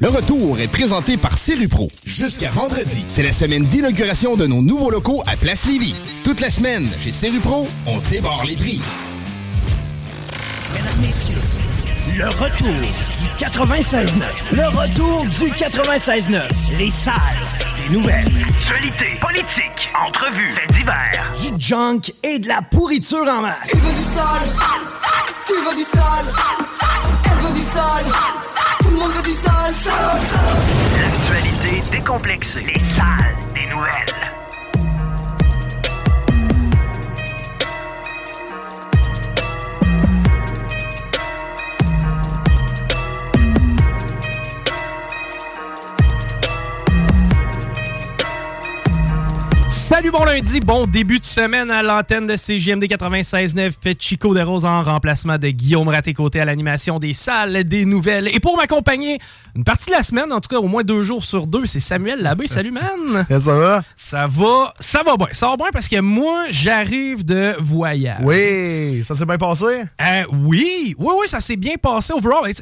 Le 0.00 0.08
retour 0.08 0.58
est 0.58 0.66
présenté 0.66 1.16
par 1.16 1.38
Serupro. 1.38 1.88
Jusqu'à 2.04 2.50
vendredi, 2.50 3.04
c'est 3.08 3.22
la 3.22 3.32
semaine 3.32 3.64
d'inauguration 3.66 4.34
de 4.34 4.44
nos 4.44 4.60
nouveaux 4.60 4.90
locaux 4.90 5.22
à 5.24 5.36
Place 5.36 5.66
Lévis. 5.66 5.94
Toute 6.24 6.40
la 6.40 6.50
semaine, 6.50 6.84
chez 7.00 7.12
Serupro, 7.12 7.68
on 7.86 7.98
débarre 8.10 8.44
les 8.44 8.56
prix. 8.56 8.80
Mesdames, 10.72 11.00
messieurs, 11.00 11.38
le 12.18 12.26
retour 12.26 12.74
du 13.22 13.28
96.9. 13.38 14.06
Le 14.50 14.66
retour 14.66 15.26
du 15.26 15.52
96.9. 15.52 16.42
Les 16.76 16.90
salles 16.90 17.14
des 17.86 17.94
nouvelles. 17.94 18.32
Actualité, 18.48 19.16
politique, 19.20 19.90
entrevues, 20.04 20.54
faits 20.54 20.72
divers. 20.72 21.32
Du 21.40 21.60
junk 21.60 22.00
et 22.24 22.40
de 22.40 22.48
la 22.48 22.62
pourriture 22.62 23.28
en 23.28 23.42
masse. 23.42 23.58
Tu 23.68 23.76
veux 23.76 23.92
du 23.92 24.02
sale 24.02 24.48
Tu 25.46 25.52
veux 25.52 25.76
du 25.76 25.84
sale 25.84 26.34
Elle 27.26 27.46
veut 27.46 27.54
du 27.54 27.60
le 27.60 28.73
monde 29.04 29.16
veut 29.16 29.22
du 29.22 29.32
sale, 29.32 29.74
sale, 29.74 30.20
sale. 30.20 31.00
L'actualité 31.00 31.82
décomplexée. 31.90 32.60
Les 32.60 32.80
salles 32.96 33.36
des 33.54 33.66
nouvelles. 33.66 34.23
Salut, 49.94 50.10
bon 50.10 50.24
lundi, 50.24 50.58
bon 50.58 50.86
début 50.86 51.20
de 51.20 51.24
semaine 51.24 51.70
à 51.70 51.80
l'antenne 51.80 52.26
de 52.26 52.34
CGMD 52.34 52.82
96.9. 52.86 53.70
Fait 53.80 53.96
Chico 53.96 54.34
de 54.34 54.40
Rose 54.40 54.64
en 54.64 54.82
remplacement 54.82 55.38
de 55.38 55.50
Guillaume 55.50 55.86
Raté-Côté 55.86 56.40
à 56.40 56.44
l'animation 56.44 56.98
des 56.98 57.12
salles 57.12 57.62
des 57.62 57.84
nouvelles. 57.84 58.26
Et 58.34 58.40
pour 58.40 58.56
m'accompagner 58.56 59.20
une 59.54 59.62
partie 59.62 59.86
de 59.86 59.92
la 59.92 60.02
semaine, 60.02 60.32
en 60.32 60.40
tout 60.40 60.48
cas 60.48 60.58
au 60.58 60.66
moins 60.66 60.82
deux 60.82 61.04
jours 61.04 61.24
sur 61.24 61.46
deux, 61.46 61.64
c'est 61.66 61.78
Samuel 61.78 62.22
Labbé. 62.22 62.48
Salut, 62.48 62.72
man! 62.72 63.24
Ça 63.38 63.38
va? 63.38 63.84
Ça 63.96 64.26
va, 64.26 64.74
ça 64.80 65.04
va 65.04 65.16
bien. 65.16 65.28
Ça 65.30 65.46
va 65.46 65.56
bien 65.56 65.68
parce 65.72 65.86
que 65.86 66.00
moi, 66.00 66.42
j'arrive 66.50 67.24
de 67.24 67.54
voyage. 67.60 68.18
Oui, 68.22 69.04
ça 69.04 69.14
s'est 69.14 69.26
bien 69.26 69.38
passé? 69.38 69.84
Euh, 70.00 70.22
oui, 70.42 70.96
oui, 70.98 71.12
oui, 71.20 71.28
ça 71.28 71.38
s'est 71.38 71.54
bien 71.54 71.76
passé 71.80 72.12
overall. 72.12 72.52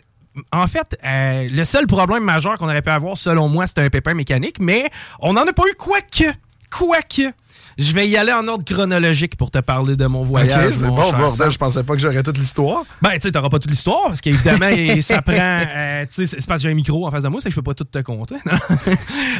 En 0.52 0.66
fait, 0.66 0.98
euh, 1.02 1.48
le 1.50 1.64
seul 1.64 1.86
problème 1.86 2.24
majeur 2.24 2.58
qu'on 2.58 2.66
aurait 2.66 2.82
pu 2.82 2.90
avoir, 2.90 3.16
selon 3.16 3.48
moi, 3.48 3.66
c'était 3.66 3.80
un 3.80 3.88
pépin 3.88 4.12
mécanique, 4.12 4.58
mais 4.60 4.90
on 5.18 5.32
n'en 5.32 5.46
a 5.46 5.52
pas 5.54 5.64
eu 5.66 5.74
quoique. 5.78 6.30
Quoique. 6.76 7.32
Je 7.78 7.92
vais 7.94 8.06
y 8.06 8.16
aller 8.16 8.32
en 8.32 8.46
ordre 8.48 8.64
chronologique 8.64 9.36
pour 9.36 9.50
te 9.50 9.58
parler 9.58 9.96
de 9.96 10.06
mon 10.06 10.22
voyage. 10.22 10.66
ok, 10.66 10.72
c'est 10.72 10.86
bon, 10.88 11.02
cher 11.10 11.18
bordel, 11.18 11.50
je 11.50 11.56
pensais 11.56 11.82
pas 11.82 11.94
que 11.94 12.00
j'aurais 12.00 12.22
toute 12.22 12.36
l'histoire. 12.36 12.84
Ben, 13.00 13.12
tu 13.12 13.20
sais, 13.22 13.32
t'auras 13.32 13.48
pas 13.48 13.58
toute 13.58 13.70
l'histoire, 13.70 14.08
parce 14.08 14.20
qu'évidemment, 14.20 14.68
ça 15.00 15.22
prend. 15.22 15.32
euh, 15.34 16.04
tu 16.04 16.26
sais, 16.26 16.36
c'est 16.38 16.46
parce 16.46 16.60
que 16.60 16.68
j'ai 16.68 16.72
un 16.72 16.76
micro 16.76 17.06
en 17.06 17.10
face 17.10 17.22
de 17.22 17.28
moi, 17.28 17.40
c'est 17.40 17.48
que 17.48 17.54
je 17.54 17.56
peux 17.56 17.62
pas 17.62 17.74
tout 17.74 17.84
te 17.84 17.98
compter. 18.00 18.36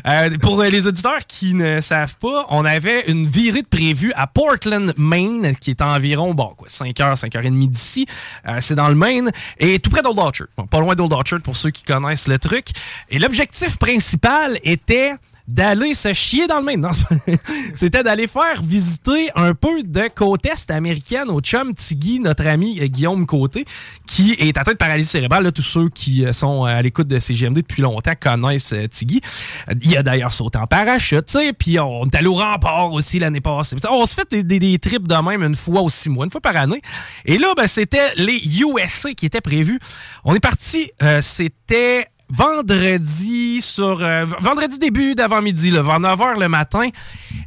Euh, 0.07 0.37
pour 0.39 0.61
les 0.63 0.87
auditeurs 0.87 1.27
qui 1.29 1.55
ne 1.55 1.81
savent 1.81 2.17
pas, 2.17 2.47
on 2.51 2.65
avait 2.65 3.05
une 3.09 3.27
virée 3.27 3.63
de 3.63 3.67
prévue 3.67 4.13
à 4.15 4.27
Portland, 4.27 4.93
Maine, 4.97 5.55
qui 5.57 5.71
est 5.71 5.81
environ, 5.81 6.35
bon, 6.35 6.55
quoi, 6.57 6.69
5h, 6.69 7.21
5h30 7.21 7.69
d'ici. 7.69 8.07
Euh, 8.49 8.59
c'est 8.61 8.75
dans 8.75 8.89
le 8.89 8.95
Maine, 8.95 9.31
et 9.59 9.79
tout 9.79 9.91
près 9.91 10.03
d'Old 10.03 10.19
Orchard. 10.19 10.49
Bon, 10.57 10.67
pas 10.67 10.81
loin 10.81 10.95
d'Old 10.95 11.13
Orchard 11.13 11.41
pour 11.43 11.57
ceux 11.57 11.71
qui 11.71 11.85
connaissent 11.85 12.27
le 12.27 12.39
truc. 12.39 12.69
Et 13.11 13.19
l'objectif 13.19 13.77
principal 13.79 14.59
était 14.65 15.15
d'aller 15.49 15.95
se 15.95 16.13
chier 16.13 16.47
dans 16.47 16.59
le 16.59 16.65
pas- 16.65 17.37
C'était 17.75 18.03
d'aller 18.03 18.27
faire 18.27 18.63
visiter 18.63 19.31
un 19.35 19.55
peu 19.55 19.83
de 19.83 20.05
côte 20.15 20.47
est 20.47 20.71
américaine 20.71 21.29
au 21.31 21.41
chum 21.41 21.75
Tiggy, 21.75 22.21
notre 22.21 22.47
ami 22.47 22.79
euh, 22.81 22.87
Guillaume 22.87 23.27
Côté, 23.27 23.65
qui 24.07 24.33
est 24.39 24.57
atteint 24.57 24.73
de 24.73 24.77
paralysie 24.77 25.09
cérébrale. 25.11 25.51
Tous 25.53 25.63
ceux 25.63 25.89
qui 25.89 26.25
euh, 26.25 26.33
sont 26.33 26.65
à 26.65 26.81
l'écoute 26.83 27.09
de 27.09 27.19
CGMD 27.19 27.57
depuis 27.59 27.83
longtemps 27.83 28.13
connaissent 28.21 28.75
euh. 28.91 29.21
Euh, 29.69 29.75
Il 29.83 29.97
a 29.97 30.03
d'ailleurs 30.03 30.33
sauté 30.33 30.59
en 30.59 30.67
parachute, 30.67 31.37
puis 31.59 31.79
on 31.81 32.07
est 32.07 32.15
allé 32.17 32.27
au 32.29 32.35
rempart 32.35 32.93
aussi 32.93 33.19
l'année 33.19 33.41
passée. 33.41 33.77
On 33.91 34.07
se 34.07 34.15
fait 34.15 34.31
des, 34.31 34.43
des- 34.45 34.59
des 34.61 34.79
trips 34.79 35.09
de 35.09 35.15
même 35.29 35.43
une 35.43 35.55
fois 35.57 35.83
ou 35.83 35.91
six 35.91 36.09
mois, 36.09 36.25
une 36.25 36.31
fois 36.31 36.41
par 36.41 36.57
année. 36.57 36.81
Et 37.25 37.39
là, 37.39 37.49
ben, 37.57 37.67
c'était 37.67 38.15
les 38.17 38.41
USA 38.61 39.13
qui 39.15 39.27
étaient 39.27 39.41
prévus. 39.41 39.81
On 40.25 40.35
est 40.35 40.41
parti, 40.41 40.91
euh, 41.03 41.21
c'était 41.21 42.07
vendredi 42.33 43.61
sur 43.61 44.03
euh, 44.03 44.25
vendredi 44.41 44.79
début 44.79 45.15
d'avant-midi, 45.15 45.71
vers 45.71 45.83
9h 46.01 46.41
le 46.41 46.49
matin. 46.49 46.89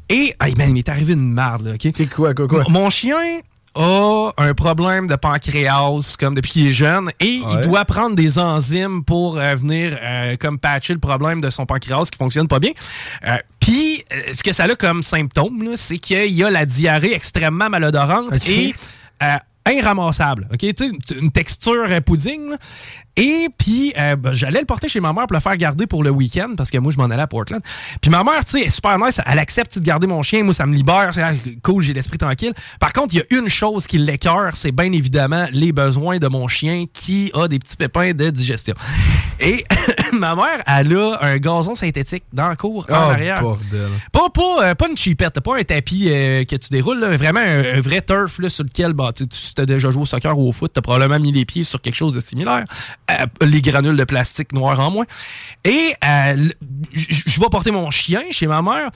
Et 0.09 0.35
hey, 0.41 0.53
man, 0.57 0.69
il 0.69 0.73
m'est 0.73 0.89
arrivé 0.89 1.13
une 1.13 1.33
merde, 1.33 1.67
là, 1.67 1.73
OK? 1.73 2.09
quoi, 2.09 2.33
quoi, 2.33 2.47
quoi? 2.47 2.61
M- 2.61 2.65
Mon 2.71 2.89
chien 2.89 3.17
a 3.77 4.31
un 4.37 4.53
problème 4.53 5.05
de 5.07 5.15
pancréas 5.17 6.15
comme 6.17 6.33
depuis 6.35 6.51
qu'il 6.51 6.67
est 6.67 6.71
jeune 6.71 7.11
et 7.19 7.41
il 7.51 7.61
doit 7.63 7.83
prendre 7.83 8.15
des 8.15 8.39
enzymes 8.39 9.03
pour 9.03 9.37
euh, 9.37 9.55
venir 9.55 9.97
euh, 10.01 10.37
comme 10.39 10.59
patcher 10.59 10.93
le 10.93 10.99
problème 10.99 11.41
de 11.41 11.49
son 11.49 11.65
pancréas 11.65 12.05
qui 12.09 12.17
fonctionne 12.17 12.47
pas 12.47 12.59
bien. 12.59 12.71
Puis 13.59 14.05
ce 14.33 14.41
que 14.43 14.53
ça 14.53 14.63
a 14.63 14.75
comme 14.75 15.03
symptôme, 15.03 15.71
c'est 15.75 15.97
qu'il 15.97 16.31
y 16.33 16.43
a 16.43 16.49
la 16.49 16.65
diarrhée 16.65 17.13
extrêmement 17.13 17.69
malodorante 17.69 18.31
et 18.47 18.73
irramassable. 19.69 20.47
OK? 20.53 20.63
Une- 21.19 21.31
texture 21.31 21.85
pudding. 22.05 22.51
là. 22.51 22.57
Et 23.17 23.47
puis, 23.57 23.93
euh, 23.97 24.15
ben, 24.17 24.33
j'allais 24.33 24.59
le 24.59 24.65
porter 24.65 24.87
chez 24.89 24.99
ma 24.99 25.13
mère 25.13 25.25
pour 25.27 25.35
le 25.35 25.39
faire 25.39 25.55
garder 25.55 25.87
pour 25.87 26.03
le 26.03 26.09
week-end 26.09 26.49
parce 26.57 26.69
que 26.69 26.77
moi, 26.77 26.91
je 26.91 26.97
m'en 26.97 27.05
allais 27.05 27.21
à 27.21 27.27
Portland. 27.27 27.61
Puis 28.01 28.11
ma 28.11 28.23
mère, 28.23 28.43
tu 28.43 28.51
sais, 28.59 28.65
est 28.65 28.69
super 28.69 28.97
nice. 28.99 29.21
Elle 29.25 29.39
accepte 29.39 29.71
tu 29.71 29.79
de 29.79 29.85
garder 29.85 30.05
mon 30.07 30.21
chien. 30.21 30.43
Moi, 30.43 30.53
ça 30.53 30.65
me 30.65 30.75
libère. 30.75 31.11
Ah, 31.17 31.31
cool, 31.63 31.81
j'ai 31.81 31.93
l'esprit 31.93 32.17
tranquille. 32.17 32.53
Par 32.79 32.91
contre, 32.93 33.13
il 33.13 33.17
y 33.17 33.21
a 33.21 33.39
une 33.39 33.47
chose 33.47 33.87
qui 33.87 33.97
l'écœure, 33.97 34.51
c'est 34.55 34.71
bien 34.73 34.91
évidemment 34.91 35.45
les 35.51 35.71
besoins 35.71 36.17
de 36.17 36.27
mon 36.27 36.47
chien 36.47 36.85
qui 36.91 37.31
a 37.33 37.47
des 37.47 37.57
petits 37.59 37.77
pépins 37.77 38.11
de 38.13 38.29
digestion. 38.29 38.75
Et 39.39 39.63
ma 40.13 40.35
mère, 40.35 40.61
elle 40.67 40.95
a 40.97 41.17
un 41.21 41.37
gazon 41.37 41.75
synthétique 41.75 42.23
dans 42.33 42.47
la 42.49 42.55
cour, 42.55 42.85
en 42.89 42.93
Oh, 42.93 43.11
arrière. 43.11 43.41
bordel. 43.41 43.89
Pas, 44.11 44.29
pas, 44.29 44.57
euh, 44.69 44.75
pas 44.75 44.89
une 44.89 44.97
chipette, 44.97 45.39
pas 45.39 45.57
un 45.57 45.63
tapis 45.63 46.07
euh, 46.09 46.43
que 46.45 46.55
tu 46.55 46.69
déroules, 46.69 46.99
là, 46.99 47.09
mais 47.09 47.17
vraiment 47.17 47.39
un, 47.41 47.77
un 47.77 47.81
vrai 47.81 48.01
turf 48.01 48.39
là, 48.39 48.49
sur 48.49 48.63
lequel, 48.65 48.93
bah, 48.93 49.11
tu, 49.15 49.27
tu 49.27 49.37
t'as 49.53 49.65
déjà 49.65 49.89
joué 49.91 50.01
au 50.01 50.05
soccer 50.05 50.37
ou 50.37 50.47
au 50.49 50.51
foot, 50.51 50.71
t'as 50.73 50.81
probablement 50.81 51.19
mis 51.19 51.31
les 51.31 51.45
pieds 51.45 51.63
sur 51.63 51.81
quelque 51.81 51.95
chose 51.95 52.13
de 52.13 52.19
similaire. 52.19 52.65
Euh, 53.11 53.25
les 53.45 53.61
granules 53.61 53.97
de 53.97 54.03
plastique 54.03 54.51
noir 54.51 54.79
en 54.79 54.89
moins. 54.89 55.05
Et 55.63 55.93
euh, 56.03 56.49
je 56.91 57.39
vais 57.39 57.49
porter 57.51 57.69
mon 57.71 57.91
chien 57.91 58.23
chez 58.31 58.47
ma 58.47 58.61
mère. 58.63 58.89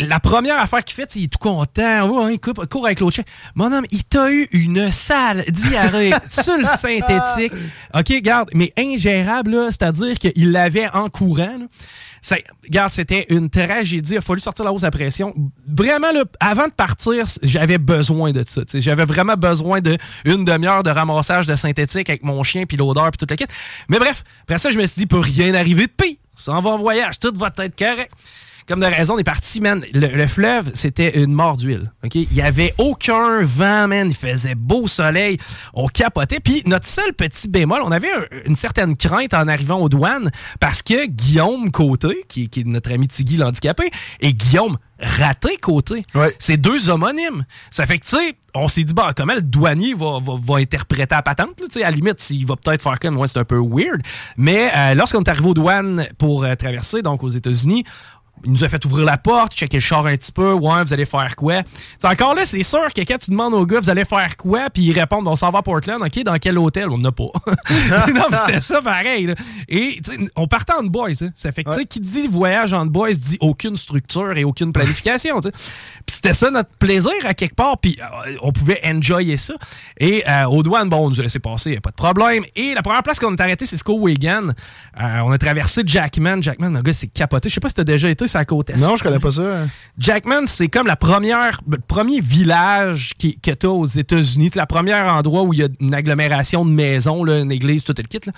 La 0.00 0.20
première 0.20 0.60
affaire 0.60 0.84
qu'il 0.84 0.94
fait, 0.94 1.16
il 1.16 1.24
est 1.24 1.28
tout 1.28 1.38
content. 1.38 2.08
Ouais, 2.08 2.34
il 2.34 2.40
court, 2.40 2.54
court 2.68 2.86
avec 2.86 3.00
l'autre 3.00 3.16
chien. 3.16 3.24
Mon 3.56 3.72
homme, 3.72 3.86
il 3.90 4.04
t'a 4.04 4.30
eu 4.30 4.46
une 4.52 4.90
sale 4.92 5.44
diarrhée 5.48 6.12
sur 6.30 6.56
le 6.56 6.64
synthétique. 6.64 7.52
OK, 7.94 8.12
garde, 8.22 8.48
mais 8.54 8.72
ingérable, 8.76 9.56
c'est-à-dire 9.70 10.18
qu'il 10.18 10.52
l'avait 10.52 10.88
en 10.90 11.08
courant. 11.08 11.58
là. 11.58 11.66
Regarde, 12.64 12.92
c'était 12.92 13.26
une 13.30 13.50
tragédie. 13.50 14.12
Il 14.12 14.18
a 14.18 14.20
fallu 14.20 14.40
sortir 14.40 14.64
la 14.64 14.72
hausse 14.72 14.84
à 14.84 14.90
pression. 14.90 15.34
Vraiment, 15.66 16.08
avant 16.40 16.66
de 16.66 16.72
partir, 16.72 17.24
j'avais 17.42 17.78
besoin 17.78 18.32
de 18.32 18.42
ça. 18.42 18.62
J'avais 18.74 19.04
vraiment 19.04 19.34
besoin 19.34 19.80
de 19.80 19.96
une 20.24 20.44
demi-heure 20.44 20.82
de 20.82 20.90
ramassage 20.90 21.46
de 21.46 21.56
synthétique 21.56 22.08
avec 22.08 22.22
mon 22.22 22.42
chien, 22.42 22.64
puis 22.66 22.76
l'odeur, 22.76 23.10
puis 23.10 23.18
tout 23.18 23.26
le 23.28 23.36
kit. 23.36 23.46
Mais 23.88 23.98
bref, 23.98 24.24
après 24.42 24.58
ça, 24.58 24.70
je 24.70 24.78
me 24.78 24.86
suis 24.86 25.00
dit, 25.00 25.06
peut 25.06 25.18
rien 25.18 25.54
arriver 25.54 25.86
de 25.86 25.92
pire. 25.92 26.16
Ça 26.36 26.52
en 26.52 26.60
va 26.60 26.70
en 26.70 26.78
voyage, 26.78 27.18
tout 27.18 27.32
va 27.36 27.50
être 27.58 27.76
correct. 27.76 28.12
Comme 28.68 28.80
de 28.80 28.84
raison, 28.86 29.14
on 29.14 29.18
est 29.18 29.24
parti, 29.24 29.60
man. 29.60 29.82
Le, 29.94 30.06
le 30.08 30.26
fleuve, 30.26 30.70
c'était 30.74 31.18
une 31.22 31.32
mort 31.32 31.56
d'huile. 31.56 31.90
OK? 32.04 32.14
Il 32.16 32.32
y 32.34 32.42
avait 32.42 32.74
aucun 32.78 33.42
vent, 33.42 33.88
man. 33.88 34.08
Il 34.08 34.14
faisait 34.14 34.54
beau 34.54 34.86
soleil. 34.86 35.38
On 35.74 35.86
capotait. 35.88 36.40
Puis 36.40 36.62
notre 36.66 36.86
seul 36.86 37.12
petit 37.14 37.48
bémol, 37.48 37.80
on 37.82 37.90
avait 37.90 38.10
un- 38.12 38.26
une 38.46 38.56
certaine 38.56 38.96
crainte 38.96 39.32
en 39.34 39.48
arrivant 39.48 39.80
aux 39.80 39.88
douanes 39.88 40.30
parce 40.60 40.82
que 40.82 41.06
Guillaume 41.06 41.70
Côté, 41.70 42.24
qui, 42.28 42.48
qui 42.48 42.60
est 42.60 42.64
notre 42.66 42.92
ami 42.92 43.08
Tiggy 43.08 43.36
l'handicapé, 43.36 43.90
et 44.20 44.34
Guillaume 44.34 44.76
Raté 45.00 45.56
Côté, 45.58 46.04
c'est 46.40 46.56
deux 46.56 46.90
homonymes. 46.90 47.44
Ça 47.70 47.86
fait 47.86 47.98
que, 47.98 48.04
tu 48.04 48.16
sais, 48.16 48.34
on 48.54 48.66
s'est 48.66 48.82
dit, 48.82 48.92
bah, 48.94 49.12
comment 49.16 49.34
le 49.34 49.42
douanier 49.42 49.94
va, 49.94 50.18
va, 50.20 50.34
va 50.42 50.56
interpréter 50.56 51.14
la 51.14 51.22
patente? 51.22 51.60
là? 51.60 51.66
Tu 51.70 51.78
sais, 51.78 51.84
à 51.84 51.90
la 51.90 51.96
limite, 51.96 52.28
il 52.30 52.44
va 52.44 52.56
peut-être 52.56 52.82
faire 52.82 52.98
comme, 52.98 53.16
ouais, 53.16 53.28
c'est 53.28 53.38
un 53.38 53.44
peu 53.44 53.60
weird. 53.60 54.02
Mais 54.36 54.70
euh, 54.76 54.94
lorsqu'on 54.94 55.22
est 55.22 55.28
arrivé 55.28 55.48
aux 55.48 55.54
douanes 55.54 56.06
pour 56.18 56.42
euh, 56.44 56.54
traverser, 56.56 57.00
donc 57.02 57.22
aux 57.22 57.28
États-Unis, 57.28 57.84
il 58.44 58.52
nous 58.52 58.64
a 58.64 58.68
fait 58.68 58.84
ouvrir 58.84 59.04
la 59.04 59.16
porte, 59.18 59.54
checker 59.54 59.76
le 59.78 59.80
char 59.82 60.06
un 60.06 60.16
petit 60.16 60.32
peu. 60.32 60.52
Ouais, 60.52 60.82
vous 60.84 60.92
allez 60.92 61.04
faire 61.06 61.34
quoi? 61.36 61.62
T'sais, 61.62 62.08
encore 62.08 62.34
là, 62.34 62.44
c'est 62.44 62.62
sûr 62.62 62.92
que 62.94 63.00
quand 63.02 63.18
tu 63.18 63.30
demandes 63.30 63.54
au 63.54 63.66
gars, 63.66 63.80
vous 63.80 63.90
allez 63.90 64.04
faire 64.04 64.36
quoi? 64.36 64.70
Puis 64.70 64.82
ils 64.84 64.92
répondent, 64.98 65.26
on 65.28 65.36
s'en 65.36 65.50
va 65.50 65.58
à 65.60 65.62
Portland. 65.62 66.00
OK, 66.02 66.22
dans 66.22 66.36
quel 66.38 66.58
hôtel? 66.58 66.88
On 66.90 66.98
n'a 66.98 67.12
pas. 67.12 67.24
non, 68.14 68.24
c'était 68.46 68.60
ça 68.60 68.80
pareil. 68.82 69.26
là. 69.26 69.34
Et 69.68 70.00
on 70.36 70.46
partait 70.46 70.74
en 70.74 70.84
boys. 70.84 71.10
hein. 71.22 71.30
Ça 71.34 71.52
fait 71.52 71.64
que, 71.64 71.70
tu 71.70 71.76
sais, 71.80 71.84
qui 71.86 72.00
dit 72.00 72.26
voyage 72.28 72.72
en 72.72 72.86
boys 72.86 73.12
dit 73.12 73.36
aucune 73.40 73.76
structure 73.76 74.36
et 74.36 74.44
aucune 74.44 74.72
planification. 74.72 75.40
Puis 75.40 75.52
c'était 76.06 76.34
ça 76.34 76.50
notre 76.50 76.70
plaisir 76.78 77.12
à 77.24 77.34
quelque 77.34 77.54
part. 77.54 77.78
Puis 77.78 77.98
euh, 78.00 78.36
on 78.42 78.52
pouvait 78.52 78.80
enjoyer 78.84 79.36
ça. 79.36 79.54
Et 79.98 80.22
euh, 80.28 80.44
aux 80.44 80.62
douanes, 80.62 80.88
bon, 80.88 81.06
on 81.06 81.10
nous 81.10 81.20
a 81.20 81.22
laissé 81.22 81.38
passer, 81.38 81.76
a 81.76 81.80
pas 81.80 81.90
de 81.90 81.96
problème. 81.96 82.44
Et 82.54 82.74
la 82.74 82.82
première 82.82 83.02
place 83.02 83.18
qu'on 83.18 83.34
est 83.34 83.40
arrêté, 83.40 83.66
c'est 83.66 83.76
Skowhegan. 83.76 84.48
Euh, 85.00 85.18
on 85.24 85.32
a 85.32 85.38
traversé 85.38 85.82
Jackman. 85.84 86.42
Jackman, 86.42 86.70
le 86.70 86.82
gars, 86.82 86.92
c'est 86.92 87.08
capoté. 87.08 87.48
Je 87.48 87.54
sais 87.54 87.60
pas 87.60 87.68
si 87.68 87.74
t'as 87.74 87.84
déjà 87.84 88.08
été, 88.08 88.27
côte 88.44 88.70
est. 88.70 88.76
Non, 88.76 88.96
je 88.96 89.02
connais 89.02 89.18
pas 89.18 89.30
ça. 89.30 89.66
Jackman, 89.98 90.46
c'est 90.46 90.68
comme 90.68 90.86
la 90.86 90.96
première, 90.96 91.60
le 91.68 91.78
premier 91.78 92.20
village 92.20 93.14
qui, 93.18 93.38
que 93.38 93.50
tu 93.50 93.66
as 93.66 93.70
aux 93.70 93.86
États-Unis. 93.86 94.50
C'est 94.52 94.60
le 94.60 94.66
premier 94.66 94.94
endroit 94.94 95.42
où 95.42 95.52
il 95.52 95.60
y 95.60 95.62
a 95.62 95.68
une 95.80 95.94
agglomération 95.94 96.64
de 96.64 96.70
maisons, 96.70 97.24
là, 97.24 97.40
une 97.40 97.52
église, 97.52 97.84
tout 97.84 97.94
le 97.96 98.04
kit. 98.04 98.20
Là. 98.26 98.32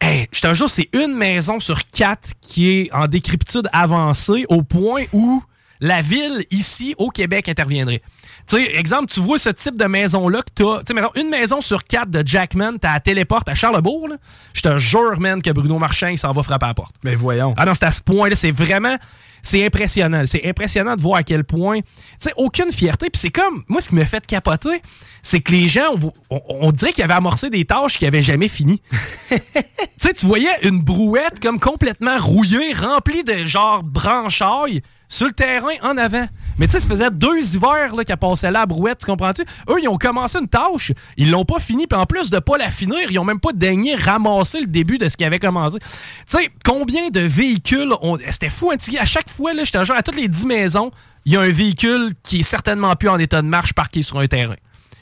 Hey, 0.00 0.26
je 0.32 0.40
te 0.40 0.52
jure, 0.52 0.68
c'est 0.68 0.88
une 0.92 1.14
maison 1.14 1.60
sur 1.60 1.88
quatre 1.88 2.30
qui 2.40 2.70
est 2.70 2.92
en 2.92 3.06
décryptude 3.06 3.68
avancée 3.72 4.46
au 4.48 4.62
point 4.62 5.04
où 5.12 5.42
la 5.80 6.02
ville, 6.02 6.44
ici, 6.50 6.94
au 6.98 7.10
Québec, 7.10 7.48
interviendrait. 7.48 8.02
Tu 8.48 8.56
sais, 8.56 8.76
exemple, 8.76 9.06
tu 9.12 9.20
vois 9.20 9.38
ce 9.38 9.48
type 9.50 9.76
de 9.78 9.84
maison-là 9.84 10.42
que 10.42 10.50
t'as. 10.54 10.78
Tu 10.80 10.84
sais, 10.88 10.94
maintenant, 10.94 11.12
une 11.14 11.28
maison 11.28 11.60
sur 11.60 11.84
quatre 11.84 12.10
de 12.10 12.22
Jackman, 12.26 12.78
t'as 12.80 12.94
la 12.94 13.00
téléporte 13.00 13.48
à 13.48 13.54
Charlebourg, 13.54 14.08
là. 14.08 14.16
Je 14.52 14.60
te 14.62 14.78
jure, 14.78 15.18
man, 15.20 15.40
que 15.40 15.50
Bruno 15.50 15.78
Marchand, 15.78 16.08
il 16.08 16.18
s'en 16.18 16.32
va 16.32 16.42
frapper 16.42 16.64
à 16.66 16.68
la 16.68 16.74
porte. 16.74 16.94
Mais 17.04 17.14
voyons. 17.14 17.54
Ah 17.56 17.64
non, 17.64 17.74
c'est 17.74 17.84
à 17.84 17.92
ce 17.92 18.00
point-là, 18.00 18.34
c'est 18.36 18.50
vraiment. 18.52 18.96
C'est 19.44 19.66
impressionnant. 19.66 20.22
C'est 20.26 20.46
impressionnant 20.48 20.94
de 20.94 21.00
voir 21.02 21.18
à 21.18 21.22
quel 21.24 21.42
point. 21.42 21.80
Tu 21.80 21.86
sais, 22.20 22.32
aucune 22.36 22.70
fierté. 22.72 23.10
Puis 23.10 23.18
c'est 23.20 23.30
comme. 23.30 23.64
Moi, 23.66 23.80
ce 23.80 23.88
qui 23.88 23.96
me 23.96 24.04
fait 24.04 24.24
capoter, 24.24 24.82
c'est 25.22 25.40
que 25.40 25.50
les 25.50 25.66
gens, 25.66 25.94
on, 26.00 26.12
on- 26.30 26.42
on 26.68 26.72
dirait 26.72 26.92
qu'ils 26.92 27.02
avaient 27.02 27.14
amorcé 27.14 27.50
des 27.50 27.64
tâches 27.64 27.98
qu'ils 27.98 28.06
avaient 28.06 28.22
jamais 28.22 28.46
finies. 28.48 28.80
tu 29.30 29.36
sais, 29.98 30.12
tu 30.12 30.26
voyais 30.26 30.48
une 30.62 30.80
brouette 30.80 31.40
comme 31.40 31.58
complètement 31.58 32.18
rouillée, 32.18 32.72
remplie 32.72 33.24
de 33.24 33.44
genre 33.46 33.82
branchailles 33.82 34.82
sur 35.12 35.26
le 35.26 35.32
terrain 35.32 35.74
en 35.82 35.96
avant. 35.98 36.26
Mais 36.58 36.66
tu 36.66 36.72
sais, 36.72 36.80
ça 36.80 36.88
faisait 36.88 37.10
deux 37.10 37.54
hivers 37.54 37.92
qu'elle 38.06 38.16
passait 38.16 38.50
là 38.50 38.62
à 38.62 38.66
brouette, 38.66 38.98
tu 39.00 39.06
comprends-tu? 39.06 39.42
Eux, 39.68 39.76
ils 39.82 39.88
ont 39.88 39.98
commencé 39.98 40.38
une 40.38 40.48
tâche, 40.48 40.92
ils 41.16 41.30
l'ont 41.30 41.44
pas 41.44 41.58
fini, 41.58 41.86
puis 41.86 41.98
en 41.98 42.06
plus 42.06 42.30
de 42.30 42.38
pas 42.38 42.56
la 42.56 42.70
finir, 42.70 43.10
ils 43.10 43.18
ont 43.18 43.24
même 43.24 43.40
pas 43.40 43.52
daigné 43.52 43.94
ramasser 43.94 44.60
le 44.60 44.66
début 44.66 44.98
de 44.98 45.08
ce 45.08 45.16
qu'ils 45.16 45.26
avaient 45.26 45.38
commencé. 45.38 45.78
Tu 45.78 45.86
sais, 46.38 46.50
combien 46.64 47.08
de 47.10 47.20
véhicules 47.20 47.92
ont... 48.00 48.16
C'était 48.30 48.48
fou, 48.50 48.70
petit- 48.70 48.98
À 48.98 49.04
chaque 49.04 49.28
fois, 49.28 49.52
là, 49.54 49.64
te 49.64 49.84
jure, 49.84 49.94
à 49.94 50.02
toutes 50.02 50.16
les 50.16 50.28
10 50.28 50.46
maisons, 50.46 50.90
il 51.24 51.32
y 51.32 51.36
a 51.36 51.40
un 51.40 51.50
véhicule 51.52 52.12
qui 52.22 52.40
est 52.40 52.44
certainement 52.44 52.94
plus 52.96 53.08
en 53.08 53.18
état 53.18 53.42
de 53.42 53.46
marche 53.46 53.74
parqué 53.74 54.02
sur 54.02 54.18
un 54.18 54.26
terrain. 54.26 54.56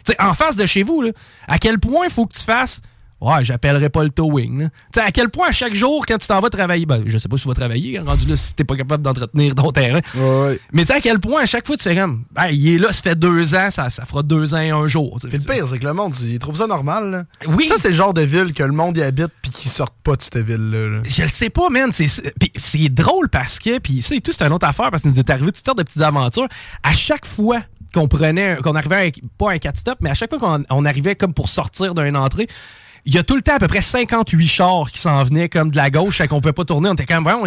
Tu 0.05 0.13
sais, 0.13 0.23
en 0.23 0.35
face 0.35 0.57
de 0.57 0.67
chez 0.67 0.83
vous, 0.83 1.05
à 1.47 1.59
quel 1.59 1.79
point 1.79 2.07
il 2.07 2.11
faut 2.11 2.27
que 2.27 2.37
tu 2.37 2.45
fasses 2.45 2.81
Ouais, 3.21 3.45
j'appellerai 3.45 3.91
pas 3.91 4.03
le 4.03 4.11
towing. 4.11 4.65
Tu 4.65 4.71
sais, 4.95 5.01
à 5.01 5.11
quel 5.11 5.29
point 5.29 5.49
à 5.49 5.53
chaque 5.53 5.75
jour, 5.75 6.07
quand 6.07 6.17
tu 6.17 6.27
t'en 6.27 6.41
vas 6.41 6.49
travailler, 6.49 6.87
ben, 6.87 7.03
je 7.07 7.19
sais 7.19 7.29
pas 7.29 7.37
si 7.37 7.43
tu 7.43 7.49
vas 7.49 7.55
travailler, 7.55 7.99
hein, 7.99 8.03
rendu 8.05 8.27
là, 8.27 8.37
si 8.37 8.55
t'es 8.55 8.65
pas 8.65 8.77
capable 8.77 9.03
d'entretenir 9.03 9.55
ton 9.55 9.73
terrain. 9.73 10.01
Mais 10.73 10.83
tu 10.83 10.87
sais, 10.87 10.95
à 10.95 11.01
quel 11.01 11.21
point 11.21 11.43
à 11.43 11.47
chaque 11.47 11.67
fois, 11.67 11.77
tu 11.77 11.83
fais 11.83 11.95
comme, 11.95 12.25
ben, 12.33 12.49
il 12.51 12.75
est 12.75 12.79
là, 12.79 12.93
ça 12.93 13.03
fait 13.03 13.19
deux 13.19 13.55
ans, 13.55 13.71
ça, 13.71 13.91
ça 13.91 14.05
fera 14.05 14.23
deux 14.23 14.55
ans 14.55 14.61
et 14.61 14.71
un 14.71 14.87
jour. 14.87 15.19
Puis 15.29 15.39
le 15.39 15.45
pire, 15.45 15.67
c'est 15.67 15.79
que 15.79 15.87
le 15.87 15.93
monde, 15.93 16.15
il 16.23 16.39
trouve 16.39 16.57
ça 16.57 16.67
normal. 16.67 17.11
là. 17.11 17.25
Oui. 17.47 17.67
Ça, 17.67 17.75
c'est 17.79 17.89
le 17.89 17.95
genre 17.95 18.15
de 18.15 18.23
ville 18.23 18.55
que 18.55 18.63
le 18.63 18.73
monde 18.73 18.97
y 18.97 19.03
habite 19.03 19.33
puis 19.43 19.51
qui 19.51 19.69
sortent 19.69 19.99
pas 20.03 20.17
de 20.17 20.23
cette 20.23 20.39
ville-là. 20.39 20.89
là. 20.89 21.03
Je 21.05 21.23
le 21.23 21.29
sais 21.29 21.51
pas, 21.51 21.69
man. 21.69 21.91
C'est, 21.93 22.89
drôle 22.89 23.29
parce 23.29 23.59
que, 23.59 23.79
puis 23.79 24.03
ça 24.03 24.15
et 24.15 24.21
tout, 24.21 24.33
c'est 24.33 24.45
une 24.45 24.53
autre 24.53 24.67
affaire 24.67 24.91
parce 24.91 25.03
qu'il 25.03 25.13
nous 25.13 25.19
est 25.19 25.31
arrivé 25.31 25.53
toutes 25.53 25.65
sortes 25.65 25.79
de 25.79 25.83
petites 25.83 26.03
aventures. 26.03 26.49
À 26.83 26.93
chaque 26.93 27.27
fois 27.27 27.61
qu'on 27.95 28.09
prenait, 28.09 28.57
qu'on 28.63 28.75
arrivait 28.75 28.97
avec, 28.97 29.23
pas 29.37 29.53
un 29.53 29.57
4-stop, 29.57 29.99
mais 30.01 30.11
à 30.11 30.15
chaque 30.15 30.31
fois 30.31 30.39
qu'on 30.39 30.65
on 30.71 30.85
arrivait 30.85 31.17
comme 31.17 31.35
pour 31.35 31.49
sortir 31.49 31.95
d'une 31.95 32.17
entrée, 32.17 32.49
il 33.07 33.15
y 33.15 33.19
a 33.19 33.23
tout 33.23 33.37
le 33.37 33.43
temps 33.43 33.55
à 33.55 33.59
peu 33.59 33.69
près 33.69 33.81
58 33.81 34.47
chars 34.49 34.91
qui 34.91 35.01
s'en 35.01 35.23
venaient 35.25 35.49
comme 35.49 35.71
de 35.71 35.77
la 35.77 35.91
gauche, 35.91 36.19
fait 36.19 36.29
qu'on 36.29 36.41
pouvait 36.41 36.53
pas 36.53 36.65
tourner. 36.65 36.89
On 36.89 36.93
était 36.95 37.07
quand 37.07 37.15
même 37.15 37.25
vraiment, 37.25 37.45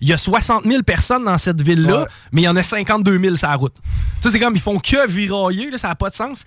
il 0.00 0.08
y 0.08 0.12
a 0.12 0.16
60 0.16 0.64
000 0.64 0.82
personnes 0.82 1.24
dans 1.24 1.38
cette 1.38 1.60
ville-là, 1.60 2.00
Ouais. 2.02 2.06
mais 2.32 2.42
il 2.42 2.44
y 2.44 2.48
en 2.48 2.56
a 2.56 2.62
52 2.62 3.18
000 3.18 3.36
sur 3.36 3.48
la 3.48 3.56
route. 3.56 3.74
Tu 3.74 3.90
sais, 4.22 4.30
c'est 4.30 4.38
comme, 4.38 4.54
ils 4.54 4.60
font 4.60 4.78
que 4.78 5.06
virailler, 5.08 5.70
là, 5.70 5.78
ça 5.78 5.88
n'a 5.88 5.94
pas 5.94 6.10
de 6.10 6.14
sens. 6.14 6.44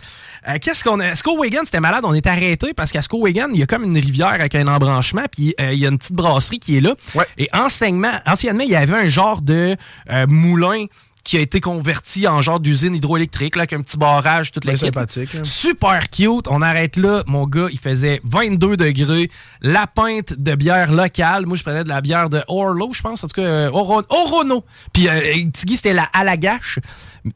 Euh, 0.48 0.58
Qu'est-ce 0.62 0.84
qu'on 0.84 1.00
a? 1.00 1.16
Skowhegan, 1.16 1.62
c'était 1.66 1.80
malade, 1.80 2.04
on 2.06 2.14
est 2.14 2.26
arrêté 2.28 2.74
parce 2.74 2.92
qu'à 2.92 3.02
Skowhegan, 3.02 3.50
il 3.54 3.60
y 3.60 3.64
a 3.64 3.66
comme 3.66 3.84
une 3.84 3.98
rivière 3.98 4.28
avec 4.30 4.56
un 4.56 4.68
embranchement, 4.68 5.24
puis 5.32 5.54
euh, 5.60 5.74
il 5.74 5.80
y 5.80 5.86
a 5.86 5.90
une 5.90 5.98
petite 5.98 6.16
brasserie 6.16 6.60
qui 6.60 6.78
est 6.78 6.82
là. 6.82 6.94
Et 7.38 7.50
enseignement, 7.54 8.14
anciennement, 8.26 8.64
il 8.64 8.72
y 8.72 8.76
avait 8.76 8.98
un 8.98 9.08
genre 9.10 9.42
de 9.42 9.76
euh, 10.10 10.26
moulin 10.28 10.86
qui 11.28 11.36
a 11.36 11.42
été 11.42 11.60
converti 11.60 12.26
en 12.26 12.42
genre 12.42 12.62
d'usine 12.62 12.96
hydroélectrique, 12.96 13.58
là, 13.58 13.64
avec 13.64 13.74
un 13.74 13.82
petit 13.82 13.98
barrage, 13.98 14.52
toute 14.54 14.64
kit. 14.64 14.78
sympathique, 14.78 15.36
hein. 15.36 15.44
Super 15.44 16.10
cute. 16.10 16.48
On 16.50 16.62
arrête 16.62 16.96
là. 16.96 17.24
Mon 17.28 17.46
gars, 17.46 17.68
il 17.70 17.80
faisait 17.80 18.22
22 18.24 18.78
degrés. 18.78 19.30
La 19.62 19.88
pinte 19.88 20.34
de 20.40 20.56
bière 20.56 20.92
locale. 20.94 21.46
Moi, 21.46 21.58
je 21.58 21.64
prenais 21.64 21.84
de 21.84 21.90
la 21.90 22.00
bière 22.00 22.30
de 22.30 22.42
Orlo, 22.48 22.92
je 22.94 23.02
pense. 23.02 23.26
En 23.26 23.28
tout 23.28 23.42
cas, 23.42 23.46
euh, 23.48 23.70
Oro- 23.72 24.04
Orono. 24.10 24.64
Puis 24.94 25.10
euh, 25.10 25.20
Tiggy, 25.54 25.76
c'était 25.76 25.94
la 25.94 26.04
Alagache. 26.14 26.80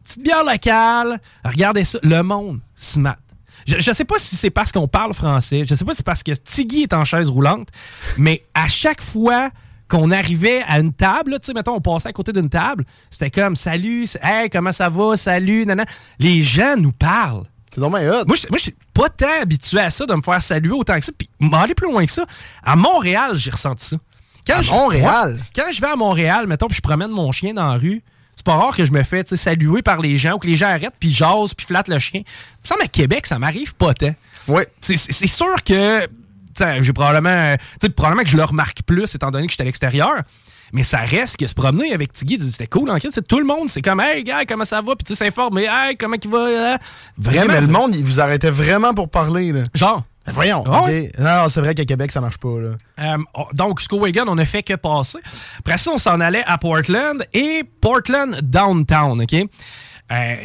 Petite 0.03 0.23
bière 0.23 0.45
locale. 0.45 1.19
Regardez 1.43 1.83
ça. 1.83 1.99
Le 2.01 2.21
monde 2.23 2.61
se 2.75 2.97
mate. 2.97 3.19
Je, 3.67 3.75
je 3.77 3.91
sais 3.91 4.05
pas 4.05 4.17
si 4.19 4.37
c'est 4.37 4.49
parce 4.51 4.71
qu'on 4.71 4.87
parle 4.87 5.13
français. 5.13 5.65
Je 5.67 5.75
sais 5.75 5.83
pas 5.83 5.91
si 5.93 5.97
c'est 5.97 6.05
parce 6.05 6.23
que 6.23 6.31
Tiggy 6.31 6.83
est 6.83 6.93
en 6.93 7.03
chaise 7.03 7.27
roulante. 7.27 7.67
Mais 8.17 8.45
à 8.53 8.69
chaque 8.69 9.01
fois 9.01 9.49
qu'on 9.91 10.09
arrivait 10.11 10.63
à 10.67 10.79
une 10.79 10.93
table, 10.93 11.33
tu 11.39 11.47
sais, 11.47 11.53
mettons, 11.53 11.75
on 11.75 11.81
passait 11.81 12.09
à 12.09 12.13
côté 12.13 12.31
d'une 12.31 12.49
table, 12.49 12.85
c'était 13.09 13.29
comme 13.29 13.55
salut, 13.57 14.07
hey, 14.23 14.49
comment 14.49 14.71
ça 14.71 14.87
va, 14.89 15.17
salut, 15.17 15.65
nana. 15.65 15.85
Les 16.17 16.41
gens 16.41 16.75
nous 16.77 16.93
parlent. 16.93 17.43
C'est 17.73 17.81
dommage 17.81 18.07
hot. 18.07 18.25
Moi, 18.25 18.35
je 18.35 18.47
moi, 18.49 18.57
je 18.57 18.63
suis 18.63 18.75
pas 18.93 19.09
tant 19.09 19.41
habitué 19.41 19.79
à 19.79 19.89
ça, 19.89 20.05
de 20.05 20.13
me 20.13 20.21
faire 20.21 20.41
saluer 20.41 20.71
autant 20.71 20.97
que 20.97 21.05
ça. 21.05 21.11
Puis, 21.17 21.29
m'aller 21.39 21.75
plus 21.75 21.87
loin 21.91 22.05
que 22.05 22.11
ça. 22.11 22.25
À 22.63 22.75
Montréal, 22.75 23.31
j'ai 23.35 23.51
ressenti 23.51 23.85
ça. 23.85 23.97
Quand 24.47 24.57
À 24.57 24.61
je- 24.61 24.71
Montréal? 24.71 25.39
Quand 25.55 25.71
je 25.71 25.79
vais 25.81 25.87
à 25.87 25.95
Montréal, 25.95 26.47
mettons, 26.47 26.67
puis 26.67 26.77
je 26.77 26.81
promène 26.81 27.11
mon 27.11 27.31
chien 27.31 27.53
dans 27.53 27.71
la 27.71 27.77
rue, 27.77 28.01
c'est 28.35 28.45
pas 28.45 28.55
rare 28.55 28.75
que 28.75 28.85
je 28.85 28.91
me 28.91 29.03
fais 29.03 29.23
saluer 29.35 29.81
par 29.81 29.99
les 30.01 30.17
gens 30.17 30.33
ou 30.33 30.39
que 30.39 30.47
les 30.47 30.55
gens 30.55 30.67
arrêtent, 30.67 30.95
puis 30.99 31.13
jasent, 31.13 31.53
puis 31.53 31.65
flattent 31.65 31.87
le 31.89 31.99
chien. 31.99 32.21
Semble 32.63 32.81
à 32.83 32.87
Québec, 32.87 33.27
ça 33.27 33.37
m'arrive 33.39 33.75
pas 33.75 33.93
tant. 33.93 34.13
Oui. 34.47 34.63
C'est 34.81 34.97
sûr 35.27 35.63
que 35.63 36.07
j'ai 36.81 36.93
probablement, 36.93 37.55
tu 37.79 37.87
sais, 37.87 37.89
probablement 37.89 38.23
que 38.23 38.29
je 38.29 38.37
le 38.37 38.43
remarque 38.43 38.83
plus 38.83 39.13
étant 39.15 39.31
donné 39.31 39.45
que 39.47 39.51
j'étais 39.51 39.63
à 39.63 39.65
l'extérieur. 39.65 40.21
Mais 40.73 40.83
ça 40.83 40.99
reste 40.99 41.37
que 41.37 41.47
se 41.47 41.53
promener 41.53 41.93
avec 41.93 42.13
Tiggy, 42.13 42.39
c'était 42.51 42.67
cool 42.67 42.89
en 42.89 42.97
c'est 42.97 43.27
tout 43.27 43.39
le 43.39 43.45
monde. 43.45 43.69
C'est 43.69 43.81
comme, 43.81 43.99
hey, 43.99 44.23
gars, 44.23 44.45
comment 44.45 44.63
ça 44.63 44.81
va? 44.81 44.95
Puis 44.95 45.03
tu 45.03 45.15
s'informer, 45.15 45.67
hey, 45.69 45.97
comment 45.97 46.15
il 46.21 46.29
va? 46.29 46.37
euh? 46.37 46.77
Vraiment. 47.17 47.53
Mais 47.53 47.61
le 47.61 47.67
monde, 47.67 47.93
il 47.95 48.05
vous 48.05 48.21
arrêtait 48.21 48.51
vraiment 48.51 48.93
pour 48.93 49.09
parler. 49.09 49.51
Là. 49.51 49.63
Genre. 49.73 50.03
Voyons. 50.27 50.63
Ah? 50.67 50.87
Non, 51.17 51.49
c'est 51.49 51.61
vrai 51.61 51.73
qu'à 51.73 51.83
Québec, 51.83 52.11
ça 52.11 52.21
marche 52.21 52.37
pas. 52.37 52.59
Là. 52.59 52.69
Euh, 52.99 53.17
oh, 53.33 53.47
donc, 53.53 53.81
Skowhegan, 53.81 54.25
on 54.27 54.37
a 54.37 54.45
fait 54.45 54.61
que 54.61 54.75
passer. 54.75 55.17
Après 55.59 55.77
ça, 55.79 55.91
on 55.91 55.97
s'en 55.97 56.21
allait 56.21 56.43
à 56.45 56.57
Portland 56.57 57.25
et 57.33 57.63
Portland 57.81 58.39
Downtown, 58.41 59.21
OK? 59.21 59.33
Euh, 59.33 60.35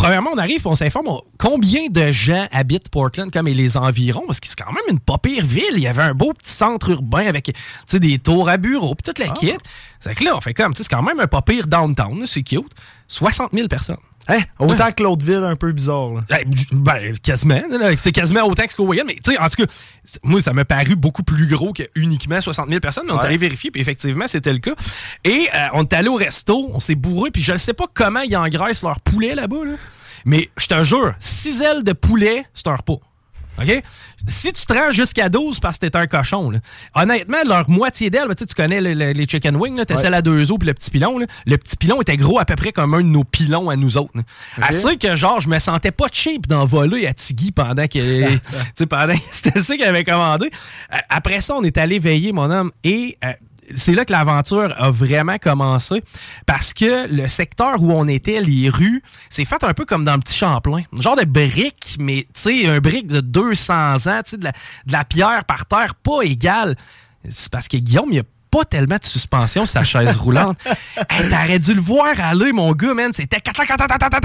premièrement, 0.00 0.30
on 0.32 0.38
arrive, 0.38 0.66
on 0.66 0.74
s'informe 0.74 1.08
combien 1.38 1.88
de 1.88 2.10
gens 2.10 2.46
habitent 2.52 2.88
Portland 2.88 3.30
comme 3.30 3.48
et 3.48 3.54
les 3.54 3.76
environs, 3.76 4.24
parce 4.26 4.40
que 4.40 4.48
c'est 4.48 4.58
quand 4.58 4.72
même 4.72 4.82
une 4.88 4.98
pas 4.98 5.18
pire 5.18 5.44
ville. 5.44 5.72
Il 5.72 5.80
y 5.80 5.86
avait 5.86 6.02
un 6.02 6.14
beau 6.14 6.32
petit 6.32 6.52
centre 6.52 6.88
urbain 6.88 7.26
avec 7.26 7.54
des 7.92 8.18
tours 8.18 8.48
à 8.48 8.56
bureaux, 8.56 8.94
puis 8.94 9.02
toute 9.12 9.18
la 9.18 9.28
kit. 9.34 9.52
C'est 10.00 10.14
que 10.14 10.24
là, 10.24 10.36
on 10.36 10.40
fait 10.40 10.54
comme, 10.54 10.74
c'est 10.74 10.88
quand 10.88 11.02
même 11.02 11.20
un 11.20 11.26
pas 11.26 11.42
pire 11.42 11.66
downtown, 11.66 12.26
c'est 12.26 12.42
cute. 12.42 12.72
60 13.08 13.50
000 13.52 13.68
personnes. 13.68 13.96
Hein? 14.30 14.38
Autant 14.58 14.90
que 14.92 15.02
l'autre 15.02 15.24
ville 15.24 15.42
un 15.44 15.56
peu 15.56 15.72
bizarre. 15.72 16.14
Là. 16.14 16.38
Ben, 16.72 17.16
quasiment. 17.22 17.60
C'est 17.98 18.12
quasiment 18.12 18.42
autant 18.44 18.64
que 18.64 18.70
Skowhegan. 18.72 19.04
Mais, 19.06 19.14
tu 19.22 19.32
sais, 19.32 19.38
en 19.38 19.48
tout 19.48 19.64
cas, 19.66 19.72
moi, 20.22 20.40
ça 20.40 20.52
m'a 20.52 20.64
paru 20.64 20.96
beaucoup 20.96 21.22
plus 21.22 21.46
gros 21.46 21.72
que 21.72 21.82
uniquement 21.94 22.40
60 22.40 22.68
000 22.68 22.80
personnes. 22.80 23.04
Mais 23.06 23.12
on 23.12 23.16
est 23.16 23.20
Ouais. 23.20 23.26
allé 23.26 23.36
vérifier, 23.36 23.70
puis 23.70 23.80
effectivement, 23.80 24.26
c'était 24.26 24.52
le 24.52 24.58
cas. 24.60 24.74
Et 25.24 25.48
euh, 25.54 25.66
on 25.74 25.82
est 25.82 25.92
allé 25.92 26.08
au 26.08 26.14
resto, 26.14 26.70
on 26.72 26.80
s'est 26.80 26.94
bourré, 26.94 27.30
puis 27.30 27.42
je 27.42 27.52
ne 27.52 27.56
sais 27.58 27.74
pas 27.74 27.86
comment 27.92 28.20
ils 28.20 28.36
engraissent 28.36 28.82
leur 28.82 29.00
poulet 29.00 29.34
là-bas. 29.34 29.64
là. 29.64 29.72
Mais 30.24 30.50
je 30.58 30.66
te 30.66 30.84
jure, 30.84 31.14
six 31.18 31.60
ailes 31.62 31.82
de 31.82 31.92
poulet, 31.92 32.44
c'est 32.54 32.66
un 32.68 32.76
repas. 32.76 32.98
OK? 33.60 33.82
Si 34.28 34.52
tu 34.52 34.66
te 34.66 34.72
rends 34.72 34.90
jusqu'à 34.90 35.28
12 35.28 35.60
parce 35.60 35.78
que 35.78 35.86
t'es 35.86 35.96
un 35.96 36.06
cochon, 36.06 36.50
là, 36.50 36.58
honnêtement, 36.94 37.38
leur 37.46 37.68
moitié 37.70 38.10
d'aile, 38.10 38.26
tu 38.30 38.34
sais, 38.40 38.46
tu 38.46 38.54
connais 38.54 38.80
le- 38.80 38.92
le- 38.94 39.12
les 39.12 39.26
chicken 39.26 39.56
wings, 39.56 39.76
là, 39.76 39.84
t'as 39.86 39.94
Ouais. 39.96 40.02
celle 40.02 40.12
à 40.14 40.20
deux 40.22 40.50
os 40.52 40.58
puis 40.58 40.66
le 40.68 40.74
petit 40.74 40.90
pilon. 40.90 41.18
là. 41.18 41.26
Le 41.46 41.56
petit 41.56 41.76
pilon 41.76 42.00
était 42.02 42.16
gros 42.18 42.38
à 42.38 42.44
peu 42.44 42.54
près 42.56 42.72
comme 42.72 42.92
un 42.94 42.98
de 42.98 43.06
nos 43.06 43.24
pilons 43.24 43.70
à 43.70 43.76
nous 43.76 43.96
autres. 43.96 44.10
là. 44.14 44.22
Assez 44.60 44.96
que, 44.98 45.16
genre, 45.16 45.40
je 45.40 45.48
me 45.48 45.58
sentais 45.58 45.90
pas 45.90 46.06
cheap 46.12 46.46
d'en 46.46 46.64
voler 46.66 47.06
à 47.06 47.14
Tiggy 47.14 47.50
pendant 47.52 47.86
que. 47.86 48.28
tu 48.34 48.40
sais, 48.74 48.86
pendant 48.86 49.14
c'était 49.32 49.60
ça 49.62 49.74
qu'il 49.76 49.84
avait 49.84 50.04
commandé. 50.04 50.50
Euh, 50.92 50.96
Après 51.08 51.40
ça, 51.40 51.54
on 51.56 51.62
est 51.62 51.78
allé 51.78 51.98
veiller, 51.98 52.32
mon 52.32 52.50
homme, 52.50 52.72
et. 52.84 53.16
euh, 53.24 53.32
c'est 53.74 53.94
là 53.94 54.04
que 54.04 54.12
l'aventure 54.12 54.74
a 54.76 54.90
vraiment 54.90 55.38
commencé 55.38 56.02
parce 56.46 56.72
que 56.72 57.06
le 57.08 57.28
secteur 57.28 57.82
où 57.82 57.92
on 57.92 58.06
était, 58.06 58.40
les 58.40 58.68
rues, 58.68 59.02
c'est 59.28 59.44
fait 59.44 59.62
un 59.64 59.74
peu 59.74 59.84
comme 59.84 60.04
dans 60.04 60.14
le 60.14 60.20
petit 60.20 60.36
Champlain. 60.36 60.82
Un 60.96 61.00
genre 61.00 61.16
de 61.16 61.24
brique, 61.24 61.96
mais 61.98 62.26
tu 62.34 62.40
sais, 62.40 62.66
un 62.66 62.80
brique 62.80 63.06
de 63.06 63.20
200 63.20 64.06
ans, 64.06 64.20
tu 64.24 64.30
sais, 64.30 64.38
de 64.38 64.44
la, 64.44 64.52
de 64.52 64.92
la 64.92 65.04
pierre 65.04 65.44
par 65.44 65.66
terre, 65.66 65.94
pas 65.94 66.22
égale. 66.22 66.76
C'est 67.28 67.50
parce 67.50 67.68
que 67.68 67.76
Guillaume, 67.76 68.08
il 68.12 68.20
a 68.20 68.22
pas 68.50 68.64
tellement 68.64 68.96
de 68.96 69.04
suspension 69.04 69.66
sur 69.66 69.72
sa 69.80 69.84
chaise 69.84 70.16
roulante. 70.16 70.58
Hey, 71.08 71.28
T'aurais 71.30 71.58
dû 71.58 71.72
le 71.74 71.80
voir 71.80 72.08
aller, 72.20 72.52
mon 72.52 72.72
gars, 72.72 72.92
man. 72.92 73.12
C'était. 73.12 73.38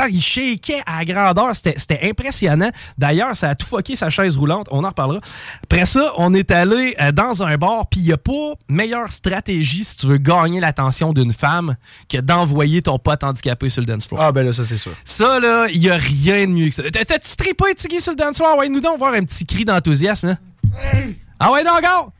Il 0.09 0.21
shakeait 0.21 0.83
à 0.85 1.05
grandeur. 1.05 1.55
C'était 1.55 1.99
impressionnant. 2.03 2.69
D'ailleurs, 2.97 3.35
ça 3.35 3.49
a 3.49 3.55
tout 3.55 3.65
fucké 3.65 3.95
sa 3.95 4.09
chaise 4.09 4.35
roulante. 4.35 4.67
On 4.71 4.83
en 4.83 4.89
reparlera. 4.89 5.19
Après 5.63 5.85
ça, 5.85 6.11
on 6.17 6.33
est 6.33 6.51
allé 6.51 6.95
euh, 7.01 7.11
dans 7.13 7.43
un 7.43 7.55
bar, 7.57 7.87
puis 7.89 8.01
il 8.01 8.05
n'y 8.07 8.11
a 8.11 8.17
pas 8.17 8.53
meilleure 8.67 9.09
stratégie 9.09 9.85
si 9.85 9.95
tu 9.97 10.07
veux 10.07 10.17
gagner 10.17 10.59
l'attention 10.59 11.13
d'une 11.13 11.31
femme 11.33 11.75
que 12.09 12.17
d'envoyer 12.17 12.81
ton 12.81 12.99
pote 12.99 13.23
handicapé 13.23 13.69
sur 13.69 13.81
le 13.81 13.87
dance 13.87 14.05
floor. 14.05 14.21
Ah, 14.21 14.31
ben 14.31 14.45
là, 14.45 14.51
ça, 14.51 14.65
c'est 14.65 14.77
sûr. 14.77 14.91
Ça, 15.05 15.39
là, 15.39 15.67
il 15.71 15.79
n'y 15.79 15.89
a 15.89 15.95
rien 15.97 16.41
de 16.45 16.51
mieux 16.51 16.69
que 16.69 16.75
ça. 16.75 16.83
T'as- 16.91 17.05
T'as-tu 17.05 17.35
trippé, 17.37 17.73
Tiggy, 17.75 18.01
sur 18.01 18.11
le 18.11 18.17
dance 18.17 18.35
floor? 18.37 18.57
Ouais, 18.57 18.67
nous 18.69 18.81
donc 18.81 18.97
voir 18.99 19.13
un 19.13 19.23
petit 19.23 19.45
cri 19.45 19.63
d'enthousiasme, 19.65 20.27
là. 20.27 20.35
Ah 21.39 21.51
ouais, 21.51 21.63
non, 21.63 21.71
encore! 21.71 22.11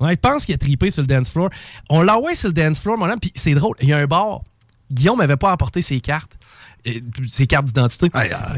Ouais, 0.00 0.12
je 0.14 0.16
pense 0.20 0.44
qu'il 0.44 0.54
a 0.54 0.58
trippé 0.58 0.90
sur 0.90 1.02
le 1.02 1.06
dance 1.08 1.30
floor. 1.30 1.50
On 1.90 2.02
l'a 2.02 2.16
envoyé 2.16 2.36
sur 2.36 2.48
le 2.48 2.54
dance 2.54 2.80
floor, 2.80 2.96
mon 2.98 3.08
homme, 3.10 3.20
puis 3.20 3.32
c'est 3.34 3.54
drôle. 3.54 3.76
Il 3.80 3.88
y 3.88 3.92
a 3.92 3.98
un 3.98 4.06
bar. 4.06 4.42
Guillaume 4.90 5.18
m'avait 5.18 5.36
pas 5.36 5.52
apporté 5.52 5.82
ses 5.82 6.00
cartes. 6.00 6.32
Ses 7.30 7.46
cartes 7.46 7.66
d'identité. 7.66 8.08
Ah, 8.14 8.22
ah. 8.32 8.54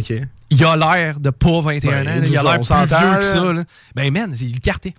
Il 0.51 0.65
a 0.65 0.77
l'air 0.77 1.19
de 1.19 1.31
pas 1.31 1.61
21 1.61 1.89
Ouais, 1.91 2.09
ans. 2.09 2.23
Il 2.25 2.37
a 2.39 2.43
l'air 2.43 2.61
plus 2.61 2.69
vieux 2.87 3.19
que 3.19 3.25
ça. 3.25 3.53
là. 3.53 3.65
Ben, 3.97 4.13
man, 4.13 4.33
c'est 4.37 4.45
le 4.45 4.59
carté. 4.61 4.95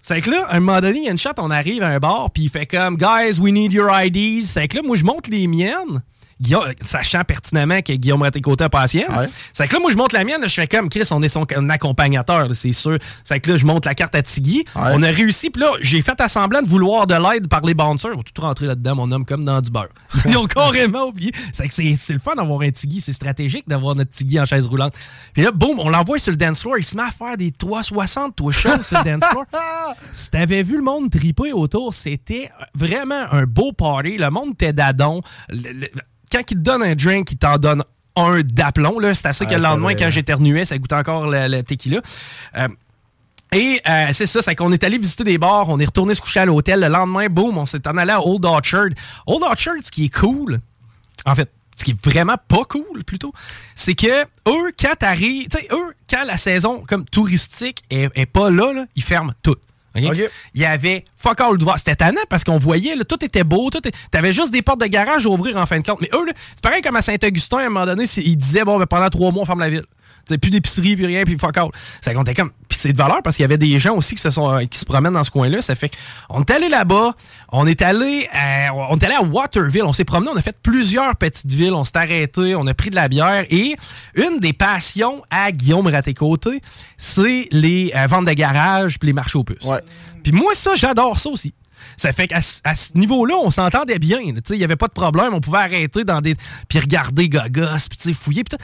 C'est 0.00 0.20
que 0.20 0.30
là, 0.30 0.46
à 0.48 0.56
un 0.56 0.60
moment 0.60 0.80
donné, 0.80 0.98
il 1.00 1.04
y 1.04 1.08
a 1.08 1.12
une 1.12 1.18
shot, 1.18 1.30
on 1.38 1.50
arrive 1.50 1.82
à 1.82 1.88
un 1.88 1.98
bar, 1.98 2.30
puis 2.32 2.44
il 2.44 2.50
fait 2.50 2.66
comme, 2.66 2.96
guys, 2.96 3.38
we 3.38 3.52
need 3.52 3.72
your 3.72 3.88
IDs. 3.92 4.44
C'est 4.46 4.66
que 4.66 4.76
là, 4.76 4.82
moi, 4.84 4.96
je 4.96 5.04
monte 5.04 5.28
les 5.28 5.46
miennes. 5.46 6.02
Guillaume, 6.42 6.64
sachant 6.80 7.22
pertinemment 7.22 7.80
que 7.82 7.92
Guillaume 7.92 8.22
Raté-Côté 8.22 8.64
a 8.64 8.68
pas 8.68 8.82
la 8.82 8.88
sienne. 8.88 9.10
Ouais. 9.16 9.28
C'est 9.52 9.68
que 9.68 9.74
là, 9.74 9.80
moi, 9.80 9.90
je 9.90 9.96
monte 9.96 10.12
la 10.12 10.24
mienne, 10.24 10.40
là, 10.40 10.48
je 10.48 10.54
fais 10.54 10.66
comme, 10.66 10.88
Chris, 10.88 11.06
on 11.12 11.22
est 11.22 11.28
son 11.28 11.44
accompagnateur, 11.70 12.48
là, 12.48 12.54
c'est 12.54 12.72
sûr. 12.72 12.98
C'est 13.24 13.40
que 13.40 13.50
là, 13.52 13.56
je 13.56 13.64
monte 13.64 13.86
la 13.86 13.94
carte 13.94 14.14
à 14.14 14.22
Tiggy. 14.22 14.64
Ouais. 14.74 14.82
On 14.94 15.02
a 15.02 15.08
réussi, 15.08 15.50
puis 15.50 15.62
là, 15.62 15.70
j'ai 15.80 16.02
fait 16.02 16.20
à 16.20 16.28
semblant 16.28 16.60
de 16.62 16.68
vouloir 16.68 17.06
de 17.06 17.14
l'aide 17.14 17.48
par 17.48 17.62
les 17.62 17.74
bouncers. 17.74 18.16
Ont 18.16 18.22
tout 18.22 18.42
rentré 18.42 18.66
là-dedans, 18.66 18.96
mon 18.96 19.10
homme, 19.10 19.24
comme 19.24 19.44
dans 19.44 19.60
du 19.60 19.70
beurre. 19.70 19.88
Ils 20.26 20.36
ont 20.36 20.46
carrément 20.46 21.04
oublié. 21.04 21.32
C'est 21.52 21.68
que 21.68 21.74
c'est 21.74 21.94
c'est 21.96 22.12
le 22.12 22.18
fun 22.18 22.34
d'avoir 22.34 22.60
un 22.62 22.70
Tiggy. 22.70 23.00
C'est 23.00 23.12
stratégique 23.12 23.68
d'avoir 23.68 23.94
notre 23.94 24.10
Tiggy 24.10 24.40
en 24.40 24.44
chaise 24.44 24.66
roulante. 24.66 24.94
Puis 25.32 25.42
là, 25.42 25.52
boum, 25.52 25.78
on 25.78 25.88
l'envoie 25.88 26.18
sur 26.18 26.32
le 26.32 26.36
dance 26.36 26.60
floor. 26.60 26.78
Il 26.78 26.84
se 26.84 26.96
met 26.96 27.02
à 27.02 27.10
faire 27.10 27.36
des 27.36 27.52
360, 27.52 28.34
toi, 28.36 28.52
sur 28.52 28.70
le 28.70 29.04
dance 29.04 29.30
floor. 29.30 29.44
si 30.12 30.30
t'avais 30.30 30.62
vu 30.62 30.76
le 30.76 30.82
monde 30.82 31.10
triper 31.10 31.52
autour, 31.52 31.94
c'était 31.94 32.50
vraiment 32.74 33.24
un 33.30 33.44
beau 33.44 33.72
party. 33.72 34.16
Le 34.18 34.30
monde 34.30 34.50
était 34.54 34.72
d'adon. 34.72 35.20
Le- 35.48 35.72
le- 35.72 35.88
quand 36.32 36.50
il 36.50 36.56
te 36.56 36.62
donne 36.62 36.82
un 36.82 36.94
drink, 36.94 37.30
il 37.30 37.36
t'en 37.36 37.58
donne 37.58 37.84
un 38.16 38.40
d'aplomb. 38.40 38.98
C'est 39.14 39.26
assez 39.26 39.44
que 39.44 39.50
Ouais, 39.50 39.56
le 39.56 39.62
lendemain, 39.62 39.94
quand 39.94 40.10
j'éternuais, 40.10 40.64
ça 40.64 40.78
goûtait 40.78 40.94
encore 40.94 41.26
le, 41.26 41.48
le 41.48 41.62
tequila. 41.62 42.00
Euh, 42.56 42.68
et 43.52 43.80
euh, 43.86 44.08
c'est 44.12 44.26
ça, 44.26 44.40
c'est 44.40 44.54
qu'on 44.54 44.72
est 44.72 44.82
allé 44.82 44.96
visiter 44.96 45.24
des 45.24 45.36
bars, 45.36 45.68
on 45.68 45.78
est 45.78 45.84
retourné 45.84 46.14
se 46.14 46.22
coucher 46.22 46.40
à 46.40 46.46
l'hôtel. 46.46 46.80
Le 46.80 46.88
lendemain, 46.88 47.26
boum, 47.28 47.58
on 47.58 47.66
s'est 47.66 47.86
en 47.86 47.98
allé 47.98 48.12
à 48.12 48.20
Old 48.24 48.44
Orchard. 48.46 48.88
Old 49.26 49.42
Orchard, 49.42 49.74
ce 49.82 49.90
qui 49.90 50.06
est 50.06 50.14
cool, 50.14 50.60
en 51.26 51.34
fait, 51.34 51.50
ce 51.76 51.84
qui 51.84 51.90
est 51.90 52.04
vraiment 52.04 52.36
pas 52.48 52.64
cool, 52.64 53.04
plutôt, 53.04 53.32
c'est 53.74 53.94
que 53.94 54.22
eux, 54.22 54.72
quand 54.80 54.94
t'arrives, 54.98 55.48
tu 55.48 55.58
sais, 55.58 55.68
eux, 55.70 55.94
quand 56.08 56.24
la 56.26 56.38
saison 56.38 56.82
comme 56.86 57.04
touristique 57.04 57.82
est, 57.90 58.10
est 58.14 58.26
pas 58.26 58.50
là, 58.50 58.72
là, 58.72 58.86
ils 58.96 59.02
ferment 59.02 59.32
tout. 59.42 59.56
Il 60.54 60.60
y 60.60 60.64
avait 60.64 61.04
fuck 61.16 61.40
all 61.40 61.58
d'ouvert. 61.58 61.78
C'était 61.78 61.96
tannant 61.96 62.20
parce 62.28 62.44
qu'on 62.44 62.56
voyait, 62.56 62.96
là, 62.96 63.04
tout 63.04 63.22
était 63.24 63.44
beau. 63.44 63.68
Tout 63.70 63.86
est- 63.86 63.92
T'avais 64.10 64.32
juste 64.32 64.50
des 64.52 64.62
portes 64.62 64.80
de 64.80 64.86
garage 64.86 65.26
à 65.26 65.28
ouvrir 65.28 65.56
en 65.56 65.66
fin 65.66 65.78
de 65.78 65.84
compte. 65.86 66.00
Mais 66.00 66.08
eux, 66.14 66.24
là, 66.26 66.32
c'est 66.54 66.62
pareil 66.62 66.82
comme 66.82 66.96
à 66.96 67.02
Saint-Augustin, 67.02 67.58
à 67.58 67.60
un 67.62 67.68
moment 67.68 67.86
donné, 67.86 68.04
ils 68.16 68.36
disaient, 68.36 68.64
bon, 68.64 68.78
ben, 68.78 68.86
pendant 68.86 69.08
trois 69.10 69.30
mois, 69.32 69.42
on 69.42 69.46
ferme 69.46 69.60
la 69.60 69.70
ville. 69.70 69.84
Tu 70.26 70.34
sais, 70.34 70.38
plus 70.38 70.50
d'épicerie, 70.50 70.96
plus 70.96 71.06
rien, 71.06 71.24
puis 71.24 71.36
fuck 71.38 71.56
all. 71.56 71.68
Ça 72.00 72.14
comptait 72.14 72.34
comme. 72.34 72.50
Puis 72.68 72.78
c'est 72.80 72.92
de 72.92 72.96
valeur 72.96 73.22
parce 73.22 73.36
qu'il 73.36 73.42
y 73.42 73.44
avait 73.44 73.58
des 73.58 73.78
gens 73.78 73.94
aussi 73.94 74.14
qui 74.14 74.20
se, 74.20 74.30
sont, 74.30 74.50
euh, 74.50 74.64
qui 74.64 74.78
se 74.78 74.84
promènent 74.84 75.12
dans 75.12 75.24
ce 75.24 75.30
coin-là. 75.30 75.60
Ça 75.60 75.74
fait 75.74 75.92
on 76.28 76.40
est 76.42 76.50
allé 76.50 76.68
là-bas, 76.68 77.14
on 77.50 77.66
est 77.66 77.82
allé 77.82 78.28
à, 78.32 78.72
on 78.74 78.96
est 78.96 79.04
allé 79.04 79.14
à 79.14 79.22
Waterville, 79.22 79.84
on 79.84 79.92
s'est 79.92 80.04
promené, 80.04 80.30
on 80.32 80.36
a 80.36 80.42
fait 80.42 80.56
plusieurs 80.62 81.16
petites 81.16 81.50
villes, 81.50 81.74
on 81.74 81.84
s'est 81.84 81.96
arrêté, 81.96 82.54
on 82.54 82.66
a 82.66 82.74
pris 82.74 82.90
de 82.90 82.94
la 82.94 83.08
bière 83.08 83.44
et 83.50 83.76
une 84.14 84.38
des 84.38 84.52
passions 84.52 85.22
à 85.30 85.52
Guillaume 85.52 85.86
Raté-Côté, 85.86 86.60
c'est 86.96 87.48
les 87.50 87.92
euh, 87.96 88.06
ventes 88.06 88.26
de 88.26 88.32
garage 88.32 88.98
puis 88.98 89.08
les 89.08 89.12
marchés 89.12 89.38
aux 89.38 89.44
puces. 89.44 89.64
Ouais. 89.64 89.80
Puis 90.22 90.32
moi, 90.32 90.54
ça, 90.54 90.74
j'adore 90.76 91.18
ça 91.18 91.30
aussi. 91.30 91.52
Ça 91.96 92.12
fait 92.12 92.28
qu'à 92.28 92.40
ce- 92.40 92.60
niveau-là, 92.96 93.34
on 93.42 93.50
s'entendait 93.50 93.98
bien. 93.98 94.20
Il 94.20 94.34
n'y 94.56 94.64
avait 94.64 94.76
pas 94.76 94.88
de 94.88 94.92
problème. 94.92 95.34
On 95.34 95.40
pouvait 95.40 95.58
arrêter 95.58 96.04
dans 96.04 96.20
des. 96.20 96.34
Puis 96.68 96.78
regarder 96.78 97.28
gogos, 97.28 97.88
puis 97.90 98.14
fouiller. 98.14 98.44
Puis 98.44 98.58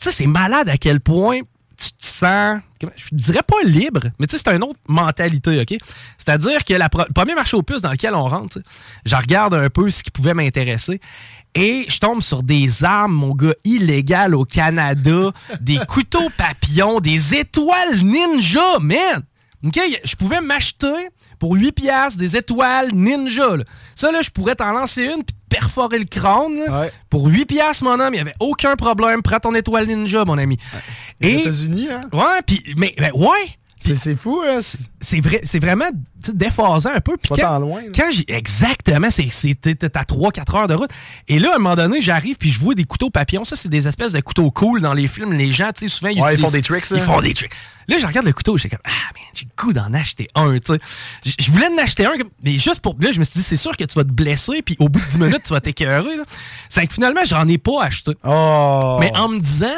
tu 0.00 0.04
sais, 0.04 0.12
c'est 0.12 0.26
malade 0.26 0.68
à 0.68 0.76
quel 0.76 1.00
point 1.00 1.40
tu 1.76 1.92
te 1.92 2.06
sens. 2.06 2.60
Je 2.82 3.04
dirais 3.12 3.42
pas 3.46 3.56
libre, 3.64 4.00
mais 4.18 4.26
tu 4.26 4.36
sais, 4.36 4.42
c'est 4.44 4.54
une 4.54 4.62
autre 4.62 4.78
mentalité, 4.86 5.60
OK? 5.60 5.78
C'est-à-dire 6.18 6.64
que 6.64 6.74
le 6.74 7.12
premier 7.14 7.34
marché 7.34 7.56
aux 7.56 7.62
puces 7.62 7.80
dans 7.82 7.90
lequel 7.92 8.14
on 8.14 8.26
rentre, 8.28 8.58
je 9.06 9.16
regarde 9.16 9.54
un 9.54 9.68
peu 9.70 9.90
ce 9.90 10.02
qui 10.02 10.10
pouvait 10.10 10.34
m'intéresser. 10.34 11.00
Et 11.54 11.84
je 11.88 11.98
tombe 11.98 12.22
sur 12.22 12.42
des 12.42 12.84
armes, 12.84 13.12
mon 13.12 13.34
gars, 13.34 13.54
illégales 13.64 14.34
au 14.34 14.44
Canada, 14.44 15.32
des 15.60 15.78
couteaux 15.88 16.28
papillons, 16.36 17.00
des 17.00 17.34
étoiles 17.34 18.02
ninja, 18.02 18.78
man! 18.80 19.22
OK? 19.64 19.78
Je 20.04 20.16
pouvais 20.16 20.40
m'acheter 20.40 21.08
pour 21.40 21.54
8 21.54 21.72
piastres 21.72 22.18
des 22.20 22.36
étoiles 22.36 22.90
ninja. 22.92 23.56
là. 23.56 23.64
Ça, 23.96 24.12
là, 24.12 24.20
je 24.22 24.30
pourrais 24.30 24.54
t'en 24.54 24.72
lancer 24.72 25.06
une 25.06 25.24
puis 25.24 25.34
perforer 25.48 25.98
le 25.98 26.04
crâne. 26.04 26.60
Ouais. 26.68 26.92
Pour 27.08 27.26
8 27.26 27.46
piastres, 27.46 27.82
mon 27.82 27.98
homme, 27.98 28.10
il 28.14 28.18
n'y 28.18 28.20
avait 28.20 28.34
aucun 28.38 28.76
problème. 28.76 29.22
Prends 29.22 29.40
ton 29.40 29.54
étoile 29.56 29.86
ninja, 29.88 30.24
mon 30.24 30.38
ami. 30.38 30.58
Les 31.20 31.30
Et, 31.30 31.40
États-Unis, 31.40 31.88
hein? 31.90 32.02
ouais, 32.12 32.42
puis, 32.46 32.62
mais, 32.76 32.94
mais 32.98 33.10
ouais, 33.12 33.58
C'est 33.82 33.94
c'est 33.94 34.14
fou, 34.14 34.42
hein? 34.46 34.58
C'est 35.00 35.20
vrai, 35.20 35.40
c'est 35.42 35.58
vraiment 35.58 35.88
déphasant 36.34 36.90
un 36.94 37.00
peu. 37.00 37.16
Puis 37.16 37.30
pas 37.30 37.36
quand- 37.36 37.42
tant 37.42 37.58
loin. 37.60 37.80
là. 37.80 37.88
quand 37.94 38.10
j'ai. 38.12 38.24
Exactement, 38.28 39.08
t'es 39.10 39.96
à 39.96 40.04
3-4 40.04 40.54
heures 40.56 40.66
de 40.68 40.74
route. 40.74 40.90
Et 41.28 41.38
là, 41.38 41.52
à 41.52 41.56
un 41.56 41.58
moment 41.58 41.76
donné, 41.76 42.00
j'arrive 42.02 42.36
puis 42.36 42.50
je 42.50 42.60
vois 42.60 42.74
des 42.74 42.84
couteaux 42.84 43.08
papillons. 43.10 43.44
Ça, 43.44 43.56
c'est 43.56 43.70
des 43.70 43.88
espèces 43.88 44.12
de 44.12 44.20
couteaux 44.20 44.50
cool 44.50 44.82
dans 44.82 44.92
les 44.92 45.08
films. 45.08 45.32
Les 45.32 45.50
gens, 45.50 45.70
tu 45.74 45.88
sais, 45.88 45.88
souvent, 45.88 46.10
ils 46.10 46.20
Ouais, 46.20 46.34
ils 46.34 46.40
font 46.40 46.50
des 46.50 46.60
tricks, 46.62 46.84
Ils 46.90 47.00
font 47.00 47.20
des 47.22 47.32
tricks. 47.34 47.52
Là, 47.88 47.96
je 47.98 48.06
regarde 48.06 48.26
le 48.26 48.32
couteau, 48.32 48.56
je 48.56 48.60
suis 48.60 48.68
comme, 48.68 48.78
ah, 48.84 48.90
man, 48.90 49.24
j'ai 49.34 49.46
le 49.46 49.50
goût 49.64 49.72
d'en 49.72 49.92
acheter 49.94 50.28
un, 50.36 50.58
tu 50.58 50.74
sais. 50.74 50.80
Je- 51.40 51.50
voulais 51.50 51.66
en 51.66 51.78
acheter 51.82 52.04
un, 52.06 52.12
mais 52.44 52.56
juste 52.56 52.80
pour. 52.80 52.94
Là, 53.00 53.10
je 53.10 53.18
me 53.18 53.24
suis 53.24 53.40
dit, 53.40 53.42
c'est 53.42 53.56
sûr 53.56 53.76
que 53.76 53.82
tu 53.84 53.94
vas 53.98 54.04
te 54.04 54.12
blesser, 54.12 54.62
puis 54.62 54.76
au 54.78 54.88
bout 54.88 55.00
de 55.00 55.04
10 55.06 55.18
minutes, 55.18 55.42
tu 55.44 55.52
vas 55.54 55.60
t'écœurer. 55.60 56.10
C'est 56.68 56.86
que 56.86 56.92
finalement, 56.92 57.22
j'en 57.26 57.48
ai 57.48 57.58
pas 57.58 57.82
acheté. 57.82 58.12
Oh! 58.24 58.98
Mais 59.00 59.10
en 59.16 59.28
me 59.28 59.40
disant, 59.40 59.74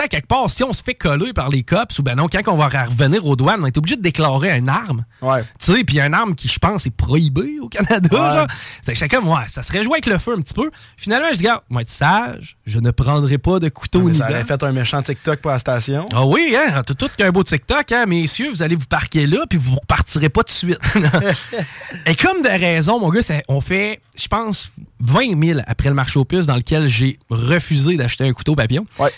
sais, 0.00 0.08
quelque 0.08 0.26
part, 0.26 0.48
si 0.50 0.64
on 0.64 0.72
se 0.72 0.82
fait 0.82 0.94
coller 0.94 1.32
par 1.32 1.48
les 1.48 1.62
cops, 1.62 1.98
ou 1.98 2.02
ben 2.02 2.14
non, 2.14 2.28
quand 2.28 2.40
on 2.52 2.56
va 2.56 2.68
revenir 2.68 3.26
aux 3.26 3.36
douanes, 3.36 3.60
on 3.62 3.66
est 3.66 3.76
obligé 3.76 3.96
de 3.96 4.02
déclarer 4.02 4.56
une 4.56 4.68
arme. 4.68 5.04
Ouais. 5.22 5.42
Tu 5.58 5.74
sais, 5.74 5.84
puis 5.84 6.00
une 6.00 6.14
arme 6.14 6.34
qui, 6.34 6.48
je 6.48 6.58
pense, 6.58 6.86
est 6.86 6.96
prohibée 6.96 7.58
au 7.60 7.68
Canada. 7.68 8.08
Ouais. 8.10 8.36
genre. 8.36 8.46
C'est 8.82 8.92
que 8.92 8.98
chacun, 8.98 9.20
ouais, 9.20 9.42
ça 9.48 9.62
serait 9.62 9.82
jouer 9.82 9.94
avec 9.94 10.06
le 10.06 10.18
feu 10.18 10.34
un 10.36 10.40
petit 10.40 10.54
peu. 10.54 10.70
Finalement, 10.96 11.28
je 11.32 11.38
dis, 11.38 11.44
regarde, 11.44 11.62
moi, 11.68 11.82
être 11.82 11.90
sage, 11.90 12.56
je 12.66 12.78
ne 12.78 12.90
prendrai 12.90 13.38
pas 13.38 13.58
de 13.58 13.68
couteau 13.68 14.02
Mais 14.02 14.12
ni 14.12 14.18
ça 14.18 14.28
aurait 14.30 14.44
fait 14.44 14.62
un 14.62 14.72
méchant 14.72 15.02
TikTok 15.02 15.40
pour 15.40 15.50
la 15.50 15.58
station. 15.58 16.08
Ah 16.12 16.26
oui, 16.26 16.56
hein, 16.56 16.82
tout, 16.86 16.94
tout 16.94 17.10
qu'un 17.16 17.30
beau 17.30 17.42
TikTok, 17.42 17.92
hein, 17.92 18.06
messieurs, 18.06 18.50
vous 18.50 18.62
allez 18.62 18.76
vous 18.76 18.86
parquer 18.86 19.26
là, 19.26 19.44
puis 19.48 19.58
vous 19.58 19.76
repartirez 19.76 20.28
pas 20.28 20.42
tout 20.42 20.52
de 20.52 20.58
suite. 20.58 20.80
Et 22.06 22.14
comme 22.14 22.42
de 22.42 22.48
raison, 22.48 22.98
mon 23.00 23.10
gars, 23.10 23.20
on 23.48 23.60
fait, 23.60 24.00
je 24.16 24.28
pense, 24.28 24.72
20 25.00 25.40
000 25.46 25.60
après 25.66 25.88
le 25.88 25.94
marché 25.94 26.18
aux 26.18 26.24
puces 26.24 26.46
dans 26.46 26.56
lequel 26.56 26.88
j'ai 26.88 27.18
refusé 27.30 27.96
d'acheter 27.96 28.24
un 28.24 28.32
couteau 28.32 28.54
papillon. 28.54 28.86
Ouais. 28.98 29.12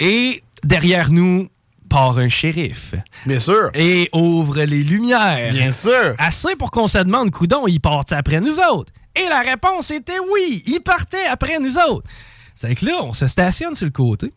Et 0.00 0.42
derrière 0.64 1.10
nous 1.10 1.48
part 1.88 2.18
un 2.18 2.28
shérif 2.28 2.94
Bien 3.24 3.38
sûr. 3.38 3.70
et 3.74 4.08
ouvre 4.12 4.62
les 4.64 4.82
lumières. 4.82 5.50
Bien 5.50 5.70
sûr. 5.70 6.14
Assez 6.18 6.56
pour 6.58 6.70
qu'on 6.70 6.88
se 6.88 6.98
demande, 6.98 7.30
coudon, 7.30 7.66
il 7.66 7.80
partait 7.80 8.16
après 8.16 8.40
nous 8.40 8.58
autres. 8.72 8.92
Et 9.14 9.26
la 9.28 9.40
réponse 9.40 9.90
était 9.90 10.18
oui, 10.32 10.62
il 10.66 10.80
partait 10.80 11.24
après 11.30 11.58
nous 11.58 11.78
autres. 11.78 12.06
C'est 12.54 12.74
que 12.74 12.84
là, 12.86 13.00
on 13.02 13.12
se 13.12 13.26
stationne 13.26 13.74
sur 13.74 13.86
le 13.86 13.92
côté. 13.92 14.32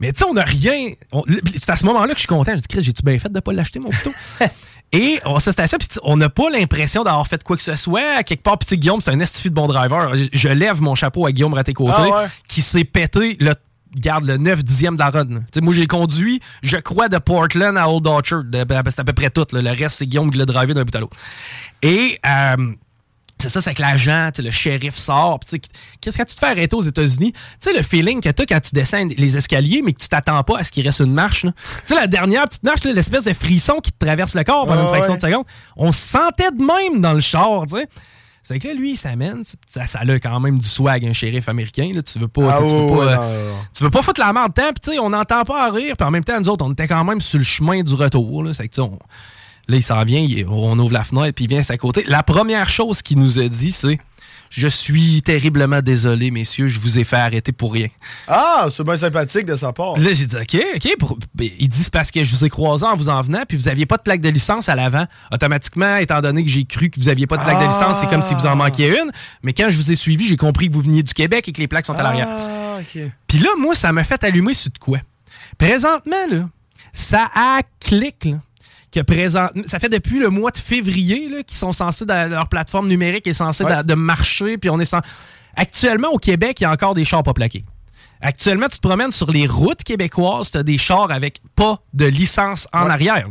Mais 0.00 0.12
tu 0.12 0.18
sais, 0.18 0.24
on 0.28 0.34
n'a 0.34 0.42
rien. 0.44 0.92
on- 1.12 1.22
C'est 1.56 1.70
à 1.70 1.76
ce 1.76 1.86
moment-là 1.86 2.08
que 2.12 2.18
je 2.18 2.20
suis 2.20 2.26
content. 2.28 2.52
Je 2.54 2.58
dis, 2.60 2.68
Chris, 2.68 2.82
j'ai-tu 2.82 3.02
bien 3.02 3.18
fait 3.18 3.28
de 3.28 3.34
ne 3.34 3.40
pas 3.40 3.52
l'acheter, 3.52 3.78
mon 3.80 3.90
couteau? 3.90 4.12
Et 4.92 5.18
on 5.24 5.40
se 5.40 5.50
stationne, 5.52 5.78
puis 5.78 5.88
on 6.02 6.16
n'a 6.18 6.28
pas 6.28 6.50
l'impression 6.50 7.02
d'avoir 7.02 7.26
fait 7.26 7.42
quoi 7.42 7.56
que 7.56 7.62
ce 7.62 7.76
soit. 7.76 8.22
Quelque 8.24 8.42
part, 8.42 8.58
sais, 8.66 8.76
Guillaume, 8.76 9.00
c'est 9.00 9.10
un 9.12 9.20
estifi 9.20 9.48
de 9.48 9.54
bon 9.54 9.66
driver. 9.66 10.14
Je, 10.16 10.24
je 10.32 10.48
lève 10.48 10.82
mon 10.82 10.94
chapeau 10.94 11.24
à 11.26 11.32
Guillaume 11.32 11.54
Raté-Côté, 11.54 11.94
Ah 11.96 12.08
ouais? 12.24 12.26
qui 12.46 12.60
s'est 12.62 12.84
pété 12.84 13.36
le 13.40 13.54
garde 13.94 14.24
le 14.24 14.36
9 14.36 14.64
dixième 14.64 14.94
de 14.94 15.00
la 15.00 15.10
run. 15.10 15.26
Moi, 15.60 15.74
j'ai 15.74 15.86
conduit, 15.86 16.40
je 16.62 16.76
crois, 16.76 17.08
de 17.08 17.18
Portland 17.18 17.76
à 17.76 17.88
Old 17.88 18.06
Orchard. 18.06 18.44
Ben, 18.44 18.66
C'est 18.88 19.00
à 19.00 19.04
peu 19.04 19.12
près 19.12 19.30
tout. 19.30 19.46
là. 19.52 19.62
Le 19.62 19.70
reste, 19.70 19.98
c'est 19.98 20.06
Guillaume 20.06 20.30
qui 20.30 20.38
l'a 20.38 20.46
drivé 20.46 20.74
d'un 20.74 20.84
bout 20.84 20.94
à 20.94 21.00
l'autre. 21.00 21.16
Et 21.82 22.18
euh, 22.26 22.74
c'est 23.38 23.48
ça, 23.48 23.60
c'est 23.60 23.74
que 23.74 23.82
l'agent, 23.82 24.30
le 24.38 24.50
shérif 24.52 24.94
sort. 24.96 25.40
Qu'est-ce 26.00 26.16
que 26.16 26.22
tu 26.22 26.34
te 26.34 26.38
fais 26.38 26.46
arrêter 26.46 26.76
aux 26.76 26.82
États-Unis? 26.82 27.32
Tu 27.32 27.40
sais, 27.60 27.72
le 27.72 27.82
feeling 27.82 28.20
que 28.20 28.28
tu 28.28 28.42
as 28.42 28.46
quand 28.46 28.60
tu 28.60 28.72
descends 28.72 29.08
les 29.16 29.36
escaliers, 29.36 29.82
mais 29.84 29.92
que 29.92 30.00
tu 30.00 30.08
t'attends 30.08 30.42
pas 30.44 30.58
à 30.58 30.64
ce 30.64 30.70
qu'il 30.70 30.86
reste 30.86 31.00
une 31.00 31.12
marche. 31.12 31.42
Tu 31.42 31.50
sais, 31.86 31.94
la 31.96 32.06
dernière 32.06 32.48
petite 32.48 32.62
marche, 32.62 32.84
l'espèce 32.84 33.24
de 33.24 33.32
frisson 33.32 33.80
qui 33.82 33.90
te 33.90 34.04
traverse 34.04 34.34
le 34.34 34.44
corps 34.44 34.66
pendant 34.66 34.82
une 34.82 34.88
fraction 34.88 35.14
ouais. 35.14 35.18
de 35.18 35.26
seconde. 35.26 35.44
On 35.76 35.90
se 35.90 35.98
sentait 35.98 36.52
de 36.52 36.62
même 36.62 37.00
dans 37.00 37.14
le 37.14 37.20
char, 37.20 37.64
tu 37.68 37.76
sais. 37.76 37.88
C'est 38.44 38.58
que 38.58 38.66
là, 38.68 38.74
lui, 38.74 38.92
il 38.92 38.96
s'amène. 38.96 39.44
Ça, 39.68 39.86
ça 39.86 40.00
a 40.00 40.18
quand 40.18 40.40
même 40.40 40.58
du 40.58 40.68
swag, 40.68 41.06
un 41.06 41.12
shérif 41.12 41.48
américain. 41.48 41.90
Là. 41.94 42.02
Tu 42.02 42.18
veux 42.18 42.26
pas. 42.28 42.54
Ah 42.54 42.58
tu, 42.66 42.74
veux 42.74 42.80
ouais, 42.80 43.06
pas, 43.06 43.22
euh, 43.22 43.50
non, 43.52 43.56
tu 43.76 43.84
veux 43.84 43.90
pas 43.90 44.02
foutre 44.02 44.20
la 44.20 44.32
merde 44.32 44.48
de 44.48 44.60
temps, 44.60 44.72
puis 44.72 44.80
tu 44.82 44.90
sais, 44.92 44.98
on 44.98 45.10
n'entend 45.10 45.44
pas 45.44 45.66
à 45.66 45.70
rire, 45.70 45.94
puis 45.96 46.06
en 46.06 46.10
même 46.10 46.24
temps, 46.24 46.38
nous 46.40 46.48
autres, 46.48 46.64
on 46.66 46.72
était 46.72 46.88
quand 46.88 47.04
même 47.04 47.20
sur 47.20 47.38
le 47.38 47.44
chemin 47.44 47.82
du 47.82 47.94
retour. 47.94 48.42
Là, 48.42 48.52
C'est 48.54 48.66
que, 48.68 48.80
on- 48.80 48.98
là 49.68 49.76
il 49.76 49.82
s'en 49.82 50.02
vient, 50.02 50.20
il- 50.20 50.44
on 50.48 50.76
ouvre 50.78 50.92
la 50.92 51.04
fenêtre, 51.04 51.34
puis 51.36 51.44
il 51.44 51.48
vient 51.48 51.62
à 51.66 51.76
côté. 51.76 52.02
La 52.08 52.22
première 52.24 52.68
chose 52.68 53.00
qu'il 53.00 53.18
nous 53.20 53.38
a 53.38 53.46
dit, 53.48 53.70
c'est 53.70 53.98
Je 54.54 54.68
suis 54.68 55.22
terriblement 55.22 55.80
désolé, 55.80 56.30
messieurs, 56.30 56.68
je 56.68 56.78
vous 56.78 56.98
ai 56.98 57.04
fait 57.04 57.16
arrêter 57.16 57.52
pour 57.52 57.72
rien. 57.72 57.88
Ah, 58.28 58.66
c'est 58.70 58.84
bien 58.84 58.98
sympathique 58.98 59.46
de 59.46 59.54
sa 59.54 59.72
part. 59.72 59.96
Là, 59.96 60.12
j'ai 60.12 60.26
dit, 60.26 60.36
OK, 60.36 60.56
OK. 60.76 60.96
pour- 60.98 61.18
ben, 61.34 61.48
Il 61.58 61.68
dit, 61.70 61.82
c'est 61.82 61.90
parce 61.92 62.10
que 62.10 62.22
je 62.22 62.36
vous 62.36 62.44
ai 62.44 62.50
croisé 62.50 62.84
en 62.84 62.94
vous 62.94 63.08
en 63.08 63.22
venant, 63.22 63.44
puis 63.48 63.56
vous 63.56 63.68
aviez 63.68 63.86
pas 63.86 63.96
de 63.96 64.02
plaque 64.02 64.20
de 64.20 64.28
licence 64.28 64.68
à 64.68 64.74
l'avant. 64.76 65.06
Automatiquement, 65.32 65.96
étant 65.96 66.20
donné 66.20 66.44
que 66.44 66.50
j'ai 66.50 66.64
cru 66.66 66.90
que 66.90 67.00
vous 67.00 67.08
aviez 67.08 67.26
pas 67.26 67.38
de 67.38 67.42
plaque 67.44 67.60
de 67.60 67.66
licence, 67.66 68.00
c'est 68.00 68.08
comme 68.08 68.20
si 68.22 68.34
vous 68.34 68.44
en 68.44 68.54
manquiez 68.54 68.88
une. 68.90 69.10
Mais 69.42 69.54
quand 69.54 69.70
je 69.70 69.78
vous 69.78 69.90
ai 69.90 69.94
suivi, 69.94 70.28
j'ai 70.28 70.36
compris 70.36 70.68
que 70.68 70.74
vous 70.74 70.82
veniez 70.82 71.02
du 71.02 71.14
Québec 71.14 71.48
et 71.48 71.52
que 71.52 71.58
les 71.60 71.66
plaques 71.68 71.86
sont 71.86 71.94
à 71.94 72.02
l'arrière. 72.02 72.28
Ah, 72.28 72.76
ok. 72.80 73.10
Puis 73.26 73.38
là, 73.38 73.48
moi, 73.58 73.74
ça 73.74 73.90
m'a 73.90 74.04
fait 74.04 74.22
allumer 74.22 74.52
sur 74.52 74.70
de 74.70 74.76
quoi? 74.78 74.98
Présentement, 75.56 76.26
là, 76.30 76.48
ça 76.92 77.30
a 77.34 77.60
clic, 77.80 78.26
là, 78.26 78.36
que 78.92 79.00
présent, 79.00 79.48
ça 79.66 79.78
fait 79.78 79.88
depuis 79.88 80.18
le 80.18 80.28
mois 80.30 80.50
de 80.50 80.58
février 80.58 81.28
là, 81.28 81.42
qu'ils 81.42 81.56
sont 81.56 81.72
censés, 81.72 82.04
dans 82.04 82.30
leur 82.30 82.48
plateforme 82.48 82.88
numérique 82.88 83.26
est 83.26 83.32
censée 83.32 83.64
Ouais. 83.64 83.78
de, 83.78 83.82
de 83.82 83.94
marcher, 83.94 84.58
puis 84.58 84.70
on 84.70 84.78
est 84.80 84.84
sans... 84.84 85.00
Actuellement, 85.56 86.08
au 86.10 86.18
Québec, 86.18 86.60
il 86.60 86.64
y 86.64 86.66
a 86.66 86.70
encore 86.70 86.94
des 86.94 87.04
chars 87.04 87.22
pas 87.22 87.34
plaqués. 87.34 87.62
Actuellement, 88.20 88.68
tu 88.68 88.76
te 88.78 88.86
promènes 88.86 89.10
sur 89.10 89.30
les 89.32 89.46
routes 89.46 89.82
québécoises, 89.82 90.52
tu 90.52 90.58
as 90.58 90.62
des 90.62 90.78
chars 90.78 91.10
avec 91.10 91.40
pas 91.56 91.82
de 91.92 92.04
licence 92.06 92.68
en 92.72 92.88
arrière. 92.88 93.28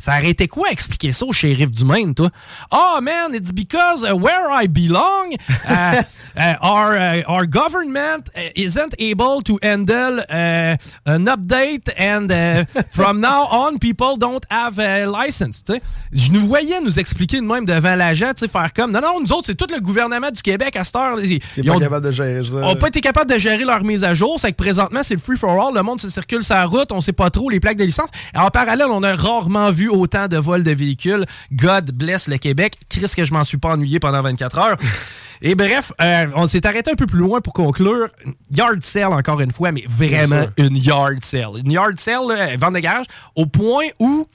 Ça 0.00 0.12
aurait 0.18 0.30
été 0.30 0.48
quoi 0.48 0.70
expliquer 0.70 1.12
ça 1.12 1.26
au 1.26 1.32
shérif 1.32 1.70
du 1.70 1.84
Maine, 1.84 2.14
toi? 2.14 2.30
Oh 2.72 3.00
man, 3.02 3.34
it's 3.34 3.52
because 3.52 4.02
uh, 4.02 4.14
where 4.16 4.50
I 4.50 4.66
belong, 4.66 5.34
uh, 5.68 6.02
uh, 6.38 6.54
our, 6.62 6.96
uh, 6.96 7.22
our 7.28 7.46
government 7.46 8.30
isn't 8.56 8.94
able 8.98 9.42
to 9.42 9.58
handle 9.62 10.20
uh, 10.30 10.76
an 11.04 11.26
update 11.26 11.90
and 11.98 12.30
uh, 12.30 12.64
from 12.90 13.20
now 13.20 13.46
on, 13.52 13.78
people 13.78 14.16
don't 14.16 14.44
have 14.50 14.78
a 14.78 15.04
license. 15.04 15.62
tu 15.62 15.74
sais. 15.74 15.82
Je 16.12 16.32
nous 16.32 16.46
voyais 16.46 16.80
nous 16.80 16.98
expliquer 16.98 17.36
de 17.36 17.46
même 17.46 17.66
devant 17.66 17.94
l'agent, 17.94 18.32
tu 18.32 18.40
sais, 18.40 18.48
faire 18.48 18.72
comme, 18.72 18.92
non, 18.92 19.00
non, 19.02 19.20
nous 19.20 19.30
autres, 19.32 19.44
c'est 19.46 19.54
tout 19.54 19.66
le 19.70 19.80
gouvernement 19.80 20.30
du 20.30 20.40
Québec 20.40 20.76
à 20.76 20.84
cette 20.84 20.96
heure. 20.96 21.20
Ils, 21.20 21.40
ils 21.58 21.64
pas 21.64 21.74
ont- 21.74 21.78
capable 21.78 22.06
de 22.06 22.12
gérer 22.12 22.42
ça. 22.42 22.56
ont 22.56 22.76
pas 22.76 22.88
été 22.88 23.02
capables 23.02 23.30
de 23.30 23.38
gérer 23.38 23.64
leur 23.64 23.84
mise 23.84 24.02
à 24.02 24.14
jour. 24.14 24.40
C'est 24.40 24.50
que 24.52 24.56
présentement, 24.56 25.00
c'est 25.02 25.14
le 25.14 25.20
free 25.20 25.36
for 25.36 25.50
all. 25.50 25.74
Le 25.74 25.82
monde 25.82 26.00
se 26.00 26.08
circule 26.08 26.40
la 26.48 26.64
route. 26.64 26.90
On 26.90 27.02
sait 27.02 27.12
pas 27.12 27.28
trop 27.28 27.50
les 27.50 27.60
plaques 27.60 27.76
de 27.76 27.84
licence. 27.84 28.08
Et 28.34 28.38
en 28.38 28.48
parallèle, 28.48 28.88
on 28.90 29.02
a 29.02 29.14
rarement 29.14 29.70
vu 29.70 29.89
autant 29.90 30.28
de 30.28 30.36
vols 30.36 30.64
de 30.64 30.72
véhicules. 30.72 31.26
God 31.52 31.92
bless 31.92 32.28
le 32.28 32.38
Québec. 32.38 32.74
Chris, 32.88 33.12
que 33.16 33.24
je 33.24 33.32
m'en 33.32 33.44
suis 33.44 33.58
pas 33.58 33.70
ennuyé 33.70 34.00
pendant 34.00 34.22
24 34.22 34.58
heures. 34.58 34.76
Et 35.42 35.54
bref, 35.54 35.92
euh, 36.02 36.26
on 36.34 36.46
s'est 36.46 36.66
arrêté 36.66 36.90
un 36.90 36.94
peu 36.94 37.06
plus 37.06 37.20
loin 37.20 37.40
pour 37.40 37.54
conclure. 37.54 38.08
Yard 38.50 38.82
sale, 38.82 39.12
encore 39.12 39.40
une 39.40 39.52
fois, 39.52 39.72
mais 39.72 39.84
vraiment 39.88 40.46
une 40.58 40.76
yard 40.76 41.24
sale. 41.24 41.60
Une 41.64 41.72
yard 41.72 41.98
sale, 41.98 42.28
là, 42.28 42.56
vente 42.56 42.74
de 42.74 42.80
garage, 42.80 43.06
au 43.34 43.46
point 43.46 43.86
où 43.98 44.26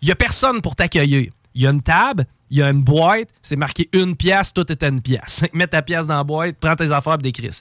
il 0.00 0.08
y 0.08 0.12
a 0.12 0.14
personne 0.14 0.62
pour 0.62 0.74
t'accueillir. 0.74 1.30
Il 1.54 1.62
y 1.62 1.66
a 1.66 1.70
une 1.70 1.82
table, 1.82 2.24
il 2.50 2.58
y 2.58 2.62
a 2.62 2.70
une 2.70 2.82
boîte, 2.82 3.28
c'est 3.42 3.56
marqué 3.56 3.88
une 3.92 4.16
pièce, 4.16 4.54
tout 4.54 4.70
est 4.70 4.82
à 4.82 4.88
une 4.88 5.00
pièce. 5.00 5.44
Mets 5.52 5.66
ta 5.66 5.82
pièce 5.82 6.06
dans 6.06 6.16
la 6.16 6.24
boîte, 6.24 6.56
prends 6.58 6.76
tes 6.76 6.90
affaires 6.90 7.14
et 7.14 7.22
des 7.22 7.32
crises. 7.32 7.60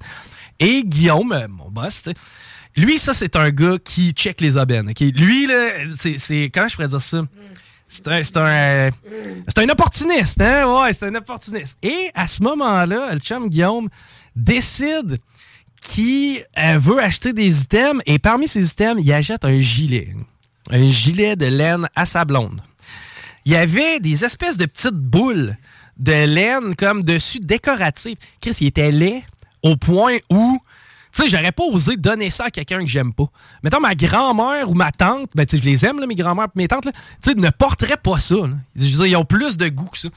Et 0.59 0.83
Guillaume, 0.85 1.33
euh, 1.33 1.47
mon 1.49 1.69
boss, 1.69 2.03
tu 2.03 2.11
sais, 2.11 2.15
lui, 2.75 2.99
ça, 2.99 3.13
c'est 3.13 3.35
un 3.35 3.49
gars 3.51 3.77
qui 3.83 4.11
check 4.11 4.41
les 4.41 4.57
aubaines. 4.57 4.91
Lui, 4.99 5.47
là, 5.47 5.69
c'est, 5.97 6.51
Comment 6.53 6.67
je 6.67 6.75
pourrais 6.75 6.87
dire 6.87 7.01
ça? 7.01 7.25
C'est 7.87 8.07
un, 8.07 8.23
c'est 8.23 8.37
un, 8.37 8.89
un 9.63 9.69
opportuniste, 9.69 10.41
hein? 10.41 10.65
Ouais, 10.67 10.91
c'est 10.91 11.05
un 11.05 11.15
opportuniste. 11.15 11.77
Et 11.83 12.11
à 12.13 12.27
ce 12.27 12.43
moment-là, 12.43 13.13
le 13.13 13.19
chum 13.19 13.47
Guillaume 13.47 13.89
décide 14.35 15.19
qu'il 15.81 16.43
euh, 16.57 16.77
veut 16.79 17.01
acheter 17.01 17.31
des 17.31 17.61
items 17.61 18.01
et 18.05 18.19
parmi 18.19 18.47
ces 18.47 18.67
items, 18.67 19.01
il 19.03 19.13
achète 19.13 19.45
un 19.45 19.61
gilet. 19.61 20.15
Un 20.71 20.89
gilet 20.89 21.35
de 21.35 21.45
laine 21.45 21.87
à 21.95 22.05
sa 22.05 22.25
blonde. 22.25 22.59
Il 23.45 23.51
y 23.51 23.55
avait 23.55 23.99
des 23.99 24.25
espèces 24.25 24.57
de 24.57 24.65
petites 24.65 24.95
boules 24.95 25.55
de 25.97 26.25
laine 26.25 26.75
comme 26.75 27.03
dessus 27.03 27.39
décoratives. 27.39 28.17
Chris, 28.41 28.57
il 28.61 28.67
était 28.67 28.91
laid 28.91 29.23
au 29.61 29.77
point 29.77 30.17
où 30.29 30.59
tu 31.15 31.21
sais, 31.23 31.27
j'aurais 31.29 31.51
pas 31.51 31.63
osé 31.63 31.95
donner 31.97 32.29
ça 32.29 32.45
à 32.45 32.51
quelqu'un 32.51 32.79
que 32.81 32.87
j'aime 32.87 33.13
pas. 33.13 33.25
Mettons, 33.63 33.79
ma 33.79 33.95
grand-mère 33.95 34.69
ou 34.69 34.73
ma 34.73 34.91
tante, 34.91 35.29
ben, 35.35 35.45
tu 35.45 35.55
sais, 35.57 35.63
je 35.63 35.67
les 35.69 35.85
aime, 35.85 35.99
là, 35.99 36.07
mes 36.07 36.15
grand-mères 36.15 36.45
et 36.47 36.57
mes 36.57 36.67
tantes, 36.67 36.85
là, 36.85 36.91
tu 37.23 37.31
sais, 37.31 37.35
ne 37.35 37.49
porteraient 37.49 37.97
pas 37.97 38.19
ça. 38.19 38.35
là. 38.35 38.49
Je 38.75 38.83
veux 38.85 38.89
dire, 38.97 39.05
ils 39.05 39.15
ont 39.15 39.25
plus 39.25 39.57
de 39.57 39.67
goût 39.69 39.85
que 39.85 39.97
ça. 39.97 40.09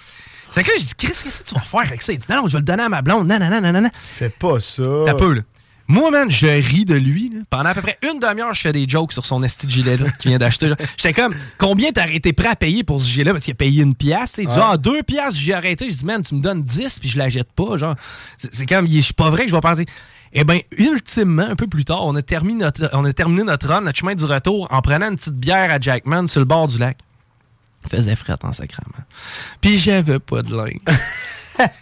C'est 0.50 0.62
que 0.62 0.68
là, 0.70 0.74
j'ai 0.78 0.84
dit, 0.86 0.92
Chris, 0.96 1.08
qu'est-ce 1.22 1.42
que 1.42 1.48
tu 1.48 1.54
vas 1.54 1.60
faire 1.60 1.80
avec 1.80 2.02
ça? 2.02 2.12
Il 2.12 2.18
dit, 2.18 2.26
non, 2.30 2.46
je 2.46 2.52
vais 2.54 2.58
le 2.58 2.64
donner 2.64 2.82
à 2.82 2.88
ma 2.88 3.02
blonde. 3.02 3.28
Non, 3.28 3.38
non, 3.38 3.50
non, 3.50 3.60
non, 3.72 3.80
non. 3.82 3.90
Fais 4.10 4.30
pas 4.30 4.58
ça. 4.60 4.82
T'as 5.06 5.14
peu, 5.14 5.34
là. 5.34 5.42
Moi, 5.90 6.10
man, 6.10 6.30
je 6.30 6.46
ris 6.46 6.84
de 6.84 6.96
lui. 6.96 7.30
là. 7.34 7.40
Pendant 7.48 7.70
à 7.70 7.74
peu 7.74 7.80
près 7.80 7.96
une 8.10 8.18
demi-heure, 8.18 8.52
je 8.52 8.60
fais 8.60 8.72
des 8.72 8.86
jokes 8.86 9.12
sur 9.14 9.24
son 9.24 9.42
esti 9.42 9.66
de 9.66 9.70
gilet 9.70 9.96
là, 9.96 10.04
qu'il 10.18 10.30
vient 10.30 10.38
d'acheter. 10.38 10.70
J'étais 10.98 11.14
comme, 11.14 11.32
combien 11.56 11.92
t'aurais 11.92 12.14
été 12.16 12.34
prêt 12.34 12.48
à 12.48 12.56
payer 12.56 12.84
pour 12.84 13.00
ce 13.00 13.06
gilet-là? 13.08 13.32
Parce 13.32 13.44
qu'il 13.44 13.52
a 13.52 13.54
payé 13.54 13.82
une 13.82 13.94
pièce. 13.94 14.34
Il 14.36 14.48
dit, 14.48 14.54
ah, 14.60 14.76
deux 14.76 15.02
pièces, 15.02 15.34
j'ai 15.34 15.54
arrêté. 15.54 15.88
Je 15.90 15.96
dis, 15.96 16.04
man, 16.04 16.20
tu 16.22 16.34
me 16.34 16.40
donnes 16.40 16.62
10 16.62 16.98
puis 16.98 17.08
je 17.08 17.16
la 17.16 17.30
jette 17.30 17.50
pas. 17.52 17.78
Genre, 17.78 17.94
c'est 18.36 18.66
comme, 18.66 18.84
est- 18.86 19.00
c'est 19.00 19.16
pas 19.16 19.30
vrai 19.30 19.44
que 19.44 19.50
je 19.50 19.54
vais 19.54 19.60
penser. 19.62 19.86
Eh 20.32 20.44
bien, 20.44 20.60
ultimement, 20.76 21.42
un 21.42 21.56
peu 21.56 21.66
plus 21.66 21.84
tard, 21.84 22.04
on 22.04 22.14
a, 22.14 22.22
terminé 22.22 22.64
notre, 22.64 22.90
on 22.92 23.04
a 23.04 23.12
terminé 23.12 23.44
notre 23.44 23.68
run, 23.68 23.80
notre 23.80 23.98
chemin 23.98 24.14
du 24.14 24.24
retour, 24.24 24.68
en 24.70 24.82
prenant 24.82 25.08
une 25.08 25.16
petite 25.16 25.36
bière 25.36 25.72
à 25.72 25.80
Jackman 25.80 26.26
sur 26.26 26.40
le 26.40 26.44
bord 26.44 26.68
du 26.68 26.78
lac. 26.78 26.98
Faisait 27.88 28.16
fret 28.16 28.34
en 28.42 28.52
sacrament. 28.52 28.92
Puis 29.60 29.78
j'avais 29.78 30.18
pas 30.18 30.42
de 30.42 30.54
linge. 30.54 30.80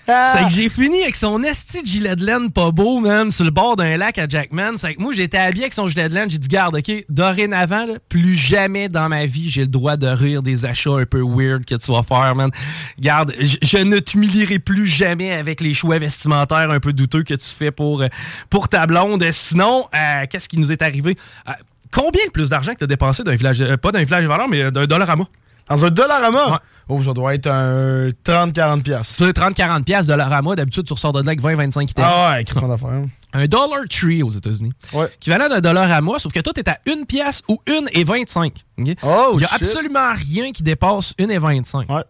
C'est 0.06 0.44
que 0.44 0.50
j'ai 0.54 0.68
fini 0.70 1.02
avec 1.02 1.16
son 1.16 1.42
esti 1.42 1.82
de 1.82 1.87
gilet 1.87 2.16
de 2.16 2.24
laine 2.24 2.50
pas 2.50 2.70
beau, 2.70 2.98
man, 3.00 3.30
sur 3.30 3.44
le 3.44 3.50
bord 3.50 3.76
d'un 3.76 3.98
lac 3.98 4.16
à 4.18 4.26
Jackman. 4.26 4.78
C'est 4.78 4.94
que 4.94 5.02
moi, 5.02 5.12
j'étais 5.12 5.37
habillé 5.37 5.64
avec 5.64 5.74
son 5.74 5.87
gilet 5.87 6.09
de 6.09 6.14
laine. 6.14 6.30
J'ai 6.30 6.38
dit, 6.38 6.48
garde, 6.48 6.76
OK, 6.76 6.90
dorénavant, 7.11 7.85
là, 7.85 7.94
plus 8.09 8.35
jamais 8.37 8.88
dans 8.88 9.09
ma 9.11 9.26
vie, 9.26 9.50
j'ai 9.50 9.62
le 9.62 9.66
droit 9.66 9.98
de 9.98 10.06
rire 10.06 10.42
des 10.42 10.64
achats 10.64 10.92
un 10.98 11.04
peu 11.04 11.20
weird 11.22 11.66
que 11.66 11.74
tu 11.74 11.92
vas 11.92 12.02
faire, 12.02 12.35
man. 12.35 12.50
Garde, 12.98 13.35
je- 13.38 13.76
ne 13.82 13.98
t'humilierai 13.98 14.61
plus 14.61 14.87
jamais 14.87 15.32
avec 15.32 15.61
les 15.61 15.74
choix 15.74 15.98
vestimentaires 15.98 16.70
un 16.70 16.80
peu 16.80 16.94
douteux 16.94 17.22
que 17.22 17.35
tu 17.35 17.46
fais 17.48 17.70
pour, 17.70 18.00
euh, 18.00 18.09
pour 18.48 18.70
ta 18.70 18.87
blonde. 18.87 19.24
Sinon, 19.30 19.87
euh, 19.94 20.24
qu'est-ce 20.30 20.48
qui 20.48 20.56
nous 20.56 20.72
est 20.72 20.80
arrivé? 20.80 21.18
Euh, 21.48 21.52
combien 21.92 22.24
de 22.24 22.30
plus 22.30 22.48
d'argent 22.48 22.72
que 22.72 22.78
tu 22.78 22.85
as 22.85 22.88
dépensé 22.88 23.24
d'un 23.24 23.35
village, 23.35 23.61
euh, 23.61 23.76
pas 23.76 23.92
d'un 23.92 24.04
village 24.04 24.22
de 24.22 24.28
valeur, 24.28 24.48
mais 24.48 24.70
d'un 24.70 24.87
dollar 24.87 25.11
à 25.11 25.16
moi? 25.16 25.28
Dans 25.68 25.85
un 25.85 25.90
dollar 25.90 26.22
à 26.24 26.31
Ouais. 26.31 26.59
Oh, 26.88 27.02
ça 27.02 27.12
doit 27.12 27.35
être 27.35 27.48
un 27.48 28.09
30-40 28.24 28.83
piastres. 28.83 29.16
Sur 29.16 29.26
30-40$ 29.26 29.83
piastres, 29.83 30.07
dollar 30.12 30.33
à 30.33 30.40
moi, 30.40 30.55
d'habitude, 30.55 30.85
tu 30.87 30.92
ressors 30.92 31.12
de 31.12 31.18
là 31.20 31.26
avec 31.33 31.40
20-25 31.42 31.83
items. 31.90 31.94
Ah 32.09 32.31
ouais, 32.35 32.42
écrit 32.42 32.61
ton 32.61 32.70
affaire. 32.70 32.90
Un 33.33 33.46
Dollar 33.46 33.81
Tree 33.90 34.22
aux 34.22 34.31
États-Unis. 34.31 34.72
Ouais. 34.92 35.09
Équivalent 35.16 35.48
d'un 35.48 35.61
dollar 35.61 35.90
à 35.90 36.00
moi, 36.00 36.20
sauf 36.20 36.33
que 36.33 36.38
tout 36.38 36.52
est 36.59 36.68
à 36.68 36.79
une 36.87 37.05
pièce 37.05 37.42
ou 37.48 37.59
une 37.66 37.88
et 37.92 38.05
25. 38.05 38.52
ok? 38.79 38.87
Oh, 39.02 39.31
Il 39.35 39.38
n'y 39.38 39.44
a 39.44 39.48
shit. 39.48 39.62
absolument 39.62 40.12
rien 40.14 40.52
qui 40.52 40.62
dépasse 40.62 41.12
une 41.18 41.33
et 41.33 41.38
25. 41.38 41.90
Ouais. 41.90 42.05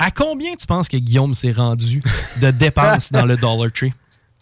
À 0.00 0.10
combien 0.10 0.54
tu 0.56 0.66
penses 0.66 0.88
que 0.88 0.96
Guillaume 0.96 1.34
s'est 1.36 1.52
rendu 1.52 2.02
de 2.42 2.50
dépenses 2.50 3.12
dans 3.12 3.24
le 3.26 3.36
Dollar 3.36 3.70
Tree? 3.72 3.92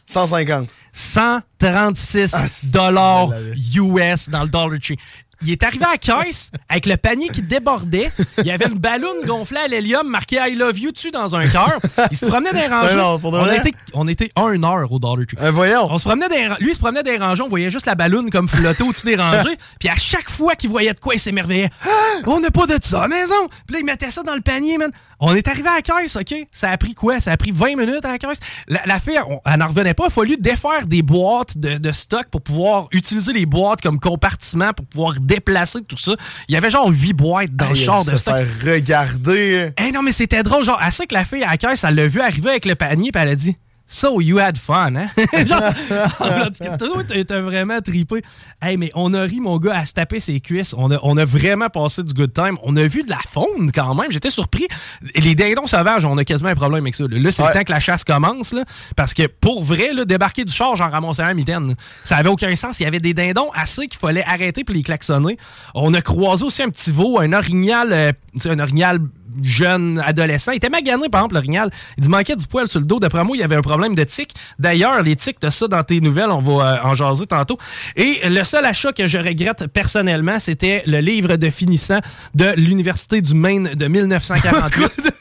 150. 0.06 0.70
136 0.92 2.32
Ah, 2.34 2.46
dollars 2.72 3.30
US 3.74 4.28
dans 4.30 4.42
le 4.44 4.48
Dollar 4.48 4.78
Tree. 4.80 4.96
Il 5.42 5.50
est 5.52 5.62
arrivé 5.62 5.84
à 5.84 5.92
la 5.92 5.98
caisse 5.98 6.50
avec 6.68 6.86
le 6.86 6.96
panier 6.96 7.28
qui 7.28 7.42
débordait. 7.42 8.10
Il 8.38 8.46
y 8.46 8.50
avait 8.50 8.66
une 8.66 8.78
ballonne 8.78 9.24
gonflée 9.26 9.60
à 9.60 9.68
l'hélium 9.68 10.08
marquée 10.08 10.38
I 10.40 10.54
love 10.54 10.78
you 10.78 10.92
dessus 10.92 11.10
dans 11.10 11.36
un 11.36 11.46
cœur. 11.46 11.78
Il 12.10 12.16
se 12.16 12.26
promenait 12.26 12.52
dans 12.52 12.82
les. 12.82 12.88
Ouais, 12.88 12.96
non, 12.96 13.20
on, 13.22 13.52
était, 13.52 13.74
on 13.92 14.08
était 14.08 14.30
un 14.36 14.62
heure 14.62 14.90
au 14.90 14.98
Dollar 14.98 15.26
Tree. 15.26 15.36
Euh, 15.40 15.50
voyons. 15.50 15.88
On 15.90 15.98
se 15.98 16.04
promenait 16.04 16.26
lui, 16.60 16.70
il 16.70 16.74
se 16.74 16.80
promenait 16.80 17.02
des 17.02 17.16
rangées, 17.16 17.42
on 17.42 17.48
voyait 17.48 17.70
juste 17.70 17.86
la 17.86 17.94
balloune 17.94 18.30
comme 18.30 18.48
flotter 18.48 18.82
au-dessus 18.82 19.06
des 19.06 19.16
rangées. 19.16 19.56
Puis 19.78 19.88
à 19.88 19.96
chaque 19.96 20.30
fois 20.30 20.54
qu'il 20.54 20.70
voyait 20.70 20.92
de 20.92 21.00
quoi, 21.00 21.14
il 21.14 21.20
s'émerveillait. 21.20 21.70
Ah, 21.84 21.88
on 22.26 22.40
n'a 22.40 22.50
pas 22.50 22.66
de 22.66 22.76
ça 22.80 23.02
à 23.04 23.08
la 23.08 23.16
maison. 23.16 23.48
Puis 23.66 23.74
là, 23.74 23.78
il 23.80 23.84
mettait 23.84 24.10
ça 24.10 24.22
dans 24.22 24.34
le 24.34 24.40
panier, 24.40 24.78
man. 24.78 24.90
On 25.18 25.34
est 25.34 25.48
arrivé 25.48 25.68
à 25.68 25.76
la 25.76 25.82
caisse, 25.82 26.14
OK? 26.16 26.34
Ça 26.52 26.70
a 26.70 26.76
pris 26.76 26.94
quoi? 26.94 27.20
Ça 27.20 27.32
a 27.32 27.36
pris 27.38 27.50
20 27.50 27.76
minutes 27.76 28.04
à 28.04 28.12
la 28.12 28.18
caisse? 28.18 28.38
La, 28.68 28.80
la 28.84 29.00
fille, 29.00 29.18
on- 29.28 29.40
elle 29.46 29.58
n'en 29.60 29.68
revenait 29.68 29.94
pas. 29.94 30.04
Il 30.04 30.06
a 30.08 30.10
fallu 30.10 30.36
défaire 30.38 30.86
des 30.86 31.00
boîtes 31.02 31.56
de, 31.56 31.78
de 31.78 31.92
stock 31.92 32.26
pour 32.30 32.42
pouvoir 32.42 32.88
utiliser 32.92 33.32
les 33.32 33.46
boîtes 33.46 33.80
comme 33.80 33.98
compartiment 33.98 34.72
pour 34.74 34.84
pouvoir 34.86 35.14
déplacer 35.20 35.82
tout 35.84 35.96
ça. 35.96 36.12
Il 36.48 36.54
y 36.54 36.56
avait 36.58 36.68
genre 36.70 36.88
8 36.90 37.12
boîtes 37.14 37.52
dans 37.52 37.70
le 37.70 37.76
Hey, 37.76 37.84
char 37.84 38.02
se 38.04 38.10
de 38.10 38.16
stock. 38.16 38.34
faire 38.34 38.74
regarder. 38.74 39.70
Eh 39.78 39.92
non, 39.92 40.02
mais 40.02 40.12
c'était 40.12 40.42
drôle. 40.42 40.64
Genre, 40.64 40.80
elle 40.84 40.92
sait 40.92 41.06
que 41.06 41.14
la 41.14 41.24
fille 41.24 41.42
à 41.44 41.50
la 41.50 41.56
caisse, 41.56 41.84
elle 41.84 41.94
l'a 41.94 42.06
vu 42.08 42.20
arriver 42.20 42.50
avec 42.50 42.64
le 42.66 42.74
panier, 42.74 43.10
puis 43.12 43.22
elle 43.22 43.28
a 43.30 43.34
dit 43.36 43.56
So 43.88 44.20
you 44.20 44.38
had 44.38 44.58
fun, 44.58 44.96
hein? 44.96 45.10
Genre, 45.46 47.24
t'as 47.26 47.40
vraiment 47.40 47.80
tripé. 47.80 48.22
Hey, 48.60 48.76
mais 48.76 48.90
on 48.94 49.14
a 49.14 49.22
ri, 49.22 49.40
mon 49.40 49.58
gars, 49.58 49.78
à 49.78 49.86
se 49.86 49.94
taper 49.94 50.18
ses 50.18 50.40
cuisses. 50.40 50.74
On 50.76 50.90
a, 50.90 50.98
on 51.04 51.16
a 51.16 51.24
vraiment 51.24 51.68
passé 51.68 52.02
du 52.02 52.12
good 52.12 52.32
time. 52.32 52.58
On 52.64 52.76
a 52.76 52.82
vu 52.84 53.04
de 53.04 53.10
la 53.10 53.18
faune 53.18 53.70
quand 53.72 53.94
même. 53.94 54.10
J'étais 54.10 54.30
surpris. 54.30 54.66
Les 55.14 55.36
dindons 55.36 55.66
sauvages, 55.66 56.04
on 56.04 56.18
a 56.18 56.24
quasiment 56.24 56.48
un 56.50 56.56
problème 56.56 56.82
avec 56.82 56.96
ça. 56.96 57.04
Là, 57.08 57.32
c'est 57.32 57.46
le 57.46 57.52
temps 57.52 57.62
que 57.62 57.72
la 57.72 57.80
chasse 57.80 58.02
commence. 58.02 58.52
Là, 58.52 58.64
parce 58.96 59.14
que 59.14 59.28
pour 59.28 59.62
vrai, 59.62 59.92
là, 59.92 60.04
débarquer 60.04 60.44
du 60.44 60.52
char, 60.52 60.74
j'en 60.74 60.90
ramassais 60.90 61.22
un 61.22 61.34
mitaine. 61.34 61.74
Ça 62.02 62.16
avait 62.16 62.28
aucun 62.28 62.54
sens. 62.56 62.80
Il 62.80 62.82
y 62.82 62.86
avait 62.86 63.00
des 63.00 63.14
dindons 63.14 63.50
assez 63.54 63.86
qu'il 63.86 64.00
fallait 64.00 64.24
arrêter 64.24 64.64
pour 64.64 64.74
les 64.74 64.82
klaxonner. 64.82 65.38
On 65.74 65.94
a 65.94 66.02
croisé 66.02 66.44
aussi 66.44 66.62
un 66.62 66.70
petit 66.70 66.90
veau, 66.90 67.20
un 67.20 67.32
orignal, 67.32 67.92
euh, 67.92 68.12
un 68.46 68.58
orignal 68.58 68.98
jeune 69.42 70.02
adolescent. 70.04 70.52
Il 70.52 70.56
était 70.56 70.68
magané, 70.68 71.08
par 71.08 71.20
exemple, 71.20 71.34
l'orignal. 71.34 71.70
Il 71.98 72.08
manquait 72.08 72.36
du 72.36 72.46
poil 72.46 72.68
sur 72.68 72.80
le 72.80 72.86
dos. 72.86 73.00
D'après 73.00 73.24
moi, 73.24 73.36
il 73.36 73.40
y 73.40 73.42
avait 73.42 73.56
un 73.56 73.62
problème 73.62 73.94
de 73.94 74.04
tic. 74.04 74.34
D'ailleurs, 74.58 75.02
les 75.02 75.16
tics, 75.16 75.40
de 75.40 75.50
ça 75.50 75.68
dans 75.68 75.82
tes 75.82 76.00
nouvelles. 76.00 76.30
On 76.30 76.40
va 76.40 76.52
euh, 76.52 76.88
en 76.88 76.94
jaser 76.94 77.26
tantôt. 77.26 77.58
Et 77.96 78.28
le 78.28 78.44
seul 78.44 78.64
achat 78.64 78.92
que 78.92 79.06
je 79.06 79.18
regrette 79.18 79.66
personnellement, 79.66 80.38
c'était 80.38 80.82
le 80.86 81.00
livre 81.00 81.36
de 81.36 81.50
finissant 81.50 81.98
de 82.34 82.52
l'Université 82.56 83.20
du 83.20 83.34
Maine 83.34 83.74
de 83.74 83.86
1948. 83.96 85.12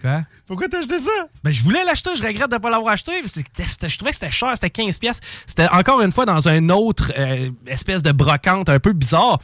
Quoi? 0.00 0.22
Pourquoi 0.46 0.68
t'as 0.68 0.78
acheté 0.78 0.98
ça? 0.98 1.10
Ben, 1.44 1.50
je 1.50 1.62
voulais 1.62 1.84
l'acheter, 1.84 2.10
je 2.16 2.22
regrette 2.22 2.50
de 2.50 2.54
ne 2.54 2.60
pas 2.60 2.70
l'avoir 2.70 2.92
acheté. 2.92 3.12
Je 3.24 3.96
trouvais 3.96 4.10
que 4.10 4.16
c'était 4.16 4.30
cher, 4.30 4.50
c'était 4.54 4.70
15 4.70 4.98
pièces. 4.98 5.20
C'était 5.46 5.68
encore 5.68 6.00
une 6.02 6.12
fois 6.12 6.26
dans 6.26 6.48
un 6.48 6.68
autre 6.68 7.12
euh, 7.18 7.50
espèce 7.66 8.02
de 8.02 8.12
brocante 8.12 8.68
un 8.68 8.78
peu 8.78 8.92
bizarre. 8.92 9.38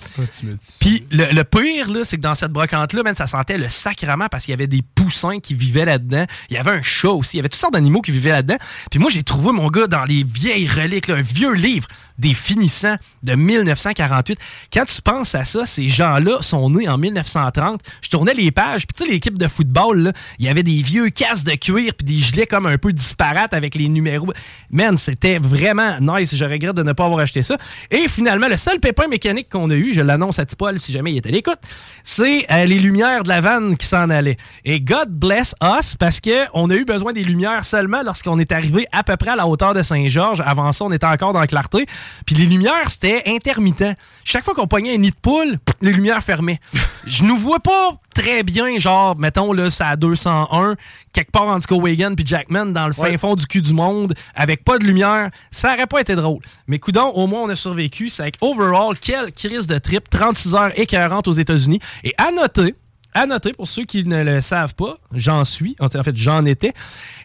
Puis 0.80 1.06
le, 1.10 1.42
pire, 1.42 1.88
c'est 2.04 2.16
que 2.16 2.22
dans 2.22 2.34
cette 2.34 2.52
brocante-là, 2.52 3.02
ça 3.14 3.26
sentait 3.26 3.58
le 3.58 3.68
sacrement 3.68 4.28
parce 4.28 4.44
qu'il 4.44 4.52
y 4.52 4.54
avait 4.54 4.66
des 4.66 4.82
poussins 4.82 5.40
qui 5.40 5.54
vivaient 5.54 5.84
là-dedans. 5.84 6.24
Il 6.50 6.54
y 6.54 6.58
avait 6.58 6.70
un 6.70 6.82
chat 6.82 7.10
aussi. 7.10 7.36
Il 7.36 7.38
y 7.38 7.40
avait 7.40 7.48
toutes 7.48 7.60
sortes 7.60 7.74
d'animaux 7.74 8.00
qui 8.00 8.12
vivaient 8.12 8.30
là-dedans. 8.30 8.58
Puis 8.90 9.00
moi, 9.00 9.10
j'ai 9.10 9.22
trouvé, 9.22 9.52
mon 9.52 9.68
gars, 9.68 9.86
dans 9.86 10.04
les 10.04 10.24
vieilles 10.24 10.68
reliques, 10.68 11.08
un 11.10 11.20
vieux 11.20 11.52
livre 11.52 11.88
des 12.18 12.34
finissants 12.34 12.96
de 13.22 13.34
1948. 13.34 14.38
Quand 14.72 14.84
tu 14.84 15.02
penses 15.02 15.34
à 15.34 15.44
ça, 15.44 15.66
ces 15.66 15.88
gens-là 15.88 16.38
sont 16.42 16.70
nés 16.70 16.88
en 16.88 16.98
1930. 16.98 17.80
Je 18.02 18.08
tournais 18.10 18.34
les 18.34 18.50
pages, 18.50 18.86
puis 18.86 18.96
tu 18.96 19.04
sais, 19.04 19.10
l'équipe 19.10 19.38
de 19.38 19.48
football, 19.48 20.12
il 20.38 20.44
y 20.44 20.48
avait 20.48 20.62
des 20.62 20.82
vieux 20.82 21.10
casques 21.10 21.46
de 21.46 21.54
cuir, 21.54 21.92
puis 21.94 22.04
des 22.04 22.18
gilets 22.18 22.46
comme 22.46 22.66
un 22.66 22.78
peu 22.78 22.92
disparates 22.92 23.54
avec 23.54 23.74
les 23.74 23.88
numéros. 23.88 24.32
Man, 24.70 24.96
c'était 24.96 25.38
vraiment 25.38 25.98
nice. 26.00 26.34
Je 26.34 26.44
regrette 26.44 26.76
de 26.76 26.82
ne 26.82 26.92
pas 26.92 27.04
avoir 27.04 27.20
acheté 27.20 27.42
ça. 27.42 27.56
Et 27.90 28.08
finalement, 28.08 28.48
le 28.48 28.56
seul 28.56 28.80
pépin 28.80 29.06
mécanique 29.08 29.48
qu'on 29.50 29.70
a 29.70 29.74
eu, 29.74 29.94
je 29.94 30.00
l'annonce 30.00 30.38
à 30.38 30.46
Tipol 30.46 30.78
si 30.78 30.92
jamais 30.92 31.12
il 31.12 31.18
était 31.18 31.28
à 31.28 31.32
l'écoute, 31.32 31.58
c'est 32.02 32.46
euh, 32.50 32.64
les 32.64 32.78
lumières 32.78 33.22
de 33.22 33.28
la 33.28 33.40
vanne 33.40 33.76
qui 33.76 33.86
s'en 33.86 34.10
allaient. 34.10 34.36
Et 34.64 34.80
God 34.80 35.10
bless 35.10 35.54
us, 35.62 35.96
parce 35.96 36.20
qu'on 36.20 36.70
a 36.70 36.74
eu 36.74 36.84
besoin 36.84 37.12
des 37.12 37.24
lumières 37.24 37.64
seulement 37.64 38.02
lorsqu'on 38.02 38.38
est 38.38 38.52
arrivé 38.52 38.86
à 38.92 39.02
peu 39.02 39.16
près 39.16 39.30
à 39.30 39.36
la 39.36 39.46
hauteur 39.46 39.74
de 39.74 39.82
Saint-Georges. 39.82 40.42
Avant 40.44 40.72
ça, 40.72 40.84
on 40.84 40.92
était 40.92 41.06
encore 41.06 41.32
dans 41.32 41.40
la 41.40 41.46
clarté. 41.46 41.86
Puis 42.26 42.34
les 42.34 42.46
lumières, 42.46 42.90
c'était 42.90 43.22
intermittent. 43.26 43.96
Chaque 44.24 44.44
fois 44.44 44.54
qu'on 44.54 44.66
pognait 44.66 44.94
un 44.94 44.98
nid 44.98 45.10
de 45.10 45.16
poule, 45.16 45.58
les 45.80 45.92
lumières 45.92 46.22
fermaient. 46.22 46.60
Je 47.06 47.24
nous 47.24 47.36
vois 47.36 47.60
pas 47.60 47.92
très 48.14 48.42
bien, 48.42 48.78
genre, 48.78 49.16
mettons, 49.16 49.52
là, 49.52 49.70
ça 49.70 49.88
à 49.88 49.96
201, 49.96 50.76
quelque 51.12 51.30
part 51.30 51.48
en 51.48 51.58
Wagon 51.58 52.14
puis 52.14 52.26
Jackman 52.26 52.66
dans 52.66 52.86
le 52.86 52.92
fin 52.92 53.16
fond 53.16 53.34
du 53.34 53.46
cul 53.46 53.62
du 53.62 53.72
monde, 53.72 54.14
avec 54.34 54.64
pas 54.64 54.78
de 54.78 54.84
lumière, 54.84 55.30
ça 55.50 55.74
aurait 55.74 55.86
pas 55.86 56.00
été 56.00 56.14
drôle. 56.14 56.40
Mais 56.66 56.78
coudon, 56.78 57.08
au 57.14 57.26
moins, 57.26 57.42
on 57.42 57.48
a 57.48 57.54
survécu. 57.54 58.10
C'est 58.10 58.22
avec 58.22 58.36
overall, 58.40 58.98
quelle 58.98 59.32
crise 59.32 59.66
de 59.66 59.78
trip, 59.78 60.10
36 60.10 60.54
heures 60.54 60.78
écœurantes 60.78 61.28
aux 61.28 61.32
États-Unis. 61.32 61.80
Et 62.04 62.14
à 62.18 62.30
noter, 62.30 62.74
à 63.14 63.26
noter, 63.26 63.52
pour 63.52 63.66
ceux 63.66 63.84
qui 63.84 64.04
ne 64.04 64.22
le 64.22 64.40
savent 64.40 64.74
pas, 64.74 64.98
j'en 65.14 65.44
suis, 65.44 65.76
en 65.80 65.88
fait, 65.88 66.14
j'en 66.14 66.44
étais. 66.44 66.74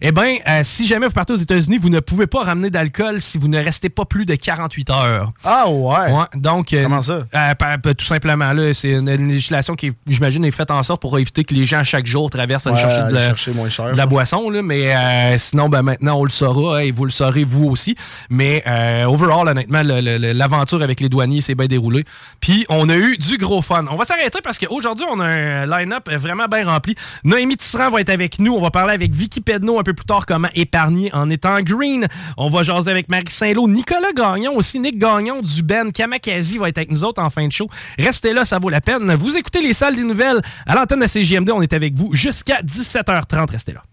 Eh 0.02 0.12
bien, 0.12 0.38
euh, 0.48 0.62
si 0.64 0.88
jamais 0.88 1.08
vous 1.08 1.14
partez 1.14 1.34
aux 1.34 1.38
États-Unis, 1.38 1.78
vous 1.78 1.90
ne 1.90 2.00
pouvez 2.00 2.26
pas 2.26 2.44
ramener 2.44 2.70
d'alcool 2.70 3.22
si 3.22 3.38
vous 3.38 3.50
ne 3.50 3.58
restez 3.60 3.90
pas 3.90 4.06
plus 4.06 4.26
de 4.26 4.36
48 4.36 4.90
heures. 4.90 5.34
Ah 5.44 5.70
ouais? 5.70 6.10
donc, 6.36 6.74
euh, 6.74 6.84
Comment 6.84 7.02
ça? 7.02 7.24
Euh, 7.36 7.94
tout 7.98 8.06
simplement, 8.06 8.54
là, 8.54 8.74
c'est 8.74 8.92
une, 8.92 9.12
législation 9.12 9.76
qui, 9.76 9.92
j'imagine, 10.08 10.46
est 10.46 10.52
faite 10.52 10.72
en 10.72 10.82
sorte 10.84 11.02
pour 11.02 11.20
éviter 11.20 11.44
que 11.44 11.54
les 11.54 11.66
gens, 11.66 11.84
chaque 11.84 12.08
jour, 12.08 12.30
traversent 12.30 12.68
à 12.68 12.76
chercher, 12.76 13.12
de 13.12 13.96
la, 13.96 14.06
boisson. 14.06 14.50
Là, 14.50 14.62
mais 14.62 15.38
sinon, 15.38 15.68
ben, 15.68 15.82
maintenant, 15.82 16.20
on 16.20 16.24
le 16.24 16.30
saura 16.30 16.78
hein, 16.78 16.80
et 16.80 16.92
vous 16.92 17.06
le 17.06 17.12
saurez, 17.12 17.44
vous 17.44 17.66
aussi. 17.66 17.96
Mais 18.30 18.64
overall, 19.06 19.50
honnêtement, 19.50 19.82
l'aventure 19.84 20.82
avec 20.82 21.02
les 21.02 21.10
douaniers 21.10 21.42
s'est 21.42 21.56
bien 21.56 21.68
déroulée. 21.68 22.06
Puis, 22.40 22.66
on 22.70 22.88
a 22.88 22.96
eu 22.96 23.18
du 23.18 23.38
gros 23.38 23.62
fun. 23.62 23.86
On 23.92 23.96
va 23.96 24.06
s'arrêter 24.06 24.40
parce 24.42 24.58
qu'aujourd'hui, 24.58 25.06
on 25.12 25.20
a 25.20 25.26
un 25.26 25.73
line-up 25.78 26.10
vraiment 26.12 26.46
bien 26.46 26.64
rempli. 26.64 26.96
Noémie 27.24 27.58
Tisserand 27.58 27.90
va 27.90 28.02
être 28.02 28.10
avec 28.10 28.40
nous. 28.40 28.54
On 28.54 28.62
va 28.62 28.72
parler 28.72 28.94
avec 28.94 29.12
Vicky 29.12 29.42
Pedno 29.42 29.80
un 29.80 29.84
peu 29.84 29.94
plus 29.94 30.06
tard 30.06 30.26
comment 30.26 30.50
épargner 30.56 31.14
en 31.14 31.30
étant 31.30 31.60
green. 31.62 32.08
On 32.38 32.50
va 32.50 32.64
jaser 32.64 32.92
avec 32.92 33.10
Marie 33.10 33.24
Saint-Lô. 33.30 33.68
Nicolas 33.68 34.14
Gagnon 34.14 34.56
aussi. 34.56 34.80
Nick 34.80 34.98
Gagnon 34.98 35.42
du 35.42 35.64
Ben 35.64 35.92
Kamakazi 35.92 36.58
va 36.58 36.70
être 36.70 36.78
avec 36.78 36.92
nous 36.92 37.04
autres 37.04 37.22
en 37.22 37.30
fin 37.30 37.48
de 37.48 37.52
show. 37.52 37.70
Restez 37.98 38.34
là, 38.34 38.46
ça 38.46 38.60
vaut 38.60 38.70
la 38.70 38.82
peine. 38.82 39.14
Vous 39.16 39.38
écoutez 39.38 39.62
les 39.62 39.74
salles 39.74 39.96
des 39.96 40.04
nouvelles 40.04 40.42
à 40.66 40.76
l'antenne 40.76 41.00
de 41.00 41.08
CGMD. 41.08 41.52
On 41.52 41.62
est 41.62 41.74
avec 41.74 41.94
vous 41.96 42.14
jusqu'à 42.14 42.62
17h30. 42.62 43.52
Restez 43.52 43.74
là. 43.74 43.84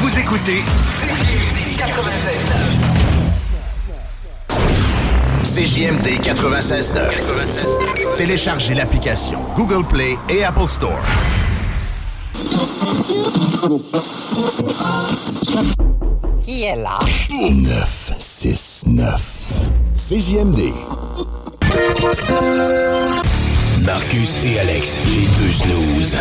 Vous 0.00 0.18
écoutez 0.18 0.62
CJMD 5.54 6.18
96.9. 6.20 8.16
Téléchargez 8.16 8.74
l'application 8.74 9.38
Google 9.56 9.86
Play 9.86 10.18
et 10.28 10.42
Apple 10.42 10.66
Store. 10.66 10.98
Qui 16.42 16.64
est 16.64 16.74
là? 16.74 16.98
969. 17.30 19.22
CJMD. 19.94 20.72
Marcus 23.84 24.40
et 24.42 24.58
Alex, 24.58 24.98
les 25.04 25.28
deux 25.38 25.52
snooze. 25.52 26.16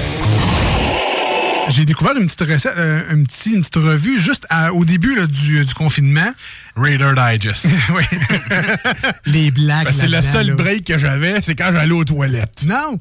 J'ai 1.69 1.85
découvert 1.85 2.15
une 2.17 2.27
petite 2.27 2.41
recette, 2.41 2.75
euh, 2.77 3.01
une, 3.11 3.25
petite, 3.25 3.75
revue 3.77 4.19
juste 4.19 4.45
au 4.75 4.85
début 4.85 5.15
du, 5.27 5.65
confinement. 5.73 6.31
Raider 6.75 7.13
Digest. 7.15 7.67
oui. 7.95 8.03
Les 9.25 9.51
blagues. 9.51 9.85
Ben, 9.85 9.91
c'est 9.91 10.07
le 10.07 10.21
seul 10.21 10.53
break 10.55 10.85
que 10.85 10.97
j'avais, 10.97 11.41
c'est 11.41 11.55
quand 11.55 11.71
j'allais 11.71 11.91
aux 11.91 12.03
toilettes. 12.03 12.65
Non. 12.65 12.97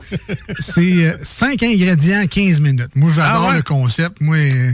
c'est 0.61 1.17
5 1.23 1.63
euh, 1.63 1.67
ingrédients, 1.67 2.27
15 2.27 2.61
minutes. 2.61 2.95
Moi, 2.95 3.11
j'adore 3.15 3.51
ah 3.51 3.57
le 3.57 3.63
concept. 3.63 4.21
Moi, 4.21 4.37
euh, 4.37 4.73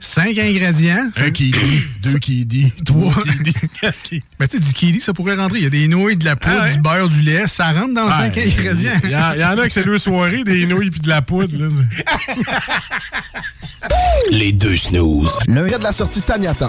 Cinq 0.00 0.38
ingrédients. 0.38 1.10
Un 1.16 1.30
qui 1.30 1.50
dit, 1.50 1.82
deux 2.02 2.18
qui 2.18 2.44
dit, 2.46 2.72
trois 2.84 3.14
qui 3.22 3.52
dit, 3.52 4.22
Ben, 4.38 4.46
tu 4.46 4.56
sais, 4.56 4.62
du 4.62 4.72
kiwi, 4.72 5.00
ça 5.00 5.12
pourrait 5.12 5.34
rentrer. 5.34 5.58
Il 5.58 5.64
y 5.64 5.66
a 5.66 5.70
des 5.70 5.88
nouilles, 5.88 6.16
de 6.16 6.24
la 6.24 6.36
poudre, 6.36 6.62
ah 6.62 6.70
du 6.70 6.78
beurre, 6.78 7.08
du 7.08 7.20
lait. 7.20 7.46
Ça 7.48 7.72
rentre 7.72 7.94
dans 7.94 8.08
cinq 8.08 8.38
ingrédients. 8.38 9.00
Il 9.04 9.10
y, 9.10 9.44
en 9.44 9.58
a 9.58 9.66
que 9.66 9.72
c'est 9.72 9.84
deux 9.84 9.98
soirées, 9.98 10.44
des 10.44 10.66
nouilles 10.66 10.90
puis 10.90 11.00
de 11.00 11.08
la 11.08 11.22
poudre. 11.22 11.52
Les 14.30 14.52
deux 14.52 14.76
snooze. 14.76 15.38
Le 15.48 15.68
de 15.68 15.82
la 15.82 15.92
sortie 15.92 16.22
Taniata. 16.22 16.68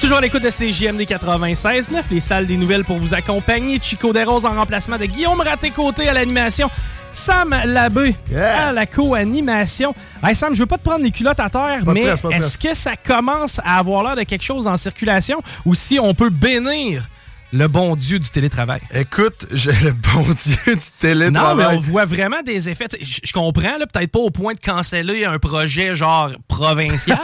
Toujours 0.00 0.18
à 0.18 0.20
l'écoute 0.20 0.42
de 0.42 0.50
CJMD 0.50 1.02
96.9, 1.02 2.02
les 2.10 2.20
salles 2.20 2.46
des 2.46 2.56
nouvelles 2.56 2.84
pour 2.84 2.98
vous 2.98 3.14
accompagner. 3.14 3.78
Chico 3.80 4.12
Desroses 4.12 4.44
en 4.44 4.52
remplacement 4.52 4.98
de 4.98 5.06
Guillaume 5.06 5.40
Raté-Côté 5.40 6.08
à 6.08 6.12
l'animation. 6.12 6.70
Sam 7.12 7.54
Labbé 7.64 8.14
à 8.34 8.72
la 8.72 8.84
co-animation. 8.86 9.94
Hey 10.22 10.34
Sam, 10.34 10.54
je 10.54 10.60
veux 10.60 10.66
pas 10.66 10.76
te 10.76 10.82
prendre 10.82 11.02
les 11.02 11.10
culottes 11.10 11.40
à 11.40 11.48
terre, 11.48 11.80
mais 11.86 12.02
est-ce 12.02 12.58
que 12.58 12.74
ça 12.74 12.92
commence 12.96 13.58
à 13.64 13.78
avoir 13.78 14.04
l'air 14.04 14.16
de 14.16 14.22
quelque 14.24 14.44
chose 14.44 14.66
en 14.66 14.76
circulation 14.76 15.40
ou 15.64 15.74
si 15.74 15.98
on 15.98 16.12
peut 16.14 16.30
bénir 16.30 17.08
le 17.52 17.68
bon 17.68 17.96
Dieu 17.96 18.18
du 18.18 18.28
télétravail. 18.28 18.80
Écoute, 18.94 19.46
j'ai 19.52 19.72
le 19.72 19.92
bon 19.92 20.22
Dieu 20.44 20.74
du 20.74 20.80
télétravail. 20.98 21.32
Non, 21.32 21.56
mais 21.56 21.76
on 21.76 21.80
voit 21.80 22.04
vraiment 22.04 22.42
des 22.44 22.68
effets. 22.68 22.88
Je 23.00 23.32
comprends, 23.32 23.78
peut-être 23.92 24.10
pas 24.10 24.18
au 24.18 24.30
point 24.30 24.54
de 24.54 24.60
canceller 24.60 25.24
un 25.24 25.38
projet 25.38 25.94
genre 25.94 26.30
provincial, 26.48 27.18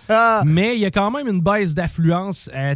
mais 0.44 0.74
il 0.74 0.80
y 0.80 0.86
a 0.86 0.90
quand 0.90 1.10
même 1.10 1.28
une 1.28 1.40
baisse 1.40 1.74
d'affluence. 1.74 2.50
Euh, 2.54 2.74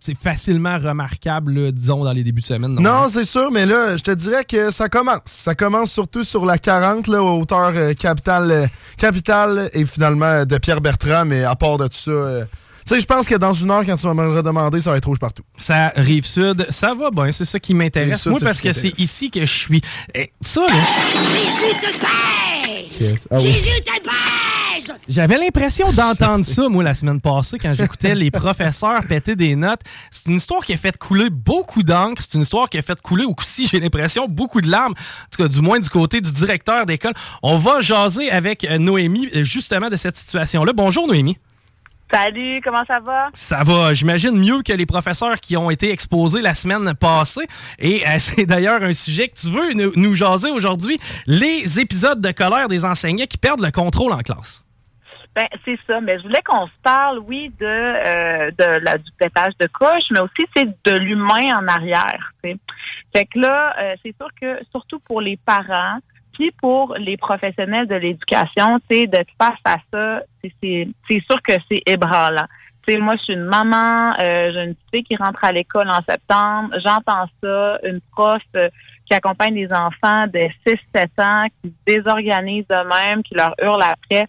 c'est 0.00 0.16
facilement 0.16 0.78
remarquable, 0.78 1.72
disons, 1.72 2.04
dans 2.04 2.12
les 2.12 2.22
débuts 2.22 2.42
de 2.42 2.46
semaine. 2.46 2.74
Non, 2.74 3.08
c'est 3.08 3.24
sûr, 3.24 3.50
mais 3.50 3.66
là, 3.66 3.96
je 3.96 4.02
te 4.02 4.10
dirais 4.10 4.44
que 4.44 4.70
ça 4.70 4.88
commence. 4.88 5.20
Ça 5.24 5.54
commence 5.54 5.90
surtout 5.90 6.22
sur 6.22 6.46
la 6.46 6.58
40, 6.58 7.08
là, 7.08 7.22
hauteur 7.22 7.72
euh, 7.74 7.92
capitale, 7.94 8.50
euh, 8.50 8.66
capitale 8.98 9.70
et 9.72 9.84
finalement 9.84 10.44
de 10.44 10.58
Pierre 10.58 10.80
Bertrand, 10.80 11.24
mais 11.24 11.44
à 11.44 11.56
part 11.56 11.78
de 11.78 11.88
tout 11.88 11.94
ça 11.94 12.46
sais, 12.94 13.00
je 13.00 13.06
pense 13.06 13.28
que 13.28 13.34
dans 13.34 13.52
une 13.52 13.70
heure, 13.70 13.84
quand 13.84 13.96
tu 13.96 14.06
vas 14.06 14.14
me 14.14 14.24
le 14.24 14.32
redemander, 14.32 14.80
ça 14.80 14.90
va 14.90 14.96
être 14.96 15.06
rouge 15.06 15.18
partout. 15.18 15.42
Ça 15.58 15.92
rive 15.96 16.24
sud, 16.24 16.66
ça 16.70 16.94
va 16.94 17.10
bien, 17.10 17.32
c'est 17.32 17.44
ça 17.44 17.58
qui 17.58 17.74
m'intéresse. 17.74 18.26
Moi, 18.26 18.38
parce 18.42 18.60
que 18.60 18.72
c'est 18.72 18.98
ici 18.98 19.30
que 19.30 19.44
je 19.44 19.52
suis. 19.52 19.82
Et 20.14 20.32
ça, 20.40 20.60
là. 20.60 20.74
Jésus 21.32 21.80
te 21.80 21.98
pèse! 21.98 23.42
Jésus 23.42 23.82
te 23.84 24.02
pèse! 24.02 24.26
J'avais 25.08 25.38
l'impression 25.38 25.90
d'entendre 25.92 26.44
ça, 26.44 26.68
moi, 26.68 26.82
la 26.82 26.94
semaine 26.94 27.20
passée, 27.20 27.58
quand 27.58 27.74
j'écoutais 27.74 28.14
les 28.14 28.30
professeurs 28.30 29.00
péter 29.08 29.36
des 29.36 29.54
notes. 29.54 29.80
C'est 30.10 30.28
une 30.30 30.36
histoire 30.36 30.64
qui 30.64 30.72
a 30.72 30.76
fait 30.76 30.96
couler 30.98 31.30
beaucoup 31.30 31.82
d'encre. 31.82 32.22
C'est 32.22 32.34
une 32.34 32.42
histoire 32.42 32.68
qui 32.68 32.78
a 32.78 32.82
fait 32.82 33.00
couler 33.00 33.24
aussi, 33.24 33.68
j'ai 33.68 33.78
l'impression, 33.78 34.26
beaucoup 34.28 34.60
de 34.60 34.68
larmes. 34.68 34.94
En 34.94 35.28
tout 35.30 35.42
cas, 35.42 35.48
du 35.48 35.60
moins 35.60 35.78
du 35.78 35.88
côté 35.88 36.20
du 36.20 36.30
directeur 36.32 36.86
d'école. 36.86 37.14
On 37.42 37.56
va 37.56 37.80
jaser 37.80 38.30
avec 38.30 38.64
euh, 38.64 38.78
Noémie, 38.78 39.28
euh, 39.34 39.44
justement, 39.44 39.88
de 39.88 39.96
cette 39.96 40.16
situation-là. 40.16 40.72
Bonjour, 40.72 41.06
Noémie. 41.06 41.38
Salut, 42.12 42.60
comment 42.62 42.84
ça 42.84 43.00
va? 43.00 43.28
Ça 43.34 43.64
va, 43.64 43.92
j'imagine, 43.92 44.38
mieux 44.38 44.62
que 44.62 44.72
les 44.72 44.86
professeurs 44.86 45.40
qui 45.40 45.56
ont 45.56 45.70
été 45.70 45.90
exposés 45.90 46.40
la 46.40 46.54
semaine 46.54 46.94
passée. 46.94 47.46
Et 47.78 48.06
euh, 48.06 48.10
c'est 48.18 48.46
d'ailleurs 48.46 48.82
un 48.82 48.92
sujet 48.92 49.28
que 49.28 49.36
tu 49.36 49.50
veux 49.50 49.72
nous, 49.72 49.92
nous 49.96 50.14
jaser 50.14 50.50
aujourd'hui, 50.50 50.98
les 51.26 51.80
épisodes 51.80 52.20
de 52.20 52.30
colère 52.32 52.68
des 52.68 52.84
enseignants 52.84 53.26
qui 53.26 53.38
perdent 53.38 53.64
le 53.64 53.72
contrôle 53.72 54.12
en 54.12 54.20
classe. 54.20 54.62
Ben, 55.34 55.46
c'est 55.66 55.78
ça. 55.86 56.00
Mais 56.00 56.16
je 56.18 56.22
voulais 56.22 56.40
qu'on 56.44 56.66
se 56.66 56.72
parle, 56.82 57.20
oui, 57.28 57.52
de, 57.60 57.66
euh, 57.66 58.50
de 58.52 58.84
la, 58.84 58.96
du 58.96 59.10
pétage 59.18 59.52
de 59.60 59.66
couche, 59.66 60.04
mais 60.10 60.20
aussi 60.20 60.46
c'est 60.56 60.64
de 60.64 60.96
l'humain 60.96 61.58
en 61.58 61.68
arrière. 61.68 62.32
T'sais. 62.42 62.56
Fait 63.14 63.26
que 63.26 63.40
là, 63.40 63.74
euh, 63.78 63.94
c'est 64.02 64.16
sûr 64.16 64.28
que 64.40 64.58
surtout 64.70 64.98
pour 65.00 65.20
les 65.20 65.36
parents, 65.36 65.98
puis 66.36 66.50
pour 66.60 66.94
les 66.98 67.16
professionnels 67.16 67.86
de 67.86 67.94
l'éducation, 67.94 68.78
tu 68.88 68.96
sais, 68.96 69.06
d'être 69.06 69.30
face 69.40 69.58
à 69.64 69.76
ça, 69.92 70.20
c'est 70.42 70.88
sûr 71.08 71.42
que 71.42 71.54
c'est 71.70 71.82
ébranlant. 71.86 72.46
moi, 73.00 73.16
je 73.16 73.22
suis 73.22 73.32
une 73.32 73.44
maman, 73.44 74.14
euh, 74.20 74.52
j'ai 74.52 74.64
une 74.64 74.74
petite 74.74 74.90
fille 74.92 75.04
qui 75.04 75.16
rentre 75.16 75.42
à 75.44 75.52
l'école 75.52 75.88
en 75.88 76.00
septembre, 76.08 76.74
j'entends 76.84 77.26
ça, 77.42 77.78
une 77.84 78.00
prof 78.12 78.42
euh, 78.56 78.68
qui 79.06 79.14
accompagne 79.14 79.54
des 79.54 79.72
enfants 79.72 80.26
de 80.26 80.40
6-7 80.66 81.08
ans, 81.18 81.46
qui 81.62 81.70
se 81.70 81.94
désorganisent 81.94 82.66
eux-mêmes, 82.70 83.22
qui 83.22 83.34
leur 83.34 83.54
hurle 83.62 83.82
après 83.82 84.26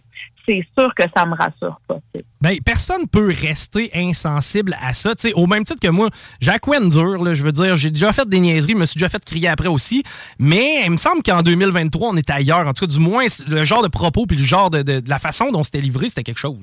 c'est 0.48 0.64
sûr 0.76 0.94
que 0.94 1.02
ça 1.14 1.26
me 1.26 1.34
rassure 1.34 1.78
pas. 1.86 1.98
Ben, 2.40 2.56
personne 2.64 3.06
peut 3.06 3.28
rester 3.28 3.90
insensible 3.94 4.76
à 4.82 4.94
ça. 4.94 5.12
au 5.34 5.46
même 5.46 5.64
titre 5.64 5.80
que 5.80 5.90
moi, 5.90 6.08
Jacques 6.40 6.66
Wendur, 6.66 7.22
là, 7.22 7.34
je 7.34 7.42
veux 7.42 7.52
dire, 7.52 7.76
j'ai 7.76 7.90
déjà 7.90 8.12
fait 8.12 8.28
des 8.28 8.40
niaiseries, 8.40 8.72
je 8.72 8.78
me 8.78 8.86
suis 8.86 8.98
déjà 8.98 9.08
fait 9.08 9.24
crier 9.24 9.48
après 9.48 9.68
aussi. 9.68 10.02
Mais 10.38 10.84
il 10.84 10.90
me 10.92 10.96
semble 10.96 11.22
qu'en 11.22 11.42
2023, 11.42 12.10
on 12.10 12.16
est 12.16 12.30
ailleurs. 12.30 12.66
En 12.66 12.72
tout 12.72 12.86
cas, 12.86 12.92
du 12.92 13.00
moins, 13.00 13.26
le 13.46 13.64
genre 13.64 13.82
de 13.82 13.88
propos 13.88 14.26
puis 14.26 14.38
le 14.38 14.44
genre 14.44 14.70
de, 14.70 15.02
la 15.06 15.18
façon 15.18 15.50
dont 15.50 15.62
c'était 15.62 15.80
livré, 15.80 16.08
c'était 16.08 16.22
quelque 16.22 16.38
chose. 16.38 16.58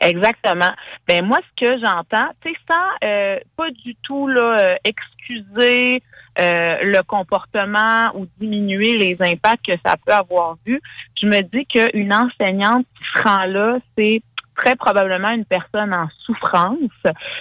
Exactement. 0.00 0.72
Ben 1.06 1.24
moi, 1.24 1.38
ce 1.38 1.64
que 1.64 1.80
j'entends, 1.80 2.30
sans 2.68 3.06
euh, 3.08 3.38
pas 3.56 3.70
du 3.70 3.94
tout 4.02 4.26
là, 4.26 4.58
euh, 4.58 4.74
excuser 4.84 6.02
euh, 6.38 6.76
le 6.82 7.02
comportement 7.02 8.10
ou 8.14 8.26
diminuer 8.38 8.96
les 8.96 9.16
impacts 9.20 9.66
que 9.66 9.76
ça 9.84 9.96
peut 10.04 10.12
avoir 10.12 10.56
vu, 10.66 10.80
je 11.20 11.26
me 11.26 11.40
dis 11.42 11.66
qu'une 11.66 12.14
enseignante 12.14 12.86
qui 12.96 13.18
se 13.18 13.22
rend 13.22 13.44
là, 13.44 13.78
c'est 13.96 14.22
très 14.56 14.76
probablement 14.76 15.30
une 15.30 15.44
personne 15.44 15.94
en 15.94 16.08
souffrance 16.24 16.78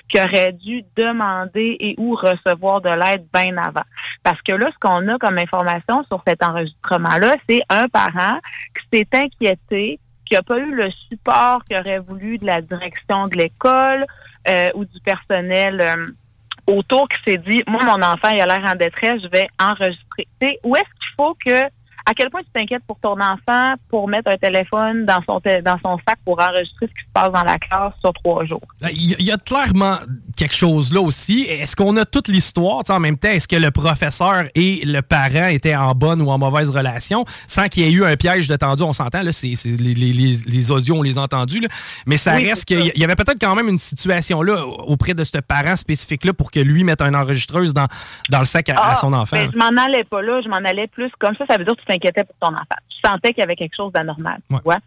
qui 0.10 0.20
aurait 0.20 0.54
dû 0.54 0.84
demander 0.96 1.78
et 1.80 1.96
ou 1.98 2.16
recevoir 2.16 2.82
de 2.82 2.90
l'aide 2.90 3.26
bien 3.34 3.58
avant. 3.58 3.84
Parce 4.24 4.42
que 4.42 4.54
là, 4.54 4.70
ce 4.74 4.80
qu'on 4.80 5.08
a 5.08 5.18
comme 5.18 5.38
information 5.38 6.04
sur 6.06 6.22
cet 6.28 6.44
enregistrement-là, 6.44 7.36
c'est 7.50 7.62
un 7.70 7.88
parent 7.88 8.40
qui 8.76 9.00
s'est 9.00 9.08
inquiété, 9.14 10.00
qui 10.26 10.36
n'a 10.36 10.42
pas 10.42 10.58
eu 10.58 10.74
le 10.74 10.90
support 11.10 11.64
qu'il 11.66 11.78
aurait 11.78 12.00
voulu 12.00 12.38
de 12.38 12.46
la 12.46 12.62
direction 12.62 13.26
de 13.26 13.38
l'école 13.38 14.06
euh, 14.48 14.70
ou 14.76 14.86
du 14.86 15.00
personnel 15.02 15.82
euh, 15.82 16.06
autour 16.68 17.08
qui 17.10 17.18
s'est 17.26 17.38
dit, 17.38 17.64
moi, 17.68 17.84
mon 17.84 18.02
enfant, 18.02 18.30
il 18.30 18.42
a 18.42 18.46
l'air 18.46 18.64
en 18.66 18.76
détresse, 18.76 19.22
je 19.24 19.30
vais 19.30 19.48
enregistrer. 19.60 20.28
où 20.64 20.76
est-ce 20.76 20.84
qu'il 20.84 21.16
faut 21.18 21.36
que 21.46 21.64
à 22.06 22.14
quel 22.14 22.30
point 22.30 22.42
tu 22.42 22.50
t'inquiètes 22.54 22.84
pour 22.88 23.00
ton 23.00 23.20
enfant 23.20 23.76
pour 23.90 24.08
mettre 24.08 24.32
un 24.32 24.38
téléphone 24.38 25.06
dans 25.06 25.22
son 25.28 25.40
dans 25.64 25.78
son 25.84 25.98
sac 26.08 26.18
pour 26.26 26.42
enregistrer 26.42 26.88
ce 26.88 26.94
qui 26.94 27.08
se 27.08 27.12
passe 27.14 27.32
dans 27.32 27.44
la 27.44 27.58
classe 27.58 27.94
sur 28.02 28.14
trois 28.14 28.46
jours? 28.46 28.62
Ben, 28.82 28.90
il 28.92 29.22
y, 29.22 29.32
a 29.32 29.38
clairement 29.38 29.98
quelque 30.36 30.56
chose 30.56 30.94
là 30.94 31.02
aussi. 31.02 31.44
Est-ce 31.44 31.76
qu'on 31.76 31.96
a 31.98 32.06
toute 32.06 32.28
l'histoire? 32.28 32.84
En 32.90 33.00
même 33.00 33.18
temps? 33.18 33.30
Est-ce 33.30 33.48
que 33.48 33.56
le 33.56 33.72
professeur 33.72 34.46
et 34.56 34.82
le 34.86 35.02
parent 35.02 35.48
étaient 35.48 35.76
en 35.76 35.94
bonne 35.94 36.22
ou 36.22 36.30
en 36.30 36.38
mauvaise 36.38 36.70
relation? 36.70 37.26
Sans 37.48 37.68
qu'il 37.68 37.84
y 37.84 37.88
ait 37.88 37.92
eu 37.92 38.06
un 38.06 38.16
piège 38.16 38.48
de 38.48 38.56
tendu? 38.56 38.84
On 38.84 38.94
s'entend, 38.94 39.22
là, 39.22 39.32
c'est, 39.32 39.54
les, 39.66 39.94
les, 39.94 40.12
les, 40.12 40.72
audios, 40.72 40.96
on 40.96 41.02
les 41.02 41.18
a 41.18 41.22
entendus, 41.22 41.62
mais 42.06 42.18
ça 42.18 42.34
reste 42.34 42.66
qu'il 42.66 42.92
y 42.96 43.04
avait 43.04 43.16
peut-être 43.16 43.40
quand 43.40 43.56
même 43.56 43.68
une 43.68 43.78
situation 43.78 44.42
là 44.42 44.66
auprès 44.66 45.14
de 45.14 45.24
ce 45.24 45.38
parent 45.38 45.76
spécifique-là 45.76 46.34
pour 46.34 46.52
que 46.52 46.60
lui 46.60 46.84
mette 46.84 47.02
une 47.02 47.16
enregistreuse 47.16 47.74
dans, 47.74 47.88
dans 48.30 48.40
le 48.40 48.46
sac 48.46 48.70
à, 48.70 48.76
ah, 48.78 48.96
son 48.96 49.14
enfant. 49.14 49.38
Ben, 49.38 49.52
je 49.52 49.58
m'en 49.58 49.82
allais 49.82 50.04
pas 50.04 50.22
là, 50.22 50.42
je 50.44 50.50
m'en 50.50 50.58
allais 50.58 50.88
plus 50.88 51.12
comme 51.20 51.36
ça, 51.36 51.46
ça 51.50 51.58
veut 51.58 51.66
dire 51.66 51.76
que 51.76 51.82
tu 51.82 51.91
t'inquiétais 51.92 52.24
pour 52.24 52.36
ton 52.40 52.54
enfant. 52.54 52.80
Tu 52.90 52.98
sentais 53.04 53.34
qu'il 53.34 53.42
y 53.42 53.44
avait 53.44 53.56
quelque 53.56 53.76
chose 53.76 53.92
d'anormal. 53.92 54.40
Tu 54.50 54.58
vois? 54.64 54.80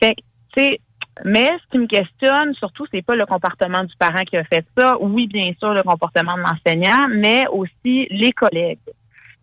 Fait 0.00 0.16
tu 0.54 0.78
mais 1.26 1.48
ce 1.48 1.70
qui 1.70 1.78
me 1.78 1.86
questionne 1.86 2.54
surtout, 2.54 2.86
c'est 2.90 3.02
pas 3.02 3.14
le 3.14 3.26
comportement 3.26 3.84
du 3.84 3.94
parent 3.96 4.22
qui 4.22 4.36
a 4.36 4.44
fait 4.44 4.64
ça. 4.76 4.96
Oui, 4.98 5.26
bien 5.26 5.52
sûr, 5.58 5.74
le 5.74 5.82
comportement 5.82 6.36
de 6.36 6.40
l'enseignant, 6.40 7.06
mais 7.10 7.46
aussi 7.48 8.06
les 8.10 8.32
collègues. 8.32 8.78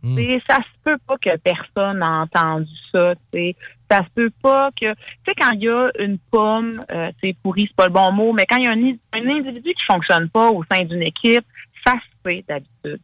Hmm. 0.01 0.17
Ça 0.49 0.57
se 0.57 0.83
peut 0.83 0.97
pas 1.05 1.17
que 1.17 1.37
personne 1.37 1.99
n'a 1.99 2.21
entendu 2.21 2.71
ça. 2.91 3.13
T'sais. 3.15 3.55
Ça 3.91 3.99
se 3.99 4.09
peut 4.15 4.31
pas 4.41 4.69
que, 4.71 4.93
tu 4.93 4.99
sais, 5.27 5.33
quand 5.37 5.51
il 5.51 5.63
y 5.63 5.69
a 5.69 5.89
une 5.99 6.17
pomme, 6.31 6.83
euh, 6.91 7.11
c'est 7.21 7.35
pourri, 7.43 7.65
c'est 7.67 7.75
pas 7.75 7.87
le 7.87 7.93
bon 7.93 8.11
mot, 8.11 8.33
mais 8.33 8.45
quand 8.49 8.57
il 8.57 8.63
y 8.63 8.67
a 8.67 8.71
un, 8.71 9.19
un 9.19 9.29
individu 9.29 9.73
qui 9.73 9.83
fonctionne 9.83 10.29
pas 10.29 10.49
au 10.51 10.63
sein 10.71 10.83
d'une 10.85 11.01
équipe, 11.01 11.45
fait 11.85 12.43
d'habitude. 12.47 13.01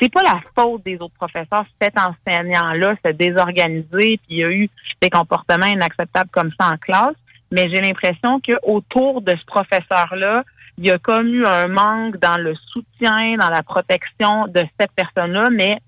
C'est 0.00 0.12
pas 0.12 0.22
la 0.22 0.40
faute 0.54 0.84
des 0.84 0.96
autres 1.00 1.14
professeurs. 1.14 1.64
Cet 1.80 1.94
enseignant-là 1.98 2.94
s'est 3.04 3.14
désorganisé, 3.14 4.18
puis 4.18 4.20
il 4.28 4.38
y 4.38 4.44
a 4.44 4.50
eu 4.50 4.68
des 5.00 5.10
comportements 5.10 5.66
inacceptables 5.66 6.30
comme 6.30 6.50
ça 6.60 6.68
en 6.68 6.76
classe. 6.76 7.16
Mais 7.50 7.68
j'ai 7.68 7.80
l'impression 7.80 8.40
qu'autour 8.40 9.22
de 9.22 9.34
ce 9.36 9.44
professeur-là, 9.44 10.44
il 10.78 10.86
y 10.86 10.90
a 10.90 10.98
comme 10.98 11.28
eu 11.28 11.44
un 11.44 11.66
manque 11.66 12.18
dans 12.18 12.36
le 12.36 12.54
soutien, 12.72 13.36
dans 13.36 13.50
la 13.50 13.62
protection 13.62 14.46
de 14.46 14.62
cette 14.78 14.92
personne-là, 14.92 15.50
mais 15.50 15.78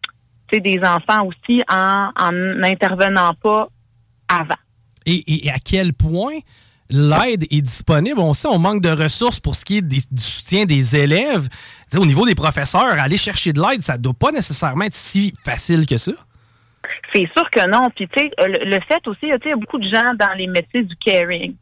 des 0.60 0.80
enfants 0.84 1.26
aussi 1.26 1.62
en 1.68 2.32
n'intervenant 2.32 3.34
pas 3.34 3.68
avant. 4.28 4.54
Et, 5.06 5.50
à 5.52 5.58
quel 5.58 5.92
point 5.92 6.38
l'aide 6.92 7.44
est 7.50 7.62
disponible. 7.62 8.20
On 8.20 8.32
sait 8.32 8.48
on 8.48 8.58
manque 8.58 8.82
de 8.82 8.90
ressources 8.90 9.40
pour 9.40 9.56
ce 9.56 9.64
qui 9.64 9.78
est 9.78 9.82
du 9.82 10.00
soutien 10.16 10.64
des 10.64 10.96
élèves. 10.96 11.48
au 11.96 12.06
niveau 12.06 12.26
des 12.26 12.34
professeurs, 12.34 12.98
aller 12.98 13.16
chercher 13.16 13.52
de 13.52 13.60
l'aide, 13.60 13.82
ça 13.82 13.96
ne 13.96 14.02
doit 14.02 14.14
pas 14.14 14.32
nécessairement 14.32 14.84
être 14.84 14.94
si 14.94 15.32
facile 15.44 15.86
que 15.86 15.96
ça. 15.96 16.12
C'est 17.14 17.28
sûr 17.36 17.48
que 17.50 17.68
non. 17.68 17.90
Puis 17.90 18.08
tu 18.08 18.18
sais, 18.18 18.30
le, 18.38 18.80
fait 18.80 19.06
aussi, 19.06 19.20
il 19.22 19.28
y 19.28 19.52
a 19.52 19.56
beaucoup 19.56 19.78
de 19.78 19.88
gens 19.88 20.14
dans 20.18 20.32
les 20.36 20.46
métiers 20.46 20.82
du 20.82 20.96
caring, 20.96 21.54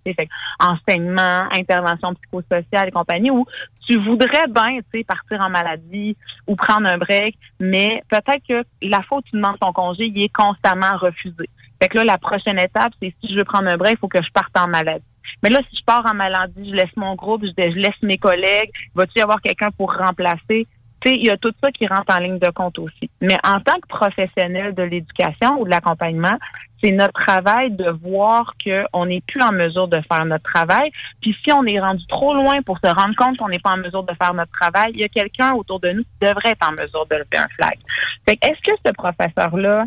enseignement, 0.58 1.44
intervention 1.50 2.14
psychosociale 2.14 2.88
et 2.88 2.90
compagnie, 2.90 3.30
où 3.30 3.44
tu 3.86 3.98
voudrais 3.98 4.46
bien, 4.48 4.78
tu 4.92 5.00
sais, 5.00 5.04
partir 5.04 5.40
en 5.40 5.50
maladie 5.50 6.16
ou 6.46 6.56
prendre 6.56 6.86
un 6.86 6.98
break, 6.98 7.36
mais 7.58 8.02
peut-être 8.08 8.42
que 8.48 8.64
la 8.82 9.00
où 9.10 9.20
tu 9.22 9.36
demandes 9.36 9.58
ton 9.58 9.72
congé, 9.72 10.06
il 10.06 10.22
est 10.22 10.32
constamment 10.32 10.96
refusé. 10.96 11.48
Fait 11.82 11.88
que 11.88 11.98
là, 11.98 12.04
la 12.04 12.18
prochaine 12.18 12.58
étape, 12.58 12.92
c'est 13.02 13.14
si 13.20 13.32
je 13.32 13.36
veux 13.36 13.44
prendre 13.44 13.68
un 13.68 13.76
break, 13.76 13.94
il 13.94 13.98
faut 13.98 14.08
que 14.08 14.22
je 14.22 14.30
parte 14.32 14.56
en 14.56 14.68
maladie. 14.68 15.04
Mais 15.42 15.50
là, 15.50 15.60
si 15.70 15.76
je 15.76 15.84
pars 15.84 16.04
en 16.06 16.14
maladie, 16.14 16.70
je 16.70 16.74
laisse 16.74 16.96
mon 16.96 17.14
groupe, 17.14 17.44
je, 17.44 17.62
laisse 17.62 18.02
mes 18.02 18.18
collègues, 18.18 18.70
va-tu 18.94 19.18
y 19.18 19.22
avoir 19.22 19.40
quelqu'un 19.40 19.70
pour 19.70 19.92
remplacer? 19.92 20.66
il 21.06 21.24
y 21.26 21.30
a 21.30 21.36
tout 21.38 21.52
ça 21.62 21.70
qui 21.72 21.86
rentre 21.86 22.14
en 22.14 22.18
ligne 22.18 22.38
de 22.38 22.50
compte 22.50 22.78
aussi. 22.78 23.10
Mais 23.20 23.38
en 23.44 23.60
tant 23.60 23.78
que 23.80 23.88
professionnel 23.88 24.74
de 24.74 24.82
l'éducation 24.82 25.58
ou 25.58 25.64
de 25.64 25.70
l'accompagnement, 25.70 26.36
c'est 26.82 26.92
notre 26.92 27.12
travail 27.12 27.70
de 27.70 27.88
voir 27.90 28.54
qu'on 28.62 29.06
n'est 29.06 29.22
plus 29.22 29.42
en 29.42 29.52
mesure 29.52 29.88
de 29.88 30.00
faire 30.10 30.24
notre 30.24 30.44
travail. 30.44 30.90
Puis 31.20 31.36
si 31.42 31.52
on 31.52 31.64
est 31.64 31.80
rendu 31.80 32.06
trop 32.06 32.34
loin 32.34 32.60
pour 32.62 32.78
se 32.78 32.86
rendre 32.86 33.14
compte 33.16 33.36
qu'on 33.38 33.48
n'est 33.48 33.58
pas 33.58 33.70
en 33.70 33.76
mesure 33.78 34.02
de 34.02 34.12
faire 34.20 34.34
notre 34.34 34.52
travail, 34.52 34.90
il 34.92 35.00
y 35.00 35.04
a 35.04 35.08
quelqu'un 35.08 35.52
autour 35.52 35.80
de 35.80 35.90
nous 35.90 36.02
qui 36.02 36.18
devrait 36.20 36.50
être 36.50 36.68
en 36.68 36.72
mesure 36.72 37.06
de 37.10 37.16
lever 37.16 37.38
un 37.38 37.48
flag. 37.56 37.78
Fait 38.26 38.38
est-ce 38.42 38.60
que 38.60 38.76
ce 38.84 38.92
professeur-là, 38.92 39.86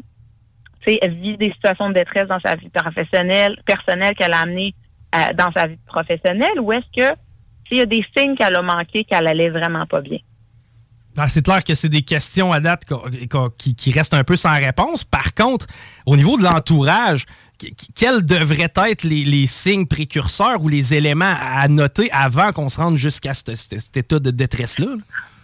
vit 0.85 1.37
des 1.37 1.51
situations 1.51 1.89
de 1.89 1.93
détresse 1.93 2.27
dans 2.27 2.39
sa 2.39 2.55
vie 2.55 2.69
professionnelle, 2.69 3.57
personnelle 3.65 4.13
qu'elle 4.15 4.33
a 4.33 4.41
amené 4.41 4.73
dans 5.35 5.51
sa 5.51 5.67
vie 5.67 5.77
professionnelle, 5.85 6.59
ou 6.59 6.71
est-ce 6.71 7.01
que 7.01 7.15
s'il 7.67 7.77
y 7.77 7.81
a 7.81 7.85
des 7.85 8.05
signes 8.15 8.35
qu'elle 8.35 8.55
a 8.55 8.61
manqué, 8.61 9.03
qu'elle 9.03 9.27
allait 9.27 9.49
vraiment 9.49 9.85
pas 9.85 10.01
bien? 10.01 10.19
Ah, 11.17 11.27
c'est 11.27 11.43
clair 11.43 11.63
que 11.63 11.75
c'est 11.75 11.89
des 11.89 12.01
questions 12.01 12.51
à 12.51 12.59
date 12.59 12.85
qui, 13.57 13.91
restent 13.91 14.15
un 14.15 14.23
peu 14.23 14.35
sans 14.35 14.53
réponse. 14.53 15.03
Par 15.03 15.33
contre, 15.35 15.67
au 16.05 16.15
niveau 16.15 16.37
de 16.37 16.43
l'entourage, 16.43 17.25
quels 17.95 18.25
devraient 18.25 18.71
être 18.75 19.03
les, 19.03 19.47
signes 19.47 19.87
précurseurs 19.87 20.61
ou 20.61 20.69
les 20.69 20.93
éléments 20.93 21.33
à 21.39 21.67
noter 21.67 22.11
avant 22.11 22.51
qu'on 22.51 22.69
se 22.69 22.79
rende 22.79 22.97
jusqu'à 22.97 23.33
cet 23.33 23.97
état 23.97 24.19
de 24.19 24.31
détresse-là? 24.31 24.95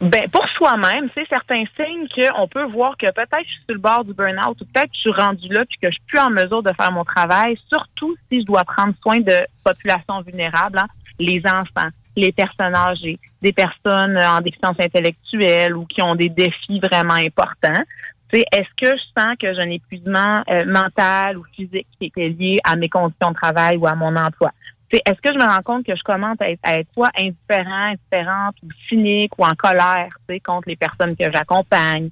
Ben, 0.01 0.29
pour 0.29 0.47
soi-même, 0.49 1.09
c'est 1.13 1.27
certains 1.27 1.65
signes 1.75 2.07
qu'on 2.15 2.47
peut 2.47 2.63
voir 2.63 2.95
que 2.97 3.11
peut-être 3.11 3.43
je 3.43 3.49
suis 3.49 3.63
sur 3.65 3.73
le 3.73 3.79
bord 3.79 4.05
du 4.05 4.13
burn-out 4.13 4.59
ou 4.61 4.65
peut-être 4.65 4.91
je 4.93 4.99
suis 4.99 5.11
rendu 5.11 5.49
là 5.49 5.65
puis 5.65 5.77
que 5.81 5.89
je 5.89 5.93
suis 5.93 6.03
plus 6.07 6.19
en 6.19 6.29
mesure 6.29 6.63
de 6.63 6.71
faire 6.73 6.91
mon 6.91 7.03
travail, 7.03 7.57
surtout 7.67 8.15
si 8.31 8.41
je 8.41 8.45
dois 8.45 8.63
prendre 8.63 8.93
soin 9.01 9.19
de 9.19 9.35
populations 9.61 10.21
vulnérables, 10.21 10.79
hein, 10.79 10.87
les 11.19 11.41
enfants, 11.45 11.89
les 12.15 12.31
personnes 12.31 12.75
âgées, 12.75 13.19
des 13.41 13.51
personnes 13.51 14.17
en 14.17 14.39
déficience 14.39 14.77
intellectuelle 14.79 15.75
ou 15.75 15.85
qui 15.85 16.01
ont 16.01 16.15
des 16.15 16.29
défis 16.29 16.79
vraiment 16.79 17.15
importants. 17.15 17.83
Est-ce 18.31 18.69
que 18.77 18.95
je 18.95 19.21
sens 19.21 19.35
que 19.39 19.53
j'ai 19.53 19.61
un 19.61 19.69
épuisement 19.69 20.43
euh, 20.49 20.65
mental 20.65 21.37
ou 21.37 21.43
physique 21.55 21.87
qui 21.99 22.07
était 22.07 22.29
lié 22.29 22.59
à 22.63 22.75
mes 22.75 22.89
conditions 22.89 23.31
de 23.31 23.35
travail 23.35 23.77
ou 23.77 23.87
à 23.87 23.95
mon 23.95 24.15
emploi? 24.15 24.51
Est-ce 24.91 25.21
que 25.21 25.31
je 25.31 25.37
me 25.37 25.45
rends 25.45 25.61
compte 25.61 25.85
que 25.85 25.95
je 25.95 26.01
commence 26.01 26.37
à 26.39 26.49
être, 26.49 26.59
à 26.63 26.79
être 26.79 26.91
soit 26.93 27.11
indifférent, 27.15 27.93
indifférente 27.93 28.55
ou 28.63 28.69
cynique 28.87 29.37
ou 29.37 29.45
en 29.45 29.53
colère 29.53 30.09
contre 30.43 30.67
les 30.67 30.75
personnes 30.75 31.15
que 31.15 31.31
j'accompagne? 31.31 32.09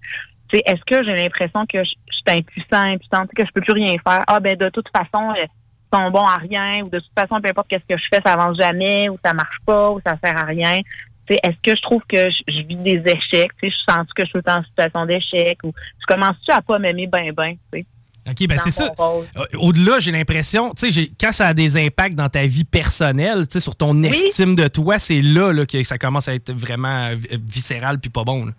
Est-ce 0.54 0.84
que 0.86 1.04
j'ai 1.04 1.16
l'impression 1.16 1.66
que 1.66 1.84
je, 1.84 1.90
suis 1.90 2.24
impuissant, 2.28 2.84
impuissante, 2.84 3.32
que 3.36 3.46
je 3.46 3.52
peux 3.52 3.62
plus 3.62 3.74
rien 3.74 3.96
faire? 4.04 4.24
Ah 4.28 4.40
ben 4.40 4.56
de 4.56 4.70
toute 4.70 4.88
façon, 4.90 5.34
ils 5.36 5.48
sont 5.94 6.12
bons 6.12 6.26
à 6.26 6.38
rien, 6.38 6.84
ou 6.84 6.90
de 6.90 7.00
toute 7.00 7.12
façon, 7.18 7.42
peu 7.42 7.50
importe 7.50 7.68
qu'est-ce 7.68 7.86
que 7.88 7.98
je 7.98 8.08
fais, 8.10 8.22
ça 8.26 8.34
avance 8.34 8.58
jamais, 8.58 9.10
ou 9.10 9.18
ça 9.24 9.34
marche 9.34 9.58
pas, 9.66 9.92
ou 9.92 10.00
ça 10.06 10.16
sert 10.24 10.38
à 10.38 10.44
rien. 10.44 10.80
Est-ce 11.30 11.58
que 11.62 11.76
je 11.76 11.82
trouve 11.82 12.02
que 12.08 12.30
je, 12.30 12.62
vis 12.64 12.76
des 12.76 13.04
échecs? 13.06 13.52
Je 13.62 13.70
sens 13.90 14.08
que 14.16 14.24
je 14.24 14.30
suis 14.30 14.42
en 14.48 14.64
situation 14.64 15.06
d'échec 15.06 15.58
ou 15.64 15.74
je 16.00 16.06
commence-tu 16.06 16.52
à 16.52 16.62
pas 16.62 16.80
m'aimer 16.80 17.08
bien, 17.08 17.32
bien? 17.32 17.82
OK, 18.30 18.48
ben 18.48 18.58
c'est 18.58 18.72
ça. 18.72 18.94
Euh, 19.00 19.46
au-delà, 19.58 20.00
j'ai 20.00 20.12
l'impression, 20.12 20.74
tu 20.74 20.92
sais, 20.92 21.12
quand 21.20 21.32
ça 21.32 21.48
a 21.48 21.54
des 21.54 21.78
impacts 21.78 22.16
dans 22.16 22.28
ta 22.28 22.46
vie 22.46 22.66
personnelle, 22.66 23.48
tu 23.48 23.54
sais, 23.54 23.60
sur 23.62 23.76
ton 23.76 24.02
estime 24.04 24.56
de 24.56 24.68
toi, 24.68 25.00
c'est 25.00 25.22
là, 25.22 25.54
là, 25.54 25.66
que 25.66 25.82
ça 25.84 25.98
commence 25.98 26.28
à 26.28 26.34
être 26.34 26.52
vraiment 26.52 27.12
viscéral 27.46 28.00
puis 28.00 28.10
pas 28.10 28.26
bon. 28.26 28.52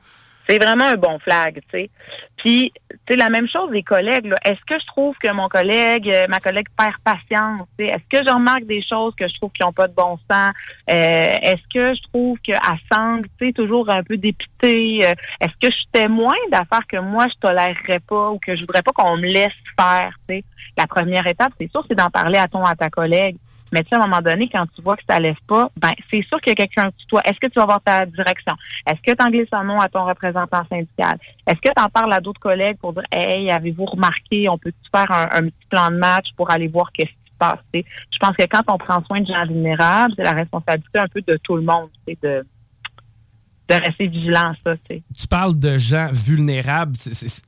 C'est 0.49 0.59
vraiment 0.59 0.87
un 0.87 0.95
bon 0.95 1.19
flag, 1.19 1.61
tu 1.61 1.63
sais. 1.71 1.91
Puis, 2.37 2.73
tu 2.89 2.97
sais, 3.09 3.17
la 3.17 3.29
même 3.29 3.49
chose 3.49 3.71
des 3.71 3.83
collègues. 3.83 4.33
Est-ce 4.45 4.61
que 4.67 4.81
je 4.81 4.87
trouve 4.87 5.15
que 5.19 5.31
mon 5.33 5.49
collègue, 5.49 6.09
euh, 6.11 6.27
ma 6.29 6.39
collègue 6.39 6.69
perd 6.77 6.95
patience? 7.05 7.67
Est-ce 7.79 8.09
que 8.09 8.27
je 8.27 8.33
remarque 8.33 8.65
des 8.65 8.83
choses 8.83 9.15
que 9.15 9.29
je 9.29 9.35
trouve 9.35 9.51
qui 9.53 9.63
n'ont 9.63 9.73
pas 9.73 9.89
de 9.89 9.95
bon 9.95 10.17
sens? 10.31 10.53
Euh, 10.91 11.29
est-ce 11.43 11.63
que 11.75 11.95
je 11.95 12.03
trouve 12.09 12.39
qu'elle 12.39 12.59
semble, 12.91 13.27
tu 13.39 13.47
sais, 13.47 13.53
toujours 13.53 13.91
un 13.91 14.03
peu 14.03 14.17
dépitée? 14.17 15.01
Euh, 15.03 15.13
est-ce 15.41 15.53
que 15.61 15.71
je 15.71 15.77
suis 15.77 15.89
témoin 15.93 16.37
d'affaires 16.51 16.87
que 16.89 16.99
moi, 16.99 17.27
je 17.29 17.39
tolérerais 17.47 18.01
pas 18.09 18.31
ou 18.31 18.39
que 18.39 18.57
je 18.57 18.61
voudrais 18.61 18.83
pas 18.83 18.93
qu'on 18.93 19.19
me 19.19 19.27
laisse 19.27 19.53
faire, 19.79 20.13
tu 20.29 20.37
sais? 20.37 20.45
La 20.79 20.87
première 20.87 21.27
étape, 21.27 21.53
c'est 21.61 21.71
sûr, 21.71 21.85
c'est 21.89 21.97
d'en 21.97 22.09
parler 22.09 22.39
à 22.39 22.47
ton, 22.47 22.65
à 22.65 22.75
ta 22.75 22.89
collègue. 22.89 23.37
Mais 23.73 23.83
tu 23.83 23.89
sais, 23.89 23.97
à 23.97 23.99
un 23.99 24.07
moment 24.07 24.23
donné, 24.23 24.49
quand 24.53 24.67
tu 24.75 24.83
vois 24.83 24.97
que 24.97 25.03
ça 25.09 25.19
lève 25.19 25.37
pas, 25.47 25.71
ben 25.77 25.91
c'est 26.11 26.23
sûr 26.23 26.41
qu'il 26.41 26.51
y 26.51 26.53
a 26.53 26.57
quelqu'un 26.57 26.91
tu 26.97 27.07
toi. 27.07 27.21
Est-ce 27.25 27.39
que 27.39 27.47
tu 27.47 27.59
vas 27.59 27.67
voir 27.67 27.81
ta 27.83 28.07
direction? 28.07 28.55
Est-ce 28.87 29.01
que 29.01 29.17
tu 29.17 29.25
en 29.25 29.31
glisses 29.31 29.53
nom 29.53 29.81
à 29.81 29.89
ton 29.89 30.05
représentant 30.05 30.63
syndical? 30.71 31.19
Est-ce 31.47 31.61
que 31.61 31.73
tu 31.75 31.83
en 31.83 31.89
parles 31.89 32.13
à 32.13 32.21
d'autres 32.21 32.41
collègues 32.41 32.79
pour 32.79 32.93
dire 32.93 33.05
Hey, 33.13 33.51
avez-vous 33.51 33.85
remarqué, 33.85 34.49
on 34.49 34.59
peut 34.59 34.73
faire 34.95 35.11
un, 35.11 35.43
petit 35.43 35.67
plan 35.71 35.91
de 35.91 35.97
match 35.97 36.29
pour 36.37 36.51
aller 36.51 36.69
voir 36.69 36.91
qu'est-ce 36.93 37.11
qui 37.11 37.33
se 37.33 37.39
passe? 37.39 37.61
Je 37.75 38.19
pense 38.19 38.37
que 38.37 38.45
quand 38.45 38.63
on 38.69 38.79
prend 38.79 39.03
soin 39.05 39.21
de 39.21 39.27
gens 39.27 39.47
vulnérables, 39.47 40.15
c'est 40.17 40.25
la 40.25 40.33
responsabilité 40.33 40.99
un 40.99 41.09
peu 41.09 41.21
de 41.23 41.39
tout 41.43 41.57
le 41.57 41.63
monde, 41.63 41.89
de 42.23 42.45
de 43.69 43.75
rester 43.75 44.07
vigilant 44.07 44.53
ça. 44.65 44.75
Tu 44.89 45.27
parles 45.29 45.59
de 45.59 45.77
gens 45.77 46.09
vulnérables. 46.13 46.95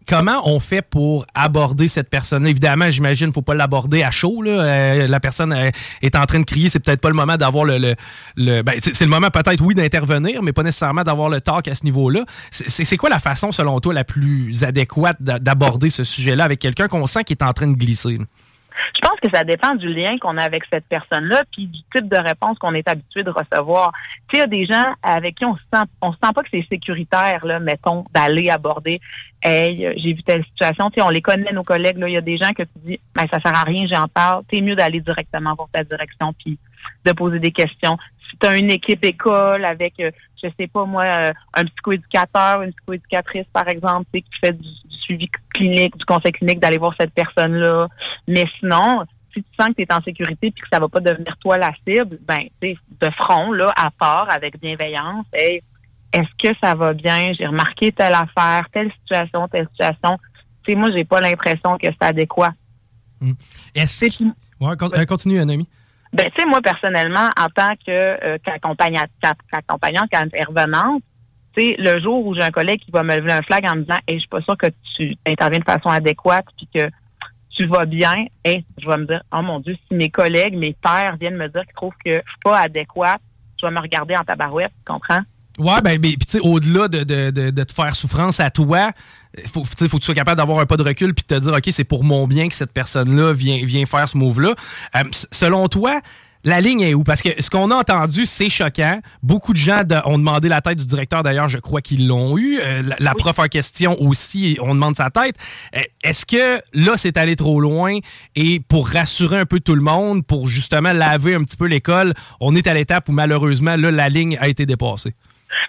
comment 0.06 0.42
on 0.44 0.58
fait 0.58 0.82
pour 0.82 1.26
aborder 1.34 1.88
cette 1.88 2.10
personne 2.10 2.46
Évidemment, 2.46 2.90
j'imagine 2.90 3.26
qu'il 3.26 3.28
ne 3.28 3.32
faut 3.32 3.42
pas 3.42 3.54
l'aborder 3.54 4.02
à 4.02 4.10
chaud. 4.10 4.42
Euh, 4.46 5.06
la 5.08 5.20
personne 5.20 5.52
euh, 5.52 5.70
est 6.02 6.14
en 6.16 6.26
train 6.26 6.40
de 6.40 6.44
crier. 6.44 6.68
C'est 6.68 6.80
peut-être 6.80 7.00
pas 7.00 7.08
le 7.08 7.14
moment 7.14 7.36
d'avoir 7.36 7.64
le... 7.64 7.96
le, 8.36 8.62
ben, 8.62 8.74
c'est 8.80 9.00
le 9.00 9.10
moment 9.10 9.30
peut-être, 9.30 9.60
oui, 9.62 9.74
d'intervenir, 9.74 10.42
mais 10.42 10.52
pas 10.52 10.62
nécessairement 10.62 11.04
d'avoir 11.04 11.30
le 11.30 11.40
talk 11.40 11.68
à 11.68 11.74
ce 11.74 11.84
niveau-là. 11.84 12.24
C'est 12.50 12.96
quoi 12.96 13.08
la 13.08 13.18
façon, 13.18 13.52
selon 13.52 13.80
toi, 13.80 13.94
la 13.94 14.04
plus 14.04 14.62
adéquate 14.62 15.16
d'aborder 15.22 15.90
ce 15.90 16.04
sujet-là 16.04 16.44
avec 16.44 16.58
quelqu'un 16.58 16.88
qu'on 16.88 17.06
sent 17.06 17.24
qui 17.24 17.32
est 17.32 17.42
en 17.42 17.52
train 17.52 17.68
de 17.68 17.76
glisser? 17.76 18.18
Je 18.94 19.00
pense 19.00 19.18
que 19.20 19.28
ça 19.32 19.44
dépend 19.44 19.74
du 19.74 19.92
lien 19.92 20.18
qu'on 20.18 20.36
a 20.36 20.42
avec 20.42 20.64
cette 20.72 20.86
personne-là, 20.86 21.44
puis 21.52 21.66
du 21.66 21.80
type 21.94 22.08
de 22.08 22.16
réponse 22.16 22.58
qu'on 22.58 22.74
est 22.74 22.88
habitué 22.88 23.22
de 23.22 23.30
recevoir. 23.30 23.92
Tu 24.28 24.36
sais, 24.36 24.38
il 24.38 24.38
y 24.38 24.42
a 24.42 24.46
des 24.46 24.66
gens 24.66 24.94
avec 25.02 25.36
qui 25.36 25.44
on 25.44 25.56
se 25.56 25.62
sent, 25.72 25.82
on 26.00 26.12
se 26.12 26.18
sent 26.22 26.32
pas 26.34 26.42
que 26.42 26.48
c'est 26.50 26.66
sécuritaire, 26.68 27.44
là, 27.46 27.58
mettons, 27.58 28.04
d'aller 28.14 28.50
aborder. 28.50 29.00
Hey, 29.42 29.94
j'ai 29.96 30.12
vu 30.12 30.22
telle 30.22 30.44
situation. 30.44 30.90
Tu 30.90 31.00
sais, 31.00 31.06
on 31.06 31.10
les 31.10 31.22
connaît, 31.22 31.52
nos 31.52 31.62
collègues. 31.62 31.96
Il 31.98 32.12
y 32.12 32.16
a 32.16 32.20
des 32.20 32.36
gens 32.36 32.52
que 32.52 32.62
tu 32.62 32.78
dis, 32.84 33.00
ben 33.14 33.26
ça 33.30 33.40
sert 33.40 33.56
à 33.56 33.62
rien, 33.62 33.86
j'en 33.86 34.06
parle. 34.08 34.42
C'est 34.50 34.60
mieux 34.60 34.76
d'aller 34.76 35.00
directement 35.00 35.54
voir 35.54 35.68
ta 35.72 35.82
direction, 35.84 36.32
puis 36.34 36.58
de 37.04 37.12
poser 37.12 37.38
des 37.38 37.52
questions. 37.52 37.96
Si 38.30 38.36
tu 38.38 38.46
as 38.46 38.56
une 38.56 38.70
équipe 38.70 39.04
école 39.04 39.64
avec, 39.64 39.94
euh, 40.00 40.10
je 40.42 40.48
sais 40.58 40.68
pas 40.68 40.84
moi, 40.84 41.04
euh, 41.04 41.32
un 41.54 41.64
psychoéducateur, 41.64 42.62
une 42.62 42.72
psychoéducatrice, 42.72 43.46
par 43.52 43.68
exemple, 43.68 44.06
qui 44.12 44.24
fait 44.40 44.52
du, 44.52 44.68
suivi 45.00 45.28
clinique, 45.52 45.96
du 45.96 46.04
conseil 46.04 46.32
clinique, 46.32 46.60
d'aller 46.60 46.78
voir 46.78 46.94
cette 47.00 47.12
personne-là. 47.12 47.88
Mais 48.28 48.44
sinon, 48.58 49.04
si 49.34 49.42
tu 49.42 49.48
sens 49.58 49.68
que 49.70 49.74
tu 49.74 49.82
es 49.82 49.92
en 49.92 50.00
sécurité 50.02 50.50
puis 50.50 50.62
que 50.62 50.68
ça 50.72 50.78
va 50.78 50.88
pas 50.88 51.00
devenir 51.00 51.36
toi 51.38 51.58
la 51.58 51.72
cible, 51.86 52.18
ben, 52.22 52.44
tu 52.60 52.76
de 53.00 53.10
front, 53.10 53.52
là, 53.52 53.72
à 53.76 53.90
part, 53.90 54.28
avec 54.30 54.60
bienveillance, 54.60 55.26
hey, 55.32 55.62
est-ce 56.12 56.48
que 56.48 56.56
ça 56.62 56.74
va 56.74 56.92
bien? 56.92 57.32
J'ai 57.38 57.46
remarqué 57.46 57.92
telle 57.92 58.14
affaire, 58.14 58.66
telle 58.72 58.92
situation, 59.02 59.48
telle 59.48 59.68
situation. 59.68 60.18
Tu 60.64 60.72
sais, 60.72 60.78
moi, 60.78 60.90
j'ai 60.96 61.04
pas 61.04 61.20
l'impression 61.20 61.78
que 61.78 61.86
c'est 61.86 62.06
adéquat. 62.06 62.52
Hmm. 63.20 63.32
Est-ce 63.74 64.06
que... 64.06 64.24
Ouais, 64.60 64.74
euh, 64.82 65.04
continue, 65.04 65.38
Anami. 65.38 65.68
Ben, 66.12 66.26
tu 66.26 66.40
sais, 66.40 66.46
moi, 66.46 66.60
personnellement, 66.60 67.28
en 67.38 67.48
tant 67.48 67.74
que 67.74 67.90
euh, 67.90 68.38
qu'accompagnante, 68.44 69.10
qu'intervenante, 70.10 71.02
tu 71.56 71.62
sais, 71.62 71.76
le 71.78 72.00
jour 72.00 72.26
où 72.26 72.34
j'ai 72.34 72.42
un 72.42 72.50
collègue 72.50 72.80
qui 72.80 72.90
va 72.90 73.02
me 73.02 73.16
lever 73.16 73.32
un 73.32 73.42
flag 73.42 73.64
en 73.66 73.76
me 73.76 73.82
disant, 73.82 73.98
hey, 74.08 74.16
je 74.16 74.20
suis 74.20 74.28
pas 74.28 74.40
sûre 74.42 74.56
que 74.56 74.66
tu 74.96 75.16
interviens 75.26 75.60
de 75.60 75.64
façon 75.64 75.88
adéquate 75.88 76.46
puis 76.56 76.68
que 76.74 76.90
tu 77.50 77.66
vas 77.66 77.84
bien, 77.84 78.26
hey, 78.44 78.64
je 78.78 78.88
vais 78.88 78.96
me 78.96 79.06
dire, 79.06 79.22
oh 79.32 79.42
mon 79.42 79.60
Dieu, 79.60 79.76
si 79.88 79.94
mes 79.94 80.10
collègues, 80.10 80.56
mes 80.56 80.72
pères 80.72 81.16
viennent 81.20 81.36
me 81.36 81.48
dire 81.48 81.62
qu'ils 81.62 81.74
trouvent 81.74 81.94
que 82.04 82.12
je 82.12 82.18
suis 82.18 82.40
pas 82.42 82.58
adéquate, 82.58 83.20
je 83.60 83.66
vais 83.66 83.72
me 83.72 83.80
regarder 83.80 84.16
en 84.16 84.24
tabarouette, 84.24 84.72
tu 84.78 84.92
comprends? 84.92 85.20
Ouais, 85.58 85.82
ben, 85.82 86.00
puis 86.00 86.16
tu 86.16 86.38
sais, 86.38 86.40
au-delà 86.40 86.88
de, 86.88 87.02
de, 87.04 87.50
de, 87.50 87.64
te 87.64 87.72
faire 87.72 87.94
souffrance 87.94 88.40
à 88.40 88.50
toi, 88.50 88.92
faut, 89.46 89.64
faut 89.64 89.86
que 89.86 89.96
tu 89.96 90.00
sois 90.00 90.14
capable 90.14 90.38
d'avoir 90.38 90.58
un 90.60 90.66
pas 90.66 90.76
de 90.76 90.82
recul 90.82 91.14
puis 91.14 91.24
de 91.28 91.34
te 91.34 91.40
dire, 91.40 91.52
OK, 91.52 91.68
c'est 91.70 91.84
pour 91.84 92.04
mon 92.04 92.26
bien 92.26 92.48
que 92.48 92.54
cette 92.54 92.72
personne-là 92.72 93.32
vient, 93.32 93.64
vient 93.64 93.86
faire 93.86 94.08
ce 94.08 94.16
move-là. 94.16 94.54
Euh, 94.96 95.02
selon 95.32 95.68
toi, 95.68 96.00
la 96.42 96.60
ligne 96.62 96.80
est 96.80 96.94
où? 96.94 97.04
Parce 97.04 97.20
que 97.20 97.28
ce 97.38 97.50
qu'on 97.50 97.70
a 97.70 97.74
entendu, 97.74 98.24
c'est 98.24 98.48
choquant. 98.48 99.00
Beaucoup 99.22 99.52
de 99.52 99.58
gens 99.58 99.82
ont 100.06 100.16
demandé 100.16 100.48
la 100.48 100.62
tête 100.62 100.78
du 100.78 100.86
directeur. 100.86 101.22
D'ailleurs, 101.22 101.48
je 101.48 101.58
crois 101.58 101.82
qu'ils 101.82 102.06
l'ont 102.06 102.38
eu. 102.38 102.58
Euh, 102.62 102.82
la, 102.98 103.14
prof 103.14 103.38
en 103.38 103.46
question 103.46 104.00
aussi, 104.00 104.56
on 104.62 104.74
demande 104.74 104.96
sa 104.96 105.10
tête. 105.10 105.36
Euh, 105.76 105.80
est-ce 106.02 106.24
que 106.24 106.60
là, 106.72 106.96
c'est 106.96 107.18
allé 107.18 107.36
trop 107.36 107.60
loin? 107.60 107.98
Et 108.36 108.60
pour 108.60 108.88
rassurer 108.88 109.38
un 109.38 109.44
peu 109.44 109.60
tout 109.60 109.74
le 109.74 109.82
monde, 109.82 110.24
pour 110.24 110.48
justement 110.48 110.94
laver 110.94 111.34
un 111.34 111.44
petit 111.44 111.58
peu 111.58 111.66
l'école, 111.66 112.14
on 112.40 112.54
est 112.56 112.66
à 112.66 112.72
l'étape 112.72 113.08
où 113.10 113.12
malheureusement, 113.12 113.76
là, 113.76 113.90
la 113.90 114.08
ligne 114.08 114.38
a 114.40 114.48
été 114.48 114.64
dépassée. 114.64 115.14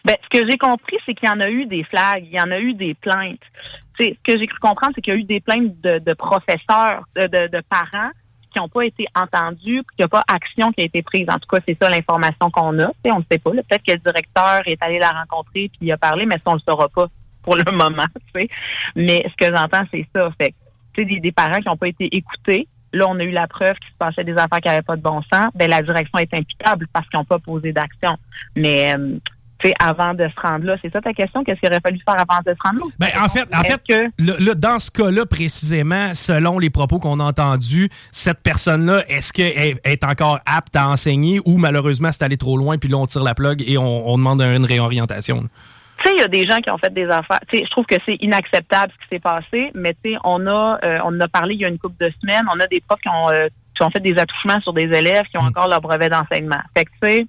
Ben, 0.06 0.16
ce 0.24 0.40
que 0.40 0.50
j'ai 0.50 0.58
compris, 0.58 0.98
c'est 1.06 1.14
qu'il 1.14 1.30
y 1.30 1.32
en 1.32 1.40
a 1.40 1.50
eu 1.50 1.66
des 1.66 1.84
flags, 1.84 2.24
il 2.26 2.36
y 2.36 2.42
en 2.42 2.52
a 2.52 2.60
eu 2.60 2.74
des 2.74 2.94
plaintes. 2.94 3.42
ce 4.00 4.06
que 4.24 4.38
j'ai 4.38 4.48
cru 4.48 4.60
comprendre, 4.60 4.94
c'est 4.96 5.02
qu'il 5.02 5.14
y 5.14 5.18
a 5.18 5.20
eu 5.20 5.24
des 5.24 5.40
plaintes 5.40 5.80
de, 5.82 6.14
professeurs, 6.14 7.04
de, 7.16 7.62
parents 7.70 8.12
qui 8.52 8.60
n'ont 8.60 8.68
pas 8.68 8.86
été 8.86 9.06
entendus, 9.16 9.84
qu'il 9.96 10.00
n'y 10.00 10.06
a 10.06 10.08
pas 10.10 10.24
action 10.28 10.72
qui 10.74 10.82
a 10.82 10.84
été 10.84 11.02
prise. 11.02 11.26
En 11.30 11.40
tout 11.40 11.48
cas, 11.50 11.60
c'est 11.66 11.76
ça 11.76 11.90
l'information 11.90 12.50
qu'on 12.52 12.80
a. 12.80 12.92
on 13.06 13.20
ne 13.20 13.24
sait 13.32 13.38
pas. 13.38 13.52
Peut-être 13.52 13.84
que 13.84 13.94
le 13.94 14.00
directeur 14.00 14.62
est 14.66 14.82
allé 14.84 15.00
la 15.00 15.12
rencontrer 15.12 15.70
puis 15.70 15.80
il 15.82 15.92
a 15.92 15.98
parlé, 15.98 16.26
mais 16.26 16.36
ça, 16.36 16.44
on 16.48 16.54
ne 16.54 16.58
le 16.58 16.64
saura 16.68 16.90
pas 16.90 17.08
pour 17.44 17.56
le 17.56 17.64
moment. 17.72 18.08
Mais 18.96 19.26
ce 19.30 19.46
que 19.46 19.56
j'entends, 19.56 19.84
c'est 19.92 20.06
ça. 20.14 20.30
Fait 20.38 20.54
des, 20.98 21.20
des 21.22 21.32
parents 21.32 21.60
qui 21.60 21.68
n'ont 21.68 21.78
pas 21.78 21.88
été 21.88 22.10
écoutés, 22.16 22.68
Là, 22.94 23.06
on 23.08 23.18
a 23.20 23.24
eu 23.24 23.32
la 23.32 23.48
preuve 23.48 23.76
qu'il 23.76 23.92
se 23.92 23.98
passait 23.98 24.24
des 24.24 24.34
affaires 24.34 24.60
qui 24.60 24.68
n'avaient 24.68 24.82
pas 24.82 24.98
de 24.98 25.02
bon 25.02 25.22
sens. 25.34 25.50
Ben, 25.56 25.70
la 25.70 25.82
direction 25.82 26.20
est 26.20 26.34
imputable 26.34 26.88
parce 26.92 27.08
qu'ils 27.08 27.20
n'ont 27.20 27.26
pas 27.26 27.40
posé 27.40 27.72
d'action. 27.72 28.18
Mais 28.56 28.94
euh, 28.96 29.18
avant 29.80 30.14
de 30.14 30.28
se 30.28 30.42
rendre 30.42 30.66
là. 30.66 30.76
C'est 30.82 30.92
ça 30.92 31.02
ta 31.02 31.14
question? 31.14 31.44
Qu'est-ce 31.44 31.60
qu'il 31.60 31.70
aurait 31.70 31.82
fallu 31.82 32.00
faire 32.06 32.16
avant 32.20 32.42
de 32.46 32.54
se 32.54 32.62
rendre 32.64 32.80
là? 32.80 32.86
Ben, 33.00 33.10
en 33.24 33.30
fait, 33.30 33.48
en 33.54 33.64
fait 33.64 33.82
que... 33.88 34.54
dans 34.54 34.80
ce 34.80 34.92
cas-là, 34.92 35.26
précisément, 35.26 36.14
selon 36.14 36.60
les 36.60 36.70
propos 36.70 37.00
qu'on 37.00 37.20
a 37.20 37.24
entendus, 37.24 37.90
cette 38.12 38.42
personne-là, 38.42 39.04
est-ce 39.08 39.34
qu'elle 39.34 39.80
est 39.84 40.04
encore 40.04 40.40
apte 40.46 40.76
à 40.76 40.88
enseigner 40.90 41.40
ou 41.46 41.58
malheureusement 41.58 42.12
c'est 42.12 42.24
allé 42.24 42.38
trop 42.38 42.58
loin 42.58 42.78
puis 42.78 42.90
là 42.90 42.98
on 42.98 43.06
tire 43.06 43.24
la 43.24 43.36
plug 43.36 43.64
et 43.68 43.78
on, 43.78 44.18
demande 44.18 44.42
une 44.42 44.66
réorientation? 44.66 45.48
Tu 45.98 46.10
sais, 46.10 46.16
il 46.16 46.22
y 46.22 46.24
a 46.24 46.28
des 46.28 46.46
gens 46.46 46.58
qui 46.58 46.72
ont 46.72 46.78
fait 46.78 46.94
des 46.94 47.06
affaires. 47.06 47.40
Tu 47.48 47.60
sais, 47.60 47.66
je 47.66 47.70
trouve 47.70 47.86
que 47.86 47.96
c'est 48.06 48.18
inacceptable 48.22 48.92
ce 48.94 49.04
qui 49.04 49.16
s'est 49.16 49.20
passé, 49.20 49.72
mais 49.76 49.96
tu 50.04 50.12
sais, 50.12 50.18
on 50.24 50.48
a, 50.48 50.80
euh, 50.84 51.00
on 51.06 51.20
a 51.20 51.28
parlé 51.28 51.56
il 51.56 51.62
y 51.62 51.66
a 51.66 51.68
une 51.68 51.78
couple 51.78 52.04
de 52.04 52.12
semaines. 52.22 52.44
On 52.54 52.60
a 52.60 52.68
des 52.68 52.82
profs 52.82 53.02
qui 53.02 53.10
ont, 53.10 53.30
euh, 53.30 53.48
qui 53.76 53.84
ont 53.84 53.92
fait 53.92 54.00
des 54.00 54.18
attouchements 54.18 54.60
sur 54.62 54.74
des 54.74 54.86
élèves 54.86 55.26
qui 55.26 55.38
ont 55.38 55.44
mm. 55.44 55.48
encore 55.48 55.68
leur 55.68 55.82
brevet 55.82 56.10
d'enseignement. 56.10 56.62
Fait 56.76 56.86
que 56.86 56.92
tu 57.02 57.10
sais, 57.10 57.28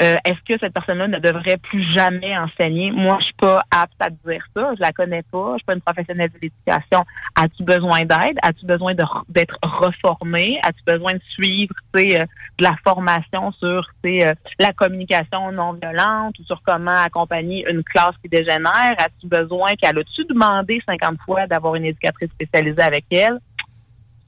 euh, 0.00 0.16
est-ce 0.24 0.40
que 0.44 0.58
cette 0.60 0.72
personne-là 0.72 1.06
ne 1.06 1.20
devrait 1.20 1.56
plus 1.56 1.82
jamais 1.92 2.36
enseigner? 2.36 2.90
Moi, 2.90 3.16
je 3.20 3.26
suis 3.26 3.34
pas 3.34 3.62
apte 3.70 3.94
à 4.00 4.10
dire 4.10 4.44
ça. 4.54 4.72
Je 4.74 4.80
la 4.80 4.92
connais 4.92 5.22
pas. 5.22 5.52
Je 5.52 5.58
suis 5.58 5.64
pas 5.66 5.74
une 5.74 5.80
professionnelle 5.80 6.30
de 6.30 6.38
l'éducation. 6.42 7.04
As-tu 7.36 7.62
besoin 7.62 8.00
d'aide? 8.00 8.36
As-tu 8.42 8.66
besoin 8.66 8.94
d'être 8.94 9.56
reformé? 9.62 10.58
As-tu 10.64 10.82
besoin 10.84 11.12
de 11.12 11.22
suivre 11.28 11.74
euh, 11.96 12.18
de 12.58 12.64
la 12.64 12.74
formation 12.82 13.52
sur 13.52 13.88
euh, 14.06 14.32
la 14.58 14.72
communication 14.72 15.52
non 15.52 15.74
violente 15.74 16.38
ou 16.40 16.42
sur 16.42 16.60
comment 16.62 17.00
accompagner 17.02 17.64
une 17.70 17.84
classe 17.84 18.16
qui 18.20 18.28
dégénère? 18.28 18.96
As-tu 18.98 19.28
besoin 19.28 19.74
qu'elle 19.76 19.98
a-tu 19.98 20.24
demandé 20.24 20.82
50 20.88 21.18
fois 21.24 21.46
d'avoir 21.46 21.76
une 21.76 21.84
éducatrice 21.84 22.30
spécialisée 22.30 22.82
avec 22.82 23.04
elle? 23.12 23.38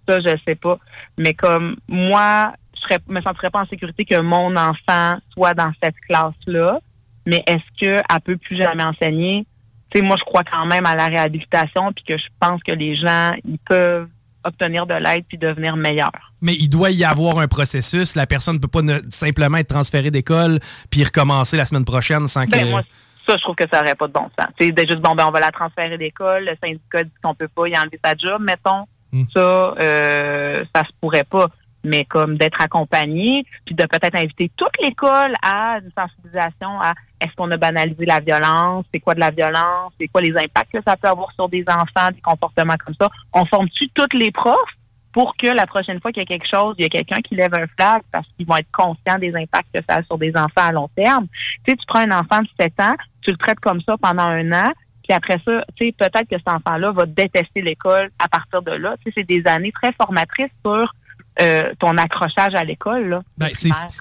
Ça, 0.09 0.21
je 0.21 0.37
sais 0.47 0.55
pas. 0.55 0.79
Mais 1.19 1.35
comme 1.35 1.77
moi, 1.89 2.53
je 2.89 3.13
me 3.13 3.21
sentirais 3.21 3.51
pas 3.51 3.61
en 3.61 3.67
sécurité 3.67 4.05
que 4.05 4.21
mon 4.21 4.57
enfant 4.57 5.17
soit 5.33 5.55
dans 5.55 5.73
cette 5.83 5.97
classe-là. 6.09 6.81
Mais 7.27 7.43
est-ce 7.47 7.79
qu'elle 7.79 8.21
peut 8.25 8.37
plus 8.37 8.57
jamais 8.57 8.85
enseigner? 8.85 9.47
tu 9.91 9.99
sais, 9.99 10.05
moi, 10.05 10.17
je 10.19 10.25
crois 10.25 10.43
quand 10.43 10.67
même 10.67 10.85
à 10.87 10.97
la 10.97 11.07
réhabilitation, 11.07 11.93
puis 11.93 12.05
que 12.05 12.19
je 12.19 12.27
pense 12.41 12.63
que 12.63 12.73
les 12.73 12.97
gens, 12.97 13.33
ils 13.45 13.59
peuvent 13.59 14.09
obtenir 14.45 14.87
de 14.87 14.95
l'aide 14.95 15.25
puis 15.29 15.39
devenir 15.39 15.77
meilleurs. 15.77 16.33
Mais 16.41 16.55
il 16.55 16.69
doit 16.69 16.91
y 16.91 17.05
avoir 17.05 17.39
un 17.39 17.49
processus. 17.49 18.15
La 18.15 18.27
personne 18.27 18.57
ne 18.57 18.61
peut 18.61 18.69
pas 18.69 18.81
simplement 19.11 19.59
être 19.59 19.69
transférée 19.69 20.11
d'école 20.11 20.61
puis 20.91 21.03
recommencer 21.05 21.57
la 21.57 21.65
semaine 21.65 21.85
prochaine 21.85 22.29
sans 22.29 22.45
ben, 22.47 22.65
que... 22.65 22.71
Moi, 22.71 22.83
ça, 23.27 23.37
je 23.37 23.43
trouve 23.43 23.57
que 23.57 23.65
ça 23.73 23.81
n'aurait 23.81 23.97
pas 23.97 24.07
de 24.07 24.13
bon 24.13 24.29
sens. 24.39 24.49
C'est 24.59 24.89
juste, 24.89 25.01
bon, 25.01 25.15
ben, 25.17 25.27
on 25.27 25.33
va 25.33 25.41
la 25.41 25.51
transférer 25.51 25.99
d'école. 25.99 26.45
Le 26.45 26.57
syndicat 26.63 27.03
dit 27.03 27.17
qu'on 27.23 27.35
peut 27.35 27.49
pas 27.49 27.67
y 27.67 27.77
enlever 27.77 27.99
sa 28.05 28.15
job, 28.15 28.41
mettons. 28.41 28.85
Hmm. 29.13 29.25
Ça, 29.35 29.75
euh, 29.81 30.65
ça 30.75 30.83
se 30.83 30.91
pourrait 31.01 31.25
pas 31.25 31.49
mais 31.87 32.05
comme 32.05 32.37
d'être 32.37 32.61
accompagné, 32.61 33.45
puis 33.65 33.75
de 33.75 33.85
peut-être 33.85 34.17
inviter 34.17 34.51
toute 34.57 34.77
l'école 34.83 35.35
à 35.43 35.79
une 35.79 35.91
sensibilisation 35.97 36.81
à 36.81 36.93
est-ce 37.21 37.35
qu'on 37.35 37.51
a 37.51 37.57
banalisé 37.57 38.05
la 38.05 38.21
violence, 38.21 38.85
c'est 38.93 39.01
quoi 39.01 39.15
de 39.15 39.21
la 39.21 39.31
violence, 39.31 39.93
c'est 39.99 40.09
quoi 40.09 40.21
les 40.21 40.37
impacts 40.37 40.73
que 40.73 40.83
ça 40.87 40.97
peut 40.97 41.09
avoir 41.09 41.33
sur 41.33 41.49
des 41.49 41.65
enfants, 41.69 42.11
des 42.13 42.21
comportements 42.21 42.77
comme 42.85 42.95
ça. 43.01 43.09
On 43.33 43.47
forme-tu 43.47 43.89
toutes 43.95 44.15
les 44.15 44.31
profs 44.31 44.77
pour 45.13 45.35
que 45.37 45.47
la 45.47 45.65
prochaine 45.67 45.99
fois 45.99 46.13
qu'il 46.13 46.21
y 46.21 46.25
a 46.25 46.27
quelque 46.27 46.47
chose, 46.47 46.75
il 46.79 46.83
y 46.83 46.87
a 46.87 46.91
quelqu'un 46.91 47.23
qui 47.23 47.37
lève 47.37 47.55
un 47.55 47.67
flag 47.79 48.03
parce 48.13 48.27
qu'ils 48.37 48.47
vont 48.47 48.57
être 48.57 48.71
conscients 48.71 49.19
des 49.19 49.35
impacts 49.35 49.75
que 49.75 49.81
ça 49.89 49.97
a 49.97 50.03
sur 50.03 50.19
des 50.19 50.37
enfants 50.37 50.51
à 50.57 50.73
long 50.73 50.91
terme? 50.95 51.27
Tu 51.65 51.71
sais, 51.71 51.77
tu 51.77 51.87
prends 51.87 52.01
un 52.01 52.11
enfant 52.11 52.43
de 52.43 52.49
7 52.61 52.81
ans, 52.81 52.97
tu 53.23 53.31
le 53.31 53.39
traites 53.39 53.61
comme 53.61 53.81
ça 53.81 53.97
pendant 53.97 54.25
un 54.25 54.53
an, 54.53 54.71
puis 55.03 55.15
après 55.15 55.41
ça, 55.45 55.65
tu 55.75 55.87
sais, 55.87 55.93
peut-être 55.93 56.29
que 56.29 56.37
cet 56.37 56.49
enfant-là 56.49 56.93
va 56.93 57.07
détester 57.07 57.63
l'école 57.63 58.11
à 58.19 58.29
partir 58.29 58.61
de 58.61 58.73
là. 58.73 58.97
Tu 58.99 59.05
sais, 59.05 59.13
c'est 59.17 59.27
des 59.27 59.47
années 59.47 59.73
très 59.73 59.93
formatrices 59.93 60.53
sur 60.65 60.93
euh, 61.41 61.73
ton 61.79 61.97
accrochage 61.99 62.55
à 62.55 62.65
l'école. 62.65 63.21
Ben, 63.37 63.49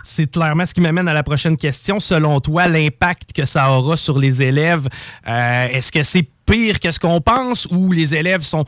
c'est 0.04 0.32
clairement 0.32 0.66
ce 0.66 0.74
qui 0.74 0.82
m'amène 0.82 1.08
à 1.08 1.14
la 1.14 1.24
prochaine 1.24 1.58
question. 1.58 2.00
Selon 2.00 2.40
toi, 2.40 2.68
l'impact 2.68 3.34
que 3.34 3.46
ça 3.46 3.72
aura 3.72 3.98
sur 3.98 4.18
les 4.20 4.42
élèves, 4.42 4.88
euh, 5.28 5.68
est-ce 5.68 5.92
que 5.92 6.04
c'est 6.04 6.28
pire 6.46 6.80
que 6.80 6.92
ce 6.92 7.00
qu'on 7.00 7.20
pense 7.22 7.66
ou 7.72 7.92
les 7.92 8.16
élèves 8.16 8.42
sont 8.42 8.66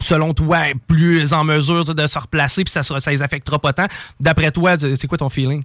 selon 0.00 0.32
toi, 0.32 0.58
plus 0.88 1.34
en 1.34 1.44
mesure 1.44 1.84
de 1.84 2.06
se 2.06 2.18
replacer 2.18 2.64
puis 2.64 2.72
ça 2.72 2.80
ne 2.80 3.10
les 3.10 3.22
affectera 3.22 3.58
pas 3.58 3.72
tant? 3.72 3.86
D'après 4.18 4.50
toi, 4.50 4.76
c'est 4.78 5.06
quoi 5.06 5.18
ton 5.18 5.28
feeling? 5.28 5.62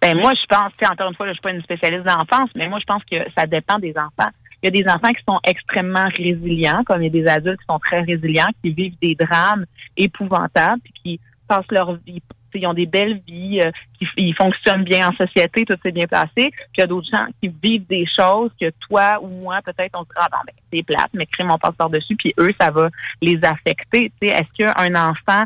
Ben 0.00 0.18
moi, 0.18 0.32
je 0.34 0.46
pense, 0.46 0.72
encore 0.90 1.08
une 1.08 1.14
fois, 1.14 1.26
je 1.26 1.30
ne 1.30 1.34
suis 1.34 1.42
pas 1.42 1.50
une 1.50 1.62
spécialiste 1.62 2.04
d'enfance, 2.04 2.50
mais 2.54 2.68
moi, 2.68 2.78
je 2.80 2.84
pense 2.84 3.02
que 3.10 3.16
ça 3.36 3.46
dépend 3.46 3.78
des 3.78 3.94
enfants. 3.96 4.30
Il 4.62 4.66
y 4.66 4.68
a 4.68 4.82
des 4.82 4.90
enfants 4.90 5.12
qui 5.12 5.22
sont 5.28 5.38
extrêmement 5.44 6.08
résilients, 6.16 6.82
comme 6.84 7.02
il 7.02 7.04
y 7.04 7.18
a 7.18 7.22
des 7.22 7.28
adultes 7.28 7.60
qui 7.60 7.66
sont 7.68 7.78
très 7.78 8.00
résilients, 8.00 8.48
qui 8.62 8.70
vivent 8.70 8.96
des 9.00 9.14
drames 9.14 9.66
épouvantables, 9.96 10.80
puis 10.82 10.92
qui 11.02 11.20
leur 11.70 11.94
vie. 11.94 12.22
Ils 12.56 12.66
ont 12.68 12.74
des 12.74 12.86
belles 12.86 13.20
vies, 13.26 13.60
euh, 13.60 13.72
ils 14.16 14.34
fonctionnent 14.34 14.84
bien 14.84 15.08
en 15.08 15.12
société, 15.12 15.64
tout 15.64 15.74
s'est 15.82 15.90
bien 15.90 16.06
placé. 16.06 16.28
Puis 16.34 16.76
il 16.76 16.80
y 16.80 16.82
a 16.82 16.86
d'autres 16.86 17.08
gens 17.12 17.26
qui 17.42 17.52
vivent 17.62 17.86
des 17.86 18.06
choses 18.06 18.50
que 18.60 18.70
toi 18.88 19.18
ou 19.20 19.26
moi, 19.26 19.58
peut-être, 19.64 19.98
on 19.98 20.04
se 20.04 20.08
dit, 20.08 20.14
ah 20.16 20.28
ben, 20.30 20.52
c'est 20.72 20.84
plate, 20.84 21.10
mais 21.14 21.26
crime, 21.26 21.50
on 21.50 21.58
passe 21.58 21.74
par-dessus, 21.74 22.14
puis 22.14 22.32
eux, 22.38 22.50
ça 22.60 22.70
va 22.70 22.90
les 23.20 23.40
affecter. 23.44 24.12
Est-ce 24.20 24.52
qu'un 24.56 24.94
enfant? 24.94 25.42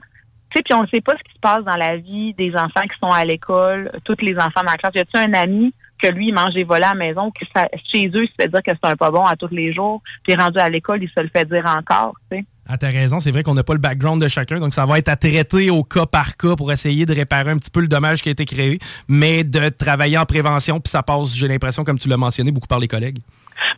Tu 0.50 0.58
sais, 0.58 0.62
puis 0.62 0.74
on 0.74 0.82
ne 0.82 0.86
sait 0.88 1.00
pas 1.00 1.14
ce 1.16 1.22
qui 1.24 1.34
se 1.34 1.40
passe 1.40 1.64
dans 1.64 1.76
la 1.76 1.96
vie 1.96 2.34
des 2.34 2.54
enfants 2.56 2.82
qui 2.82 2.98
sont 2.98 3.10
à 3.10 3.24
l'école, 3.24 3.90
tous 4.04 4.20
les 4.20 4.38
enfants 4.38 4.62
dans 4.62 4.72
la 4.72 4.76
classe. 4.76 4.94
Y 4.94 5.00
a-tu 5.00 5.16
un 5.16 5.32
ami 5.32 5.72
que 5.98 6.08
lui, 6.08 6.28
il 6.28 6.34
mange 6.34 6.54
des 6.54 6.64
volets 6.64 6.86
à 6.86 6.90
la 6.90 6.94
maison, 6.94 7.30
que 7.30 7.44
ça, 7.54 7.68
chez 7.92 8.08
eux, 8.08 8.24
il 8.24 8.28
se 8.28 8.34
fait 8.40 8.48
dire 8.48 8.62
que 8.62 8.70
c'est 8.70 8.88
un 8.88 8.96
pas 8.96 9.10
bon 9.10 9.24
à 9.24 9.36
tous 9.36 9.48
les 9.48 9.72
jours, 9.72 10.02
puis 10.22 10.34
rendu 10.34 10.58
à 10.58 10.68
l'école, 10.68 11.02
il 11.02 11.10
se 11.10 11.20
le 11.20 11.28
fait 11.28 11.44
dire 11.44 11.66
encore, 11.66 12.14
tu 12.30 12.38
sais? 12.38 12.44
Ah, 12.70 12.76
t'as 12.76 12.90
raison, 12.90 13.18
c'est 13.18 13.30
vrai 13.30 13.42
qu'on 13.42 13.54
n'a 13.54 13.64
pas 13.64 13.72
le 13.72 13.78
background 13.78 14.22
de 14.22 14.28
chacun, 14.28 14.58
donc 14.58 14.74
ça 14.74 14.84
va 14.84 14.98
être 14.98 15.08
à 15.08 15.16
traiter 15.16 15.70
au 15.70 15.84
cas 15.84 16.04
par 16.04 16.36
cas 16.36 16.54
pour 16.54 16.70
essayer 16.70 17.06
de 17.06 17.14
réparer 17.14 17.50
un 17.50 17.56
petit 17.56 17.70
peu 17.70 17.80
le 17.80 17.88
dommage 17.88 18.20
qui 18.20 18.28
a 18.28 18.32
été 18.32 18.44
créé, 18.44 18.78
mais 19.08 19.42
de 19.42 19.70
travailler 19.70 20.18
en 20.18 20.26
prévention, 20.26 20.78
puis 20.78 20.90
ça 20.90 21.02
passe, 21.02 21.34
j'ai 21.34 21.48
l'impression, 21.48 21.82
comme 21.82 21.98
tu 21.98 22.10
l'as 22.10 22.18
mentionné, 22.18 22.52
beaucoup 22.52 22.66
par 22.66 22.78
les 22.78 22.88
collègues. 22.88 23.20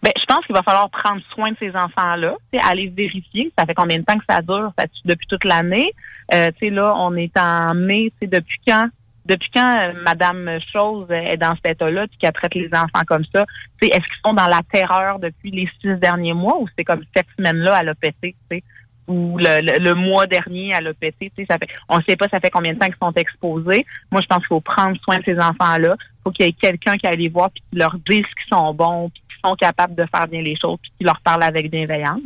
Ben, 0.02 0.10
je 0.18 0.24
pense 0.24 0.44
qu'il 0.44 0.56
va 0.56 0.62
falloir 0.62 0.90
prendre 0.90 1.22
soin 1.32 1.52
de 1.52 1.56
ces 1.60 1.70
enfants-là, 1.74 2.34
aller 2.68 2.88
vérifier. 2.88 3.52
Ça 3.56 3.64
fait 3.64 3.74
combien 3.74 3.98
de 3.98 4.04
temps 4.04 4.18
que 4.18 4.24
ça 4.28 4.42
dure? 4.42 4.72
Ça 4.78 4.86
depuis 5.04 5.26
toute 5.28 5.44
l'année. 5.44 5.92
Euh, 6.34 6.50
tu 6.58 6.66
sais, 6.66 6.70
là, 6.70 6.92
on 6.96 7.14
est 7.14 7.36
en 7.38 7.74
mai. 7.74 8.12
Tu 8.20 8.26
depuis 8.26 8.58
quand? 8.66 8.88
Depuis 9.26 9.50
quand 9.54 9.78
euh, 9.80 9.92
Madame 10.04 10.58
Chose 10.72 11.06
est 11.10 11.36
dans 11.36 11.54
cet 11.56 11.72
état-là, 11.72 12.06
puis 12.08 12.18
qu'elle 12.18 12.32
traite 12.32 12.54
les 12.54 12.68
enfants 12.72 13.04
comme 13.06 13.24
ça? 13.34 13.44
Est-ce 13.80 13.90
qu'ils 13.90 14.20
sont 14.24 14.34
dans 14.34 14.48
la 14.48 14.60
terreur 14.72 15.18
depuis 15.18 15.50
les 15.50 15.68
six 15.80 15.94
derniers 16.00 16.34
mois 16.34 16.58
ou 16.60 16.66
c'est 16.76 16.84
comme 16.84 17.02
cette 17.14 17.28
semaine-là, 17.38 17.78
elle 17.80 17.90
a 17.90 17.94
pété, 17.94 18.34
tu 18.50 18.56
sais? 18.56 18.64
Ou 19.10 19.38
le, 19.38 19.94
mois 19.94 20.26
dernier 20.26 20.72
l'OPT. 20.80 21.14
Tu 21.20 21.30
sais, 21.36 21.46
ça 21.50 21.58
fait, 21.58 21.68
on 21.88 21.98
ne 21.98 22.02
sait 22.08 22.16
pas 22.16 22.28
ça 22.28 22.38
fait 22.40 22.50
combien 22.50 22.72
de 22.72 22.78
temps 22.78 22.86
qu'ils 22.86 22.96
sont 23.02 23.12
exposés. 23.14 23.84
Moi, 24.10 24.20
je 24.22 24.26
pense 24.26 24.38
qu'il 24.38 24.46
faut 24.46 24.60
prendre 24.60 24.96
soin 25.02 25.18
de 25.18 25.24
ces 25.24 25.38
enfants-là. 25.38 25.96
Il 25.98 26.22
faut 26.24 26.30
qu'il 26.30 26.46
y 26.46 26.48
ait 26.48 26.52
quelqu'un 26.52 26.96
qui 26.96 27.06
aille 27.06 27.16
les 27.16 27.28
voir 27.28 27.50
puis 27.50 27.62
qui 27.70 27.76
leur 27.76 27.94
dise 28.08 28.22
qu'ils 28.22 28.56
sont 28.56 28.72
bons, 28.72 29.10
puis 29.10 29.22
qu'ils 29.28 29.48
sont 29.50 29.56
capables 29.56 29.94
de 29.96 30.06
faire 30.06 30.28
bien 30.28 30.42
les 30.42 30.56
choses, 30.56 30.78
puis 30.80 30.92
qui 30.98 31.04
leur 31.04 31.20
parle 31.20 31.42
avec 31.42 31.70
bienveillance. 31.70 32.20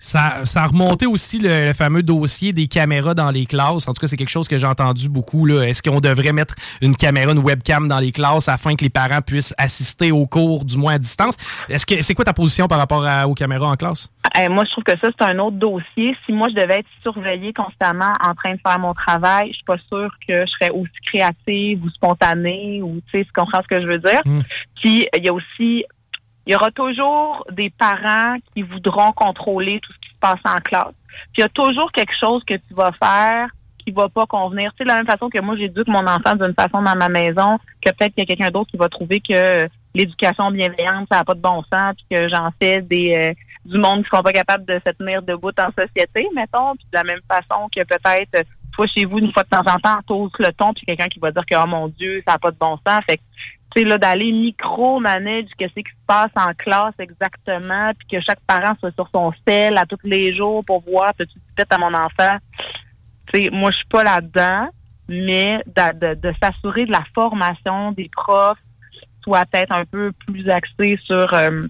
Ça, 0.00 0.46
ça 0.46 0.62
a 0.62 0.66
remonté 0.66 1.06
aussi 1.06 1.38
le, 1.38 1.74
fameux 1.74 2.02
dossier 2.02 2.54
des 2.54 2.66
caméras 2.68 3.14
dans 3.14 3.30
les 3.30 3.44
classes. 3.44 3.86
En 3.86 3.92
tout 3.92 4.00
cas, 4.00 4.06
c'est 4.06 4.16
quelque 4.16 4.30
chose 4.30 4.48
que 4.48 4.56
j'ai 4.56 4.66
entendu 4.66 5.10
beaucoup. 5.10 5.46
Est-ce 5.46 5.82
qu'on 5.82 6.00
devrait 6.00 6.32
mettre 6.32 6.54
une 6.80 6.96
caméra, 6.96 7.32
une 7.32 7.38
webcam 7.38 7.86
dans 7.86 7.98
les 7.98 8.10
classes 8.10 8.48
afin 8.48 8.76
que 8.76 8.82
les 8.82 8.90
parents 8.90 9.20
puissent 9.20 9.54
assister 9.58 10.10
au 10.10 10.26
cours, 10.26 10.64
du 10.64 10.78
moins 10.78 10.94
à 10.94 10.98
distance? 10.98 11.36
Est-ce 11.68 11.84
que 11.84 12.02
c'est 12.02 12.14
quoi 12.14 12.24
ta 12.24 12.32
position 12.32 12.66
par 12.66 12.78
rapport 12.78 13.06
aux 13.28 13.34
caméras 13.34 13.68
en 13.68 13.76
classe? 13.76 14.08
Eh, 14.38 14.48
moi, 14.48 14.64
je 14.64 14.70
trouve 14.70 14.84
que 14.84 14.98
ça, 14.98 15.08
c'est 15.18 15.26
un 15.26 15.38
autre 15.38 15.56
dossier. 15.56 16.16
Si 16.24 16.32
moi, 16.32 16.48
je 16.48 16.60
devais 16.60 16.78
être 16.78 16.88
surveillée 17.02 17.52
constamment 17.52 18.12
en 18.26 18.34
train 18.34 18.54
de 18.54 18.60
faire 18.66 18.78
mon 18.78 18.94
travail, 18.94 19.48
je 19.48 19.56
suis 19.56 19.64
pas 19.64 19.78
sûre 19.92 20.10
que 20.26 20.46
je 20.46 20.50
serais 20.50 20.70
aussi 20.70 20.90
créative 21.04 21.84
ou 21.84 21.90
spontanée 21.90 22.80
ou, 22.82 23.00
tu 23.10 23.18
sais, 23.18 23.24
tu 23.24 23.32
comprends 23.32 23.60
ce 23.62 23.68
que 23.68 23.82
je 23.82 23.86
veux 23.86 23.98
dire? 23.98 24.20
Hmm. 24.24 24.40
Puis, 24.80 25.06
il 25.14 25.24
y 25.24 25.28
a 25.28 25.32
aussi 25.34 25.84
il 26.46 26.52
y 26.52 26.56
aura 26.56 26.70
toujours 26.70 27.44
des 27.52 27.70
parents 27.70 28.36
qui 28.54 28.62
voudront 28.62 29.12
contrôler 29.12 29.80
tout 29.80 29.92
ce 29.92 29.98
qui 29.98 30.14
se 30.14 30.20
passe 30.20 30.40
en 30.44 30.58
classe. 30.58 30.94
Puis 31.32 31.38
il 31.38 31.40
y 31.40 31.44
a 31.44 31.48
toujours 31.48 31.92
quelque 31.92 32.16
chose 32.16 32.42
que 32.44 32.54
tu 32.54 32.74
vas 32.74 32.92
faire 32.92 33.48
qui 33.84 33.92
va 33.92 34.08
pas 34.08 34.26
convenir. 34.26 34.72
Sais, 34.76 34.84
de 34.84 34.88
la 34.88 34.96
même 34.96 35.06
façon 35.06 35.28
que 35.28 35.40
moi, 35.40 35.56
j'éduque 35.56 35.88
mon 35.88 36.06
enfant 36.06 36.36
d'une 36.36 36.54
façon 36.54 36.82
dans 36.82 36.96
ma 36.96 37.08
maison, 37.08 37.58
que 37.80 37.90
peut-être 37.90 38.14
qu'il 38.14 38.22
y 38.22 38.22
a 38.22 38.26
quelqu'un 38.26 38.50
d'autre 38.50 38.70
qui 38.70 38.76
va 38.76 38.88
trouver 38.88 39.20
que 39.20 39.68
l'éducation 39.94 40.50
bienveillante, 40.50 41.08
ça 41.10 41.18
n'a 41.18 41.24
pas 41.24 41.34
de 41.34 41.40
bon 41.40 41.62
sens, 41.72 41.94
puis 41.96 42.06
que 42.10 42.28
j'en 42.28 42.50
fais 42.60 42.82
des 42.82 43.14
euh, 43.14 43.34
du 43.64 43.78
monde 43.78 44.04
qui 44.04 44.10
sont 44.14 44.22
pas 44.22 44.32
capables 44.32 44.64
de 44.64 44.80
se 44.86 44.92
tenir 44.92 45.22
debout 45.22 45.52
en 45.58 45.70
société, 45.78 46.26
mettons. 46.34 46.74
Puis 46.76 46.86
de 46.92 46.96
la 46.96 47.04
même 47.04 47.20
façon 47.28 47.68
que 47.74 47.82
peut-être 47.84 48.46
toi 48.72 48.86
chez 48.86 49.04
vous, 49.04 49.18
une 49.18 49.32
fois 49.32 49.42
de 49.42 49.48
temps 49.48 49.72
en 49.72 49.78
temps, 49.78 49.98
t'oses 50.06 50.30
le 50.38 50.52
ton, 50.52 50.72
puis 50.72 50.84
quelqu'un 50.86 51.08
qui 51.08 51.18
va 51.18 51.30
dire 51.30 51.44
que 51.46 51.54
oh 51.56 51.66
mon 51.66 51.88
Dieu, 51.88 52.22
ça 52.26 52.34
n'a 52.34 52.38
pas 52.38 52.50
de 52.50 52.56
bon 52.56 52.78
sens. 52.86 53.02
Fait 53.08 53.16
que 53.18 53.22
tu 53.74 53.82
sais, 53.82 53.88
là, 53.88 53.98
d'aller 53.98 54.32
micro-manage 54.32 55.46
qu'est-ce 55.56 55.74
qui 55.74 55.82
se 55.82 56.06
passe 56.06 56.30
en 56.34 56.52
classe 56.54 56.94
exactement, 56.98 57.92
puis 57.98 58.08
que 58.18 58.24
chaque 58.24 58.40
parent 58.46 58.74
soit 58.80 58.92
sur 58.94 59.08
son 59.14 59.32
sel 59.46 59.78
à 59.78 59.86
tous 59.86 59.98
les 60.02 60.34
jours 60.34 60.64
pour 60.64 60.82
voir 60.82 61.12
si 61.20 61.26
tu 61.26 61.64
à 61.68 61.78
mon 61.78 61.94
enfant? 61.94 62.36
Tu 63.32 63.44
sais, 63.44 63.50
moi, 63.50 63.70
je 63.70 63.76
suis 63.76 63.86
pas 63.86 64.02
là-dedans, 64.02 64.68
mais 65.08 65.60
de, 65.66 66.32
s'assurer 66.42 66.86
de 66.86 66.92
la 66.92 67.04
formation 67.14 67.92
des 67.92 68.08
profs 68.12 68.58
soit 69.22 69.44
peut-être 69.46 69.72
un 69.72 69.84
peu 69.84 70.12
plus 70.26 70.48
axé 70.48 70.98
sur 71.04 71.32
euh, 71.34 71.66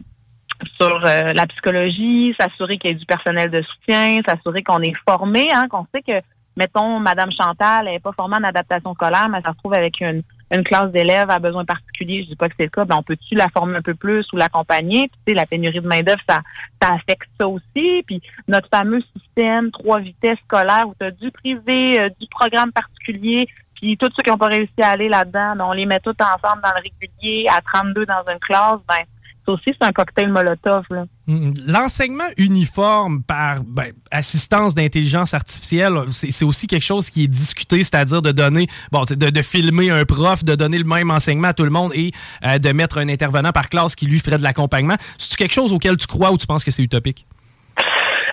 sur 0.81 1.05
euh, 1.05 1.33
la 1.35 1.47
psychologie, 1.47 2.35
s'assurer 2.39 2.79
qu'il 2.79 2.91
y 2.91 2.93
ait 2.93 2.97
du 2.97 3.07
personnel 3.07 3.51
de 3.51 3.63
soutien, 3.63 4.21
s'assurer 4.27 4.63
qu'on 4.63 4.83
est 4.83 4.95
formé, 5.09 5.51
hein, 5.53 5.67
qu'on 5.69 5.87
sait 5.93 6.03
que 6.03 6.25
mettons, 6.61 7.01
Madame 7.01 7.31
Chantal 7.33 7.87
n'est 7.87 8.01
pas 8.01 8.13
formée 8.13 8.37
en 8.37 8.45
adaptation 8.45 8.93
scolaire, 8.95 9.29
mais 9.31 9.41
ça 9.41 9.53
se 9.53 9.57
trouve 9.57 9.73
avec 9.73 10.01
une, 10.01 10.23
classe 10.65 10.91
d'élèves 10.91 11.31
à 11.31 11.39
besoins 11.39 11.65
particuliers, 11.65 12.25
je 12.25 12.31
dis 12.31 12.37
pas 12.37 12.49
que 12.49 12.55
c'est 12.59 12.65
le 12.65 12.71
cas, 12.71 12.85
ben 12.85 12.97
on 12.99 13.05
peut-tu 13.05 13.37
la 13.37 13.49
former 13.49 13.77
un 13.77 13.83
peu 13.83 13.95
plus 13.95 14.27
ou 14.33 14.37
l'accompagner? 14.37 15.07
Puis 15.07 15.19
tu 15.27 15.31
sais, 15.31 15.35
la 15.35 15.47
pénurie 15.47 15.81
de 15.81 15.87
main-d'œuvre, 15.87 16.21
ça, 16.29 16.41
ça 16.83 16.93
affecte 16.93 17.31
ça 17.41 17.47
aussi. 17.47 18.03
Puis 18.05 18.21
notre 18.49 18.69
fameux 18.69 19.01
système 19.17 19.71
trois 19.71 20.01
vitesses 20.01 20.41
scolaires 20.45 20.89
où 20.89 20.95
tu 20.99 21.07
as 21.07 21.13
du 21.13 21.31
privé, 21.31 22.01
euh, 22.01 22.09
du 22.21 22.27
programme 22.27 22.73
particulier, 22.73 23.49
puis 23.77 23.97
tous 23.97 24.11
ceux 24.17 24.25
qui 24.25 24.31
n'ont 24.31 24.39
pas 24.39 24.49
réussi 24.49 24.83
à 24.83 24.91
aller 24.91 25.09
là-dedans, 25.09 25.55
ben, 25.57 25.65
on 25.69 25.73
les 25.73 25.87
met 25.87 26.01
tous 26.01 26.17
ensemble 26.21 26.61
dans 26.63 26.75
le 26.75 26.83
régulier 26.83 27.47
à 27.49 27.61
32 27.61 28.05
dans 28.07 28.25
une 28.33 28.41
classe, 28.41 28.81
ben 28.89 29.05
aussi, 29.49 29.65
c'est 29.67 29.83
un 29.87 29.93
cocktail 29.93 30.31
Molotov. 30.31 30.85
Mm, 31.27 31.53
l'enseignement 31.67 32.29
uniforme 32.37 33.23
par 33.23 33.63
ben, 33.65 33.93
assistance 34.11 34.75
d'intelligence 34.75 35.35
artificielle, 35.35 35.95
c'est 36.11 36.45
aussi 36.45 36.67
quelque 36.67 36.85
chose 36.85 37.11
qui 37.11 37.25
est 37.25 37.29
discuté, 37.29 37.83
c'est-à-dire 37.83 38.23
de 38.23 38.33
donner, 38.33 38.67
bon, 38.93 39.05
de, 39.05 39.43
filmer 39.43 39.91
un 39.91 40.05
prof, 40.05 40.45
de 40.45 40.55
donner 40.55 40.79
le 40.79 40.85
même 40.85 41.11
enseignement 41.11 41.49
à 41.49 41.55
tout 41.55 41.65
le 41.65 41.71
monde 41.71 41.93
et 41.95 42.13
euh, 42.45 42.59
de 42.59 42.73
mettre 42.73 42.99
un 42.99 43.09
intervenant 43.09 43.53
par 43.53 43.69
classe 43.69 43.95
qui 43.95 44.07
lui 44.07 44.19
ferait 44.19 44.39
de 44.39 44.43
l'accompagnement. 44.43 44.97
C'est 45.19 45.37
quelque 45.37 45.55
chose 45.55 45.73
auquel 45.73 45.97
tu 45.97 46.07
crois 46.07 46.33
ou 46.33 46.39
tu 46.39 46.47
penses 46.47 46.65
que 46.65 46.71
c'est 46.71 46.83
utopique? 46.83 47.27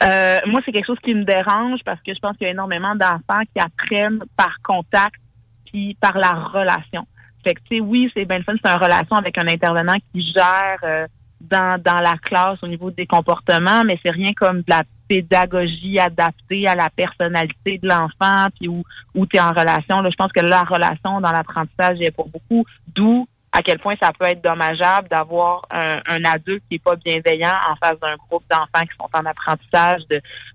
Euh, 0.03 0.39
moi, 0.45 0.61
c'est 0.65 0.71
quelque 0.71 0.85
chose 0.85 0.99
qui 1.03 1.13
me 1.13 1.23
dérange 1.23 1.79
parce 1.83 1.99
que 2.01 2.13
je 2.13 2.19
pense 2.19 2.37
qu'il 2.37 2.45
y 2.45 2.49
a 2.49 2.53
énormément 2.53 2.95
d'enfants 2.95 3.43
qui 3.53 3.59
apprennent 3.59 4.19
par 4.35 4.55
contact 4.63 5.15
puis 5.65 5.97
par 5.99 6.17
la 6.17 6.31
relation. 6.31 7.05
Oui, 7.81 8.11
c'est 8.13 8.25
bien 8.25 8.41
fun, 8.43 8.53
c'est 8.63 8.69
une 8.69 8.77
relation 8.77 9.15
avec 9.15 9.37
un 9.37 9.47
intervenant 9.47 9.95
qui 10.11 10.21
gère 10.21 10.79
euh, 10.83 11.07
dans, 11.41 11.81
dans 11.81 11.99
la 11.99 12.15
classe 12.17 12.57
au 12.61 12.67
niveau 12.67 12.91
des 12.91 13.05
comportements, 13.05 13.83
mais 13.83 13.99
c'est 14.03 14.11
rien 14.11 14.33
comme 14.33 14.59
de 14.59 14.69
la 14.69 14.83
pédagogie 15.07 15.99
adaptée 15.99 16.67
à 16.67 16.75
la 16.75 16.89
personnalité 16.89 17.77
de 17.77 17.87
l'enfant, 17.87 18.47
puis 18.59 18.67
où, 18.67 18.83
où 19.15 19.25
tu 19.25 19.37
es 19.37 19.39
en 19.39 19.51
relation. 19.51 20.01
Là, 20.01 20.09
je 20.09 20.15
pense 20.15 20.31
que 20.31 20.41
la 20.41 20.63
relation 20.63 21.21
dans 21.21 21.31
l'apprentissage 21.31 22.01
est 22.01 22.11
pour 22.11 22.27
beaucoup, 22.29 22.65
d'où 22.87 23.27
à 23.53 23.61
quel 23.61 23.79
point 23.79 23.95
ça 24.01 24.11
peut 24.17 24.25
être 24.25 24.43
dommageable 24.43 25.07
d'avoir 25.07 25.65
un, 25.71 25.99
un 26.07 26.23
adulte 26.25 26.63
qui 26.69 26.75
est 26.75 26.83
pas 26.83 26.95
bienveillant 26.95 27.55
en 27.69 27.75
face 27.77 27.99
d'un 27.99 28.15
groupe 28.27 28.43
d'enfants 28.51 28.85
qui 28.85 28.95
sont 28.99 29.09
en 29.13 29.25
apprentissage 29.25 30.01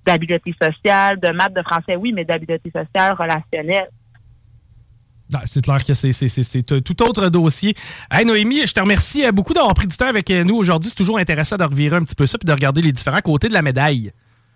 d'habileté 0.05 0.55
sociale, 0.61 1.19
de 1.19 1.31
maths, 1.31 1.55
de 1.55 1.63
français, 1.63 1.97
oui, 1.97 2.13
mais 2.13 2.25
d'habileté 2.25 2.71
sociale, 2.71 3.15
relationnelle. 3.15 3.89
Ah, 5.35 5.43
c'est 5.45 5.63
clair 5.63 5.83
que 5.85 5.95
c'est 5.95 6.73
un 6.73 6.81
tout 6.81 7.03
autre 7.03 7.29
dossier. 7.29 7.75
Hey 8.11 8.27
Noémie, 8.27 8.67
je 8.67 8.75
te 8.75 8.81
remercie 8.81 9.25
euh, 9.25 9.33
beaucoup 9.33 9.55
d'avoir 9.55 9.73
pris 9.75 9.87
du 9.87 9.97
temps 9.97 10.09
avec 10.09 10.31
euh, 10.31 10.45
nous 10.45 10.57
aujourd'hui. 10.57 10.91
C'est 10.91 10.97
toujours 10.97 11.19
intéressant 11.19 11.57
de 11.57 11.65
revirer 11.65 11.97
un 11.97 12.03
petit 12.03 12.15
peu 12.15 12.27
ça 12.27 12.39
et 12.43 12.45
de 12.45 12.53
regarder 12.53 12.83
les 12.83 12.93
différents 12.93 13.21
côtés 13.21 13.49
de 13.49 13.55
la 13.55 13.63
médaille. 13.63 14.13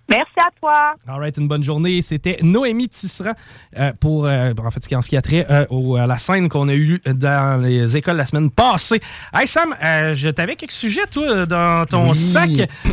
Merci 0.09 0.33
à 0.37 0.51
toi. 0.61 0.95
All 1.09 1.19
right, 1.19 1.37
une 1.37 1.49
bonne 1.49 1.63
journée. 1.65 2.01
C'était 2.03 2.39
Noémie 2.43 2.89
Tisserand 2.89 3.33
euh, 3.79 3.93
pour, 3.99 4.27
en 4.27 4.71
fait, 4.71 4.85
ce 4.85 5.09
qui 5.09 5.17
a 5.17 5.23
trait 5.23 5.47
à 5.47 5.67
la 6.07 6.19
scène 6.19 6.49
qu'on 6.49 6.69
a 6.69 6.75
eue 6.75 7.01
dans 7.07 7.61
les 7.61 7.97
écoles 7.97 8.17
la 8.17 8.27
semaine 8.27 8.51
passée. 8.51 9.01
Hey 9.35 9.49
Sam, 9.49 9.75
je 9.83 10.29
t'avais 10.29 10.55
quelques 10.55 10.73
sujets, 10.73 11.07
toi, 11.11 11.45
dans 11.47 11.87
ton 11.87 12.15
sac, 12.15 12.51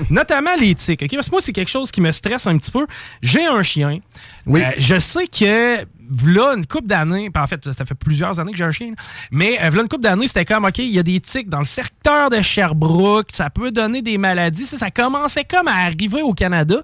notamment 0.09 0.55
l'éthique. 0.59 1.07
Parce 1.13 1.27
que 1.27 1.31
moi, 1.31 1.41
c'est 1.41 1.53
quelque 1.53 1.69
chose 1.69 1.91
qui 1.91 2.01
me 2.01 2.11
stresse 2.11 2.47
un 2.47 2.57
petit 2.57 2.71
peu. 2.71 2.87
J'ai 3.21 3.45
un 3.45 3.61
chien. 3.61 3.99
Oui. 4.47 4.61
je 4.77 4.99
sais 4.99 5.27
que 5.27 5.85
là, 6.25 6.53
une 6.55 6.65
couple 6.65 6.87
d'années, 6.87 7.29
en 7.35 7.47
fait, 7.47 7.71
ça 7.71 7.85
fait 7.85 7.95
plusieurs 7.95 8.39
années 8.39 8.51
que 8.51 8.57
j'ai 8.57 8.63
un 8.63 8.71
chien, 8.71 8.91
mais 9.31 9.57
euh, 9.61 9.71
une 9.71 9.87
couple 9.87 10.01
d'années, 10.03 10.27
c'était 10.27 10.45
comme, 10.45 10.65
OK, 10.65 10.77
il 10.79 10.87
y 10.93 10.99
a 10.99 11.03
des 11.03 11.19
tics 11.19 11.49
dans 11.49 11.59
le 11.59 11.65
secteur 11.65 12.29
de 12.29 12.41
Sherbrooke, 12.41 13.29
ça 13.31 13.49
peut 13.49 13.71
donner 13.71 14.01
des 14.01 14.17
maladies. 14.17 14.65
Ça, 14.65 14.77
ça 14.77 14.91
commençait 14.91 15.43
comme 15.45 15.67
à 15.67 15.75
arriver 15.85 16.21
au 16.21 16.33
Canada. 16.33 16.75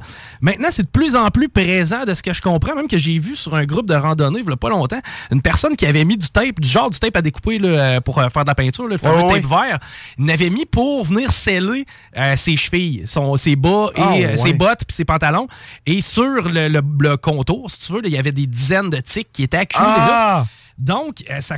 Maintenant, 0.42 0.70
c'est 0.72 0.84
de 0.84 0.88
plus 0.90 1.16
en 1.16 1.30
plus 1.30 1.50
présent 1.50 2.06
de 2.06 2.14
ce 2.14 2.22
que 2.24 2.34
je 2.34 2.42
comprends, 2.42 2.76
même 2.76 2.88
que 2.88 2.98
j'ai 2.98 3.20
vu 3.20 3.36
sur 3.36 3.56
un 3.56 3.66
groupe 3.66 3.88
de 3.88 3.96
randonnée, 3.96 4.40
il 4.48 4.58
pas 4.58 4.70
longtemps, 4.70 5.00
une 5.32 5.42
personne 5.42 5.76
qui 5.76 5.86
avait 5.86 6.04
mis 6.06 6.18
du 6.18 6.28
tape, 6.30 6.60
du 6.60 6.68
genre 6.68 6.90
du 6.90 7.00
tape 7.00 7.16
à 7.16 7.22
découper 7.22 7.60
là, 7.60 8.02
pour 8.02 8.20
euh, 8.20 8.28
faire 8.30 8.44
de 8.44 8.50
la 8.50 8.56
peinture, 8.56 8.88
le 8.88 8.98
fameux 8.98 9.34
tape 9.36 9.46
vert, 9.50 9.80
il 10.18 10.26
l'avait 10.26 10.50
mis 10.50 10.66
pour 10.66 11.04
venir 11.06 11.32
sceller 11.32 11.86
euh, 12.18 12.36
ses 12.36 12.56
chevilles, 12.58 13.04
son, 13.06 13.38
ses 13.38 13.56
bas 13.56 13.90
et 13.96 14.26
Ah, 14.26 14.38
ses 14.38 14.54
bottes 14.54 14.82
puis 14.88 14.96
ses 14.96 15.06
pantalons. 15.06 15.48
Et 15.86 16.02
sur 16.02 16.24
le, 16.50 16.68
le- 16.68 16.82
le 17.00 17.18
contour, 17.18 17.70
si 17.72 17.80
tu 17.82 17.94
veux, 17.94 18.02
il 18.04 18.12
y 18.12 18.18
avait 18.18 18.32
des 18.32 18.48
dizaines 18.48 18.90
de 18.90 19.00
qui 19.32 19.44
étaient 19.44 19.58
accumulés 19.58 19.92
Ah! 19.98 20.08
là. 20.08 20.46
Donc, 20.80 21.24
euh, 21.30 21.42
ça, 21.42 21.58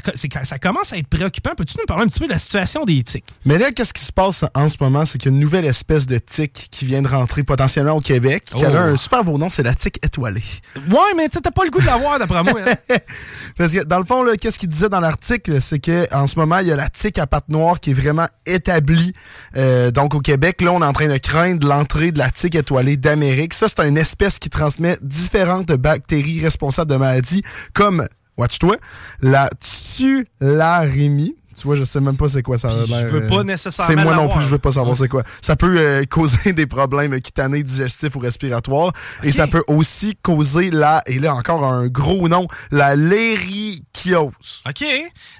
commence 0.60 0.92
à 0.94 0.98
être 0.98 1.08
préoccupant. 1.08 1.52
Peux-tu 1.56 1.76
nous 1.80 1.86
parler 1.86 2.04
un 2.04 2.08
petit 2.08 2.20
peu 2.20 2.26
de 2.28 2.32
la 2.32 2.40
situation 2.40 2.84
des 2.86 3.02
tics? 3.04 3.24
Mais 3.46 3.58
là, 3.60 3.72
qu'est-ce 3.72 3.94
qui 3.94 4.04
se 4.04 4.12
passe 4.12 4.44
en 4.56 4.68
ce 4.68 4.78
moment? 4.82 5.06
C'est 5.06 5.18
qu'il 5.20 5.32
y 5.32 5.34
a 5.34 5.38
une 5.38 5.42
nouvelle 5.42 5.66
espèce 5.66 6.08
de 6.08 6.18
tic 6.18 6.68
qui 6.72 6.86
vient 6.86 7.02
de 7.04 7.08
rentrer 7.08 7.44
potentiellement 7.44 7.94
au 7.94 8.02
Québec, 8.02 8.46
qui 8.46 8.66
a 8.66 8.72
Oh. 8.72 8.76
un 8.76 8.98
super 8.98 9.24
beau 9.24 9.38
nom, 9.38 9.50
c'est 9.50 9.62
la 9.64 9.76
tique 9.76 10.00
étoilée. 10.04 10.42
Ouais, 10.90 10.98
mais 11.16 11.30
tu 11.30 11.36
sais, 11.36 11.42
t'as 11.42 11.52
pas 11.52 11.64
le 11.66 11.70
goût 11.70 11.80
de 11.80 11.86
l'avoir, 11.86 12.18
d'après 12.18 12.44
moi. 12.44 12.62
hein. 12.68 12.96
Parce 13.58 13.72
que 13.74 13.84
dans 13.84 14.00
le 14.00 14.06
fond, 14.06 14.26
qu'est-ce 14.40 14.58
qu'il 14.58 14.70
disait 14.70 14.90
dans 14.90 15.00
l'article, 15.00 15.62
c'est 15.62 15.80
que 15.80 16.12
en 16.16 16.26
ce 16.26 16.38
moment, 16.40 16.58
il 16.58 16.68
y 16.68 16.72
a 16.72 16.76
la 16.76 16.90
tique 16.90 17.20
à 17.20 17.28
pattes 17.28 17.50
noires 17.50 17.80
qui 17.80 17.92
est 17.92 17.94
vraiment 17.94 18.28
établie. 18.48 19.14
euh, 19.56 19.92
donc 19.92 20.16
au 20.16 20.20
Québec, 20.20 20.62
là, 20.62 20.72
on 20.72 20.82
est 20.82 20.86
en 20.86 20.94
train 20.94 21.08
de 21.10 21.18
craindre 21.18 21.68
l'entrée 21.68 22.12
de 22.12 22.18
la 22.18 22.32
tique 22.32 22.56
étoilée 22.56 22.98
d'Amérique. 22.98 23.54
Ça, 23.54 23.68
c'est 23.68 23.88
une 23.88 23.98
espèce 23.98 24.40
qui 24.40 24.50
transmet 24.50 24.98
différentes 25.02 25.72
bactéries 25.74 26.42
responsables 26.42 26.90
de 26.92 26.98
maladies, 26.98 27.44
comme, 27.74 28.08
watch-toi, 28.38 28.78
la 29.22 29.50
tularémie. 29.60 31.36
Tu 31.56 31.64
vois, 31.68 31.76
je 31.76 31.84
sais 31.84 32.00
même 32.00 32.16
pas 32.18 32.28
c'est 32.30 32.42
quoi 32.42 32.58
ça 32.58 32.70
a 32.70 32.86
l'air. 32.86 33.08
veux 33.12 33.24
euh, 33.24 33.30
pas 33.30 33.44
nécessairement 33.44 33.90
C'est 33.94 34.04
moi 34.04 34.16
non 34.16 34.30
plus, 34.30 34.42
je 34.42 34.48
veux 34.48 34.58
pas 34.58 34.72
savoir 34.72 34.96
c'est 34.96 35.08
quoi. 35.10 35.24
Ça 35.42 35.56
peut 35.56 35.76
euh, 35.78 36.04
causer 36.10 36.54
des 36.54 36.66
problèmes 36.66 37.20
cutanés, 37.22 37.64
digestifs 37.64 38.16
ou 38.16 38.20
respiratoires. 38.20 38.92
Et 39.24 39.32
ça 39.32 39.48
peut 39.48 39.64
aussi 39.68 40.16
causer 40.22 40.72
la, 40.72 41.02
et 41.06 41.20
là 41.20 41.36
encore 41.36 41.66
un 41.66 41.88
gros 41.88 42.28
nom, 42.30 42.48
la 42.72 42.96
lérichiose. 42.96 44.32
OK. 44.68 44.86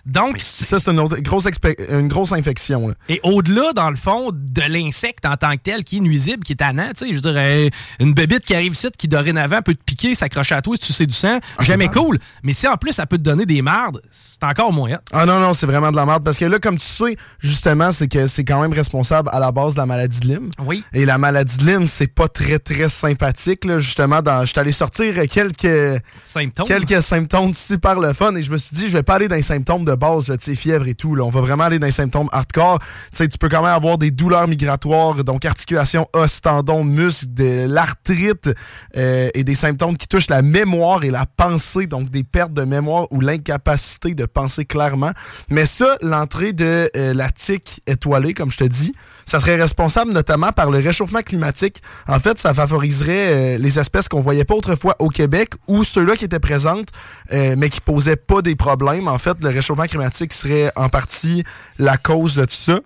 Donc, 0.06 0.38
Ça, 0.38 0.80
c'est 0.80 0.92
une, 0.92 1.00
autre- 1.00 1.18
grosse, 1.20 1.46
expé- 1.46 1.76
une 1.92 2.08
grosse 2.08 2.32
infection. 2.32 2.90
là. 2.90 2.94
Et 3.10 3.20
au-delà, 3.24 3.72
dans 3.74 3.90
le 3.90 3.96
fond, 3.96 4.30
de 4.34 4.62
l'insecte 4.70 5.26
en 5.26 5.38
tant 5.38 5.52
que 5.54 5.62
tel 5.64 5.84
qui 5.84 5.98
est 5.98 6.02
nuisible, 6.02 6.44
qui 6.44 6.54
est 6.54 6.58
tannant, 6.58 6.90
tu 6.98 7.06
sais, 7.06 7.10
je 7.10 7.16
veux 7.16 7.22
dire, 7.22 7.34
euh, 7.36 7.70
une 8.00 8.14
bébite 8.14 8.42
qui 8.46 8.56
arrive 8.56 8.74
ici, 8.74 8.88
qui 8.98 9.08
dorénavant 9.08 9.62
peut 9.62 9.74
te 9.76 9.84
piquer, 9.84 10.16
s'accrocher 10.16 10.56
à 10.56 10.62
toi, 10.62 10.76
tu 10.78 10.92
sais 10.94 11.06
du 11.06 11.14
sang, 11.16 11.40
Ah, 11.58 11.64
jamais 11.64 11.88
cool. 11.88 12.20
Mais 12.44 12.54
si 12.54 12.68
en 12.68 12.78
plus 12.78 12.94
ça 12.94 13.06
peut 13.06 13.18
te 13.18 13.24
donner 13.24 13.46
des 13.46 13.62
mardes, 13.62 14.02
c'est 14.12 14.44
encore 14.44 14.74
moins. 14.74 14.98
Ah 15.14 15.26
non, 15.26 15.40
non, 15.40 15.54
c'est 15.54 15.66
vraiment 15.66 15.92
de 15.92 15.96
la 15.96 16.01
merde. 16.06 16.24
Parce 16.24 16.38
que 16.38 16.46
là, 16.46 16.60
comme 16.60 16.78
tu 16.78 16.86
sais, 16.86 17.16
justement, 17.40 17.92
c'est 17.92 18.08
que 18.08 18.28
c'est 18.28 18.44
quand 18.44 18.62
même 18.62 18.74
responsable 18.74 19.30
à 19.32 19.40
la 19.40 19.52
base 19.52 19.74
de 19.74 19.80
la 19.80 19.86
maladie 19.86 20.20
de 20.20 20.28
Lyme. 20.28 20.50
Oui. 20.66 20.84
Et 20.94 21.06
la 21.06 21.18
maladie 21.18 21.58
de 21.58 21.66
Lyme, 21.66 21.88
c'est 21.88 22.14
pas 22.14 22.28
très, 22.28 22.60
très 22.60 22.90
sympathique. 22.90 23.66
Là. 23.66 23.80
Justement, 23.80 24.22
dans, 24.22 24.42
je 24.42 24.52
suis 24.52 24.60
allé 24.60 24.72
sortir 24.72 25.14
quelques 25.30 26.02
Symptômes. 26.24 26.66
quelques 26.66 27.02
symptômes 27.02 27.54
super 27.54 28.00
le 28.00 28.14
fun 28.14 28.36
et 28.36 28.44
je 28.44 28.52
me 28.52 28.58
suis 28.58 28.76
dit 28.76 28.88
je 28.88 28.94
vais 28.94 29.04
pas 29.04 29.16
aller 29.16 29.28
dans 29.28 29.36
les 29.36 29.42
symptômes 29.42 29.86
de 29.86 29.96
base 29.96 30.30
là, 30.30 30.38
tu 30.38 30.46
sais 30.46 30.56
fièvre 30.56 30.88
et 30.88 30.94
tout 30.94 31.16
là. 31.16 31.24
on 31.24 31.30
va 31.30 31.42
vraiment 31.42 31.66
aller 31.66 31.80
dans 31.80 31.86
les 31.88 31.92
symptômes 31.92 32.30
hardcore 32.32 32.80
tu 32.80 32.88
sais 33.14 33.28
tu 33.28 33.38
peux 33.38 33.50
quand 33.50 33.62
même 33.62 33.74
avoir 33.74 33.98
des 33.98 34.12
douleurs 34.12 34.48
migratoires 34.48 35.24
donc 35.24 35.46
articulation 35.46 36.08
os 36.14 36.42
tendons 36.42 36.84
muscles 36.84 37.34
de 37.34 37.68
l'arthrite 37.68 38.50
euh, 38.98 39.30
et 39.34 39.44
des 39.44 39.56
symptômes 39.56 39.98
qui 39.98 40.08
touchent 40.08 40.30
la 40.30 40.42
mémoire 40.42 41.04
et 41.04 41.12
la 41.12 41.26
pensée 41.26 41.88
donc 41.88 42.10
des 42.10 42.24
pertes 42.24 42.54
de 42.54 42.64
mémoire 42.64 43.08
ou 43.12 43.22
l'incapacité 43.22 44.14
de 44.14 44.26
penser 44.26 44.66
clairement 44.66 45.12
mais 45.50 45.66
ça 45.66 45.91
l'entrée 46.02 46.54
de 46.54 46.90
euh, 46.96 47.14
la 47.14 47.32
tique 47.32 47.82
étoilée 47.88 48.34
comme 48.34 48.52
je 48.52 48.58
te 48.58 48.64
dis 48.64 48.94
ça 49.26 49.40
serait 49.40 49.56
responsable 49.56 50.12
notamment 50.12 50.52
par 50.52 50.72
le 50.72 50.80
réchauffement 50.80 51.22
climatique. 51.22 51.82
En 52.08 52.20
fait, 52.20 52.38
ça 52.38 52.54
favoriserait 52.54 53.56
euh, 53.56 53.58
les 53.58 53.80
espèces 53.80 54.10
qu'on 54.10 54.20
voyait 54.20 54.44
pas 54.44 54.56
autrefois 54.56 54.96
au 55.00 55.08
Québec 55.08 55.54
ou 55.68 55.86
ceux-là 55.86 56.16
qui 56.16 56.26
étaient 56.26 56.40
présentes, 56.40 56.90
euh, 57.32 57.56
mais 57.58 57.70
qui 57.70 57.80
posaient 57.80 58.18
pas 58.18 58.42
des 58.42 58.56
problèmes. 58.56 59.08
En 59.08 59.18
fait, 59.18 59.38
le 59.42 59.50
réchauffement 59.50 59.86
climatique 59.86 60.34
serait 60.34 60.72
en 60.76 60.90
partie 60.90 61.44
la 61.80 61.96
cause 61.98 62.36
de 62.36 62.44
tout 62.44 62.52
ça. 62.52 62.80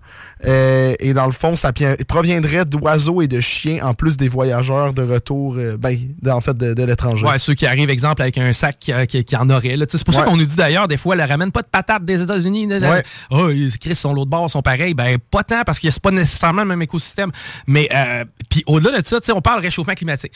Euh, 0.44 0.94
et 1.00 1.14
dans 1.14 1.24
le 1.24 1.32
fond, 1.32 1.56
ça 1.56 1.72
proviendrait 2.06 2.66
d'oiseaux 2.66 3.22
et 3.22 3.26
de 3.28 3.40
chiens 3.40 3.78
en 3.82 3.94
plus 3.94 4.18
des 4.18 4.28
voyageurs 4.28 4.92
de 4.92 5.00
retour, 5.02 5.56
euh, 5.56 5.78
ben, 5.78 5.96
de- 6.20 6.30
en 6.30 6.42
fait, 6.42 6.54
de, 6.56 6.74
de 6.74 6.82
l'étranger. 6.82 7.26
Ouais, 7.26 7.38
ceux 7.38 7.54
qui 7.54 7.64
arrivent, 7.66 7.88
exemple, 7.88 8.20
avec 8.20 8.36
un 8.36 8.52
sac 8.52 8.76
qui, 8.78 8.92
qui- 9.08 9.24
qui 9.24 9.36
en 9.36 9.48
aurait. 9.48 9.76
C'est 9.88 10.04
pour 10.04 10.12
ça 10.14 10.24
qu'on 10.24 10.36
nous 10.36 10.44
dit 10.44 10.56
d'ailleurs, 10.56 10.88
des 10.88 10.98
fois, 10.98 11.14
elle 11.16 11.22
ramène 11.22 11.52
pas 11.52 11.62
de 11.62 11.68
patates 11.68 12.04
des 12.04 12.20
États-Unis. 12.20 12.66
Ouais. 12.90 13.02
Oh, 13.30 13.48
ils- 13.48 13.78
Chris, 13.78 13.94
sont 13.94 14.12
l'autre 14.12 14.30
bord, 14.30 14.50
sont 14.50 14.62
pareils. 14.62 14.92
Ben, 14.92 15.16
pas 15.18 15.42
tant, 15.42 15.62
parce 15.64 15.78
que 15.78 15.90
c'est 15.90 16.02
pas 16.02 16.10
nécessairement 16.10 16.62
le 16.62 16.68
même 16.68 16.82
écosystème. 16.82 17.30
Mais, 17.66 17.88
euh, 17.94 18.24
puis 18.50 18.62
au-delà 18.66 19.00
de 19.00 19.06
ça, 19.06 19.18
tu 19.20 19.26
sais, 19.26 19.32
on 19.32 19.40
parle 19.40 19.60
réchauffement 19.62 19.94
climatique. 19.94 20.32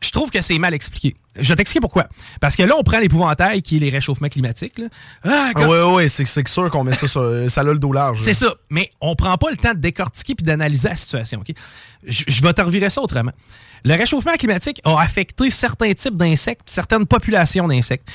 Je 0.00 0.10
trouve 0.12 0.30
que 0.30 0.40
c'est 0.40 0.58
mal 0.58 0.74
expliqué. 0.74 1.16
Je 1.36 1.48
vais 1.48 1.56
t'expliquer 1.56 1.80
pourquoi. 1.80 2.08
Parce 2.40 2.54
que 2.54 2.62
là, 2.62 2.74
on 2.78 2.82
prend 2.84 3.00
l'épouvantail 3.00 3.62
qui 3.62 3.76
est 3.76 3.80
les 3.80 3.90
réchauffements 3.90 4.28
climatiques. 4.28 4.78
là. 4.78 4.86
Ah, 5.24 5.50
Ah, 5.54 5.68
ouais, 5.68 5.82
ouais, 5.94 6.08
c'est 6.08 6.46
sûr 6.46 6.70
qu'on 6.70 6.84
met 6.84 6.94
ça 6.94 7.08
sur. 7.08 7.50
Ça 7.50 7.62
a 7.62 7.64
le 7.64 7.78
dos 7.78 7.92
large. 7.92 8.20
c'est 8.20 8.34
ça. 8.34 8.54
Mais 8.70 8.90
on 9.00 9.16
prend 9.16 9.36
pas 9.38 9.50
le 9.50 9.56
temps 9.56 9.74
de 9.74 9.80
décortiquer 9.80 10.34
puis 10.36 10.44
d'analyser 10.44 10.88
la 10.88 10.96
situation. 10.96 11.42
Je 12.06 12.24
je 12.28 12.42
vais 12.42 12.52
te 12.52 12.62
revirer 12.62 12.90
ça 12.90 13.00
autrement. 13.02 13.32
Le 13.84 13.94
réchauffement 13.94 14.34
climatique 14.34 14.80
a 14.84 15.00
affecté 15.00 15.50
certains 15.50 15.92
types 15.94 16.16
d'insectes, 16.16 16.62
certaines 16.66 17.06
populations 17.06 17.66
d'insectes. 17.68 18.08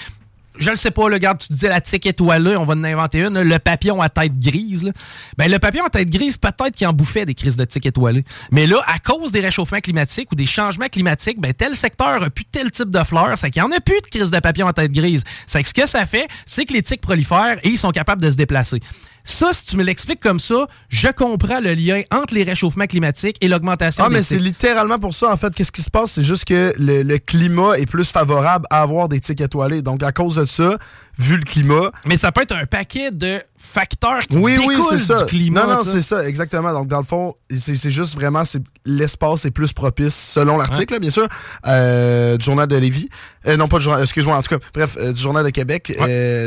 Je 0.57 0.69
le 0.69 0.75
sais 0.75 0.91
pas, 0.91 1.09
le 1.09 1.17
garde, 1.17 1.39
tu 1.39 1.51
disais 1.51 1.69
la 1.69 1.81
tique 1.81 2.05
étoilée, 2.05 2.55
on 2.55 2.65
va 2.65 2.75
en 2.75 2.83
inventer 2.83 3.23
une, 3.23 3.41
le 3.41 3.59
papillon 3.59 4.01
à 4.01 4.09
tête 4.09 4.37
grise. 4.37 4.83
là. 4.83 4.91
Ben, 5.37 5.49
le 5.49 5.57
papillon 5.59 5.85
à 5.85 5.89
tête 5.89 6.09
grise, 6.09 6.37
peut-être 6.37 6.75
qu'il 6.75 6.85
en 6.87 6.93
bouffait 6.93 7.25
des 7.25 7.33
crises 7.33 7.57
de 7.57 7.65
tique 7.65 7.85
étoilée. 7.85 8.23
Mais 8.51 8.67
là, 8.67 8.81
à 8.85 8.99
cause 8.99 9.31
des 9.31 9.39
réchauffements 9.39 9.79
climatiques 9.79 10.31
ou 10.31 10.35
des 10.35 10.45
changements 10.45 10.89
climatiques, 10.89 11.39
ben, 11.39 11.53
tel 11.53 11.75
secteur 11.75 12.21
a 12.23 12.29
plus 12.29 12.45
tel 12.45 12.71
type 12.71 12.91
de 12.91 13.03
fleurs, 13.03 13.37
c'est 13.37 13.49
qu'il 13.49 13.63
n'y 13.63 13.67
en 13.67 13.75
a 13.75 13.79
plus 13.79 13.99
de 14.01 14.07
crises 14.07 14.31
de 14.31 14.39
papillon 14.39 14.67
à 14.67 14.73
tête 14.73 14.91
grise. 14.91 15.23
C'est 15.47 15.61
que 15.63 15.67
ce 15.67 15.73
que 15.73 15.87
ça 15.87 16.05
fait, 16.05 16.27
c'est 16.45 16.65
que 16.65 16.73
les 16.73 16.83
tiques 16.83 17.01
prolifèrent 17.01 17.57
et 17.63 17.69
ils 17.69 17.77
sont 17.77 17.91
capables 17.91 18.21
de 18.21 18.29
se 18.29 18.35
déplacer. 18.35 18.79
Ça, 19.23 19.53
si 19.53 19.65
tu 19.65 19.77
me 19.77 19.83
l'expliques 19.83 20.19
comme 20.19 20.39
ça, 20.39 20.67
je 20.89 21.07
comprends 21.07 21.59
le 21.61 21.73
lien 21.73 22.01
entre 22.11 22.33
les 22.33 22.43
réchauffements 22.43 22.87
climatiques 22.87 23.37
et 23.41 23.47
l'augmentation 23.47 24.03
Ah, 24.05 24.09
des 24.09 24.15
mais 24.15 24.23
c'est 24.23 24.37
littéralement 24.37 24.99
pour 24.99 25.13
ça, 25.13 25.31
en 25.31 25.37
fait. 25.37 25.53
Qu'est-ce 25.55 25.71
qui 25.71 25.81
se 25.81 25.89
passe? 25.89 26.11
C'est 26.11 26.23
juste 26.23 26.45
que 26.45 26.73
le, 26.77 27.03
le 27.03 27.17
climat 27.19 27.77
est 27.77 27.85
plus 27.85 28.09
favorable 28.11 28.65
à 28.69 28.81
avoir 28.81 29.07
des 29.07 29.19
tiques 29.21 29.41
étoilées. 29.41 29.81
Donc, 29.81 30.03
à 30.03 30.11
cause 30.11 30.35
de 30.35 30.45
ça, 30.45 30.77
vu 31.17 31.37
le 31.37 31.43
climat. 31.43 31.91
Mais 32.05 32.17
ça 32.17 32.31
peut 32.31 32.41
être 32.41 32.55
un 32.55 32.65
paquet 32.65 33.11
de 33.11 33.41
facteurs 33.65 34.19
qui 34.21 34.37
Oui, 34.37 34.57
oui, 34.67 34.75
ça. 34.99 35.23
du 35.23 35.29
climat. 35.29 35.65
non, 35.65 35.75
non, 35.77 35.83
c'est 35.83 36.01
ça, 36.01 36.27
exactement. 36.27 36.73
Donc, 36.73 36.87
dans 36.87 36.99
le 36.99 37.05
fond, 37.05 37.35
c'est 37.57 37.89
juste 37.89 38.13
vraiment, 38.15 38.43
l'espace 38.85 39.45
est 39.45 39.51
plus 39.51 39.73
propice, 39.73 40.13
selon 40.13 40.57
l'article, 40.57 40.99
bien 40.99 41.09
sûr, 41.09 41.27
euh, 41.65 42.37
du 42.37 42.43
Journal 42.45 42.67
de 42.67 42.75
Lévis. 42.75 43.09
Euh, 43.47 43.57
non, 43.57 43.67
pas 43.67 43.77
du 43.77 43.85
Journal, 43.85 44.03
excuse-moi, 44.03 44.37
en 44.37 44.41
tout 44.41 44.57
cas, 44.57 44.65
bref, 44.73 44.95
euh, 44.99 45.13
du 45.13 45.19
Journal 45.21 45.43
de 45.43 45.49
Québec. 45.49 45.91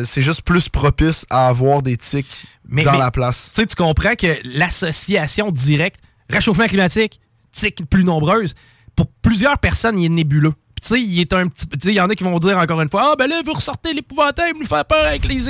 c'est 0.04 0.22
juste 0.22 0.42
plus 0.42 0.68
propice 0.68 1.24
à 1.30 1.48
avoir 1.48 1.82
des 1.82 1.96
tiques 1.96 2.46
Mais- 2.68 2.82
dans 2.82 2.92
mais- 2.92 2.98
la 2.98 3.10
place. 3.10 3.52
Tu 3.54 3.62
sais, 3.62 3.66
tu 3.66 3.74
comprends 3.76 4.14
que 4.14 4.36
l'association 4.44 5.50
directe, 5.50 6.00
réchauffement 6.30 6.66
climatique, 6.66 7.20
tiques 7.50 7.88
plus 7.88 8.04
nombreuses, 8.04 8.54
pour 8.94 9.06
plusieurs 9.22 9.58
personnes, 9.58 9.98
il 9.98 10.06
est 10.06 10.10
nébuleux. 10.10 10.52
Tu 10.82 10.88
sais, 10.88 11.00
il 11.00 11.20
est 11.20 11.32
un 11.32 11.48
petit. 11.48 11.66
Il 11.84 11.92
y 11.92 12.00
en 12.00 12.08
a 12.10 12.14
qui 12.14 12.22
vont 12.24 12.38
dire 12.38 12.58
encore 12.58 12.80
une 12.82 12.90
fois 12.90 13.12
Ah, 13.12 13.16
ben 13.18 13.26
là, 13.28 13.40
vous 13.44 13.52
ressortez 13.54 13.94
l'épouvantail, 13.94 14.52
nous 14.58 14.66
faire 14.66 14.84
peur 14.84 15.06
avec 15.06 15.24
les. 15.24 15.40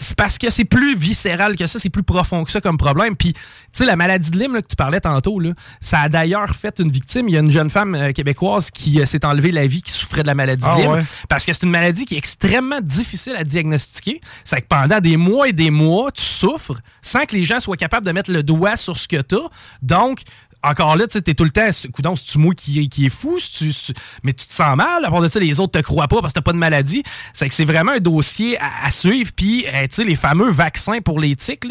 C'est 0.00 0.16
parce 0.16 0.38
que 0.38 0.50
c'est 0.50 0.64
plus 0.64 0.96
viscéral 0.96 1.56
que 1.56 1.66
ça, 1.66 1.78
c'est 1.78 1.90
plus 1.90 2.02
profond 2.02 2.42
que 2.44 2.50
ça 2.50 2.60
comme 2.60 2.78
problème. 2.78 3.16
Puis, 3.16 3.34
tu 3.34 3.40
sais, 3.72 3.84
la 3.84 3.96
maladie 3.96 4.30
de 4.30 4.38
Lyme 4.38 4.54
là, 4.54 4.62
que 4.62 4.66
tu 4.66 4.76
parlais 4.76 5.00
tantôt, 5.00 5.38
là, 5.38 5.50
ça 5.80 6.00
a 6.00 6.08
d'ailleurs 6.08 6.56
fait 6.56 6.80
une 6.80 6.90
victime. 6.90 7.28
Il 7.28 7.34
y 7.34 7.36
a 7.36 7.40
une 7.40 7.50
jeune 7.50 7.70
femme 7.70 7.94
euh, 7.94 8.12
québécoise 8.12 8.70
qui 8.70 9.00
euh, 9.00 9.04
s'est 9.04 9.24
enlevée 9.24 9.52
la 9.52 9.66
vie, 9.66 9.82
qui 9.82 9.92
souffrait 9.92 10.22
de 10.22 10.26
la 10.26 10.34
maladie 10.34 10.64
Ah 10.66 10.76
de 10.76 10.80
Lyme. 10.80 10.90
ouais? 10.92 11.02
Parce 11.28 11.44
que 11.44 11.52
c'est 11.52 11.64
une 11.66 11.72
maladie 11.72 12.06
qui 12.06 12.14
est 12.14 12.18
extrêmement 12.18 12.80
difficile 12.80 13.36
à 13.36 13.44
diagnostiquer. 13.44 14.20
C'est 14.44 14.62
que 14.62 14.66
pendant 14.68 15.00
des 15.00 15.16
mois 15.16 15.48
et 15.48 15.52
des 15.52 15.70
mois, 15.70 16.10
tu 16.10 16.22
souffres 16.22 16.80
sans 17.02 17.26
que 17.26 17.36
les 17.36 17.44
gens 17.44 17.60
soient 17.60 17.76
capables 17.76 18.06
de 18.06 18.12
mettre 18.12 18.30
le 18.30 18.42
doigt 18.42 18.76
sur 18.76 18.96
ce 18.96 19.06
que 19.06 19.20
tu 19.20 19.34
as. 19.36 19.48
Donc, 19.82 20.22
encore 20.62 20.96
là, 20.96 21.06
tu 21.06 21.14
sais, 21.14 21.22
t'es 21.22 21.34
tout 21.34 21.44
le 21.44 21.50
temps, 21.50 21.68
coudon, 21.92 22.14
c'est-tu 22.16 22.38
moi 22.38 22.54
qui, 22.54 22.88
qui 22.88 23.06
est 23.06 23.08
fou, 23.10 23.38
C'est-tu- 23.38 23.72
c'est- 23.72 23.94
mais 24.22 24.32
tu 24.32 24.46
te 24.46 24.52
sens 24.52 24.76
mal, 24.76 25.04
à 25.04 25.10
part 25.10 25.20
de 25.22 25.28
ça, 25.28 25.40
les 25.40 25.58
autres 25.60 25.78
te 25.78 25.82
croient 25.84 26.08
pas 26.08 26.20
parce 26.20 26.32
que 26.32 26.38
t'as 26.38 26.42
pas 26.44 26.52
de 26.52 26.58
maladie. 26.58 27.02
C'est 27.32 27.48
que 27.48 27.54
c'est 27.54 27.64
vraiment 27.64 27.92
un 27.92 27.98
dossier 28.00 28.58
à, 28.60 28.70
à 28.84 28.90
suivre. 28.90 29.30
Puis, 29.34 29.66
euh, 29.66 29.82
tu 29.82 29.88
sais, 29.92 30.04
les 30.04 30.16
fameux 30.16 30.50
vaccins 30.50 31.00
pour 31.00 31.18
les 31.20 31.34
tiques, 31.36 31.64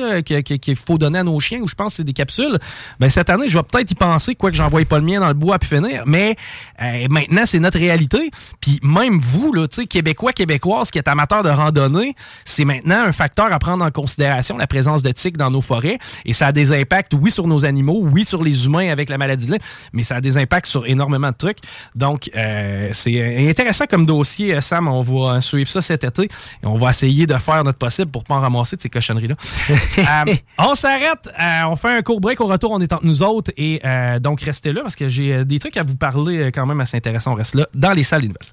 qu'il 0.62 0.76
faut 0.76 0.98
donner 0.98 1.20
à 1.20 1.24
nos 1.24 1.40
chiens, 1.40 1.60
ou 1.60 1.68
je 1.68 1.76
pense 1.76 1.94
que 1.94 1.96
c'est 1.98 2.04
des 2.04 2.14
capsules, 2.14 2.58
ben 3.00 3.10
cette 3.10 3.30
année, 3.30 3.48
je 3.48 3.58
vais 3.58 3.64
peut-être 3.64 3.92
y 3.92 3.96
penser, 3.96 4.36
quoi 4.36 4.50
que 4.52 4.58
j'envoie 4.58 4.84
pas 4.86 4.98
le 5.00 5.06
mien 5.06 5.20
dans 5.20 5.28
le 5.28 5.34
bois 5.34 5.56
à 5.56 5.60
pu 5.60 5.68
finir, 5.68 6.04
mais 6.06 6.36
euh, 6.82 7.08
maintenant, 7.10 7.44
c'est 7.46 7.60
notre 7.60 7.80
réalité. 7.80 8.32
Puis 8.62 8.80
même 8.84 9.20
vous, 9.20 9.52
là, 9.54 9.68
tu 9.68 9.82
sais, 9.82 9.88
Québécois, 9.88 10.34
Québécoises 10.34 10.92
qui 10.92 11.00
êtes 11.00 11.08
amateurs 11.08 11.44
de 11.44 11.50
randonnée, 11.50 12.16
c'est 12.46 12.66
maintenant 12.66 13.04
un 13.04 13.12
facteur 13.12 13.52
à 13.52 13.60
prendre 13.60 13.84
en 13.84 13.92
considération, 13.92 14.58
la 14.58 14.68
présence 14.68 15.04
de 15.04 15.12
tiques 15.12 15.38
dans 15.38 15.52
nos 15.52 15.62
forêts. 15.62 16.00
Et 16.26 16.34
ça 16.34 16.48
a 16.48 16.52
des 16.52 16.72
impacts, 16.72 17.14
oui, 17.14 17.32
sur 17.32 17.48
nos 17.48 17.66
animaux, 17.66 18.00
oui, 18.04 18.26
sur 18.26 18.44
les 18.44 18.66
humains 18.66 18.90
avec 18.90 19.10
la 19.10 19.18
maladie 19.18 19.46
de 19.46 19.58
mais 19.94 20.04
ça 20.04 20.18
a 20.18 20.22
des 20.22 20.38
impacts 20.38 20.68
sur 20.68 20.86
énormément 20.86 21.30
de 21.30 21.36
trucs. 21.36 21.58
Donc, 21.96 22.30
euh, 22.36 22.90
c'est 22.94 23.50
intéressant 23.50 23.86
comme 23.90 24.06
dossier, 24.06 24.54
euh, 24.54 24.62
Sam. 24.62 24.88
On 24.88 25.02
va 25.02 25.36
euh, 25.36 25.42
suivre 25.42 25.70
ça 25.70 25.82
cet 25.82 26.04
été 26.04 26.24
et 26.24 26.30
on 26.66 26.76
va 26.76 26.90
essayer 26.92 27.26
de 27.26 27.36
faire 27.36 27.64
notre 27.64 27.78
possible 27.78 28.12
pour 28.12 28.24
pas 28.24 28.36
en 28.36 28.42
ramasser 28.42 28.76
de 28.76 28.82
ces 28.82 28.90
cochonneries-là. 28.90 29.36
Euh, 30.00 30.34
on 30.58 30.76
s'arrête, 30.76 31.30
on 31.68 31.76
fait 31.76 31.90
un 31.90 32.02
court 32.02 32.20
break. 32.22 32.40
Au 32.42 32.48
retour, 32.48 32.72
on 32.72 32.80
est 32.80 32.92
entre 32.94 33.06
nous 33.06 33.22
autres 33.22 33.52
et 33.58 33.82
donc 34.22 34.42
restez 34.42 34.72
là 34.72 34.82
parce 34.82 34.96
que 34.96 35.08
j'ai 35.08 35.46
des 35.46 35.60
trucs 35.60 35.78
à 35.78 35.84
vous 35.84 35.96
parler 35.96 36.52
quand 36.54 36.66
même 36.66 36.69
assez 36.80 36.98
intéressants. 36.98 37.32
On 37.34 37.36
reste 37.36 37.56
là 37.56 37.68
dans 37.74 37.92
les 37.92 38.04
salles 38.04 38.22
des 38.22 38.28
nouvelles. 38.30 38.48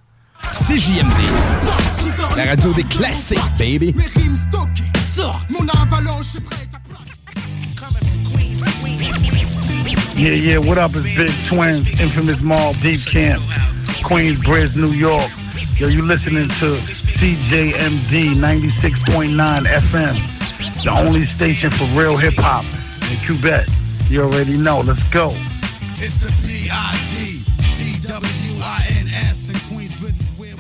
CJMD, 0.53 2.37
la 2.37 2.45
radio 2.45 2.73
des 2.73 2.85
classiques, 2.85 3.39
baby. 3.59 3.95
Mes 3.95 4.07
rimes 4.21 4.37
stockées 4.37 4.85
sortent. 5.15 5.51
Mon 5.51 5.67
avalanche 5.69 6.37
est 6.37 6.41
prête 6.41 6.69
à 6.75 6.79
Yeah, 10.17 10.33
yeah, 10.33 10.59
what 10.59 10.79
up? 10.79 10.93
It's 10.95 11.15
Big 11.15 11.31
Twins, 11.47 12.01
infamous 12.01 12.41
mall, 12.41 12.73
Deep 12.81 13.01
Camp, 13.05 13.39
Queensbridge, 14.03 14.75
New 14.75 14.93
York. 14.93 15.31
Yo, 15.79 15.89
you 15.89 16.01
listening 16.01 16.49
to 16.49 16.79
CJMD 17.21 18.35
96.9 18.37 19.67
FM, 19.67 20.83
the 20.83 20.91
only 20.91 21.27
station 21.27 21.71
for 21.71 21.85
real 21.99 22.17
hip 22.17 22.33
hop 22.39 22.65
in 23.11 23.19
Quebec. 23.27 23.67
You 24.09 24.23
already 24.23 24.57
know. 24.57 24.81
Let's 24.81 25.05
go. 25.11 25.29
It's 25.99 26.17
the 26.17 27.46
B-I-G-T-W-I-N-S 28.07 29.51
in 29.51 29.57
Queensbridge 29.69 30.21
is 30.21 30.39
where 30.39 30.55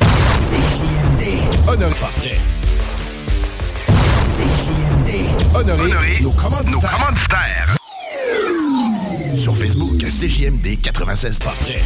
CJMD. 0.51 1.69
Honoré 1.69 1.95
pas 1.95 2.11
prêt. 2.17 2.39
CJMD. 4.37 5.55
Honoré, 5.55 6.21
nos 6.23 6.33
commanditaires. 6.33 7.77
Sur 9.35 9.57
Facebook, 9.57 9.99
CJMD 9.99 10.81
96 10.83 11.39
pas 11.39 11.53
prêt. 11.61 11.83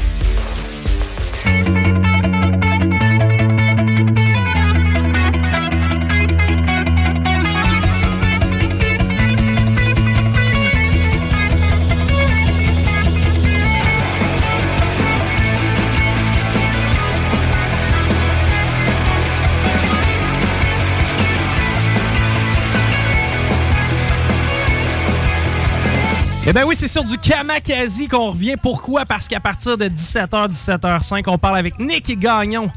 Eh 26.50 26.52
bien 26.52 26.66
oui, 26.66 26.74
c'est 26.76 26.88
sur 26.88 27.04
du 27.04 27.16
Kamakazi 27.16 28.08
qu'on 28.08 28.32
revient. 28.32 28.56
Pourquoi? 28.60 29.04
Parce 29.04 29.28
qu'à 29.28 29.38
partir 29.38 29.78
de 29.78 29.84
17h, 29.84 30.50
17h05, 30.50 31.22
on 31.28 31.38
parle 31.38 31.58
avec 31.58 31.78
Nick 31.78 32.18
Gagnon 32.18 32.68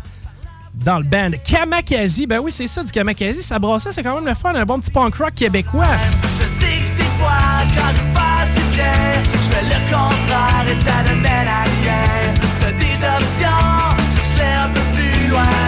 dans 0.75 0.99
le 0.99 1.03
band 1.03 1.31
Kamakazi. 1.43 2.27
Ben 2.27 2.37
oui, 2.37 2.51
c'est 2.51 2.67
ça 2.67 2.83
du 2.83 2.91
Kamakazi. 2.91 3.41
Ça 3.41 3.57
brasse, 3.57 3.89
c'est 3.89 4.03
quand 4.03 4.13
même 4.13 4.27
le 4.27 4.35
fun, 4.35 4.53
un 4.53 4.63
bon 4.63 4.79
petit 4.79 4.91
punk 4.91 5.15
rock 5.15 5.33
québécois. 5.33 5.85
Je 6.39 6.43
sais 6.43 6.83
que 6.83 6.97
des 6.97 7.09
fois, 7.17 7.31
quand 7.75 7.89
je 7.89 8.59
du 8.59 8.75
je 8.75 9.49
fais 9.49 9.63
le 9.63 9.79
contraire 9.89 10.65
et 10.71 10.75
ça 10.75 11.11
ne 11.11 11.19
mène 11.19 11.47
à 11.47 11.63
rien. 11.63 12.77
Des 12.77 12.93
options, 12.93 13.49
un 14.39 14.69
peu 14.69 14.81
plus 14.93 15.29
loin. 15.31 15.62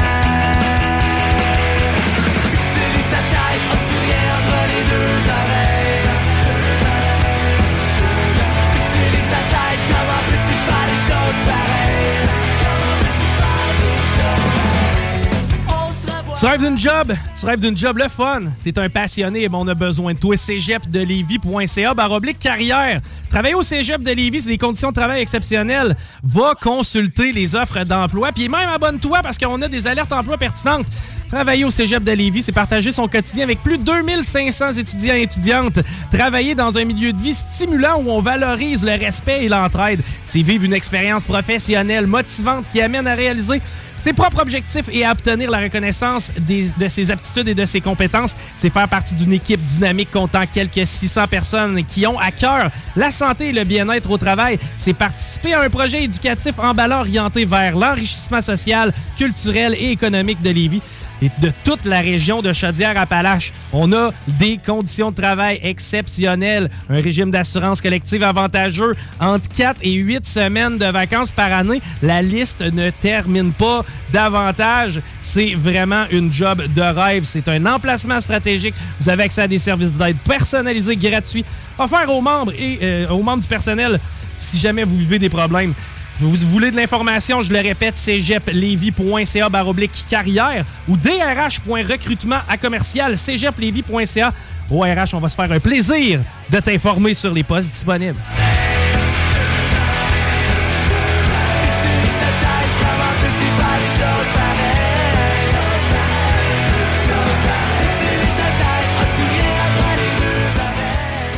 Tu 16.38 16.46
rêves 16.46 16.62
d'une 16.62 16.78
job? 16.78 17.14
Tu 17.40 17.46
rêves 17.46 17.62
d'une 17.62 17.78
job 17.78 17.98
le 17.98 18.10
fun? 18.10 18.42
T'es 18.62 18.78
un 18.78 18.90
passionné 18.90 19.44
et 19.44 19.50
on 19.54 19.66
a 19.70 19.74
besoin 19.74 20.14
de 20.14 20.20
toi. 20.20 20.36
Cégep 20.36 20.92
de 20.92 21.00
Lévis.ca 21.00 21.94
baroblique 21.94 22.40
carrière. 22.40 23.00
Travailler 23.30 23.56
au 23.56 23.64
Cégep 23.64 24.04
de 24.04 24.12
Lévis, 24.12 24.42
c'est 24.42 24.50
des 24.50 24.58
conditions 24.58 24.90
de 24.90 24.96
travail 24.96 25.22
exceptionnelles. 25.22 25.96
Va 26.24 26.54
consulter 26.62 27.32
les 27.32 27.56
offres 27.56 27.86
d'emploi. 27.86 28.34
Puis 28.34 28.50
même 28.50 28.68
abonne-toi 28.68 29.22
parce 29.24 29.38
qu'on 29.38 29.62
a 29.62 29.70
des 29.70 29.88
alertes 29.88 30.12
emploi 30.12 30.38
pertinentes. 30.38 30.86
Travailler 31.30 31.64
au 31.64 31.70
Cégep 31.70 32.04
de 32.04 32.12
Lévis, 32.12 32.44
c'est 32.44 32.52
partager 32.52 32.92
son 32.92 33.08
quotidien 33.08 33.46
avec 33.46 33.64
plus 33.64 33.78
de 33.78 33.84
2500 33.84 34.74
étudiants 34.74 35.16
et 35.16 35.22
étudiantes. 35.22 35.80
Travailler 36.12 36.54
dans 36.54 36.78
un 36.78 36.84
milieu 36.84 37.14
de 37.14 37.18
vie 37.18 37.34
stimulant 37.34 38.02
où 38.04 38.10
on 38.10 38.20
valorise 38.20 38.84
le 38.84 38.92
respect 38.92 39.46
et 39.46 39.50
l'entraide. 39.50 40.02
C'est 40.26 40.42
vivre 40.42 40.66
une 40.66 40.74
expérience 40.74 41.24
professionnelle 41.24 42.08
motivante 42.08 42.66
qui 42.72 42.82
amène 42.82 43.08
à 43.08 43.16
réaliser 43.16 43.62
ses 44.06 44.14
propres 44.14 44.40
objectifs 44.40 44.86
et 44.92 45.04
à 45.04 45.14
obtenir 45.14 45.50
la 45.50 45.62
reconnaissance 45.62 46.32
des- 46.38 46.70
de 46.78 46.88
ses 46.88 47.10
aptitudes 47.10 47.48
et 47.48 47.56
de 47.56 47.66
ses 47.66 47.82
compétences, 47.82 48.36
c'est 48.56 48.70
faire 48.72 48.88
partie 48.88 49.16
d'une 49.16 49.34
équipe 49.34 49.60
dynamique 49.60 50.12
comptant 50.12 50.44
quelques 50.46 50.86
600 50.86 51.26
personnes 51.28 51.84
qui 51.86 52.06
ont 52.06 52.20
à 52.20 52.30
cœur 52.30 52.70
la 52.96 53.10
santé 53.10 53.48
et 53.48 53.52
le 53.52 53.64
bien-être 53.64 54.12
au 54.12 54.20
travail. 54.20 54.60
C'est 54.78 54.94
participer 54.94 55.56
à 55.56 55.62
un 55.64 55.70
projet 55.72 56.04
éducatif 56.04 56.54
en 56.60 56.76
ballon 56.76 56.98
orienté 57.00 57.46
vers 57.46 57.76
l'enrichissement 57.76 58.44
social, 58.44 58.94
culturel 59.18 59.74
et 59.76 59.90
économique 59.90 60.40
de 60.44 60.52
Lévis 60.52 60.84
et 61.22 61.30
de 61.40 61.52
toute 61.64 61.86
la 61.86 62.02
région 62.02 62.42
de 62.42 62.54
Chaudière-Appalaches. 62.54 63.54
On 63.74 63.92
a 63.94 64.12
des 64.28 64.58
conditions 64.64 65.12
de 65.12 65.16
travail 65.16 65.60
exceptionnelles, 65.64 66.70
un 66.90 67.02
régime 67.02 67.32
d'assurance 67.32 67.82
collective 67.82 68.24
avantageux, 68.24 68.94
entre 69.20 69.48
4 69.50 69.80
et 69.84 69.94
8 69.94 70.26
semaines 70.26 70.78
de 70.78 70.86
vacances 70.86 71.32
par 71.32 71.52
année. 71.52 71.82
La 72.02 72.22
liste 72.22 72.62
ne 72.62 72.90
termine 72.90 73.52
pas 73.52 73.86
davantage. 74.12 75.02
C'est 75.22 75.56
vraiment 75.56 76.06
une 76.12 76.32
job 76.32 76.64
de 76.74 76.82
rêve. 76.82 77.24
C'est 77.24 77.48
un 77.48 77.66
emplacement 77.66 78.20
stratégique. 78.20 78.76
Vous 79.00 79.10
avez 79.10 79.24
accès 79.24 79.42
à 79.42 79.48
des 79.48 79.60
services 79.60 79.94
d'aide 79.94 80.18
personnalisés 80.26 80.96
gratuits 80.96 81.46
offerts 81.78 82.10
aux 82.10 82.22
membres 82.22 82.54
et 82.58 82.80
euh, 82.82 83.10
aux 83.10 83.24
membres 83.24 83.42
du 83.42 83.48
personnel 83.48 84.00
si 84.38 84.58
jamais 84.58 84.84
vous 84.84 84.98
vivez 84.98 85.20
des 85.20 85.30
problèmes. 85.30 85.74
Vous 86.20 86.32
voulez 86.48 86.72
de 86.72 86.78
l'information, 86.78 87.42
je 87.42 87.52
le 87.52 87.60
répète, 87.60 87.98
cégeplevy.ca 87.98 89.50
baroblique 89.50 90.06
carrière 90.10 90.66
ou 90.88 90.96
drh.recrutement 90.96 92.40
à 92.48 92.58
commercial 92.58 93.18
cégeplevy.ca. 93.18 94.32
Au 94.72 94.80
RH, 94.80 95.14
on 95.14 95.20
va 95.20 95.30
se 95.30 95.36
faire 95.36 95.52
un 95.52 95.60
plaisir 95.60 96.22
de 96.50 96.60
t'informer 96.60 97.14
sur 97.14 97.34
les 97.34 97.44
postes 97.44 97.70
disponibles. 97.70 98.20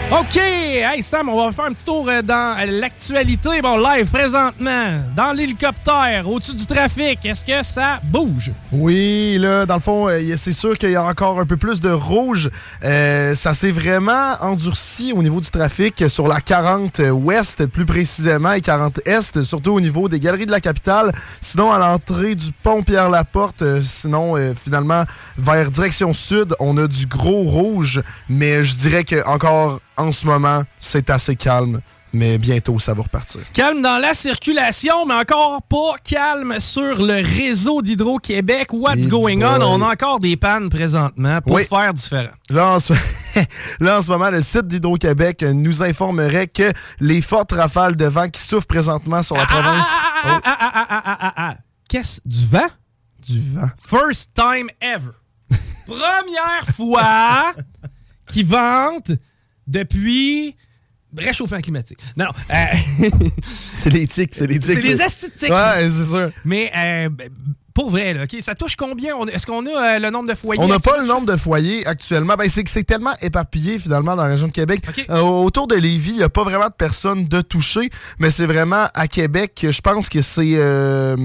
OK, 0.10 0.40
Hey 0.80 1.02
Sam, 1.02 1.28
on 1.30 1.44
va 1.44 1.52
faire 1.52 1.66
un 1.66 1.74
petit 1.74 1.86
tour 1.86 2.08
euh, 2.08 2.22
dans 2.22 2.56
l'actualité. 2.70 3.62
Bon, 3.64 3.78
live 3.78 4.12
présentement, 4.12 4.90
dans 5.16 5.32
l'hélicoptère, 5.32 6.30
au-dessus 6.30 6.54
du 6.54 6.68
trafic. 6.68 7.26
Est-ce 7.26 7.44
que 7.44 7.64
ça 7.64 8.00
bouge? 8.04 8.52
Oui, 8.72 9.38
là, 9.40 9.66
dans 9.66 9.74
le 9.76 9.80
fond, 9.80 10.08
euh, 10.08 10.20
c'est 10.36 10.54
sûr 10.54 10.78
qu'il 10.78 10.92
y 10.92 10.96
a 10.96 11.04
encore 11.04 11.40
un 11.40 11.48
peu 11.48 11.58
plus 11.58 11.80
de 11.80 11.90
rouge. 11.90 12.52
Euh, 12.84 13.34
ça 13.34 13.56
s'est 13.56 13.72
vraiment 13.72 14.36
endurci 14.40 15.14
au 15.14 15.24
niveau 15.24 15.42
du 15.42 15.50
trafic 15.50 16.08
sur 16.10 16.28
la 16.28 16.42
40 16.42 17.02
ouest, 17.12 17.66
plus 17.66 17.88
précisément, 17.88 18.52
et 18.52 18.62
40 18.62 19.00
est, 19.08 19.44
surtout 19.44 19.72
au 19.72 19.82
niveau 19.82 20.08
des 20.10 20.20
galeries 20.20 20.46
de 20.46 20.52
la 20.52 20.62
capitale. 20.62 21.12
Sinon, 21.42 21.72
à 21.72 21.80
l'entrée 21.80 22.36
du 22.36 22.52
pont 22.52 22.84
Pierre-Laporte, 22.84 23.82
sinon, 23.82 24.36
finalement, 24.54 25.06
vers 25.40 25.72
direction 25.72 26.14
sud, 26.14 26.54
on 26.60 26.78
a 26.78 26.86
du 26.86 27.08
gros 27.08 27.42
rouge. 27.42 28.04
Mais 28.30 28.64
je 28.64 28.76
dirais 28.76 29.04
que 29.04 29.28
encore 29.28 29.80
en 29.98 30.12
ce 30.12 30.26
moment, 30.26 30.62
c'est 30.80 31.10
assez 31.10 31.36
calme. 31.36 31.82
Mais 32.14 32.38
bientôt, 32.38 32.80
ça 32.80 32.94
va 32.94 33.04
repartir. 33.04 33.42
Calme 33.54 33.82
dans 33.82 33.98
la 33.98 34.14
circulation, 34.14 35.06
mais 35.06 35.14
encore 35.14 35.62
pas 35.64 35.98
calme 36.04 36.58
sur 36.60 37.02
le 37.06 37.16
réseau 37.16 37.82
d'Hydro-Québec. 37.82 38.70
What's 38.72 39.08
going 39.10 39.40
boy. 39.40 39.44
on? 39.46 39.62
On 39.62 39.82
a 39.82 39.92
encore 39.92 40.20
des 40.22 40.38
pannes 40.38 40.70
présentement 40.70 41.42
pour 41.42 41.52
Oui. 41.52 41.66
faire 41.66 41.94
différent. 41.94 42.32
Là 42.50 42.68
en, 42.76 42.80
ce... 42.80 42.94
Là, 43.82 44.00
en 44.00 44.02
ce 44.02 44.10
moment, 44.10 44.30
le 44.32 44.42
site 44.42 44.68
d'Hydro-Québec 44.68 45.44
nous 45.54 45.84
informerait 45.84 46.48
que 46.48 46.72
les 47.02 47.22
fortes 47.22 47.52
rafales 47.52 47.98
de 47.98 48.06
vent 48.06 48.30
qui 48.30 48.42
souffrent 48.42 48.68
présentement 48.68 49.22
sur 49.22 49.36
la 49.36 49.46
province... 49.46 49.86
Oh, 49.90 50.30
Ah, 50.30 50.42
ah, 50.46 50.58
ah, 50.60 50.86
ah, 50.90 51.02
ah, 51.06 51.18
ah, 51.22 51.34
ah. 51.38 51.56
Qu'est-ce? 51.90 52.22
Du 52.26 52.46
vent? 52.46 52.70
Du 53.28 53.40
vent. 53.54 53.70
First 53.86 54.32
time 54.34 54.70
ever. 54.82 55.12
Première 55.86 56.66
fois 56.76 57.54
qu'ils 58.28 58.46
vantent 58.48 59.12
depuis 59.68 60.56
réchauffement 61.16 61.60
climatique. 61.62 62.00
Non, 62.16 62.26
non. 62.26 62.32
euh, 62.56 63.10
c'est 63.76 63.90
les 63.90 64.08
tics, 64.08 64.34
c'est 64.34 64.48
les 64.48 64.60
tics. 64.60 64.82
C'est 64.82 64.96
des 64.96 65.02
esthétiques. 65.02 65.50
Ouais, 65.50 65.90
c'est 65.90 66.06
sûr. 66.06 66.32
Mais 66.46 66.72
euh, 66.76 67.10
pour 67.78 67.92
vrai, 67.92 68.12
là, 68.12 68.24
OK, 68.24 68.36
ça 68.42 68.56
touche 68.56 68.76
combien? 68.76 69.16
Est-ce 69.28 69.46
qu'on 69.46 69.64
a 69.68 69.70
euh, 69.70 70.00
le 70.00 70.10
nombre 70.10 70.28
de 70.28 70.34
foyers? 70.34 70.60
On 70.64 70.68
n'a 70.68 70.80
pas 70.80 71.00
le 71.00 71.06
nombre 71.06 71.32
de 71.32 71.38
foyers 71.38 71.86
actuellement. 71.86 72.34
Ben, 72.36 72.50
c'est 72.50 72.64
que 72.64 72.72
c'est 72.72 72.84
tellement 72.84 73.14
éparpillé 73.22 73.78
finalement 73.78 74.16
dans 74.16 74.24
la 74.24 74.30
région 74.30 74.48
de 74.48 74.52
Québec. 74.52 74.82
Euh, 75.12 75.20
autour 75.20 75.68
de 75.68 75.76
Lévis, 75.76 76.10
il 76.10 76.18
n'y 76.18 76.24
a 76.24 76.30
pas 76.30 76.44
vraiment 76.44 76.70
de 76.70 76.74
personnes 76.74 77.28
de 77.28 77.40
touchées, 77.42 77.92
mais 78.18 78.32
c'est 78.32 78.48
vraiment 78.48 78.88
à 78.96 79.08
Québec, 79.08 79.54
que 79.62 79.72
je 79.72 79.82
pense 79.82 80.10
que 80.10 80.24
c'est 80.24 80.54
euh, 80.56 81.16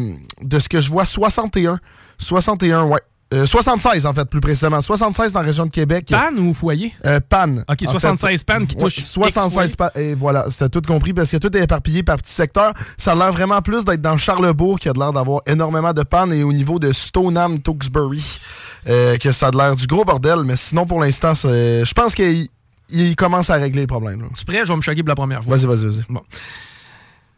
de 0.42 0.58
ce 0.58 0.68
que 0.68 0.80
je 0.82 0.90
vois 0.90 1.06
61. 1.06 1.80
61, 2.18 2.84
ouais. 2.84 3.00
Euh, 3.32 3.46
76 3.46 4.04
en 4.06 4.12
fait, 4.14 4.26
plus 4.28 4.40
précisément. 4.40 4.82
76 4.82 5.32
dans 5.32 5.40
la 5.40 5.46
région 5.46 5.64
de 5.66 5.70
Québec. 5.72 6.08
Panne 6.10 6.38
ou 6.38 6.52
foyer? 6.52 6.92
Euh, 7.06 7.18
panne. 7.26 7.64
OK, 7.68 7.82
En 7.86 7.90
76 7.90 8.40
fait, 8.40 8.44
pannes 8.44 8.66
qui 8.66 8.76
X 8.76 9.06
76 9.10 9.52
foyers. 9.52 9.74
pannes. 9.76 9.90
Et 9.96 10.14
voilà, 10.14 10.50
c'était 10.50 10.68
tout 10.68 10.82
compris 10.82 11.12
parce 11.14 11.30
que 11.30 11.38
tout 11.38 11.56
est 11.56 11.62
éparpillé 11.62 12.02
par 12.02 12.18
petits 12.18 12.32
secteurs. 12.32 12.72
Ça 12.98 13.12
a 13.12 13.14
l'air 13.14 13.32
vraiment 13.32 13.62
plus 13.62 13.84
d'être 13.84 14.02
dans 14.02 14.18
Charlebourg 14.18 14.78
qui 14.78 14.88
a 14.88 14.92
l'air 14.92 15.12
d'avoir 15.12 15.40
énormément 15.46 15.92
de 15.92 16.02
pannes 16.02 16.32
et 16.32 16.42
au 16.42 16.52
niveau 16.52 16.78
de 16.78 16.92
Stoneham, 16.92 17.60
Tewksbury, 17.60 18.40
euh, 18.88 19.16
que 19.16 19.32
ça 19.32 19.48
a 19.48 19.50
l'air 19.50 19.76
du 19.76 19.86
gros 19.86 20.04
bordel. 20.04 20.40
Mais 20.44 20.56
sinon, 20.56 20.84
pour 20.86 21.00
l'instant, 21.00 21.32
je 21.34 21.92
pense 21.94 22.14
qu'il 22.14 22.48
il 22.90 23.16
commence 23.16 23.48
à 23.48 23.54
régler 23.54 23.82
le 23.82 23.86
problème. 23.86 24.20
là. 24.20 24.26
Tu 24.36 24.44
prêt? 24.44 24.60
Je 24.64 24.68
vais 24.68 24.76
me 24.76 24.82
choquer 24.82 25.02
pour 25.02 25.08
la 25.08 25.14
première 25.14 25.42
fois. 25.42 25.56
Vas-y, 25.56 25.66
vas-y, 25.66 25.86
vas-y. 25.86 26.04
Bon. 26.10 26.20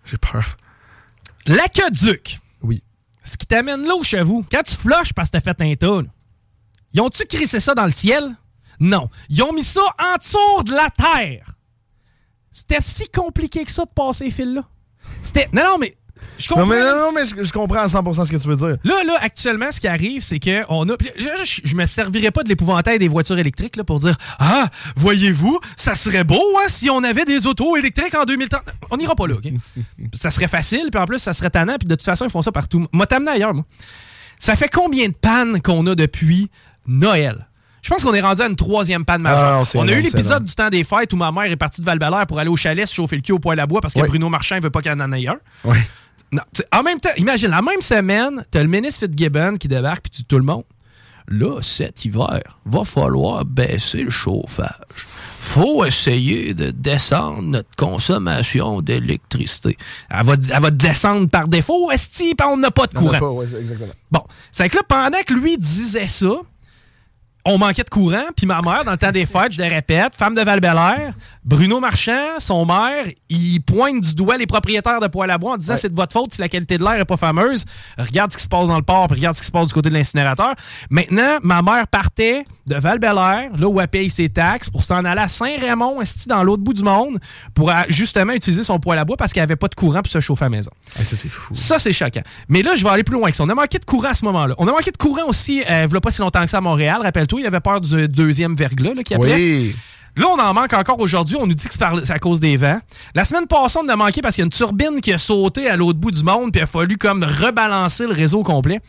J'ai 0.07 0.18
peur. 0.18 0.45
L'aqueduc. 1.47 2.40
Oui. 2.62 2.82
Ce 3.25 3.37
qui 3.37 3.47
t'amène 3.47 3.85
là 3.85 3.95
chez 4.03 4.22
vous, 4.22 4.45
quand 4.51 4.62
tu 4.62 4.75
flushes 4.75 5.12
parce 5.14 5.31
que 5.31 5.39
t'as 5.39 5.41
fait 5.41 5.61
un 5.61 5.75
tas, 5.75 6.03
ils 6.93 7.01
ont-tu 7.01 7.25
crissé 7.27 7.59
ça 7.59 7.75
dans 7.75 7.87
le 7.87 7.91
ciel? 7.91 8.37
Non. 8.79 9.09
Ils 9.29 9.43
ont 9.43 9.53
mis 9.53 9.64
ça 9.64 9.81
en 9.99 10.16
dessous 10.16 10.62
de 10.64 10.72
la 10.72 10.89
terre. 10.91 11.55
C'était 12.51 12.81
si 12.81 13.09
compliqué 13.09 13.64
que 13.64 13.72
ça 13.72 13.85
de 13.85 13.91
passer 13.91 14.27
les 14.27 14.31
fils-là. 14.31 14.64
C'était. 15.22 15.49
Non, 15.53 15.64
non, 15.64 15.79
mais. 15.79 15.97
Je 16.39 16.49
comprends. 16.49 16.64
Non, 16.64 16.70
mais, 16.70 16.81
non, 16.81 16.97
non, 16.97 17.12
mais 17.12 17.25
je, 17.25 17.43
je 17.43 17.53
comprends 17.53 17.81
à 17.81 17.87
100% 17.87 18.27
ce 18.27 18.31
que 18.33 18.37
tu 18.37 18.49
veux 18.49 18.57
dire. 18.57 18.77
Là, 18.85 19.05
là, 19.05 19.18
actuellement, 19.20 19.70
ce 19.70 19.81
qui 19.81 19.89
arrive, 19.89 20.22
c'est 20.22 20.39
que 20.39 20.64
on 20.68 20.89
a. 20.89 20.97
Je, 21.18 21.45
je, 21.45 21.61
je 21.64 21.77
me 21.77 21.87
servirais 21.87 22.31
pas 22.31 22.43
de 22.43 22.49
l'épouvantail 22.49 22.99
des 22.99 23.09
voitures 23.09 23.39
électriques 23.39 23.77
là, 23.77 23.85
pour 23.85 24.01
dire 24.01 24.16
Ah, 24.39 24.68
voyez-vous, 24.97 25.61
ça 25.77 25.95
serait 25.95 26.25
beau 26.25 26.43
hein, 26.59 26.66
si 26.68 26.91
on 26.91 27.03
avait 27.05 27.25
des 27.25 27.47
autos 27.47 27.77
électriques 27.77 28.14
en 28.14 28.25
2030. 28.25 28.62
On 28.91 28.97
n'ira 28.97 29.14
pas 29.14 29.27
là, 29.27 29.35
OK? 29.35 29.45
ça 30.14 30.31
serait 30.31 30.49
facile, 30.49 30.89
puis 30.91 31.01
en 31.01 31.07
plus, 31.07 31.18
ça 31.18 31.33
serait 31.33 31.51
tannant, 31.51 31.77
puis 31.79 31.89
de 31.89 31.95
toute 31.95 32.05
façon, 32.05 32.25
ils 32.25 32.31
font 32.31 32.43
ça 32.43 32.53
partout. 32.53 32.87
Moi, 32.93 33.07
t'amener 33.07 33.33
ailleurs, 33.33 33.55
moi. 33.55 33.64
Ça 34.39 34.57
fait 34.57 34.68
combien 34.68 35.09
de 35.09 35.14
pannes 35.14 35.61
qu'on 35.62 35.87
a 35.87 35.95
depuis 35.95 36.51
Noël? 36.87 37.47
Je 37.85 37.91
pense 37.91 38.03
qu'on 38.03 38.14
est 38.14 38.20
rendu 38.22 38.41
à 38.41 38.47
une 38.47 38.57
troisième 38.57 39.05
panne 39.05 39.20
majeure. 39.20 39.62
Ah, 39.62 39.70
on 39.75 39.87
a 39.87 39.93
eu 39.93 40.01
l'épisode 40.01 40.45
du 40.45 40.55
temps 40.55 40.70
des 40.70 40.85
fêtes 40.85 41.12
où 41.12 41.16
ma 41.16 41.31
mère 41.31 41.45
est 41.45 41.57
partie 41.57 41.83
de 41.83 41.87
val 41.87 41.99
pour 42.27 42.39
aller 42.39 42.49
au 42.49 42.57
chalet 42.57 42.87
se 42.87 42.95
chauffer 42.95 43.16
le 43.16 43.22
cul 43.22 43.33
au 43.33 43.39
poêle 43.39 43.61
à 43.61 43.66
bois 43.66 43.83
parce 43.83 43.93
que 43.93 44.01
Oui. 44.01 44.09
Bruno 44.09 44.31
Marchand 44.31 44.57
ne 44.57 44.62
veut 44.62 44.70
pas 44.70 44.81
qu'il 44.81 44.91
y 44.91 44.95
en 44.95 45.12
ait 45.12 45.16
ailleurs. 45.16 45.37
Oui. 45.64 45.77
Non, 46.35 46.43
en 46.72 46.82
même 46.82 46.99
temps, 46.99 47.11
imagine, 47.16 47.51
la 47.51 47.62
même 47.62 47.80
semaine, 47.80 48.45
t'as 48.51 48.61
le 48.61 48.68
ministre 48.68 49.07
Fitzgibbon 49.07 49.57
qui 49.57 49.68
débarque 49.68 50.03
puis 50.03 50.11
tu 50.11 50.22
dis 50.22 50.24
tout 50.24 50.39
le 50.39 50.43
monde. 50.43 50.64
Là, 51.28 51.61
cet 51.62 52.05
hiver, 52.05 52.43
va 52.66 52.85
falloir 52.85 53.45
baisser 53.45 54.03
le 54.03 54.11
chauffage. 54.11 55.07
Faut 55.39 55.85
essayer 55.85 56.53
de 56.53 56.72
descendre 56.72 57.43
notre 57.43 57.76
consommation 57.76 58.80
d'électricité. 58.80 59.78
Elle 60.11 60.26
va, 60.26 60.35
elle 60.35 60.61
va 60.61 60.70
descendre 60.72 61.28
par 61.28 61.47
défaut, 61.47 61.93
esti, 61.93 62.35
on 62.45 62.57
n'a 62.57 62.72
pas 62.72 62.89
de 62.89 62.95
courant. 62.95 63.20
pas, 63.20 63.30
ouais, 63.30 63.47
c'est 63.47 63.61
exactement. 63.61 63.93
Bon, 64.11 64.24
c'est 64.51 64.68
que 64.68 64.76
là, 64.78 64.82
pendant 64.89 65.22
que 65.24 65.35
lui 65.35 65.57
disait 65.57 66.09
ça, 66.09 66.41
on 67.45 67.59
manquait 67.59 67.84
de 67.84 67.90
courant, 67.90 68.24
puis 68.36 68.47
ma 68.47 68.62
mère, 68.62 68.84
dans 68.84 68.92
le 68.92 68.97
temps 68.97 69.12
des 69.12 69.26
fêtes, 69.26 69.53
je 69.53 69.62
le 69.62 69.68
répète, 69.68 70.14
femme 70.16 70.34
de 70.34 70.40
val 70.40 70.61
Bruno 71.45 71.78
Marchand, 71.78 72.38
son 72.38 72.64
maire, 72.64 73.05
il 73.28 73.61
pointe 73.61 74.01
du 74.01 74.14
doigt 74.14 74.38
les 74.38 74.47
propriétaires 74.47 75.01
de 75.01 75.09
poêle 75.09 75.30
à 75.30 75.36
bois 75.36 75.53
en 75.53 75.57
disant 75.59 75.74
c'est 75.76 75.90
de 75.90 75.95
votre 75.95 76.12
faute 76.12 76.32
si 76.32 76.40
la 76.40 76.49
qualité 76.49 76.78
de 76.78 76.82
l'air 76.82 76.95
est 76.95 77.05
pas 77.05 77.18
fameuse. 77.18 77.66
Regarde 77.99 78.32
ce 78.32 78.38
qui 78.38 78.42
se 78.42 78.49
passe 78.49 78.68
dans 78.68 78.76
le 78.76 78.82
port, 78.82 79.09
puis 79.09 79.16
regarde 79.16 79.36
ce 79.36 79.42
qui 79.42 79.47
se 79.47 79.53
passe 79.53 79.66
du 79.66 79.74
côté 79.74 79.90
de 79.90 79.95
l'incinérateur. 79.95 80.55
Maintenant, 80.88 81.38
ma 81.42 81.61
mère 81.61 81.86
partait 81.86 82.45
de 82.66 82.76
val 82.76 82.99
là 83.01 83.68
où 83.68 83.80
elle 83.80 83.88
paye 83.88 84.09
ses 84.09 84.30
taxes, 84.30 84.70
pour 84.70 84.82
s'en 84.82 85.05
aller 85.05 85.20
à 85.20 85.28
Saint-Raymond, 85.28 85.99
dans 86.26 86.42
l'autre 86.42 86.62
bout 86.62 86.72
du 86.72 86.82
monde, 86.82 87.18
pour 87.53 87.70
euh, 87.70 87.74
justement 87.88 88.32
utiliser 88.32 88.64
son 88.64 88.78
poêle 88.78 88.99
à 88.99 89.05
bois 89.05 89.16
parce 89.18 89.32
qu'elle 89.34 89.42
avait 89.42 89.57
pas 89.57 89.68
de 89.68 89.74
courant 89.74 90.01
pour 90.01 90.11
se 90.11 90.20
chauffer 90.20 90.45
à 90.45 90.49
la 90.49 90.57
maison. 90.57 90.70
Ah, 90.99 91.05
ça, 91.05 91.16
c'est 91.16 91.28
fou. 91.28 91.55
Ça, 91.55 91.78
c'est 91.78 91.92
choquant. 91.92 92.22
Mais 92.49 92.62
là, 92.62 92.74
je 92.74 92.82
vais 92.82 92.90
aller 92.90 93.05
plus 93.05 93.14
loin 93.14 93.30
que 93.30 93.36
ça. 93.36 93.45
On 93.45 93.49
a 93.51 93.55
manqué 93.55 93.78
de 93.78 93.84
courant 93.84 94.09
à 94.09 94.14
ce 94.14 94.24
moment-là. 94.24 94.55
On 94.59 94.66
a 94.66 94.72
manqué 94.72 94.90
de 94.90 94.97
courant 94.97 95.26
aussi, 95.28 95.62
euh, 95.68 95.86
il 95.90 96.01
pas 96.01 96.11
si 96.11 96.20
longtemps 96.20 96.42
que 96.42 96.51
ça 96.51 96.59
à 96.59 96.61
Montréal. 96.62 97.01
Rappelle-toi, 97.03 97.34
il 97.39 97.45
y 97.45 97.47
avait 97.47 97.61
peur 97.61 97.80
du 97.80 98.09
deuxième 98.09 98.55
verglas 98.55 98.95
là, 98.95 99.03
qui 99.03 99.14
appelait. 99.14 99.35
Oui. 99.35 99.76
Là, 100.16 100.26
on 100.32 100.39
en 100.39 100.55
manque 100.55 100.72
encore 100.74 101.01
aujourd'hui. 101.01 101.37
On 101.41 101.47
nous 101.47 101.55
dit 101.55 101.66
que 101.66 101.74
c'est 101.74 102.12
à 102.12 102.18
cause 102.20 102.39
des 102.39 102.57
vents. 102.57 102.78
La 103.16 103.24
semaine 103.24 103.49
passée, 103.49 103.80
on 103.82 103.87
en 103.87 103.89
a 103.89 103.97
manqué 103.97 104.20
parce 104.20 104.37
qu'il 104.37 104.43
y 104.43 104.45
a 104.45 104.47
une 104.47 104.51
turbine 104.53 105.01
qui 105.01 105.12
a 105.12 105.18
sauté 105.18 105.68
à 105.68 105.76
l'autre 105.76 105.99
bout 105.99 106.12
du 106.12 106.22
monde, 106.22 106.53
puis 106.53 106.61
il 106.61 106.62
a 106.62 106.66
fallu 106.66 106.97
comme 106.97 107.24
rebalancer 107.24 108.07
le 108.07 108.12
réseau 108.12 108.45
complet. 108.45 108.80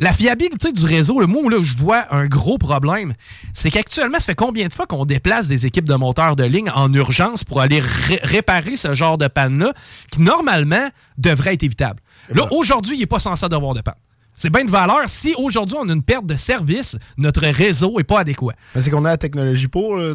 La 0.00 0.12
fiabilité 0.12 0.72
du 0.72 0.84
réseau, 0.84 1.18
le 1.20 1.26
mot 1.26 1.40
où 1.42 1.48
là, 1.48 1.58
je 1.60 1.76
vois 1.76 2.06
un 2.14 2.26
gros 2.26 2.56
problème, 2.56 3.14
c'est 3.52 3.68
qu'actuellement, 3.70 4.18
ça 4.20 4.26
fait 4.26 4.34
combien 4.36 4.68
de 4.68 4.72
fois 4.72 4.86
qu'on 4.86 5.04
déplace 5.04 5.48
des 5.48 5.66
équipes 5.66 5.86
de 5.86 5.94
monteurs 5.96 6.36
de 6.36 6.44
ligne 6.44 6.70
en 6.72 6.92
urgence 6.92 7.42
pour 7.42 7.60
aller 7.60 7.80
ré- 7.80 8.20
réparer 8.22 8.76
ce 8.76 8.94
genre 8.94 9.18
de 9.18 9.26
panne-là, 9.26 9.72
qui 10.12 10.22
normalement 10.22 10.88
devrait 11.18 11.54
être 11.54 11.64
évitable. 11.64 12.00
Là, 12.32 12.44
aujourd'hui, 12.52 12.96
il 12.96 13.00
n'est 13.00 13.06
pas 13.06 13.18
censé 13.18 13.44
avoir 13.44 13.74
de 13.74 13.80
panne. 13.80 13.94
C'est 14.40 14.50
bien 14.50 14.64
de 14.64 14.70
valeur. 14.70 15.00
Si 15.06 15.34
aujourd'hui, 15.36 15.76
on 15.80 15.88
a 15.88 15.92
une 15.92 16.02
perte 16.02 16.24
de 16.24 16.36
service, 16.36 16.96
notre 17.16 17.42
réseau 17.46 17.94
n'est 17.98 18.04
pas 18.04 18.20
adéquat. 18.20 18.54
Mais 18.74 18.80
c'est 18.80 18.90
qu'on 18.90 19.04
a 19.04 19.08
la 19.10 19.16
technologie 19.18 19.66
pour. 19.68 19.90
On 19.90 20.00
a 20.12 20.14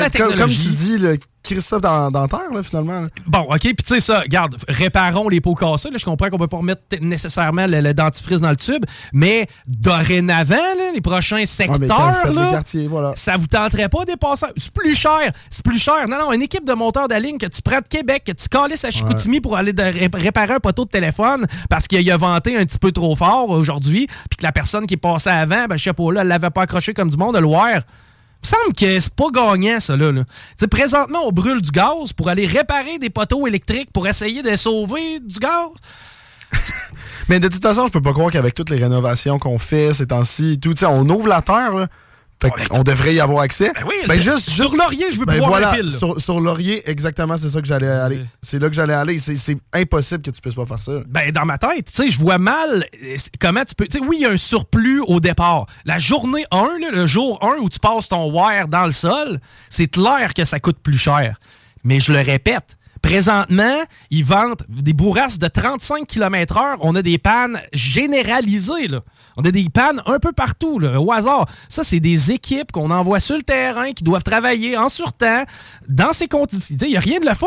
la 0.00 0.10
comme- 0.10 0.20
Comme, 0.20 0.28
technologie. 0.30 0.68
tu 0.68 0.72
dis, 0.74 0.98
le 0.98 1.18
Christophe 1.44 1.82
dans, 1.82 2.10
dans 2.10 2.26
terre, 2.26 2.50
là, 2.52 2.62
finalement. 2.62 3.00
là. 3.02 3.08
Bon, 3.26 3.40
OK, 3.50 3.60
puis 3.60 3.74
tu 3.76 3.94
sais 3.94 4.00
ça, 4.00 4.20
regarde, 4.20 4.56
réparons 4.68 5.28
les 5.28 5.40
pots 5.40 5.54
cassés. 5.54 5.90
Là, 5.90 5.98
je 5.98 6.04
comprends 6.04 6.30
qu'on 6.30 6.38
peut 6.38 6.46
pas 6.48 6.56
remettre 6.56 6.82
nécessairement 7.00 7.66
le, 7.66 7.80
le 7.80 7.94
dentifrice 7.94 8.40
dans 8.40 8.50
le 8.50 8.56
tube, 8.56 8.84
mais 9.12 9.46
dorénavant, 9.66 10.54
là, 10.54 10.92
les 10.94 11.00
prochains 11.00 11.36
Ouais, 11.36 11.46
secteurs, 11.46 12.14
faites 12.22 12.34
là, 12.36 12.44
le 12.46 12.50
quartier, 12.50 12.88
voilà. 12.88 13.12
ça 13.16 13.36
vous 13.36 13.46
tenterait 13.46 13.88
pas 13.88 14.00
de 14.04 14.12
dépasser. 14.12 14.46
C'est 14.56 14.72
plus 14.72 14.94
cher. 14.94 15.32
C'est 15.50 15.64
plus 15.64 15.78
cher. 15.78 16.08
Non, 16.08 16.18
non, 16.18 16.32
une 16.32 16.42
équipe 16.42 16.64
de 16.66 16.72
monteurs 16.72 17.08
de 17.08 17.14
ligne 17.14 17.38
que 17.38 17.46
tu 17.46 17.60
prends 17.62 17.78
de 17.80 17.88
Québec, 17.88 18.24
que 18.26 18.32
tu 18.32 18.48
calisses 18.48 18.84
à 18.84 18.90
Chicoutimi 18.90 19.40
pour 19.40 19.56
aller 19.56 19.72
de- 19.72 19.82
ré- 19.82 20.10
réparer 20.12 20.54
un 20.54 20.60
poteau 20.60 20.84
de 20.84 20.90
téléphone 20.90 21.46
parce 21.68 21.86
qu'il 21.86 22.08
a 22.10 22.16
vanté 22.16 22.56
un 22.56 22.64
petit 22.64 22.78
peu 22.78 22.92
trop 22.92 23.14
fort 23.16 23.50
aujourd'hui, 23.50 24.06
puis 24.30 24.36
que 24.38 24.42
la 24.42 24.52
personne 24.52 24.86
qui 24.86 24.94
est 24.94 24.98
passée 24.98 25.30
avant, 25.30 25.66
ben, 25.68 25.76
je 25.76 25.84
sais 25.84 25.92
pas, 25.92 26.12
là, 26.12 26.22
elle 26.22 26.28
l'avait 26.28 26.50
pas 26.50 26.62
accroché 26.62 26.94
comme 26.94 27.10
du 27.10 27.16
monde, 27.16 27.36
le 27.36 27.46
voir. 27.46 27.80
Il 28.44 28.48
semble 28.48 28.74
que 28.74 29.00
c'est 29.00 29.14
pas 29.14 29.30
gagnant, 29.32 29.80
ça, 29.80 29.96
là. 29.96 30.12
là. 30.12 30.24
Présentement, 30.70 31.20
on 31.24 31.32
brûle 31.32 31.62
du 31.62 31.70
gaz 31.70 32.12
pour 32.14 32.28
aller 32.28 32.46
réparer 32.46 32.98
des 32.98 33.10
poteaux 33.10 33.46
électriques 33.46 33.90
pour 33.92 34.06
essayer 34.06 34.42
de 34.42 34.54
sauver 34.54 35.18
du 35.20 35.38
gaz. 35.38 35.70
Mais 37.28 37.40
de 37.40 37.48
toute 37.48 37.62
façon, 37.62 37.86
je 37.86 37.92
peux 37.92 38.02
pas 38.02 38.12
croire 38.12 38.30
qu'avec 38.30 38.54
toutes 38.54 38.68
les 38.68 38.76
rénovations 38.76 39.38
qu'on 39.38 39.56
fait 39.56 39.94
ces 39.94 40.08
temps-ci, 40.08 40.60
tout, 40.60 40.74
on 40.84 41.08
ouvre 41.08 41.28
la 41.28 41.40
terre, 41.40 41.74
là. 41.74 41.88
Fait 42.42 42.50
qu'on 42.68 42.82
devrait 42.82 43.14
y 43.14 43.20
avoir 43.20 43.40
accès. 43.40 43.70
Ben 43.74 43.84
oui, 43.86 43.94
Ben 44.06 44.20
juste, 44.20 44.50
sur 44.50 44.74
Laurier, 44.76 45.10
je 45.10 45.18
veux 45.18 45.24
ben 45.24 45.34
pouvoir 45.34 45.50
voilà, 45.50 45.82
là. 45.82 45.90
Sur, 45.90 46.20
sur 46.20 46.40
Laurier, 46.40 46.88
exactement, 46.90 47.36
c'est 47.36 47.48
ça 47.48 47.60
que 47.60 47.66
j'allais 47.66 47.88
aller. 47.88 48.20
C'est 48.42 48.58
là 48.58 48.68
que 48.68 48.74
j'allais 48.74 48.92
aller. 48.92 49.18
C'est 49.18 49.56
impossible 49.72 50.22
que 50.22 50.30
tu 50.30 50.40
puisses 50.40 50.54
pas 50.54 50.66
faire 50.66 50.82
ça. 50.82 50.92
Ben, 51.08 51.30
dans 51.30 51.46
ma 51.46 51.56
tête, 51.58 51.86
tu 51.86 51.92
sais, 51.92 52.08
je 52.10 52.18
vois 52.18 52.38
mal 52.38 52.86
euh, 53.02 53.16
comment 53.40 53.64
tu 53.64 53.74
peux. 53.74 53.86
Tu 53.86 53.98
sais, 53.98 54.04
oui, 54.04 54.16
il 54.18 54.22
y 54.22 54.26
a 54.26 54.30
un 54.30 54.36
surplus 54.36 55.00
au 55.00 55.20
départ. 55.20 55.66
La 55.84 55.98
journée 55.98 56.44
1, 56.50 56.78
là, 56.80 56.90
le 56.92 57.06
jour 57.06 57.38
1 57.42 57.62
où 57.62 57.70
tu 57.70 57.78
passes 57.78 58.08
ton 58.08 58.30
wire 58.30 58.68
dans 58.68 58.84
le 58.84 58.92
sol, 58.92 59.40
c'est 59.70 59.88
clair 59.88 60.34
que 60.34 60.44
ça 60.44 60.60
coûte 60.60 60.78
plus 60.82 60.98
cher. 60.98 61.38
Mais 61.82 62.00
je 62.00 62.12
le 62.12 62.20
répète, 62.20 62.76
présentement, 63.04 63.82
ils 64.10 64.24
vendent 64.24 64.62
des 64.66 64.94
bourrasques 64.94 65.38
de 65.38 65.48
35 65.48 66.06
km/h. 66.06 66.76
On 66.80 66.94
a 66.94 67.02
des 67.02 67.18
pannes 67.18 67.60
généralisées. 67.74 68.88
On 69.36 69.44
a 69.44 69.50
des 69.50 69.68
pannes 69.68 70.02
un 70.06 70.18
peu 70.18 70.32
partout, 70.32 70.78
là, 70.78 70.98
au 70.98 71.12
hasard. 71.12 71.46
Ça, 71.68 71.84
c'est 71.84 72.00
des 72.00 72.30
équipes 72.30 72.72
qu'on 72.72 72.90
envoie 72.90 73.20
sur 73.20 73.36
le 73.36 73.42
terrain 73.42 73.92
qui 73.92 74.04
doivent 74.04 74.24
travailler 74.24 74.78
en 74.78 74.88
surtemps 74.88 75.44
dans 75.86 76.14
ces 76.14 76.28
conditions. 76.28 76.76
Il 76.80 76.88
n'y 76.88 76.96
a 76.96 77.00
rien 77.00 77.20
de 77.20 77.26
le 77.26 77.34
fun. 77.34 77.46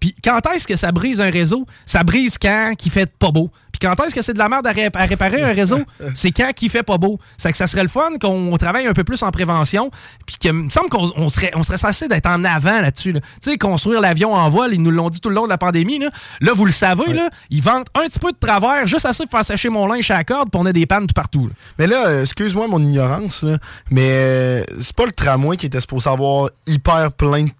Puis 0.00 0.16
quand 0.22 0.40
est-ce 0.52 0.66
que 0.66 0.74
ça 0.74 0.90
brise 0.90 1.20
un 1.20 1.30
réseau? 1.30 1.64
Ça 1.86 2.02
brise 2.02 2.36
quand 2.36 2.74
il 2.84 2.90
fait 2.90 3.10
pas 3.18 3.30
beau. 3.30 3.52
Puis 3.78 3.88
quand 3.88 4.04
est-ce 4.04 4.14
que 4.14 4.22
c'est 4.22 4.32
de 4.34 4.38
la 4.38 4.48
merde 4.48 4.66
à, 4.66 4.72
ré- 4.72 4.90
à 4.92 5.04
réparer 5.04 5.42
un 5.42 5.52
réseau? 5.52 5.80
C'est 6.14 6.32
quand 6.32 6.50
qui 6.54 6.68
fait 6.68 6.82
pas 6.82 6.98
beau. 6.98 7.18
C'est 7.36 7.50
que 7.52 7.56
ça 7.56 7.66
serait 7.66 7.82
le 7.82 7.88
fun 7.88 8.18
qu'on 8.20 8.56
travaille 8.56 8.86
un 8.86 8.92
peu 8.92 9.04
plus 9.04 9.22
en 9.22 9.30
prévention. 9.30 9.90
Puis 10.26 10.36
que, 10.40 10.48
il 10.48 10.54
me 10.54 10.70
semble 10.70 10.88
qu'on 10.88 11.12
on 11.16 11.28
serait, 11.28 11.52
on 11.54 11.62
serait 11.62 11.76
censé 11.76 12.08
d'être 12.08 12.26
en 12.26 12.42
avant 12.44 12.80
là-dessus. 12.80 13.12
là. 13.12 13.20
Tu 13.42 13.50
sais, 13.50 13.58
construire 13.58 14.00
l'avion 14.00 14.34
en 14.34 14.48
vol, 14.50 14.74
ils 14.74 14.82
nous 14.82 14.90
l'ont 14.90 15.10
dit 15.10 15.20
tout 15.20 15.28
le 15.28 15.34
long 15.36 15.44
de 15.44 15.50
la 15.50 15.58
pandémie. 15.58 15.98
Là, 15.98 16.10
Là, 16.40 16.52
vous 16.54 16.64
le 16.64 16.72
savez, 16.72 17.12
là, 17.12 17.28
ils 17.50 17.62
vendent 17.62 17.86
un 17.94 18.06
petit 18.08 18.18
peu 18.18 18.32
de 18.32 18.36
travers, 18.38 18.86
juste 18.86 19.06
assez 19.06 19.24
pour 19.24 19.32
faire 19.32 19.44
sécher 19.44 19.68
mon 19.68 19.86
linge 19.86 20.10
à 20.10 20.18
la 20.18 20.24
corde, 20.24 20.50
puis 20.50 20.60
on 20.60 20.66
a 20.66 20.72
des 20.72 20.86
pannes 20.86 21.06
tout 21.06 21.14
partout. 21.14 21.46
là. 21.46 21.52
Mais 21.78 21.86
là, 21.86 22.06
euh, 22.08 22.22
excuse-moi 22.22 22.66
mon 22.68 22.82
ignorance, 22.82 23.42
là, 23.42 23.58
mais 23.90 24.08
euh, 24.10 24.62
c'est 24.80 24.94
pas 24.96 25.06
le 25.06 25.12
tramway 25.12 25.56
qui 25.56 25.66
était 25.66 25.80
supposé 25.80 26.08
avoir 26.10 26.50
hyper 26.66 27.12
plein 27.12 27.44
de 27.44 27.50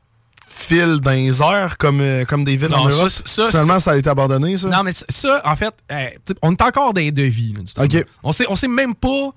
fils 0.48 1.00
dans 1.00 1.10
les 1.10 1.42
airs 1.42 1.76
comme, 1.78 2.00
euh, 2.00 2.24
comme 2.24 2.44
des 2.44 2.56
villes 2.56 2.70
Non, 2.70 2.78
en 2.78 2.88
Europe. 2.88 3.10
ça, 3.10 3.22
ça, 3.26 3.46
Finalement, 3.48 3.78
ça 3.78 3.92
a 3.92 3.96
été 3.96 4.08
abandonné, 4.08 4.56
ça? 4.56 4.68
Non, 4.68 4.82
mais 4.82 4.92
ça, 4.92 5.42
en 5.44 5.54
fait, 5.54 5.74
euh, 5.92 6.08
on 6.42 6.52
est 6.52 6.62
encore 6.62 6.94
dans 6.94 7.00
les 7.00 7.12
devis. 7.12 7.54
là, 7.76 7.86
du. 7.86 8.04
On 8.22 8.32
sait, 8.32 8.46
on 8.48 8.56
sait 8.56 8.68
même 8.68 8.94
pas. 8.94 9.30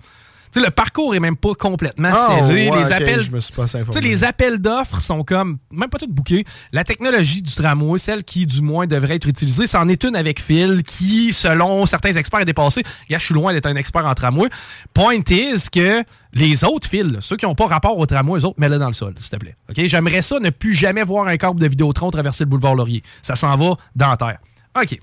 Tu 0.52 0.60
sais, 0.60 0.66
le 0.66 0.72
parcours 0.72 1.16
est 1.16 1.20
même 1.22 1.38
pas 1.38 1.54
complètement 1.54 2.10
Ah, 2.12 2.38
scellé. 2.48 2.70
ouais, 2.70 2.78
les 2.84 2.92
appels. 2.92 3.22
je 3.22 3.32
me 3.32 3.40
suis 3.40 3.54
pas 3.54 3.66
les 4.02 4.24
appels 4.26 4.60
d'offres 4.60 5.02
sont 5.02 5.24
comme, 5.24 5.58
même 5.72 5.90
pas 5.90 5.98
toutes 5.98 6.12
bookés. 6.12 6.44
La 6.74 6.84
technologie 6.84 7.42
du 7.42 7.54
tramway, 7.54 7.98
celle 7.98 8.24
qui, 8.24 8.46
du 8.46 8.62
moins, 8.62 8.86
devrait 8.86 9.16
être 9.16 9.28
utilisée, 9.28 9.66
c'en 9.66 9.88
est 9.88 10.04
une 10.04 10.16
avec 10.16 10.42
Phil, 10.42 10.84
qui, 10.84 11.32
selon 11.32 11.86
certains 11.86 12.12
experts, 12.12 12.42
est 12.42 12.46
dépassée. 12.46 12.84
Regarde, 13.08 13.22
je 13.22 13.26
suis 13.28 13.34
loin 13.34 13.54
d'être 13.54 13.66
un 13.68 13.76
expert 13.78 14.06
en 14.06 14.14
tramway. 14.14 14.50
Point 14.94 15.22
is 15.30 15.70
que 15.72 16.04
les 16.34 16.64
autres 16.64 16.88
fils, 16.88 17.20
ceux 17.22 17.38
qui 17.38 17.46
n'ont 17.46 17.56
pas 17.56 17.68
rapport 17.68 17.98
au 17.98 18.06
tramway, 18.06 18.40
eux 18.40 18.46
autres, 18.46 18.60
mets-le 18.60 18.78
dans 18.78 18.88
le 18.88 18.94
sol, 18.94 19.14
s'il 19.20 19.30
te 19.30 19.36
plaît. 19.38 19.56
OK? 19.70 19.86
J'aimerais 19.86 20.22
ça 20.22 20.40
ne 20.40 20.50
plus 20.50 20.74
jamais 20.74 21.04
voir 21.04 21.28
un 21.28 21.38
câble 21.38 21.60
de 21.62 21.68
Vidéotron 21.68 22.12
traverser 22.12 22.44
le 22.44 22.50
boulevard 22.50 22.76
Laurier. 22.76 23.04
Ça 23.22 23.36
s'en 23.38 23.56
va 23.56 23.76
dans 23.96 24.10
la 24.10 24.18
terre. 24.18 24.38
OK. 24.82 25.00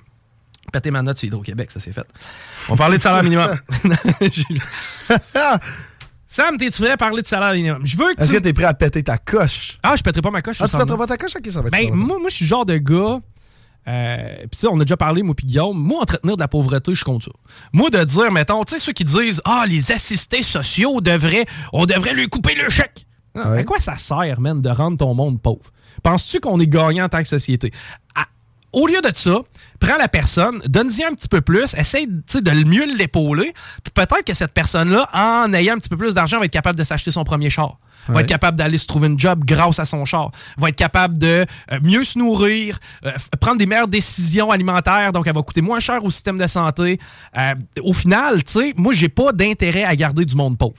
Péter 0.73 0.91
ma 0.91 1.03
note 1.03 1.16
sur 1.19 1.27
Hydro-Québec, 1.27 1.71
ça 1.71 1.81
c'est 1.81 1.93
fait. 1.93 2.07
On 2.69 2.73
va 2.75 2.79
parler 2.79 2.99
de 2.99 3.03
salaire 3.03 3.23
minimum. 3.23 3.49
Sam, 6.31 6.59
t'es-tu 6.59 6.83
prêt 6.83 6.91
à 6.91 6.97
parler 6.99 7.23
de 7.23 7.27
salaire 7.27 7.55
minimum? 7.55 7.81
Je 7.87 7.97
veux 7.97 8.14
que 8.14 8.21
Est-ce 8.21 8.31
tu... 8.33 8.37
que 8.37 8.43
t'es 8.43 8.53
prêt 8.53 8.64
à 8.64 8.75
péter 8.75 9.03
ta 9.03 9.16
coche? 9.16 9.79
Ah, 9.83 9.97
je 9.97 10.03
pèterai 10.03 10.21
pas 10.21 10.31
ma 10.31 10.43
coche. 10.43 10.59
Ah, 10.61 10.66
tu 10.66 10.73
semble. 10.73 10.97
pas 10.99 11.07
ta 11.07 11.16
coche? 11.16 11.35
Ok, 11.37 11.47
ça 11.51 11.62
va 11.62 11.69
être 11.69 11.73
Ben, 11.73 11.91
moi, 11.95 12.19
moi 12.19 12.29
je 12.29 12.35
suis 12.37 12.45
le 12.45 12.49
genre 12.51 12.66
de 12.66 12.77
gars. 12.77 13.19
Euh, 13.87 14.37
Puis, 14.41 14.49
tu 14.53 14.59
sais, 14.59 14.66
on 14.71 14.79
a 14.79 14.85
déjà 14.85 14.99
parlé, 14.99 15.23
moi, 15.23 15.35
puis 15.35 15.47
Guillaume. 15.47 15.79
Moi, 15.79 16.03
entretenir 16.03 16.37
de 16.37 16.41
la 16.43 16.49
pauvreté, 16.49 16.95
je 16.95 17.03
compte 17.03 17.23
ça. 17.23 17.31
Moi, 17.73 17.89
de 17.89 18.05
dire, 18.05 18.31
mettons, 18.31 18.62
tu 18.64 18.75
sais, 18.75 18.79
ceux 18.79 18.93
qui 18.93 19.05
disent, 19.05 19.41
ah, 19.47 19.64
les 19.66 19.91
assistés 19.91 20.43
sociaux 20.43 21.01
devraient, 21.01 21.47
on 21.73 21.87
devrait 21.87 22.12
lui 22.12 22.29
couper 22.29 22.55
le 22.55 22.69
chèque. 22.69 23.07
Non, 23.35 23.45
À 23.53 23.64
quoi 23.64 23.79
ça 23.79 23.97
sert, 23.97 24.39
man, 24.41 24.61
de 24.61 24.69
rendre 24.69 24.99
ton 24.99 25.14
monde 25.14 25.41
pauvre? 25.41 25.73
Penses-tu 26.03 26.41
qu'on 26.41 26.61
est 26.61 26.66
gagnant 26.66 27.07
en 27.07 27.09
tant 27.09 27.23
que 27.23 27.29
société? 27.29 27.73
À- 28.14 28.27
au 28.73 28.87
lieu 28.87 29.01
de 29.01 29.11
ça, 29.14 29.41
prends 29.81 29.97
la 29.97 30.09
personne, 30.09 30.61
donne-y 30.66 31.05
un 31.05 31.14
petit 31.14 31.29
peu 31.29 31.41
plus, 31.41 31.75
essaye 31.75 32.07
de 32.07 32.64
mieux 32.64 32.85
l'épauler, 32.97 33.55
peut-être 33.95 34.25
que 34.25 34.35
cette 34.35 34.53
personne-là, 34.53 35.09
en 35.12 35.53
ayant 35.55 35.75
un 35.75 35.79
petit 35.79 35.89
peu 35.89 35.97
plus 35.97 36.14
d'argent, 36.14 36.39
va 36.39 36.45
être 36.45 36.53
capable 36.53 36.79
de 36.79 36.85
s'acheter 36.85 37.11
son 37.11 37.25
premier 37.25 37.51
char. 37.51 37.79
Va 38.09 38.15
Ouais. 38.15 38.23
être 38.23 38.29
capable 38.29 38.57
d'aller 38.59 38.79
se 38.79 38.87
trouver 38.87 39.09
une 39.09 39.19
job 39.19 39.45
grâce 39.45 39.79
à 39.79 39.85
son 39.85 40.05
char. 40.05 40.31
Va 40.57 40.71
être 40.71 40.77
capable 40.77 41.19
de 41.19 41.45
euh, 41.73 41.79
mieux 41.83 42.05
se 42.05 42.19
nourrir, 42.19 42.79
euh, 43.05 43.13
prendre 43.41 43.59
des 43.59 43.67
meilleures 43.67 43.87
décisions 43.89 44.51
alimentaires, 44.51 45.13
donc 45.13 45.27
elle 45.27 45.35
va 45.35 45.43
coûter 45.43 45.61
moins 45.61 45.79
cher 45.79 46.03
au 46.05 46.11
système 46.11 46.39
de 46.39 46.47
santé. 46.47 46.99
Euh, 47.37 47.55
au 47.83 47.93
final, 47.93 48.43
tu 48.45 48.53
sais, 48.53 48.75
moi, 48.77 48.93
j'ai 48.95 49.09
pas 49.09 49.33
d'intérêt 49.33 49.85
à 49.85 49.95
garder 49.95 50.25
du 50.25 50.35
monde 50.35 50.57
pauvre. 50.59 50.75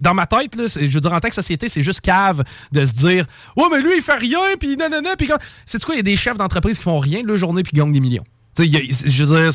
Dans 0.00 0.14
ma 0.14 0.26
tête, 0.26 0.54
là, 0.54 0.66
je 0.68 0.86
veux 0.86 1.00
dire, 1.00 1.12
en 1.12 1.18
tant 1.18 1.28
que 1.28 1.34
société, 1.34 1.68
c'est 1.68 1.82
juste 1.82 2.00
cave 2.00 2.44
de 2.70 2.84
se 2.84 2.92
dire 2.92 3.26
Oh, 3.56 3.66
mais 3.70 3.80
lui, 3.80 3.96
il 3.96 4.02
fait 4.02 4.14
rien, 4.14 4.38
puis 4.60 4.76
nanana, 4.76 5.16
puis 5.16 5.26
quand. 5.26 5.38
C'est 5.64 5.82
quoi, 5.84 5.94
il 5.94 5.98
y 5.98 6.00
a 6.00 6.04
des 6.04 6.14
chefs 6.14 6.36
d'entreprise 6.38 6.76
qui 6.78 6.84
font 6.84 6.98
rien 6.98 7.22
de 7.22 7.26
leur 7.26 7.36
journée, 7.36 7.62
puis 7.64 7.72
gagnent 7.76 7.90
des 7.90 7.98
millions. 8.00 8.22
A- 8.62 9.08
je 9.10 9.24
veux 9.24 9.50
dire, 9.50 9.52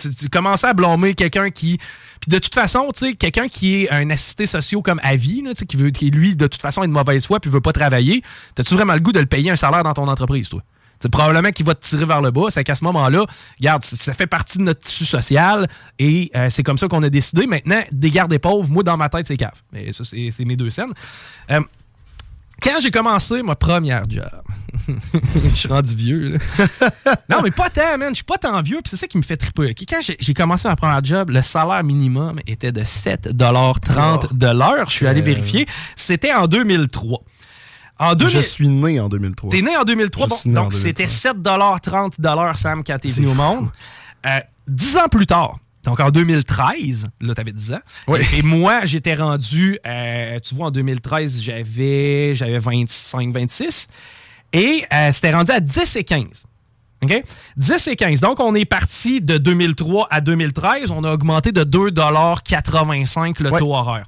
à 0.64 0.74
blâmer 0.74 1.14
quelqu'un 1.16 1.50
qui. 1.50 1.78
Puis 2.20 2.30
de 2.30 2.38
toute 2.38 2.54
façon, 2.54 2.90
tu 2.94 3.06
sais, 3.08 3.14
quelqu'un 3.14 3.48
qui 3.48 3.84
est 3.84 3.90
un 3.92 4.10
assisté 4.12 4.46
social 4.46 4.82
comme 4.82 5.00
avis, 5.04 5.42
là, 5.42 5.54
qui 5.54 5.76
veut, 5.78 5.90
qui 5.90 6.12
lui, 6.12 6.36
de 6.36 6.48
toute 6.48 6.62
façon, 6.62 6.84
est 6.84 6.88
de 6.88 6.92
mauvaise 6.94 7.26
foi, 7.26 7.40
puis 7.40 7.50
veut 7.50 7.62
pas 7.62 7.74
travailler, 7.74 8.22
t'as-tu 8.54 8.76
vraiment 8.76 8.94
le 8.94 9.00
goût 9.00 9.12
de 9.12 9.20
le 9.20 9.26
payer 9.26 9.50
un 9.52 9.56
salaire 9.56 9.84
dans 9.84 9.94
ton 9.94 10.08
entreprise, 10.08 10.50
toi? 10.50 10.62
C'est 11.00 11.10
probablement 11.10 11.50
qu'il 11.52 11.66
va 11.66 11.74
te 11.74 11.84
tirer 11.84 12.06
vers 12.06 12.22
le 12.22 12.30
bas. 12.30 12.44
C'est 12.50 12.64
qu'à 12.64 12.76
ce 12.76 12.84
moment-là, 12.84 13.26
regarde, 13.60 13.84
ça- 13.84 14.14
fait 14.14 14.28
partie 14.28 14.60
de 14.60 14.64
notre 14.64 14.82
tissu 14.82 15.04
social 15.04 15.68
et 15.98 16.30
euh, 16.36 16.48
c'est 16.52 16.62
comme 16.62 16.78
ça 16.78 16.88
qu'on 16.88 17.02
a 17.02 17.10
décidé. 17.10 17.48
Maintenant, 17.48 17.82
des 17.92 18.12
gardes 18.12 18.30
des 18.30 18.38
pauvres, 18.38 18.70
moi, 18.70 18.84
dans 18.84 18.98
ma 18.98 19.10
tête, 19.10 19.26
c'est 19.26 19.36
cave. 19.36 19.60
Mais 19.74 19.92
ça, 19.94 20.04
c'est 20.04 20.30
c'est 20.30 20.46
mes 20.46 20.56
deux 20.56 20.70
scènes. 20.70 20.94
Euh, 21.50 21.60
quand 22.62 22.80
j'ai 22.82 22.92
commencé 22.92 23.42
ma 23.42 23.56
première 23.56 24.10
job, 24.10 24.30
je 25.44 25.50
suis 25.56 25.68
rendu 25.68 25.96
vieux, 25.96 26.30
là. 26.30 26.38
non, 27.30 27.38
mais 27.44 27.52
pas 27.52 27.70
tant, 27.70 27.98
man. 27.98 28.10
Je 28.10 28.16
suis 28.16 28.24
pas 28.24 28.38
tant 28.38 28.62
vieux, 28.62 28.78
puis 28.84 28.90
c'est 28.92 28.96
ça 28.98 29.08
qui 29.08 29.18
me 29.18 29.24
fait 29.24 29.38
triper. 29.38 29.74
Quand 29.88 30.00
j'ai- 30.02 30.34
commencé 30.34 30.68
ma 30.68 30.76
première 30.76 31.04
job, 31.04 31.30
le 31.30 31.42
salaire 31.42 31.84
minimum 31.84 32.40
était 32.48 32.72
de 32.72 32.82
7,30 32.82 34.38
de 34.38 34.46
l'heure. 34.48 34.90
Je 34.90 34.96
suis 34.96 35.08
allé 35.08 35.22
vérifier. 35.22 35.68
C'était 35.96 36.34
en 36.34 36.48
2003. 36.48 37.22
En 38.00 38.16
2000... 38.16 38.36
Je 38.36 38.40
suis 38.48 38.70
né 38.70 39.00
en 39.00 39.10
2003. 39.10 39.52
T'es 39.52 39.62
né 39.62 39.78
en 39.78 39.84
2003, 39.84 40.26
Je 40.26 40.30
bon, 40.30 40.36
suis 40.38 40.50
né 40.50 40.58
en 40.58 40.64
donc 40.64 40.72
2003. 40.72 41.08
c'était 41.08 41.30
7,30 41.40 42.58
Sam, 42.58 42.84
quand 42.84 42.98
t'es 43.00 43.10
venu 43.10 43.28
au 43.28 43.34
monde. 43.36 43.70
Euh, 44.26 44.40
Dix 44.68 44.96
ans 44.98 45.08
plus 45.10 45.26
tard, 45.28 45.58
donc 45.84 46.00
en 46.00 46.12
2013, 46.12 47.08
là, 47.22 47.34
t'avais 47.34 47.52
10 47.52 47.74
ans. 47.74 47.80
Oui. 48.08 48.20
Et 48.38 48.42
moi, 48.44 48.86
j'étais 48.86 49.16
rendu, 49.16 49.80
euh, 49.86 50.40
tu 50.40 50.56
vois, 50.56 50.68
en 50.68 50.72
2013, 50.72 51.42
j'avais 51.42 52.34
j'avais 52.36 52.60
25, 52.60 53.34
26. 53.34 53.88
Et 54.54 54.86
euh, 54.94 55.12
c'était 55.12 55.32
rendu 55.32 55.52
à 55.52 55.60
10 55.60 55.96
et 55.96 56.04
15. 56.04 56.44
OK? 57.04 57.24
10 57.58 57.88
et 57.88 57.96
15. 57.96 58.22
Donc, 58.22 58.40
on 58.40 58.54
est 58.54 58.66
parti 58.66 59.22
de 59.22 59.38
2003 59.38 60.08
à 60.12 60.22
2013. 60.22 60.92
On 60.92 61.04
a 61.04 61.12
augmenté 61.12 61.52
de 61.52 61.64
2,85 61.64 63.42
le 63.42 63.50
taux 63.58 63.74
horaire. 63.74 64.06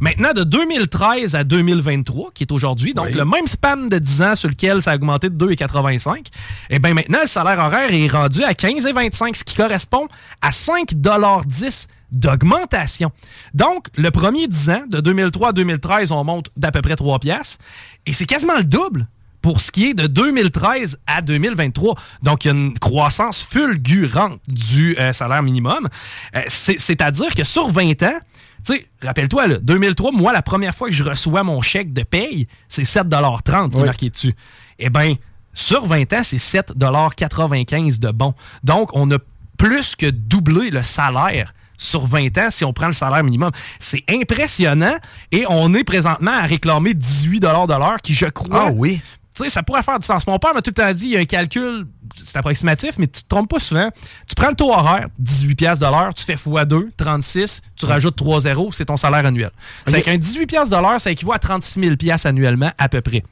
Maintenant, 0.00 0.32
de 0.32 0.42
2013 0.44 1.34
à 1.34 1.44
2023, 1.44 2.30
qui 2.34 2.44
est 2.44 2.52
aujourd'hui, 2.52 2.94
donc 2.94 3.06
Oui. 3.06 3.14
le 3.14 3.24
même 3.24 3.46
span 3.46 3.76
de 3.76 3.98
10 3.98 4.22
ans 4.22 4.34
sur 4.34 4.48
lequel 4.48 4.82
ça 4.82 4.92
a 4.92 4.94
augmenté 4.96 5.28
de 5.30 5.36
2,85, 5.36 6.26
et 6.70 6.78
bien 6.78 6.94
maintenant, 6.94 7.18
le 7.22 7.26
salaire 7.28 7.58
horaire 7.58 7.92
est 7.92 8.08
rendu 8.08 8.42
à 8.42 8.52
15,25, 8.52 9.34
ce 9.36 9.44
qui 9.44 9.54
correspond 9.54 10.08
à 10.40 10.50
5,10 10.50 11.88
d'augmentation. 12.10 13.10
Donc, 13.54 13.86
le 13.96 14.10
premier 14.10 14.46
10 14.48 14.70
ans, 14.70 14.82
de 14.88 15.00
2003 15.00 15.50
à 15.50 15.52
2013, 15.52 16.12
on 16.12 16.24
monte 16.24 16.48
d'à 16.56 16.70
peu 16.72 16.82
près 16.82 16.96
3 16.96 17.18
piastres, 17.18 17.58
et 18.06 18.12
c'est 18.12 18.26
quasiment 18.26 18.56
le 18.56 18.64
double 18.64 19.06
pour 19.40 19.60
ce 19.60 19.72
qui 19.72 19.86
est 19.90 19.94
de 19.94 20.06
2013 20.06 21.00
à 21.06 21.20
2023. 21.20 21.96
Donc, 22.22 22.44
il 22.44 22.48
y 22.48 22.50
a 22.50 22.54
une 22.54 22.78
croissance 22.78 23.42
fulgurante 23.44 24.38
du 24.46 24.96
euh, 25.00 25.12
salaire 25.12 25.42
minimum. 25.42 25.88
Euh, 26.36 26.40
c'est- 26.46 26.78
C'est-à-dire 26.78 27.34
que 27.34 27.42
sur 27.42 27.68
20 27.68 28.00
ans, 28.04 28.18
tu 28.64 28.74
sais, 28.74 28.86
rappelle-toi, 29.02 29.46
là, 29.46 29.56
2003, 29.58 30.12
moi, 30.12 30.32
la 30.32 30.42
première 30.42 30.74
fois 30.74 30.88
que 30.88 30.94
je 30.94 31.02
reçois 31.04 31.42
mon 31.42 31.60
chèque 31.60 31.92
de 31.92 32.02
paye, 32.02 32.46
c'est 32.68 32.82
7,30 32.84 33.68
qui 33.70 33.76
est 33.76 33.80
Oui. 33.80 33.86
marqué 33.86 34.10
dessus. 34.10 34.34
Eh 34.78 34.90
bien, 34.90 35.14
sur 35.52 35.86
20 35.86 36.12
ans, 36.12 36.22
c'est 36.22 36.38
7,95 36.38 37.98
de 37.98 38.10
bon. 38.10 38.34
Donc, 38.64 38.90
on 38.94 39.10
a 39.10 39.18
plus 39.58 39.94
que 39.94 40.06
doublé 40.06 40.70
le 40.70 40.82
salaire 40.82 41.54
sur 41.76 42.06
20 42.06 42.38
ans 42.38 42.48
si 42.50 42.64
on 42.64 42.72
prend 42.72 42.86
le 42.86 42.92
salaire 42.92 43.24
minimum. 43.24 43.50
C'est 43.80 44.04
impressionnant 44.08 44.96
et 45.30 45.44
on 45.48 45.74
est 45.74 45.84
présentement 45.84 46.32
à 46.32 46.42
réclamer 46.42 46.94
18 46.94 47.40
de 47.40 47.46
l'heure 47.46 47.96
qui, 48.02 48.14
je 48.14 48.26
crois... 48.26 48.66
Ah 48.68 48.70
oui? 48.72 49.00
Sais, 49.42 49.50
ça 49.50 49.62
pourrait 49.62 49.82
faire 49.82 49.98
du 49.98 50.06
sens. 50.06 50.26
Mon 50.26 50.38
père 50.38 50.54
m'a 50.54 50.62
tout 50.62 50.70
le 50.76 50.82
temps 50.82 50.92
dit, 50.92 51.06
il 51.06 51.10
y 51.12 51.16
a 51.16 51.20
un 51.20 51.24
calcul, 51.24 51.86
c'est 52.22 52.36
approximatif, 52.36 52.96
mais 52.98 53.06
tu 53.06 53.22
te 53.22 53.28
trompes 53.28 53.48
pas 53.48 53.58
souvent. 53.58 53.88
Tu 54.26 54.34
prends 54.34 54.50
le 54.50 54.54
taux 54.54 54.72
horaire, 54.72 55.08
18 55.18 55.54
piastres 55.54 55.86
de 55.86 55.90
l'heure, 55.90 56.14
tu 56.14 56.24
fais 56.24 56.34
x2, 56.34 56.90
36, 56.96 57.62
tu 57.76 57.86
rajoutes 57.86 58.16
3 58.16 58.40
zéros, 58.40 58.72
c'est 58.72 58.86
ton 58.86 58.96
salaire 58.96 59.26
annuel. 59.26 59.50
C'est 59.86 60.02
qu'un 60.02 60.18
18 60.18 60.46
piastres 60.46 60.76
de 60.76 60.82
l'heure, 60.82 61.00
ça 61.00 61.10
équivaut 61.10 61.32
à 61.32 61.38
36 61.38 61.80
000 61.80 61.96
piastres 61.96 62.26
annuellement, 62.26 62.70
à 62.78 62.88
peu 62.88 63.00
près. 63.00 63.22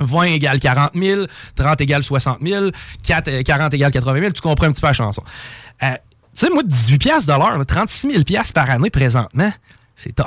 20 0.00 0.22
égale 0.24 0.60
40 0.60 0.92
000, 0.94 1.26
30 1.54 1.80
égale 1.80 2.02
60 2.02 2.38
000, 2.42 2.70
4, 3.06 3.28
euh, 3.28 3.42
40 3.42 3.74
égale 3.74 3.92
80 3.92 4.20
000, 4.20 4.32
tu 4.32 4.40
comprends 4.40 4.66
un 4.66 4.72
petit 4.72 4.80
peu 4.80 4.88
la 4.88 4.92
chanson. 4.92 5.22
Euh, 5.82 5.92
tu 6.34 6.46
sais, 6.46 6.50
moi, 6.50 6.62
18 6.64 6.98
piastres 6.98 7.32
de 7.32 7.38
l'heure, 7.38 7.58
là, 7.58 7.64
36 7.64 8.10
000 8.10 8.24
piastres 8.24 8.52
par 8.52 8.68
année 8.70 8.90
présentement, 8.90 9.52
c'est 9.96 10.14
tough. 10.14 10.26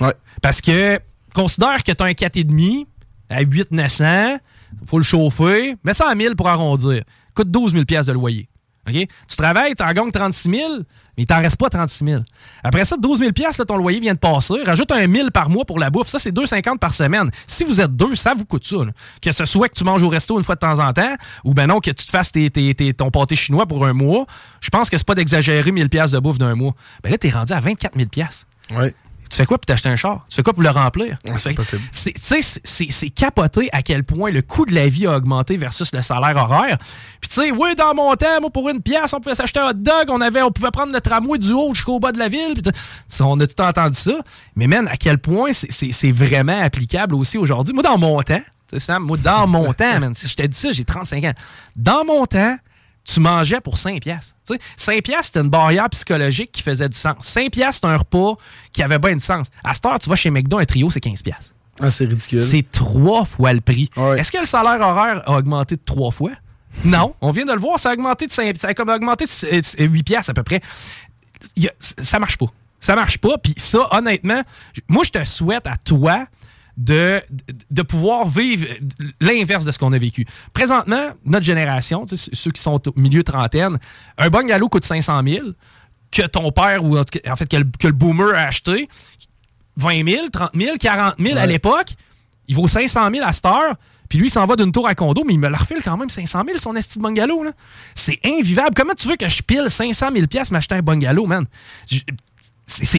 Ouais. 0.00 0.14
Parce 0.42 0.60
que, 0.60 0.98
considère 1.32 1.82
que 1.84 1.92
tu 1.92 2.02
as 2.02 2.06
un 2.06 2.12
4,5 2.12 2.86
à 3.30 3.42
8 3.42 3.70
900, 3.70 4.38
faut 4.86 4.98
le 4.98 5.04
chauffer, 5.04 5.76
mets 5.84 5.94
ça 5.94 6.08
à 6.08 6.14
1000 6.14 6.36
pour 6.36 6.48
arrondir. 6.48 7.02
Coûte 7.34 7.50
12 7.50 7.72
000 7.72 7.84
piastres 7.84 8.12
de 8.12 8.14
loyer. 8.14 8.48
Tu 8.86 9.36
travailles, 9.36 9.74
tu 9.74 9.82
en 9.82 9.92
gagnes 9.92 10.10
36 10.10 10.50
000, 10.50 10.72
mais 11.16 11.22
il 11.22 11.26
t'en 11.26 11.38
reste 11.38 11.56
pas 11.56 11.70
36 11.70 12.04
000. 12.04 12.22
Après 12.62 12.84
ça, 12.84 12.96
12 12.98 13.18
000 13.20 13.30
là, 13.58 13.64
ton 13.64 13.76
loyer 13.76 14.00
vient 14.00 14.14
de 14.14 14.18
passer. 14.18 14.62
Rajoute 14.64 14.90
un 14.92 15.06
1000 15.06 15.30
par 15.30 15.48
mois 15.48 15.64
pour 15.64 15.78
la 15.78 15.90
bouffe. 15.90 16.08
Ça, 16.08 16.18
c'est 16.18 16.32
2,50 16.32 16.78
par 16.78 16.92
semaine. 16.92 17.30
Si 17.46 17.64
vous 17.64 17.80
êtes 17.80 17.96
deux, 17.96 18.14
ça 18.14 18.34
vous 18.34 18.44
coûte 18.44 18.66
ça. 18.66 18.76
Que 19.22 19.32
ce 19.32 19.44
soit 19.46 19.68
que 19.68 19.74
tu 19.74 19.84
manges 19.84 20.02
au 20.02 20.08
resto 20.08 20.36
une 20.36 20.44
fois 20.44 20.54
de 20.54 20.60
temps 20.60 20.78
en 20.78 20.92
temps, 20.92 21.14
ou 21.44 21.54
ben 21.54 21.66
non, 21.66 21.80
que 21.80 21.90
tu 21.90 22.06
te 22.06 22.10
fasses 22.10 22.32
ton 22.96 23.10
pâté 23.10 23.36
chinois 23.36 23.66
pour 23.66 23.86
un 23.86 23.92
mois, 23.92 24.26
je 24.60 24.68
pense 24.68 24.90
que 24.90 24.98
c'est 24.98 25.06
pas 25.06 25.14
d'exagérer 25.14 25.72
1000 25.72 25.88
de 25.88 26.18
bouffe 26.18 26.38
d'un 26.38 26.54
mois. 26.54 26.74
Ben 27.02 27.10
là, 27.10 27.18
t'es 27.18 27.30
rendu 27.30 27.52
à 27.52 27.60
24 27.60 27.96
000 27.96 28.08
Ouais. 28.76 28.94
Tu 29.30 29.36
fais 29.36 29.46
quoi 29.46 29.58
pour 29.58 29.66
t'acheter 29.66 29.88
un 29.88 29.96
char? 29.96 30.24
Tu 30.28 30.36
fais 30.36 30.42
quoi 30.42 30.52
pour 30.52 30.62
le 30.62 30.70
remplir? 30.70 31.16
Ouais, 31.24 31.32
Tu 31.34 31.38
c'est 31.38 31.54
possible. 31.54 31.82
c'est- 31.92 32.12
Tu 32.12 32.20
sais, 32.22 32.42
c'est- 32.42 32.60
c'est 32.64 32.86
c'est 32.90 33.10
capoté 33.10 33.68
à 33.72 33.82
quel 33.82 34.04
point 34.04 34.30
le 34.30 34.42
coût 34.42 34.64
de 34.66 34.74
la 34.74 34.88
vie 34.88 35.06
a 35.06 35.16
augmenté 35.16 35.56
versus 35.56 35.92
le 35.92 36.02
salaire 36.02 36.36
horaire. 36.36 36.78
Puis 37.20 37.28
tu 37.30 37.40
sais, 37.40 37.50
oui, 37.50 37.74
dans 37.76 37.94
mon 37.94 38.14
temps, 38.14 38.40
moi, 38.40 38.50
pour 38.50 38.68
une 38.68 38.80
pièce, 38.82 39.12
on 39.12 39.20
pouvait 39.20 39.34
s'acheter 39.34 39.60
un 39.60 39.70
hot 39.70 39.74
dog, 39.74 40.08
on, 40.08 40.20
avait, 40.20 40.42
on 40.42 40.50
pouvait 40.50 40.70
prendre 40.70 40.92
le 40.92 41.00
tramway 41.00 41.38
du 41.38 41.52
haut 41.52 41.74
jusqu'au 41.74 41.98
bas 41.98 42.12
de 42.12 42.18
la 42.18 42.28
ville. 42.28 42.54
on 43.20 43.40
a 43.40 43.46
tout 43.46 43.62
entendu 43.62 43.96
ça. 43.98 44.12
Mais 44.56 44.66
man, 44.66 44.86
à 44.88 44.96
quel 44.96 45.18
point 45.18 45.52
c'est- 45.52 46.12
vraiment 46.12 46.60
applicable 46.60 47.14
aussi 47.14 47.38
aujourd'hui? 47.38 47.74
Moi, 47.74 47.82
dans 47.82 47.98
mon 47.98 48.20
temps, 48.22 48.40
Sam, 48.76 49.04
moi, 49.04 49.16
dans 49.16 49.46
mon 49.46 49.72
temps, 49.72 50.00
man, 50.00 50.14
si 50.14 50.28
je 50.28 50.34
t'ai 50.34 50.48
dit 50.48 50.56
ça, 50.58 50.72
j'ai 50.72 50.84
35 50.84 51.24
ans. 51.24 51.32
Dans 51.76 52.04
mon 52.04 52.26
temps, 52.26 52.56
tu 53.04 53.20
mangeais 53.20 53.60
pour 53.60 53.78
5 53.78 54.00
piastres. 54.00 54.34
Tu 54.46 54.54
sais, 54.54 54.60
5 54.76 55.02
piastres, 55.02 55.26
c'était 55.26 55.40
une 55.40 55.50
barrière 55.50 55.88
psychologique 55.90 56.50
qui 56.52 56.62
faisait 56.62 56.88
du 56.88 56.96
sens. 56.96 57.16
5 57.20 57.50
piastres, 57.50 57.74
c'était 57.74 57.94
un 57.94 57.98
repas 57.98 58.36
qui 58.72 58.82
avait 58.82 58.98
bien 58.98 59.12
du 59.12 59.24
sens. 59.24 59.48
À 59.62 59.74
cette 59.74 59.84
heure, 59.86 59.98
tu 59.98 60.08
vas 60.08 60.16
chez 60.16 60.30
McDo, 60.30 60.58
un 60.58 60.64
trio, 60.64 60.90
c'est 60.90 61.00
15 61.00 61.22
piastres. 61.22 61.54
Ah, 61.80 61.90
c'est 61.90 62.06
ridicule. 62.06 62.42
C'est 62.42 62.64
trois 62.70 63.24
fois 63.24 63.52
le 63.52 63.60
prix. 63.60 63.90
Est-ce 64.16 64.32
que 64.32 64.38
le 64.38 64.46
salaire 64.46 64.80
horaire 64.80 65.22
a 65.26 65.36
augmenté 65.36 65.76
de 65.76 65.82
trois 65.84 66.10
fois? 66.10 66.30
Non. 66.84 67.14
On 67.20 67.30
vient 67.30 67.44
de 67.44 67.52
le 67.52 67.60
voir, 67.60 67.78
ça 67.78 67.90
a 67.90 67.92
augmenté 67.92 68.26
de, 68.26 68.32
5, 68.32 68.56
ça 68.56 68.68
a 68.68 68.74
comme 68.74 68.88
augmenté 68.88 69.24
de 69.26 69.84
8 69.84 70.02
piastres 70.02 70.30
à 70.30 70.34
peu 70.34 70.42
près. 70.42 70.60
Ça 71.78 72.18
marche 72.18 72.38
pas. 72.38 72.46
Ça 72.80 72.94
marche 72.96 73.18
pas. 73.18 73.38
Puis 73.38 73.54
ça, 73.56 73.88
honnêtement, 73.92 74.42
moi, 74.88 75.04
je 75.04 75.10
te 75.10 75.24
souhaite 75.24 75.66
à 75.66 75.76
toi 75.76 76.26
de, 76.76 77.22
pouvoir 77.88 78.28
vivre 78.28 78.66
l'inverse 79.20 79.64
de 79.64 79.70
ce 79.70 79.78
qu'on 79.78 79.92
a 79.92 79.98
vécu. 79.98 80.26
Présentement, 80.52 81.10
notre 81.24 81.44
génération, 81.44 82.06
ceux 82.06 82.50
qui 82.50 82.60
sont 82.62 82.88
au 82.88 82.92
milieu 82.96 83.22
trentaine, 83.22 83.78
un 84.18 84.28
bungalow 84.28 84.68
coûte 84.68 84.84
500 84.84 85.22
000 85.26 85.48
que 86.10 86.26
ton 86.26 86.52
père, 86.52 86.84
ou 86.84 86.96
en 86.96 87.36
fait, 87.36 87.46
que 87.46 87.56
le, 87.56 87.64
que 87.78 87.88
le 87.88 87.92
boomer 87.92 88.34
a 88.34 88.42
acheté, 88.42 88.88
20 89.76 90.08
000, 90.08 90.28
30 90.32 90.50
000, 90.54 90.76
40 90.78 91.14
000 91.18 91.38
à 91.38 91.46
l'époque, 91.46 91.94
il 92.46 92.54
vaut 92.54 92.68
500 92.68 93.10
000 93.10 93.26
à 93.26 93.32
cette 93.32 93.46
heure, 93.46 93.74
puis 94.08 94.18
lui, 94.18 94.28
il 94.28 94.30
s'en 94.30 94.46
va 94.46 94.54
d'une 94.56 94.70
tour 94.70 94.86
à 94.86 94.94
condo, 94.94 95.24
mais 95.24 95.34
il 95.34 95.40
me 95.40 95.48
la 95.48 95.58
refile 95.58 95.80
quand 95.82 95.96
même 95.96 96.10
500 96.10 96.42
000, 96.46 96.58
son 96.58 96.76
esti 96.76 96.98
de 96.98 97.02
bungalow. 97.02 97.42
là. 97.42 97.52
C'est 97.94 98.20
invivable. 98.24 98.70
Comment 98.76 98.94
tu 98.94 99.08
veux 99.08 99.16
que 99.16 99.28
je 99.28 99.42
pile 99.42 99.68
500 99.68 100.08
000 100.12 100.26
piastres 100.26 100.52
m'acheter 100.52 100.76
un 100.76 100.82
bungalow, 100.82 101.26
man? 101.26 101.46
C'est 102.66 102.98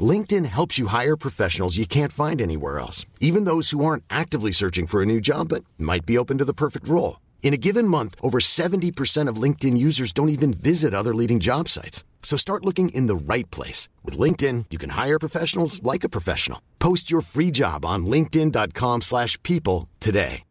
LinkedIn 0.00 0.46
helps 0.46 0.78
you 0.78 0.88
hire 0.88 1.16
professionals 1.16 1.78
you 1.78 1.86
can't 1.86 2.12
find 2.12 2.40
anywhere 2.40 2.78
else, 2.78 3.06
even 3.20 3.44
those 3.44 3.70
who 3.70 3.84
aren't 3.84 4.04
actively 4.10 4.52
searching 4.52 4.86
for 4.86 5.00
a 5.00 5.06
new 5.06 5.20
job 5.20 5.48
but 5.48 5.64
might 5.78 6.04
be 6.04 6.18
open 6.18 6.38
to 6.38 6.44
the 6.44 6.52
perfect 6.52 6.88
role. 6.88 7.20
In 7.42 7.54
a 7.54 7.62
given 7.68 7.86
month, 7.86 8.16
over 8.20 8.38
70% 8.38 9.28
of 9.30 9.40
LinkedIn 9.40 9.78
users 9.78 10.12
don't 10.12 10.28
even 10.28 10.52
visit 10.52 10.92
other 10.92 11.14
leading 11.14 11.40
job 11.40 11.68
sites. 11.68 12.04
So 12.22 12.36
start 12.36 12.64
looking 12.64 12.88
in 12.90 13.06
the 13.06 13.14
right 13.14 13.48
place. 13.52 13.88
With 14.04 14.18
LinkedIn, 14.18 14.66
you 14.70 14.78
can 14.78 14.90
hire 14.90 15.18
professionals 15.18 15.80
like 15.82 16.04
a 16.04 16.10
professional. 16.10 16.60
Post 16.80 17.10
your 17.10 17.22
free 17.22 17.52
job 17.52 17.86
on 17.86 18.04
linkedin.com/people 18.06 19.00
slash 19.00 19.40
people 19.44 19.88
today. 20.00 20.42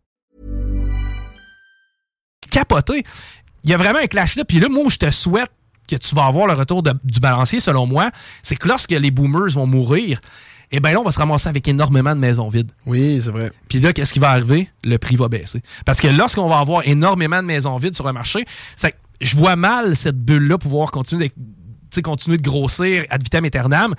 capoté. 2.56 3.06
Il 3.64 3.70
y 3.70 3.74
a 3.74 3.78
vraiment 3.78 4.00
un 4.00 4.08
clash 4.08 4.36
là. 4.36 4.46
Puis 4.46 4.60
là, 4.60 4.70
moi, 4.70 4.86
je 4.89 4.98
te 4.98 5.12
souhaite 5.12 5.52
que 5.88 5.95
tu 5.95 6.15
vas 6.15 6.25
avoir 6.25 6.47
le 6.47 6.53
retour 6.53 6.83
de- 6.83 6.93
du 7.03 7.19
balancier, 7.19 7.59
selon 7.59 7.86
moi, 7.86 8.11
c'est 8.43 8.55
que 8.55 8.67
lorsque 8.67 8.91
les 8.91 9.11
boomers 9.11 9.49
vont 9.53 9.67
mourir, 9.67 10.19
eh 10.71 10.79
bien 10.79 10.93
là, 10.93 10.99
on 10.99 11.03
va 11.03 11.11
se 11.11 11.19
ramasser 11.19 11.47
avec 11.47 11.67
énormément 11.67 12.15
de 12.15 12.19
maisons 12.19 12.49
vides. 12.49 12.71
Oui, 12.86 13.19
c'est 13.21 13.31
vrai. 13.31 13.51
Puis 13.69 13.79
là, 13.79 13.93
qu'est-ce 13.93 14.11
qui 14.11 14.19
va 14.19 14.31
arriver? 14.31 14.69
Le 14.83 14.97
prix 14.97 15.15
va 15.15 15.27
baisser. 15.27 15.61
Parce 15.86 16.01
que 16.01 16.07
lorsqu'on 16.07 16.49
va 16.49 16.57
avoir 16.59 16.88
énormément 16.88 17.38
de 17.41 17.47
maisons 17.47 17.77
vides 17.77 17.95
sur 17.95 18.05
le 18.07 18.13
marché, 18.13 18.45
je 19.21 19.38
vois 19.38 19.55
mal 19.55 19.95
cette 19.95 20.17
bulle-là 20.19 20.57
pouvoir 20.57 20.91
continuer 20.91 21.31
de, 21.95 22.01
continuer 22.01 22.38
de 22.38 22.43
grossir 22.43 23.05
ad 23.09 23.23
vitam 23.23 23.45
aeternam. 23.45 23.95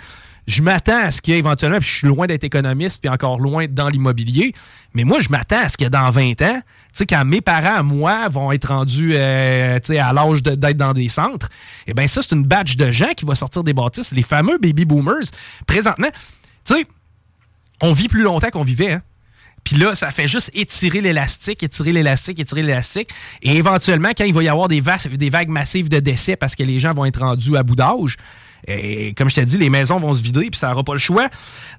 Je 0.47 0.63
m'attends 0.63 0.99
à 1.05 1.11
ce 1.11 1.21
qu'il 1.21 1.33
y 1.33 1.37
ait 1.37 1.41
éventuellement, 1.41 1.79
puis 1.79 1.89
je 1.89 1.95
suis 1.99 2.07
loin 2.07 2.27
d'être 2.27 2.45
économiste, 2.45 3.01
puis 3.01 3.09
encore 3.09 3.41
loin 3.41 3.67
dans 3.69 3.89
l'immobilier, 3.89 4.53
mais 4.95 5.03
moi, 5.05 5.19
je 5.21 5.29
m'attends 5.29 5.61
à 5.65 5.69
ce 5.69 5.77
que 5.77 5.87
dans 5.87 6.09
20 6.11 6.41
ans, 6.43 6.61
sais, 6.99 7.07
quand 7.07 7.25
mes 7.25 7.41
parents, 7.41 7.83
moi, 7.83 8.29
vont 8.29 8.53
être 8.53 8.69
rendus 8.69 9.13
euh, 9.15 9.79
tu 9.81 9.97
à 9.97 10.13
l'âge 10.13 10.43
d'être 10.43 10.77
dans 10.77 10.93
des 10.93 11.09
centres, 11.09 11.49
eh 11.87 11.95
bien, 11.95 12.07
ça, 12.07 12.23
c'est 12.23 12.35
une 12.35 12.45
batch 12.45 12.77
de 12.77 12.91
gens 12.91 13.13
qui 13.17 13.25
va 13.25 13.35
sortir 13.35 13.65
des 13.65 13.73
bâtisses, 13.73 14.13
les 14.13 14.23
fameux 14.23 14.59
baby 14.59 14.85
boomers. 14.85 15.27
Présentement, 15.67 16.09
tu 16.65 16.75
sais, 16.75 16.87
on 17.81 17.93
vit 17.93 18.09
plus 18.09 18.23
longtemps 18.23 18.51
qu'on 18.51 18.65
vivait. 18.65 18.93
Hein? 18.93 19.03
Puis 19.67 19.77
là, 19.77 19.97
ça 19.97 20.13
fait 20.13 20.29
juste 20.29 20.51
étirer 20.55 21.01
l'élastique, 21.01 21.63
étirer 21.63 21.93
l'élastique, 21.93 22.39
étirer 22.39 22.63
l'élastique. 22.63 23.11
Et 23.43 23.57
éventuellement, 23.57 24.11
quand 24.17 24.25
il 24.25 24.33
va 24.33 24.43
y 24.45 24.49
avoir 24.49 24.69
des, 24.69 24.81
vagues 24.81 25.49
massives 25.49 25.89
de 25.89 25.99
décès 25.99 26.37
parce 26.37 26.55
que 26.55 26.63
les 26.63 26.79
gens 26.79 26.95
vont 26.95 27.05
être 27.05 27.19
rendus 27.19 27.57
à 27.57 27.65
bout 27.65 27.75
d'âge, 27.75 28.17
et 28.69 29.13
comme 29.15 29.29
je 29.29 29.35
t'ai 29.35 29.45
dit, 29.45 29.59
les 29.59 29.71
maisons 29.71 29.99
vont 29.99 30.15
se 30.15 30.23
vider, 30.23 30.51
puis 30.51 30.59
ça 30.59 30.69
n'aura 30.69 30.85
pas 30.85 30.93
le 30.93 30.99
choix 30.99 31.29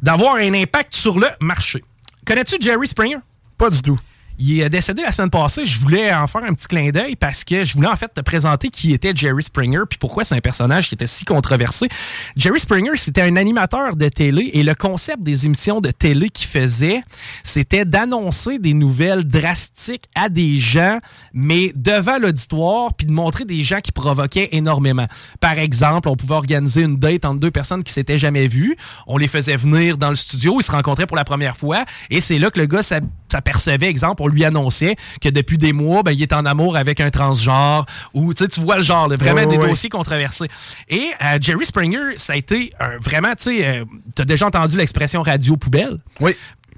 d'avoir 0.01 0.35
un 0.35 0.53
impact 0.53 0.95
sur 0.95 1.17
le 1.17 1.27
marché. 1.39 1.83
Connais-tu 2.25 2.57
Jerry 2.59 2.87
Springer? 2.89 3.19
Pas 3.57 3.69
du 3.69 3.81
tout. 3.81 3.97
Il 4.39 4.61
est 4.61 4.69
décédé 4.69 5.01
la 5.01 5.11
semaine 5.11 5.29
passée. 5.31 5.65
Je 5.65 5.79
voulais 5.79 6.13
en 6.13 6.27
faire 6.27 6.43
un 6.43 6.53
petit 6.53 6.67
clin 6.67 6.89
d'œil 6.91 7.15
parce 7.15 7.43
que 7.43 7.63
je 7.63 7.73
voulais 7.73 7.87
en 7.87 7.95
fait 7.95 8.13
te 8.13 8.21
présenter 8.21 8.69
qui 8.69 8.93
était 8.93 9.11
Jerry 9.15 9.41
Springer 9.43 9.81
puis 9.89 9.97
pourquoi 9.97 10.23
c'est 10.23 10.35
un 10.35 10.41
personnage 10.41 10.89
qui 10.89 10.95
était 10.95 11.07
si 11.07 11.25
controversé. 11.25 11.87
Jerry 12.35 12.59
Springer, 12.59 12.91
c'était 12.97 13.23
un 13.23 13.35
animateur 13.35 13.95
de 13.95 14.07
télé 14.09 14.51
et 14.53 14.63
le 14.63 14.75
concept 14.75 15.23
des 15.23 15.45
émissions 15.47 15.81
de 15.81 15.89
télé 15.89 16.29
qu'il 16.29 16.47
faisait, 16.47 17.01
c'était 17.43 17.83
d'annoncer 17.85 18.59
des 18.59 18.73
nouvelles 18.73 19.23
drastiques 19.23 20.05
à 20.13 20.29
des 20.29 20.57
gens, 20.57 20.99
mais 21.33 21.71
devant 21.75 22.19
l'auditoire 22.19 22.93
puis 22.93 23.07
de 23.07 23.11
montrer 23.11 23.45
des 23.45 23.63
gens 23.63 23.79
qui 23.79 23.91
provoquaient 23.91 24.49
énormément. 24.51 25.07
Par 25.39 25.57
exemple, 25.57 26.09
on 26.09 26.15
pouvait 26.15 26.35
organiser 26.35 26.83
une 26.83 26.97
date 26.97 27.25
entre 27.25 27.39
deux 27.39 27.51
personnes 27.51 27.83
qui 27.83 27.91
s'étaient 27.93 28.17
jamais 28.17 28.47
vues. 28.47 28.77
On 29.07 29.17
les 29.17 29.27
faisait 29.27 29.55
venir 29.55 29.97
dans 29.97 30.09
le 30.09 30.15
studio, 30.15 30.59
ils 30.59 30.63
se 30.63 30.71
rencontraient 30.71 31.07
pour 31.07 31.17
la 31.17 31.25
première 31.25 31.57
fois 31.57 31.85
et 32.11 32.21
c'est 32.21 32.37
là 32.37 32.51
que 32.51 32.59
le 32.59 32.67
gars 32.67 32.83
s'a- 32.83 32.99
s'apercevait, 33.31 33.87
exemple, 33.87 34.21
on 34.23 34.27
lui 34.27 34.45
annonçait 34.45 34.95
que 35.21 35.29
depuis 35.29 35.57
des 35.57 35.73
mois, 35.73 36.03
ben, 36.03 36.11
il 36.11 36.21
est 36.21 36.33
en 36.33 36.45
amour 36.45 36.77
avec 36.77 36.99
un 36.99 37.09
transgenre 37.09 37.85
ou 38.13 38.33
tu 38.33 38.43
sais, 38.43 38.49
tu 38.49 38.61
vois 38.61 38.77
le 38.77 38.83
genre, 38.83 39.07
là, 39.07 39.15
vraiment 39.17 39.45
des 39.49 39.57
dossiers 39.69 39.89
controversés. 39.89 40.47
Et 40.89 41.11
euh, 41.23 41.37
Jerry 41.41 41.65
Springer, 41.65 42.17
ça 42.17 42.33
a 42.33 42.35
été 42.35 42.71
un- 42.79 42.97
vraiment, 42.99 43.35
tu 43.35 43.43
sais, 43.43 43.65
euh, 43.67 43.85
t'as 44.15 44.25
déjà 44.25 44.47
entendu 44.47 44.77
l'expression 44.77 45.21
radio 45.21 45.57
poubelle? 45.57 45.97
Oui. 46.19 46.33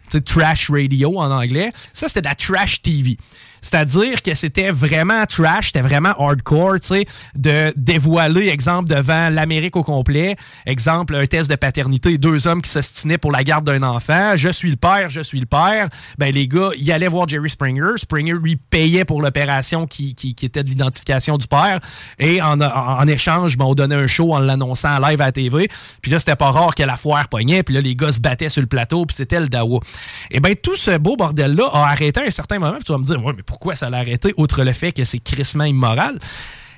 Tu 0.09 0.17
sais, 0.17 0.21
trash 0.21 0.69
radio 0.71 1.19
en 1.19 1.31
anglais. 1.31 1.71
Ça, 1.93 2.07
c'était 2.07 2.21
de 2.21 2.27
la 2.27 2.35
trash 2.35 2.81
TV. 2.81 3.17
C'est-à-dire 3.61 4.21
que 4.21 4.33
c'était 4.33 4.71
vraiment 4.71 5.25
trash, 5.25 5.67
c'était 5.67 5.81
vraiment 5.81 6.13
hardcore, 6.17 6.79
tu 6.81 6.87
sais, 6.87 7.05
de 7.35 7.73
dévoiler, 7.75 8.47
exemple, 8.49 8.89
devant 8.89 9.29
l'Amérique 9.29 9.75
au 9.75 9.83
complet, 9.83 10.35
exemple, 10.65 11.15
un 11.15 11.25
test 11.25 11.49
de 11.49 11.55
paternité, 11.55 12.17
deux 12.17 12.47
hommes 12.47 12.61
qui 12.61 12.69
s'ostinaient 12.69 13.17
pour 13.17 13.31
la 13.31 13.43
garde 13.43 13.65
d'un 13.65 13.83
enfant, 13.83 14.33
je 14.35 14.49
suis 14.49 14.69
le 14.69 14.75
père, 14.75 15.09
je 15.09 15.21
suis 15.21 15.39
le 15.39 15.45
père, 15.45 15.89
ben 16.17 16.33
les 16.33 16.47
gars, 16.47 16.69
ils 16.77 16.91
allaient 16.91 17.07
voir 17.07 17.27
Jerry 17.27 17.49
Springer, 17.49 17.97
Springer 17.97 18.35
lui 18.41 18.55
payait 18.55 19.05
pour 19.05 19.21
l'opération 19.21 19.87
qui, 19.87 20.15
qui, 20.15 20.35
qui 20.35 20.45
était 20.45 20.63
de 20.63 20.69
l'identification 20.69 21.37
du 21.37 21.47
père, 21.47 21.79
et 22.17 22.41
en, 22.41 22.59
en, 22.61 23.07
échange, 23.07 23.57
ben, 23.57 23.65
on 23.65 23.75
donnait 23.75 23.95
un 23.95 24.07
show 24.07 24.33
en 24.33 24.39
l'annonçant 24.39 24.95
en 24.95 25.07
live 25.07 25.21
à 25.21 25.25
la 25.25 25.31
TV, 25.31 25.69
puis 26.01 26.11
là, 26.11 26.19
c'était 26.19 26.35
pas 26.35 26.51
rare 26.51 26.75
que 26.75 26.83
la 26.83 26.95
foire 26.95 27.27
pognait, 27.27 27.63
puis 27.63 27.75
là, 27.75 27.81
les 27.81 27.95
gars 27.95 28.11
se 28.11 28.19
battaient 28.19 28.49
sur 28.49 28.61
le 28.61 28.67
plateau, 28.67 29.05
puis 29.05 29.15
c'était 29.15 29.39
le 29.39 29.47
dawa. 29.47 29.79
Et 30.31 30.39
ben 30.39 30.55
tout 30.55 30.75
ce 30.75 30.97
beau 30.97 31.15
bordel-là 31.15 31.69
a 31.73 31.89
arrêté 31.89 32.21
à 32.21 32.23
un 32.23 32.31
certain 32.31 32.59
moment, 32.59 32.75
puis 32.75 32.83
tu 32.83 32.91
vas 32.91 32.97
me 32.97 33.03
dire, 33.03 33.23
ouais, 33.23 33.33
mais 33.35 33.43
pourquoi 33.49 33.73
ça 33.73 33.89
l'a 33.89 33.97
arrêté, 33.97 34.31
outre 34.37 34.63
le 34.63 34.73
fait 34.73 34.91
que 34.91 35.03
c'est 35.03 35.17
crissement 35.17 35.63
immoral? 35.63 36.19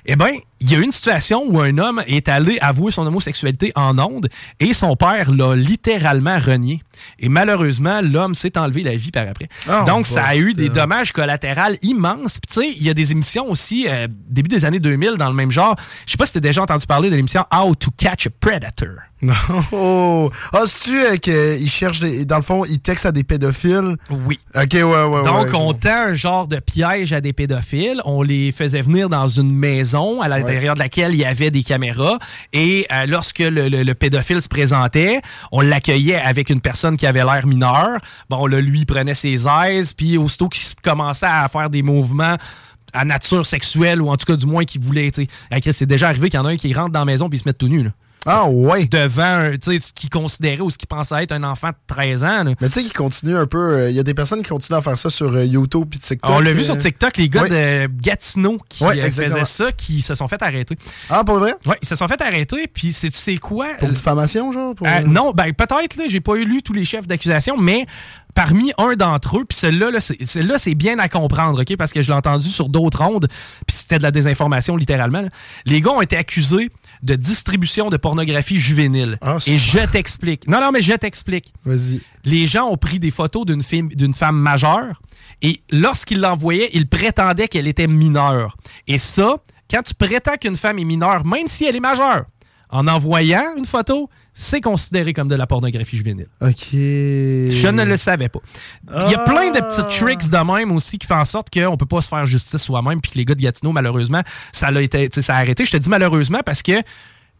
Eh 0.06 0.16
bien, 0.16 0.30
il 0.58 0.72
y 0.72 0.74
a 0.74 0.78
une 0.78 0.90
situation 0.90 1.44
où 1.46 1.60
un 1.60 1.76
homme 1.76 2.02
est 2.06 2.30
allé 2.30 2.58
avouer 2.62 2.90
son 2.90 3.06
homosexualité 3.06 3.72
en 3.76 3.98
ondes 3.98 4.30
et 4.58 4.72
son 4.72 4.96
père 4.96 5.30
l'a 5.30 5.54
littéralement 5.54 6.38
renié. 6.38 6.82
Et 7.18 7.28
malheureusement, 7.28 8.00
l'homme 8.02 8.34
s'est 8.34 8.56
enlevé 8.58 8.82
la 8.82 8.96
vie 8.96 9.10
par 9.10 9.28
après. 9.28 9.48
Oh, 9.68 9.84
Donc, 9.86 10.06
ça 10.06 10.24
a 10.24 10.36
eu 10.36 10.52
des 10.54 10.68
dommages 10.68 11.12
collatéraux 11.12 11.76
immenses. 11.82 12.38
Puis, 12.38 12.54
tu 12.54 12.60
sais, 12.60 12.74
il 12.76 12.82
y 12.82 12.90
a 12.90 12.94
des 12.94 13.12
émissions 13.12 13.48
aussi, 13.50 13.86
euh, 13.88 14.06
début 14.28 14.48
des 14.48 14.64
années 14.64 14.80
2000, 14.80 15.12
dans 15.18 15.28
le 15.28 15.34
même 15.34 15.50
genre. 15.50 15.76
Je 16.06 16.12
sais 16.12 16.16
pas 16.18 16.26
si 16.26 16.32
tu 16.32 16.40
déjà 16.40 16.62
entendu 16.62 16.86
parler 16.86 17.10
de 17.10 17.16
l'émission 17.16 17.44
How 17.54 17.74
to 17.74 17.90
Catch 17.96 18.26
a 18.26 18.30
Predator. 18.40 18.88
Non. 19.22 19.34
Oh. 19.70 20.30
Ah, 20.52 20.62
c'est-tu 20.66 20.98
euh, 20.98 21.16
qu'il 21.16 21.70
cherche 21.70 22.00
des. 22.00 22.24
Dans 22.24 22.38
le 22.38 22.42
fond, 22.42 22.64
il 22.64 22.80
texte 22.80 23.06
à 23.06 23.12
des 23.12 23.22
pédophiles? 23.22 23.94
Oui. 24.10 24.40
Ok, 24.56 24.70
ouais, 24.72 24.82
ouais, 24.82 25.04
ouais. 25.04 25.22
Donc, 25.24 25.46
on 25.54 25.66
bon. 25.66 25.74
tend 25.74 26.08
un 26.08 26.14
genre 26.14 26.48
de 26.48 26.58
piège 26.58 27.12
à 27.12 27.20
des 27.20 27.32
pédophiles. 27.32 28.00
On 28.04 28.22
les 28.22 28.50
faisait 28.50 28.82
venir 28.82 29.08
dans 29.08 29.28
une 29.28 29.52
maison 29.54 30.20
à 30.22 30.26
l'intérieur 30.26 30.74
de 30.74 30.80
laquelle 30.80 31.12
il 31.12 31.20
y 31.20 31.24
avait 31.24 31.52
des 31.52 31.62
caméras. 31.62 32.18
Et 32.52 32.84
euh, 32.92 33.06
lorsque 33.06 33.38
le, 33.38 33.68
le- 33.68 33.84
le 33.84 33.94
pédophile 33.94 34.42
se 34.42 34.48
présentait, 34.48 35.22
on 35.52 35.60
l'accueillait 35.60 36.16
avec 36.20 36.50
une 36.50 36.60
personne 36.60 36.81
qui 36.96 37.06
avait 37.06 37.24
l'air 37.24 37.46
mineure. 37.46 37.98
Bon, 38.28 38.46
là, 38.46 38.60
lui, 38.60 38.84
prenait 38.84 39.14
ses 39.14 39.46
aises. 39.46 39.92
Puis, 39.92 40.18
aussitôt 40.18 40.48
qu'il 40.48 40.62
commençait 40.82 41.26
à 41.26 41.48
faire 41.48 41.70
des 41.70 41.82
mouvements 41.82 42.36
à 42.92 43.04
nature 43.04 43.46
sexuelle, 43.46 44.02
ou 44.02 44.10
en 44.10 44.16
tout 44.16 44.26
cas, 44.26 44.36
du 44.36 44.46
moins, 44.46 44.64
qu'il 44.64 44.82
voulait, 44.82 45.10
C'est 45.12 45.86
déjà 45.86 46.08
arrivé 46.08 46.28
qu'il 46.28 46.38
y 46.38 46.40
en 46.42 46.46
a 46.46 46.50
un 46.50 46.56
qui 46.56 46.72
rentre 46.74 46.90
dans 46.90 47.00
la 47.00 47.06
maison 47.06 47.28
puis 47.28 47.38
se 47.38 47.48
met 47.48 47.54
tout 47.54 47.68
nu, 47.68 47.84
là. 47.84 47.90
Ah, 48.24 48.46
ouais. 48.48 48.86
Devant, 48.86 49.22
un- 49.22 49.56
tu 49.56 49.72
sais, 49.72 49.80
ce 49.80 49.92
qu'il 49.92 50.08
considérait 50.10 50.60
ou 50.60 50.70
ce 50.70 50.78
qu'il 50.78 50.86
pensait 50.88 51.24
être 51.24 51.32
un 51.32 51.42
enfant 51.42 51.70
de 51.70 51.74
13 51.86 52.22
ans, 52.24 52.44
là. 52.44 52.52
Mais 52.60 52.68
tu 52.68 52.74
sais 52.74 52.82
qu'il 52.82 52.92
continue 52.92 53.36
un 53.36 53.46
peu. 53.46 53.58
euh, 53.74 53.90
Il 53.90 53.96
y 53.96 54.00
a 54.00 54.02
des 54.04 54.14
personnes 54.14 54.42
qui 54.42 54.48
continuent 54.48 54.78
à 54.78 54.82
faire 54.82 54.98
ça 54.98 55.10
sur 55.10 55.32
euh, 55.34 55.44
YouTube 55.44 55.86
puis 55.90 55.98
TikTok. 55.98 56.30
On 56.30 56.38
l'a 56.40 56.52
vu 56.52 56.60
euh. 56.60 56.64
sur 56.64 56.78
TikTok, 56.78 57.16
les 57.16 57.28
gars 57.28 57.42
Oui. 57.42 57.50
de 57.50 57.86
Gatineau 58.00 58.58
qui 58.68 58.84
Oui, 58.84 59.00
faisaient 59.00 59.44
ça, 59.44 59.72
qui 59.72 60.02
se 60.02 60.14
sont 60.14 60.28
fait 60.28 60.40
arrêter. 60.42 60.76
Ah, 61.10 61.24
pour 61.24 61.38
vrai? 61.40 61.54
Oui, 61.66 61.74
ils 61.82 61.88
se 61.88 61.96
sont 61.96 62.06
fait 62.06 62.20
arrêter, 62.22 62.68
puis 62.68 62.92
c'est 62.92 63.10
tu 63.10 63.18
sais 63.18 63.36
quoi? 63.38 63.66
Pour 63.78 63.88
diffamation, 63.88 64.52
genre? 64.52 64.74
Pour... 64.74 64.86
Non, 65.06 65.32
ben 65.32 65.52
peut-être, 65.52 65.96
là, 65.96 66.04
j'ai 66.06 66.20
pas 66.20 66.34
eu 66.36 66.44
lu 66.44 66.62
tous 66.62 66.72
les 66.72 66.84
chefs 66.84 67.06
d'accusation, 67.08 67.56
mais 67.58 67.86
parmi 68.34 68.72
un 68.78 68.94
d'entre 68.94 69.38
eux, 69.38 69.44
puis 69.44 69.58
celui-là, 69.58 69.90
là, 69.90 70.00
c'est- 70.00 70.24
celui-là, 70.24 70.56
c'est 70.58 70.74
bien 70.74 70.98
à 70.98 71.08
comprendre, 71.08 71.60
OK? 71.60 71.76
Parce 71.76 71.92
que 71.92 72.00
je 72.00 72.08
l'ai 72.10 72.16
entendu 72.16 72.48
sur 72.48 72.68
d'autres 72.68 73.02
ondes, 73.02 73.28
puis 73.66 73.76
c'était 73.76 73.98
de 73.98 74.02
la 74.04 74.10
désinformation, 74.10 74.76
littéralement. 74.76 75.20
là. 75.22 75.28
Les 75.66 75.80
gars 75.82 75.90
ont 75.90 76.00
été 76.00 76.16
accusés 76.16 76.70
de 77.02 77.16
distribution 77.16 77.90
de 77.90 77.96
pornographie 77.96 78.58
juvénile. 78.58 79.18
Et 79.46 79.58
je 79.58 79.90
t'explique. 79.90 80.48
Non, 80.48 80.60
non, 80.60 80.70
mais 80.72 80.82
je 80.82 80.94
t'explique. 80.94 81.52
Vas-y. 81.64 82.00
Les 82.24 82.46
gens 82.46 82.68
ont 82.68 82.76
pris 82.76 82.98
des 82.98 83.10
photos 83.10 83.44
d'une 83.44 83.62
d'une 83.88 84.14
femme 84.14 84.36
majeure, 84.36 85.02
et 85.42 85.62
lorsqu'ils 85.70 86.20
l'envoyaient, 86.20 86.70
ils 86.72 86.88
prétendaient 86.88 87.48
qu'elle 87.48 87.66
était 87.66 87.88
mineure. 87.88 88.56
Et 88.86 88.98
ça, 88.98 89.36
quand 89.70 89.82
tu 89.82 89.94
prétends 89.94 90.36
qu'une 90.36 90.56
femme 90.56 90.78
est 90.78 90.84
mineure, 90.84 91.24
même 91.26 91.48
si 91.48 91.64
elle 91.64 91.76
est 91.76 91.80
majeure, 91.80 92.24
en 92.70 92.86
envoyant 92.88 93.54
une 93.56 93.66
photo, 93.66 94.08
c'est 94.34 94.60
considéré 94.60 95.12
comme 95.12 95.28
de 95.28 95.34
la 95.34 95.46
pornographie 95.46 95.96
juvénile. 95.96 96.28
Ok. 96.40 96.68
Je 96.72 97.68
ne 97.70 97.84
le 97.84 97.96
savais 97.96 98.28
pas. 98.28 98.40
Il 98.88 99.10
y 99.12 99.14
a 99.14 99.24
Ah. 99.26 99.30
plein 99.30 99.50
de 99.50 99.58
petits 99.60 99.98
tricks 99.98 100.30
de 100.30 100.52
même 100.52 100.72
aussi 100.72 100.98
qui 100.98 101.06
font 101.06 101.16
en 101.16 101.24
sorte 101.24 101.48
qu'on 101.52 101.76
peut 101.76 101.86
pas 101.86 102.00
se 102.00 102.08
faire 102.08 102.24
justice 102.24 102.62
soi-même, 102.62 103.00
puis 103.00 103.10
que 103.10 103.18
les 103.18 103.24
gars 103.24 103.34
de 103.34 103.42
Gatineau, 103.42 103.72
malheureusement, 103.72 104.22
ça 104.52 104.70
l'a 104.70 104.80
été, 104.82 105.08
ça 105.20 105.34
a 105.36 105.38
arrêté. 105.38 105.64
Je 105.64 105.72
te 105.72 105.76
dis 105.76 105.88
malheureusement 105.88 106.40
parce 106.44 106.62
que 106.62 106.72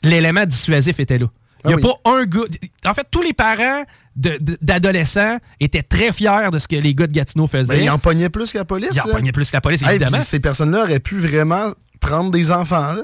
l'élément 0.03 0.45
dissuasif 0.45 1.01
était 1.01 1.19
là. 1.19 1.27
Il 1.65 1.69
n'y 1.69 1.75
a 1.75 1.77
Ah 1.77 1.81
oui. 1.87 1.93
pas 2.05 2.11
un 2.11 2.25
gars. 2.25 2.41
En 2.87 2.93
fait, 2.95 3.07
tous 3.11 3.23
les 3.23 3.33
parents 3.33 3.85
d'adolescents 4.17 5.39
étaient 5.61 5.83
très 5.83 6.13
fiers 6.13 6.49
de 6.53 6.59
ce 6.59 6.67
que 6.69 6.77
les 6.77 6.95
gars 6.95 7.07
de 7.07 7.13
Gatineau 7.13 7.47
faisaient. 7.47 7.67
Ben, 7.75 7.83
il 7.83 7.91
en 7.91 7.99
pognait 7.99 8.29
plus 8.31 8.53
que 8.53 8.59
la 8.59 8.65
police. 8.65 8.91
Ils 8.93 9.01
en 9.01 9.13
pognaient 9.15 9.33
plus 9.33 9.49
que 9.51 9.57
la 9.57 9.61
police, 9.61 9.83
évidemment. 9.83 10.21
ces 10.21 10.41
personnes-là 10.41 10.83
auraient 10.83 11.01
pu 11.01 11.19
vraiment 11.19 11.73
prendre 12.03 12.31
des 12.31 12.51
enfants. 12.51 12.97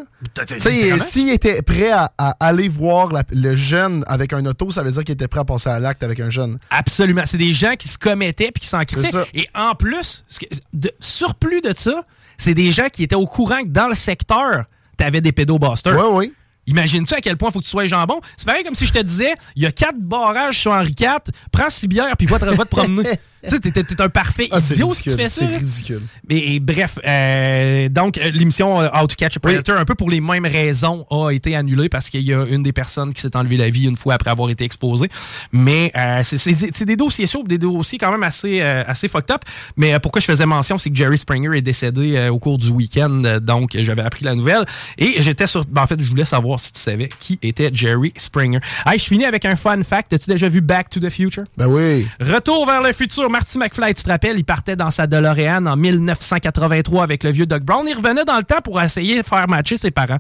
Tu 0.47 0.61
s'ils 0.99 1.31
étaient 1.31 1.63
prêts 1.63 1.91
à, 1.91 2.11
à 2.19 2.35
aller 2.41 2.69
voir 2.69 3.11
la- 3.13 3.23
le 3.31 3.57
jeune 3.57 4.05
avec 4.09 4.33
un 4.33 4.45
auto, 4.45 4.71
ça 4.71 4.83
veut 4.83 4.91
dire 4.91 5.05
qu'ils 5.05 5.15
étaient 5.15 5.29
prêts 5.29 5.41
à 5.41 5.45
passer 5.45 5.71
à 5.71 5.79
l'acte 5.81 6.03
avec 6.03 6.21
un 6.21 6.29
jeune. 6.29 6.59
Absolument. 6.71 7.23
C'est 7.25 7.39
des 7.39 7.53
gens 7.53 7.75
qui 7.79 7.89
se 7.89 7.97
commettaient 7.97 8.51
puis 8.53 8.61
qui 8.61 8.69
s'en 8.69 8.83
crissaient. 8.85 9.25
Et 9.33 9.47
en 9.55 9.75
plus, 9.75 10.25
de, 10.73 10.91
surplus 11.01 11.61
de 11.63 11.73
ça, 11.75 12.03
c'est 12.37 12.55
des 12.55 12.73
gens 12.73 12.89
qui 12.93 13.05
étaient 13.05 13.15
au 13.15 13.27
courant 13.27 13.63
que 13.63 13.69
dans 13.69 13.89
le 13.89 13.95
secteur, 13.95 14.65
t'avais 14.97 15.21
des 15.21 15.33
pédobusters. 15.33 15.97
Oui, 15.97 16.07
oui. 16.13 16.33
Imagine-tu 16.67 17.15
à 17.15 17.21
quel 17.23 17.39
point 17.39 17.49
il 17.49 17.53
faut 17.55 17.61
que 17.61 17.65
tu 17.65 17.71
sois 17.71 17.87
jambon? 17.87 18.21
C'est 18.37 18.45
pareil 18.47 18.63
comme 18.63 18.75
si 18.75 18.85
je 18.85 18.93
te 18.93 18.99
disais, 18.99 19.33
il 19.57 19.63
y 19.63 19.67
a 19.67 19.73
quatre 19.73 19.99
barrages 19.99 20.59
sur 20.61 20.73
Henri 20.73 20.95
IV, 21.01 21.33
prends 21.51 21.71
six 21.71 21.89
bières 21.89 22.15
puis 22.17 22.27
va 22.27 22.39
te, 22.39 22.45
va 22.45 22.65
te 22.65 22.69
promener. 22.69 23.09
tu 23.43 23.51
sais, 23.51 23.59
t'es- 23.61 24.01
un 24.03 24.09
parfait 24.09 24.49
Ah, 24.51 24.59
idiot 24.59 24.93
si 24.95 25.05
tu 25.05 25.09
ridicule, 25.11 25.23
fais 25.25 25.29
ça. 25.29 25.47
c'est 25.49 25.57
ridicule. 25.57 26.03
Mais 26.29 26.39
et 26.39 26.61
bref, 26.61 26.99
euh, 27.07 27.89
donc 27.89 28.19
euh, 28.19 28.31
l'émission 28.33 28.81
euh, 28.81 28.89
How 28.95 29.07
to 29.07 29.15
Catch 29.17 29.37
a 29.37 29.41
Predator, 29.41 29.77
un 29.79 29.85
peu 29.85 29.95
pour 29.95 30.11
les 30.11 30.21
mêmes 30.21 30.47
raisons, 30.47 31.05
a 31.11 31.31
été 31.31 31.55
annulée 31.57 31.89
parce 31.89 32.09
qu'il 32.11 32.23
y 32.23 32.33
a 32.35 32.45
une 32.45 32.63
des 32.63 32.73
personnes 32.73 33.13
qui 33.15 33.21
s'est 33.21 33.37
enlevé 33.37 33.57
la 33.57 33.71
vie 33.71 33.87
une 33.87 33.97
fois 33.97 34.15
après 34.15 34.31
avoir 34.31 34.51
été 34.51 34.65
exposée. 34.65 35.09
Mais 35.53 35.93
euh, 35.97 36.23
c'est- 36.23 36.85
des 36.85 36.97
dossiers 36.97 37.27
chauds, 37.27 37.43
des 37.45 37.59
dossiers 37.59 37.99
quand 37.99 38.11
même 38.11 38.23
assez, 38.23 38.61
euh, 38.61 38.83
assez 38.87 39.09
fucked 39.09 39.31
up. 39.31 39.43
Mais 39.77 39.99
pourquoi 40.01 40.21
je 40.21 40.27
faisais 40.27 40.47
mention, 40.47 40.79
c'est 40.79 40.91
que 40.91 40.97
Jerry 40.97 41.19
Springer 41.19 41.57
est 41.57 41.63
décédé 41.63 42.29
au 42.29 42.39
cours 42.39 42.59
du 42.59 42.71
week-end, 42.71 43.39
donc 43.41 43.77
j'avais 43.79 44.03
appris 44.03 44.25
la 44.25 44.35
nouvelle. 44.35 44.65
Et 44.97 45.21
j'étais 45.23 45.47
sur... 45.47 45.65
ben, 45.65 45.83
en 45.83 45.87
fait, 45.87 46.01
je 46.01 46.09
voulais 46.09 46.25
savoir 46.25 46.61
si 46.61 46.73
tu 46.73 46.81
savais 46.81 47.09
qui 47.21 47.39
était 47.43 47.71
Jerry 47.73 48.13
Springer. 48.17 48.59
Hey, 48.87 48.99
je 48.99 49.05
finis 49.05 49.25
avec 49.25 49.45
un 49.45 49.57
fun 49.57 49.83
fact. 49.83 50.13
As-tu 50.13 50.31
déjà 50.31 50.49
vu 50.49 50.61
Back 50.61 50.91
to 50.91 51.01
the 51.01 51.11
Future? 51.11 51.45
Ben 51.57 51.67
oui. 51.67 52.07
Retour 52.21 52.67
vers 52.67 52.83
le 52.83 52.93
futur. 52.93 53.28
Marty 53.31 53.59
McFly, 53.59 53.95
tu 53.95 54.03
te 54.03 54.09
rappelles, 54.09 54.39
il 54.39 54.45
partait 54.45 54.77
dans 54.77 54.91
sa 54.91 55.07
DeLorean 55.07 55.67
en 55.67 55.77
1983 55.77 57.03
avec 57.03 57.23
le 57.25 57.31
vieux 57.31 57.47
Doc 57.47 57.63
Brown. 57.63 57.85
Il 57.89 57.95
revenait 57.95 58.25
dans 58.25 58.37
le 58.37 58.43
temps 58.45 58.61
pour 58.63 58.81
essayer 58.81 59.19
de 59.19 59.23
faire 59.23 59.49
matcher 59.49 59.77
ses 59.79 59.91
parents. 59.91 60.19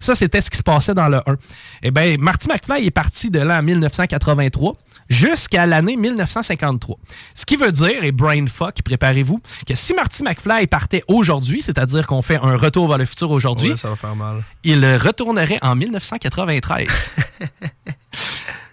Ça, 0.00 0.14
c'était 0.14 0.40
ce 0.40 0.50
qui 0.50 0.56
se 0.58 0.62
passait 0.62 0.94
dans 0.94 1.08
le 1.08 1.18
1. 1.18 1.36
Eh 1.82 1.90
bien, 1.90 2.16
Marty 2.18 2.48
McFly 2.48 2.86
est 2.86 2.90
parti 2.90 3.30
de 3.30 3.40
là 3.40 3.58
en 3.58 3.62
1983 3.62 4.74
jusqu'à 5.08 5.66
l'année 5.66 5.96
1953. 5.96 6.96
Ce 7.34 7.46
qui 7.46 7.56
veut 7.56 7.70
dire, 7.72 8.02
et 8.02 8.12
brainfuck, 8.12 8.82
préparez-vous, 8.82 9.40
que 9.66 9.74
si 9.74 9.94
Marty 9.94 10.22
McFly 10.24 10.66
partait 10.66 11.04
aujourd'hui, 11.06 11.62
c'est-à-dire 11.62 12.06
qu'on 12.06 12.22
fait 12.22 12.38
un 12.42 12.56
retour 12.56 12.88
vers 12.88 12.98
le 12.98 13.04
futur 13.04 13.30
aujourd'hui, 13.30 13.70
Ouais, 13.72 14.14
mal. 14.16 14.42
il 14.64 14.84
retournerait 14.96 15.58
en 15.62 15.76
1993. 15.76 16.88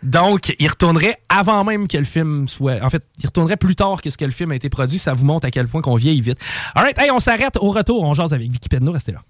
Donc, 0.04 0.54
il 0.60 0.68
retournerait 0.68 1.18
avant 1.30 1.64
même 1.64 1.88
que 1.88 1.97
le 1.97 2.04
film 2.04 2.47
soit. 2.47 2.84
En 2.84 2.89
fait, 2.89 3.04
il 3.20 3.26
retournerait 3.26 3.58
plus 3.58 3.76
tard 3.76 4.01
que 4.01 4.10
ce 4.10 4.18
que 4.18 4.26
le 4.26 4.32
film 4.32 4.51
a 4.51 4.56
été 4.56 4.70
produit. 4.70 4.99
Ça 4.99 5.14
vous 5.14 5.26
montre 5.26 5.47
à 5.47 5.51
quel 5.51 5.68
point 5.68 5.82
qu'on 5.82 5.95
vieillit 5.95 6.22
vite. 6.22 6.39
Alright, 6.76 6.97
hey, 6.97 7.10
on 7.12 7.20
s'arrête 7.20 7.58
au 7.58 7.72
retour. 7.72 8.04
On 8.04 8.14
jase 8.14 8.34
avec 8.34 8.51
Vicky 8.51 8.70
Pedno. 8.70 8.91
Restez 8.91 9.14
là. 9.14 9.22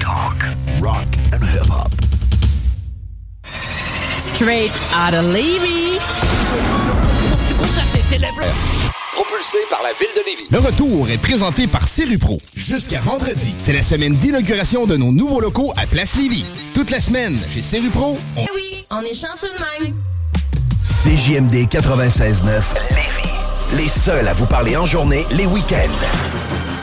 Talk, 0.00 0.44
rock 0.80 1.06
and 1.32 1.42
hip 1.42 1.70
hop. 1.70 1.92
Straight 4.14 4.72
out 4.94 5.14
of 5.14 5.24
Levy. 5.32 5.98
Propulsé 9.14 9.58
par 9.70 9.80
la 9.84 9.92
ville 9.92 10.08
de 10.16 10.24
Lévis. 10.26 10.48
Le 10.50 10.58
retour 10.58 11.08
est 11.08 11.18
présenté 11.18 11.68
par 11.68 11.86
Pro. 12.20 12.38
Jusqu'à 12.56 13.00
vendredi, 13.00 13.54
c'est 13.60 13.72
la 13.72 13.84
semaine 13.84 14.16
d'inauguration 14.16 14.86
de 14.86 14.96
nos 14.96 15.12
nouveaux 15.12 15.38
locaux 15.38 15.72
à 15.76 15.86
Place 15.86 16.16
Lévis. 16.16 16.44
Toute 16.74 16.90
la 16.90 16.98
semaine, 16.98 17.38
chez 17.48 17.62
Pro, 17.90 18.18
on... 18.36 18.42
Eh 18.42 18.48
oui, 18.56 18.84
on 18.90 19.00
est 19.02 19.14
chanceux 19.14 19.50
de 19.56 19.84
même. 19.84 19.94
CJMD 20.82 21.68
96.9. 21.68 22.62
Les 23.76 23.88
seuls 23.88 24.26
à 24.26 24.32
vous 24.32 24.46
parler 24.46 24.76
en 24.76 24.84
journée, 24.84 25.24
les 25.30 25.46
week-ends. 25.46 26.73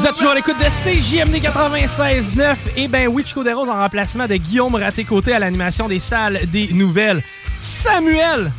Vous 0.00 0.06
êtes 0.06 0.14
toujours 0.14 0.30
à 0.30 0.34
l'écoute 0.34 0.56
de 0.58 0.64
CJMD 0.64 1.34
96.9. 1.42 2.56
Et 2.76 2.88
ben 2.88 3.06
oui, 3.08 3.22
Chico 3.26 3.44
Desroses 3.44 3.68
en 3.68 3.74
remplacement 3.80 4.26
de 4.26 4.34
Guillaume 4.36 4.74
Raté-Côté 4.74 5.34
à 5.34 5.38
l'animation 5.38 5.88
des 5.88 5.98
salles 6.00 6.40
des 6.50 6.68
nouvelles. 6.72 7.22
Samuel! 7.60 8.50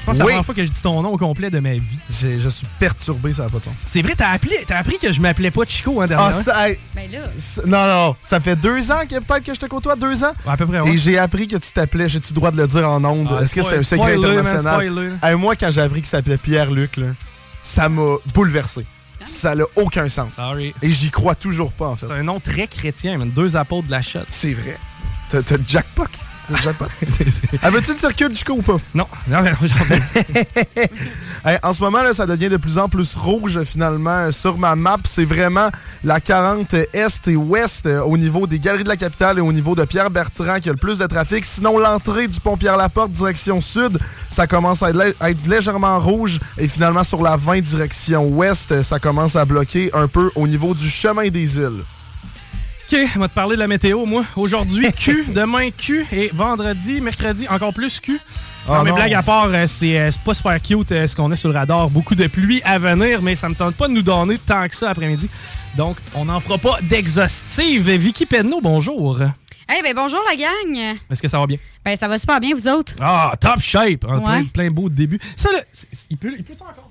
Je 0.00 0.06
pense 0.06 0.12
que 0.12 0.12
c'est 0.14 0.18
la 0.20 0.24
Oui. 0.24 0.30
première 0.32 0.44
fois 0.46 0.54
que 0.54 0.64
je 0.64 0.70
dis 0.70 0.80
ton 0.80 1.02
nom 1.02 1.10
au 1.10 1.18
complet 1.18 1.50
de 1.50 1.58
ma 1.58 1.72
vie. 1.74 1.82
J'ai- 2.08 2.40
Je 2.40 2.48
suis 2.48 2.66
perturbé, 2.78 3.34
ça 3.34 3.42
n'a 3.42 3.48
pas 3.50 3.58
de 3.58 3.64
sens. 3.64 3.74
C'est 3.86 4.00
vrai, 4.00 4.14
t'as 4.16 4.30
appris, 4.30 4.54
t'as 4.66 4.78
appris 4.78 4.96
que 4.98 5.12
je 5.12 5.20
m'appelais 5.20 5.50
pas 5.50 5.64
Chico, 5.68 6.00
hein, 6.00 6.04
Ah, 6.04 6.08
dernièrement? 6.08 6.42
ça, 6.42 6.70
hey, 6.70 6.78
Ben 6.94 7.10
là. 7.12 7.18
non, 7.66 7.86
non, 8.06 8.16
ça 8.22 8.40
fait 8.40 8.56
deux 8.56 8.90
ans 8.90 9.02
que 9.06 9.16
peut-être 9.20 9.44
que 9.44 9.52
je 9.54 9.60
te 9.60 9.66
côtoie, 9.66 9.94
deux 9.94 10.24
ans? 10.24 10.32
À 10.46 10.56
peu 10.56 10.66
près, 10.66 10.80
ouais. 10.80 10.92
Et 10.92 10.96
j'ai 10.96 11.18
appris 11.18 11.46
que 11.48 11.56
tu 11.56 11.70
t'appelais, 11.70 12.08
j'ai-tu 12.08 12.30
le 12.32 12.34
droit 12.36 12.50
de 12.50 12.56
le 12.56 12.66
dire 12.66 12.88
en 12.88 13.04
ondes? 13.04 13.28
Ah, 13.38 13.42
Est-ce 13.42 13.54
que 13.54 13.60
c'est 13.60 13.76
un 13.76 13.82
spoil- 13.82 13.84
secret 13.84 14.12
spoiler, 14.14 14.36
man, 14.36 14.46
international? 14.46 14.74
spoiler. 14.90 15.10
Hey, 15.22 15.34
moi, 15.34 15.54
quand 15.56 15.70
j'ai 15.70 15.82
appris 15.82 16.00
qu'il 16.00 16.08
s'appelait 16.08 16.38
Pierre-Luc, 16.38 16.96
là, 16.96 17.06
ça 17.62 17.90
m'a 17.90 18.14
bouleversé. 18.32 18.86
Ça 19.28 19.54
n'a 19.54 19.64
aucun 19.76 20.08
sens. 20.08 20.34
Sorry. 20.34 20.74
Et 20.82 20.90
j'y 20.90 21.10
crois 21.10 21.34
toujours 21.34 21.72
pas, 21.72 21.86
en 21.88 21.96
fait. 21.96 22.06
C'est 22.06 22.12
un 22.14 22.22
nom 22.22 22.40
très 22.40 22.66
chrétien, 22.66 23.18
man. 23.18 23.30
deux 23.30 23.56
apôtres 23.56 23.86
de 23.86 23.92
la 23.92 24.02
shot. 24.02 24.20
C'est 24.28 24.54
vrai. 24.54 24.76
T'as 25.30 25.42
t'as 25.42 25.56
le 25.58 25.64
jackpot. 25.66 26.04
Jackpot. 26.56 26.86
Avais-tu 27.62 27.92
le 27.92 27.98
circuit 27.98 28.28
du 28.28 28.44
coup 28.44 28.52
ou 28.52 28.62
pas? 28.62 28.76
Non. 28.94 29.06
non, 29.28 29.42
non 29.42 29.50
Hey, 31.44 31.56
en 31.62 31.72
ce 31.72 31.80
moment, 31.82 32.02
là, 32.02 32.12
ça 32.12 32.26
devient 32.26 32.48
de 32.48 32.56
plus 32.56 32.78
en 32.78 32.88
plus 32.88 33.14
rouge 33.14 33.62
finalement 33.62 34.30
sur 34.32 34.58
ma 34.58 34.74
map. 34.76 34.96
C'est 35.04 35.24
vraiment 35.24 35.68
la 36.04 36.20
40 36.20 36.74
Est 36.92 37.28
et 37.28 37.36
Ouest 37.36 37.86
euh, 37.86 38.00
au 38.02 38.16
niveau 38.18 38.46
des 38.46 38.58
galeries 38.58 38.82
de 38.84 38.88
la 38.88 38.96
capitale 38.96 39.38
et 39.38 39.40
au 39.40 39.52
niveau 39.52 39.74
de 39.74 39.84
Pierre-Bertrand 39.84 40.56
qui 40.58 40.68
a 40.68 40.72
le 40.72 40.78
plus 40.78 40.98
de 40.98 41.06
trafic. 41.06 41.44
Sinon, 41.44 41.78
l'entrée 41.78 42.26
du 42.28 42.40
pont 42.40 42.56
Pierre-Laporte 42.56 43.12
direction 43.12 43.60
sud, 43.60 43.98
ça 44.30 44.46
commence 44.46 44.82
à 44.82 44.90
être, 44.90 44.96
lé- 44.98 45.14
à 45.20 45.30
être 45.30 45.46
légèrement 45.46 45.98
rouge. 46.00 46.40
Et 46.58 46.66
finalement, 46.66 47.04
sur 47.04 47.22
la 47.22 47.36
20 47.36 47.60
direction 47.60 48.26
ouest, 48.28 48.82
ça 48.82 48.98
commence 48.98 49.36
à 49.36 49.44
bloquer 49.44 49.90
un 49.94 50.08
peu 50.08 50.30
au 50.34 50.46
niveau 50.48 50.74
du 50.74 50.88
chemin 50.88 51.28
des 51.28 51.58
îles. 51.58 51.84
OK, 52.90 52.98
on 53.16 53.18
va 53.20 53.28
te 53.28 53.34
parler 53.34 53.54
de 53.56 53.60
la 53.60 53.68
météo, 53.68 54.06
moi. 54.06 54.24
Aujourd'hui, 54.34 54.90
Q. 54.92 55.26
Demain, 55.34 55.70
Q. 55.70 56.06
Et 56.10 56.30
vendredi, 56.32 57.02
mercredi, 57.02 57.46
encore 57.48 57.74
plus 57.74 58.00
Q. 58.00 58.18
Oh 58.66 58.72
non, 58.72 58.82
mais 58.82 58.90
non. 58.90 58.96
blague 58.96 59.14
à 59.14 59.22
part, 59.22 59.48
euh, 59.48 59.66
c'est 59.66 59.98
euh, 59.98 60.10
c'est 60.10 60.22
pas 60.22 60.32
super 60.34 60.60
cute 60.62 60.92
euh, 60.92 61.06
ce 61.06 61.14
qu'on 61.14 61.30
a 61.30 61.36
sur 61.36 61.50
le 61.50 61.54
radar. 61.54 61.90
Beaucoup 61.90 62.14
de 62.14 62.26
pluie 62.26 62.62
à 62.64 62.78
venir, 62.78 63.20
mais 63.22 63.36
ça 63.36 63.48
me 63.50 63.54
tente 63.54 63.74
pas 63.76 63.88
de 63.88 63.92
nous 63.92 64.02
donner 64.02 64.38
tant 64.38 64.66
que 64.68 64.74
ça 64.74 64.90
après-midi. 64.90 65.28
Donc, 65.76 65.98
on 66.14 66.24
n'en 66.26 66.40
fera 66.40 66.56
pas 66.56 66.78
d'exhaustive. 66.82 67.90
Vicky 67.90 68.24
Pedneau, 68.24 68.60
bonjour. 68.62 69.20
Eh 69.20 69.82
ben 69.82 69.92
bonjour 69.94 70.20
la 70.26 70.36
gang. 70.36 70.96
Est-ce 71.10 71.20
que 71.20 71.28
ça 71.28 71.38
va 71.38 71.46
bien? 71.46 71.58
Ben 71.84 71.94
ça 71.94 72.08
va 72.08 72.18
super 72.18 72.40
bien 72.40 72.54
vous 72.54 72.68
autres? 72.68 72.94
Ah, 73.00 73.34
top 73.38 73.60
shape! 73.60 74.06
Hein, 74.08 74.20
plein, 74.20 74.38
Ouais. 74.38 74.44
plein 74.44 74.70
beau 74.70 74.88
de 74.88 74.94
début. 74.94 75.18
Ça, 75.36 75.52
là, 75.52 75.58
il 76.08 76.16
peut, 76.16 76.32
il 76.38 76.42
peut 76.42 76.54
encore? 76.54 76.87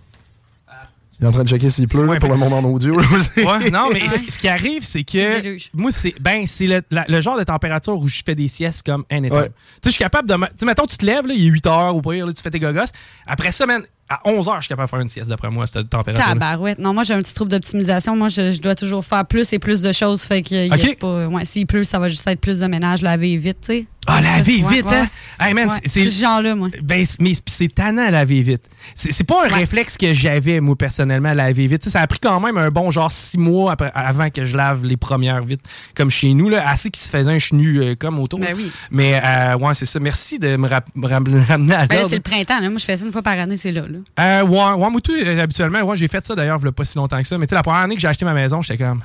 Il 1.20 1.24
est 1.24 1.28
en 1.28 1.32
train 1.32 1.44
de 1.44 1.50
checker 1.50 1.70
s'il 1.72 1.88
pleut 1.88 2.06
là, 2.06 2.20
pour 2.20 2.30
le 2.30 2.36
monde 2.38 2.54
en 2.54 2.64
audio. 2.64 3.00
là, 3.00 3.06
aussi. 3.16 3.30
Ouais, 3.46 3.72
non, 3.72 3.86
mais 3.92 4.08
ce- 4.10 4.32
ce 4.32 4.38
qui 4.38 4.48
arrive, 4.48 4.84
c'est 4.84 5.04
que 5.04 5.58
moi, 5.74 5.92
c'est 5.92 6.14
ben, 6.20 6.46
c'est 6.46 6.68
le, 6.68 6.82
la- 6.92 7.06
le 7.08 7.22
genre 7.22 7.38
de 7.40 7.44
température 7.44 7.98
où 7.98 8.08
je 8.08 8.22
fais 8.26 8.36
des 8.36 8.48
siestes 8.48 8.84
comme. 8.86 9.04
Ouais. 9.12 9.20
Tu 9.22 9.30
sais, 9.32 9.42
je 9.86 9.90
suis 9.90 10.00
capable 10.00 10.30
de. 10.30 10.36
me- 10.36 10.46
Tu 10.48 10.52
sais, 10.58 10.66
mettons, 10.68 10.86
tu 10.86 10.98
te 10.98 11.06
lèves, 11.06 11.26
là, 11.26 11.34
il 11.36 11.44
est 11.46 11.50
8 11.50 11.66
heures 11.68 11.96
au 11.96 12.02
pire, 12.02 12.28
là, 12.28 12.34
tu 12.34 12.42
fais 12.42 12.52
tes 12.52 12.60
gogos. 12.60 12.82
Après 13.26 13.52
ça, 13.52 13.66
man, 13.66 13.82
à 14.10 14.22
11 14.26 14.48
heures, 14.48 14.56
je 14.58 14.62
suis 14.62 14.70
capable 14.70 14.86
de 14.88 14.90
faire 14.92 15.00
une 15.00 15.08
sieste 15.10 15.28
d'après 15.30 15.50
moi, 15.50 15.66
cette 15.68 15.90
température. 15.90 16.26
Tabarouette. 16.34 16.78
Non, 16.80 16.94
moi 16.94 17.04
j'ai 17.04 17.14
un 17.14 17.20
petit 17.22 17.34
trouble 17.34 17.52
d'optimisation. 17.52 18.16
Moi 18.16 18.30
je, 18.30 18.54
je 18.54 18.62
dois 18.62 18.76
toujours 18.76 19.04
faire 19.04 19.26
plus 19.26 19.52
et 19.54 19.60
plus 19.60 19.82
de 19.82 19.92
choses. 19.92 20.22
Fait 20.22 20.42
que 20.44 20.54
y 20.68 20.72
a 20.72 20.76
Ok. 20.76 20.98
pas. 21.00 21.28
Ouais, 21.28 21.44
s'il 21.46 21.66
pleut, 21.68 21.84
ça 21.84 21.98
va 22.00 22.08
juste 22.10 22.26
être 22.28 22.40
plus 22.40 22.60
de 22.60 22.68
ménage, 22.68 23.02
laver 23.02 23.36
vite, 23.38 23.58
tu 23.62 23.68
sais. 23.74 23.86
Ah, 24.08 24.22
laver 24.22 24.64
Ouais, 24.64 24.76
vite, 24.76 24.86
ouais. 24.86 24.96
hein? 24.96 25.08
Hey, 25.40 25.54
man, 25.54 25.70
Ouais, 25.70 25.76
c'est- 25.86 26.10
ce 26.10 26.22
genre-là, 26.22 26.56
moi. 26.56 26.70
Ben, 26.82 27.06
mais 27.20 27.34
c'est 27.46 27.68
tannant 27.74 28.08
à 28.08 28.10
laver 28.10 28.42
vite. 28.42 28.64
C'est 28.96 29.24
pas 29.24 29.46
un 29.46 29.50
réflexe 29.54 29.96
que 29.98 30.14
j'avais, 30.14 30.60
moi, 30.62 30.76
personnellement, 30.76 31.30
à 31.30 31.34
laver 31.36 31.68
vite. 31.68 31.88
Ça 31.88 32.02
a 32.02 32.08
pris 32.08 32.18
quand 32.20 32.40
même 32.40 32.58
un 32.58 32.72
bon 32.72 32.90
genre 32.90 33.12
six 33.12 33.38
mois 33.38 33.74
après- 33.74 33.92
avant 33.94 34.30
que 34.30 34.46
je 34.46 34.58
lave 34.58 34.84
les 34.86 34.98
premières 34.98 35.42
vites, 35.42 35.62
comme 35.96 36.10
chez 36.10 36.34
nous, 36.34 36.50
là, 36.50 36.68
assez 36.68 36.90
qu'il 36.90 37.04
se 37.04 37.10
faisait 37.10 37.32
un 37.32 37.38
chenu 37.40 37.80
euh, 37.82 37.96
comme 38.00 38.18
autour. 38.20 38.40
Ben 38.40 38.54
oui. 38.56 38.72
Mais, 38.90 39.22
euh, 39.24 39.58
ouais, 39.58 39.74
c'est 39.74 39.86
ça. 39.86 40.00
Merci 40.00 40.40
de 40.40 40.56
me 40.56 40.68
ramener 41.08 41.40
à 41.76 41.86
Ben, 41.86 42.06
c'est 42.10 42.16
le 42.16 42.22
printemps. 42.22 42.60
Là. 42.62 42.70
Moi 42.70 42.80
je 42.80 42.86
fais 42.86 42.98
ça 42.98 43.06
une 43.06 43.12
fois 43.12 43.22
par 43.22 43.38
année, 43.38 43.58
c'est 43.58 43.72
là. 43.72 43.84
là. 43.88 44.00
Euh, 44.42 44.46
ouais, 44.46 44.90
moi, 44.90 45.02
tout, 45.04 45.12
euh, 45.14 45.44
habituellement, 45.44 45.82
ouais, 45.82 45.96
j'ai 45.96 46.08
fait 46.08 46.26
ça 46.26 46.34
d'ailleurs, 46.34 46.60
il 46.64 46.72
pas 46.72 46.84
si 46.86 46.98
longtemps 46.98 47.20
que 47.22 47.28
ça. 47.28 47.38
Mais 47.38 47.46
tu 47.46 47.50
sais, 47.50 47.56
la 47.56 47.64
première 47.64 47.82
année 47.82 47.96
que 47.96 48.02
j'ai 48.02 48.08
acheté 48.08 48.26
ma 48.26 48.34
maison, 48.34 48.62
j'étais 48.62 48.84
comme, 48.84 49.02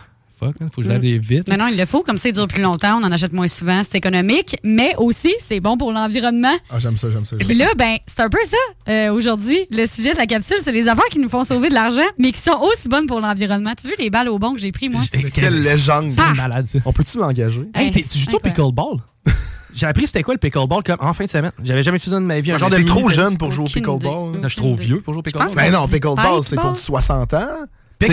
fuck, 0.47 0.61
man, 0.61 0.69
faut 0.73 0.81
que 0.81 0.83
je 0.85 0.89
lave 0.89 0.99
Mm. 0.99 1.01
des 1.03 1.19
vites. 1.19 1.49
Mais 1.49 1.57
non, 1.57 1.69
il 1.69 1.77
le 1.79 1.85
faut, 1.87 2.03
comme 2.03 2.19
ça, 2.19 2.29
il 2.29 2.33
dure 2.35 2.49
plus 2.49 2.63
longtemps, 2.63 2.99
on 3.01 3.05
en 3.05 3.13
achète 3.13 3.33
moins 3.33 3.49
souvent, 3.49 3.83
c'est 3.83 3.97
économique, 3.99 4.57
mais 4.65 4.95
aussi, 4.99 5.33
c'est 5.39 5.61
bon 5.61 5.77
pour 5.77 5.93
l'environnement. 5.93 6.55
Ah, 6.71 6.79
j'aime 6.79 6.97
ça, 6.97 7.09
j'aime 7.11 7.25
ça. 7.25 7.37
Puis 7.37 7.55
là, 7.55 7.67
ben, 7.77 7.97
c'est 8.07 8.23
un 8.23 8.29
peu 8.29 8.39
ça. 8.45 8.57
euh, 8.89 9.13
Aujourd'hui, 9.13 9.59
le 9.71 9.87
sujet 9.87 10.13
de 10.13 10.19
la 10.19 10.27
capsule, 10.27 10.57
c'est 10.63 10.73
les 10.73 10.89
affaires 10.89 11.05
qui 11.11 11.19
nous 11.19 11.29
font 11.29 11.45
sauver 11.45 11.69
de 11.69 11.75
l'argent, 11.75 12.01
mais 12.19 12.33
qui 12.33 12.41
sont 12.41 12.59
aussi 12.61 12.89
bonnes 12.89 13.07
pour 13.07 13.21
l'environnement. 13.21 13.73
Tu 13.81 13.89
veux 13.89 13.95
les 13.99 14.11
balles 14.11 14.29
au 14.29 14.39
bon 14.39 14.55
que 14.55 14.61
j'ai 14.61 14.73
pris, 14.73 14.89
moi? 14.89 15.01
Quelle 15.33 15.61
légende. 15.63 16.13
Ah! 16.19 16.35
malade, 16.35 16.67
ça. 16.67 16.79
On 16.85 16.93
peut-tu 16.93 17.19
l'engager? 17.19 17.63
Hey, 17.75 17.91
t'es- 17.91 18.03
tu 18.09 18.19
joues 18.19 18.37
au 18.37 18.41
pickleball? 18.41 18.99
J'ai 19.75 19.87
appris 19.87 20.07
c'était 20.07 20.23
quoi 20.23 20.35
le 20.35 20.39
pickleball 20.39 20.83
comme 20.83 20.99
en 21.01 21.15
fin 21.15 21.25
de 21.25 21.31
semaine. 21.31 21.51
J'avais 21.65 21.83
jamais 21.83 21.99
fait 21.99 22.11
ça 22.11 22.17
de 22.17 22.21
ma 22.21 22.41
vie. 22.41 22.53
Un 22.53 22.57
Ah, 22.57 22.59
genre 22.59 22.69
mais 22.71 22.77
de 22.77 22.83
t'es 22.83 22.89
trop 22.89 23.09
jeune 23.09 23.39
pour 23.39 23.53
jouer 23.53 23.65
au 23.65 23.69
pickleball. 23.69 24.03
Non, 24.11 24.41
je 24.43 24.49
suis 24.49 24.57
trop 24.59 24.75
vieux 24.75 25.01
pour 25.01 25.15
jouer 25.15 25.21
au 25.21 25.23
pickleball. 25.23 25.49
Ben 25.57 25.73
non, 25.73 25.89
pickleball, 25.89 26.43
c'est 26.45 26.57
pour 26.57 26.73
du 26.75 26.79
60 26.81 27.33
ans. 27.33 27.39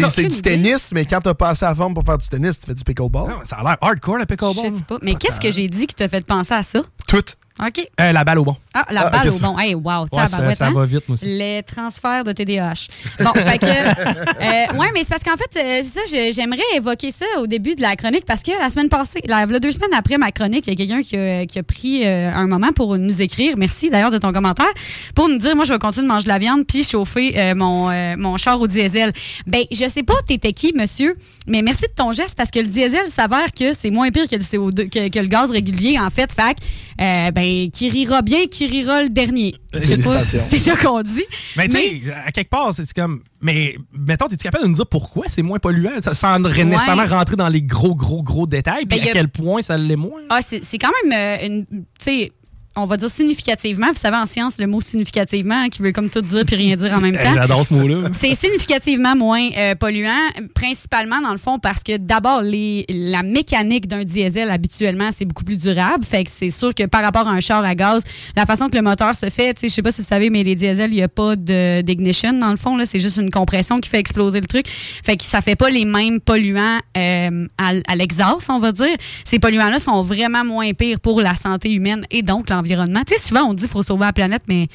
C'est 0.09 0.27
du 0.27 0.41
tennis, 0.41 0.91
mais 0.93 1.05
quand 1.05 1.21
t'as 1.21 1.33
pas 1.33 1.49
assez 1.49 1.65
à 1.65 1.73
forme 1.73 1.93
pour 1.93 2.03
faire 2.03 2.17
du 2.17 2.27
tennis, 2.27 2.59
tu 2.59 2.65
fais 2.65 2.73
du 2.73 2.83
pickleball. 2.83 3.29
Non, 3.29 3.39
ça 3.43 3.57
a 3.57 3.63
l'air 3.63 3.77
hardcore 3.81 4.17
le 4.17 4.25
pickleball. 4.25 4.71
Je 4.71 4.77
sais 4.77 4.83
pas. 4.83 4.97
Mais 5.01 5.15
qu'est-ce 5.15 5.39
que 5.39 5.51
j'ai 5.51 5.67
dit 5.67 5.87
qui 5.87 5.95
t'a 5.95 6.07
fait 6.07 6.25
penser 6.25 6.53
à 6.53 6.63
ça? 6.63 6.81
Tout. 7.07 7.23
OK. 7.65 7.87
Euh, 7.99 8.11
la 8.13 8.23
balle 8.23 8.39
au 8.39 8.43
bon. 8.45 8.55
Ah, 8.73 8.85
la 8.91 9.01
Ah, 9.07 9.09
balle 9.09 9.29
au 9.29 9.39
bon. 9.39 9.57
Hey, 9.59 9.75
wow, 9.75 10.03
Ouais, 10.11 10.27
ça- 10.27 10.53
ça 10.53 10.67
hein? 10.67 10.71
va 10.71 10.85
vite, 10.85 11.07
moi 11.09 11.15
aussi. 11.15 11.25
Les 11.25 11.61
transferts 11.63 12.23
de 12.23 12.31
TDAH. 12.31 12.87
Bon, 13.19 13.31
fait 13.33 13.57
que. 13.57 13.65
euh, 14.75 14.77
ouais, 14.77 14.87
mais 14.93 14.99
c'est 15.03 15.09
parce 15.09 15.23
qu'en 15.23 15.35
fait, 15.35 15.59
euh, 15.59 15.81
c'est 15.83 16.07
ça, 16.07 16.31
j'aimerais 16.31 16.61
évoquer 16.75 17.11
ça 17.11 17.25
au 17.39 17.47
début 17.47 17.75
de 17.75 17.81
la 17.81 17.95
chronique 17.95 18.25
parce 18.25 18.43
que 18.43 18.51
la 18.57 18.69
semaine 18.69 18.89
passée, 18.89 19.19
la, 19.25 19.45
voilà 19.45 19.59
deux 19.59 19.71
semaines 19.71 19.93
après 19.93 20.17
ma 20.17 20.31
chronique, 20.31 20.67
il 20.67 20.69
y 20.69 20.73
a 20.73 20.75
quelqu'un 20.87 21.03
qui, 21.03 21.17
a- 21.17 21.45
qui 21.45 21.59
a 21.59 21.63
pris 21.63 22.05
euh, 22.05 22.31
un 22.33 22.47
moment 22.47 22.71
pour 22.73 22.97
nous 22.97 23.21
écrire. 23.21 23.55
Merci 23.57 23.89
d'ailleurs 23.89 24.11
de 24.11 24.17
ton 24.17 24.31
commentaire. 24.31 24.71
Pour 25.15 25.27
nous 25.27 25.37
dire, 25.37 25.55
moi, 25.55 25.65
je 25.65 25.73
vais 25.73 25.79
continuer 25.79 26.07
de 26.07 26.11
manger 26.13 26.23
de 26.23 26.29
la 26.29 26.39
viande 26.39 26.65
puis 26.65 26.83
chauffer 26.83 27.33
euh, 27.37 27.55
mon, 27.55 27.89
euh, 27.89 28.15
mon 28.17 28.37
char 28.37 28.59
au 28.61 28.67
diesel. 28.67 29.11
Ben, 29.47 29.63
je 29.71 29.87
sais 29.89 30.03
pas, 30.03 30.13
t'étais 30.25 30.53
qui, 30.53 30.73
monsieur, 30.73 31.17
mais 31.47 31.61
merci 31.61 31.81
de 31.83 31.93
ton 31.95 32.11
geste 32.13 32.37
parce 32.37 32.51
que 32.51 32.59
le 32.59 32.67
diesel 32.67 33.07
s'avère 33.07 33.51
que 33.57 33.73
c'est 33.73 33.89
moins 33.91 34.11
pire 34.11 34.29
que 34.29 34.35
le 34.35 34.41
CO2, 34.41 34.89
que, 34.89 35.09
que 35.09 35.19
le 35.19 35.27
gaz 35.27 35.51
régulier, 35.51 35.97
en 35.99 36.09
fait. 36.09 36.31
Fait 36.31 36.53
que, 36.55 37.03
euh, 37.03 37.31
ben, 37.49 37.71
qui 37.71 37.89
rira 37.89 38.21
bien, 38.21 38.45
qui 38.47 38.67
rira 38.67 39.03
le 39.03 39.09
dernier. 39.09 39.55
C'est 39.73 40.57
ça 40.57 40.75
qu'on 40.75 41.01
dit. 41.01 41.23
Mais 41.57 41.67
tu 41.67 41.77
sais, 41.77 42.01
à 42.25 42.31
quelque 42.31 42.49
part, 42.49 42.73
c'est 42.75 42.91
comme. 42.93 43.21
Mais 43.41 43.75
mettons, 43.93 44.25
es-tu 44.27 44.37
capable 44.37 44.65
de 44.65 44.69
nous 44.69 44.75
dire 44.75 44.87
pourquoi 44.87 45.25
c'est 45.27 45.41
moins 45.43 45.59
polluant 45.59 45.91
ça- 46.03 46.13
sans 46.13 46.39
nécessairement 46.39 47.05
rentrer 47.05 47.35
dans 47.37 47.47
les 47.47 47.61
gros, 47.61 47.95
gros, 47.95 48.21
gros 48.21 48.45
détails? 48.47 48.85
Puis 48.85 48.99
Ben, 48.99 49.07
à 49.07 49.09
a- 49.09 49.13
quel 49.13 49.29
point 49.29 49.61
ça 49.61 49.77
l'est 49.77 49.95
moins? 49.95 50.21
Ah, 50.29 50.39
c'est 50.45 50.63
c'est 50.63 50.77
quand 50.77 50.91
même 51.03 51.13
euh, 51.41 51.45
une. 51.47 51.65
Tu 51.65 51.75
sais, 51.99 52.31
on 52.81 52.85
va 52.85 52.97
dire 52.97 53.09
significativement. 53.09 53.87
Vous 53.87 53.99
savez, 53.99 54.17
en 54.17 54.25
science, 54.25 54.57
le 54.57 54.67
mot 54.67 54.81
significativement, 54.81 55.55
hein, 55.55 55.69
qui 55.69 55.81
veut 55.81 55.91
comme 55.91 56.09
tout 56.09 56.21
dire 56.21 56.43
puis 56.45 56.55
rien 56.55 56.75
dire 56.75 56.93
en 56.93 57.01
même 57.01 57.17
temps. 57.23 57.33
J'adore 57.33 57.65
ce 57.65 57.73
mot-là. 57.73 58.09
C'est 58.19 58.35
significativement 58.35 59.15
moins 59.15 59.49
euh, 59.57 59.75
polluant, 59.75 60.09
principalement 60.53 61.21
dans 61.21 61.31
le 61.31 61.37
fond 61.37 61.59
parce 61.59 61.83
que 61.83 61.97
d'abord, 61.97 62.41
la 62.43 63.23
mécanique 63.23 63.87
d'un 63.87 64.03
diesel 64.03 64.49
habituellement, 64.49 65.09
c'est 65.11 65.25
beaucoup 65.25 65.43
plus 65.43 65.57
durable. 65.57 66.03
Fait 66.03 66.23
que 66.23 66.31
c'est 66.31 66.49
sûr 66.49 66.73
que 66.73 66.85
par 66.85 67.03
rapport 67.03 67.27
à 67.27 67.31
un 67.31 67.39
char 67.39 67.63
à 67.63 67.75
gaz, 67.75 68.03
la 68.35 68.45
façon 68.45 68.69
que 68.69 68.77
le 68.77 68.83
moteur 68.83 69.15
se 69.15 69.29
fait, 69.29 69.57
je 69.61 69.67
sais 69.67 69.81
pas 69.81 69.91
si 69.91 70.01
vous 70.01 70.07
savez, 70.07 70.29
mais 70.29 70.43
les 70.43 70.55
diesels, 70.55 70.91
il 70.93 70.97
n'y 70.97 71.03
a 71.03 71.07
pas 71.07 71.35
d'ignition 71.35 72.33
dans 72.33 72.51
le 72.51 72.57
fond. 72.57 72.77
C'est 72.85 72.99
juste 72.99 73.17
une 73.17 73.31
compression 73.31 73.79
qui 73.79 73.89
fait 73.89 73.99
exploser 73.99 74.39
le 74.39 74.47
truc. 74.47 74.65
Fait 75.03 75.17
que 75.17 75.23
ça 75.23 75.41
fait 75.41 75.55
pas 75.55 75.69
les 75.69 75.85
mêmes 75.85 76.19
polluants 76.19 76.79
euh, 76.97 77.47
à, 77.57 77.71
à 77.87 77.95
l'exhaust, 77.95 78.49
on 78.49 78.59
va 78.59 78.71
dire. 78.71 78.95
Ces 79.25 79.39
polluants-là 79.39 79.79
sont 79.79 80.01
vraiment 80.01 80.45
moins 80.45 80.73
pires 80.73 80.99
pour 80.99 81.21
la 81.21 81.35
santé 81.35 81.73
humaine 81.73 82.05
et 82.09 82.21
donc 82.21 82.49
l'environnement. 82.49 82.68
Tu 83.05 83.15
sais, 83.15 83.21
souvent 83.21 83.43
on 83.43 83.53
dit 83.53 83.63
qu'il 83.63 83.71
faut 83.71 83.83
sauver 83.83 84.05
la 84.05 84.13
planète, 84.13 84.43
mais 84.47 84.67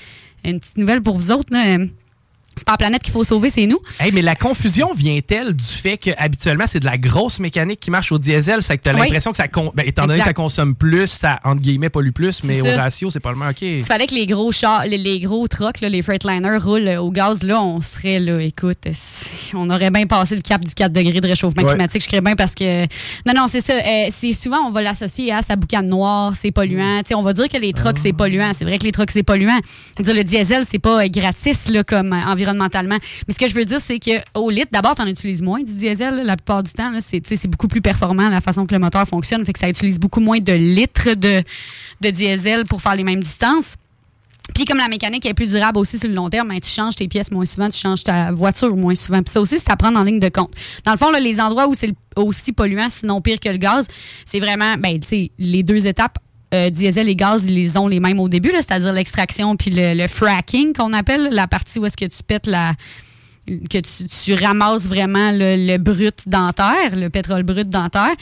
une 0.45 0.61
petite 0.61 0.77
nouvelle 0.77 1.03
pour 1.03 1.17
vous 1.17 1.31
autres, 1.31 1.53
là, 1.53 1.79
euh, 1.79 1.87
c'est 2.57 2.65
pas 2.67 2.73
la 2.73 2.79
planète 2.79 3.03
qu'il 3.03 3.13
faut 3.13 3.25
sauver, 3.25 3.51
c'est 3.51 3.67
nous. 3.67 3.79
Hey, 4.01 4.13
mais 4.13 4.23
la 4.23 4.35
confusion 4.37 4.93
vient-elle 4.95 5.55
du 5.55 5.65
fait 5.65 5.97
que 5.99 6.11
habituellement 6.19 6.65
c'est 6.67 6.81
de 6.81 6.85
la 6.85 6.97
grosse 6.99 7.41
mécanique 7.41 7.81
qui 7.81 7.91
marche 7.91 8.13
au 8.13 8.19
diesel, 8.19 8.63
c'est 8.63 8.77
que 8.79 8.83
tu 8.83 8.89
as 8.91 8.95
Oui. 8.95 9.01
l'impression 9.01 9.31
que 9.33 9.37
ça 9.37 9.49
con- 9.49 9.73
ben, 9.75 9.85
étant 9.87 10.03
donné 10.03 10.15
que 10.15 10.19
Exact. 10.23 10.31
ça 10.31 10.35
consomme 10.35 10.75
plus, 10.75 11.07
ça 11.09 11.41
entre 11.45 11.61
guillemets 11.63 11.89
pollue 11.89 12.11
plus, 12.13 12.43
mais 12.45 12.61
au 12.61 12.67
ça. 12.67 12.77
ratio 12.83 13.11
c'est 13.11 13.21
probablement 13.21 13.51
OK. 13.51 13.59
S'il 13.59 13.81
fallait 13.81 14.07
que 14.07 14.15
les 14.15 14.27
gros 14.27 14.53
chars, 14.53 14.85
les, 14.87 14.99
les 14.99 15.21
gros 15.21 15.47
trucks, 15.49 15.81
là, 15.81 15.89
les 15.89 16.03
Freightliners 16.03 16.59
roulent 16.59 16.89
euh, 16.89 17.01
au 17.01 17.11
gaz, 17.11 17.43
là, 17.43 17.61
on 17.63 17.81
serait 17.81 18.21
là, 18.21 18.41
écoute, 18.41 18.79
on 19.55 19.71
aurait 19.71 19.91
bien 19.91 20.07
passé 20.07 20.37
le 20.37 20.43
cap 20.43 20.65
du 20.65 20.73
4 20.75 20.93
degrés 20.93 21.21
de 21.21 21.27
réchauffement 21.27 21.63
Ouais. 21.63 21.71
climatique. 21.71 22.03
Je 22.03 22.09
crée 22.09 22.21
bien 22.21 22.35
parce 22.37 22.55
que. 22.55 22.83
Non, 23.27 23.33
non, 23.37 23.47
c'est 23.49 23.61
ça. 23.61 23.73
euh, 23.75 24.07
c'est 24.11 24.33
souvent, 24.33 24.59
on 24.67 24.71
va 24.71 24.83
l'associer 24.83 25.33
à 25.33 25.43
sa 25.43 25.57
boucane 25.57 25.87
noire, 25.89 26.35
c'est 26.37 26.51
polluant. 26.53 26.99
Tu 26.99 27.09
sais, 27.09 27.15
on 27.15 27.23
va 27.23 27.33
dire 27.33 27.49
que 27.49 27.57
les 27.59 27.73
trucks, 27.73 27.99
c'est 27.99 28.13
polluant. 28.13 28.51
C'est 28.53 28.65
vrai 28.65 28.79
que 28.79 28.85
les 28.85 28.93
trucks, 28.93 29.11
c'est 29.11 29.23
polluant. 29.23 29.59
Dire, 29.99 30.15
le 30.15 30.25
diesel, 30.25 30.65
c'est 30.71 30.79
pas 30.79 31.05
euh, 31.05 31.09
gratis, 31.09 31.69
là, 31.69 31.85
comme 31.85 32.13
euh, 32.13 32.17
environnementalement. 32.45 32.99
Mais 33.27 33.35
ce 33.35 33.39
que 33.39 33.49
je 33.49 33.55
veux 33.55 33.65
dire, 33.65 33.81
c'est 33.81 33.99
qu'au 33.99 34.51
litre, 34.51 34.69
d'abord, 34.73 34.95
tu 34.95 35.03
en 35.03 35.07
utilises 35.07 35.43
moins 35.43 35.63
du 35.63 35.73
diesel, 35.73 36.23
la 36.25 36.37
plupart 36.37 36.63
du 36.63 36.73
temps. 36.73 36.93
C'est 37.01 37.47
beaucoup 37.49 37.69
plus 37.69 37.81
performant 37.81 38.29
la 38.29 38.41
façon 38.41 38.67
que 38.67 38.75
le 38.75 38.79
moteur 38.79 39.07
fonctionne. 39.07 39.45
Fait 39.45 39.53
que 39.53 39.59
ça 39.59 39.69
utilise 39.69 39.99
beaucoup 39.99 40.21
moins 40.21 40.39
de 40.39 40.53
litres 40.53 41.15
de, 41.15 41.43
de 42.01 42.11
diesel 42.11 42.65
pour 42.67 42.83
faire 42.83 42.97
les 42.97 43.05
mêmes 43.05 43.23
distances. 43.23 43.77
Puis 44.55 44.67
comme 44.67 44.77
la 44.77 44.89
mécanique 44.89 45.25
est 45.25 45.33
plus 45.33 45.53
durable 45.53 45.79
aussi 45.79 45.99
sur 45.99 46.09
le 46.09 46.15
long 46.15 46.29
terme, 46.29 46.49
ben, 46.49 46.61
tu 46.61 46.69
changes 46.69 46.97
tes 46.97 47.09
pièces 47.09 47.31
moins 47.31 47.47
souvent, 47.47 47.71
tu 47.71 47.79
changes 47.79 48.05
ta 48.05 48.31
voiture 48.31 48.77
moins 48.77 48.95
souvent. 48.95 49.23
Puis 49.23 49.33
ça 49.33 49.41
aussi, 49.41 49.59
c'est 49.59 49.71
à 49.71 49.77
prendre 49.77 49.99
en 49.99 50.03
ligne 50.03 50.21
de 50.21 50.29
compte. 50.29 50.53
Dans 50.85 50.93
le 50.93 50.99
fond, 50.99 51.11
les 51.11 51.41
endroits 51.41 51.67
où 51.67 51.75
c'est 51.75 51.95
aussi 52.15 52.53
polluant, 52.53 52.89
sinon 52.91 53.23
pire 53.23 53.41
que 53.41 53.49
le 53.49 53.57
gaz, 53.57 53.87
c'est 54.27 54.41
vraiment, 54.41 54.77
ben, 54.77 55.01
les 55.39 55.63
deux 55.63 55.87
étapes. 55.87 56.19
Euh, 56.55 56.71
diesel 56.71 57.09
et 57.09 57.17
gaz, 57.17 57.47
ils 57.47 57.79
ont 57.79 57.89
les 57.89 58.01
mêmes 58.01 58.21
au 58.21 58.29
début, 58.29 58.51
c'est-à-dire 58.51 58.93
l'extraction 58.93 59.57
puis 59.57 59.71
le, 59.71 59.95
le 59.95 60.07
fracking 60.07 60.73
qu'on 60.73 60.93
appelle, 60.93 61.29
la 61.31 61.47
partie 61.47 61.79
où 61.79 61.87
est-ce 61.87 61.97
que 61.97 62.05
tu 62.05 62.23
pètes 62.23 62.47
la, 62.47 62.73
que 63.47 63.79
tu, 63.79 64.07
tu 64.25 64.35
ramasses 64.35 64.87
vraiment 64.89 65.31
le, 65.31 65.57
le 65.57 65.77
brut 65.79 66.27
dentaire, 66.27 66.95
le 66.95 67.09
pétrole 67.11 67.43
brut 67.43 67.69
dentaire. 67.69 68.15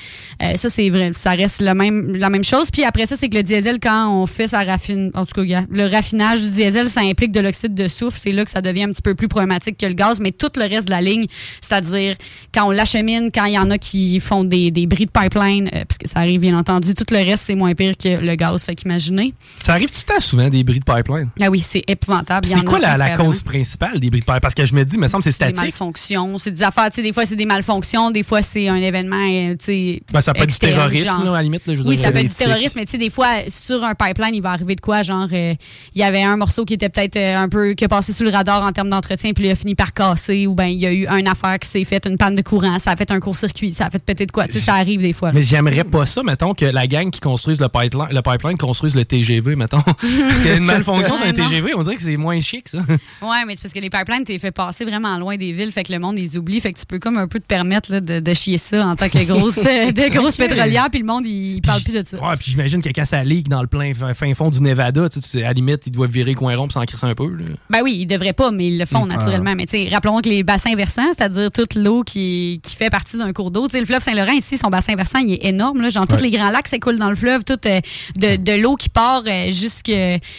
Euh, 0.42 0.54
ça, 0.56 0.68
c'est 0.68 0.90
vrai, 0.90 1.12
ça 1.14 1.30
reste 1.30 1.60
le 1.60 1.74
même, 1.74 2.16
la 2.16 2.30
même 2.30 2.44
chose. 2.44 2.70
Puis 2.70 2.84
après 2.84 3.06
ça, 3.06 3.16
c'est 3.16 3.28
que 3.28 3.36
le 3.36 3.42
diesel, 3.42 3.78
quand 3.80 4.10
on 4.10 4.26
fait 4.26 4.48
sa 4.48 4.64
raffine, 4.64 5.10
en 5.14 5.24
tout 5.24 5.44
cas, 5.44 5.62
le 5.70 5.86
raffinage 5.86 6.40
du 6.40 6.50
diesel, 6.50 6.86
ça 6.86 7.00
implique 7.00 7.32
de 7.32 7.40
l'oxyde 7.40 7.74
de 7.74 7.88
soufre. 7.88 8.16
C'est 8.18 8.32
là 8.32 8.44
que 8.44 8.50
ça 8.50 8.60
devient 8.60 8.84
un 8.84 8.92
petit 8.92 9.02
peu 9.02 9.14
plus 9.14 9.28
problématique 9.28 9.76
que 9.76 9.86
le 9.86 9.94
gaz. 9.94 10.20
Mais 10.20 10.32
tout 10.32 10.50
le 10.56 10.68
reste 10.68 10.86
de 10.86 10.90
la 10.92 11.00
ligne, 11.00 11.26
c'est-à-dire 11.60 12.16
quand 12.54 12.66
on 12.66 12.70
l'achemine, 12.70 13.30
quand 13.32 13.44
il 13.44 13.54
y 13.54 13.58
en 13.58 13.70
a 13.70 13.78
qui 13.78 14.18
font 14.20 14.44
des, 14.44 14.70
des 14.70 14.86
bris 14.86 15.06
de 15.06 15.10
pipeline, 15.10 15.68
euh, 15.68 15.84
parce 15.86 15.98
que 15.98 16.08
ça 16.08 16.20
arrive 16.20 16.40
bien 16.40 16.56
entendu, 16.58 16.94
tout 16.94 17.06
le 17.10 17.18
reste, 17.18 17.44
c'est 17.46 17.54
moins 17.54 17.74
pire 17.74 17.96
que 17.96 18.20
le 18.20 18.34
gaz. 18.34 18.64
Fait 18.64 18.74
qu'imaginez. 18.74 19.34
Ça 19.64 19.72
arrive 19.72 19.90
tout 19.90 20.00
le 20.08 20.14
temps 20.14 20.20
souvent 20.20 20.48
des 20.48 20.64
bris 20.64 20.80
de 20.80 20.84
pipeline? 20.84 21.28
Ah 21.40 21.50
oui, 21.50 21.60
c'est 21.60 21.84
épouvantable. 21.86 22.46
C'est 22.46 22.64
quoi 22.64 22.78
la, 22.78 22.96
la 22.96 23.16
cause 23.16 23.42
principale 23.42 24.00
des 24.00 24.10
bris 24.10 24.20
de 24.20 24.24
pipeline? 24.24 24.40
Parce 24.40 24.54
que 24.54 24.66
je 24.66 24.74
me 24.74 24.84
dis, 24.84 24.98
me 24.98 25.08
semble, 25.12 25.22
c'est 25.22 25.32
C'est 25.32 25.38
des 25.46 25.54
statique. 25.54 25.62
malfonctions, 25.72 26.38
c'est 26.38 26.50
des 26.50 26.62
affaires, 26.62 26.90
tu 26.90 26.96
sais, 26.96 27.02
des 27.02 27.12
fois 27.12 27.24
c'est 27.26 27.36
des 27.36 27.46
malfonctions, 27.46 28.10
des 28.10 28.22
fois 28.22 28.42
c'est 28.42 28.68
un 28.68 28.76
événement, 28.76 29.16
euh, 29.16 29.52
tu 29.58 29.64
sais. 29.64 30.02
Ben, 30.12 30.20
ça 30.20 30.32
peut 30.34 30.42
être 30.42 30.50
du 30.52 30.58
terrorisme, 30.58 31.24
là, 31.24 31.30
à 31.32 31.36
la 31.36 31.42
limite. 31.42 31.66
là, 31.66 31.74
je 31.74 31.80
Oui, 31.82 31.96
dire. 31.96 32.04
ça 32.04 32.12
peut 32.12 32.18
être 32.18 32.28
du 32.28 32.34
terrorisme, 32.34 32.78
mais 32.78 32.84
tu 32.86 32.92
sais, 32.92 32.98
des 32.98 33.10
fois, 33.10 33.28
sur 33.48 33.84
un 33.84 33.94
pipeline, 33.94 34.34
il 34.34 34.42
va 34.42 34.50
arriver 34.50 34.74
de 34.74 34.80
quoi? 34.80 35.02
Genre, 35.02 35.28
euh, 35.32 35.54
il 35.94 36.00
y 36.00 36.02
avait 36.02 36.22
un 36.22 36.36
morceau 36.36 36.64
qui 36.64 36.74
était 36.74 36.88
peut-être 36.88 37.16
euh, 37.16 37.36
un 37.36 37.48
peu, 37.48 37.74
qui 37.74 37.84
a 37.84 37.88
passé 37.88 38.12
sous 38.12 38.24
le 38.24 38.30
radar 38.30 38.62
en 38.62 38.72
termes 38.72 38.90
d'entretien, 38.90 39.32
puis 39.32 39.46
il 39.46 39.50
a 39.50 39.54
fini 39.54 39.74
par 39.74 39.92
casser, 39.92 40.46
ou 40.46 40.54
ben 40.54 40.66
il 40.66 40.80
y 40.80 40.86
a 40.86 40.92
eu 40.92 41.06
une 41.08 41.28
affaire 41.28 41.58
qui 41.58 41.68
s'est 41.68 41.84
faite, 41.84 42.06
une 42.06 42.16
panne 42.18 42.34
de 42.34 42.42
courant, 42.42 42.78
ça 42.78 42.90
a 42.92 42.96
fait 42.96 43.10
un 43.10 43.20
court-circuit, 43.20 43.72
ça 43.72 43.86
a 43.86 43.90
fait 43.90 44.26
de 44.26 44.30
quoi? 44.32 44.46
Tu 44.46 44.54
sais, 44.54 44.60
ça 44.60 44.74
arrive 44.74 45.00
des 45.00 45.12
fois. 45.12 45.32
Mais 45.32 45.42
j'aimerais 45.42 45.84
pas 45.84 46.06
ça, 46.06 46.22
mettons, 46.22 46.54
que 46.54 46.64
la 46.64 46.86
gang 46.86 47.10
qui 47.10 47.20
construise 47.20 47.60
le 47.60 47.68
pipeline, 47.68 48.08
le 48.10 48.22
pipeline 48.22 48.56
construise 48.58 48.94
le 48.94 49.04
TGV, 49.04 49.56
mettons. 49.56 49.80
Parce 49.82 49.96
qu'il 50.40 50.46
y 50.50 50.54
a 50.54 50.56
une 50.56 50.64
malfonction 50.64 51.16
sur 51.16 51.26
un. 51.26 51.32
TGV, 51.32 51.74
on 51.74 51.82
dirait 51.82 51.96
que 51.96 52.02
c'est 52.02 52.16
moins 52.16 52.40
chic, 52.40 52.68
ça. 52.68 52.78
Ouais, 52.78 53.44
mais 53.46 53.54
c'est 53.56 53.62
parce 53.62 53.72
que 53.74 53.80
les 53.80 53.90
pipelines, 53.90 54.24
t'es 54.24 54.38
fait 54.38 54.50
passer 54.50 54.84
vraiment 54.84 55.01
loin 55.18 55.36
des 55.36 55.52
villes, 55.52 55.72
fait 55.72 55.82
que 55.84 55.92
le 55.92 55.98
monde 55.98 56.16
les 56.16 56.36
oublie, 56.36 56.60
fait 56.60 56.72
que 56.72 56.78
tu 56.78 56.86
peux 56.86 56.98
comme 56.98 57.16
un 57.16 57.28
peu 57.28 57.38
te 57.40 57.46
permettre 57.46 57.90
là, 57.92 58.00
de, 58.00 58.20
de 58.20 58.34
chier 58.34 58.58
ça 58.58 58.86
en 58.86 58.96
tant 58.96 59.08
que 59.08 59.24
grosse, 59.24 59.58
euh, 59.66 59.92
de 59.92 60.08
grosse 60.14 60.36
pétrolière, 60.36 60.88
puis 60.90 61.00
le 61.00 61.06
monde, 61.06 61.26
il 61.26 61.60
parle 61.62 61.82
plus 61.82 61.92
de 61.94 62.02
ça. 62.06 62.16
Ouais, 62.18 62.36
puis 62.36 62.50
j'imagine 62.50 62.80
que 62.82 62.88
quand 62.90 63.04
ça 63.04 63.22
ligue 63.24 63.48
dans 63.48 63.60
le 63.62 63.68
plein 63.68 63.92
fin 64.14 64.34
fond 64.34 64.50
du 64.50 64.60
Nevada, 64.62 65.08
tu 65.08 65.20
sais, 65.20 65.42
à 65.42 65.48
la 65.48 65.52
limite, 65.52 65.82
ils 65.86 65.90
doivent 65.92 66.10
virer 66.10 66.34
coin 66.34 66.56
rond 66.56 66.64
pour 66.64 66.72
s'en 66.72 66.84
crisser 66.84 67.06
un 67.06 67.14
peu. 67.14 67.28
là. 67.28 67.44
Ben 67.70 67.80
oui, 67.82 67.96
ils 68.00 68.06
devraient 68.06 68.32
pas, 68.32 68.50
mais 68.50 68.68
ils 68.68 68.78
le 68.78 68.86
font 68.86 69.04
Mm. 69.04 69.08
naturellement. 69.08 69.54
Mais 69.56 69.66
tu 69.66 69.76
sais, 69.76 69.88
rappelons 69.92 70.20
que 70.20 70.28
les 70.28 70.42
bassins 70.42 70.74
versants, 70.74 71.10
c'est-à-dire 71.16 71.50
toute 71.50 71.74
l'eau 71.74 72.02
qui, 72.04 72.60
qui 72.62 72.76
fait 72.76 72.90
partie 72.90 73.16
d'un 73.18 73.32
cours 73.32 73.50
d'eau. 73.50 73.66
Tu 73.68 73.72
sais, 73.72 73.80
le 73.80 73.86
fleuve 73.86 74.02
Saint-Laurent, 74.02 74.32
ici, 74.32 74.58
son 74.58 74.68
bassin 74.68 74.94
versant, 74.94 75.18
il 75.18 75.32
est 75.34 75.44
énorme. 75.46 75.80
Là. 75.82 75.88
Genre, 75.90 76.06
tous 76.06 76.22
les 76.22 76.30
grands 76.30 76.50
lacs 76.50 76.68
s'écoulent 76.68 76.98
dans 76.98 77.08
le 77.10 77.16
fleuve. 77.16 77.44
Toute 77.44 77.66
euh, 77.66 77.80
de, 78.16 78.36
de 78.36 78.52
l'eau 78.60 78.76
qui 78.76 78.88
part 78.88 79.22
euh, 79.26 79.52
jusque 79.52 79.90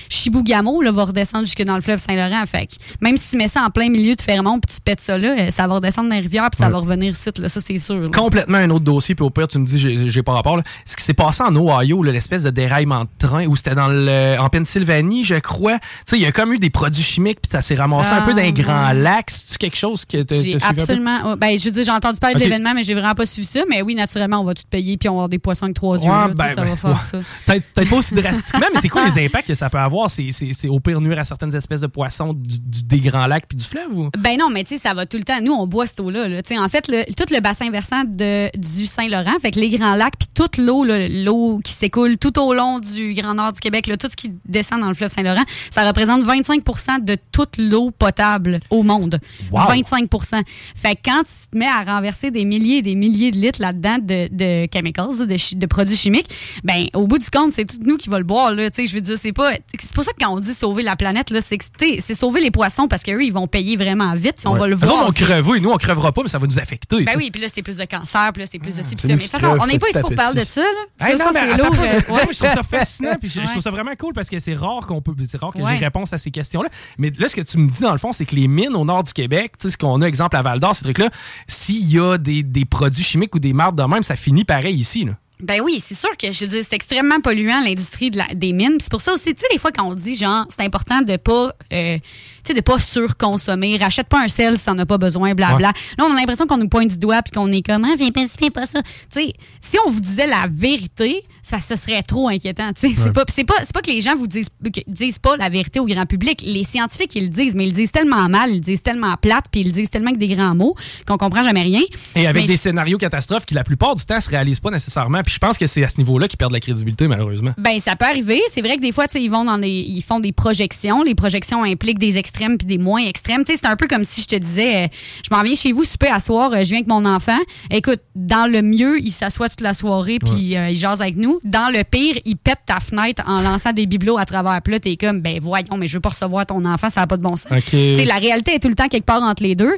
Chibougamau 0.10 0.82
là, 0.82 0.92
va 0.92 1.06
redescendre 1.06 1.46
jusque 1.46 1.64
dans 1.64 1.76
le 1.76 1.82
fleuve 1.82 2.00
Saint-Laurent. 2.00 2.46
Fait 2.46 2.68
que 2.68 2.74
même 3.02 3.18
si 3.18 3.32
tu 3.32 3.38
mets 3.38 3.48
ça 3.48 3.64
en 3.64 3.70
plein 3.70 3.90
milieu 3.90 4.16
de 4.16 4.22
Fermont 4.22 4.53
puis 4.60 4.76
tu 4.76 4.82
pètes 4.82 5.02
ça 5.02 5.18
là, 5.18 5.36
euh, 5.38 5.52
ça 5.52 5.68
va 5.68 5.76
redescendre 5.76 6.10
dans 6.10 6.16
les 6.16 6.22
rivières 6.22 6.50
puis 6.52 6.58
ça 6.58 6.66
Ouais. 6.68 6.72
va 6.72 6.80
revenir 6.80 7.12
ici. 7.12 7.30
Là. 7.38 7.50
Ça, 7.50 7.60
c'est 7.62 7.78
sûr. 7.78 7.96
là. 7.96 8.10
Complètement 8.10 8.58
un 8.58 8.70
autre 8.70 8.84
dossier, 8.86 9.16
puis 9.16 9.26
au 9.26 9.30
pire, 9.30 9.48
tu 9.48 9.58
me 9.60 9.66
dis, 9.66 9.80
j'ai 10.10 10.24
pas 10.24 10.34
rapport. 10.34 10.58
là. 10.58 10.64
Ce 10.86 10.96
qui 10.96 11.04
s'est 11.04 11.14
passé 11.14 11.44
en 11.44 11.56
Ohio, 11.56 12.04
l'espèce 12.04 12.44
de 12.44 12.50
déraillement 12.50 13.04
de 13.06 13.10
train, 13.18 13.46
où 13.46 13.56
c'était 13.56 13.76
dans 13.76 13.88
le, 13.88 14.38
en 14.40 14.50
Pennsylvanie, 14.50 15.24
je 15.24 15.36
crois. 15.36 15.74
Tu 15.80 15.86
sais, 16.06 16.16
il 16.18 16.22
y 16.22 16.26
a 16.26 16.32
comme 16.32 16.54
eu 16.54 16.60
des 16.60 16.70
produits 16.70 17.04
chimiques, 17.04 17.42
puis 17.42 17.50
ça 17.52 17.62
s'est 17.62 17.76
ramassé 17.76 18.12
un 18.12 18.18
Ah, 18.18 18.22
peu 18.22 18.32
dans 18.34 18.38
les 18.42 18.48
ouais. 18.48 18.52
grands 18.54 18.92
lacs. 18.94 19.30
C'est 19.30 19.58
quelque 19.58 19.78
chose 19.78 20.06
que 20.06 20.24
tu 20.24 20.58
absolument. 20.64 21.20
oh, 21.26 21.36
Ben, 21.36 21.58
je 21.58 21.70
dire, 21.70 21.84
j'ai 21.84 21.92
entendu 21.92 22.20
parler 22.20 22.36
Ok. 22.36 22.42
de 22.42 22.46
l'événement, 22.46 22.74
mais 22.74 22.84
j'ai 22.84 22.94
vraiment 22.94 23.16
pas 23.16 23.26
suivi 23.26 23.48
ça. 23.48 23.62
Mais 23.70 23.82
oui, 23.82 23.96
naturellement, 23.96 24.40
on 24.40 24.44
va 24.44 24.54
tout 24.54 24.64
payer 24.70 24.98
puis 24.98 25.10
on 25.10 25.14
va 25.14 25.18
avoir 25.18 25.30
des 25.30 25.40
poissons 25.40 25.66
avec 25.66 25.76
trois 25.76 25.98
yeux. 25.98 26.04
tu 26.04 26.44
sais, 26.48 26.54
ça 26.54 26.64
va 26.64 26.76
faire 26.76 27.02
ça. 27.02 27.20
Peut-être 27.46 27.90
pas 27.90 27.96
aussi 27.96 28.14
drastiquement, 28.16 28.66
mais 28.74 28.80
c'est 28.82 28.90
quoi 28.90 29.06
les 29.08 29.18
impacts 29.26 29.48
que 29.48 29.56
ça 29.56 29.70
peut 29.70 29.78
avoir? 29.78 30.10
C'est- 30.10 30.32
au 30.68 30.80
pire 30.80 31.02
nuire 31.02 31.20
à 31.20 31.24
certaines 31.24 31.54
espèces 31.56 31.82
de 31.82 31.88
poissons 31.88 32.34
du- 32.34 32.60
du- 32.60 32.84
des 32.84 33.00
grands 33.00 33.28
lacs 33.28 33.46
puis 33.48 33.58
du 33.58 33.64
fleuve? 33.66 33.92
Ou? 33.94 34.10
Ben 34.18 34.38
non, 34.40 34.43
mais 34.50 34.64
tu 34.64 34.76
sais, 34.76 34.78
ça 34.82 34.94
va 34.94 35.06
tout 35.06 35.18
le 35.18 35.24
temps. 35.24 35.40
Nous, 35.42 35.52
on 35.54 35.68
boit 35.68 35.86
cette 35.86 36.00
eau-là. 36.00 36.28
là. 36.28 36.42
En 36.60 36.70
fait, 36.70 36.88
le- 36.88 37.04
tout 37.14 37.26
le 37.34 37.40
bassin 37.40 37.70
versant 37.70 38.04
de, 38.08 38.50
du 38.58 38.86
Saint-Laurent, 38.86 39.38
fait 39.42 39.52
que 39.52 39.60
les 39.60 39.70
grands 39.70 39.96
lacs, 39.96 40.16
puis 40.18 40.28
toute 40.34 40.58
l'eau, 40.58 40.84
l'eau 40.86 41.60
qui 41.64 41.74
s'écoule 41.74 42.18
tout 42.18 42.38
au 42.40 42.54
long 42.54 42.80
du 42.80 43.14
Grand 43.14 43.34
Nord 43.34 43.52
du 43.54 43.60
Québec, 43.60 43.88
là, 43.88 43.98
tout 43.98 44.08
ce 44.10 44.16
qui 44.16 44.32
descend 44.46 44.82
dans 44.82 44.88
le 44.90 44.94
fleuve 44.94 45.10
Saint-Laurent, 45.12 45.44
ça 45.72 45.86
représente 45.88 46.24
25% 46.24 47.04
de 47.04 47.18
toute 47.32 47.58
l'eau 47.58 47.92
potable 47.92 48.60
au 48.70 48.84
monde. 48.84 49.20
Wow. 49.52 49.62
25% 49.72 50.42
Fait 50.76 50.96
que 50.96 51.02
quand 51.06 51.24
tu 51.24 51.50
te 51.52 51.58
mets 51.58 51.68
à 51.68 51.84
renverser 51.84 52.32
des 52.32 52.46
milliers 52.46 52.78
et 52.78 52.82
des 52.82 52.96
milliers 52.96 53.32
de 53.32 53.38
litres 53.38 53.62
là-dedans 53.62 53.98
de, 54.02 54.28
de 54.32 54.68
chemicals, 54.74 55.28
de, 55.28 55.38
chi- 55.38 55.56
de 55.56 55.66
produits 55.66 55.96
chimiques, 55.98 56.28
ben 56.64 56.88
au 56.94 57.08
bout 57.08 57.18
du 57.20 57.30
compte, 57.30 57.54
c'est 57.54 57.66
tout 57.66 57.78
nous 57.82 57.98
qui 57.98 58.10
va 58.10 58.18
le 58.18 58.24
boire. 58.26 58.54
Là, 58.54 58.70
Tu 58.70 58.82
sais, 58.84 58.86
je 58.88 58.96
veux 58.96 59.02
dire, 59.02 59.18
c'est 59.18 59.34
pas. 59.34 59.52
C'est 59.80 59.92
pour 59.94 60.04
ça 60.04 60.12
que 60.12 60.18
quand 60.24 60.34
on 60.34 60.40
dit 60.40 60.54
sauver 60.54 60.84
la 60.84 60.96
planète, 60.96 61.32
c'est 61.40 62.14
sauver 62.16 62.42
les 62.42 62.52
poissons 62.52 62.88
parce 62.88 63.04
qu'eux, 63.04 63.24
ils 63.24 63.34
vont 63.34 63.48
payer 63.48 63.76
vraiment 63.76 64.14
vite. 64.16 64.33
Puis 64.36 64.48
On 64.48 64.54
Ouais. 64.54 64.60
va 64.60 64.68
le 64.68 64.76
voir. 64.76 65.06
vont 65.06 65.12
crever, 65.12 65.60
nous, 65.60 65.70
on 65.72 65.78
crevera 65.78 66.12
pas, 66.12 66.22
mais 66.24 66.30
ça 66.30 66.38
va 66.40 66.48
nous 66.48 66.60
affecter. 66.60 67.04
Ben 67.04 67.14
oui, 67.18 67.32
puis 67.32 67.42
là, 67.42 67.48
c'est 67.52 67.62
plus 67.64 67.78
de 67.78 67.86
cancer, 67.86 68.32
puis 68.34 68.42
là, 68.44 68.48
c'est 68.50 68.60
plus 68.60 68.76
de 68.78 68.84
ci, 68.84 68.96
puis 68.96 69.02
c'est 69.02 69.08
ça. 69.08 69.14
nous 69.14 69.14
Mais 69.14 69.18
de 69.18 69.24
qui 69.24 69.30
toute 69.32 69.40
façon, 69.42 69.58
on 69.62 69.68
n'est 69.68 69.80
pas 69.80 69.90
ici 69.90 70.00
pour 70.00 70.16
parler 70.16 70.44
de 70.44 70.48
ça. 70.50 70.62
Là. 70.62 71.08
Hey, 71.10 71.18
ça, 71.18 71.26
non, 71.26 71.32
ça, 71.32 71.46
mais 71.46 71.52
c'est 71.52 71.58
lourd. 71.58 71.76
euh, 71.80 72.14
Ouais, 72.14 72.34
je 72.34 72.38
trouve 72.40 72.54
ça 72.54 72.64
fascinant, 72.64 73.16
puis 73.20 73.30
je, 73.30 73.42
trouve 73.42 73.62
ça 73.62 73.72
vraiment 73.72 73.92
cool 74.00 74.14
parce 74.14 74.30
que 74.30 74.40
c'est 74.40 74.54
rare 74.54 74.86
qu'on 74.88 75.02
peut, 75.02 75.14
c'est 75.30 75.38
rare 75.40 75.52
que 75.54 75.62
Ouais. 75.62 75.78
j'ai 75.78 75.86
réponse 75.86 76.14
à 76.14 76.18
ces 76.18 76.32
questions-là. 76.32 76.70
Mais 76.98 77.12
là, 77.18 77.30
ce 77.30 77.36
que 77.36 77.42
tu 77.42 77.58
me 77.58 77.70
dis 77.70 77.82
dans 77.82 77.92
le 77.92 77.98
fond, 77.98 78.12
c'est 78.12 78.26
que 78.26 78.36
les 78.36 78.48
mines 78.48 78.76
au 78.76 78.86
nord 78.86 79.04
du 79.04 79.14
Québec, 79.14 79.54
tu 79.60 79.68
sais, 79.68 79.72
ce 79.74 79.78
qu'on 79.78 80.02
a 80.02 80.06
exemple 80.08 80.36
à 80.36 80.42
Val 80.42 80.60
d'Or, 80.60 80.76
ces 80.76 80.84
trucs-là, 80.84 81.10
s'il 81.48 81.90
y 81.90 82.00
a 82.00 82.18
des, 82.18 82.44
des 82.44 82.66
produits 82.66 83.04
chimiques 83.04 83.34
ou 83.36 83.40
des 83.40 83.54
marques 83.54 83.76
de 83.76 83.84
même, 83.84 84.04
ça 84.04 84.16
finit 84.16 84.44
pareil 84.44 84.76
ici. 84.76 85.06
Là. 85.06 85.14
Ben 85.44 85.62
oui, 85.62 85.84
c'est 85.86 85.96
sûr 85.96 86.10
que 86.18 86.32
je 86.32 86.46
dire, 86.46 86.64
c'est 86.68 86.74
extrêmement 86.76 87.20
polluant 87.20 87.62
l'industrie 87.64 88.10
de 88.10 88.18
la- 88.18 88.34
des 88.34 88.54
mines. 88.54 88.78
C'est 88.80 88.90
pour 88.90 89.02
ça 89.02 89.14
aussi, 89.14 89.36
tu 89.36 89.42
sais, 89.42 89.48
des 89.52 89.60
fois 89.60 89.72
quand 89.72 89.84
on 89.86 89.94
dit 89.94 90.16
genre, 90.16 90.46
c'est 90.50 90.64
important 90.66 91.02
de 91.02 91.18
pas, 91.18 91.54
euh, 91.74 91.98
tu 91.98 92.02
sais, 92.48 92.54
de 92.54 92.62
pas 92.62 92.80
surconsommer, 92.80 93.78
rachète 93.78 94.08
pas 94.08 94.22
un 94.24 94.28
sel 94.28 94.58
si 94.58 94.66
t'en 94.66 94.78
as 94.80 94.86
pas 94.86 94.98
besoin, 94.98 95.34
blabla. 95.36 95.68
Ouais. 95.70 95.74
Là, 95.98 96.06
on 96.06 96.14
a 96.14 96.16
l'impression 96.16 96.48
qu'on 96.48 96.58
nous 96.58 96.68
pointe 96.70 96.90
du 96.90 96.98
doigt 96.98 97.22
puis 97.22 97.32
qu'on 97.32 97.52
est 97.52 97.62
comme, 97.62 97.84
ah, 97.86 97.94
viens 97.98 98.12
pas, 98.12 98.22
fais 98.28 98.50
pas 98.50 98.66
ça. 98.66 98.82
Tu 98.82 98.90
sais, 99.10 99.34
si 99.60 99.78
on 99.86 99.90
vous 99.92 100.00
disait 100.02 100.28
la 100.28 100.46
vérité, 100.50 101.24
ça, 101.42 101.60
ce 101.60 101.76
serait 101.76 102.04
trop 102.04 102.30
inquiétant. 102.30 102.72
Tu 102.74 102.82
sais, 102.82 102.88
Ouais. 102.88 102.94
c'est 103.04 103.14
pas, 103.14 103.24
c'est 103.34 103.44
pas, 103.44 103.56
c'est 103.64 103.74
pas 103.74 103.82
que 103.82 103.92
les 103.92 104.00
gens 104.02 104.16
vous 104.16 104.28
disent, 104.28 104.48
disent 104.88 105.20
pas 105.20 105.36
la 105.36 105.50
vérité 105.50 105.80
au 105.82 105.86
grand 105.86 106.06
public. 106.06 106.42
Les 106.46 106.64
scientifiques 106.64 107.16
ils 107.16 107.24
le 107.24 107.30
disent, 107.30 107.54
mais 107.56 107.66
ils 107.66 107.70
le 107.72 107.76
disent 107.76 107.92
tellement 107.92 108.30
mal, 108.30 108.50
ils 108.52 108.56
le 108.56 108.60
disent 108.62 108.82
tellement 108.82 109.16
plate, 109.18 109.46
puis 109.52 109.62
ils 109.62 109.68
le 109.68 109.72
disent 109.74 109.90
tellement 109.90 110.10
avec 110.12 110.20
des 110.20 110.34
grands 110.34 110.56
mots 110.56 110.76
qu'on 111.06 111.18
comprend 111.18 111.44
jamais 111.44 111.64
rien. 111.64 111.82
Et 112.16 112.28
avec 112.28 112.44
Mais 112.44 112.48
des 112.48 112.54
je- 112.56 112.60
scénarios 112.62 112.98
catastrophes 112.98 113.46
qui, 113.46 113.54
la 113.56 113.64
plupart 113.66 113.96
du 113.96 114.06
temps, 114.06 114.22
se 114.22 114.30
réalisent 114.30 114.60
pas 114.62 114.72
nécessairement. 114.72 115.22
Puis 115.22 115.33
je 115.34 115.40
pense 115.40 115.58
que 115.58 115.66
c'est 115.66 115.84
à 115.84 115.90
ce 115.90 115.98
niveau-là 115.98 116.28
qu'ils 116.28 116.38
perdent 116.38 116.54
la 116.54 116.60
crédibilité, 116.60 117.08
malheureusement. 117.08 117.52
Ben, 117.58 117.80
ça 117.80 117.96
peut 117.96 118.06
arriver. 118.06 118.40
C'est 118.52 118.62
vrai 118.62 118.78
que 118.78 118.82
des 118.82 118.92
fois, 118.92 119.08
tu 119.08 119.14
sais, 119.14 119.24
ils 119.24 119.32
vont 119.32 119.44
dans 119.44 119.58
des, 119.58 119.68
ils 119.68 120.04
font 120.04 120.20
des 120.20 120.32
projections. 120.32 121.02
Les 121.02 121.16
projections 121.16 121.64
impliquent 121.64 121.98
des 121.98 122.18
extrêmes 122.18 122.58
puis 122.58 122.68
des 122.68 122.78
moins 122.78 123.04
extrêmes. 123.04 123.44
Tu 123.44 123.54
sais, 123.54 123.60
c'est 123.62 123.68
un 123.68 123.76
peu 123.76 123.88
comme 123.88 124.04
si 124.04 124.22
je 124.22 124.28
te 124.28 124.36
disais, 124.36 124.84
euh, 124.84 124.88
je 125.28 125.36
m'en 125.36 125.42
viens 125.42 125.56
chez 125.56 125.72
vous 125.72 125.84
souper 125.84 126.08
à 126.08 126.20
soir, 126.20 126.52
euh, 126.54 126.60
je 126.60 126.70
viens 126.70 126.78
avec 126.78 126.88
mon 126.88 127.06
enfant. 127.06 127.40
Écoute, 127.72 128.00
dans 128.16 128.50
le 128.50 128.62
mieux, 128.62 129.00
il 129.00 129.12
s'assoit 129.12 129.50
toute 129.50 129.62
la 129.62 129.74
soirée 129.74 130.20
puis 130.20 130.56
euh, 130.56 130.70
il 130.70 130.76
jase 130.76 131.02
avec 131.02 131.18
nous. 131.18 131.40
Dans 131.44 131.74
le 131.74 131.84
pire, 131.84 132.18
il 132.26 132.36
pète 132.36 132.60
ta 132.68 132.80
fenêtre 132.80 133.24
en 133.26 133.42
lançant 133.42 133.74
des 133.74 133.88
bibelots 133.88 134.20
à 134.20 134.26
travers. 134.26 134.62
Puis 134.62 134.74
là, 134.74 134.80
t'es 134.80 134.96
comme, 134.98 135.22
ben 135.22 135.40
voyons, 135.42 135.78
mais 135.78 135.88
je 135.88 135.96
veux 135.96 136.02
pas 136.02 136.10
recevoir 136.10 136.46
ton 136.46 136.64
enfant, 136.66 136.90
ça 136.92 137.02
n'a 137.02 137.08
pas 137.08 137.18
de 137.18 137.24
bon 137.24 137.38
sens. 137.38 137.52
Ok. 137.52 137.70
Tu 137.72 137.96
sais, 137.96 138.06
la 138.06 138.18
réalité 138.18 138.54
est 138.54 138.60
tout 138.60 138.70
le 138.70 138.76
temps 138.76 138.88
quelque 138.88 139.06
part 139.06 139.24
entre 139.24 139.42
les 139.42 139.56
deux. 139.56 139.74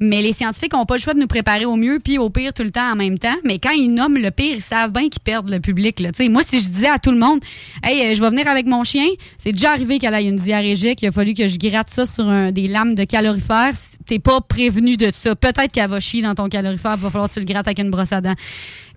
Mais 0.00 0.22
les 0.22 0.32
scientifiques 0.32 0.72
n'ont 0.72 0.84
pas 0.84 0.96
le 0.96 1.00
choix 1.00 1.14
de 1.14 1.20
nous 1.20 1.26
préparer 1.26 1.64
au 1.64 1.76
mieux 1.76 2.00
puis 2.02 2.18
au 2.18 2.28
pire 2.28 2.52
tout 2.52 2.64
le 2.64 2.70
temps 2.70 2.90
en 2.92 2.96
même 2.96 3.18
temps. 3.18 3.36
Mais 3.44 3.58
quand 3.58 3.70
ils 3.70 3.88
nomment 3.88 4.18
le 4.18 4.30
pire, 4.30 4.56
ils 4.56 4.62
savent 4.62 4.92
bien 4.92 5.08
qu'ils 5.08 5.22
perdent 5.22 5.50
le 5.50 5.60
public. 5.60 6.00
Là. 6.00 6.10
Moi, 6.28 6.42
si 6.44 6.60
je 6.60 6.68
disais 6.68 6.88
à 6.88 6.98
tout 6.98 7.12
le 7.12 7.18
monde, 7.18 7.40
hey, 7.84 8.00
euh, 8.00 8.14
je 8.14 8.20
vais 8.20 8.30
venir 8.30 8.48
avec 8.48 8.66
mon 8.66 8.82
chien, 8.84 9.06
c'est 9.38 9.52
déjà 9.52 9.72
arrivé 9.72 9.98
qu'elle 9.98 10.14
ait 10.14 10.24
une 10.24 10.36
diarrhégique, 10.36 11.02
il 11.02 11.08
a 11.08 11.12
fallu 11.12 11.34
que 11.34 11.46
je 11.46 11.56
gratte 11.58 11.90
ça 11.90 12.06
sur 12.06 12.24
des 12.52 12.68
lames 12.68 12.94
de 12.94 13.04
calorifère. 13.04 13.72
T'es 14.06 14.18
pas 14.18 14.40
prévenu 14.40 14.96
de 14.96 15.10
ça. 15.12 15.36
Peut-être 15.36 15.70
qu'elle 15.70 15.90
va 15.90 16.00
chier 16.00 16.22
dans 16.22 16.34
ton 16.34 16.48
calorifère, 16.48 16.94
il 16.96 17.02
va 17.02 17.10
falloir 17.10 17.28
que 17.28 17.34
tu 17.34 17.40
le 17.40 17.46
grattes 17.46 17.68
avec 17.68 17.78
une 17.78 17.90
brosse 17.90 18.12
à 18.12 18.20
dents. 18.20 18.34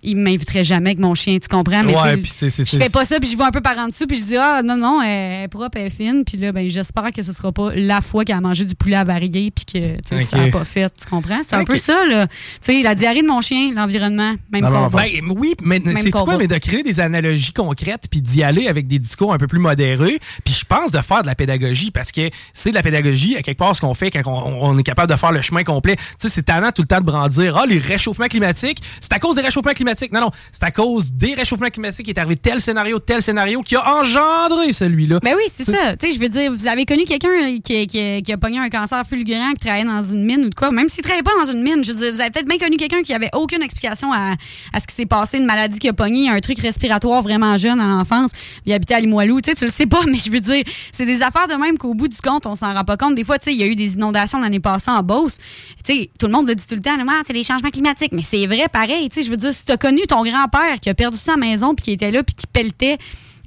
Il 0.08 0.16
m'inviterait 0.18 0.62
jamais 0.64 0.90
avec 0.90 1.00
mon 1.00 1.14
chien, 1.14 1.36
tu 1.38 1.48
comprends? 1.48 1.82
Mais 1.82 1.94
Ouais, 1.94 2.16
puis 2.16 2.30
c'est- 2.32 2.48
je 2.48 2.78
fais 2.78 2.88
pas 2.88 3.04
ça, 3.04 3.18
puis 3.18 3.28
je 3.28 3.36
vais 3.36 3.42
un 3.44 3.50
peu 3.50 3.60
par 3.60 3.76
en 3.76 3.88
dessous, 3.88 4.06
puis 4.06 4.16
je 4.18 4.22
dis 4.22 4.36
ah 4.36 4.62
non 4.64 4.76
non, 4.76 5.02
elle 5.02 5.44
est 5.44 5.48
propre, 5.48 5.76
elle 5.78 5.86
est 5.86 5.90
fine, 5.90 6.22
puis 6.24 6.38
là 6.38 6.52
ben 6.52 6.68
j'espère 6.70 7.10
que 7.12 7.22
ce 7.22 7.32
sera 7.32 7.50
pas 7.50 7.72
la 7.74 8.00
fois 8.00 8.24
qu'elle 8.24 8.36
a 8.36 8.40
mangé 8.40 8.64
du 8.64 8.74
poulet 8.76 8.96
avarié 8.96 9.50
puis 9.50 9.64
que 9.64 9.96
tu 9.96 10.02
sais, 10.08 10.20
ça 10.20 10.38
Ok. 10.38 10.46
a 10.46 10.50
pas 10.58 10.64
fait, 10.64 10.92
tu 11.00 11.08
comprends? 11.08 11.40
C'est 11.48 11.56
un 11.56 11.64
peu 11.64 11.76
ça 11.76 12.04
là. 12.08 12.26
Tu 12.28 12.34
sais 12.60 12.82
la 12.82 12.94
diarrhée 12.94 13.22
de 13.22 13.26
mon 13.26 13.40
chien, 13.40 13.72
l'environnement, 13.74 14.34
même. 14.52 14.62
Ben, 14.62 14.88
oui, 15.36 15.54
mais 15.62 15.80
c'est 15.96 16.10
quoi, 16.10 16.36
mais 16.38 16.46
de 16.46 16.56
créer 16.58 16.82
des 16.84 17.00
analogies 17.00 17.52
concrètes 17.52 18.04
puis 18.10 18.20
d'y 18.20 18.42
aller 18.44 18.68
avec 18.68 18.86
des 18.86 19.00
discours 19.00 19.32
un 19.34 19.38
peu 19.38 19.48
plus 19.48 19.58
modérés. 19.58 20.20
Puis 20.44 20.54
je 20.54 20.64
pense 20.64 20.92
de 20.92 21.00
faire 21.00 21.22
de 21.22 21.26
la 21.26 21.34
pédagogie 21.34 21.90
parce 21.90 22.12
que 22.12 22.30
c'est 22.52 22.70
de 22.70 22.74
la 22.76 22.82
pédagogie 22.82 23.36
à 23.36 23.42
quelque 23.42 23.58
part 23.58 23.74
ce 23.74 23.80
qu'on 23.80 23.94
fait 23.94 24.10
quand 24.12 24.22
on, 24.26 24.68
on 24.70 24.78
est 24.78 24.82
capable 24.84 25.10
de 25.10 25.16
faire 25.18 25.32
le 25.32 25.40
chemin 25.42 25.64
complet. 25.64 25.96
Tu 25.96 26.02
sais, 26.18 26.28
c'est 26.28 26.42
tannant 26.44 26.70
tout 26.70 26.82
le 26.82 26.88
temps 26.88 27.00
de 27.00 27.06
brandir 27.06 27.56
ah 27.56 27.66
les 27.66 27.78
réchauffements 27.78 28.26
climatiques, 28.28 28.78
c'est 29.00 29.12
à 29.12 29.18
cause 29.18 29.34
des 29.36 29.42
réchauffements 29.42 29.72
climatiques 29.72 29.95
climatique. 29.96 30.12
Non, 30.12 30.20
non, 30.20 30.30
c'est 30.52 30.62
à 30.64 30.70
cause 30.70 31.12
des 31.12 31.34
réchauffements 31.34 31.68
climatiques 31.70 32.04
qui 32.06 32.10
est 32.12 32.18
arrivé 32.18 32.36
tel 32.36 32.60
scénario, 32.60 32.98
tel 32.98 33.22
scénario 33.22 33.62
qui 33.62 33.76
a 33.76 33.96
engendré 33.96 34.72
celui-là. 34.72 35.20
Ben 35.22 35.34
oui, 35.36 35.42
c'est 35.50 35.64
ça. 35.64 35.96
Tu 35.96 36.06
sais, 36.08 36.14
je 36.14 36.20
veux 36.20 36.28
dire, 36.28 36.52
vous 36.52 36.66
avez 36.66 36.84
connu 36.84 37.04
quelqu'un 37.04 37.28
euh, 37.30 37.58
qui, 37.64 37.86
qui- 37.86 38.22
qui 38.22 38.32
a 38.32 38.36
pogné 38.38 38.58
un 38.58 38.68
cancer 38.68 39.04
fulgurant, 39.06 39.52
qui 39.54 39.60
travaillait 39.66 39.84
dans 39.86 40.02
une 40.02 40.24
mine 40.24 40.44
ou 40.44 40.48
de 40.48 40.54
quoi, 40.54 40.70
même 40.70 40.88
s'il 40.88 41.02
travaillait 41.02 41.22
pas 41.22 41.32
dans 41.44 41.50
une 41.50 41.62
mine, 41.62 41.82
je 41.84 41.92
veux 41.92 41.98
dire, 42.02 42.12
vous 42.12 42.20
avez 42.20 42.30
peut-être 42.30 42.48
bien 42.48 42.58
connu 42.58 42.76
quelqu'un 42.76 43.02
qui 43.02 43.12
avait 43.14 43.30
aucune 43.34 43.62
explication 43.62 44.12
à, 44.12 44.34
à 44.72 44.80
ce 44.80 44.86
qui 44.86 44.94
s'est 44.94 45.06
passé, 45.06 45.38
une 45.38 45.46
maladie 45.46 45.78
qui 45.78 45.88
a 45.88 45.92
pogné, 45.92 46.28
un 46.28 46.38
truc 46.40 46.58
respiratoire 46.58 47.22
vraiment 47.22 47.56
jeune 47.56 47.80
à 47.80 47.86
l'enfance, 47.86 48.30
il 48.64 48.72
habitait 48.72 48.94
à 48.94 49.00
Limoilou. 49.00 49.40
Tu 49.40 49.50
sais, 49.50 49.56
tu 49.56 49.64
le 49.64 49.70
sais 49.70 49.86
pas, 49.86 50.00
mais 50.06 50.18
je 50.18 50.30
veux 50.30 50.40
dire, 50.40 50.62
c'est 50.92 51.06
des 51.06 51.22
affaires 51.22 51.48
de 51.48 51.54
même 51.54 51.78
qu'au 51.78 51.94
bout 51.94 52.08
du 52.08 52.16
compte, 52.20 52.46
on 52.46 52.54
s'en 52.54 52.72
rend 52.74 52.84
pas 52.84 52.96
compte. 52.96 53.14
Des 53.14 53.24
fois, 53.24 53.38
tu 53.38 53.46
sais, 53.46 53.54
il 53.54 53.60
y 53.60 53.62
a 53.62 53.66
eu 53.66 53.76
des 53.76 53.94
inondations 53.94 54.40
l'année 54.40 54.60
passée 54.60 54.90
en 54.90 55.02
Beauce. 55.02 55.38
Tu 55.84 55.92
sais, 55.94 56.10
tout 56.18 56.26
le 56.26 56.32
monde 56.32 56.48
le 56.48 56.54
dit 56.54 56.66
tout 56.66 56.74
le 56.74 56.80
temps, 56.80 56.96
Ah, 57.08 57.20
c'est 57.26 57.32
les 57.32 57.42
changements 57.42 57.70
climatiques, 57.70 58.12
mais 58.12 58.22
c'est 58.24 58.46
vrai 58.46 58.66
pareil. 58.72 59.08
Tu 59.08 59.20
sais, 59.20 59.26
je 59.26 59.30
veux 59.30 59.36
dire, 59.36 59.52
si 59.52 59.64
tu 59.64 59.72
as 59.76 59.78
connu 59.78 60.02
ton 60.06 60.22
grand-père 60.22 60.80
qui 60.80 60.88
a 60.90 60.94
perdu 60.94 61.18
sa 61.18 61.36
maison 61.36 61.74
puis 61.74 61.84
qui 61.84 61.92
était 61.92 62.10
là 62.10 62.22
puis 62.22 62.34
qui 62.34 62.46
pelletait 62.46 62.98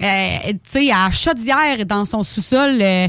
euh, 0.01 0.53
tu 0.71 0.85
sais, 0.85 0.91
à 0.91 1.09
chaudière 1.09 1.85
dans 1.85 2.05
son 2.05 2.23
sous-sol, 2.23 2.79
euh, 2.81 3.07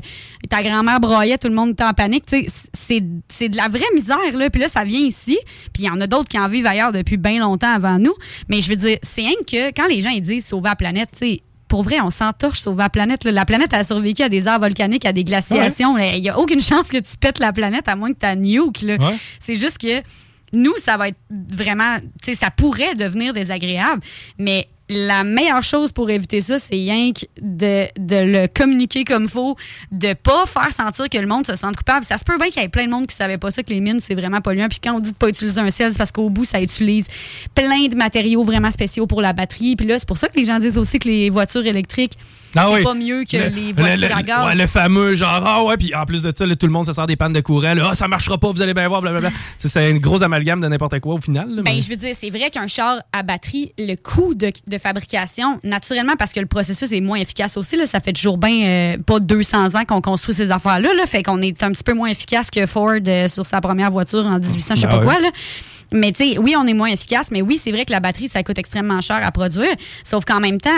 ta 0.48 0.62
grand-mère 0.62 0.98
broyait, 0.98 1.38
tout 1.38 1.48
le 1.48 1.54
monde 1.54 1.70
était 1.70 1.84
en 1.84 1.92
panique. 1.92 2.26
Tu 2.26 2.46
sais, 2.48 3.04
c'est, 3.28 3.48
de 3.48 3.56
la 3.56 3.68
vraie 3.68 3.82
misère, 3.94 4.32
là. 4.34 4.50
Puis 4.50 4.60
là, 4.60 4.68
ça 4.68 4.82
vient 4.82 5.00
ici. 5.00 5.38
Puis 5.72 5.84
il 5.84 5.86
y 5.86 5.90
en 5.90 6.00
a 6.00 6.08
d'autres 6.08 6.28
qui 6.28 6.38
en 6.38 6.48
vivent 6.48 6.66
ailleurs 6.66 6.90
depuis 6.90 7.16
bien 7.16 7.38
longtemps 7.38 7.72
avant 7.72 7.98
nous. 7.98 8.14
Mais 8.48 8.60
je 8.60 8.68
veux 8.68 8.76
dire, 8.76 8.98
c'est 9.02 9.22
rien 9.22 9.36
que 9.46 9.68
quand 9.68 9.86
les 9.86 10.00
gens 10.00 10.10
ils 10.10 10.20
disent 10.20 10.46
sauver 10.46 10.70
la 10.70 10.76
planète, 10.76 11.10
tu 11.12 11.18
sais, 11.18 11.42
pour 11.68 11.84
vrai, 11.84 12.00
on 12.00 12.10
s'entorche 12.10 12.58
sauver 12.58 12.82
la 12.82 12.90
planète. 12.90 13.22
là. 13.22 13.30
La 13.30 13.44
planète 13.44 13.72
a 13.72 13.84
survécu 13.84 14.22
à 14.22 14.28
des 14.28 14.48
aires 14.48 14.58
volcaniques, 14.58 15.06
à 15.06 15.12
des 15.12 15.22
glaciations. 15.22 15.96
Il 15.96 16.20
n'y 16.20 16.28
a 16.28 16.36
aucune 16.36 16.60
chance 16.60 16.88
que 16.88 16.98
tu 16.98 17.16
pètes 17.16 17.38
la 17.38 17.52
planète 17.52 17.86
à 17.86 17.94
moins 17.94 18.12
que 18.12 18.18
tu 18.18 18.26
as 18.26 18.34
nuke. 18.34 18.82
là. 18.82 18.96
Ouais. 18.96 19.16
C'est 19.38 19.54
juste 19.54 19.78
que 19.78 20.02
nous, 20.52 20.76
ça 20.78 20.96
va 20.96 21.08
être 21.08 21.18
vraiment, 21.30 21.98
tu 22.22 22.32
sais, 22.32 22.34
ça 22.34 22.50
pourrait 22.50 22.94
devenir 22.94 23.32
désagréable, 23.32 24.02
mais 24.38 24.68
la 24.90 25.22
meilleure 25.22 25.62
chose 25.62 25.92
pour 25.92 26.10
éviter 26.10 26.40
ça, 26.40 26.58
c'est 26.58 26.74
que 26.74 27.26
de, 27.40 27.86
de 27.96 28.16
le 28.16 28.48
communiquer 28.48 29.04
comme 29.04 29.28
faut, 29.28 29.56
de 29.92 30.14
pas 30.14 30.46
faire 30.46 30.72
sentir 30.72 31.08
que 31.08 31.16
le 31.16 31.28
monde 31.28 31.46
se 31.46 31.54
sente 31.54 31.76
coupable. 31.76 32.04
Ça 32.04 32.18
se 32.18 32.24
peut 32.24 32.36
bien 32.38 32.48
qu'il 32.50 32.60
y 32.60 32.64
ait 32.64 32.68
plein 32.68 32.86
de 32.86 32.90
monde 32.90 33.06
qui 33.06 33.14
savait 33.14 33.38
pas 33.38 33.52
ça, 33.52 33.62
que 33.62 33.70
les 33.70 33.80
mines, 33.80 34.00
c'est 34.00 34.16
vraiment 34.16 34.40
polluant. 34.40 34.66
Puis 34.68 34.80
quand 34.82 34.96
on 34.96 34.98
dit 34.98 35.12
de 35.12 35.16
pas 35.16 35.28
utiliser 35.28 35.60
un 35.60 35.70
sel, 35.70 35.92
c'est 35.92 35.98
parce 35.98 36.10
qu'au 36.10 36.28
bout, 36.28 36.44
ça 36.44 36.60
utilise 36.60 37.06
plein 37.54 37.86
de 37.86 37.94
matériaux 37.94 38.42
vraiment 38.42 38.72
spéciaux 38.72 39.06
pour 39.06 39.22
la 39.22 39.32
batterie. 39.32 39.76
Puis 39.76 39.86
là, 39.86 39.96
c'est 40.00 40.08
pour 40.08 40.18
ça 40.18 40.26
que 40.26 40.36
les 40.36 40.44
gens 40.44 40.58
disent 40.58 40.76
aussi 40.76 40.98
que 40.98 41.08
les 41.08 41.30
voitures 41.30 41.64
électriques, 41.64 42.18
Ah 42.56 42.64
c'est 42.68 42.74
oui. 42.74 42.82
pas 42.82 42.94
mieux 42.94 43.24
que 43.24 43.36
Le- 43.36 43.48
les 43.48 43.72
voitures 43.72 44.08
le, 44.08 44.14
à 44.16 44.22
gaz. 44.22 44.46
ouais, 44.46 44.54
le 44.56 44.66
fameux 44.66 45.14
genre, 45.14 45.42
ah 45.46 45.64
ouais, 45.64 45.76
puis 45.76 45.94
en 45.94 46.04
plus 46.04 46.22
de 46.22 46.32
ça, 46.34 46.46
là, 46.46 46.56
tout 46.56 46.66
le 46.66 46.72
monde 46.72 46.86
se 46.86 46.92
sort 46.92 47.06
des 47.06 47.16
pannes 47.16 47.32
de 47.32 47.40
courant. 47.40 47.74
Ah, 47.82 47.94
ça 47.94 48.08
marchera 48.08 48.38
pas, 48.38 48.50
vous 48.50 48.60
allez 48.62 48.74
bien 48.74 48.88
voir, 48.88 49.00
blablabla. 49.00 49.30
C'est- 49.58 49.90
une 49.90 49.98
grosse 49.98 50.22
amalgame 50.22 50.60
de 50.60 50.68
n'importe 50.68 50.98
quoi 51.00 51.14
au 51.14 51.20
final. 51.20 51.48
là, 51.54 51.62
Ben, 51.62 51.80
je 51.80 51.88
veux 51.88 51.96
dire, 51.96 52.14
c'est 52.14 52.30
vrai 52.30 52.50
qu'un 52.50 52.66
char 52.66 53.00
à 53.12 53.22
batterie, 53.22 53.72
le 53.78 53.94
coût 53.96 54.34
de, 54.34 54.52
de 54.66 54.78
fabrication, 54.78 55.58
naturellement, 55.62 56.14
parce 56.18 56.32
que 56.32 56.40
le 56.40 56.46
processus 56.46 56.92
est 56.92 57.00
moins 57.00 57.18
efficace 57.18 57.56
aussi, 57.56 57.76
là, 57.76 57.86
ça 57.86 58.00
fait 58.00 58.12
toujours 58.12 58.38
bien 58.38 58.66
euh, 58.66 58.96
pas 58.98 59.20
200 59.20 59.74
ans 59.76 59.84
qu'on 59.84 60.00
construit 60.00 60.34
ces 60.34 60.50
affaires-là, 60.50 60.92
là, 60.94 61.06
fait 61.06 61.22
qu'on 61.22 61.40
est 61.42 61.62
un 61.62 61.70
petit 61.72 61.84
peu 61.84 61.94
moins 61.94 62.08
efficace 62.08 62.50
que 62.50 62.66
Ford 62.66 62.90
euh, 63.06 63.28
sur 63.28 63.46
sa 63.46 63.60
première 63.60 63.90
voiture 63.90 64.26
en 64.26 64.38
1800, 64.38 64.74
je 64.76 64.80
sais 64.82 64.86
Ben 64.86 64.98
pas 64.98 65.04
quoi. 65.04 65.18
Là. 65.20 65.28
Mais 65.92 66.12
tu 66.12 66.24
sais, 66.32 66.38
oui, 66.38 66.54
on 66.56 66.66
est 66.66 66.74
moins 66.74 66.88
efficace, 66.88 67.30
mais 67.32 67.42
oui, 67.42 67.58
c'est 67.58 67.72
vrai 67.72 67.84
que 67.84 67.90
la 67.92 68.00
batterie, 68.00 68.28
ça 68.28 68.42
coûte 68.42 68.58
extrêmement 68.58 69.00
cher 69.00 69.20
à 69.22 69.30
produire, 69.32 69.74
sauf 70.04 70.24
qu'en 70.24 70.38
même 70.40 70.60
temps, 70.60 70.70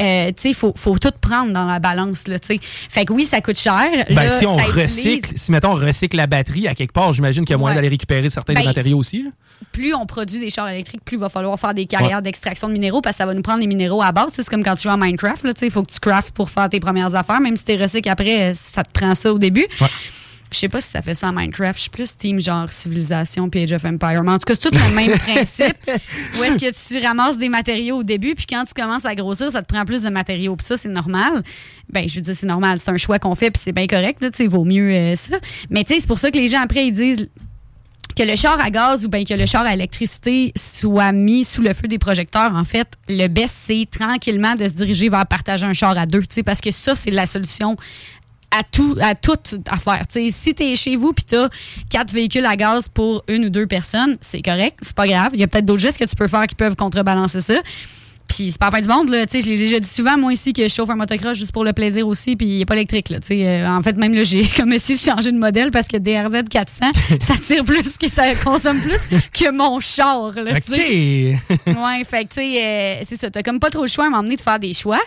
euh, 0.00 0.26
tu 0.28 0.34
sais, 0.42 0.48
il 0.50 0.54
faut, 0.54 0.72
faut 0.76 0.98
tout 0.98 1.10
prendre 1.20 1.52
dans 1.52 1.66
la 1.66 1.78
balance, 1.78 2.26
là, 2.28 2.38
tu 2.38 2.46
sais. 2.48 2.60
Fait 2.88 3.04
que 3.04 3.12
oui, 3.12 3.24
ça 3.24 3.40
coûte 3.40 3.58
cher. 3.58 3.88
Ben, 4.08 4.14
Là, 4.14 4.30
si 4.30 4.46
on 4.46 4.56
recycle, 4.56 5.18
utilise- 5.18 5.36
si 5.36 5.52
mettons 5.52 5.70
on 5.72 5.74
recycle 5.74 6.16
la 6.16 6.26
batterie 6.26 6.68
à 6.68 6.74
quelque 6.74 6.92
part, 6.92 7.12
j'imagine 7.12 7.44
qu'il 7.44 7.52
y 7.52 7.54
a 7.54 7.58
moyen 7.58 7.74
Ouais. 7.74 7.82
d'aller 7.82 7.88
récupérer 7.90 8.30
certains 8.30 8.54
des 8.54 8.60
Ben, 8.60 8.66
matériaux 8.66 8.98
aussi. 8.98 9.22
là. 9.24 9.30
plus 9.72 9.94
on 9.94 10.06
produit 10.06 10.40
des 10.40 10.48
chars 10.50 10.68
électriques, 10.70 11.02
plus 11.04 11.16
il 11.16 11.20
va 11.20 11.28
falloir 11.28 11.58
faire 11.60 11.74
des 11.74 11.84
carrières 11.84 12.16
Ouais. 12.16 12.22
d'extraction 12.22 12.66
de 12.66 12.72
minéraux 12.72 13.02
parce 13.02 13.16
que 13.16 13.18
ça 13.18 13.26
va 13.26 13.34
nous 13.34 13.42
prendre 13.42 13.60
les 13.60 13.66
minéraux 13.66 14.02
à 14.02 14.10
base. 14.10 14.30
C'est 14.34 14.48
comme 14.48 14.64
quand 14.64 14.74
tu 14.74 14.84
joues 14.84 14.88
à 14.90 14.96
Minecraft. 14.96 15.44
là, 15.44 15.52
tu 15.54 15.60
sais, 15.60 15.66
Il 15.66 15.70
faut 15.72 15.82
que 15.82 15.92
tu 15.92 16.00
craftes 16.00 16.30
pour 16.34 16.48
faire 16.50 16.68
tes 16.70 16.80
premières 16.80 17.14
affaires. 17.14 17.40
Même 17.40 17.56
si 17.56 17.64
tu 17.64 17.76
recycles 17.80 18.08
après, 18.08 18.52
ça 18.54 18.82
te 18.82 18.90
prend 18.90 19.14
ça 19.14 19.32
au 19.32 19.38
début. 19.38 19.66
Je 20.52 20.58
sais 20.58 20.68
pas 20.68 20.80
si 20.80 20.88
ça 20.88 21.00
fait 21.00 21.14
ça 21.14 21.28
en 21.28 21.32
Minecraft. 21.32 21.76
Je 21.76 21.82
suis 21.82 21.90
plus 21.90 22.16
team 22.16 22.40
genre 22.40 22.70
civilisation 22.72 23.48
puis 23.48 23.62
Age 23.62 23.72
of 23.72 23.84
Empire. 23.84 24.22
Mais 24.24 24.32
en 24.32 24.38
tout 24.38 24.46
cas, 24.46 24.54
c'est 24.60 24.70
tout 24.70 24.76
le 24.76 24.94
même 24.94 25.16
principe. 25.18 25.76
Où 26.38 26.44
est-ce 26.44 26.56
que 26.56 26.98
tu 26.98 27.06
ramasses 27.06 27.38
des 27.38 27.48
matériaux 27.48 27.98
au 27.98 28.02
début, 28.02 28.34
puis 28.34 28.46
quand 28.46 28.64
tu 28.64 28.74
commences 28.74 29.04
à 29.04 29.14
grossir, 29.14 29.50
ça 29.50 29.62
te 29.62 29.72
prend 29.72 29.84
plus 29.84 30.02
de 30.02 30.10
matériaux. 30.10 30.56
Puis 30.56 30.66
ça, 30.66 30.76
c'est 30.76 30.88
normal. 30.88 31.42
Ben, 31.88 32.08
je 32.08 32.16
veux 32.16 32.22
dire, 32.22 32.34
c'est 32.34 32.46
normal. 32.46 32.80
C'est 32.80 32.90
un 32.90 32.96
choix 32.96 33.18
qu'on 33.18 33.34
fait, 33.34 33.50
puis 33.50 33.60
c'est 33.64 33.72
bien 33.72 33.86
correct. 33.86 34.18
Tu 34.20 34.28
sais, 34.34 34.46
vaut 34.46 34.64
mieux 34.64 34.90
euh, 34.90 35.14
ça. 35.14 35.36
Mais 35.70 35.84
tu 35.84 35.94
sais, 35.94 36.00
c'est 36.00 36.06
pour 36.06 36.18
ça 36.18 36.30
que 36.30 36.38
les 36.38 36.48
gens, 36.48 36.60
après, 36.62 36.86
ils 36.86 36.92
disent 36.92 37.28
que 38.16 38.22
le 38.24 38.36
char 38.36 38.60
à 38.60 38.70
gaz 38.70 39.06
ou 39.06 39.08
bien 39.08 39.24
que 39.24 39.34
le 39.34 39.46
char 39.46 39.64
à 39.64 39.72
électricité 39.72 40.52
soit 40.56 41.12
mis 41.12 41.44
sous 41.44 41.62
le 41.62 41.72
feu 41.74 41.88
des 41.88 41.98
projecteurs, 41.98 42.54
en 42.54 42.64
fait, 42.64 42.88
le 43.08 43.28
best, 43.28 43.54
c'est 43.66 43.86
tranquillement 43.90 44.56
de 44.56 44.66
se 44.66 44.74
diriger 44.74 45.08
vers 45.08 45.26
partager 45.26 45.64
un 45.64 45.72
char 45.72 45.96
à 45.96 46.06
deux, 46.06 46.22
tu 46.22 46.26
sais, 46.30 46.42
parce 46.42 46.60
que 46.60 46.70
ça, 46.70 46.94
c'est 46.94 47.10
la 47.10 47.26
solution 47.26 47.76
à 48.50 48.62
tout 48.64 48.96
à 49.00 49.14
toute 49.14 49.56
affaire. 49.70 50.06
Tu 50.08 50.30
sais, 50.30 50.30
si 50.30 50.54
tu 50.54 50.62
es 50.64 50.76
chez 50.76 50.96
vous 50.96 51.12
puis 51.12 51.24
tu 51.24 51.36
as 51.36 51.48
quatre 51.88 52.12
véhicules 52.12 52.44
à 52.44 52.56
gaz 52.56 52.88
pour 52.88 53.22
une 53.28 53.46
ou 53.46 53.48
deux 53.50 53.66
personnes, 53.66 54.16
c'est 54.20 54.42
correct, 54.42 54.78
c'est 54.82 54.96
pas 54.96 55.06
grave. 55.06 55.30
Il 55.34 55.40
y 55.40 55.42
a 55.44 55.46
peut-être 55.46 55.66
d'autres 55.66 55.80
gestes 55.80 55.98
que 55.98 56.08
tu 56.08 56.16
peux 56.16 56.28
faire 56.28 56.46
qui 56.46 56.54
peuvent 56.54 56.76
contrebalancer 56.76 57.40
ça. 57.40 57.54
Puis 58.30 58.52
c'est 58.52 58.58
pas 58.58 58.66
la 58.66 58.70
fin 58.72 58.80
du 58.80 58.88
monde, 58.88 59.08
là. 59.10 59.26
Tu 59.26 59.32
sais, 59.32 59.40
je 59.44 59.48
l'ai 59.52 59.58
déjà 59.58 59.80
dit 59.80 59.88
souvent, 59.88 60.16
moi 60.16 60.32
ici, 60.32 60.52
que 60.52 60.62
je 60.62 60.68
chauffe 60.68 60.88
un 60.90 60.94
motocross 60.94 61.36
juste 61.36 61.50
pour 61.52 61.64
le 61.64 61.72
plaisir 61.72 62.06
aussi, 62.06 62.36
puis 62.36 62.46
il 62.46 62.60
est 62.60 62.64
pas 62.64 62.74
électrique, 62.74 63.08
là. 63.10 63.18
Tu 63.20 63.26
sais, 63.28 63.46
euh, 63.46 63.68
en 63.68 63.82
fait, 63.82 63.96
même 63.96 64.14
là, 64.14 64.22
j'ai 64.22 64.44
comme 64.56 64.72
essayé 64.72 64.94
de 64.98 65.00
changer 65.02 65.32
de 65.32 65.38
modèle 65.38 65.70
parce 65.72 65.88
que 65.88 65.96
DRZ 65.96 66.44
400, 66.48 66.86
ça 67.20 67.34
tire 67.44 67.64
plus, 67.64 67.98
que 67.98 68.08
ça 68.08 68.34
consomme 68.36 68.80
plus 68.80 69.00
que 69.32 69.50
mon 69.50 69.80
char, 69.80 70.32
là. 70.36 70.60
tu 70.60 70.72
sais. 70.72 71.38
OK. 71.50 71.56
Ouais, 71.80 72.04
fait 72.04 72.24
que, 72.24 72.34
tu 72.34 72.40
sais, 72.40 72.64
euh, 72.64 73.00
c'est 73.02 73.16
ça. 73.18 73.30
T'as 73.30 73.42
comme 73.42 73.58
pas 73.58 73.70
trop 73.70 73.82
le 73.82 73.88
choix 73.88 74.06
à 74.06 74.10
m'emmener 74.10 74.36
de 74.36 74.40
faire 74.40 74.58
des 74.58 74.72
choix. 74.72 75.00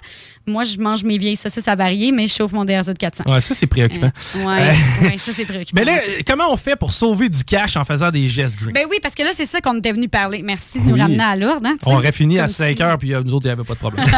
Moi, 0.46 0.64
je 0.66 0.78
mange 0.78 1.04
mes 1.06 1.18
vieilles 1.18 1.36
saucisses 1.38 1.68
à 1.68 1.76
varier, 1.76 2.12
mais 2.12 2.28
je 2.28 2.34
chauffe 2.34 2.52
mon 2.52 2.66
DRZ 2.66 2.92
400. 3.00 3.24
Ouais, 3.28 3.40
ça, 3.40 3.54
c'est 3.56 3.68
préoccupant. 3.68 4.12
Euh, 4.36 4.44
ouais, 4.46 4.70
Euh, 5.04 5.08
ouais, 5.10 5.18
ça, 5.18 5.32
c'est 5.34 5.46
préoccupant. 5.46 5.80
Mais 5.80 5.86
là, 5.86 6.00
comment 6.28 6.52
on 6.52 6.58
fait 6.58 6.76
pour 6.76 6.92
sauver 6.92 7.30
du 7.30 7.44
cash 7.46 7.78
en 7.78 7.86
faisant 7.86 8.10
des 8.10 8.28
gestes 8.28 8.60
green? 8.60 8.74
Ben 8.74 8.86
oui, 8.90 8.98
parce 9.02 9.16
que 9.16 9.24
là, 9.24 9.30
c'est 9.34 9.46
ça 9.46 9.62
qu'on 9.62 9.78
était 9.78 9.92
venu 9.94 10.10
parler. 10.10 10.42
Merci 10.44 10.80
de 10.80 10.86
nous 10.86 10.94
Oui. 10.96 11.02
ramener 11.02 11.24
à 11.24 11.36
l'ordre. 11.38 11.68
Hein, 11.68 11.78
on 11.86 11.96
aurait 11.96 12.12
fini 12.12 12.40
à 12.40 12.44
Comme 12.44 12.50
5 12.50 12.76
si- 12.78 12.84
heures, 12.84 12.98
puis 12.98 13.13
euh, 13.14 13.24
nous 13.24 13.34
autres, 13.34 13.46
il 13.46 13.50
n'y 13.50 13.54
avait 13.54 13.64
pas 13.64 13.74
de 13.74 13.80
problème. 13.80 14.06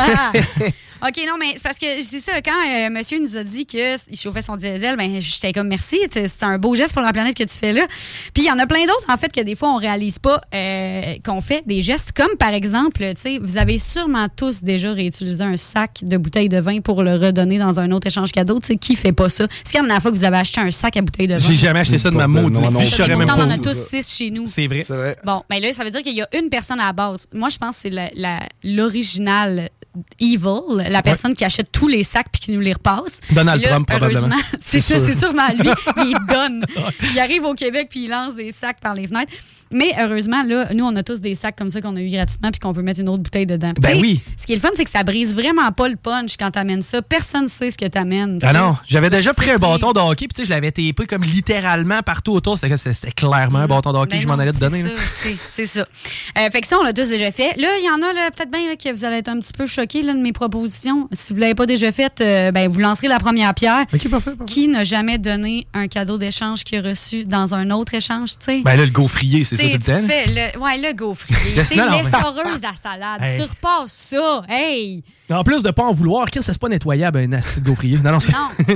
OK, 1.05 1.17
non, 1.27 1.33
mais 1.37 1.53
c'est 1.55 1.63
parce 1.63 1.77
que 1.77 2.01
c'est 2.01 2.19
ça, 2.19 2.41
quand 2.41 2.51
euh, 2.51 2.89
monsieur 2.89 3.19
nous 3.19 3.35
a 3.37 3.43
dit 3.43 3.65
qu'il 3.65 3.97
chauffait 4.17 4.41
son 4.41 4.55
diesel, 4.55 4.95
ben 4.97 5.19
j'étais 5.19 5.51
comme 5.51 5.67
merci, 5.67 5.99
c'est 6.11 6.43
un 6.43 6.57
beau 6.57 6.73
geste 6.73 6.93
pour 6.93 7.01
la 7.01 7.11
planète 7.11 7.35
que 7.35 7.43
tu 7.43 7.57
fais 7.59 7.73
là. 7.73 7.85
Puis 8.33 8.43
il 8.43 8.47
y 8.47 8.51
en 8.51 8.57
a 8.57 8.65
plein 8.65 8.85
d'autres, 8.85 9.05
en 9.09 9.17
fait, 9.17 9.31
que 9.31 9.41
des 9.41 9.55
fois, 9.55 9.69
on 9.73 9.77
réalise 9.77 10.19
pas 10.19 10.41
euh, 10.53 11.15
qu'on 11.23 11.41
fait 11.41 11.63
des 11.67 11.81
gestes, 11.81 12.13
comme 12.13 12.35
par 12.39 12.53
exemple, 12.53 13.01
tu 13.15 13.21
sais, 13.21 13.39
vous 13.39 13.57
avez 13.57 13.77
sûrement 13.77 14.27
tous 14.35 14.63
déjà 14.63 14.93
réutilisé 14.93 15.43
un 15.43 15.57
sac 15.57 15.99
de 16.01 16.15
bouteilles 16.17 16.49
de 16.49 16.59
vin 16.59 16.79
pour 16.79 17.03
le 17.03 17.15
redonner 17.15 17.59
dans 17.59 17.79
un 17.79 17.91
autre 17.91 18.07
échange 18.07 18.31
cadeau. 18.31 18.59
Tu 18.61 18.67
sais, 18.67 18.75
qui 18.77 18.95
fait 18.95 19.11
pas 19.11 19.29
ça? 19.29 19.47
C'est 19.65 19.73
quand 19.73 19.81
la 19.81 19.87
dernière 19.89 20.01
fois 20.01 20.11
que 20.11 20.17
vous 20.17 20.23
avez 20.23 20.37
acheté 20.37 20.61
un 20.61 20.71
sac 20.71 20.95
à 20.97 21.01
bouteilles 21.01 21.27
de 21.27 21.35
vin? 21.35 21.45
J'ai 21.47 21.55
jamais 21.55 21.81
acheté 21.81 21.97
ça 21.97 22.09
de 22.09 22.15
ma 22.15 22.27
maudite 22.27 22.53
non, 22.61 22.71
non, 22.71 22.79
vie, 22.79 22.85
non. 22.85 22.89
je 22.89 22.95
saurais 22.95 23.09
même 23.09 23.27
Pourtant, 23.27 23.33
on 23.35 23.47
pas. 23.49 23.53
en 23.53 23.57
a 23.57 23.57
tous 23.57 23.77
six 23.89 24.09
chez 24.15 24.31
nous. 24.31 24.45
C'est 24.47 24.65
vrai. 24.67 24.81
C'est 24.81 24.95
vrai. 24.95 25.17
Bon, 25.25 25.43
ben 25.49 25.61
là, 25.61 25.71
ça 25.73 25.83
veut 25.83 25.91
dire 25.91 26.01
qu'il 26.01 26.15
y 26.15 26.21
a 26.21 26.27
une 26.41 26.49
personne 26.49 26.79
à 26.79 26.85
la 26.87 26.93
base. 26.93 27.27
Moi, 27.33 27.49
je 27.49 27.57
pense 27.57 27.75
que 27.75 27.81
c'est 27.81 27.89
la- 27.89 28.09
la- 28.15 28.47
l'original 28.85 29.69
evil, 30.19 30.89
la 30.89 31.01
personne 31.01 31.33
qui 31.33 31.43
achète 31.43 31.71
tous 31.71 31.87
les 31.87 32.03
sacs 32.03 32.27
puis 32.31 32.41
qui 32.41 32.51
nous 32.51 32.59
les 32.59 32.73
repasse. 32.73 33.21
Donald 33.31 33.61
là, 33.63 33.69
Trump, 33.69 33.87
probablement. 33.87 34.35
C'est 34.59 34.79
sûr. 34.79 34.99
c'est 34.99 35.17
sûrement 35.17 35.47
lui. 35.57 35.69
Il 35.97 36.17
donne. 36.27 36.65
Il 37.13 37.19
arrive 37.19 37.45
au 37.45 37.53
Québec 37.53 37.87
puis 37.89 38.03
il 38.03 38.09
lance 38.09 38.35
des 38.35 38.51
sacs 38.51 38.79
par 38.79 38.93
les 38.93 39.07
fenêtres. 39.07 39.31
Mais 39.71 39.91
heureusement, 39.99 40.43
là, 40.43 40.67
nous, 40.73 40.85
on 40.85 40.95
a 40.95 41.03
tous 41.03 41.21
des 41.21 41.35
sacs 41.35 41.55
comme 41.55 41.69
ça 41.69 41.81
qu'on 41.81 41.95
a 41.95 42.01
eu 42.01 42.09
gratuitement 42.09 42.51
puis 42.51 42.59
qu'on 42.59 42.73
peut 42.73 42.81
mettre 42.81 42.99
une 42.99 43.09
autre 43.09 43.23
bouteille 43.23 43.45
dedans. 43.45 43.73
Ben 43.79 43.99
oui. 43.99 44.21
Ce 44.37 44.45
qui 44.45 44.53
est 44.53 44.55
le 44.55 44.61
fun, 44.61 44.69
c'est 44.73 44.85
que 44.85 44.89
ça 44.89 45.03
brise 45.03 45.33
vraiment 45.33 45.71
pas 45.71 45.89
le 45.89 45.95
punch 45.95 46.37
quand 46.37 46.51
t'amènes 46.51 46.81
ça. 46.81 47.01
Personne 47.01 47.43
ne 47.43 47.47
sait 47.47 47.71
ce 47.71 47.77
que 47.77 47.85
t'amènes. 47.85 48.39
Ah 48.43 48.53
non, 48.53 48.77
j'avais 48.87 49.09
déjà 49.09 49.33
pris 49.33 49.49
un 49.49 49.57
bâton 49.57 49.91
de 49.91 49.99
hockey, 49.99 50.27
puis 50.27 50.45
je 50.45 50.49
l'avais 50.49 50.71
tapé 50.71 51.05
comme 51.07 51.23
littéralement 51.23 52.01
partout 52.01 52.33
autour. 52.33 52.57
C'était 52.57 53.11
clairement 53.11 53.59
un 53.59 53.67
bâton 53.67 53.91
de 53.91 53.97
hockey 53.97 54.11
Ben 54.11 54.17
que 54.17 54.23
je 54.23 54.27
m'en 54.27 54.35
allais 54.35 54.53
te 54.53 54.59
donner. 54.59 54.83
C'est 55.51 55.65
ça. 55.65 55.85
Euh, 56.37 56.49
fait 56.51 56.61
que 56.61 56.67
ça, 56.67 56.77
on 56.79 56.83
l'a 56.83 56.93
tous 56.93 57.09
déjà 57.09 57.31
fait. 57.31 57.55
Là, 57.57 57.67
il 57.79 57.85
y 57.85 57.89
en 57.89 58.01
a 58.01 58.31
peut-être 58.31 58.51
bien 58.51 58.75
que 58.75 58.95
vous 58.95 59.03
allez 59.03 59.17
être 59.17 59.29
un 59.29 59.39
petit 59.39 59.53
peu 59.53 59.65
choqués 59.65 60.03
là, 60.03 60.13
de 60.13 60.19
mes 60.19 60.33
propositions. 60.33 61.07
Si 61.11 61.33
vous 61.33 61.37
ne 61.37 61.41
l'avez 61.41 61.55
pas 61.55 61.65
déjà 61.65 61.91
fait, 61.91 62.21
euh, 62.21 62.51
ben, 62.51 62.67
vous 62.69 62.79
lancerez 62.79 63.07
la 63.07 63.19
première 63.19 63.53
pierre. 63.53 63.85
OK, 63.93 64.09
parfait, 64.09 64.31
parfait. 64.31 64.53
Qui 64.53 64.67
n'a 64.67 64.83
jamais 64.83 65.17
donné 65.17 65.67
un 65.73 65.87
cadeau 65.87 66.17
d'échange 66.17 66.63
qu'il 66.63 66.79
a 66.79 66.89
reçu 66.89 67.25
dans 67.25 67.55
un 67.55 67.71
autre 67.71 67.93
échange, 67.93 68.31
tu 68.31 68.45
sais? 68.45 68.61
Ben 68.63 68.75
là, 68.75 68.85
le 68.85 68.91
gaufrier, 68.91 69.43
c'est 69.43 69.54
ça 69.57 69.63
tout 69.63 69.69
le 69.73 69.77
tu 69.79 69.85
temps? 70.01 70.07
fais 70.07 70.25
le, 70.53 70.59
ouais, 70.59 70.77
le 70.77 70.93
gaufrier. 70.93 71.63
C'est 71.63 71.75
mais- 71.75 71.97
l'essoreuse 72.03 72.61
à 72.63 72.75
salade. 72.75 73.21
Hey. 73.21 73.37
Tu 73.37 73.43
repasses 73.43 73.91
ça. 73.91 74.43
Hey! 74.49 75.03
En 75.31 75.43
plus 75.43 75.63
de 75.63 75.71
pas 75.71 75.83
en 75.83 75.91
vouloir, 75.91 76.29
Chris, 76.29 76.41
c'est 76.43 76.59
pas 76.59 76.69
nettoyable 76.69 77.17
un 77.17 77.31
acide 77.33 77.63
gaufrier. 77.63 77.97
Non, 78.03 78.11
non, 78.11 78.19
c'est- 78.19 78.31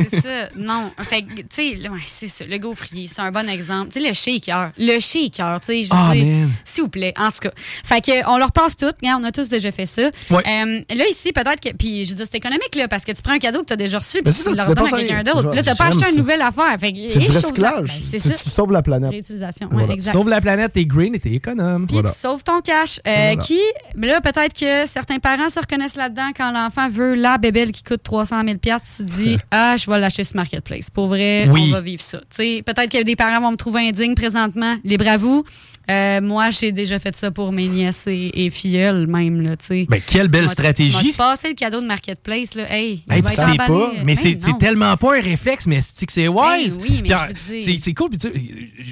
c'est 0.10 0.22
ça. 0.22 0.50
Non. 0.58 0.92
Fait 1.08 1.22
que, 1.22 1.42
tu 1.42 1.46
sais, 1.52 1.76
le- 1.76 1.92
ouais, 1.92 2.00
c'est 2.08 2.28
ça. 2.28 2.44
Le 2.46 2.58
gaufrier, 2.58 3.08
c'est 3.08 3.22
un 3.22 3.32
bon 3.32 3.48
exemple. 3.48 3.92
Tu 3.94 4.02
sais, 4.02 4.08
le 4.08 4.14
shaker. 4.16 4.72
Le 4.80 5.00
shaker, 5.00 5.60
tu 5.60 5.66
sais, 5.68 5.84
je 5.84 5.90
veux 5.90 5.96
Ah, 5.96 6.12
dire. 6.16 6.48
S'il 6.66 6.84
vous 6.84 6.90
plaît. 6.90 7.14
En 7.20 7.30
tout 7.30 7.38
cas. 7.42 7.52
Fait 7.84 8.02
que, 8.02 8.28
on 8.28 8.38
leur 8.40 8.52
passe 8.52 8.76
tout. 8.76 8.92
On 9.04 9.24
a 9.24 9.32
tous 9.32 9.48
déjà 9.50 9.72
fait 9.72 9.86
ça. 9.86 10.10
Ouais. 10.32 10.44
Euh, 10.48 10.82
là, 10.96 11.04
ici, 11.12 11.32
peut-être 11.32 11.60
que. 11.60 11.70
Puis, 11.76 12.06
je 12.06 12.12
veux 12.12 12.16
dire, 12.18 12.26
c'est 12.32 12.38
économique, 12.38 12.74
là, 12.76 12.88
parce 12.88 13.06
que 13.06 13.12
tu 13.12 13.22
prends 13.22 13.34
un 13.34 13.40
cadeau 13.40 13.60
que 13.62 13.66
tu 13.66 13.74
as 13.74 13.78
déjà 13.78 14.00
reçu, 14.00 14.18
Ben, 14.24 14.32
puis 14.32 14.34
c'est 14.34 14.44
tu 14.50 14.50
le 14.50 14.56
tu 14.56 14.62
redonnes 14.70 14.88
à 14.88 14.98
quelqu'un 14.98 15.24
d'autre. 15.24 15.52
C'est 15.54 15.56
Là, 15.66 15.76
ça. 15.76 15.76
pas 15.76 15.86
acheté 15.90 16.10
une 16.12 16.18
nouvelle 16.18 16.42
affaire. 16.42 16.78
Que, 16.80 17.10
C'est 17.10 17.20
du 17.20 17.28
recyclage. 17.30 17.88
Ben, 17.90 18.04
c'est 18.04 18.20
tu, 18.20 18.30
ça. 18.30 18.34
tu 18.36 18.50
sauves 18.50 18.72
la 18.72 18.82
planète. 18.82 19.12
Réutilisation. 19.12 19.68
Ouais, 19.68 19.74
Voilà. 19.78 19.94
exact. 19.94 20.14
Sauve 20.14 20.30
la 20.30 20.42
planète, 20.42 20.69
fait, 20.74 20.80
t'es 20.82 20.86
green 20.86 21.16
et 21.16 21.20
t'es 21.20 21.32
économe. 21.34 21.88
Puis 21.88 21.98
tu 22.02 22.08
sauves 22.16 22.44
ton 22.44 22.62
cash. 22.62 23.00
Euh, 23.08 23.12
Voilà. 23.34 23.36
Qui, 23.44 23.60
mais 23.96 24.08
là, 24.08 24.22
peut-être 24.22 24.54
que 24.58 24.88
certains 24.88 25.20
parents 25.20 25.50
se 25.50 25.60
reconnaissent 25.60 25.96
là-dedans 25.96 26.30
quand 26.36 26.52
l'enfant 26.52 26.90
veut 26.90 27.16
la 27.16 27.38
bébelle 27.38 27.72
qui 27.72 27.84
coûte 27.84 28.04
300 28.04 28.44
000 28.46 28.58
puis 28.62 28.72
tu 28.98 29.04
te 29.04 29.10
dis, 29.10 29.38
ah, 29.52 29.76
je 29.78 29.90
vais 29.90 30.00
l'acheter 30.00 30.24
sur 30.24 30.36
Marketplace. 30.36 30.90
Pour 30.90 31.08
vrai, 31.08 31.48
Oui. 31.52 31.66
on 31.70 31.72
va 31.74 31.82
vivre 31.82 32.02
ça. 32.02 32.20
Tu 32.20 32.26
sais, 32.32 32.64
peut-être 32.66 32.92
que 32.92 33.04
des 33.04 33.16
parents 33.16 33.42
vont 33.42 33.52
me 33.52 33.58
trouver 33.58 33.88
indigne 33.88 34.16
présentement. 34.16 34.76
Libre 34.84 35.08
à 35.08 35.18
vous. 35.18 35.44
Euh, 35.90 36.22
moi, 36.22 36.52
j'ai 36.52 36.72
déjà 36.72 37.00
fait 37.00 37.16
ça 37.16 37.32
pour 37.32 37.52
mes 37.52 37.66
nièces 37.68 38.06
et, 38.06 38.46
et 38.46 38.50
filleules, 38.52 39.08
même. 39.08 39.42
Là, 39.42 39.58
tu 39.58 39.66
sais. 39.66 39.88
Ben, 39.90 40.00
quelle 40.06 40.28
belle 40.28 40.48
stratégie. 40.48 41.14
passé 41.14 41.48
le 41.50 41.56
cadeau 41.56 41.82
de 41.82 41.88
Marketplace. 41.88 42.54
Là? 42.54 42.72
Hey, 42.72 43.02
Hey, 43.10 43.22
va 43.22 43.32
être 43.34 43.58
pas, 43.66 43.92
mais 44.04 44.16
c'est 44.16 44.36
Ben 44.36 44.40
c'est 44.46 44.58
tellement 44.60 44.96
pas 44.98 45.18
un 45.18 45.20
réflexe, 45.22 45.66
mais 45.66 45.80
c'est 45.82 46.06
que 46.06 46.14
c'est 46.14 46.28
wise? 46.28 46.78
Ben 46.78 46.84
oui, 46.88 47.00
mais 47.02 47.10
je 47.10 47.16
veux 47.16 47.60
dire- 47.66 47.80
c'est- 47.82 47.94
cool. 47.96 48.12
tu 48.20 48.28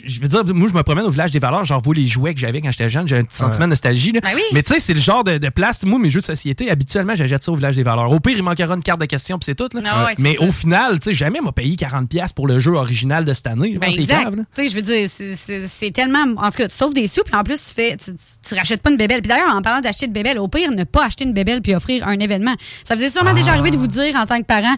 je 0.06 0.20
veux 0.20 0.28
dire, 0.28 0.44
moi, 0.56 0.68
je 0.70 0.74
me 0.74 0.82
promène 0.82 1.06
au 1.06 1.12
village 1.12 1.30
des 1.30 1.38
valeurs, 1.40 1.66
j'en 1.68 1.80
vois 1.80 1.94
les 1.94 2.08
jouets 2.08 2.34
que 2.34 2.40
j'avais 2.40 2.62
quand 2.62 2.72
j'étais 2.72 2.90
jeune, 2.90 3.08
j'ai 3.08 3.18
un 3.18 3.24
petit 3.24 3.38
sentiment 3.38 3.66
de 3.66 3.70
nostalgie. 3.72 4.12
là. 4.12 4.22
Ben 4.22 4.32
oui. 4.34 4.42
Mais 4.54 4.64
tu 4.64 4.74
sais, 4.74 4.80
c'est 4.80 4.94
le 4.94 5.00
genre 5.00 5.24
de, 5.24 5.38
de 5.38 5.50
place. 5.50 5.84
Moi, 5.84 6.00
mes 6.00 6.10
jeux 6.10 6.22
de 6.22 6.26
société, 6.26 6.72
habituellement, 6.72 7.14
j'achète 7.16 7.44
ça 7.44 7.52
au 7.52 7.56
village 7.56 7.76
des 7.76 7.84
valeurs. 7.84 8.10
Au 8.12 8.20
pire, 8.20 8.36
il 8.38 8.44
manquera 8.44 8.74
une 8.74 8.82
carte 8.84 9.00
de 9.02 9.06
question, 9.06 9.38
puis 9.38 9.46
c'est 9.46 9.56
tout. 9.56 9.70
là. 9.74 9.82
Ah 9.86 10.06
ouais, 10.06 10.14
mais 10.20 10.36
ça. 10.36 10.44
au 10.44 10.52
final, 10.52 11.00
tu 11.00 11.12
sais, 11.12 11.14
jamais 11.14 11.42
m'a 11.42 11.52
payé 11.52 11.76
40$ 11.76 12.34
pour 12.34 12.48
le 12.48 12.60
jeu 12.60 12.72
original 12.74 13.26
de 13.26 13.34
cette 13.34 13.48
année. 13.48 13.78
Ben 13.80 13.88
exact. 13.92 14.32
Tu 14.56 14.64
sais, 14.64 14.70
je 14.70 14.76
veux 14.76 14.82
dire, 14.82 15.08
c'est- 15.10 15.92
tellement. 15.92 16.26
En 16.38 16.52
tout 16.52 16.58
cas, 16.58 16.68
tu 16.68 16.76
sauves 16.76 16.94
des 16.94 17.08
sous, 17.08 17.24
puis 17.24 17.36
en 17.36 17.44
plus, 17.44 17.56
tu 17.68 17.74
fais. 17.74 17.98
Tu, 17.98 18.56
rachètes 18.56 18.82
pas 18.82 18.90
une 18.92 18.98
bébelle. 18.98 19.22
Puis 19.22 19.30
d'ailleurs, 19.30 19.56
en 19.56 19.62
parlant 19.62 19.82
d'acheter 19.82 20.06
une 20.06 20.14
bébelle, 20.14 20.40
au 20.40 20.48
pire, 20.48 20.72
ne 20.72 20.84
pas 20.84 21.06
acheter 21.06 21.24
une 21.26 21.34
bébelle 21.34 21.62
puis 21.62 21.74
offrir 21.76 22.08
un 22.08 22.20
événement. 22.20 22.56
Ça 22.84 22.96
vous 22.96 23.04
est 23.04 23.12
sûrement 23.12 23.34
déjà 23.34 23.52
arrivé 23.54 23.72
de 23.72 23.78
vous 23.78 23.88
dire 23.88 24.16
en 24.16 24.26
tant 24.26 24.38
que 24.40 24.46
parent. 24.46 24.76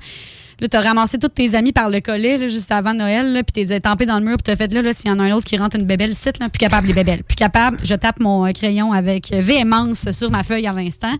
Là, 0.62 0.68
t'as 0.68 0.82
ramassé 0.82 1.18
tous 1.18 1.30
tes 1.30 1.56
amis 1.56 1.72
par 1.72 1.90
le 1.90 2.02
collet 2.02 2.50
juste 2.50 2.72
avant 2.72 2.94
Noël, 2.94 3.32
là, 3.32 3.44
puis 3.44 3.54
t'es 3.54 3.76
étampé 3.76 4.06
dans 4.06 4.20
le 4.20 4.26
mur, 4.26 4.38
puis 4.38 4.44
t'as 4.44 4.56
fait 4.56 4.74
là, 4.74 4.82
là 4.82 4.92
s'il 4.94 5.10
y 5.10 5.14
en 5.14 5.20
a 5.20 5.24
un 5.24 5.32
autre 5.32 5.46
qui 5.46 5.58
rentre 5.58 5.78
une 5.78 5.86
bébelle 5.86 6.14
site, 6.14 6.40
là, 6.40 6.50
plus 6.50 6.58
capable 6.58 6.88
les 6.88 6.94
bébelles. 6.94 7.24
Plus 7.24 7.36
capable, 7.36 7.78
je 7.84 7.96
tape 7.96 8.20
mon 8.20 8.46
euh, 8.46 8.52
crayon 8.52 8.92
avec 8.92 9.32
euh, 9.32 9.40
véhémence 9.42 10.12
sur 10.12 10.32
ma 10.32 10.44
feuille 10.44 10.68
à 10.68 10.74
l'instant. 10.74 11.14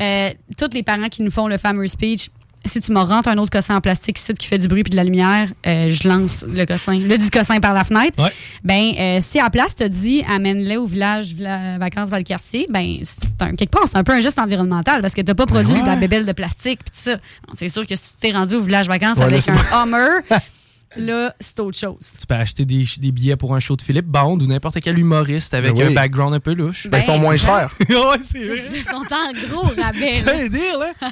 Euh, 0.00 0.30
tous 0.58 0.74
les 0.74 0.82
parents 0.82 1.08
qui 1.08 1.22
nous 1.22 1.30
font 1.30 1.46
le 1.46 1.58
fameux 1.58 1.86
speech, 1.86 2.30
si 2.66 2.80
tu 2.80 2.92
me 2.92 3.00
rentres 3.00 3.28
un 3.28 3.38
autre 3.38 3.50
cossin 3.50 3.76
en 3.76 3.80
plastique 3.80 4.18
ici 4.18 4.34
qui 4.34 4.46
fait 4.46 4.58
du 4.58 4.68
bruit 4.68 4.82
puis 4.82 4.90
de 4.90 4.96
la 4.96 5.04
lumière, 5.04 5.48
euh, 5.66 5.90
je 5.90 6.08
lance 6.08 6.44
le 6.48 6.64
cossin, 6.66 6.96
le 6.98 7.16
dit 7.18 7.30
cossin 7.30 7.60
par 7.60 7.74
la 7.74 7.84
fenêtre. 7.84 8.16
Ben, 8.64 8.92
euh, 8.98 9.18
si 9.22 9.38
à 9.40 9.50
place 9.50 9.74
te 9.76 9.84
dit 9.84 10.22
amène-les 10.28 10.76
au 10.76 10.86
village 10.86 11.32
villa- 11.34 11.78
vacances 11.78 12.08
Valcartier, 12.08 12.66
ben 12.70 12.98
c'est 13.02 13.42
un, 13.42 13.54
quelque 13.54 13.70
part 13.70 13.84
c'est 13.86 13.96
un 13.96 14.04
peu 14.04 14.12
un 14.12 14.20
geste 14.20 14.38
environnemental 14.38 15.00
parce 15.02 15.14
que 15.14 15.20
t'as 15.22 15.34
pas 15.34 15.46
produit 15.46 15.72
ouais. 15.74 15.80
de 15.82 15.86
la 15.86 15.96
bébelle 15.96 16.26
de 16.26 16.32
plastique 16.32 16.80
puis 16.84 16.90
tout 16.90 17.10
ça. 17.10 17.16
Bon, 17.16 17.52
C'est 17.54 17.68
sûr 17.68 17.86
que 17.86 17.96
si 17.96 18.14
tu 18.14 18.20
t'es 18.20 18.32
rendu 18.32 18.54
au 18.56 18.60
village 18.62 18.86
vacances 18.88 19.18
Ouais, 19.18 19.24
avec 19.24 19.40
c'est 19.40 19.52
un. 19.52 19.82
Hummer, 19.84 20.20
là 20.96 21.34
c'est 21.40 21.60
autre 21.60 21.78
chose. 21.78 21.98
Tu 22.20 22.26
peux 22.26 22.34
acheter 22.34 22.64
des, 22.64 22.84
des 22.98 23.12
billets 23.12 23.36
pour 23.36 23.54
un 23.54 23.60
show 23.60 23.76
de 23.76 23.82
Philippe 23.82 24.06
Bond 24.06 24.38
ou 24.40 24.46
n'importe 24.46 24.78
quel 24.82 24.98
humoriste 24.98 25.52
avec 25.54 25.74
Ben 25.74 25.82
oui. 25.86 25.92
un 25.92 25.94
background 25.94 26.34
un 26.34 26.40
peu 26.40 26.54
louche. 26.54 26.86
Ben, 26.88 26.98
ils 26.98 27.04
sont 27.04 27.18
moins 27.18 27.36
chers. 27.36 27.70
ouais, 27.88 27.96
c'est 28.24 28.44
vrai. 28.44 28.58
Ils 28.74 28.84
sont 28.84 28.96
en 28.96 29.48
gros 29.48 29.68
rabais. 29.82 30.18
Veut 30.42 30.48
dire, 30.48 30.78
là. 30.78 31.08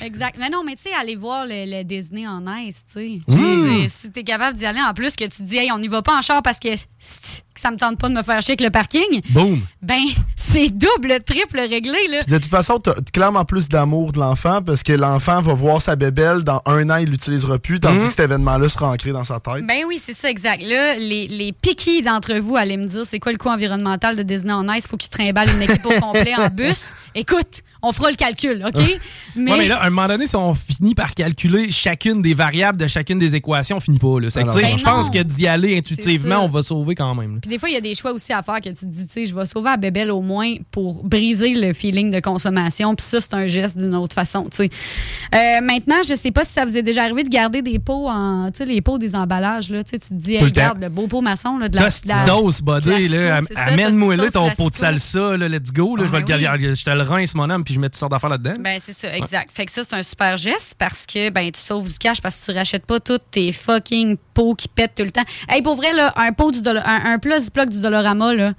Exact. 0.00 0.36
Mais 0.38 0.50
non, 0.50 0.62
mais 0.64 0.74
tu 0.76 0.82
sais, 0.82 0.90
aller 0.94 1.16
voir 1.16 1.44
le, 1.44 1.64
le 1.78 1.82
Disney 1.84 2.26
en 2.26 2.42
Ice, 2.58 2.84
tu 2.86 2.92
sais. 2.92 3.20
Mm. 3.26 3.88
C'est- 3.88 3.88
Si 3.88 4.10
t'es 4.12 4.22
capable 4.24 4.56
d'y 4.56 4.66
aller, 4.66 4.80
en 4.80 4.94
plus 4.94 5.14
que 5.16 5.24
tu 5.24 5.30
te 5.38 5.42
dis, 5.42 5.56
hey, 5.56 5.70
on 5.72 5.78
n'y 5.78 5.88
va 5.88 6.02
pas 6.02 6.16
en 6.16 6.22
char 6.22 6.42
parce 6.42 6.58
que, 6.58 6.68
que 6.74 7.60
ça 7.60 7.70
me 7.70 7.76
tente 7.76 7.98
pas 7.98 8.08
de 8.08 8.14
me 8.14 8.22
faire 8.22 8.40
chier 8.42 8.52
avec 8.52 8.60
le 8.60 8.70
parking, 8.70 9.20
Boom. 9.30 9.60
ben, 9.82 9.98
c'est 10.36 10.68
double, 10.70 11.20
triple 11.24 11.58
réglé, 11.60 11.98
là. 12.08 12.20
De 12.22 12.38
toute 12.38 12.44
façon, 12.50 12.78
tu 12.78 12.90
clairement 13.12 13.44
plus 13.44 13.68
d'amour 13.68 14.12
de 14.12 14.20
l'enfant 14.20 14.60
parce 14.62 14.82
que 14.82 14.92
l'enfant 14.92 15.40
va 15.42 15.54
voir 15.54 15.82
sa 15.82 15.96
bébelle, 15.96 16.42
dans 16.44 16.62
un 16.66 16.88
an, 16.90 16.96
il 16.96 17.10
l'utilisera 17.10 17.58
plus, 17.58 17.80
tandis 17.80 17.98
Mhm. 18.00 18.04
que 18.06 18.10
cet 18.10 18.20
événement-là 18.20 18.68
sera 18.68 18.90
ancré 18.90 19.10
dans 19.12 19.24
sa 19.24 19.40
tête. 19.40 19.66
Ben 19.66 19.84
oui, 19.86 19.98
c'est 20.00 20.12
ça, 20.12 20.28
exact. 20.30 20.62
Là, 20.62 20.94
les, 20.94 21.26
les 21.28 21.52
piquis 21.52 22.02
d'entre 22.02 22.34
vous 22.38 22.56
allaient 22.56 22.76
me 22.76 22.86
dire 22.86 23.04
c'est 23.04 23.18
quoi 23.18 23.32
le 23.32 23.38
coût 23.38 23.48
environnemental 23.48 24.16
de 24.16 24.22
Disney 24.22 24.52
en 24.52 24.68
Ice? 24.72 24.86
Faut 24.86 24.96
qu'ils 24.96 25.10
trimballent 25.10 25.50
une 25.50 25.62
équipe 25.62 25.84
au 25.86 26.00
complet 26.00 26.34
en 26.36 26.48
bus. 26.52 26.92
Écoute, 27.14 27.62
on 27.82 27.92
fera 27.92 28.10
le 28.10 28.16
calcul, 28.16 28.64
OK? 28.66 28.82
Mais... 29.36 29.52
Ouais, 29.52 29.58
mais 29.58 29.68
là, 29.68 29.76
à 29.76 29.86
un 29.86 29.90
moment 29.90 30.08
donné, 30.08 30.26
si 30.26 30.34
on 30.34 30.54
finit 30.54 30.94
par 30.94 31.14
calculer 31.14 31.70
chacune 31.70 32.22
des 32.22 32.34
variables 32.34 32.78
de 32.78 32.86
chacune 32.86 33.18
des 33.18 33.36
équations, 33.36 33.76
on 33.76 33.80
finit 33.80 33.98
pas. 33.98 34.18
Là. 34.18 34.28
Ah 34.34 34.42
non, 34.42 34.54
Ben 34.54 34.66
je 34.76 34.82
pense 34.82 35.10
que 35.10 35.22
d'y 35.22 35.46
aller 35.46 35.76
intuitivement, 35.76 36.44
on 36.44 36.48
va 36.48 36.62
sauver 36.62 36.94
quand 36.94 37.14
même. 37.14 37.38
Puis 37.40 37.50
des 37.50 37.58
fois, 37.58 37.68
il 37.68 37.74
y 37.74 37.76
a 37.76 37.80
des 37.80 37.94
choix 37.94 38.12
aussi 38.12 38.32
à 38.32 38.42
faire 38.42 38.60
que 38.60 38.70
tu 38.70 38.74
te 38.74 38.86
dis, 38.86 39.06
tu 39.06 39.12
sais, 39.12 39.24
je 39.26 39.34
vais 39.34 39.46
sauver 39.46 39.70
à 39.70 39.76
Bébel 39.76 40.10
au 40.10 40.22
moins 40.22 40.54
pour 40.70 41.04
briser 41.04 41.54
le 41.54 41.72
feeling 41.72 42.10
de 42.10 42.18
consommation. 42.20 42.94
Puis 42.96 43.06
ça, 43.06 43.20
c'est 43.20 43.34
un 43.34 43.46
geste 43.46 43.76
d'une 43.78 43.94
autre 43.94 44.14
façon, 44.14 44.44
tu 44.50 44.56
sais. 44.56 44.70
Euh, 45.34 45.60
maintenant, 45.62 46.02
je 46.08 46.14
sais 46.14 46.30
pas 46.32 46.42
si 46.42 46.52
ça 46.54 46.64
vous 46.64 46.76
est 46.76 46.82
déjà 46.82 47.04
arrivé 47.04 47.22
de 47.22 47.28
garder 47.28 47.62
des 47.62 47.78
pots 47.78 48.08
en, 48.08 48.50
tu 48.50 48.58
sais, 48.58 48.64
les 48.64 48.80
pots 48.80 48.98
des 48.98 49.14
emballages, 49.14 49.70
là. 49.70 49.84
Tu 49.84 49.90
sais, 49.90 49.98
tu 49.98 50.08
te 50.08 50.14
dis, 50.14 50.34
hey, 50.34 50.42
regarde, 50.42 50.82
le 50.82 50.88
beau 50.88 51.06
pot 51.06 51.20
maçon, 51.20 51.58
là, 51.58 51.68
de 51.68 51.76
la, 51.76 51.84
Tostitos, 51.84 52.62
buddy, 52.62 53.08
là. 53.08 53.40
Amène-moi 53.54 54.16
là 54.16 54.30
ton 54.30 54.50
pot 54.50 54.70
de 54.70 54.76
salsa, 54.76 55.36
là, 55.36 55.48
let's 55.48 55.70
go. 55.72 55.96
Là, 55.96 56.04
je, 56.06 56.10
vais 56.10 56.16
Ah, 56.16 56.20
le 56.20 56.34
oui. 56.34 56.42
garder- 56.42 56.74
je 56.74 56.84
te 56.84 56.90
le 56.90 57.02
rince, 57.02 57.34
mon 57.34 57.48
homme, 57.50 57.64
puis 57.68 57.74
je 57.74 57.80
mets 57.80 57.90
toutes 57.90 57.98
sortes 57.98 58.12
d'affaires 58.12 58.30
là-dedans. 58.30 58.54
Ben, 58.60 58.78
c'est 58.80 58.94
ça, 58.94 59.14
exact. 59.14 59.50
Fait 59.52 59.66
que 59.66 59.72
ça, 59.72 59.82
c'est 59.84 59.94
un 59.94 60.02
super 60.02 60.38
geste 60.38 60.74
parce 60.78 61.04
que 61.04 61.28
ben, 61.28 61.52
tu 61.52 61.60
sauves 61.60 61.86
du 61.86 61.98
cash 61.98 62.22
parce 62.22 62.38
que 62.38 62.50
tu 62.50 62.56
rachètes 62.56 62.86
pas 62.86 62.98
tous 62.98 63.18
tes 63.30 63.52
fucking 63.52 64.16
pots 64.32 64.54
qui 64.54 64.68
pètent 64.68 64.94
tout 64.94 65.02
le 65.02 65.10
temps. 65.10 65.24
Hey, 65.50 65.60
pour 65.60 65.76
vrai, 65.76 65.92
là, 65.92 66.14
un 66.16 66.32
pot 66.32 66.50
du 66.50 66.66
un, 66.66 66.82
un 66.82 67.18
plat 67.18 67.38
Ziploc 67.38 67.68
du 67.68 67.80
Dolorama, 67.82 68.32
là, 68.32 68.54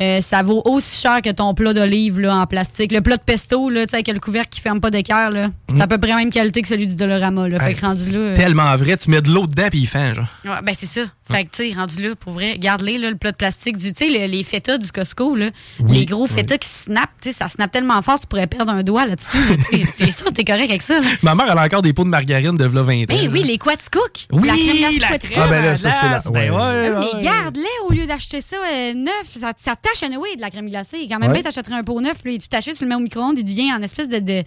euh, 0.00 0.20
ça 0.20 0.42
vaut 0.42 0.62
aussi 0.64 1.00
cher 1.00 1.22
que 1.22 1.30
ton 1.30 1.54
plat 1.54 1.72
d'olive 1.72 2.20
là, 2.20 2.36
en 2.36 2.46
plastique. 2.46 2.92
Le 2.92 3.00
plat 3.00 3.16
de 3.16 3.22
pesto, 3.22 3.70
là, 3.70 3.84
avec 3.92 4.08
le 4.08 4.18
couvercle 4.20 4.48
qui 4.50 4.60
ferme 4.60 4.80
pas 4.80 4.90
d'équerre, 4.90 5.30
là, 5.30 5.50
c'est 5.74 5.80
à 5.80 5.86
peu 5.86 5.98
près 5.98 6.10
la 6.10 6.16
même 6.16 6.30
qualité 6.30 6.62
que 6.62 6.68
celui 6.68 6.86
du 6.86 6.94
Dolorama. 6.96 7.48
Là. 7.48 7.58
Fait 7.60 7.74
que 7.74 7.80
rendu 7.84 8.10
là. 8.10 8.18
euh, 8.18 8.34
Tellement 8.36 8.76
vrai, 8.76 8.96
tu 8.96 9.10
mets 9.10 9.22
de 9.22 9.30
l'eau 9.30 9.46
dedans, 9.46 9.68
puis 9.70 9.80
il 9.80 9.86
fait, 9.86 10.14
genre. 10.14 10.26
Ouais, 10.44 10.50
ben 10.62 10.74
c'est 10.76 10.86
ça. 10.86 11.02
Fait 11.30 11.44
que, 11.44 11.50
tu 11.50 11.68
sais, 11.70 11.74
rendu 11.76 12.00
là, 12.02 12.14
pour 12.14 12.32
vrai, 12.34 12.56
garde-les, 12.58 12.98
le 12.98 13.16
plat 13.16 13.32
de 13.32 13.36
plastique. 13.36 13.76
Du, 13.78 13.92
tu 13.92 14.04
sais, 14.04 14.10
le- 14.16 14.26
les 14.30 14.44
feta 14.44 14.78
du 14.78 14.92
Costco, 14.92 15.34
là, 15.34 15.50
Oui, 15.80 15.98
les 15.98 16.06
gros 16.06 16.26
feta 16.28 16.56
qui 16.56 16.68
snap, 16.68 17.10
tu 17.20 17.32
sais, 17.32 17.38
ça 17.38 17.48
snap 17.48 17.72
tellement 17.72 18.00
fort, 18.02 18.20
tu 18.20 18.26
pourrais 18.28 18.46
perdre 18.46 18.72
un 18.72 18.82
doigt 18.84 19.06
là-dessus. 19.06 19.38
c'est 19.96 20.10
sûr, 20.12 20.32
t'es 20.32 20.44
correct 20.44 20.68
avec 20.70 20.82
ça. 20.82 21.00
là. 21.00 21.06
Ma 21.22 21.34
mère, 21.34 21.46
elle 21.50 21.58
a 21.58 21.64
encore 21.64 21.82
des 21.82 21.92
pots 21.92 22.04
de 22.04 22.10
margarine 22.10 22.56
de 22.56 22.64
v'là 22.64 22.82
20 22.82 22.92
ans. 22.94 23.06
Là. 23.08 23.16
oui, 23.32 23.42
les 23.42 23.58
Quaticook. 23.58 24.26
Oui, 24.30 24.46
la 24.46 24.54
crème 24.54 24.98
Quaticook. 25.00 25.30
crème 25.32 25.42
Ah, 25.44 25.48
ben 25.48 25.64
là, 25.64 25.76
ça, 25.76 25.90
c'est 26.00 26.08
la- 26.08 26.30
ouais. 26.30 26.48
ben 26.48 26.54
ouais, 26.54 26.92
Ah 26.94 27.00
ouais. 27.00 27.06
mais 27.14 27.22
garde-les 27.24 27.64
au 27.88 27.92
lieu 27.92 28.06
d'acheter 28.06 28.40
ça 28.40 28.56
euh, 28.72 28.94
neuf. 28.94 29.12
Ça, 29.34 29.52
ça 29.56 29.74
tâche 29.92 30.02
anyway 30.02 30.36
de 30.36 30.40
la 30.40 30.50
crème 30.50 30.68
glacée. 30.68 31.06
Quand 31.08 31.18
même, 31.18 31.28
Ouais. 31.28 31.34
bien, 31.34 31.42
t'achèterais 31.42 31.74
un 31.76 31.84
pot 31.84 32.00
neuf, 32.00 32.22
puis 32.22 32.38
tu 32.38 32.48
t'achètes, 32.48 32.76
tu 32.76 32.84
le 32.84 32.88
mets 32.88 32.94
au 32.94 33.00
micro-ondes, 33.00 33.38
il 33.38 33.44
devient 33.44 33.72
en 33.72 33.82
espèce 33.82 34.08
de, 34.08 34.18
de, 34.18 34.42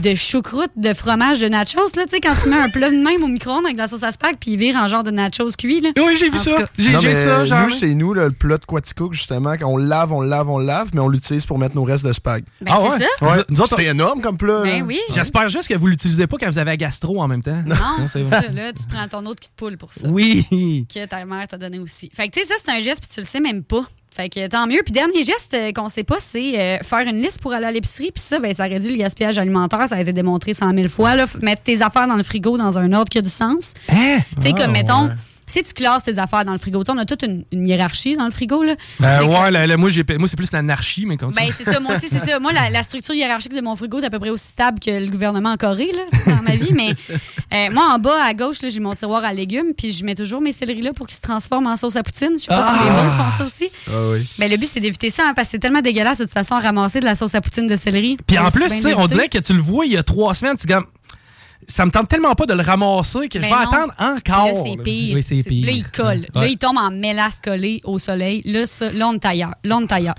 de 0.00 0.14
choucroute 0.14 0.70
de 0.76 0.92
fromage 0.94 1.40
de 1.40 1.48
nachos. 1.48 1.78
Là, 1.96 2.04
tu 2.04 2.10
sais, 2.10 2.20
quand 2.20 2.34
tu 2.42 2.48
mets 2.48 2.56
un 2.56 2.68
plat 2.68 2.90
de 2.90 2.96
même 2.96 3.22
au 3.22 3.28
micro-ondes 3.28 3.64
avec 3.64 3.76
de 3.76 3.82
la 3.82 3.88
sauce 3.88 4.02
à 4.02 4.12
spag, 4.12 4.36
puis 4.40 4.52
il 4.52 4.56
vire 4.58 4.76
en 4.76 4.88
genre 4.88 5.02
de 5.02 5.10
nachos 5.10 5.50
cuit. 5.58 5.80
Là. 5.80 5.90
Oui, 5.96 6.16
j'ai 6.18 6.30
vu 6.30 6.38
ça. 6.38 6.56
J'ai 6.78 7.14
ça, 7.14 7.44
genre. 7.44 7.62
nous, 7.68 7.68
chez 7.74 7.94
nous, 7.94 8.14
là, 8.14 8.24
le 8.26 8.32
plat 8.32 8.58
de 8.58 8.64
Quaticook, 8.64 9.12
justement, 9.12 9.52
quand 9.58 9.66
on 9.68 9.76
le 9.76 9.84
lave, 9.86 10.12
on 10.12 10.20
le 10.20 10.28
lave, 10.28 10.48
on 10.48 10.58
le 10.58 10.66
lave, 10.66 10.90
mais 10.94 11.00
on 11.00 11.08
l'utilise 11.08 11.46
pour 11.46 11.58
mettre 11.58 11.74
nos 11.76 11.84
restes 11.84 12.04
de 12.04 12.12
spag. 12.12 12.44
Ben, 12.60 12.72
Ah 12.74 12.78
c'est 12.82 12.88
ouais? 13.04 13.06
ça. 13.18 13.26
Ouais. 13.36 13.44
Nous 13.48 13.60
autres, 13.60 13.76
C'est 13.76 13.84
énorme 13.86 14.20
comme 14.20 14.36
plat. 14.36 14.62
Ben 14.62 14.82
oui. 14.86 14.98
J'espère 15.14 15.48
juste 15.48 15.68
que 15.68 15.74
vous 15.74 15.86
l'utilisez 15.86 16.26
pas 16.26 16.36
quand 16.38 16.50
vous 16.50 16.58
avez 16.58 16.70
la 16.72 16.76
gastro 16.76 17.20
en 17.22 17.28
même 17.28 17.42
temps. 17.42 17.62
Non, 17.66 17.76
c'est 18.08 18.24
ça. 18.24 18.40
Là, 18.50 18.72
tu 18.72 18.82
prends 18.88 19.08
ton 19.08 19.26
autre 19.26 19.40
cul 19.40 19.48
de 19.48 19.54
poule 19.56 19.76
pour 19.78 19.92
ça. 19.94 20.08
Oui. 20.08 20.86
Que 20.92 21.04
ta 21.06 21.24
mère 21.24 21.46
t'a 21.48 21.58
donné 21.58 21.78
aussi. 21.78 22.10
Fait 22.14 22.28
que, 22.28 22.34
tu 22.38 22.40
sais, 22.40 22.46
ça, 22.46 22.54
c'est 22.64 22.70
un 22.70 22.80
geste, 22.80 23.00
puis 23.02 23.10
tu 23.14 23.20
le 23.20 23.26
sais 23.26 23.40
même 23.40 23.62
pas. 23.62 23.84
Fait 24.14 24.28
que 24.28 24.46
tant 24.46 24.66
mieux. 24.66 24.82
Puis 24.84 24.92
dernier 24.92 25.24
geste 25.24 25.54
euh, 25.54 25.72
qu'on 25.72 25.88
sait 25.88 26.04
pas, 26.04 26.16
c'est 26.18 26.60
euh, 26.60 26.78
faire 26.82 27.00
une 27.00 27.22
liste 27.22 27.40
pour 27.40 27.52
aller 27.54 27.64
à 27.66 27.70
l'épicerie. 27.72 28.10
Puis 28.12 28.22
ça, 28.22 28.38
ben, 28.38 28.52
ça 28.52 28.64
réduit 28.64 28.90
le 28.90 28.98
gaspillage 28.98 29.38
alimentaire. 29.38 29.88
Ça 29.88 29.94
a 29.96 30.00
été 30.00 30.12
démontré 30.12 30.52
100 30.52 30.74
000 30.74 30.88
fois. 30.88 31.14
Là. 31.14 31.24
Mettre 31.40 31.62
tes 31.62 31.80
affaires 31.80 32.06
dans 32.06 32.16
le 32.16 32.22
frigo 32.22 32.58
dans 32.58 32.78
un 32.78 32.92
ordre 32.92 33.08
qui 33.08 33.16
a 33.18 33.22
du 33.22 33.30
sens. 33.30 33.72
Hein? 33.88 34.18
Tu 34.36 34.42
sais, 34.42 34.54
Ah, 34.54 34.62
comme, 34.62 34.72
mettons, 34.72 35.04
ouais. 35.06 35.12
Si 35.52 35.62
tu 35.62 35.74
classes 35.74 36.04
tes 36.04 36.18
affaires 36.18 36.44
dans 36.44 36.52
le 36.52 36.58
frigo, 36.58 36.82
on 36.88 36.98
a 36.98 37.04
toute 37.04 37.22
une, 37.22 37.44
une 37.52 37.66
hiérarchie 37.66 38.16
dans 38.16 38.24
le 38.24 38.30
frigo. 38.30 38.62
Là. 38.62 38.74
C'est 38.98 39.04
ouais, 39.04 39.26
que- 39.26 40.16
moi, 40.16 40.28
c'est 40.28 40.36
plus 40.36 40.52
l'anarchie, 40.52 41.06
mais 41.06 41.16
comme 41.16 41.32
ça. 41.32 41.40
Ben, 41.40 41.50
c'est 41.54 41.64
ça. 41.64 41.78
Moi 41.80 41.94
aussi, 41.94 42.08
c'est 42.10 42.18
ça. 42.30 42.38
Moi, 42.40 42.52
la, 42.52 42.70
la 42.70 42.82
structure 42.82 43.14
hiérarchique 43.14 43.54
de 43.54 43.60
mon 43.60 43.76
frigo 43.76 43.98
est 44.00 44.04
à 44.04 44.10
peu 44.10 44.18
près 44.18 44.30
aussi 44.30 44.48
stable 44.48 44.80
que 44.80 44.90
le 44.90 45.08
gouvernement 45.08 45.50
en 45.52 45.56
Corée, 45.56 45.90
là, 45.92 46.34
dans 46.36 46.42
ma 46.42 46.56
vie. 46.56 46.72
Mais 46.72 46.94
euh, 47.54 47.70
moi, 47.72 47.92
en 47.94 47.98
bas, 47.98 48.22
à 48.24 48.34
gauche, 48.34 48.62
là, 48.62 48.68
j'ai 48.68 48.80
mon 48.80 48.94
tiroir 48.94 49.24
à 49.24 49.32
légumes, 49.32 49.72
puis 49.76 49.92
je 49.92 50.04
mets 50.04 50.14
toujours 50.14 50.40
mes 50.40 50.52
céleris 50.52 50.82
là 50.82 50.92
pour 50.92 51.06
qu'ils 51.06 51.16
se 51.16 51.20
transforment 51.22 51.66
en 51.68 51.76
sauce 51.76 51.96
à 51.96 52.02
poutine. 52.02 52.32
Je 52.36 52.42
sais 52.44 52.46
pas 52.48 52.72
si 52.78 52.84
les 52.84 52.90
Ah! 52.90 53.02
vôtres 53.02 53.16
font 53.16 53.38
ça 53.38 53.44
aussi. 53.44 53.70
Ah 53.88 53.92
oui. 54.12 54.26
Ben, 54.38 54.50
le 54.50 54.56
but, 54.56 54.68
c'est 54.72 54.80
d'éviter 54.80 55.10
ça, 55.10 55.24
hein, 55.28 55.32
parce 55.34 55.48
que 55.48 55.52
c'est 55.52 55.58
tellement 55.58 55.80
dégueulasse 55.80 56.18
de 56.18 56.24
toute 56.24 56.32
façon 56.32 56.54
à 56.54 56.60
ramasser 56.60 57.00
de 57.00 57.04
la 57.04 57.14
sauce 57.14 57.34
à 57.34 57.40
poutine 57.40 57.66
de 57.66 57.76
céleri. 57.76 58.16
Puis 58.26 58.38
en 58.38 58.50
plus, 58.50 58.64
on 58.96 59.06
dirait 59.06 59.28
que 59.28 59.38
tu 59.38 59.52
le 59.54 59.60
vois 59.60 59.86
il 59.86 59.92
y 59.92 59.96
a 59.96 60.02
trois 60.02 60.34
semaines, 60.34 60.56
tu 60.56 60.66
dis 60.66 60.72
comme, 60.72 60.86
ça 61.68 61.86
me 61.86 61.90
tente 61.90 62.08
tellement 62.08 62.34
pas 62.34 62.46
de 62.46 62.54
le 62.54 62.62
ramasser 62.62 63.28
que 63.28 63.40
je 63.40 63.48
Ben 63.48 63.56
vais 63.58 63.64
non. 63.64 63.70
attendre 63.70 63.94
encore. 63.98 64.46
Là, 64.46 64.52
c'est 64.54 64.76
là. 64.76 64.82
pire. 64.82 65.14
Oui, 65.16 65.24
c'est 65.26 65.42
C'est- 65.42 65.48
pire. 65.48 65.66
Là, 65.66 65.72
il 65.72 65.84
colle. 65.90 66.26
Là, 66.34 66.46
il 66.46 66.58
tombe 66.58 66.76
en 66.78 66.90
mélasse 66.90 67.40
collée 67.42 67.80
au 67.84 67.98
soleil. 67.98 68.42
Là, 68.44 68.66
ça, 68.66 68.90
là, 68.92 69.08
on 69.08 69.14
est 69.14 69.24
ailleurs. 69.24 69.54
Là, 69.64 69.76
on 69.76 69.82
est 69.82 69.92
ailleurs. 69.92 70.14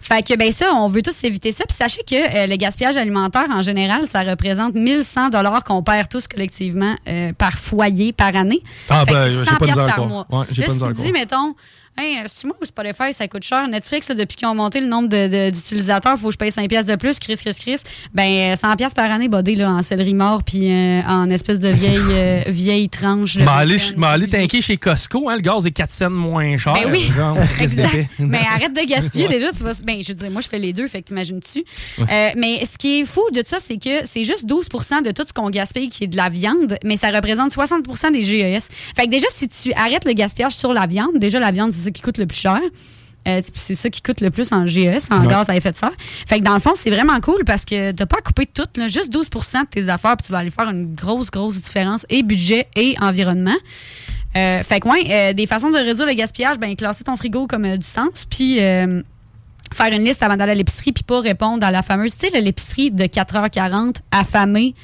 Fait 0.00 0.22
que, 0.26 0.36
ben 0.36 0.50
ça, 0.52 0.72
on 0.74 0.88
veut 0.88 1.02
tous 1.02 1.24
éviter 1.24 1.52
ça. 1.52 1.64
Puis 1.66 1.76
sachez 1.76 2.02
que 2.02 2.14
euh, 2.14 2.46
le 2.46 2.56
gaspillage 2.56 2.96
alimentaire, 2.96 3.46
en 3.50 3.62
général, 3.62 4.06
ça 4.06 4.22
représente 4.22 4.74
1100 4.74 5.30
dollars 5.30 5.64
qu'on 5.64 5.82
perd 5.82 6.08
tous 6.08 6.28
collectivement 6.28 6.94
euh, 7.08 7.32
par 7.32 7.54
foyer, 7.54 8.12
par 8.12 8.34
année. 8.36 8.60
Ah, 8.88 9.04
Fait 9.06 9.12
que 9.12 9.14
ben, 9.14 9.44
100 9.44 9.56
pas 9.56 9.86
par 9.86 10.06
mois. 10.06 10.26
Ouais, 10.30 10.44
j'ai 10.50 10.62
là, 10.62 10.68
si 10.68 10.78
tu 10.78 11.02
dis, 11.02 11.12
mettons, 11.12 11.54
Hey, 11.98 12.16
euh, 12.16 12.22
c'est 12.26 12.46
moi 12.46 12.56
ou 12.60 12.64
Spotify, 12.64 13.12
ça 13.12 13.28
coûte 13.28 13.42
cher. 13.44 13.68
Netflix, 13.68 14.08
là, 14.08 14.14
depuis 14.14 14.36
qu'ils 14.36 14.48
ont 14.48 14.54
monté 14.54 14.80
le 14.80 14.86
nombre 14.86 15.08
d'utilisateurs, 15.50 16.14
il 16.16 16.20
faut 16.20 16.28
que 16.28 16.32
je 16.32 16.38
paye 16.38 16.50
5$ 16.50 16.66
piastres 16.66 16.90
de 16.90 16.96
plus. 16.96 17.18
Chris, 17.18 17.36
Chris, 17.36 17.54
Chris. 17.60 17.80
Ben, 18.14 18.52
euh, 18.52 18.54
100$ 18.56 18.76
piastres 18.76 18.96
par 18.96 19.10
année, 19.10 19.28
bodé, 19.28 19.56
là, 19.56 19.70
en 19.70 19.82
céleri 19.82 20.14
mort, 20.14 20.42
puis 20.42 20.72
euh, 20.72 21.02
en 21.06 21.28
espèce 21.28 21.60
de 21.60 21.68
vieille, 21.68 21.98
euh, 22.10 22.42
vieille 22.48 22.88
tranche. 22.88 23.36
M'en 23.38 24.06
aller, 24.08 24.28
tanker 24.28 24.62
chez 24.62 24.78
Costco, 24.78 25.28
hein, 25.28 25.36
le 25.36 25.42
gaz 25.42 25.66
est 25.66 25.70
4 25.70 25.90
cents 25.92 26.10
moins 26.10 26.56
cher. 26.56 26.72
Ben 26.72 26.90
oui, 26.90 27.10
genre, 27.14 27.36
exact. 27.60 28.08
Mais 28.18 28.38
arrête 28.38 28.72
de 28.72 28.86
gaspiller 28.86 29.24
Ouais. 29.28 29.34
déjà. 29.34 29.52
Tu 29.52 29.62
vas, 29.62 29.72
ben, 29.84 30.02
je 30.02 30.08
veux 30.08 30.14
dire, 30.14 30.30
moi, 30.30 30.40
je 30.40 30.48
fais 30.48 30.58
les 30.58 30.72
deux, 30.72 30.88
fait 30.88 31.02
que 31.02 31.08
t'imagines-tu? 31.08 31.58
Ouais. 31.98 32.06
Euh, 32.10 32.28
mais 32.38 32.64
ce 32.64 32.78
qui 32.78 33.00
est 33.00 33.04
fou 33.04 33.22
de 33.32 33.42
ça, 33.44 33.58
c'est 33.60 33.76
que 33.76 34.06
c'est 34.06 34.24
juste 34.24 34.46
12 34.46 34.66
de 35.04 35.10
tout 35.10 35.24
ce 35.28 35.32
qu'on 35.34 35.50
gaspille 35.50 35.88
qui 35.90 36.04
est 36.04 36.08
de 36.08 36.16
la 36.16 36.30
viande, 36.30 36.76
mais 36.84 36.96
ça 36.96 37.10
représente 37.10 37.52
60 37.52 37.82
des 38.12 38.22
GES. 38.22 38.68
Fait 38.96 39.04
que 39.04 39.10
déjà, 39.10 39.26
si 39.34 39.46
tu 39.48 39.72
arrêtes 39.74 40.06
le 40.06 40.14
gaspillage 40.14 40.54
sur 40.54 40.72
la 40.72 40.86
viande, 40.86 41.18
déjà, 41.18 41.38
la 41.38 41.50
viande, 41.50 41.70
c'est 41.72 41.81
ça 41.82 41.90
qui 41.90 42.02
coûte 42.02 42.18
le 42.18 42.26
plus 42.26 42.38
cher. 42.38 42.60
Euh, 43.28 43.40
c'est- 43.40 43.56
c'est 43.56 43.74
ça 43.76 43.88
qui 43.88 44.02
coûte 44.02 44.20
le 44.20 44.30
plus 44.30 44.50
en 44.52 44.66
GES, 44.66 45.06
en 45.12 45.20
Ouais. 45.20 45.28
gaz 45.28 45.48
à 45.48 45.54
effet 45.54 45.70
de 45.70 45.76
serre. 45.76 45.92
Fait 46.26 46.40
que 46.40 46.44
dans 46.44 46.54
le 46.54 46.60
fond, 46.60 46.72
c'est 46.74 46.90
vraiment 46.90 47.20
cool 47.20 47.44
parce 47.44 47.64
que 47.64 47.92
t'as 47.92 48.06
pas 48.06 48.16
à 48.18 48.20
couper 48.20 48.46
tout, 48.46 48.64
là, 48.76 48.88
juste 48.88 49.10
12% 49.12 49.60
de 49.62 49.66
tes 49.68 49.88
affaires, 49.88 50.16
puis 50.16 50.26
tu 50.26 50.32
vas 50.32 50.38
aller 50.38 50.50
faire 50.50 50.68
une 50.68 50.94
grosse, 50.94 51.30
grosse 51.30 51.60
différence 51.60 52.04
et 52.10 52.24
budget 52.24 52.66
et 52.74 52.96
environnement. 53.00 53.54
Euh, 54.34 54.62
fait 54.64 54.80
que, 54.80 54.88
ouais, 54.88 55.04
euh, 55.10 55.32
des 55.34 55.46
façons 55.46 55.70
de 55.70 55.76
réduire 55.76 56.06
le 56.06 56.14
gaspillage, 56.14 56.58
ben, 56.58 56.74
classer 56.74 57.04
ton 57.04 57.16
frigo 57.16 57.46
comme 57.46 57.76
du 57.76 57.86
sens, 57.86 58.24
puis 58.28 58.56
faire 58.56 59.92
une 59.92 60.04
liste 60.04 60.22
avant 60.22 60.36
d'aller 60.36 60.52
à 60.52 60.54
l'épicerie, 60.56 60.92
puis 60.92 61.04
pas 61.04 61.20
répondre 61.20 61.64
à 61.64 61.70
la 61.70 61.82
fameuse, 61.82 62.16
tu 62.16 62.28
sais, 62.28 62.40
l'épicerie 62.40 62.90
de 62.90 63.04
4h40, 63.06 63.96
affamée. 64.10 64.74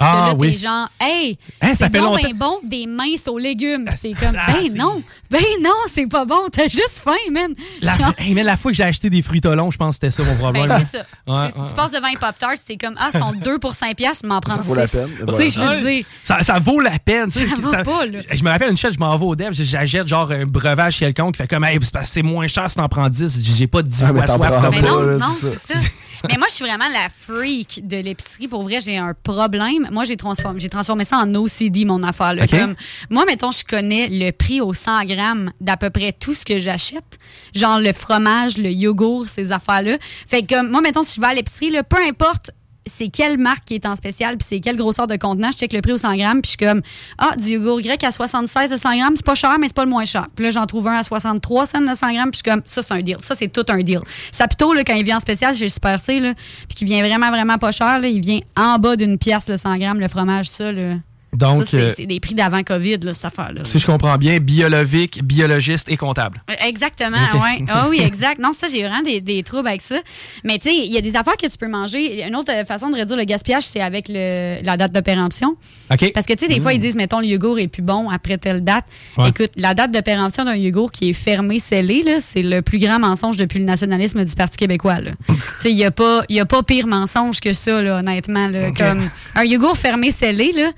Ah, 0.00 0.10
que 0.10 0.30
là, 0.30 0.34
oui. 0.38 0.52
t'es 0.54 0.60
genre, 0.60 0.88
hey, 1.00 1.38
Hein, 1.60 1.68
ça 1.70 1.76
c'est 1.76 1.84
fait 1.90 1.98
bon, 2.00 2.04
longtemps. 2.06 2.22
ben 2.22 2.36
bon, 2.36 2.58
des 2.64 2.86
minces 2.86 3.28
aux 3.28 3.38
légumes. 3.38 3.88
C'est 3.96 4.12
comme, 4.12 4.36
Ah, 4.38 4.52
ben 4.52 4.74
non, 4.74 5.02
ben 5.30 5.42
non, 5.62 5.70
c'est 5.88 6.06
pas 6.06 6.24
bon, 6.24 6.42
t'as 6.50 6.68
juste 6.68 7.00
faim, 7.02 7.12
man. 7.30 7.54
La, 7.80 7.96
Genre, 7.96 8.12
Hey, 8.18 8.34
mais 8.34 8.42
la 8.42 8.56
fois 8.56 8.70
que 8.72 8.76
j'ai 8.76 8.82
acheté 8.82 9.08
des 9.10 9.22
fruits 9.22 9.40
long, 9.44 9.70
je 9.70 9.76
pense 9.78 9.98
que 9.98 10.06
c'était 10.06 10.22
ça 10.22 10.28
mon 10.28 10.36
problème. 10.36 10.66
ben, 10.68 10.78
c'est 10.90 10.98
ça. 10.98 11.04
Ouais, 11.26 11.48
tu 11.68 11.74
passes 11.74 11.92
devant 11.92 12.06
un 12.08 12.14
Pop-Tart, 12.18 12.54
c'est 12.64 12.76
comme, 12.76 12.94
ah, 12.98 13.10
ils 13.14 13.18
sont 13.18 13.32
2 13.44 13.58
pour 13.58 13.74
5 13.74 13.96
piastres, 13.96 14.26
m'en 14.26 14.40
prendre 14.40 14.62
Ça 14.62 14.66
vaut 14.66 14.74
la 14.74 14.86
6. 14.86 14.96
peine, 14.96 15.08
je 15.18 15.60
veux 15.60 15.84
Ouais. 15.84 15.94
dire. 15.94 16.06
Ça, 16.22 16.42
ça 16.42 16.58
vaut 16.58 16.80
la 16.80 16.98
peine. 16.98 17.30
tu 17.30 17.38
sais, 17.40 17.46
Ça 17.48 17.54
vaut 17.56 17.70
pas, 17.70 18.06
là. 18.06 18.18
Je 18.30 18.42
me 18.42 18.50
rappelle 18.50 18.70
une 18.70 18.76
chose, 18.76 18.94
je 18.94 18.98
m'en 18.98 19.16
vais 19.16 19.24
au 19.26 19.36
dev, 19.36 19.52
j'achète 19.52 20.06
genre 20.08 20.30
un 20.32 20.44
breuvage 20.44 20.98
quelqu'un 20.98 21.30
qui 21.30 21.38
fait 21.38 21.48
comme, 21.48 21.64
hey, 21.64 21.78
c'est 21.82 21.92
parce 21.92 22.06
que 22.08 22.12
c'est 22.12 22.22
moins 22.22 22.46
cher 22.46 22.68
si 22.68 22.76
t'en 22.76 22.88
prends 22.88 23.08
10. 23.08 23.40
J'ai 23.42 23.66
pas 23.66 23.82
10 23.82 24.02
Ah, 24.02 24.12
mais 24.12 24.18
fois 24.18 24.26
t'en 24.26 24.36
soif. 24.38 24.52
prends 24.60 24.70
Mais 24.70 24.82
non, 24.82 25.02
non, 25.18 25.26
c'est 25.30 25.58
ça. 25.58 25.78
Mais 26.28 26.36
moi, 26.36 26.46
je 26.48 26.54
suis 26.54 26.64
vraiment 26.64 26.88
la 26.88 27.08
freak 27.08 27.86
de 27.86 27.96
l'épicerie. 27.96 28.48
Pour 28.48 28.62
vrai, 28.62 28.80
j'ai 28.80 28.96
un 28.96 29.14
problème. 29.14 29.88
Moi, 29.90 30.04
j'ai 30.04 30.16
transformé, 30.16 30.60
j'ai 30.60 30.68
transformé 30.68 31.04
ça 31.04 31.18
en 31.18 31.34
OCD, 31.34 31.84
mon 31.84 32.02
affaire. 32.02 32.34
là. 32.34 32.46
Comme, 32.46 32.74
moi, 33.10 33.24
mettons, 33.26 33.50
je 33.50 33.64
connais 33.64 34.08
le 34.08 34.30
prix 34.30 34.60
au 34.60 34.74
100 34.74 35.04
grammes 35.04 35.52
d'à 35.60 35.76
peu 35.76 35.90
près 35.90 36.12
tout 36.12 36.34
ce 36.34 36.44
que 36.44 36.58
j'achète. 36.58 37.18
Genre 37.54 37.80
le 37.80 37.92
fromage, 37.92 38.58
le 38.58 38.70
yogourt, 38.70 39.28
ces 39.28 39.52
affaires-là. 39.52 39.98
Fait 40.26 40.42
que, 40.42 40.62
moi, 40.62 40.80
mettons, 40.80 41.02
si 41.02 41.16
je 41.16 41.20
vais 41.20 41.28
à 41.28 41.34
l'épicerie, 41.34 41.72
peu 41.88 41.98
importe 42.06 42.50
c'est 42.86 43.08
quelle 43.08 43.38
marque 43.38 43.64
qui 43.64 43.74
est 43.74 43.86
en 43.86 43.96
spécial, 43.96 44.36
puis 44.36 44.46
c'est 44.48 44.60
quelle 44.60 44.76
grosseur 44.76 45.06
de 45.06 45.16
contenant, 45.16 45.50
je 45.52 45.58
check 45.58 45.72
le 45.72 45.80
prix 45.80 45.92
au 45.92 45.98
100 45.98 46.16
grammes, 46.16 46.42
puis 46.42 46.52
je 46.52 46.56
suis 46.58 46.66
comme, 46.66 46.82
ah, 47.18 47.34
du 47.36 47.52
yogourt 47.52 47.80
grec 47.80 48.02
à 48.04 48.10
76 48.10 48.70
de 48.70 48.76
100 48.76 48.96
grammes, 48.96 49.16
c'est 49.16 49.24
pas 49.24 49.34
cher, 49.34 49.56
mais 49.58 49.68
c'est 49.68 49.76
pas 49.76 49.84
le 49.84 49.90
moins 49.90 50.04
cher. 50.04 50.26
Puis 50.34 50.44
là, 50.44 50.50
j'en 50.50 50.66
trouve 50.66 50.88
un 50.88 50.96
à 50.96 51.02
63 51.02 51.66
cents 51.66 51.80
de 51.80 51.94
100 51.94 52.12
grammes, 52.12 52.30
puis 52.30 52.40
je 52.44 52.48
suis 52.48 52.50
comme, 52.50 52.62
ça, 52.64 52.82
c'est 52.82 52.94
un 52.94 53.02
deal. 53.02 53.16
Ça, 53.22 53.34
c'est 53.34 53.48
tout 53.48 53.64
un 53.68 53.82
deal. 53.82 54.00
Saputo, 54.32 54.72
là, 54.72 54.84
quand 54.84 54.94
il 54.94 55.04
vient 55.04 55.16
en 55.16 55.20
spécial, 55.20 55.54
j'ai 55.54 55.68
Super 55.68 56.00
C, 56.00 56.20
là, 56.20 56.34
puis 56.68 56.76
qui 56.76 56.84
vient 56.84 57.00
vraiment, 57.00 57.30
vraiment 57.30 57.58
pas 57.58 57.72
cher, 57.72 57.98
là, 57.98 58.08
il 58.08 58.20
vient 58.20 58.40
en 58.56 58.78
bas 58.78 58.96
d'une 58.96 59.18
pièce 59.18 59.46
de 59.46 59.56
100 59.56 59.78
grammes, 59.78 60.00
le 60.00 60.08
fromage, 60.08 60.48
ça, 60.48 60.72
là. 60.72 60.94
Donc, 61.34 61.64
c'est, 61.66 61.76
euh, 61.80 61.92
c'est 61.96 62.06
des 62.06 62.20
prix 62.20 62.34
d'avant 62.34 62.62
COVID, 62.62 62.98
là, 63.02 63.14
cette 63.14 63.24
affaire-là. 63.26 63.62
Si 63.64 63.78
je 63.78 63.86
comprends 63.86 64.16
bien, 64.16 64.38
biologique, 64.38 65.22
biologiste 65.24 65.88
et 65.90 65.96
comptable. 65.96 66.42
Euh, 66.50 66.54
Exactement, 66.66 67.16
Ok. 67.34 67.42
ouais. 67.42 67.64
Ah 67.68 67.86
oui, 67.90 68.00
exact. 68.04 68.38
Non, 68.40 68.52
ça, 68.52 68.66
j'ai 68.72 68.80
vraiment 68.82 69.02
des, 69.02 69.20
des 69.20 69.42
troubles 69.42 69.68
avec 69.68 69.82
ça. 69.82 69.96
Mais 70.44 70.58
tu 70.58 70.70
sais, 70.70 70.76
il 70.76 70.92
y 70.92 70.96
a 70.96 71.00
des 71.00 71.16
affaires 71.16 71.36
que 71.36 71.46
tu 71.46 71.58
peux 71.58 71.68
manger. 71.68 72.24
Une 72.26 72.36
autre 72.36 72.52
euh, 72.54 72.64
façon 72.64 72.88
de 72.90 72.94
réduire 72.96 73.16
le 73.18 73.24
gaspillage, 73.24 73.64
c'est 73.64 73.80
avec 73.80 74.06
le, 74.08 74.62
la 74.64 74.76
date 74.76 74.92
de 74.92 75.00
péremption. 75.00 75.56
OK. 75.92 76.12
Parce 76.12 76.26
que 76.26 76.32
tu 76.32 76.46
sais, 76.46 76.48
des 76.54 76.60
fois, 76.60 76.72
Mm. 76.72 76.76
ils 76.76 76.80
disent, 76.80 76.96
mettons, 76.96 77.20
le 77.20 77.26
yogourt 77.26 77.58
est 77.58 77.68
plus 77.68 77.82
bon 77.82 78.08
après 78.08 78.38
telle 78.38 78.62
date. 78.64 78.84
Ouais. 79.16 79.28
Écoute, 79.28 79.50
la 79.56 79.74
date 79.74 79.90
de 79.92 80.00
péremption 80.00 80.44
d'un 80.44 80.56
yogourt 80.56 80.90
qui 80.90 81.10
est 81.10 81.12
fermé, 81.12 81.58
scellé, 81.58 82.04
c'est 82.20 82.42
le 82.42 82.62
plus 82.62 82.78
grand 82.78 82.98
mensonge 82.98 83.36
depuis 83.36 83.58
le 83.58 83.64
nationalisme 83.64 84.24
du 84.24 84.34
Parti 84.34 84.56
québécois. 84.56 84.96
tu 85.28 85.34
sais, 85.60 85.70
il 85.70 85.76
n'y 85.76 85.84
a, 85.84 85.90
pas- 85.90 86.22
y 86.28 86.40
a 86.40 86.46
pas 86.46 86.62
pire 86.62 86.86
mensonge 86.86 87.40
que 87.40 87.52
ça, 87.52 87.82
là, 87.82 87.98
honnêtement. 87.98 88.48
là. 88.48 88.70
Comme 88.76 89.08
un 89.34 89.44
yogourt 89.44 89.76
fermé, 89.76 90.10
scellé, 90.10 90.52
là. 90.52 90.70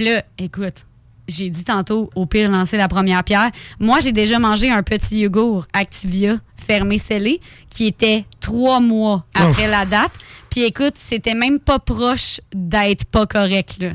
Puis 0.00 0.08
là, 0.08 0.24
écoute, 0.38 0.86
j'ai 1.28 1.50
dit 1.50 1.62
tantôt, 1.62 2.08
au 2.14 2.24
pire, 2.24 2.50
lancer 2.50 2.78
la 2.78 2.88
première 2.88 3.22
pierre. 3.22 3.50
Moi, 3.78 4.00
j'ai 4.00 4.12
déjà 4.12 4.38
mangé 4.38 4.70
un 4.70 4.82
petit 4.82 5.18
yogourt 5.18 5.66
Activia 5.74 6.38
fermé 6.56 6.96
scellé 6.96 7.38
qui 7.68 7.84
était 7.84 8.24
trois 8.40 8.80
mois 8.80 9.26
après 9.34 9.66
Ouf. 9.66 9.70
la 9.70 9.84
date. 9.84 10.12
Puis 10.48 10.62
écoute, 10.62 10.94
c'était 10.94 11.34
même 11.34 11.60
pas 11.60 11.78
proche 11.78 12.40
d'être 12.54 13.04
pas 13.04 13.26
correct, 13.26 13.76
là. 13.78 13.90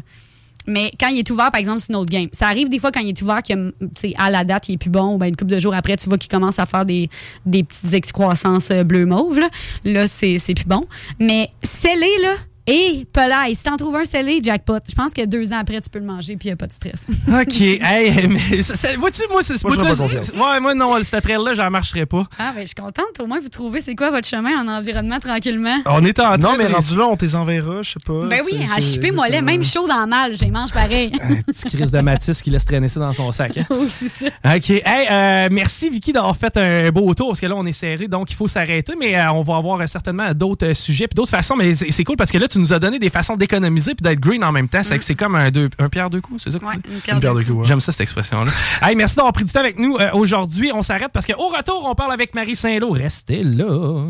Mais 0.67 0.91
quand 0.99 1.07
il 1.07 1.17
est 1.17 1.29
ouvert, 1.31 1.49
par 1.49 1.59
exemple, 1.59 1.79
c'est 1.79 1.89
une 1.89 1.95
autre 1.95 2.11
game. 2.11 2.27
Ça 2.33 2.49
arrive 2.49 2.69
des 2.69 2.77
fois 2.77 2.91
quand 2.91 2.99
il 2.99 3.09
est 3.09 3.21
ouvert 3.23 3.41
que, 3.41 3.71
tu 3.71 3.87
sais, 3.99 4.13
à 4.15 4.29
la 4.29 4.43
date, 4.43 4.69
il 4.69 4.73
est 4.73 4.77
plus 4.77 4.91
bon, 4.91 5.15
ou 5.15 5.17
ben 5.17 5.25
une 5.25 5.35
couple 5.35 5.53
de 5.53 5.59
jours 5.59 5.73
après, 5.73 5.97
tu 5.97 6.07
vois 6.07 6.19
qu'il 6.19 6.29
commence 6.29 6.59
à 6.59 6.67
faire 6.67 6.85
des, 6.85 7.09
des 7.47 7.63
petites 7.63 7.93
excroissances 7.93 8.69
euh, 8.69 8.83
bleu-mauve. 8.83 9.39
Là, 9.39 9.49
là 9.85 10.07
c'est 10.07 10.37
c'est 10.37 10.53
plus 10.53 10.65
bon. 10.65 10.85
Mais 11.19 11.49
scellé, 11.63 12.11
là, 12.21 12.35
et 12.67 13.05
pelaille, 13.13 13.55
si 13.55 13.63
t'en 13.63 13.77
trouves 13.77 13.95
un 13.95 14.05
scellé, 14.05 14.39
jackpot. 14.43 14.79
Je 14.89 14.95
pense 14.95 15.11
que 15.13 15.23
deux 15.25 15.53
ans 15.53 15.57
après, 15.59 15.79
tu 15.81 15.89
peux 15.89 15.99
le 15.99 16.05
manger, 16.05 16.35
puis 16.35 16.47
il 16.47 16.49
n'y 16.49 16.53
a 16.53 16.55
pas 16.55 16.67
de 16.67 16.71
stress. 16.73 17.05
OK. 17.27 17.61
hey, 17.61 18.27
mais 18.27 18.61
ça, 18.61 18.75
ça- 18.75 18.95
vois-tu, 18.97 19.21
moi, 19.29 19.43
c'est 19.43 19.57
ce 19.57 19.65
Moi, 19.67 19.75
serais 19.75 19.95
pas 19.95 20.53
Ouais, 20.53 20.59
moi, 20.59 20.73
non, 20.73 20.95
cette 21.03 21.23
trail-là, 21.23 21.53
j'en 21.53 21.69
marcherai 21.69 22.05
pas. 22.05 22.23
Ah, 22.39 22.51
ben, 22.55 22.61
je 22.61 22.65
suis 22.67 22.75
contente. 22.75 23.05
Au 23.19 23.27
moins, 23.27 23.39
vous 23.39 23.49
trouvez 23.49 23.81
c'est 23.81 23.95
quoi 23.95 24.09
votre 24.09 24.27
chemin 24.27 24.59
en 24.59 24.67
environnement 24.67 25.19
tranquillement. 25.19 25.77
On 25.85 26.03
est 26.05 26.19
en 26.19 26.23
train 26.23 26.37
Non, 26.37 26.49
mais 26.57 26.67
de- 26.67 26.73
rendu 26.73 26.95
là, 26.97 27.05
on 27.07 27.15
t'es 27.15 27.35
enverra, 27.35 27.81
je 27.83 27.91
sais 27.91 27.99
pas. 28.05 28.25
Ben 28.27 28.41
oui, 28.45 28.59
à 28.75 28.81
chipper, 28.81 29.11
moi, 29.11 29.29
là, 29.29 29.41
même 29.41 29.63
chaud 29.63 29.87
dans 29.87 29.99
le 30.01 30.07
mal, 30.07 30.35
j'ai 30.35 30.49
mange 30.49 30.71
pareil. 30.71 31.11
Un 31.21 31.35
petit 31.41 31.69
crise 31.69 31.91
de 31.91 31.99
Matisse 31.99 32.41
qui 32.41 32.49
laisse 32.49 32.65
traîner 32.65 32.87
ça 32.87 32.99
dans 32.99 33.13
son 33.13 33.31
sac. 33.31 33.57
hein. 33.57 33.65
oui, 33.69 33.87
c'est 33.89 34.07
ça. 34.09 34.25
OK. 34.55 34.69
Hey, 34.69 35.07
euh, 35.11 35.47
merci, 35.51 35.89
Vicky, 35.89 36.11
d'avoir 36.13 36.35
fait 36.35 36.55
un 36.57 36.91
beau 36.91 37.13
tour, 37.13 37.29
parce 37.29 37.39
que 37.39 37.45
là, 37.45 37.55
on 37.55 37.65
est 37.65 37.71
serré, 37.73 38.07
donc 38.07 38.31
il 38.31 38.35
faut 38.35 38.47
s'arrêter, 38.47 38.93
mais 38.99 39.15
euh, 39.17 39.31
on 39.31 39.41
va 39.43 39.57
avoir 39.57 39.79
euh, 39.81 39.85
certainement 39.87 40.33
d'autres 40.33 40.73
sujets, 40.73 41.07
puis 41.07 41.15
d'autres 41.15 41.29
façons, 41.29 41.55
mais 41.55 41.73
c'est 41.75 41.91
c'est 41.91 42.03
cool 42.03 42.17
parce 42.17 42.31
que 42.31 42.37
là, 42.37 42.47
tu 42.47 42.54
nous 42.59 42.73
as 42.73 42.79
donné 42.79 42.99
des 42.99 43.09
façons 43.09 43.35
d'économiser 43.35 43.95
puis 43.95 44.03
d'être 44.03 44.19
green 44.19 44.43
en 44.43 44.51
même 44.51 44.67
temps. 44.67 44.83
C'est 44.83 44.97
que 44.97 45.03
c'est 45.03 45.15
comme 45.15 45.35
un, 45.35 45.51
deux, 45.51 45.69
un 45.79 45.89
pierre 45.89 46.09
deux 46.09 46.21
coups, 46.21 46.43
c'est 46.43 46.51
ça? 46.51 46.57
Ouais, 46.57 46.75
une 46.87 46.95
Une 47.15 47.19
paire 47.19 47.33
de 47.35 47.43
coups, 47.43 47.59
ouais. 47.59 47.65
J'aime 47.65 47.81
ça, 47.81 47.91
cette 47.91 48.01
expression-là. 48.01 48.51
hey, 48.81 48.95
merci 48.95 49.15
d'avoir 49.15 49.33
pris 49.33 49.43
du 49.43 49.51
temps 49.51 49.59
avec 49.59 49.79
nous 49.79 49.97
euh, 49.97 50.09
aujourd'hui. 50.13 50.71
On 50.73 50.81
s'arrête 50.81 51.11
parce 51.13 51.25
qu'au 51.25 51.47
retour, 51.49 51.85
on 51.85 51.95
parle 51.95 52.13
avec 52.13 52.35
Marie 52.35 52.55
Saint-Lô. 52.55 52.91
Restez 52.91 53.43
là. 53.43 54.05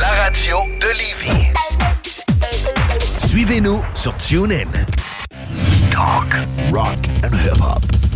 La 0.00 0.08
radio 0.24 0.56
de 0.80 0.86
Lévis. 0.98 1.52
Suivez-nous 3.26 3.82
sur 3.94 4.16
TuneIn. 4.16 4.68
Talk, 5.90 6.34
rock 6.72 6.96
and 7.24 7.34
hip-hop. 7.34 8.07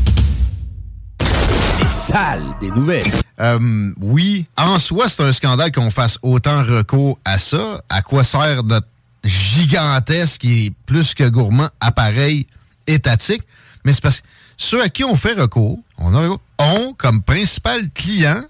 Salles 1.93 2.55
des 2.59 2.71
nouvelles. 2.71 3.13
Euh, 3.39 3.93
oui, 4.01 4.47
en 4.57 4.79
soi, 4.79 5.09
c'est 5.09 5.23
un 5.23 5.33
scandale 5.33 5.71
qu'on 5.71 5.91
fasse 5.91 6.19
autant 6.23 6.63
recours 6.63 7.19
à 7.25 7.39
ça. 7.39 7.83
À 7.91 8.01
quoi 8.01 8.25
sert 8.25 8.65
notre 8.65 8.87
gigantesque 9.23 10.45
et 10.45 10.73
plus 10.87 11.15
que 11.15 11.29
gourmand 11.29 11.69
appareil 11.81 12.47
étatique? 12.87 13.43
Mais 13.85 13.93
c'est 13.93 14.01
parce 14.03 14.21
que 14.21 14.27
ceux 14.57 14.83
à 14.83 14.89
qui 14.89 15.05
on 15.05 15.15
fait 15.17 15.35
recours, 15.35 15.79
ont 15.99 16.95
comme 16.97 17.23
principal 17.23 17.91
client 17.91 18.43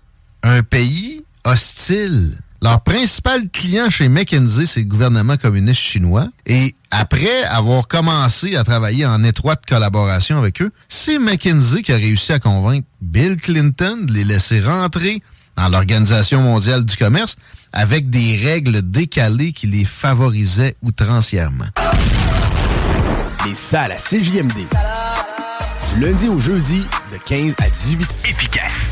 un 0.43 0.63
pays 0.63 1.25
hostile. 1.45 2.39
Leur 2.63 2.81
principal 2.81 3.49
client 3.51 3.91
chez 3.91 4.09
McKinsey, 4.09 4.67
c'est 4.67 4.81
le 4.81 4.87
gouvernement 4.87 5.37
communiste 5.37 5.81
chinois. 5.81 6.29
Et 6.47 6.77
après 6.93 7.43
avoir 7.43 7.89
commencé 7.89 8.55
à 8.55 8.63
travailler 8.63 9.05
en 9.05 9.25
étroite 9.25 9.63
collaboration 9.69 10.39
avec 10.39 10.63
eux, 10.63 10.71
c'est 10.89 11.19
McKinsey 11.19 11.83
qui 11.83 11.93
a 11.93 11.97
réussi 11.97 12.33
à 12.33 12.39
convaincre 12.39 12.87
Bill 13.01 13.37
Clinton 13.37 13.99
de 14.03 14.13
les 14.13 14.23
laisser 14.23 14.61
rentrer 14.61 15.21
dans 15.57 15.69
l'Organisation 15.69 16.41
mondiale 16.41 16.85
du 16.85 16.97
commerce 16.97 17.35
avec 17.73 18.11
des 18.11 18.37
règles 18.37 18.81
décalées 18.89 19.53
qui 19.53 19.67
les 19.67 19.85
favorisaient 19.85 20.77
outrancièrement. 20.83 21.67
Les 23.45 23.57
salles 23.57 23.91
à 23.91 23.97
CJMD. 23.97 24.53
Du 25.95 26.01
lundi 26.01 26.29
au 26.29 26.39
jeudi, 26.39 26.85
de 27.13 27.19
15 27.27 27.55
à 27.59 27.69
18 27.69 28.09
Efficace. 28.25 28.92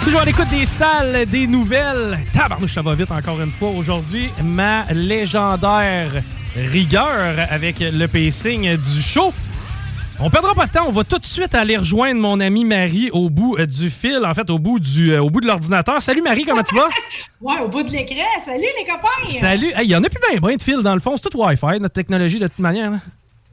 Êtes 0.00 0.06
toujours 0.06 0.20
à 0.20 0.24
l'écoute 0.24 0.48
des 0.48 0.64
salles, 0.64 1.26
des 1.26 1.46
nouvelles. 1.46 2.18
Tabarnouche, 2.32 2.72
ça 2.72 2.80
va 2.82 2.94
vite 2.94 3.10
encore 3.10 3.40
une 3.40 3.50
fois. 3.50 3.68
Aujourd'hui, 3.70 4.30
ma 4.42 4.84
légendaire 4.92 6.10
rigueur 6.56 7.46
avec 7.50 7.80
le 7.80 8.06
pacing 8.06 8.76
du 8.76 9.02
show. 9.02 9.32
On 10.18 10.30
perdra 10.30 10.54
pas 10.54 10.66
de 10.66 10.72
temps, 10.72 10.84
on 10.86 10.92
va 10.92 11.04
tout 11.04 11.18
de 11.18 11.24
suite 11.24 11.54
aller 11.54 11.76
rejoindre 11.76 12.20
mon 12.20 12.40
amie 12.40 12.64
Marie 12.64 13.10
au 13.10 13.30
bout 13.30 13.56
euh, 13.58 13.64
du 13.66 13.88
fil, 13.88 14.20
en 14.24 14.34
fait 14.34 14.50
au 14.50 14.58
bout 14.58 14.78
du 14.78 15.12
euh, 15.12 15.22
au 15.22 15.30
bout 15.30 15.40
de 15.40 15.46
l'ordinateur. 15.46 16.00
Salut 16.02 16.20
Marie, 16.20 16.44
comment 16.44 16.62
tu 16.62 16.74
vas? 16.74 16.88
ouais, 17.40 17.58
au 17.64 17.68
bout 17.68 17.82
de 17.82 17.90
l'écran. 17.90 18.16
Salut 18.44 18.60
les 18.60 18.84
copains! 18.86 19.40
Salut! 19.40 19.72
Il 19.82 19.88
y 19.88 19.96
en 19.96 20.02
a 20.02 20.08
plus 20.10 20.20
bien, 20.40 20.56
de 20.56 20.62
fil 20.62 20.82
dans 20.82 20.94
le 20.94 21.00
fond, 21.00 21.16
c'est 21.16 21.30
tout 21.30 21.38
Wi-Fi, 21.38 21.80
notre 21.80 21.94
technologie 21.94 22.38
de 22.38 22.48
toute 22.48 22.58
manière. 22.58 22.92
hein. 22.92 23.00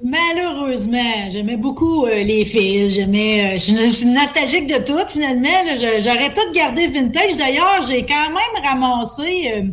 Malheureusement, 0.03 1.29
j'aimais 1.31 1.57
beaucoup 1.57 2.05
euh, 2.05 2.23
les 2.23 2.45
fils. 2.45 2.93
J'aimais. 2.93 3.55
euh, 3.55 3.57
je 3.57 3.89
suis 3.89 4.05
nostalgique 4.05 4.67
de 4.67 4.83
tout, 4.85 4.99
finalement. 5.09 5.49
J'aurais 5.75 6.31
tout 6.33 6.53
gardé 6.53 6.87
vintage. 6.87 7.35
D'ailleurs, 7.35 7.81
j'ai 7.87 8.05
quand 8.05 8.29
même 8.29 8.63
ramassé 8.63 9.51
euh, 9.55 9.63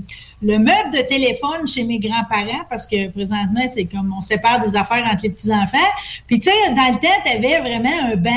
le 0.40 0.58
meuble 0.58 0.92
de 0.92 1.06
téléphone 1.06 1.66
chez 1.66 1.84
mes 1.84 1.98
grands-parents 1.98 2.64
parce 2.70 2.86
que 2.86 3.08
présentement, 3.10 3.66
c'est 3.68 3.84
comme 3.84 4.14
on 4.16 4.22
sépare 4.22 4.64
des 4.64 4.74
affaires 4.76 5.04
entre 5.12 5.24
les 5.24 5.30
petits-enfants. 5.30 5.76
Puis, 6.26 6.40
tu 6.40 6.50
sais, 6.50 6.74
dans 6.74 6.88
le 6.88 6.98
temps, 6.98 7.20
tu 7.22 7.30
avais 7.30 7.60
vraiment 7.60 8.12
un 8.12 8.16
banc 8.16 8.30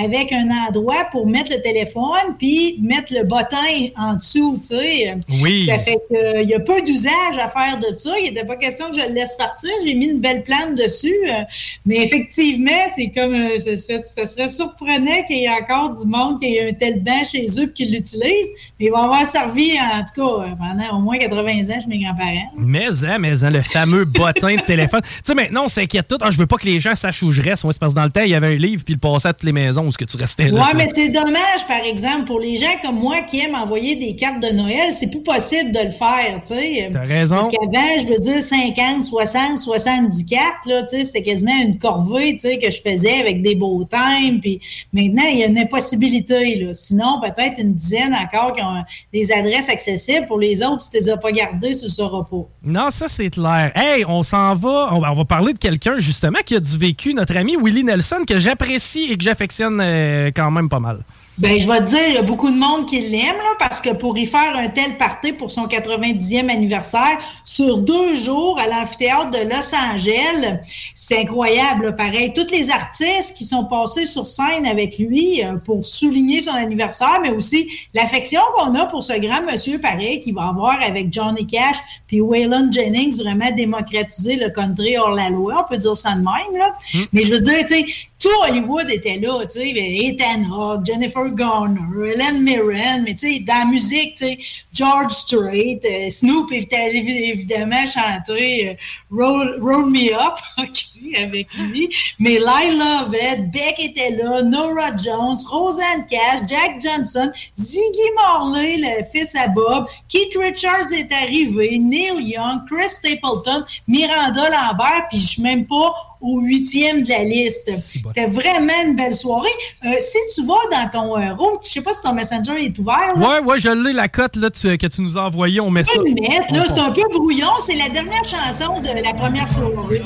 avec 0.00 0.32
un 0.32 0.48
endroit 0.68 1.06
pour 1.10 1.26
mettre 1.26 1.52
le 1.54 1.60
téléphone 1.60 2.36
puis 2.38 2.78
mettre 2.80 3.12
le 3.12 3.24
bottin 3.24 3.58
en 3.98 4.14
dessous, 4.14 4.58
tu 4.62 4.76
sais. 4.76 5.18
Oui. 5.40 5.66
Ça 5.66 5.78
fait 5.78 5.98
qu'il 6.08 6.48
y 6.48 6.54
a 6.54 6.60
peu 6.60 6.80
d'usage 6.82 7.36
à 7.38 7.48
faire 7.48 7.78
de 7.78 7.94
ça. 7.94 8.10
Il 8.18 8.32
n'était 8.32 8.46
pas 8.46 8.56
question 8.56 8.88
que 8.90 8.96
je 8.96 9.06
le 9.06 9.14
laisse 9.14 9.36
partir. 9.36 9.70
J'ai 9.84 9.94
mis 9.94 10.06
une 10.06 10.20
belle 10.20 10.44
plante 10.44 10.76
dessus. 10.76 11.14
euh, 11.28 11.42
mais 11.84 12.02
effectivement, 12.04 12.70
c'est 12.94 13.10
comme 13.10 13.34
euh, 13.34 13.60
ce 13.60 13.76
serait, 13.76 14.02
ça 14.02 14.24
serait 14.24 14.48
surprenant 14.48 15.24
qu'il 15.26 15.38
y 15.38 15.44
ait 15.44 15.50
encore 15.50 15.94
du 15.94 16.06
monde 16.06 16.40
qui 16.40 16.54
ait 16.56 16.70
un 16.70 16.72
tel 16.72 17.02
banc 17.02 17.24
chez 17.30 17.46
eux 17.58 17.64
et 17.64 17.72
qui 17.72 17.84
l'utilise. 17.84 18.48
Mais 18.80 18.86
il 18.86 18.90
va 18.90 19.04
avoir 19.04 19.26
servi, 19.26 19.72
en 19.78 20.04
tout 20.04 20.22
cas, 20.22 20.44
euh, 20.44 20.54
pendant 20.58 20.98
au 20.98 21.00
moins 21.02 21.18
80 21.18 21.52
ans 21.70 21.80
chez 21.82 21.88
mes 21.88 21.98
grands-parents. 21.98 22.50
Mais, 22.56 22.86
hein, 23.04 23.18
mais, 23.18 23.44
hein, 23.44 23.50
le 23.50 23.60
fameux 23.60 24.06
bottin 24.06 24.56
de 24.56 24.62
téléphone. 24.62 25.02
Tu 25.22 25.26
sais, 25.26 25.34
maintenant, 25.34 25.64
on 25.66 25.68
s'inquiète 25.68 26.08
tout. 26.08 26.16
Ah, 26.20 26.30
je 26.30 26.38
veux 26.38 26.46
pas 26.46 26.56
que 26.56 26.66
les 26.66 26.80
gens 26.80 26.94
sachent 26.94 27.22
où 27.22 27.32
je 27.32 27.40
reste. 27.40 27.64
Moi, 27.64 27.72
c'est 27.72 27.78
parce 27.78 27.92
que 27.92 27.98
dans 27.98 28.04
le 28.04 28.10
temps, 28.10 28.22
il 28.22 28.30
y 28.30 28.34
avait 28.34 28.54
un 28.54 28.56
livre, 28.56 28.82
puis 28.84 28.94
il 28.94 28.98
passait 28.98 29.28
à 29.28 29.32
toutes 29.32 29.44
les 29.44 29.52
maisons 29.52 29.81
où 29.82 29.92
ce 29.92 29.98
que 29.98 30.04
tu 30.04 30.16
restais 30.16 30.48
là. 30.50 30.60
Ouais, 30.60 30.74
mais 30.74 30.88
c'est 30.94 31.08
dommage, 31.08 31.66
par 31.68 31.82
exemple, 31.84 32.24
pour 32.24 32.40
les 32.40 32.56
gens 32.56 32.66
comme 32.82 32.96
moi 32.96 33.20
qui 33.22 33.40
aiment 33.40 33.54
envoyer 33.54 33.96
des 33.96 34.16
cartes 34.16 34.42
de 34.42 34.48
Noël, 34.48 34.92
c'est 34.98 35.08
plus 35.08 35.22
possible 35.22 35.72
de 35.72 35.80
le 35.80 35.90
faire, 35.90 36.40
tu 36.46 36.54
sais. 36.54 36.90
T'as 36.92 37.04
raison. 37.04 37.36
Parce 37.36 37.48
qu'avant, 37.48 37.98
je 37.98 38.08
veux 38.08 38.18
dire 38.18 38.42
50, 38.42 39.04
60, 39.04 39.58
70 39.58 40.26
cartes, 40.26 40.66
là, 40.66 40.82
tu 40.82 40.96
sais, 40.96 41.04
c'était 41.04 41.22
quasiment 41.22 41.56
une 41.62 41.78
corvée, 41.78 42.32
tu 42.32 42.40
sais, 42.40 42.58
que 42.58 42.70
je 42.70 42.80
faisais 42.80 43.20
avec 43.20 43.42
des 43.42 43.54
beaux 43.54 43.84
times, 43.84 44.40
puis 44.40 44.60
maintenant, 44.92 45.24
il 45.30 45.38
y 45.38 45.42
a 45.42 45.46
une 45.46 45.58
impossibilité, 45.58 46.56
là. 46.56 46.72
Sinon, 46.72 47.20
peut-être 47.20 47.58
une 47.58 47.74
dizaine 47.74 48.14
encore 48.14 48.54
qui 48.54 48.62
ont 48.62 48.82
des 49.12 49.32
adresses 49.32 49.68
accessibles. 49.68 50.26
Pour 50.26 50.38
les 50.38 50.62
autres, 50.62 50.82
si 50.82 50.90
tu 50.90 50.96
les 50.98 51.08
as 51.10 51.16
pas 51.16 51.32
gardées, 51.32 51.74
tu 51.74 51.84
le 51.84 51.88
sauras 51.88 52.24
pas. 52.24 52.48
Non, 52.64 52.90
ça, 52.90 53.08
c'est 53.08 53.30
clair. 53.30 53.72
Hey, 53.74 54.04
on 54.06 54.22
s'en 54.22 54.54
va. 54.54 54.88
On 54.92 55.00
va, 55.00 55.12
on 55.12 55.14
va 55.14 55.24
parler 55.24 55.52
de 55.52 55.58
quelqu'un, 55.58 55.98
justement, 55.98 56.38
qui 56.44 56.54
a 56.54 56.60
du 56.60 56.78
vécu, 56.78 57.14
notre 57.14 57.36
ami 57.36 57.56
Willie 57.56 57.84
Nelson, 57.84 58.24
que 58.26 58.38
j'apprécie 58.38 59.08
et 59.10 59.16
que 59.16 59.22
j'affectionne 59.22 59.71
quand 59.78 60.50
même 60.50 60.68
pas 60.68 60.80
mal. 60.80 60.98
Ben, 61.38 61.58
je 61.58 61.66
vais 61.66 61.78
te 61.78 61.84
dire, 61.84 62.08
il 62.08 62.14
y 62.14 62.18
a 62.18 62.22
beaucoup 62.22 62.50
de 62.50 62.58
monde 62.58 62.86
qui 62.86 63.00
l'aime, 63.00 63.36
là, 63.36 63.54
parce 63.58 63.80
que 63.80 63.90
pour 63.90 64.18
y 64.18 64.26
faire 64.26 64.54
un 64.54 64.68
tel 64.68 64.98
party 64.98 65.32
pour 65.32 65.50
son 65.50 65.66
90e 65.66 66.50
anniversaire, 66.50 67.18
sur 67.42 67.78
deux 67.78 68.14
jours 68.16 68.60
à 68.60 68.66
l'amphithéâtre 68.66 69.30
de 69.30 69.38
Los 69.48 69.74
Angeles, 69.74 70.60
c'est 70.94 71.20
incroyable, 71.20 71.86
là, 71.86 71.92
pareil. 71.92 72.34
Tous 72.34 72.50
les 72.52 72.70
artistes 72.70 73.34
qui 73.34 73.44
sont 73.44 73.64
passés 73.64 74.04
sur 74.04 74.26
scène 74.26 74.66
avec 74.66 74.98
lui 74.98 75.42
euh, 75.42 75.56
pour 75.56 75.84
souligner 75.86 76.42
son 76.42 76.54
anniversaire, 76.54 77.20
mais 77.22 77.30
aussi 77.30 77.70
l'affection 77.94 78.40
qu'on 78.54 78.74
a 78.74 78.84
pour 78.86 79.02
ce 79.02 79.18
grand 79.18 79.42
monsieur, 79.50 79.78
pareil, 79.80 80.20
qui 80.20 80.32
va 80.32 80.48
avoir 80.48 80.82
avec 80.82 81.12
Johnny 81.14 81.46
Cash 81.46 81.76
puis 82.12 82.20
Waylon 82.20 82.70
Jennings, 82.70 83.22
vraiment 83.22 83.50
démocratiser 83.52 84.36
le 84.36 84.50
country 84.50 84.98
hors 84.98 85.12
la 85.12 85.30
loi, 85.30 85.64
on 85.64 85.72
peut 85.72 85.78
dire 85.78 85.96
ça 85.96 86.12
de 86.12 86.18
même, 86.18 86.58
là. 86.58 86.76
Mais 87.10 87.22
je 87.22 87.32
veux 87.32 87.40
dire, 87.40 87.60
tu 87.60 87.68
sais, 87.68 87.86
tout 88.20 88.28
Hollywood 88.46 88.90
était 88.90 89.18
là, 89.18 89.40
tu 89.46 89.60
sais, 89.60 89.72
Ethan 89.74 90.42
Hawke, 90.52 90.84
Jennifer 90.84 91.21
Garner, 91.30 91.80
Helen 92.06 92.42
Mirren, 92.42 93.02
mais 93.04 93.14
tu 93.14 93.32
sais, 93.32 93.40
dans 93.40 93.58
la 93.60 93.64
musique, 93.66 94.14
tu 94.14 94.24
sais, 94.26 94.38
George 94.72 95.12
Strait, 95.12 95.80
euh, 95.84 96.10
Snoop 96.10 96.50
évi- 96.50 97.30
évidemment 97.30 97.86
chanter 97.86 98.70
euh, 98.70 98.74
Roll, 99.10 99.90
Me 99.90 100.12
Up, 100.14 100.34
ok, 100.58 100.84
avec 101.16 101.52
lui, 101.54 101.88
mais 102.18 102.38
Lila 102.38 102.72
Lovett, 103.02 103.50
Beck 103.50 103.78
était 103.78 104.16
là, 104.16 104.42
Nora 104.42 104.96
Jones, 104.96 105.36
Roseanne 105.48 106.06
Cash, 106.10 106.48
Jack 106.48 106.80
Johnson, 106.82 107.30
Ziggy 107.54 108.10
Marley, 108.16 108.76
le 108.78 109.04
fils 109.04 109.34
à 109.36 109.48
Bob, 109.48 109.86
Keith 110.08 110.36
Richards 110.36 110.92
est 110.92 111.12
arrivé, 111.12 111.78
Neil 111.78 112.22
Young, 112.22 112.60
Chris 112.70 112.88
Stapleton, 112.90 113.64
Miranda 113.86 114.48
Lambert, 114.50 115.06
puis 115.10 115.18
je 115.18 115.40
même 115.40 115.66
pas 115.66 115.94
au 116.22 116.40
huitième 116.40 117.02
de 117.02 117.08
la 117.10 117.24
liste. 117.24 117.70
C'était 117.76 118.26
vraiment 118.26 118.72
une 118.86 118.96
belle 118.96 119.14
soirée. 119.14 119.48
Euh, 119.84 119.88
si 120.00 120.16
tu 120.34 120.46
vas 120.46 120.54
dans 120.70 120.88
ton 120.90 121.18
euh, 121.18 121.34
room, 121.34 121.58
je 121.62 121.68
sais 121.68 121.82
pas 121.82 121.92
si 121.92 122.02
ton 122.02 122.14
Messenger 122.14 122.64
est 122.64 122.78
ouvert. 122.78 123.12
là. 123.16 123.28
Ouais, 123.40 123.40
ouais, 123.44 123.58
je 123.58 123.68
l'ai, 123.70 123.92
la 123.92 124.08
cote 124.08 124.36
là, 124.36 124.48
tu- 124.50 124.78
que 124.78 124.86
tu 124.86 125.02
nous 125.02 125.18
as 125.18 125.22
envoyée. 125.22 125.60
On 125.60 125.70
met 125.70 125.84
ça. 125.84 125.92
c'est 125.94 126.78
un 126.80 126.90
peu 126.92 127.02
brouillon. 127.12 127.48
C'est 127.66 127.74
la 127.74 127.88
dernière 127.88 128.24
chanson 128.24 128.80
de 128.80 129.04
la 129.04 129.12
première 129.14 129.48
soirée. 129.48 130.02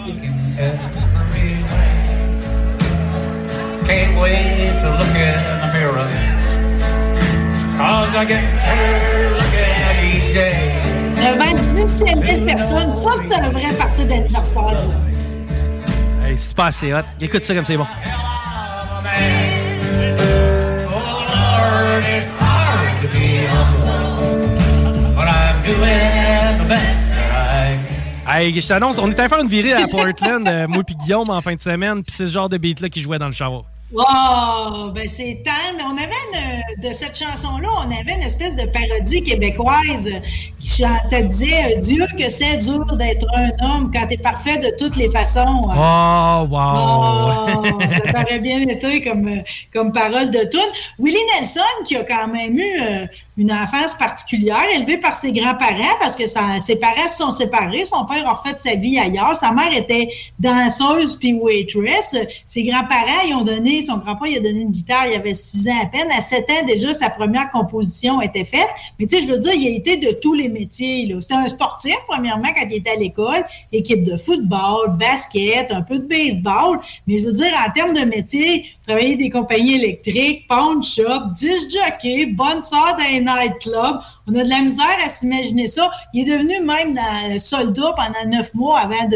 Can't 3.86 4.16
wait 4.20 4.72
to 4.82 4.88
look 4.98 5.14
in 5.14 5.36
the 5.62 5.72
mirror. 5.74 6.08
Cause 7.78 8.14
I 8.16 8.24
get 8.24 8.42
tired 8.64 9.32
looking 9.38 9.72
at 9.84 10.04
each 10.04 10.34
day. 10.34 10.72
Devant 11.16 11.54
17 11.74 12.24
000 12.24 12.46
personnes, 12.46 12.94
ça, 12.94 13.10
c'est 13.16 13.34
un 13.34 13.50
vrai 13.50 13.72
party 13.78 14.04
d'anniversaire. 14.06 14.82
Hey, 16.26 16.38
c'est 16.38 16.56
pas 16.56 16.66
assez 16.66 16.92
hot. 16.92 17.02
Écoute 17.20 17.42
ça 17.44 17.54
comme 17.54 17.64
c'est 17.64 17.76
bon. 17.76 17.86
Hey, 28.28 28.60
je 28.60 28.66
t'annonce, 28.66 28.98
on 28.98 29.08
est 29.10 29.18
allé 29.18 29.28
faire 29.28 29.40
une 29.40 29.48
virée 29.48 29.72
à 29.72 29.86
Portland, 29.86 30.48
euh, 30.48 30.66
moi 30.66 30.82
puis 30.84 30.96
Guillaume 30.96 31.30
en 31.30 31.40
fin 31.40 31.54
de 31.54 31.60
semaine, 31.60 32.02
puis 32.02 32.14
c'est 32.14 32.26
ce 32.26 32.32
genre 32.32 32.48
de 32.48 32.58
beat-là 32.58 32.88
qui 32.88 33.00
jouait 33.00 33.18
dans 33.18 33.26
le 33.26 33.32
shower. 33.32 33.60
Wow! 33.92 34.90
Ben 34.90 35.06
c'est 35.06 35.42
tan. 35.44 35.52
On 35.78 35.96
avait 35.96 36.10
une, 36.32 36.88
de 36.88 36.92
cette 36.92 37.16
chanson-là, 37.16 37.68
on 37.86 37.90
avait 37.92 38.16
une 38.16 38.22
espèce 38.22 38.56
de 38.56 38.66
parodie 38.72 39.22
québécoise 39.22 40.10
qui 40.58 40.82
chantait, 40.82 41.22
disait 41.22 41.76
euh, 41.76 41.80
Dieu 41.80 42.04
que 42.18 42.28
c'est 42.28 42.56
dur 42.56 42.84
d'être 42.96 43.24
un 43.36 43.50
homme 43.64 43.92
quand 43.94 44.08
t'es 44.08 44.16
parfait 44.16 44.56
de 44.58 44.74
toutes 44.76 44.96
les 44.96 45.08
façons. 45.08 45.68
Oh, 45.68 46.46
wow! 46.50 47.30
Oh, 47.62 47.78
ça 47.88 48.12
paraît 48.12 48.40
bien 48.40 48.60
été 48.62 49.02
comme, 49.02 49.28
euh, 49.28 49.42
comme 49.72 49.92
parole 49.92 50.30
de 50.30 50.40
tune. 50.50 50.60
Willie 50.98 51.18
Nelson, 51.34 51.60
qui 51.86 51.96
a 51.96 52.02
quand 52.02 52.26
même 52.26 52.58
eu 52.58 52.80
euh, 52.82 53.06
une 53.36 53.52
enfance 53.52 53.94
particulière, 53.94 54.64
élevée 54.74 54.96
par 54.96 55.14
ses 55.14 55.30
grands-parents, 55.30 55.96
parce 56.00 56.16
que 56.16 56.26
ses 56.26 56.76
parents 56.76 57.08
se 57.08 57.18
sont 57.18 57.30
séparés. 57.30 57.84
Son 57.84 58.06
père 58.06 58.26
a 58.26 58.32
refait 58.32 58.56
sa 58.56 58.74
vie 58.74 58.98
ailleurs. 58.98 59.36
Sa 59.36 59.52
mère 59.52 59.76
était 59.76 60.08
danseuse 60.38 61.16
puis 61.16 61.34
waitress. 61.34 62.16
Ses 62.46 62.64
grands-parents, 62.64 63.26
ils 63.28 63.34
ont 63.34 63.42
donné, 63.42 63.82
son 63.82 63.98
grand-père, 63.98 64.28
il 64.30 64.38
a 64.38 64.40
donné 64.40 64.60
une 64.60 64.70
guitare, 64.70 65.06
il 65.06 65.14
avait 65.14 65.34
six 65.34 65.68
ans 65.68 65.82
à 65.82 65.86
peine. 65.86 66.08
À 66.16 66.22
sept 66.22 66.48
ans, 66.50 66.66
déjà, 66.66 66.94
sa 66.94 67.10
première 67.10 67.50
composition 67.50 68.22
était 68.22 68.44
faite. 68.44 68.68
Mais 68.98 69.06
tu 69.06 69.18
sais, 69.18 69.26
je 69.26 69.32
veux 69.32 69.38
dire, 69.38 69.52
il 69.52 69.66
a 69.66 69.70
été 69.70 69.98
de 69.98 70.12
tous 70.12 70.32
les 70.32 70.48
métiers. 70.48 71.06
là. 71.06 71.20
C'était 71.20 71.34
un 71.34 71.48
sportif, 71.48 71.96
premièrement, 72.08 72.48
quand 72.56 72.66
il 72.70 72.76
était 72.76 72.90
à 72.90 72.96
l'école. 72.96 73.44
Équipe 73.70 74.04
de 74.04 74.16
football, 74.16 74.96
basket, 74.96 75.70
un 75.72 75.82
peu 75.82 75.98
de 75.98 76.06
baseball. 76.06 76.80
Mais 77.06 77.18
je 77.18 77.26
veux 77.26 77.32
dire, 77.32 77.52
en 77.66 77.70
termes 77.72 77.92
de 77.92 78.04
métier, 78.04 78.64
travailler 78.86 79.16
des 79.16 79.30
compagnies 79.30 79.74
électriques, 79.74 80.46
pawn 80.48 80.82
shop, 80.82 81.32
disc 81.34 81.70
jockey, 81.70 82.26
bonne 82.26 82.62
sœur 82.62 82.96
d'un 82.96 83.20
nightclub. 83.20 83.98
On 84.28 84.34
a 84.34 84.44
de 84.44 84.48
la 84.48 84.60
misère 84.60 84.86
à 85.04 85.08
s'imaginer 85.08 85.66
ça. 85.66 85.90
Il 86.14 86.28
est 86.28 86.32
devenu 86.32 86.60
même 86.60 87.38
soldat 87.38 87.94
pendant 87.96 88.30
neuf 88.30 88.54
mois 88.54 88.78
avant 88.78 89.08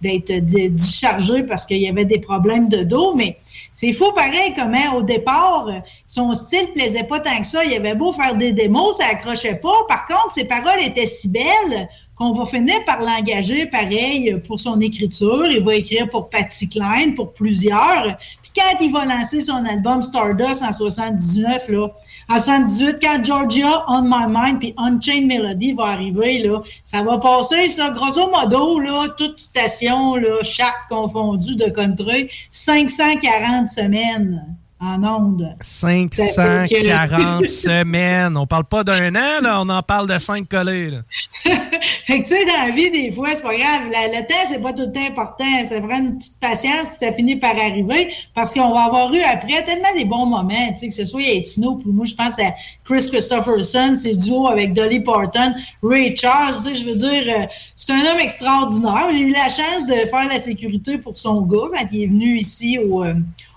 d'être 0.00 0.32
di- 0.44 0.68
dischargé 0.68 1.42
parce 1.42 1.64
qu'il 1.66 1.78
y 1.78 1.88
avait 1.88 2.04
des 2.04 2.20
problèmes 2.20 2.68
de 2.68 2.84
dos. 2.84 3.14
Mais 3.14 3.36
c'est 3.74 3.92
fou 3.92 4.12
pareil 4.12 4.54
comment 4.56 4.94
au 4.96 5.02
départ, 5.02 5.68
son 6.06 6.32
style 6.34 6.68
plaisait 6.74 7.04
pas 7.04 7.18
tant 7.20 7.38
que 7.40 7.46
ça. 7.46 7.64
Il 7.64 7.74
avait 7.74 7.94
beau 7.96 8.12
faire 8.12 8.36
des 8.36 8.52
démos, 8.52 8.96
ça 8.98 9.06
accrochait 9.10 9.56
pas. 9.56 9.74
Par 9.88 10.06
contre, 10.06 10.32
ses 10.32 10.46
paroles 10.46 10.82
étaient 10.84 11.06
si 11.06 11.28
belles 11.30 11.88
qu'on 12.16 12.32
va 12.32 12.46
finir 12.46 12.82
par 12.86 13.00
l'engager 13.02 13.66
pareil 13.66 14.40
pour 14.46 14.58
son 14.58 14.80
écriture. 14.80 15.46
Il 15.46 15.62
va 15.62 15.74
écrire 15.74 16.08
pour 16.08 16.30
Patty 16.30 16.68
Klein, 16.68 17.12
pour 17.14 17.34
plusieurs. 17.34 18.16
Puis 18.42 18.52
quand 18.56 18.78
il 18.80 18.90
va 18.90 19.04
lancer 19.04 19.42
son 19.42 19.64
album 19.66 20.02
Stardust 20.02 20.62
en 20.62 20.72
79, 20.72 21.68
là, 21.68 21.88
en 22.28 22.38
78, 22.40 22.96
quand 23.00 23.22
Georgia 23.22 23.84
On 23.88 24.02
My 24.02 24.26
Mind 24.28 24.58
puis 24.58 24.74
Unchained 24.78 25.26
Melody 25.26 25.74
va 25.74 25.84
arriver, 25.84 26.38
là, 26.38 26.62
ça 26.84 27.02
va 27.02 27.18
passer, 27.18 27.68
ça, 27.68 27.90
grosso 27.90 28.30
modo, 28.30 28.80
là, 28.80 29.08
toute 29.16 29.38
station, 29.38 30.16
là, 30.16 30.42
chaque 30.42 30.88
confondue 30.88 31.54
de 31.54 31.68
country, 31.68 32.30
540 32.50 33.68
semaines. 33.68 34.56
En 34.78 35.02
ondes. 35.04 35.56
540 35.62 37.46
semaines. 37.46 38.36
On 38.36 38.46
parle 38.46 38.64
pas 38.64 38.84
d'un 38.84 39.14
an, 39.14 39.40
là, 39.40 39.60
on 39.62 39.68
en 39.70 39.82
parle 39.82 40.06
de 40.06 40.18
cinq 40.18 40.48
collés. 40.48 40.90
Là. 40.90 40.98
fait 41.44 42.22
que 42.22 42.28
tu 42.28 42.34
sais, 42.34 42.44
dans 42.44 42.66
la 42.66 42.70
vie, 42.70 42.90
des 42.90 43.10
fois, 43.10 43.30
c'est 43.34 43.42
pas 43.42 43.56
grave. 43.56 43.88
le 43.88 44.26
temps, 44.26 44.34
c'est 44.46 44.60
pas 44.60 44.74
tout 44.74 44.82
le 44.82 44.92
temps 44.92 45.06
important. 45.06 45.44
Ça 45.64 45.80
prend 45.80 45.98
une 45.98 46.18
petite 46.18 46.40
patience, 46.40 46.88
puis 46.88 46.96
ça 46.96 47.12
finit 47.12 47.36
par 47.36 47.52
arriver. 47.52 48.12
Parce 48.34 48.52
qu'on 48.52 48.72
va 48.72 48.84
avoir 48.84 49.12
eu 49.14 49.20
après 49.20 49.64
tellement 49.64 49.94
des 49.96 50.04
bons 50.04 50.26
moments, 50.26 50.68
tu 50.68 50.76
sais, 50.76 50.88
que 50.88 50.94
ce 50.94 51.06
soit 51.06 51.22
Etino, 51.22 51.76
puis 51.76 51.90
moi, 51.92 52.04
je 52.04 52.14
pense 52.14 52.38
à 52.38 52.52
Chris 52.84 53.08
Christopherson, 53.10 53.94
ses 53.94 54.14
duos 54.14 54.46
avec 54.46 54.74
Dolly 54.74 55.00
Parton, 55.00 55.54
Ray 55.82 56.14
Charles, 56.16 56.54
tu 56.54 56.62
sais, 56.62 56.74
je 56.76 56.86
veux 56.88 56.96
dire, 56.96 57.24
euh, 57.28 57.46
c'est 57.74 57.92
un 57.92 58.12
homme 58.12 58.20
extraordinaire. 58.20 59.08
J'ai 59.10 59.20
eu 59.20 59.32
la 59.32 59.48
chance 59.48 59.86
de 59.88 59.94
faire 60.06 60.28
la 60.28 60.38
sécurité 60.38 60.98
pour 60.98 61.16
son 61.16 61.40
gars 61.40 61.68
quand 61.72 61.86
il 61.92 62.02
est 62.02 62.06
venu 62.06 62.38
ici 62.38 62.78
au, 62.78 63.04
euh, 63.04 63.14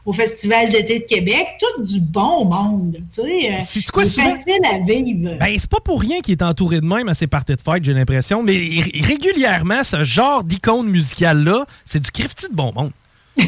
au 0.09 0.13
Festival 0.13 0.69
d'été 0.69 0.99
de 0.99 1.05
Québec. 1.05 1.45
Tout 1.59 1.83
du 1.83 1.99
bon 1.99 2.45
monde. 2.45 2.97
Tu 3.13 3.21
sais, 3.21 3.59
c'est 3.63 3.85
facile 3.91 4.59
à 4.65 4.79
vivre. 4.79 5.37
Ben, 5.39 5.55
c'est 5.55 5.69
pas 5.69 5.79
pour 5.79 6.01
rien 6.01 6.19
qu'il 6.21 6.31
est 6.31 6.41
entouré 6.41 6.81
de 6.81 6.85
même 6.85 7.07
à 7.09 7.13
ses 7.13 7.27
parties 7.27 7.55
de 7.55 7.61
fête, 7.61 7.83
j'ai 7.83 7.93
l'impression. 7.93 8.41
Mais 8.41 8.57
régulièrement, 9.01 9.83
ce 9.83 10.03
genre 10.03 10.43
d'icône 10.43 10.89
musicale-là, 10.89 11.65
c'est 11.85 11.99
du 11.99 12.09
crifty 12.09 12.47
de 12.49 12.55
bon 12.55 12.73
monde. 12.75 12.91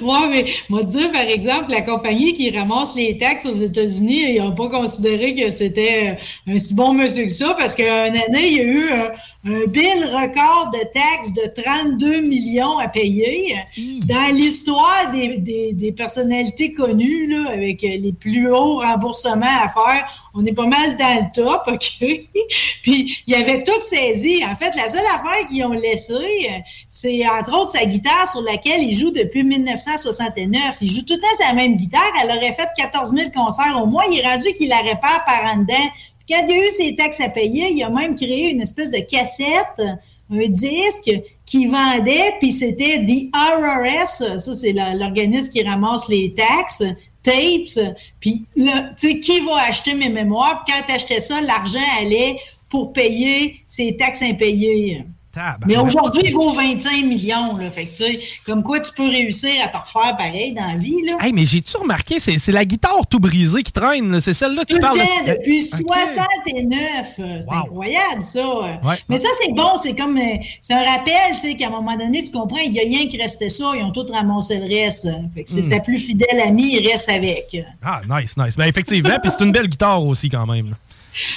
Ouais, 0.00 0.28
mais 0.30 0.46
moi 0.68 0.82
dire, 0.84 1.10
par 1.12 1.22
exemple, 1.22 1.70
la 1.70 1.82
compagnie 1.82 2.34
qui 2.34 2.50
ramasse 2.50 2.94
les 2.96 3.18
taxes 3.18 3.46
aux 3.46 3.56
États-Unis, 3.56 4.34
ils 4.34 4.42
n'ont 4.42 4.52
pas 4.54 4.68
considéré 4.68 5.34
que 5.34 5.50
c'était 5.50 6.18
un 6.46 6.58
si 6.58 6.74
bon 6.74 6.94
monsieur 6.94 7.24
que 7.24 7.30
ça, 7.30 7.54
parce 7.58 7.74
qu'une 7.74 7.86
année, 7.86 8.46
il 8.46 8.52
y 8.52 8.60
a 8.60 8.64
eu 8.64 8.90
un, 9.46 9.66
bill 9.66 10.04
record 10.12 10.70
de 10.72 10.80
taxes 10.92 11.32
de 11.34 11.62
32 11.62 12.20
millions 12.20 12.78
à 12.78 12.88
payer. 12.88 13.56
Dans 14.06 14.34
l'histoire 14.34 15.10
des, 15.12 15.72
des, 15.72 15.92
personnalités 15.92 16.72
connues, 16.72 17.28
là, 17.28 17.50
avec 17.52 17.82
les 17.82 18.12
plus 18.12 18.50
hauts 18.50 18.78
remboursements 18.78 19.46
à 19.46 19.68
faire, 19.68 20.26
on 20.34 20.44
est 20.44 20.52
pas 20.52 20.66
mal 20.66 20.96
dans 20.98 21.24
le 21.24 21.32
top, 21.32 21.62
OK? 21.68 22.28
Puis, 22.82 23.22
il 23.26 23.34
avait 23.34 23.62
tout 23.62 23.80
saisi. 23.80 24.44
En 24.44 24.54
fait, 24.54 24.74
la 24.76 24.88
seule 24.90 25.06
affaire 25.14 25.48
qu'ils 25.48 25.64
ont 25.64 25.70
laissée, 25.70 26.50
c'est 26.88 27.26
entre 27.26 27.58
autres 27.58 27.70
sa 27.72 27.86
guitare 27.86 28.30
sur 28.30 28.42
laquelle 28.42 28.82
il 28.82 28.94
joue 28.94 29.10
depuis 29.10 29.44
1969. 29.44 30.78
Il 30.82 30.90
joue 30.90 31.02
tout 31.02 31.14
le 31.14 31.20
temps 31.20 31.44
sa 31.46 31.54
même 31.54 31.76
guitare. 31.76 32.02
Elle 32.22 32.30
aurait 32.30 32.52
fait 32.52 32.68
14 32.76 33.14
000 33.14 33.30
concerts 33.30 33.80
au 33.82 33.86
mois. 33.86 34.04
Il 34.10 34.18
est 34.18 34.26
rendu 34.26 34.52
qu'il 34.54 34.68
la 34.68 34.78
répare 34.78 35.24
par 35.24 35.54
en 35.54 35.58
dedans 35.58 35.74
quand 36.28 36.46
il 36.48 36.54
y 36.54 36.58
a 36.58 36.66
eu 36.66 36.70
ses 36.70 36.96
taxes 36.96 37.20
à 37.20 37.28
payer, 37.28 37.70
il 37.70 37.82
a 37.82 37.90
même 37.90 38.16
créé 38.16 38.50
une 38.50 38.62
espèce 38.62 38.90
de 38.90 38.98
cassette, 38.98 39.80
un 40.30 40.48
disque 40.48 41.10
qui 41.44 41.66
vendait, 41.66 42.34
puis 42.40 42.52
c'était 42.52 43.04
The 43.06 43.34
RRS, 43.34 44.38
ça 44.38 44.54
c'est 44.54 44.72
l'organisme 44.72 45.52
qui 45.52 45.62
ramasse 45.62 46.08
les 46.08 46.34
taxes, 46.34 46.82
tapes, 47.22 47.94
puis 48.20 48.44
tu 48.56 48.68
sais, 48.96 49.20
qui 49.20 49.40
va 49.40 49.56
acheter 49.68 49.94
mes 49.94 50.08
mémoires? 50.08 50.64
Quand 50.66 50.80
tu 50.86 50.92
achetais 50.92 51.20
ça, 51.20 51.40
l'argent 51.40 51.78
allait 52.00 52.36
pour 52.70 52.92
payer 52.92 53.60
ses 53.66 53.96
taxes 53.96 54.22
impayées. 54.22 55.04
Mais 55.66 55.76
aujourd'hui, 55.76 56.22
il 56.26 56.34
vaut 56.34 56.52
25 56.52 57.04
millions. 57.04 57.56
Là. 57.56 57.70
Fait 57.70 57.86
que, 57.86 58.04
comme 58.44 58.62
quoi 58.62 58.80
tu 58.80 58.92
peux 58.92 59.08
réussir 59.08 59.50
à 59.64 59.68
te 59.68 59.76
refaire 59.76 60.16
pareil 60.16 60.52
dans 60.52 60.66
la 60.66 60.76
vie. 60.76 61.02
Là. 61.06 61.18
Hey, 61.20 61.32
mais 61.32 61.44
j'ai-tu 61.44 61.76
remarqué, 61.76 62.18
c'est 62.18 62.52
la 62.52 62.64
guitare 62.64 63.06
tout 63.08 63.20
brisée 63.20 63.62
qui 63.62 63.72
traîne. 63.72 64.20
C'est 64.20 64.32
celle-là 64.32 64.64
qui 64.64 64.78
parle. 64.78 64.98
De... 64.98 65.30
depuis 65.30 65.62
69. 65.62 67.14
C'est 67.16 67.50
incroyable, 67.50 68.22
ça. 68.22 68.80
Mais 69.08 69.16
ça, 69.16 69.28
c'est 69.42 69.52
bon. 69.52 69.76
C'est 69.82 69.94
comme. 69.94 70.16
Euh, 70.16 70.36
c'est 70.60 70.74
un 70.74 70.84
rappel, 70.84 71.56
qu'à 71.56 71.66
un 71.66 71.70
moment 71.70 71.96
donné, 71.96 72.22
tu 72.22 72.32
comprends, 72.32 72.58
il 72.58 72.72
n'y 72.72 72.80
a 72.80 72.82
rien 72.82 73.08
qui 73.08 73.20
restait 73.20 73.48
ça. 73.48 73.72
Ils 73.76 73.82
ont 73.82 73.92
tous 73.92 74.10
ramassé 74.10 74.58
le 74.58 74.66
reste. 74.66 75.08
Fait 75.34 75.44
que 75.44 75.50
c'est 75.50 75.60
hmm. 75.60 75.70
sa 75.70 75.80
plus 75.80 75.98
fidèle 75.98 76.40
amie, 76.40 76.76
il 76.76 76.88
reste 76.88 77.08
avec. 77.08 77.56
Ah, 77.82 78.00
nice, 78.08 78.36
nice. 78.36 78.56
Ben, 78.56 78.66
effectivement. 78.66 79.18
Puis 79.22 79.30
c'est 79.36 79.44
une 79.44 79.52
belle 79.52 79.68
guitare 79.68 80.02
aussi, 80.04 80.28
quand 80.28 80.46
même. 80.46 80.74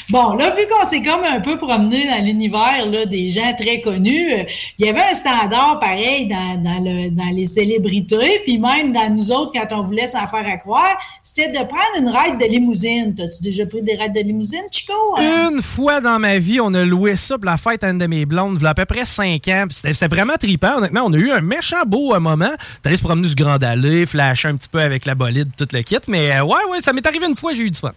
Bon, 0.10 0.34
là, 0.34 0.51
vu 0.51 0.64
qu'on 0.68 0.88
s'est 0.88 1.01
comme 1.01 1.23
un 1.23 1.39
peu 1.39 1.57
promené 1.57 2.07
dans 2.07 2.23
l'univers 2.23 2.88
des 3.07 3.30
gens 3.30 3.53
très 3.57 3.81
connus, 3.81 4.31
euh, 4.31 4.43
il 4.77 4.85
y 4.85 4.89
avait 4.89 5.01
un 5.01 5.14
standard 5.14 5.80
pareil 5.80 6.27
dans, 6.27 6.84
le, 6.84 7.10
dans, 7.10 7.35
les 7.35 7.45
célébrités, 7.45 8.41
puis 8.43 8.57
même 8.57 8.93
dans 8.93 9.10
nous 9.14 9.31
autres, 9.31 9.51
quand 9.53 9.77
on 9.77 9.81
voulait 9.81 10.07
s'en 10.07 10.27
faire 10.27 10.45
à 10.45 10.57
croire, 10.57 10.97
c'était 11.23 11.51
de 11.51 11.57
prendre 11.57 11.99
une 11.99 12.10
ride 12.10 12.39
de 12.39 12.45
limousine. 12.45 13.15
T'as-tu 13.15 13.43
déjà 13.43 13.65
pris 13.65 13.81
des 13.81 13.95
rides 13.95 14.14
de 14.14 14.22
limousine, 14.22 14.64
Chico? 14.72 14.93
Une 15.18 15.61
fois 15.61 16.01
dans 16.01 16.19
ma 16.19 16.39
vie, 16.39 16.60
on 16.60 16.73
a 16.73 16.84
loué 16.84 17.15
ça 17.15 17.38
pour 17.38 17.45
la 17.45 17.57
fête 17.57 17.84
à 17.84 17.89
une 17.89 17.97
de 17.97 18.07
mes 18.07 18.26
blondes, 18.26 18.57
il 18.60 18.64
y 18.64 18.68
a 18.68 18.69
à 18.69 18.73
peu 18.73 18.85
près 18.85 19.06
cinq 19.06 19.47
ans. 19.47 19.65
C'était 19.69 20.07
vraiment 20.07 20.35
trippant, 20.39 20.77
honnêtement. 20.77 21.03
On 21.06 21.14
a 21.14 21.18
eu 21.18 21.31
un 21.31 21.41
méchant 21.41 21.84
beau 21.85 22.14
euh, 22.14 22.19
moment. 22.19 22.51
T'allais 22.81 22.97
se 22.97 23.01
promener 23.01 23.27
du 23.27 23.35
Grand 23.35 23.61
Allée, 23.64 24.06
flasher 24.06 24.47
un 24.49 24.56
petit 24.56 24.69
peu 24.69 24.80
avec 24.80 25.06
la 25.06 25.15
bolide, 25.15 25.49
tout 25.57 25.68
le 25.72 25.81
kit. 25.81 25.97
Mais 26.07 26.35
euh, 26.35 26.43
ouais, 26.43 26.65
ouais, 26.72 26.81
ça 26.81 26.93
m'est 26.93 27.06
arrivé 27.06 27.26
une 27.27 27.35
fois, 27.35 27.53
j'ai 27.53 27.64
eu 27.64 27.72
du 27.72 27.80
fun. 27.80 27.91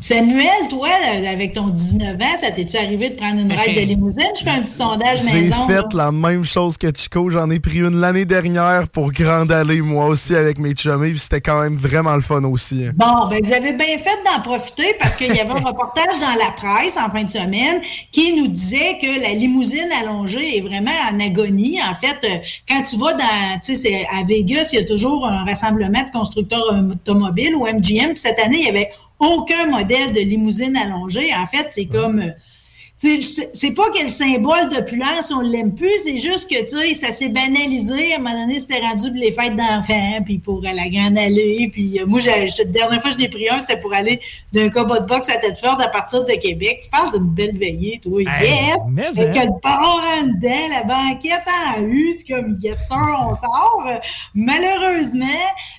Samuel, 0.00 0.48
toi, 0.68 0.88
avec 1.28 1.52
ton 1.52 1.68
19 1.68 2.16
ans, 2.16 2.36
ça 2.40 2.50
t'est-tu 2.50 2.76
arrivé 2.76 3.10
de 3.10 3.14
prendre 3.14 3.40
une 3.40 3.52
ride 3.52 3.76
de 3.76 3.80
limousine? 3.86 4.26
Je 4.36 4.42
fais 4.42 4.50
un 4.50 4.62
petit 4.62 4.74
sondage 4.74 5.22
maison. 5.24 5.54
J'ai 5.68 5.74
fait 5.74 5.94
la 5.94 6.10
même 6.10 6.44
chose 6.44 6.76
que 6.76 6.88
Chico. 6.92 7.30
J'en 7.30 7.48
ai 7.50 7.60
pris 7.60 7.78
une 7.78 8.00
l'année 8.00 8.24
dernière 8.24 8.88
pour 8.88 9.12
Grande 9.12 9.52
Allée, 9.52 9.80
moi 9.80 10.06
aussi, 10.06 10.34
avec 10.34 10.58
mes 10.58 10.74
chummies. 10.74 11.16
C'était 11.18 11.40
quand 11.40 11.60
même 11.62 11.76
vraiment 11.76 12.16
le 12.16 12.20
fun 12.20 12.42
aussi. 12.44 12.86
Hein. 12.86 12.92
Bon, 12.96 13.28
ben 13.28 13.40
vous 13.44 13.52
avez 13.52 13.72
bien 13.74 13.96
fait 13.98 14.18
d'en 14.24 14.42
profiter 14.42 14.94
parce 14.98 15.14
qu'il 15.14 15.34
y 15.34 15.38
avait 15.38 15.50
un 15.50 15.54
reportage 15.64 16.18
dans 16.20 16.44
la 16.44 16.50
presse 16.56 16.96
en 16.96 17.08
fin 17.08 17.22
de 17.22 17.30
semaine 17.30 17.80
qui 18.10 18.34
nous 18.34 18.48
disait 18.48 18.98
que 19.00 19.20
la 19.22 19.34
limousine 19.34 19.88
allongée 20.00 20.58
est 20.58 20.62
vraiment 20.62 20.90
en 21.12 21.20
agonie. 21.20 21.78
En 21.80 21.94
fait, 21.94 22.18
euh, 22.24 22.38
quand 22.68 22.82
tu 22.82 22.96
vas 22.96 23.12
dans, 23.12 23.60
tu 23.64 23.76
sais, 23.76 24.04
à 24.12 24.24
Vegas, 24.24 24.70
il 24.72 24.80
y 24.80 24.82
a 24.82 24.84
toujours 24.84 25.28
un 25.28 25.44
rassemblement 25.44 26.02
de 26.02 26.10
constructeurs 26.12 26.74
automobiles 26.90 27.54
ou 27.54 27.66
MGM. 27.66 28.14
Puis 28.14 28.16
cette 28.16 28.38
année, 28.40 28.58
il 28.58 28.66
y 28.66 28.68
avait 28.68 28.90
aucun 29.22 29.66
modèle 29.66 30.12
de 30.12 30.20
limousine 30.20 30.76
allongée. 30.76 31.34
En 31.34 31.46
fait, 31.46 31.68
c'est 31.70 31.86
comme 31.86 32.20
euh, 32.20 32.30
c'est 33.02 33.74
pas 33.74 33.82
quel 33.94 34.08
symbole 34.08 34.68
d'opulence, 34.70 35.32
on 35.32 35.40
l'aime 35.40 35.74
plus, 35.74 35.90
c'est 36.04 36.18
juste 36.18 36.48
que, 36.48 36.60
tu 36.60 36.94
sais, 36.94 36.94
ça 36.94 37.12
s'est 37.12 37.30
banalisé. 37.30 38.12
À 38.12 38.16
un 38.16 38.18
moment 38.20 38.42
donné, 38.42 38.60
c'était 38.60 38.78
rendu 38.78 39.10
pour 39.10 39.18
les 39.18 39.32
fêtes 39.32 39.56
d'enfants, 39.56 40.22
puis 40.24 40.38
pour 40.38 40.62
la 40.62 40.88
grande 40.88 41.18
allée. 41.18 41.68
Puis 41.72 41.98
euh, 41.98 42.06
moi, 42.06 42.20
la 42.20 42.64
dernière 42.66 43.00
fois 43.00 43.10
que 43.10 43.16
je 43.16 43.22
l'ai 43.22 43.28
pris 43.28 43.48
un, 43.48 43.58
c'était 43.58 43.80
pour 43.80 43.92
aller 43.92 44.20
d'un 44.52 44.68
combat 44.68 45.00
de 45.00 45.06
boxe 45.06 45.28
à 45.30 45.38
tête 45.38 45.58
forte 45.58 45.82
à 45.82 45.88
partir 45.88 46.24
de 46.24 46.32
Québec. 46.34 46.78
Tu 46.82 46.90
parles 46.90 47.12
d'une 47.12 47.28
belle 47.28 47.56
veillée, 47.56 48.00
toi. 48.00 48.22
yes! 48.22 48.78
Et 49.18 49.30
que 49.30 49.46
le 49.46 49.60
port 49.60 50.04
en 50.18 50.26
dedans, 50.26 50.68
la 50.70 50.84
banquette 50.84 51.44
en 51.76 51.82
U, 51.82 52.12
c'est 52.12 52.32
comme, 52.32 52.56
yes 52.62 52.86
sir, 52.86 53.26
on 53.28 53.34
sort. 53.34 53.88
Malheureusement, 54.34 55.26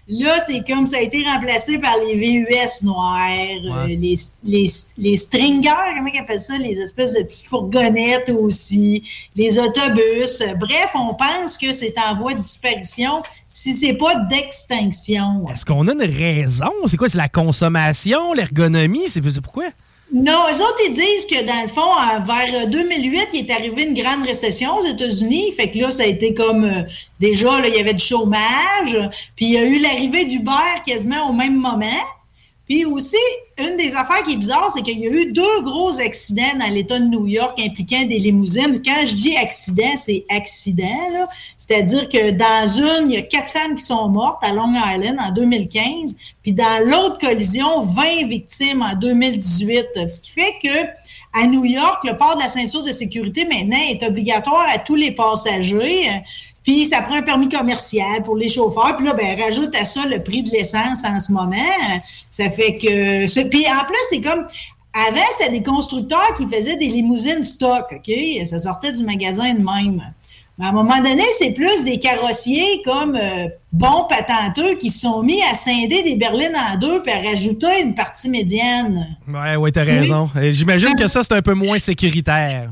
là, 0.09 0.39
c'est 0.45 0.67
comme 0.67 0.85
ça 0.85 0.97
a 0.97 1.01
été 1.01 1.23
remplacé 1.23 1.79
par 1.79 1.95
les 2.05 2.15
VUS 2.15 2.83
noirs, 2.83 3.29
euh, 3.29 3.87
les, 3.87 4.15
les, 4.43 4.69
les 4.97 5.17
stringers, 5.17 5.69
comment 5.95 6.09
ils 6.13 6.19
appellent 6.19 6.41
ça, 6.41 6.57
les 6.57 6.79
espèces 6.81 7.12
de 7.13 7.23
petites 7.23 7.47
fourgonnettes 7.47 8.29
aussi, 8.29 9.03
les 9.35 9.57
autobus. 9.59 10.43
Bref, 10.59 10.91
on 10.95 11.13
pense 11.13 11.57
que 11.57 11.73
c'est 11.73 11.95
en 11.97 12.15
voie 12.15 12.33
de 12.33 12.41
disparition 12.41 13.21
si 13.47 13.73
c'est 13.73 13.93
pas 13.93 14.15
d'extinction. 14.25 15.45
Est-ce 15.51 15.65
qu'on 15.65 15.87
a 15.87 15.93
une 15.93 16.01
raison? 16.01 16.71
C'est 16.87 16.97
quoi? 16.97 17.09
C'est 17.09 17.17
la 17.17 17.29
consommation, 17.29 18.33
l'ergonomie? 18.33 19.07
C'est 19.07 19.21
pourquoi? 19.41 19.65
Non, 20.13 20.31
eux 20.31 20.61
autres, 20.61 20.79
ils 20.87 20.93
disent 20.93 21.25
que 21.25 21.43
dans 21.43 21.63
le 21.63 21.67
fond, 21.67 21.81
vers 22.25 22.67
2008, 22.67 23.29
il 23.33 23.47
est 23.47 23.51
arrivé 23.51 23.83
une 23.83 23.95
grande 23.95 24.23
récession 24.27 24.75
aux 24.77 24.85
États-Unis. 24.85 25.51
Fait 25.53 25.71
que 25.71 25.79
là, 25.79 25.89
ça 25.89 26.03
a 26.03 26.05
été 26.05 26.35
comme 26.35 26.65
euh, 26.65 26.83
déjà, 27.19 27.59
là, 27.59 27.67
il 27.67 27.75
y 27.75 27.79
avait 27.79 27.95
du 27.95 28.03
chômage. 28.03 29.09
Puis 29.35 29.45
il 29.45 29.51
y 29.53 29.57
a 29.57 29.63
eu 29.63 29.79
l'arrivée 29.79 30.25
d'Uber 30.25 30.51
quasiment 30.85 31.29
au 31.29 31.33
même 31.33 31.55
moment. 31.55 32.03
Puis 32.65 32.85
aussi, 32.85 33.17
une 33.57 33.75
des 33.75 33.93
affaires 33.93 34.23
qui 34.23 34.33
est 34.33 34.37
bizarre, 34.37 34.71
c'est 34.73 34.81
qu'il 34.81 34.97
y 34.97 35.05
a 35.05 35.09
eu 35.09 35.33
deux 35.33 35.61
gros 35.63 35.99
accidents 35.99 36.57
dans 36.57 36.73
l'État 36.73 36.97
de 36.97 37.05
New 37.05 37.27
York 37.27 37.59
impliquant 37.59 38.05
des 38.05 38.19
limousines. 38.19 38.81
Quand 38.83 39.05
je 39.05 39.15
dis 39.15 39.35
accident, 39.35 39.95
c'est 39.97 40.23
accident. 40.29 41.27
C'est-à-dire 41.57 42.07
que 42.07 42.31
dans 42.31 42.67
une, 42.67 43.11
il 43.11 43.15
y 43.15 43.17
a 43.17 43.21
quatre 43.23 43.49
femmes 43.49 43.75
qui 43.75 43.83
sont 43.83 44.07
mortes 44.07 44.41
à 44.43 44.53
Long 44.53 44.73
Island 44.73 45.17
en 45.19 45.31
2015. 45.33 46.15
Puis 46.41 46.53
dans 46.53 46.89
l'autre 46.89 47.17
collision, 47.17 47.81
20 47.81 48.27
victimes 48.27 48.81
en 48.81 48.95
2018. 48.95 50.09
Ce 50.09 50.21
qui 50.21 50.31
fait 50.31 50.55
que 50.63 50.87
à 51.33 51.47
New 51.47 51.65
York, 51.65 52.03
le 52.05 52.17
port 52.17 52.35
de 52.35 52.43
la 52.43 52.49
ceinture 52.49 52.83
de 52.83 52.93
sécurité 52.93 53.45
maintenant 53.45 53.81
est 53.89 54.03
obligatoire 54.03 54.65
à 54.69 54.79
tous 54.79 54.95
les 54.95 55.11
passagers. 55.11 56.07
Puis 56.63 56.85
ça 56.85 57.01
prend 57.01 57.15
un 57.15 57.21
permis 57.21 57.49
commercial 57.49 58.23
pour 58.23 58.35
les 58.35 58.49
chauffeurs. 58.49 58.95
Puis 58.97 59.05
là, 59.05 59.13
ben, 59.13 59.39
rajoute 59.39 59.75
à 59.75 59.85
ça 59.85 60.05
le 60.07 60.23
prix 60.23 60.43
de 60.43 60.51
l'essence 60.51 61.03
en 61.05 61.19
ce 61.19 61.31
moment. 61.31 61.57
Ça 62.29 62.49
fait 62.49 62.77
que. 62.77 63.49
Puis 63.49 63.65
en 63.67 63.85
plus, 63.85 63.97
c'est 64.09 64.21
comme. 64.21 64.47
Avant, 64.95 65.25
c'était 65.37 65.51
des 65.51 65.63
constructeurs 65.63 66.35
qui 66.37 66.45
faisaient 66.45 66.77
des 66.77 66.87
limousines 66.87 67.43
stock, 67.43 67.87
OK? 67.91 68.13
Ça 68.45 68.59
sortait 68.59 68.93
du 68.93 69.03
magasin 69.03 69.55
de 69.55 69.63
même. 69.63 70.03
Mais 70.59 70.65
à 70.65 70.69
un 70.69 70.71
moment 70.71 70.97
donné, 70.97 71.23
c'est 71.39 71.53
plus 71.53 71.83
des 71.83 71.97
carrossiers 71.97 72.83
comme 72.85 73.15
euh, 73.15 73.47
bons 73.71 74.05
patenteux 74.07 74.75
qui 74.75 74.91
se 74.91 74.99
sont 74.99 75.23
mis 75.23 75.41
à 75.51 75.55
scinder 75.55 76.03
des 76.03 76.15
berlines 76.15 76.55
en 76.71 76.77
deux 76.77 77.01
puis 77.01 77.11
à 77.11 77.27
rajouter 77.27 77.81
une 77.81 77.95
partie 77.95 78.29
médiane. 78.29 79.17
Ouais, 79.27 79.55
ouais, 79.55 79.71
t'as 79.71 79.83
raison. 79.83 80.29
J'imagine 80.51 80.95
que 80.95 81.07
ça, 81.07 81.23
c'est 81.23 81.33
un 81.33 81.41
peu 81.41 81.55
moins 81.55 81.79
sécuritaire. 81.79 82.69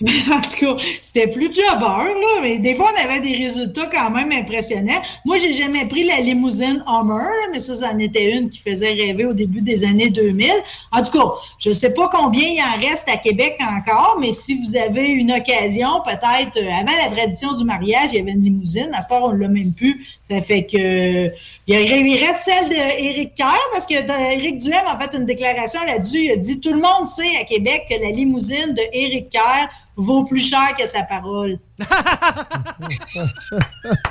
en 0.02 0.40
tout 0.40 0.58
cas, 0.58 0.82
c'était 1.00 1.28
plus 1.28 1.54
jobber, 1.54 1.80
là. 1.80 2.40
Mais 2.42 2.58
des 2.58 2.74
fois, 2.74 2.90
on 2.92 3.04
avait 3.04 3.20
des 3.20 3.36
résultats 3.36 3.86
quand 3.86 4.10
même 4.10 4.32
impressionnants. 4.32 5.00
Moi, 5.24 5.36
j'ai 5.36 5.52
jamais 5.52 5.86
pris 5.86 6.02
la 6.02 6.20
limousine 6.20 6.82
Hummer, 6.88 7.30
mais 7.52 7.60
ça, 7.60 7.76
c'en 7.76 7.96
était 8.00 8.32
une 8.32 8.48
qui 8.48 8.58
faisait 8.58 8.92
rêver 8.92 9.24
au 9.24 9.32
début 9.32 9.60
des 9.60 9.84
années 9.84 10.10
2000. 10.10 10.50
En 10.90 11.00
tout 11.00 11.16
cas, 11.16 11.34
je 11.58 11.72
sais 11.72 11.94
pas 11.94 12.10
combien 12.12 12.42
il 12.42 12.60
en 12.60 12.80
reste 12.80 13.08
à 13.08 13.18
Québec 13.18 13.56
encore, 13.60 14.16
mais 14.20 14.32
si 14.32 14.60
vous 14.60 14.76
avez 14.76 15.10
une 15.12 15.30
occasion, 15.30 15.88
peut-être, 16.04 16.56
euh, 16.56 16.80
avant 16.80 16.96
la 17.08 17.14
tradition 17.14 17.56
du 17.56 17.64
mariage, 17.64 18.08
il 18.12 18.18
y 18.18 18.20
avait 18.20 18.32
une 18.32 18.42
limousine. 18.42 18.90
À 18.94 19.00
ce 19.00 19.06
temps, 19.06 19.28
on 19.28 19.32
l'a 19.32 19.46
même 19.46 19.74
plus. 19.74 20.04
Ça 20.26 20.40
fait 20.40 20.64
que 20.64 21.30
il, 21.66 22.24
reste 22.24 22.44
celle 22.44 22.68
d'Éric 22.68 23.34
Kerr, 23.34 23.58
parce 23.72 23.86
que 23.86 23.94
Éric 23.94 24.56
Duhem 24.58 24.82
a 24.86 24.98
fait 24.98 25.16
une 25.16 25.26
déclaration 25.26 25.80
là-dessus. 25.86 26.24
Il 26.24 26.30
a 26.32 26.36
dit 26.36 26.60
Tout 26.60 26.72
le 26.72 26.80
monde 26.80 27.06
sait 27.06 27.36
à 27.40 27.44
Québec 27.44 27.82
que 27.90 28.02
la 28.02 28.10
limousine 28.10 28.74
de 28.74 28.82
Éric 28.92 29.30
Kerr 29.30 29.68
vaut 29.96 30.24
plus 30.24 30.50
cher 30.50 30.76
que 30.78 30.86
sa 30.86 31.02
parole. 31.04 31.58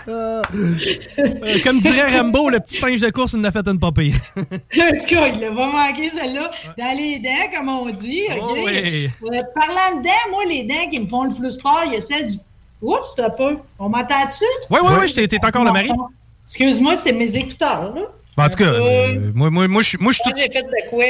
Euh, 0.08 0.42
Comme 1.64 1.80
dirait 1.80 2.18
Rambo, 2.18 2.50
le 2.50 2.60
petit 2.60 2.78
singe 2.78 3.00
de 3.00 3.10
course, 3.10 3.34
il 3.34 3.40
en 3.40 3.44
a 3.46 3.52
fait 3.52 3.68
une 3.68 3.80
papille. 3.80 4.14
en 4.38 4.42
tout 4.42 5.06
cas, 5.08 5.28
il 5.28 5.40
l'a 5.40 5.52
pas 5.52 5.72
manqué, 5.72 6.10
celle-là. 6.10 6.52
Dans 6.78 6.98
les 6.98 7.20
dents, 7.20 7.58
comme 7.58 7.70
on 7.70 7.90
dit. 7.90 8.24
Oh 8.40 8.56
oui. 8.64 9.10
Euh, 9.24 9.40
parlant 9.56 9.98
de 9.98 10.04
dents, 10.04 10.32
moi, 10.32 10.44
les 10.48 10.64
dents 10.64 10.90
qui 10.92 11.00
me 11.00 11.08
font 11.08 11.24
le 11.24 11.34
plus 11.34 11.58
peur, 11.58 11.84
il 11.88 11.94
y 11.94 11.96
a 11.98 12.02
celle 12.02 12.28
du. 12.28 12.38
Oups, 12.84 13.16
t'as 13.16 13.30
pas. 13.30 13.52
On 13.80 13.90
m'entend-tu? 13.90 14.44
Oui, 14.70 14.80
oui, 14.84 14.92
oui, 15.18 15.28
t'es 15.28 15.46
encore 15.46 15.64
le 15.64 15.72
mari. 15.72 15.90
Excuse-moi, 16.46 16.96
c'est 16.96 17.14
mes 17.14 17.36
écouteurs, 17.38 17.94
là. 17.96 18.02
Ben, 18.36 18.46
en 18.46 18.50
tout 18.50 18.58
cas, 18.58 18.66
euh, 18.66 19.32
moi, 19.34 19.50
moi, 19.50 19.68
moi, 19.68 19.82
je 19.82 19.90
suis. 19.90 19.98
Moi, 20.00 20.12
je 20.12 20.20
suis 20.20 20.30
Moi, 20.32 20.42
j'ai 20.44 20.52
fait 20.52 20.64
de 20.64 20.90
quoi? 20.90 21.06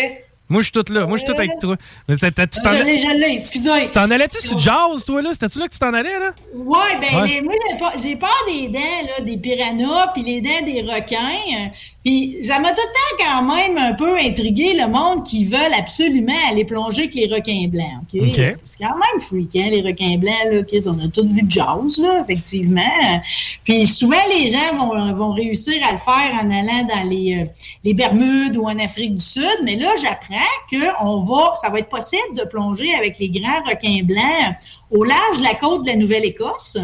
Moi, 0.49 0.61
je 0.61 0.65
suis 0.65 0.73
tout 0.73 0.93
là. 0.93 1.05
Moi, 1.07 1.17
je 1.17 1.23
suis 1.23 1.33
tout 1.33 1.39
avec 1.39 1.57
toi. 1.59 1.75
Tu 2.07 2.15
t'en 2.61 2.73
Je 2.77 2.83
l'ai, 2.83 2.99
je 2.99 3.07
l'ai, 3.17 3.33
excusez. 3.33 3.85
tu 3.87 3.91
t'en 3.93 4.11
allais-tu 4.11 4.39
sur 4.45 4.59
jazz, 4.59 5.03
toi, 5.05 5.21
là? 5.21 5.29
C'était-tu 5.33 5.57
là 5.57 5.67
que 5.67 5.73
tu 5.73 5.79
t'en 5.79 5.93
allais, 5.93 6.19
là? 6.19 6.31
Ouais, 6.53 6.77
ben, 7.01 7.21
Ouais. 7.21 7.27
les- 7.27 7.41
moi, 7.41 7.53
j'ai 7.71 7.77
pas- 7.77 7.93
j'ai 8.03 8.15
peur 8.17 8.43
des 8.47 8.67
dents, 8.67 8.79
là, 8.79 9.23
des 9.25 9.37
piranhas, 9.37 10.07
puis 10.13 10.21
les 10.21 10.41
dents 10.41 10.65
des 10.65 10.81
requins. 10.81 11.71
Puis, 12.03 12.39
ça 12.43 12.59
m'a 12.59 12.69
tout 12.69 12.81
le 12.81 13.23
temps 13.23 13.25
quand 13.25 13.43
même 13.43 13.77
un 13.77 13.93
peu 13.93 14.17
intrigué 14.17 14.73
le 14.73 14.87
monde 14.87 15.25
qui 15.25 15.45
veulent 15.45 15.73
absolument 15.77 16.35
aller 16.49 16.65
plonger 16.65 17.03
avec 17.03 17.15
les 17.15 17.33
requins 17.33 17.67
blancs, 17.69 18.01
OK? 18.01 18.21
OK. 18.27 18.57
C'est 18.63 18.83
quand 18.83 18.95
même 18.95 19.21
freakant, 19.21 19.69
les 19.69 19.81
requins 19.81 20.17
blancs, 20.17 20.51
là, 20.51 20.59
OK? 20.59 20.75
On 20.87 21.05
a 21.05 21.07
tous 21.07 21.27
vu 21.27 21.45
jazz, 21.47 21.97
là, 21.99 22.21
effectivement. 22.21 23.21
Puis, 23.63 23.87
souvent, 23.87 24.17
les 24.37 24.49
gens 24.49 24.75
vont, 24.77 25.13
vont 25.13 25.31
réussir 25.31 25.75
à 25.87 25.93
le 25.93 25.97
faire 25.97 26.43
en 26.43 26.51
allant 26.51 26.87
dans 26.87 27.09
les, 27.09 27.39
euh, 27.41 27.45
les 27.85 27.93
Bermudes 27.93 28.57
ou 28.57 28.65
en 28.65 28.77
Afrique 28.79 29.15
du 29.15 29.23
Sud, 29.23 29.59
mais 29.63 29.77
là, 29.77 29.89
j'apprends 30.01 30.35
que 30.69 31.03
on 31.05 31.21
va, 31.21 31.55
ça 31.55 31.69
va 31.69 31.79
être 31.79 31.89
possible 31.89 32.35
de 32.35 32.43
plonger 32.43 32.93
avec 32.95 33.17
les 33.19 33.29
grands 33.29 33.63
requins 33.65 34.03
blancs 34.03 34.55
au 34.91 35.03
large 35.03 35.37
de 35.39 35.43
la 35.43 35.55
côte 35.55 35.83
de 35.83 35.89
la 35.89 35.95
Nouvelle-Écosse. 35.95 36.77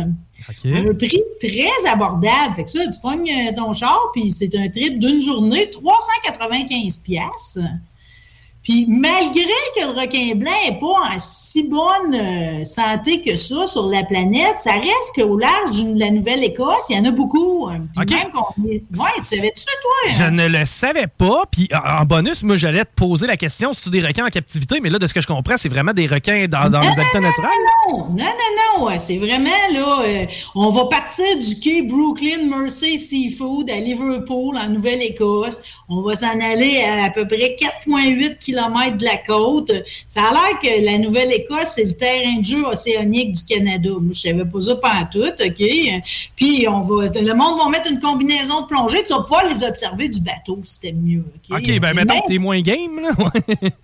Un 0.66 0.94
prix 0.96 1.22
très 1.40 1.90
abordable. 1.92 2.56
Fait 2.56 2.64
que 2.64 2.70
ça, 2.70 2.80
tu 2.86 3.00
pognes 3.02 3.30
euh, 3.30 3.52
ton 3.56 3.74
char, 3.74 4.00
puis 4.14 4.32
c'est 4.32 4.56
un 4.56 4.70
trip 4.70 5.00
d'une 5.00 5.22
journée, 5.22 5.70
395 5.70 6.98
pièces. 7.00 7.60
Puis 8.70 8.86
malgré 8.88 9.42
que 9.76 9.82
le 9.82 10.00
requin 10.00 10.36
blanc 10.36 10.52
n'est 10.64 10.78
pas 10.78 10.86
en 11.16 11.18
si 11.18 11.68
bonne 11.68 12.14
euh, 12.14 12.64
santé 12.64 13.20
que 13.20 13.36
ça 13.36 13.66
sur 13.66 13.88
la 13.90 14.04
planète, 14.04 14.60
ça 14.60 14.74
reste 14.74 15.16
qu'au 15.16 15.40
large 15.40 15.84
de 15.86 16.00
la 16.00 16.12
Nouvelle-Écosse, 16.12 16.86
il 16.92 16.98
y 16.98 17.00
en 17.00 17.06
a 17.06 17.10
beaucoup. 17.10 17.68
hein. 17.68 17.82
Puis 18.06 18.16
même 18.16 18.30
qu'on 18.30 18.62
Ouais, 18.62 19.10
tu 19.18 19.24
savais-tu 19.24 19.64
ça, 19.64 19.72
toi? 19.82 20.12
Je 20.14 20.24
hein? 20.24 20.30
ne 20.32 20.48
le 20.48 20.66
savais 20.66 21.08
pas. 21.08 21.46
Puis 21.52 21.68
en 21.74 22.06
bonus, 22.06 22.44
moi, 22.44 22.58
j'allais 22.58 22.86
te 22.86 22.94
poser 22.96 23.26
la 23.26 23.38
question 23.38 23.74
si 23.74 23.86
tu 23.86 23.90
des 23.90 24.02
requins 24.02 24.28
en 24.28 24.30
captivité. 24.30 24.80
Mais 24.82 24.92
là, 24.92 25.00
de 25.00 25.08
ce 25.08 25.16
que 25.16 25.22
je 25.22 25.28
comprends, 25.28 25.58
c'est 25.58 25.70
vraiment 25.70 25.94
des 25.94 26.06
requins 26.06 26.46
dans, 26.48 26.70
dans 26.70 26.80
Non, 26.80 26.82
les 26.82 26.88
non, 26.96 27.02
habitats 27.02 27.20
non, 27.22 27.28
naturels. 27.28 27.50
Non, 27.90 27.98
non, 28.10 28.26
non, 28.26 28.88
non. 28.90 29.00
C'est 29.00 29.18
vraiment 29.18 29.50
là. 29.74 30.02
euh, 30.06 30.26
on 30.54 30.70
va 30.70 30.86
partir 30.86 31.26
du 31.40 31.60
quai 31.60 31.82
Brooklyn 31.82 32.46
Mersey 32.46 33.00
Seafood 33.00 33.68
à 33.72 33.78
Liverpool, 33.78 34.58
en 34.58 34.70
Nouvelle-Écosse. 34.70 35.64
On 35.90 36.04
va 36.04 36.16
s'en 36.16 36.40
aller 36.40 36.84
à 36.84 37.06
à 37.06 37.10
peu 37.10 37.26
près 37.26 37.56
4,8 37.88 38.38
km 38.38 38.59
de 38.68 39.06
la 39.06 39.18
côte. 39.18 39.72
Ça 40.08 40.22
a 40.24 40.32
l'air 40.32 40.60
que 40.62 40.86
la 40.86 40.98
Nouvelle-Écosse, 40.98 41.74
c'est 41.76 41.86
le 41.86 41.94
terrain 41.94 42.38
de 42.40 42.44
jeu 42.44 42.66
océanique 42.66 43.34
du 43.34 43.44
Canada. 43.44 43.90
Moi, 44.02 44.12
je 44.14 44.20
savais 44.20 44.46
pas 44.46 44.62
ça 44.62 44.76
pantoute, 44.76 45.42
OK? 45.46 46.02
Puis, 46.36 46.68
on 46.68 46.82
va, 46.82 47.08
le 47.08 47.34
monde 47.34 47.60
va 47.60 47.70
mettre 47.70 47.92
une 47.92 48.00
combinaison 48.00 48.62
de 48.62 48.68
plongée. 48.68 49.04
Tu 49.04 49.14
vas 49.14 49.22
pouvoir 49.22 49.48
les 49.48 49.64
observer 49.64 50.10
du 50.10 50.22
bateau, 50.22 50.60
si 50.64 50.76
c'était 50.76 50.94
mieux, 50.94 51.24
OK? 51.50 51.58
OK, 51.58 51.80
ben 51.80 51.96
que 51.96 52.28
t'es 52.28 52.38
moins 52.38 52.62
game, 52.62 53.00
là. 53.02 53.12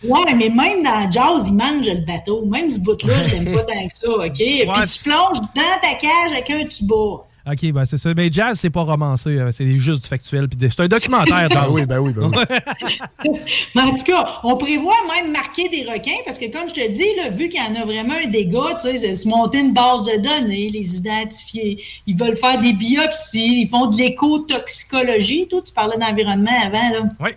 Ouais, 0.03 0.33
mais 0.35 0.49
même 0.49 0.83
dans 0.83 1.09
jazz, 1.11 1.47
ils 1.47 1.53
mangent 1.53 1.87
le 1.87 2.05
bateau. 2.05 2.45
Même 2.45 2.69
ce 2.71 2.79
bout-là, 2.79 3.23
je 3.23 3.35
l'aime 3.35 3.53
pas 3.53 3.63
tant 3.63 3.87
que 3.87 3.97
ça, 3.97 4.09
OK? 4.09 4.33
Puis 4.33 4.59
tu 4.65 5.03
plonges 5.03 5.39
dans 5.55 5.79
ta 5.81 5.93
cage 5.99 6.31
avec 6.31 6.49
un 6.49 6.65
tuba. 6.65 7.25
OK, 7.47 7.71
ben 7.71 7.85
c'est 7.85 7.97
ça. 7.99 8.11
Mais 8.15 8.31
jazz, 8.31 8.59
c'est 8.59 8.71
pas 8.71 8.81
romancé. 8.81 9.29
euh, 9.29 9.51
C'est 9.51 9.69
juste 9.77 10.01
du 10.03 10.07
factuel. 10.09 10.47
C'est 10.59 10.79
un 10.79 10.87
documentaire, 10.87 11.47
jazz. 11.49 11.63
Ben 11.63 11.67
oui, 11.69 11.85
ben 11.85 11.99
oui, 11.99 12.11
ben 12.11 12.31
oui. 13.25 13.39
Mais 13.75 13.81
en 13.83 13.93
tout 13.95 14.03
cas, 14.03 14.39
on 14.43 14.57
prévoit 14.57 14.95
même 15.15 15.31
marquer 15.31 15.69
des 15.69 15.83
requins 15.83 16.17
parce 16.25 16.39
que, 16.39 16.51
comme 16.51 16.67
je 16.67 16.73
te 16.73 16.91
dis, 16.91 17.05
là, 17.17 17.29
vu 17.29 17.47
qu'il 17.49 17.61
y 17.61 17.63
en 17.77 17.79
a 17.81 17.85
vraiment 17.85 18.15
un 18.25 18.29
dégât, 18.29 18.73
tu 18.81 18.89
sais, 18.89 18.97
c'est 18.97 19.13
se 19.15 19.27
monter 19.27 19.59
une 19.59 19.73
base 19.73 20.03
de 20.05 20.17
données, 20.23 20.71
les 20.71 20.97
identifier. 20.97 21.83
Ils 22.07 22.17
veulent 22.17 22.35
faire 22.35 22.59
des 22.59 22.73
biopsies, 22.73 23.61
ils 23.63 23.67
font 23.69 23.87
de 23.87 23.97
l'éco-toxicologie. 23.97 25.47
Toi, 25.47 25.61
tu 25.65 25.73
parlais 25.73 25.97
d'environnement 25.97 26.51
avant, 26.63 26.89
là. 26.89 26.99
Oui. 27.19 27.29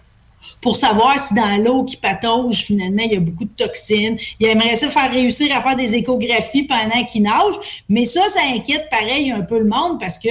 Pour 0.60 0.76
savoir 0.76 1.18
si 1.18 1.34
dans 1.34 1.62
l'eau 1.62 1.84
qui 1.84 1.96
patauge, 1.96 2.64
finalement, 2.64 3.02
il 3.04 3.12
y 3.12 3.16
a 3.16 3.20
beaucoup 3.20 3.44
de 3.44 3.50
toxines. 3.56 4.18
Ils 4.40 4.46
aimeraient 4.46 4.76
ça 4.76 4.88
faire 4.88 5.10
réussir 5.10 5.54
à 5.56 5.60
faire 5.60 5.76
des 5.76 5.94
échographies 5.94 6.64
pendant 6.64 7.04
qu'ils 7.04 7.22
nagent. 7.22 7.58
Mais 7.88 8.04
ça, 8.04 8.22
ça 8.28 8.40
inquiète 8.54 8.88
pareil 8.90 9.30
un 9.30 9.42
peu 9.42 9.58
le 9.58 9.68
monde 9.68 10.00
parce 10.00 10.18
que 10.18 10.28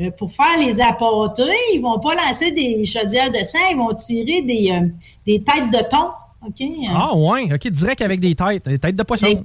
euh, 0.00 0.10
pour 0.16 0.32
faire 0.32 0.58
les 0.64 0.80
appâtés, 0.80 1.42
ils 1.74 1.80
vont 1.80 1.98
pas 1.98 2.14
lancer 2.14 2.52
des 2.52 2.84
chaudières 2.86 3.30
de 3.30 3.38
sang, 3.38 3.58
ils 3.70 3.76
vont 3.76 3.94
tirer 3.94 4.42
des, 4.42 4.70
euh, 4.72 4.88
des 5.26 5.42
têtes 5.42 5.70
de 5.70 5.88
thon. 5.88 6.10
Ah, 6.94 7.14
ouais. 7.16 7.52
OK, 7.52 7.68
direct 7.68 8.00
avec 8.02 8.20
des 8.20 8.34
têtes. 8.34 8.68
Des 8.68 8.78
têtes 8.78 8.96
de 8.96 9.02
poisson. 9.02 9.42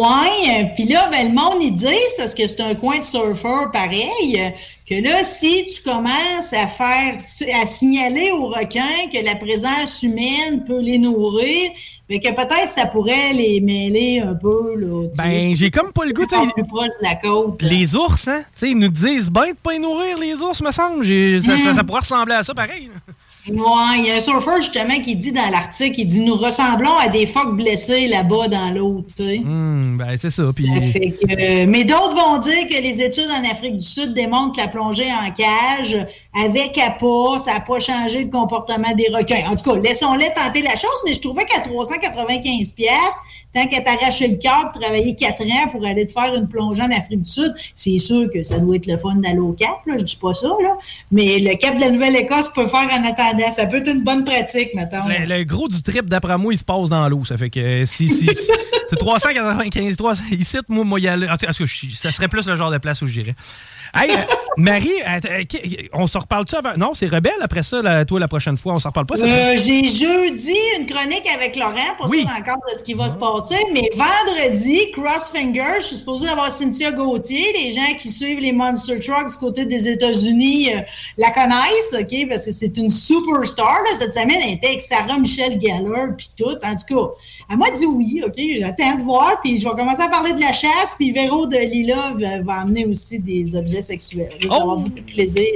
Euh, 0.00 0.64
puis 0.74 0.84
là, 0.84 1.08
ben, 1.10 1.28
le 1.28 1.34
monde, 1.34 1.62
ils 1.62 1.74
disent, 1.74 2.16
parce 2.16 2.34
que 2.34 2.46
c'est 2.46 2.60
un 2.62 2.74
coin 2.74 2.98
de 2.98 3.04
surfeur 3.04 3.70
pareil, 3.72 4.52
que 4.88 4.94
là, 5.02 5.22
si 5.22 5.66
tu 5.66 5.82
commences 5.82 6.52
à 6.52 6.66
faire, 6.66 7.16
à 7.60 7.66
signaler 7.66 8.30
aux 8.32 8.48
requins 8.48 9.08
que 9.12 9.24
la 9.24 9.36
présence 9.36 10.02
humaine 10.02 10.64
peut 10.66 10.80
les 10.80 10.98
nourrir, 10.98 11.70
mais 12.08 12.20
que 12.20 12.28
peut-être 12.34 12.70
ça 12.70 12.86
pourrait 12.86 13.32
les 13.34 13.60
mêler 13.60 14.20
un 14.20 14.34
peu, 14.34 14.74
là. 14.76 15.08
Ben, 15.16 15.54
j'ai 15.54 15.70
comme 15.70 15.92
pas 15.92 16.04
le 16.04 16.12
goût, 16.12 16.26
plus 16.26 16.64
proche 16.66 16.88
de 16.88 17.02
la 17.06 17.14
côte. 17.16 17.62
Les 17.62 17.94
ours, 17.94 18.28
hein? 18.28 18.40
Tu 18.54 18.60
sais, 18.60 18.70
ils 18.70 18.76
nous 18.78 18.88
disent 18.88 19.30
ben 19.30 19.52
de 19.52 19.56
pas 19.62 19.72
les 19.72 19.78
nourrir, 19.78 20.18
les 20.18 20.40
ours, 20.42 20.60
me 20.62 20.72
semble. 20.72 21.04
Ça, 21.42 21.56
ça- 21.58 21.70
Mm. 21.70 21.74
ça 21.74 21.84
pourrait 21.84 22.00
ressembler 22.00 22.34
à 22.34 22.42
ça, 22.42 22.54
pareil. 22.54 22.90
Ouais, 23.48 23.98
il 23.98 24.06
y 24.06 24.10
a 24.10 24.16
un 24.16 24.20
surfeur 24.20 24.58
justement 24.58 25.00
qui 25.02 25.16
dit 25.16 25.32
dans 25.32 25.50
l'article, 25.50 25.98
il 25.98 26.06
dit 26.06 26.20
nous 26.20 26.36
ressemblons 26.36 26.96
à 26.98 27.08
des 27.08 27.26
phoques 27.26 27.56
blessés 27.56 28.06
là-bas 28.06 28.46
dans 28.46 28.70
l'eau, 28.70 29.02
tu 29.04 29.24
sais. 29.24 29.38
Hum, 29.38 29.96
ben, 29.98 30.16
c'est 30.16 30.30
ça. 30.30 30.44
Puis... 30.54 30.68
Ça 30.68 30.80
fait 30.80 31.10
que, 31.10 31.32
euh, 31.32 31.66
mais 31.66 31.82
d'autres 31.82 32.14
vont 32.14 32.38
dire 32.38 32.68
que 32.68 32.80
les 32.80 33.02
études 33.02 33.28
en 33.30 33.50
Afrique 33.50 33.78
du 33.78 33.84
Sud 33.84 34.14
démontrent 34.14 34.52
que 34.56 34.60
la 34.60 34.68
plongée 34.68 35.10
en 35.10 35.28
cage 35.32 36.06
avec 36.40 36.78
APA, 36.78 37.38
ça 37.38 37.54
n'a 37.54 37.60
pas 37.60 37.80
changé 37.80 38.22
le 38.22 38.30
comportement 38.30 38.94
des 38.94 39.08
requins. 39.12 39.50
En 39.50 39.56
tout 39.56 39.72
cas, 39.72 39.76
laissons-les 39.76 40.30
tenter 40.36 40.62
la 40.62 40.76
chose, 40.76 41.02
mais 41.04 41.12
je 41.12 41.20
trouvais 41.20 41.44
qu'à 41.44 41.60
395 41.62 42.70
pièces, 42.72 43.20
tant 43.54 43.66
qu'à 43.68 43.80
t'arracher 43.82 44.28
le 44.28 44.36
cœur, 44.36 44.72
travailler 44.72 45.14
quatre 45.14 45.42
ans 45.42 45.68
pour 45.70 45.84
aller 45.86 46.06
te 46.06 46.12
faire 46.12 46.34
une 46.34 46.48
plongée 46.48 46.82
en 46.82 46.90
Afrique 46.90 47.22
du 47.22 47.30
Sud, 47.30 47.54
c'est 47.74 47.98
sûr 47.98 48.28
que 48.32 48.42
ça 48.42 48.58
doit 48.60 48.76
être 48.76 48.86
le 48.86 48.96
fun 48.96 49.16
d'aller 49.16 49.38
au 49.38 49.52
Cap, 49.52 49.76
là, 49.86 49.94
je 49.98 50.04
dis 50.04 50.16
pas 50.20 50.32
ça, 50.34 50.48
là. 50.62 50.76
Mais 51.10 51.38
le 51.38 51.54
Cap 51.56 51.74
de 51.76 51.80
la 51.80 51.90
Nouvelle-Écosse 51.90 52.48
peut 52.54 52.66
faire 52.66 52.88
en 52.92 53.04
attendant. 53.04 53.50
Ça 53.54 53.66
peut 53.66 53.78
être 53.78 53.88
une 53.88 54.02
bonne 54.02 54.24
pratique, 54.24 54.74
mettons. 54.74 55.06
Le, 55.06 55.38
le 55.38 55.44
gros 55.44 55.68
du 55.68 55.82
trip, 55.82 56.06
d'après 56.06 56.38
moi, 56.38 56.52
il 56.54 56.58
se 56.58 56.64
passe 56.64 56.88
dans 56.88 57.08
l'eau. 57.08 57.24
Ça 57.24 57.36
fait 57.36 57.50
que 57.50 57.60
euh, 57.60 57.86
si, 57.86 58.08
si, 58.08 58.26
si- 58.34 58.50
c'est 58.90 58.96
395, 58.96 59.96
300, 59.96 60.22
ici, 60.32 60.56
moi, 60.68 60.84
moi, 60.84 61.00
y 61.00 61.08
aller. 61.08 61.28
En 61.28 61.36
tout 61.36 61.46
cas, 61.46 61.52
ça 61.52 62.12
serait 62.12 62.28
plus 62.28 62.46
le 62.46 62.56
genre 62.56 62.70
de 62.70 62.78
place 62.78 63.02
où 63.02 63.06
je 63.06 63.20
dirais. 63.20 63.34
Hey, 63.94 64.10
euh, 64.10 64.14
Marie, 64.56 64.90
euh, 65.06 65.18
on 65.92 66.06
se 66.06 66.16
reparle-tu 66.16 66.54
avant? 66.56 66.72
Non, 66.78 66.94
c'est 66.94 67.08
rebelle 67.08 67.32
après 67.42 67.62
ça, 67.62 67.82
la- 67.82 68.04
toi, 68.06 68.18
la 68.20 68.28
prochaine 68.28 68.56
fois. 68.56 68.72
On 68.74 68.78
s'en 68.78 68.88
reparle 68.88 69.04
pas? 69.06 69.20
Euh, 69.20 69.56
J'ai 69.56 69.84
jeudi 69.84 70.54
une 70.78 70.86
chronique 70.86 71.26
avec 71.34 71.56
Laurent, 71.56 71.74
pas 71.98 72.08
sûr 72.08 72.22
encore 72.26 72.56
de 72.72 72.78
ce 72.78 72.82
qui 72.84 72.94
va 72.94 73.10
se 73.10 73.16
passer, 73.16 73.56
mais 73.72 73.90
vendredi, 73.94 74.78
Crossfinger, 74.92 75.74
je 75.80 75.84
suis 75.84 75.96
supposée 75.96 76.28
avoir 76.28 76.50
Cynthia 76.50 76.90
Gauthier. 76.92 77.52
Les 77.52 77.72
gens 77.72 77.94
qui 78.00 78.08
suivent 78.10 78.40
les 78.40 78.52
Monster 78.52 78.98
Trucks 78.98 79.28
du 79.30 79.36
côté 79.36 79.66
des 79.66 79.88
États-Unis 79.88 80.70
euh, 80.74 80.80
la 81.18 81.30
connaissent, 81.30 81.92
OK? 81.92 82.28
Parce 82.30 82.46
que 82.46 82.52
c'est 82.52 82.76
une 82.78 82.88
superstar. 82.90 83.66
là. 83.66 83.90
Cette 83.98 84.14
semaine, 84.14 84.38
elle 84.42 84.54
était 84.54 84.68
avec 84.68 84.80
Sarah 84.80 85.18
Michelle 85.18 85.60
Gellar, 85.60 86.08
puis 86.16 86.30
tout. 86.36 86.44
En 86.64 86.76
tout 86.76 86.94
cas, 86.94 87.10
elle 87.52 87.58
m'a 87.58 87.70
dit 87.70 87.86
oui, 87.86 88.22
OK? 88.26 88.40
J'attends 88.60 88.96
de 88.98 89.02
voir, 89.02 89.40
puis 89.42 89.58
je 89.58 89.68
vais 89.68 89.74
commencer 89.74 90.02
à 90.02 90.08
parler 90.08 90.32
de 90.32 90.40
la 90.40 90.52
chasse, 90.52 90.94
puis 90.98 91.10
Véro 91.10 91.46
de 91.46 91.56
Lila 91.58 92.14
va, 92.18 92.40
va 92.42 92.60
amener 92.62 92.86
aussi 92.86 93.18
des 93.20 93.54
objets 93.54 93.82
sexuels. 93.82 94.30
Je 94.38 94.48
vais 94.48 94.54
avoir 94.54 94.76
beaucoup 94.78 94.90
de 95.00 95.12
plaisir 95.12 95.46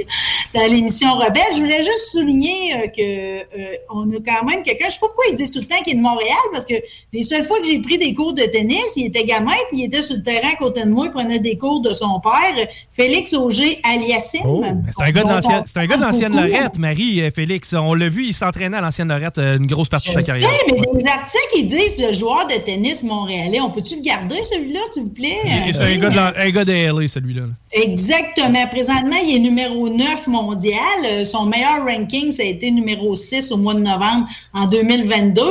dans 0.53 0.61
l'émission 0.71 1.15
Rebelle. 1.15 1.41
Je 1.53 1.57
voulais 1.63 1.83
juste 1.83 2.11
souligner 2.11 2.73
euh, 2.75 2.87
que 2.87 3.39
euh, 3.39 3.75
on 3.89 4.09
a 4.11 4.15
quand 4.25 4.45
même 4.45 4.63
quelqu'un. 4.63 4.85
Je 4.87 4.93
sais 4.93 4.99
pas 4.99 5.07
pourquoi 5.07 5.25
ils 5.31 5.37
disent 5.37 5.51
tout 5.51 5.59
le 5.59 5.65
temps 5.65 5.81
qu'il 5.83 5.93
est 5.93 5.97
de 5.97 6.01
Montréal, 6.01 6.37
parce 6.53 6.65
que 6.65 6.75
les 7.13 7.23
seules 7.23 7.43
fois 7.43 7.59
que 7.59 7.65
j'ai 7.65 7.79
pris 7.79 7.97
des 7.97 8.13
cours 8.13 8.33
de 8.33 8.43
tennis, 8.43 8.93
il 8.95 9.07
était 9.07 9.23
gamin, 9.25 9.51
puis 9.69 9.79
il 9.79 9.85
était 9.85 10.01
sur 10.03 10.15
le 10.17 10.23
terrain 10.23 10.49
à 10.53 10.55
côté 10.57 10.83
de 10.83 10.89
moi, 10.89 11.07
il 11.07 11.11
prenait 11.11 11.39
des 11.39 11.57
cours 11.57 11.81
de 11.81 11.93
son 11.93 12.19
père, 12.19 12.67
Félix 12.91 13.33
Auger 13.33 13.79
Aliassime. 13.83 14.41
Oh, 14.45 14.63
C'est 14.95 15.03
un 15.03 15.11
gars 15.11 15.23
de 15.23 15.29
l'ancienne- 15.29 15.63
c'est 15.65 15.79
un 15.79 15.85
gars 15.87 15.97
de 15.97 16.01
l'ancienne 16.03 16.35
Lorette, 16.35 16.77
Marie 16.77 17.21
euh, 17.21 17.31
Félix. 17.31 17.73
On 17.73 17.93
l'a 17.93 18.09
vu, 18.09 18.25
il 18.27 18.33
s'entraînait 18.33 18.77
à 18.77 18.81
l'ancienne 18.81 19.07
Lorette 19.07 19.37
euh, 19.37 19.57
une 19.57 19.65
grosse 19.67 19.89
partie 19.89 20.09
de 20.09 20.13
sa 20.13 20.19
sais, 20.19 20.25
carrière. 20.25 20.49
mais 20.71 20.81
des 20.99 21.07
articles, 21.07 21.39
ils 21.57 21.65
disent 21.65 21.86
le 21.99 22.13
joueur 22.13 22.45
de 22.47 22.53
tennis 22.65 23.03
montréalais. 23.03 23.59
On 23.59 23.69
peut-tu 23.69 23.95
le 23.97 24.01
garder, 24.01 24.41
celui-là, 24.43 24.79
s'il 24.91 25.03
vous 25.03 25.09
plaît? 25.09 25.37
C'est 25.73 25.81
un 25.81 25.97
gars 25.97 26.09
de 26.09 26.15
la- 26.15 26.33
un 26.37 26.49
gars 26.49 26.65
de 26.65 26.71
LA, 26.73 27.07
celui-là. 27.07 27.41
là. 27.41 27.53
Exactement. 27.71 28.65
Présentement, 28.67 29.15
il 29.23 29.35
est 29.35 29.39
numéro 29.39 29.89
9 29.89 30.27
mondial. 30.27 30.77
Euh, 31.05 31.25
Son 31.25 31.45
meilleur 31.45 31.85
ranking, 31.85 32.31
ça 32.31 32.43
a 32.43 32.45
été 32.45 32.71
numéro 32.71 33.15
6 33.15 33.51
au 33.51 33.57
mois 33.57 33.73
de 33.73 33.79
novembre 33.79 34.27
en 34.53 34.65
2022. 34.65 35.41
Euh, 35.41 35.47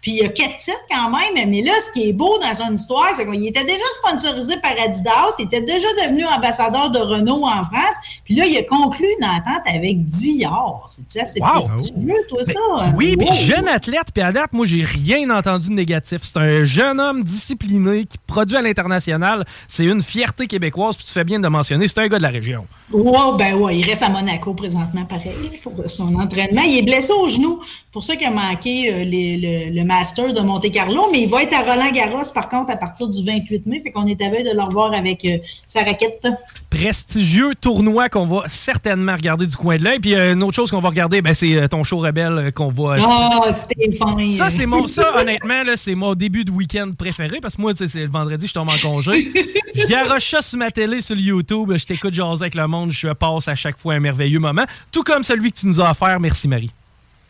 Puis 0.00 0.12
il 0.12 0.16
y 0.18 0.22
a 0.24 0.28
quatre 0.28 0.56
titres 0.56 0.76
quand 0.90 1.10
même. 1.10 1.48
Mais 1.50 1.62
là, 1.62 1.72
ce 1.86 1.92
qui 1.98 2.08
est 2.08 2.12
beau 2.12 2.38
dans 2.40 2.54
son 2.54 2.74
histoire, 2.74 3.08
c'est 3.16 3.24
qu'il 3.26 3.46
était 3.46 3.64
déjà 3.64 3.84
sponsorisé 4.02 4.56
par 4.58 4.72
Adidas. 4.84 5.34
Il 5.38 5.46
était 5.46 5.62
déjà 5.62 5.86
devenu 6.06 6.24
ambassadeur 6.26 6.90
de 6.90 6.98
Renault 6.98 7.44
en 7.44 7.64
France. 7.64 7.96
Puis 8.24 8.34
là, 8.34 8.46
il 8.46 8.56
a 8.56 8.62
conclu 8.64 9.06
une 9.18 9.24
entente 9.24 9.62
avec 9.66 10.04
Dior. 10.06 10.86
C'est 10.88 11.20
assez 11.20 11.40
Wow. 11.40 11.60
prestigieux, 11.60 12.16
toi, 12.28 12.42
ça? 12.42 12.52
Oui, 12.96 13.16
puis 13.16 13.26
Wow. 13.28 13.34
jeune 13.34 13.68
athlète, 13.68 14.06
puis 14.12 14.22
à 14.22 14.32
date, 14.32 14.52
moi, 14.52 14.66
j'ai 14.66 14.82
rien 14.84 15.28
entendu 15.30 15.63
négatif. 15.70 16.20
C'est 16.24 16.38
un 16.38 16.64
jeune 16.64 17.00
homme 17.00 17.22
discipliné 17.24 18.04
qui 18.04 18.18
produit 18.26 18.56
à 18.56 18.62
l'international. 18.62 19.44
C'est 19.68 19.84
une 19.84 20.02
fierté 20.02 20.46
québécoise, 20.46 20.96
puis 20.96 21.04
tu 21.06 21.12
fais 21.12 21.24
bien 21.24 21.38
de 21.38 21.44
le 21.44 21.50
mentionner. 21.50 21.88
C'est 21.88 22.00
un 22.00 22.08
gars 22.08 22.18
de 22.18 22.22
la 22.22 22.30
région. 22.30 22.66
Ouais, 22.92 23.12
ben 23.38 23.54
ouais, 23.54 23.78
il 23.78 23.84
reste 23.84 24.02
à 24.02 24.08
Monaco 24.10 24.52
présentement, 24.54 25.04
pareil, 25.04 25.32
pour 25.62 25.72
son 25.86 26.14
entraînement. 26.16 26.62
Il 26.66 26.78
est 26.78 26.82
blessé 26.82 27.12
au 27.12 27.28
genou. 27.28 27.60
pour 27.92 28.02
ça 28.04 28.16
qu'il 28.16 28.26
a 28.26 28.30
manqué 28.30 28.92
euh, 28.92 29.04
les- 29.04 29.36
le, 29.70 29.74
le 29.80 29.84
Master 29.84 30.32
de 30.32 30.40
Monte-Carlo, 30.40 31.06
mais 31.12 31.22
il 31.22 31.28
va 31.28 31.42
être 31.44 31.54
à 31.54 31.60
Roland-Garros, 31.72 32.30
par 32.34 32.48
contre, 32.48 32.72
à 32.72 32.76
partir 32.76 33.08
du 33.08 33.24
28 33.24 33.66
mai. 33.66 33.80
Fait 33.80 33.90
qu'on 33.92 34.06
est 34.06 34.20
à 34.22 34.28
veille 34.28 34.44
de 34.44 34.50
le 34.54 34.62
revoir 34.62 34.92
avec 34.92 35.24
euh, 35.24 35.38
sa 35.66 35.80
raquette. 35.84 36.26
Prestigieux 36.70 37.54
tournoi 37.60 38.08
qu'on 38.08 38.26
va 38.26 38.44
certainement 38.48 39.12
regarder 39.14 39.46
du 39.46 39.56
coin 39.56 39.76
de 39.76 39.84
l'œil. 39.84 40.00
Puis 40.00 40.14
euh, 40.14 40.32
une 40.34 40.42
autre 40.42 40.54
chose 40.54 40.70
qu'on 40.70 40.80
va 40.80 40.88
regarder, 40.88 41.22
ben, 41.22 41.32
c'est 41.34 41.68
ton 41.68 41.84
show 41.84 41.98
rebelle 41.98 42.50
qu'on 42.52 42.68
va. 42.70 42.96
Ah, 43.00 43.52
Stéphane! 43.52 44.30
Ça, 44.32 44.50
c'est 44.50 44.66
mon, 44.66 44.86
ça, 44.88 45.20
honnêtement, 45.20 45.53
là, 45.62 45.76
c'est 45.76 45.94
mon 45.94 46.14
début 46.14 46.44
de 46.44 46.50
week-end 46.50 46.90
préféré 46.96 47.38
parce 47.40 47.56
que 47.56 47.62
moi, 47.62 47.72
tu 47.72 47.78
sais, 47.78 47.88
c'est 47.88 48.00
le 48.00 48.10
vendredi, 48.10 48.46
je 48.46 48.54
tombe 48.54 48.68
en 48.68 48.78
congé. 48.78 49.30
Je 49.74 49.86
garoche 49.88 50.30
ça 50.30 50.40
sur 50.40 50.56
ma 50.56 50.70
télé, 50.70 51.00
sur 51.00 51.16
le 51.16 51.20
YouTube, 51.20 51.72
je 51.76 51.84
t'écoute 51.84 52.14
jaser 52.14 52.44
avec 52.44 52.54
le 52.54 52.64
monde, 52.68 52.92
je 52.92 53.08
passe 53.08 53.48
à 53.48 53.56
chaque 53.56 53.76
fois 53.76 53.94
un 53.94 54.00
merveilleux 54.00 54.38
moment, 54.38 54.62
tout 54.92 55.02
comme 55.02 55.24
celui 55.24 55.50
que 55.50 55.58
tu 55.58 55.66
nous 55.66 55.80
as 55.80 55.90
offert. 55.90 56.20
Merci, 56.20 56.46
Marie. 56.46 56.70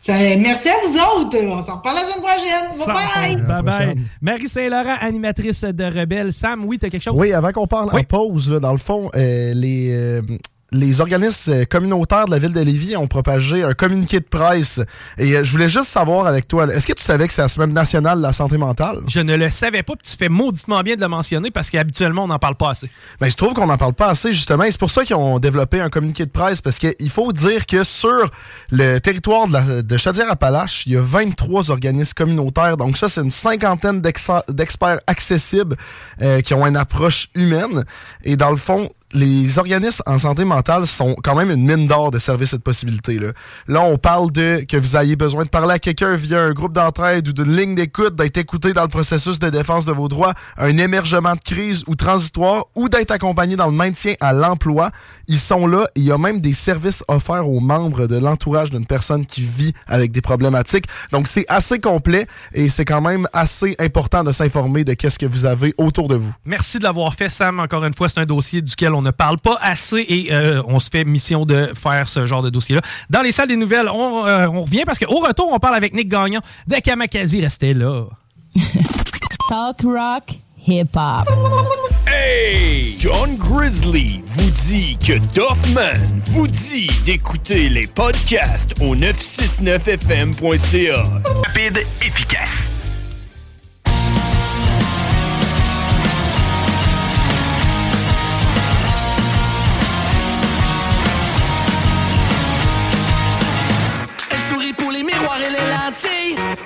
Merci 0.07 0.69
à 0.69 0.75
vous 0.85 0.95
autres. 0.95 1.37
On 1.41 1.61
s'en 1.61 1.77
reparle 1.77 1.95
la 1.95 2.03
semaine 2.03 2.23
prochaine. 2.23 2.93
Bye 2.93 3.45
bye! 3.45 3.63
Bye 3.63 3.95
bye. 3.95 4.03
Marie 4.21 4.47
Saint-Laurent, 4.47 4.95
animatrice 5.01 5.63
de 5.63 5.83
Rebelle. 5.83 6.31
Sam, 6.31 6.65
oui, 6.65 6.77
t'as 6.77 6.89
quelque 6.89 7.01
chose? 7.01 7.15
Oui, 7.17 7.33
avant 7.33 7.51
qu'on 7.51 7.67
parle 7.67 7.89
en 7.91 8.03
pause, 8.03 8.51
là, 8.51 8.59
dans 8.59 8.71
le 8.71 8.77
fond, 8.77 9.09
euh, 9.15 9.53
les, 9.55 9.91
euh, 9.91 10.21
les 10.75 11.01
organismes 11.01 11.51
euh, 11.53 11.65
communautaires 11.65 12.25
de 12.25 12.31
la 12.31 12.39
ville 12.39 12.53
de 12.53 12.59
Lévis 12.61 12.95
ont 12.97 13.07
propagé 13.07 13.63
un 13.63 13.73
communiqué 13.73 14.19
de 14.19 14.25
presse. 14.25 14.79
Et 15.17 15.33
euh, 15.35 15.43
je 15.43 15.51
voulais 15.51 15.69
juste 15.69 15.87
savoir 15.87 16.27
avec 16.27 16.47
toi, 16.47 16.67
est-ce 16.73 16.85
que 16.85 16.93
tu 16.93 17.03
savais 17.03 17.27
que 17.27 17.33
c'est 17.33 17.41
la 17.41 17.47
semaine 17.47 17.73
nationale 17.73 18.17
de 18.17 18.23
la 18.23 18.33
santé 18.33 18.57
mentale? 18.57 18.99
Je 19.07 19.19
ne 19.19 19.35
le 19.35 19.49
savais 19.49 19.83
pas, 19.83 19.93
puis 19.95 20.09
tu 20.11 20.17
fais 20.17 20.29
mauditement 20.29 20.81
bien 20.81 20.95
de 20.95 21.01
le 21.01 21.07
mentionner 21.07 21.51
parce 21.51 21.69
qu'habituellement, 21.69 22.23
on 22.23 22.27
n'en 22.27 22.39
parle 22.39 22.55
pas 22.55 22.71
assez. 22.71 22.89
Ben, 23.19 23.29
je 23.29 23.35
trouve 23.35 23.53
qu'on 23.53 23.67
n'en 23.67 23.77
parle 23.77 23.93
pas 23.93 24.09
assez, 24.09 24.31
justement. 24.33 24.63
Et 24.63 24.71
c'est 24.71 24.79
pour 24.79 24.91
ça 24.91 25.03
qu'ils 25.03 25.15
ont 25.15 25.39
développé 25.39 25.79
un 25.81 25.89
communiqué 25.89 26.25
de 26.25 26.31
presse, 26.31 26.61
parce 26.61 26.77
qu'il 26.79 27.09
faut 27.09 27.31
dire 27.31 27.65
que 27.65 27.83
sur 27.83 28.29
le 28.71 28.99
territoire 28.99 29.47
de, 29.47 29.53
la- 29.53 29.81
de 29.81 29.97
Chaudière-Appalaches, 29.97 30.85
il 30.87 30.93
y 30.93 30.97
a 30.97 31.01
23 31.01 31.71
organismes 31.71 32.13
communautaires. 32.15 32.77
Donc 32.77 32.97
ça, 32.97 33.07
c'est 33.09 33.21
une 33.21 33.31
cinquantaine 33.31 34.01
d'experts 34.01 34.99
accessibles 35.07 35.75
euh, 36.21 36.41
qui 36.41 36.53
ont 36.53 36.65
une 36.65 36.77
approche 36.77 37.29
humaine. 37.35 37.83
Et 38.23 38.35
dans 38.35 38.49
le 38.51 38.57
fond, 38.57 38.89
les 39.15 39.57
organismes 39.57 40.03
en 40.05 40.17
santé 40.17 40.43
mentale 40.43 40.85
sont 40.85 41.15
quand 41.23 41.35
même 41.35 41.49
une 41.49 41.65
mine 41.65 41.87
d'or 41.87 42.11
de 42.11 42.19
services 42.19 42.53
et 42.53 42.57
de 42.57 42.61
possibilités. 42.61 43.17
Là. 43.17 43.29
là, 43.67 43.81
on 43.81 43.97
parle 43.97 44.29
de 44.31 44.65
que 44.67 44.75
vous 44.75 44.97
ayez 44.97 45.15
besoin 45.15 45.45
de 45.45 45.49
parler 45.49 45.75
à 45.75 45.79
quelqu'un 45.79 46.15
via 46.15 46.41
un 46.41 46.51
groupe 46.51 46.73
d'entraide 46.73 47.27
ou 47.29 47.33
d'une 47.33 47.55
ligne 47.55 47.75
d'écoute, 47.75 48.15
d'être 48.15 48.37
écouté 48.37 48.73
dans 48.73 48.83
le 48.83 48.89
processus 48.89 49.39
de 49.39 49.49
défense 49.49 49.85
de 49.85 49.93
vos 49.93 50.09
droits, 50.09 50.33
un 50.57 50.77
émergement 50.77 51.33
de 51.33 51.39
crise 51.39 51.85
ou 51.87 51.95
transitoire, 51.95 52.65
ou 52.75 52.89
d'être 52.89 53.11
accompagné 53.11 53.55
dans 53.55 53.67
le 53.67 53.71
maintien 53.71 54.15
à 54.19 54.33
l'emploi. 54.33 54.91
Ils 55.27 55.39
sont 55.39 55.65
là. 55.65 55.87
Il 55.95 56.03
y 56.03 56.11
a 56.11 56.17
même 56.17 56.41
des 56.41 56.53
services 56.53 57.03
offerts 57.07 57.49
aux 57.49 57.61
membres 57.61 58.07
de 58.07 58.17
l'entourage 58.17 58.69
d'une 58.69 58.85
personne 58.85 59.25
qui 59.25 59.41
vit 59.41 59.73
avec 59.87 60.11
des 60.11 60.21
problématiques. 60.21 60.87
Donc, 61.13 61.29
c'est 61.29 61.45
assez 61.47 61.79
complet 61.79 62.27
et 62.53 62.67
c'est 62.67 62.85
quand 62.85 63.01
même 63.01 63.27
assez 63.31 63.77
important 63.79 64.25
de 64.25 64.33
s'informer 64.33 64.83
de 64.83 64.93
qu'est-ce 64.93 65.17
que 65.17 65.25
vous 65.25 65.45
avez 65.45 65.73
autour 65.77 66.09
de 66.09 66.15
vous. 66.15 66.33
Merci 66.43 66.79
de 66.79 66.83
l'avoir 66.83 67.15
fait, 67.15 67.29
Sam. 67.29 67.61
Encore 67.61 67.85
une 67.85 67.93
fois, 67.93 68.09
c'est 68.09 68.19
un 68.19 68.25
dossier 68.25 68.61
duquel 68.61 68.93
on 68.93 69.04
ne 69.05 69.11
parle 69.11 69.37
pas 69.37 69.57
assez 69.61 70.03
et 70.07 70.33
euh, 70.33 70.61
on 70.67 70.79
se 70.79 70.89
fait 70.89 71.05
mission 71.05 71.45
de 71.45 71.69
faire 71.73 72.07
ce 72.09 72.25
genre 72.25 72.41
de 72.41 72.49
dossier-là. 72.49 72.81
Dans 73.09 73.21
les 73.21 73.31
salles 73.31 73.47
des 73.47 73.55
nouvelles, 73.55 73.87
on, 73.89 74.25
euh, 74.25 74.47
on 74.47 74.63
revient 74.63 74.83
parce 74.85 74.99
qu'au 74.99 75.19
retour, 75.19 75.49
on 75.51 75.59
parle 75.59 75.75
avec 75.75 75.93
Nick 75.93 76.09
Gagnon 76.09 76.41
de 76.67 76.75
Kamakazi. 76.75 77.39
Restez 77.41 77.73
là. 77.73 78.03
Talk 79.49 79.81
rock, 79.83 80.23
hip 80.67 80.89
hop. 80.95 81.27
Hey! 82.07 82.95
John 82.99 83.35
Grizzly 83.37 84.21
vous 84.25 84.49
dit 84.67 84.97
que 84.97 85.17
Doffman 85.35 85.93
vous 86.27 86.47
dit 86.47 86.89
d'écouter 87.05 87.69
les 87.69 87.87
podcasts 87.87 88.73
au 88.81 88.95
969fm.ca. 88.95 91.03
Rapide, 91.45 91.85
efficace. 92.01 92.74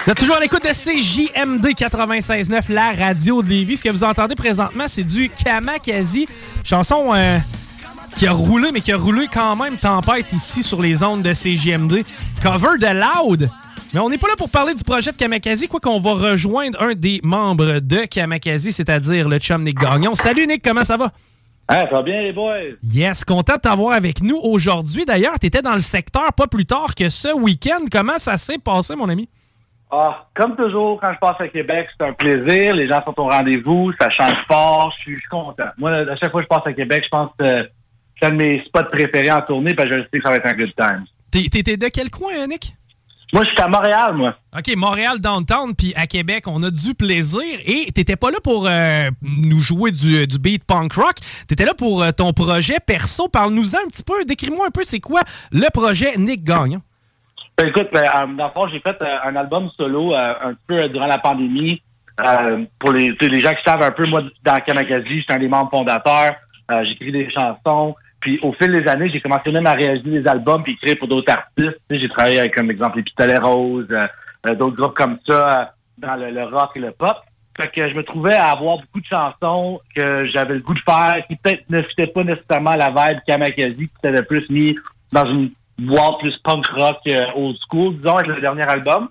Vous 0.10 0.14
êtes 0.14 0.18
toujours 0.22 0.38
à 0.38 0.40
l'écoute 0.40 0.64
de 0.64 0.70
CJMD 0.70 1.68
96.9, 1.68 2.74
la 2.74 2.94
radio 2.94 3.44
de 3.44 3.50
Lévis. 3.50 3.78
Ce 3.78 3.84
que 3.84 3.90
vous 3.90 4.04
entendez 4.04 4.34
présentement, 4.34 4.86
c'est 4.88 5.04
du 5.04 5.30
Kamakazi, 5.30 6.28
chanson 6.64 7.14
euh, 7.14 7.38
qui 8.18 8.26
a 8.26 8.32
roulé, 8.32 8.72
mais 8.72 8.82
qui 8.82 8.92
a 8.92 8.98
roulé 8.98 9.28
quand 9.32 9.56
même 9.56 9.78
tempête 9.78 10.26
ici 10.34 10.64
sur 10.64 10.82
les 10.82 11.04
ondes 11.04 11.22
de 11.22 11.32
CJMD. 11.32 12.04
Cover 12.42 12.80
de 12.80 12.88
Loud. 12.88 13.52
Mais 13.94 14.00
on 14.00 14.10
n'est 14.10 14.18
pas 14.18 14.30
là 14.30 14.34
pour 14.36 14.50
parler 14.50 14.74
du 14.74 14.84
projet 14.84 15.12
de 15.12 15.16
Kamakazi, 15.16 15.68
quoi 15.68 15.80
qu'on 15.80 16.00
va 16.00 16.14
rejoindre 16.14 16.82
un 16.82 16.96
des 16.96 17.20
membres 17.22 17.78
de 17.78 18.06
Kamakazi, 18.06 18.72
c'est-à-dire 18.72 19.30
le 19.30 19.38
chum 19.38 19.64
Nick 19.64 19.78
Gagnon. 19.78 20.16
Salut 20.16 20.48
Nick, 20.48 20.64
comment 20.64 20.84
ça 20.84 20.98
va? 20.98 21.12
Ah, 21.68 21.82
ça 21.88 21.98
va 21.98 22.02
bien, 22.02 22.20
les 22.24 22.34
boys? 22.34 22.56
Yes, 22.82 23.24
content 23.24 23.58
de 23.58 23.62
t'avoir 23.62 23.94
avec 23.94 24.24
nous 24.24 24.38
aujourd'hui. 24.38 25.06
D'ailleurs, 25.06 25.38
tu 25.40 25.46
étais 25.46 25.62
dans 25.62 25.76
le 25.76 25.82
secteur 25.82 26.34
pas 26.34 26.48
plus 26.48 26.66
tard 26.66 26.96
que 26.96 27.10
ce 27.10 27.32
week-end. 27.32 27.86
Comment 27.92 28.18
ça 28.18 28.38
s'est 28.38 28.58
passé, 28.58 28.96
mon 28.96 29.08
ami? 29.08 29.30
Ah, 29.92 30.28
comme 30.36 30.56
toujours, 30.56 31.00
quand 31.02 31.12
je 31.14 31.20
passe 31.20 31.40
à 31.40 31.48
Québec, 31.48 31.88
c'est 31.98 32.06
un 32.06 32.14
plaisir. 32.14 32.76
Les 32.76 32.88
gens 32.88 33.04
sont 33.04 33.20
au 33.20 33.28
rendez-vous, 33.30 33.92
ça 34.00 34.10
change 34.10 34.36
fort, 34.48 34.94
je 34.98 35.02
suis 35.04 35.16
je 35.16 35.20
suis 35.20 35.30
content. 35.30 35.64
Moi, 35.78 35.92
à 35.92 36.16
chaque 36.16 36.32
fois 36.32 36.42
que 36.42 36.46
je 36.52 36.56
passe 36.56 36.68
à 36.68 36.74
Québec, 36.74 37.04
je 37.06 37.10
pense 37.10 37.32
que 37.40 37.68
c'est 38.20 38.28
un 38.28 38.32
de 38.32 38.36
mes 38.36 38.64
spots 38.66 38.84
préférés 38.92 39.32
en 39.32 39.42
tournée, 39.42 39.74
parce 39.74 39.90
que 39.90 39.96
je 39.96 40.02
sais 40.02 40.20
que 40.20 40.24
ça 40.24 40.30
va 40.30 40.36
être 40.38 40.46
un 40.48 40.54
good 40.54 40.74
time. 40.76 41.06
T'es- 41.32 41.50
T'étais 41.50 41.78
de 41.78 41.88
quel 41.88 42.10
coin, 42.12 42.32
hein, 42.40 42.48
Nick? 42.48 42.76
Moi, 43.32 43.44
je 43.44 43.50
suis 43.50 43.60
à 43.62 43.68
Montréal, 43.68 44.14
moi. 44.16 44.36
OK, 44.58 44.76
Montréal 44.76 45.20
downtown, 45.20 45.76
puis 45.76 45.94
à 45.96 46.08
Québec, 46.08 46.46
on 46.48 46.62
a 46.64 46.72
du 46.72 46.96
plaisir. 46.96 47.42
Et 47.66 47.92
t'étais 47.92 48.16
pas 48.16 48.32
là 48.32 48.38
pour 48.44 48.66
euh, 48.68 49.10
nous 49.22 49.60
jouer 49.60 49.92
du, 49.92 50.26
du 50.26 50.40
beat 50.40 50.64
punk 50.64 50.94
rock. 50.94 51.14
T'étais 51.48 51.66
là 51.66 51.74
pour 51.76 52.02
euh, 52.02 52.12
ton 52.12 52.34
projet 52.34 52.78
perso. 52.84 53.28
Parle-nous 53.28 53.76
un 53.76 53.88
petit 53.88 54.02
peu, 54.04 54.26
décris-moi 54.26 54.66
un 54.68 54.72
peu 54.72 54.82
c'est 54.84 55.00
quoi 55.00 55.22
le 55.52 55.68
projet 55.72 56.18
Nick 56.18 56.44
Gagnon? 56.44 56.82
Ben, 57.60 57.68
écoute, 57.68 57.90
ben, 57.92 58.04
euh, 58.04 58.26
dans 58.38 58.46
le 58.46 58.52
fond, 58.52 58.68
j'ai 58.70 58.80
fait 58.80 58.96
euh, 59.02 59.18
un 59.26 59.36
album 59.36 59.70
solo 59.76 60.14
euh, 60.16 60.34
un 60.42 60.54
peu 60.66 60.88
durant 60.88 61.08
la 61.08 61.18
pandémie. 61.18 61.82
Pour 62.80 62.94
les, 62.94 63.12
gens 63.42 63.54
qui 63.54 63.64
savent 63.66 63.82
un 63.82 63.92
peu, 63.92 64.06
moi, 64.06 64.22
dans 64.46 64.62
Kamakazi, 64.62 65.20
j'étais 65.20 65.34
un 65.34 65.40
des 65.40 65.50
membres 65.50 65.70
fondateurs. 65.70 66.36
J'écris 66.84 67.12
des 67.12 67.30
chansons. 67.30 67.96
Puis 68.22 68.40
au 68.44 68.54
fil 68.54 68.72
des 68.72 68.88
années, 68.88 69.10
j'ai 69.10 69.20
commencé 69.20 69.52
même 69.52 69.68
à 69.68 69.74
réaliser 69.74 70.22
des 70.22 70.28
albums 70.28 70.64
puis 70.64 70.74
écrire 70.74 70.98
pour 71.00 71.10
d'autres 71.10 71.34
artistes. 71.34 71.82
J'ai 71.90 72.08
travaillé 72.08 72.40
avec, 72.40 72.56
comme 72.56 72.72
exemple, 72.72 72.98
les 72.98 73.04
Pistolets 73.04 73.38
Roses, 73.38 73.88
d'autres 74.58 74.76
groupes 74.76 74.96
comme 74.96 75.18
ça 75.28 75.74
dans 75.98 76.16
le, 76.16 76.44
rock 76.46 76.72
et 76.76 76.80
le 76.80 76.92
pop. 76.92 77.18
Fait 77.60 77.68
que 77.70 77.90
je 77.90 77.96
me 77.96 78.04
trouvais 78.04 78.36
à 78.36 78.52
avoir 78.52 78.78
beaucoup 78.78 79.02
de 79.02 79.06
chansons 79.06 79.82
que 79.94 80.28
j'avais 80.28 80.56
le 80.56 80.62
goût 80.62 80.76
de 80.76 80.80
faire, 80.80 81.16
qui 81.28 81.36
peut-être 81.36 81.64
ne 81.70 81.82
fitaient 81.82 82.08
pas 82.08 82.24
nécessairement 82.24 82.72
à 82.72 82.78
la 82.78 82.90
vibe 82.90 83.20
Kamakazi, 83.28 83.88
qui 83.88 83.94
s'était 84.02 84.24
plus 84.24 84.50
mis 84.50 84.78
dans 85.12 85.26
une 85.26 85.50
boîte 85.86 86.20
plus 86.20 86.38
punk 86.44 86.66
rock 86.68 86.98
euh, 87.08 87.26
old 87.36 87.56
school, 87.70 87.96
disons, 87.98 88.16
avec 88.16 88.28
le 88.28 88.42
dernier 88.42 88.64
album. 88.64 89.10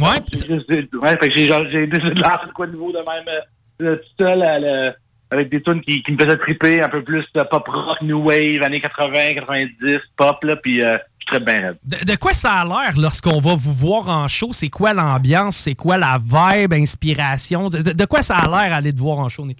Ouais. 0.00 0.04
Ouais, 0.08 1.16
fait 1.20 1.28
que 1.28 1.34
j'ai 1.34 1.86
décidé 1.86 2.10
de 2.14 2.22
lancer 2.22 2.46
de 2.46 2.52
quoi 2.54 2.66
de 2.66 2.72
nouveau 2.72 2.92
de 2.92 2.98
même 2.98 3.28
euh, 3.28 3.84
euh, 3.92 3.96
tout 3.96 4.24
seul 4.24 4.42
à 4.42 4.58
le- 4.58 4.92
avec 5.30 5.48
des 5.50 5.62
tunes 5.62 5.80
qui, 5.82 6.02
qui 6.02 6.12
me 6.12 6.18
faisaient 6.18 6.36
triper, 6.38 6.82
un 6.82 6.88
peu 6.90 7.02
plus 7.02 7.24
de 7.34 7.42
pop 7.42 7.66
rock, 7.66 8.00
new 8.02 8.22
wave, 8.22 8.62
années 8.62 8.80
80, 8.80 9.34
90, 9.34 9.96
pop, 10.16 10.42
là, 10.44 10.56
puis 10.56 10.82
euh, 10.82 10.96
je 10.96 11.24
suis 11.24 11.26
très 11.26 11.40
bien 11.40 11.60
raide. 11.68 11.78
De, 11.84 12.12
de 12.12 12.16
quoi 12.16 12.32
ça 12.34 12.52
a 12.52 12.64
l'air 12.66 12.92
lorsqu'on 12.98 13.40
va 13.40 13.54
vous 13.54 13.72
voir 13.72 14.08
en 14.08 14.28
show? 14.28 14.50
C'est 14.52 14.68
quoi 14.70 14.92
l'ambiance? 14.94 15.56
C'est 15.56 15.74
quoi 15.74 15.96
la 15.98 16.18
vibe, 16.18 16.72
inspiration? 16.74 17.68
De, 17.68 17.78
de- 17.82 17.92
de 17.92 18.04
quoi 18.04 18.22
ça 18.22 18.36
a 18.38 18.46
l'air 18.48 18.76
aller 18.76 18.92
te 18.94 18.98
voir 18.98 19.18
en 19.18 19.28
show, 19.30 19.44
Nick? 19.46 19.58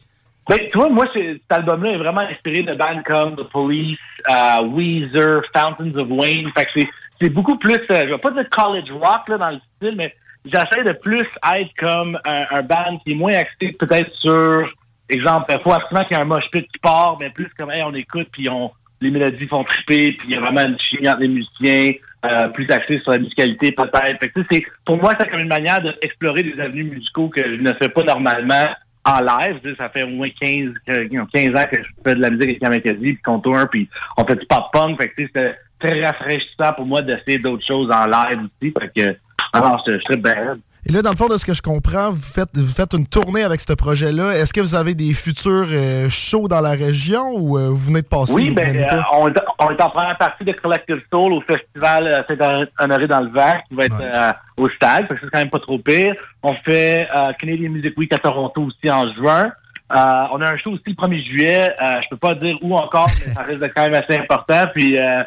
Ben, 0.48 0.58
tu 0.70 0.78
vois, 0.78 0.88
moi, 0.88 1.06
cet 1.14 1.50
album-là 1.50 1.92
est 1.92 1.98
vraiment 1.98 2.22
inspiré 2.22 2.62
de 2.62 2.74
bands 2.74 3.02
comme 3.04 3.36
The 3.36 3.44
Police, 3.44 3.98
euh, 4.28 4.62
Weezer, 4.72 5.42
Fountains 5.54 5.96
of 5.96 6.08
Wayne. 6.10 6.50
Fait 6.56 6.64
que 6.64 6.88
c'est, 7.20 7.28
beaucoup 7.30 7.56
plus, 7.56 7.74
euh, 7.74 8.02
je 8.02 8.08
vais 8.08 8.18
pas 8.18 8.32
dire 8.32 8.50
college 8.50 8.90
rock 8.90 9.28
là, 9.28 9.38
dans 9.38 9.50
le 9.50 9.60
style, 9.76 9.94
mais 9.96 10.14
j'essaie 10.44 10.82
de 10.82 10.92
plus 10.92 11.24
être 11.54 11.70
comme 11.78 12.18
un, 12.24 12.44
un 12.50 12.62
band 12.62 12.98
qui 13.04 13.12
est 13.12 13.14
moins 13.14 13.34
axé 13.34 13.72
peut-être 13.78 14.12
sur, 14.16 14.68
exemple, 15.08 15.46
il 15.50 15.60
faut 15.62 15.72
absolument 15.72 16.04
qu'il 16.06 16.16
y 16.16 16.20
ait 16.20 16.22
un 16.22 16.26
mosh 16.26 16.50
pit 16.50 16.66
qui 16.66 16.78
part, 16.80 17.16
mais 17.20 17.30
plus 17.30 17.48
comme, 17.56 17.70
hey, 17.70 17.84
on 17.84 17.94
écoute, 17.94 18.26
puis 18.32 18.48
on, 18.48 18.72
les 19.00 19.10
mélodies 19.10 19.46
font 19.46 19.62
triper, 19.62 20.12
puis 20.12 20.28
il 20.28 20.34
y 20.34 20.36
a 20.36 20.40
vraiment 20.40 20.62
une 20.62 20.78
chimie 20.78 21.08
entre 21.08 21.20
les 21.20 21.28
musiciens, 21.28 21.92
euh, 22.24 22.48
plus 22.48 22.68
axé 22.70 23.00
sur 23.00 23.12
la 23.12 23.18
musicalité 23.18 23.72
peut-être. 23.72 24.18
Fait 24.20 24.28
que, 24.28 24.40
c'est, 24.50 24.64
pour 24.84 24.96
moi, 24.96 25.12
c'est 25.18 25.28
comme 25.28 25.40
une 25.40 25.48
manière 25.48 25.80
d'explorer 25.82 26.42
des 26.42 26.58
avenues 26.60 26.84
musicaux 26.84 27.28
que 27.28 27.42
je 27.42 27.62
ne 27.62 27.72
fais 27.74 27.88
pas 27.88 28.02
normalement 28.02 28.66
en 29.04 29.20
live. 29.20 29.60
Ça 29.78 29.88
fait 29.88 30.04
au 30.04 30.08
moins 30.08 30.28
15, 30.40 30.74
que- 30.86 31.02
you 31.04 31.10
know, 31.20 31.26
15 31.32 31.54
ans 31.54 31.64
que 31.70 31.82
je 31.82 31.88
fais 32.04 32.14
de 32.14 32.20
la 32.20 32.30
musique 32.30 32.62
avec 32.62 32.82
Kamikaze, 32.84 33.00
puis 33.02 33.16
qu'on 33.18 33.38
tourne, 33.40 33.66
puis 33.70 33.88
on 34.16 34.24
fait 34.24 34.36
du 34.36 34.46
pop-punk. 34.46 35.00
Fait 35.00 35.08
que, 35.08 35.26
c'était 35.26 35.56
très 35.78 36.04
rafraîchissant 36.04 36.72
pour 36.76 36.86
moi 36.86 37.02
d'essayer 37.02 37.38
d'autres 37.38 37.66
choses 37.66 37.90
en 37.90 38.06
live 38.06 38.40
aussi. 38.60 38.72
Fait 38.78 38.92
que, 38.94 39.16
alors, 39.52 39.82
je, 39.86 39.92
je 39.92 40.02
serais 40.02 40.16
bien. 40.16 40.54
Et 40.88 40.92
là, 40.92 41.00
dans 41.00 41.10
le 41.10 41.16
fond, 41.16 41.28
de 41.28 41.36
ce 41.36 41.44
que 41.44 41.54
je 41.54 41.62
comprends, 41.62 42.10
vous 42.10 42.20
faites, 42.20 42.56
vous 42.56 42.74
faites 42.74 42.92
une 42.92 43.06
tournée 43.06 43.44
avec 43.44 43.60
ce 43.60 43.72
projet-là. 43.72 44.32
Est-ce 44.32 44.52
que 44.52 44.60
vous 44.60 44.74
avez 44.74 44.94
des 44.94 45.14
futurs 45.14 45.68
euh, 45.70 46.08
shows 46.10 46.48
dans 46.48 46.60
la 46.60 46.72
région 46.72 47.30
ou 47.34 47.56
euh, 47.56 47.68
vous 47.68 47.86
venez 47.86 48.02
de 48.02 48.08
passer? 48.08 48.32
Oui, 48.32 48.50
ben, 48.50 48.76
euh, 48.76 49.00
on, 49.12 49.28
est, 49.28 49.38
on 49.60 49.70
est 49.70 49.80
en 49.80 49.90
première 49.90 50.18
partie 50.18 50.44
de 50.44 50.52
Collective 50.52 51.00
Soul 51.12 51.34
au 51.34 51.40
festival 51.42 52.08
euh, 52.08 52.22
Saint-Honoré 52.26 53.06
dans 53.06 53.20
le 53.20 53.30
Vert 53.30 53.62
qui 53.68 53.76
va 53.76 53.84
être 53.84 54.02
euh, 54.02 54.32
au 54.56 54.68
stade. 54.70 55.06
Fait 55.06 55.14
que 55.14 55.20
c'est 55.22 55.30
quand 55.30 55.38
même 55.38 55.50
pas 55.50 55.60
trop 55.60 55.78
pire. 55.78 56.16
On 56.42 56.54
fait 56.64 57.06
euh, 57.14 57.32
Canadian 57.38 57.70
Music 57.70 57.96
Week 57.96 58.12
à 58.12 58.18
Toronto 58.18 58.62
aussi 58.62 58.90
en 58.90 59.14
juin. 59.14 59.52
Euh, 59.94 60.24
on 60.32 60.40
a 60.40 60.50
un 60.50 60.56
show 60.56 60.70
aussi 60.72 60.82
le 60.86 60.94
1er 60.94 61.24
juillet. 61.24 61.74
Euh, 61.80 62.00
je 62.02 62.08
peux 62.10 62.16
pas 62.16 62.34
dire 62.34 62.56
où 62.62 62.74
encore, 62.74 63.08
mais 63.26 63.32
ça 63.32 63.44
d'être 63.44 63.74
quand 63.74 63.88
même 63.88 64.02
assez 64.02 64.18
important. 64.18 64.64
Puis 64.74 64.98
euh, 64.98 65.22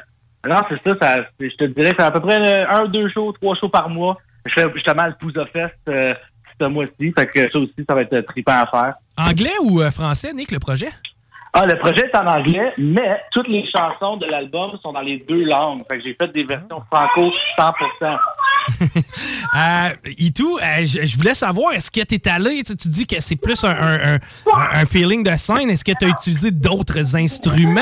non, 0.48 0.62
c'est 0.70 0.90
ça, 0.90 0.96
ça 1.00 1.24
je 1.40 1.56
te 1.56 1.66
dirais 1.66 1.92
que 1.92 1.98
c'est 2.00 2.08
à 2.08 2.12
peu 2.12 2.20
près 2.20 2.66
un, 2.66 2.86
deux 2.86 3.10
shows, 3.10 3.32
trois 3.34 3.56
shows 3.56 3.70
par 3.70 3.90
mois. 3.90 4.18
Je 4.46 4.54
fais 4.54 4.66
justement 4.74 5.08
le 5.08 5.14
Pouza 5.20 5.46
Fest 5.48 5.74
euh, 5.90 6.14
ce 6.60 6.66
mois-ci. 6.68 7.14
Fait 7.18 7.28
que 7.28 7.52
ça 7.52 7.60
aussi, 7.60 7.74
ça 7.88 7.96
va 7.96 8.02
être 8.02 8.14
euh, 8.14 8.22
trippant 8.22 8.54
à 8.54 8.68
faire. 8.68 8.94
Anglais 9.18 9.58
ou 9.64 9.82
euh, 9.82 9.92
français, 9.92 10.34
Nick, 10.34 10.52
le 10.52 10.60
projet? 10.60 10.90
Ah, 11.58 11.66
le 11.66 11.78
projet 11.80 12.06
est 12.12 12.18
en 12.18 12.28
anglais, 12.28 12.74
mais 12.78 13.22
toutes 13.32 13.48
les 13.48 13.64
chansons 13.74 14.18
de 14.18 14.26
l'album 14.26 14.72
sont 14.84 14.92
dans 14.92 15.00
les 15.00 15.20
deux 15.28 15.46
langues. 15.46 15.84
Fait 15.90 15.98
que 16.00 16.04
j'ai 16.04 16.14
fait 16.14 16.32
des 16.34 16.44
versions 16.44 16.82
franco 16.92 17.32
100%. 17.58 18.18
Euh, 19.56 19.90
Itou, 20.18 20.58
euh, 20.58 20.64
je, 20.84 21.06
je 21.06 21.18
voulais 21.18 21.34
savoir, 21.36 21.72
est-ce 21.74 21.90
que 21.90 22.02
tu 22.04 22.16
es 22.16 22.28
allé, 22.28 22.62
tu, 22.64 22.74
dis 22.90 23.08
que 23.08 23.22
c'est 23.22 23.36
plus 23.38 23.64
un, 23.64 23.70
un- 23.70 24.16
un- 24.16 24.20
un 24.82 24.86
feeling 24.86 25.24
de 25.24 25.30
scène, 25.38 25.70
est-ce 25.70 25.84
que 25.86 25.92
tu 25.98 26.04
as 26.06 26.10
utilisé 26.10 26.52
d'autres 26.52 27.16
instruments? 27.16 27.82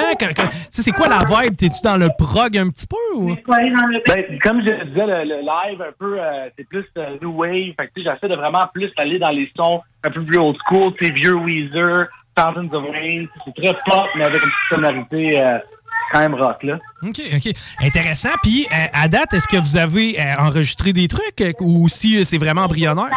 C'est 0.70 0.92
quoi 0.92 1.08
la 1.08 1.20
vibe? 1.20 1.56
T'es-tu 1.56 1.82
dans 1.84 1.98
le 1.98 2.10
prog 2.16 2.56
un 2.58 2.70
petit 2.70 2.86
peu? 2.86 3.16
Ou? 3.16 3.36
Ben, 3.48 4.40
comme 4.44 4.62
je 4.62 4.84
disais, 4.86 5.06
le, 5.06 5.24
le 5.24 5.40
live, 5.42 5.82
un 5.82 5.94
peu, 5.98 6.20
euh, 6.20 6.50
c'est 6.58 6.68
plus 6.68 6.86
euh, 6.98 7.18
new 7.22 7.32
wave. 7.32 7.74
Fait 7.80 7.88
que, 7.88 7.94
tu 7.96 8.04
sais, 8.04 8.12
j'essaie 8.12 8.30
de 8.30 8.36
vraiment 8.36 8.68
plus 8.72 8.92
aller 8.98 9.18
dans 9.18 9.32
les 9.32 9.50
sons 9.58 9.82
un 10.04 10.12
peu 10.12 10.24
plus 10.24 10.38
old 10.38 10.58
school, 10.68 10.94
vieux 11.00 11.36
Weezer, 11.36 12.08
Fountains 12.38 12.70
of 12.74 12.84
Rain. 12.92 13.26
C'est 13.46 13.56
très 13.56 13.74
pop, 13.86 14.06
mais 14.16 14.26
avec 14.26 14.44
une 14.44 14.50
petite 14.50 14.70
sonorité 14.70 15.42
euh, 15.42 15.60
quand 16.12 16.20
même 16.20 16.36
rock, 16.36 16.64
là. 16.64 16.80
OK, 17.04 17.20
OK. 17.36 17.54
Intéressant. 17.82 18.30
Puis, 18.42 18.68
euh, 18.72 18.86
à 18.94 19.08
date, 19.08 19.34
est-ce 19.34 19.48
que 19.48 19.58
vous 19.58 19.78
avez 19.78 20.20
euh, 20.20 20.36
enregistré 20.40 20.94
des 20.94 21.08
trucs 21.08 21.58
ou 21.60 21.88
si 21.88 22.24
c'est 22.26 22.38
vraiment 22.38 22.64
embryonnaire? 22.64 23.10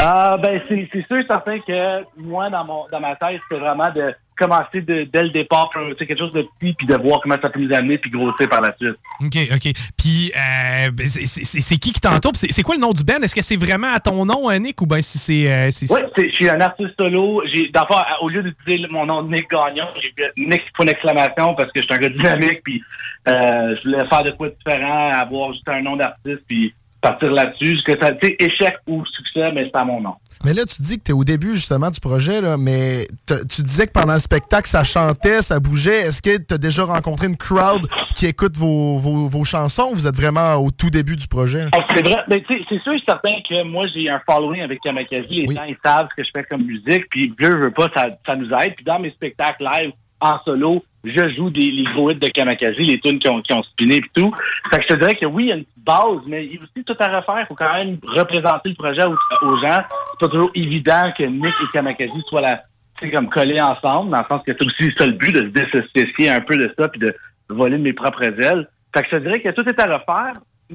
Ah, 0.00 0.36
ben, 0.40 0.60
c'est 0.68 1.06
sûr 1.06 1.18
et 1.18 1.26
certain 1.26 1.58
que 1.60 2.04
moi, 2.16 2.50
dans 2.50 2.64
mon 2.64 2.86
dans 2.90 3.00
ma 3.00 3.16
tête, 3.16 3.40
c'est 3.50 3.58
vraiment 3.58 3.90
de 3.90 4.14
commencer 4.38 4.80
de, 4.80 5.04
dès 5.12 5.22
le 5.22 5.30
départ, 5.30 5.70
quelque 5.98 6.16
chose 6.16 6.32
de 6.32 6.42
petit, 6.58 6.72
puis 6.74 6.86
de 6.86 6.94
voir 6.96 7.20
comment 7.22 7.36
ça 7.42 7.50
peut 7.50 7.60
nous 7.60 7.74
amener, 7.74 7.98
puis 7.98 8.10
grossir 8.10 8.48
par 8.48 8.60
la 8.60 8.74
suite. 8.76 8.96
OK, 9.20 9.36
OK. 9.54 9.72
Puis, 9.96 10.32
euh, 10.36 10.90
c'est- 11.06 11.78
qui 11.78 11.92
qui 11.92 12.00
t'entoure? 12.00 12.32
C'est 12.34 12.62
quoi 12.62 12.74
le 12.76 12.80
nom 12.80 12.92
du 12.92 13.04
band? 13.04 13.20
Est-ce 13.22 13.34
que 13.34 13.42
c'est 13.42 13.56
vraiment 13.56 13.92
à 13.92 14.00
ton 14.00 14.24
nom, 14.24 14.50
Nick, 14.58 14.80
ou 14.80 14.86
bien 14.86 15.02
si 15.02 15.18
c'est... 15.18 15.50
euh, 15.52 15.70
Oui, 15.90 16.00
je 16.30 16.34
suis 16.34 16.48
un 16.48 16.60
artiste 16.60 16.94
solo. 16.98 17.42
J'ai, 17.52 17.68
d'abord, 17.68 18.04
au 18.22 18.28
lieu 18.28 18.42
d'utiliser 18.42 18.86
mon 18.90 19.06
nom 19.06 19.22
de 19.22 19.32
Nick 19.34 19.50
Gagnon, 19.50 19.86
j'ai 20.00 20.12
fait 20.16 20.32
Nick 20.36 20.62
pour 20.74 20.84
l'exclamation 20.84 21.54
parce 21.54 21.70
que 21.72 21.80
je 21.80 21.86
suis 21.86 21.94
un 21.94 21.98
gars 21.98 22.08
dynamique, 22.08 22.60
puis 22.64 22.82
euh, 23.28 23.74
je 23.76 23.88
voulais 23.88 24.06
faire 24.08 24.22
de 24.22 24.30
quoi 24.32 24.48
de 24.48 24.54
différent, 24.54 25.10
avoir 25.10 25.52
juste 25.52 25.68
un 25.68 25.82
nom 25.82 25.96
d'artiste, 25.96 26.42
puis 26.46 26.72
partir 27.00 27.30
là-dessus. 27.30 27.78
Que 27.84 27.92
ça, 28.00 28.10
échec 28.38 28.76
ou 28.86 29.04
succès, 29.06 29.50
mais 29.52 29.70
c'est 29.72 29.78
à 29.78 29.84
mon 29.84 30.00
nom. 30.00 30.14
Mais 30.44 30.54
là, 30.54 30.62
tu 30.64 30.82
dis 30.82 30.98
que 30.98 31.04
tu 31.04 31.10
es 31.10 31.14
au 31.14 31.24
début 31.24 31.54
justement 31.54 31.90
du 31.90 32.00
projet, 32.00 32.40
là, 32.40 32.56
mais 32.56 33.06
tu 33.26 33.62
disais 33.62 33.86
que 33.86 33.92
pendant 33.92 34.14
le 34.14 34.20
spectacle, 34.20 34.68
ça 34.68 34.84
chantait, 34.84 35.42
ça 35.42 35.58
bougeait. 35.58 36.00
Est-ce 36.02 36.22
que 36.22 36.36
tu 36.36 36.54
as 36.54 36.58
déjà 36.58 36.84
rencontré 36.84 37.26
une 37.26 37.36
crowd 37.36 37.86
qui 38.14 38.26
écoute 38.26 38.56
vos, 38.56 38.98
vos, 38.98 39.26
vos 39.26 39.44
chansons 39.44 39.90
ou 39.90 39.94
vous 39.94 40.06
êtes 40.06 40.16
vraiment 40.16 40.54
au 40.56 40.70
tout 40.70 40.90
début 40.90 41.16
du 41.16 41.26
projet? 41.26 41.66
Ah, 41.72 41.84
C'est 41.94 42.06
vrai, 42.06 42.22
mais 42.28 42.44
sais, 42.48 42.60
c'est 42.68 42.80
sûr 42.82 42.92
et 42.92 43.02
certain 43.06 43.32
que 43.48 43.64
moi, 43.64 43.86
j'ai 43.94 44.08
un 44.08 44.20
following 44.26 44.60
avec 44.60 44.80
Kamakazi. 44.80 45.46
Les 45.46 45.54
gens, 45.54 45.64
ils 45.64 45.76
savent 45.84 46.08
ce 46.10 46.22
que 46.22 46.26
je 46.26 46.30
fais 46.34 46.44
comme 46.44 46.62
musique, 46.62 47.08
puis 47.10 47.34
veux, 47.40 47.56
veux 47.56 47.72
pas, 47.72 47.88
ça, 47.94 48.06
ça 48.26 48.36
nous 48.36 48.48
aide. 48.52 48.74
Puis 48.76 48.84
dans 48.84 48.98
mes 48.98 49.10
spectacles 49.10 49.64
live, 49.64 49.92
en 50.20 50.38
solo, 50.44 50.84
je 51.10 51.34
joue 51.34 51.50
des, 51.50 51.70
les 51.70 51.84
gros 51.84 52.10
hits 52.10 52.16
de 52.16 52.28
Kamakazi, 52.28 52.82
les 52.82 53.00
tunes 53.00 53.18
qui 53.18 53.28
ont, 53.28 53.40
qui 53.40 53.52
ont 53.52 53.62
spiné 53.62 53.96
et 53.96 54.04
tout. 54.14 54.32
Fait 54.70 54.78
que 54.78 54.82
je 54.82 54.94
te 54.94 55.00
dirais 55.00 55.14
que 55.14 55.26
oui, 55.26 55.44
il 55.44 55.48
y 55.48 55.52
a 55.52 55.56
une 55.56 55.64
petite 55.64 55.84
base, 55.84 56.20
mais 56.26 56.46
il 56.46 56.54
y 56.54 56.58
a 56.58 56.60
aussi 56.62 56.84
tout 56.84 56.96
à 56.98 57.16
refaire. 57.18 57.40
Il 57.40 57.46
faut 57.46 57.54
quand 57.54 57.72
même 57.72 57.98
représenter 58.02 58.70
le 58.70 58.74
projet 58.74 59.04
aux, 59.04 59.56
gens. 59.58 59.82
C'est 60.12 60.20
pas 60.20 60.28
toujours 60.28 60.50
évident 60.54 61.12
que 61.16 61.24
Nick 61.24 61.54
et 61.62 61.72
Kamakazi 61.72 62.22
soient 62.28 62.40
la, 62.40 62.62
comme 63.10 63.28
collés 63.28 63.60
ensemble, 63.60 64.10
dans 64.10 64.18
le 64.18 64.24
sens 64.28 64.42
que 64.46 64.52
c'est 64.52 64.64
aussi 64.64 64.92
ça 64.96 65.06
le 65.06 65.12
but, 65.12 65.32
de 65.32 65.60
se 65.60 65.78
dissocier 65.94 66.30
un 66.30 66.40
peu 66.40 66.56
de 66.56 66.72
ça, 66.78 66.88
puis 66.88 67.00
de 67.00 67.14
voler 67.48 67.78
de 67.78 67.82
mes 67.82 67.92
propres 67.92 68.24
ailes. 68.24 68.68
Fait 68.94 69.02
que 69.02 69.08
je 69.10 69.16
te 69.16 69.22
dirais 69.22 69.40
que 69.40 69.50
tout 69.50 69.68
est 69.68 69.80
à 69.80 69.84
refaire, 69.84 70.34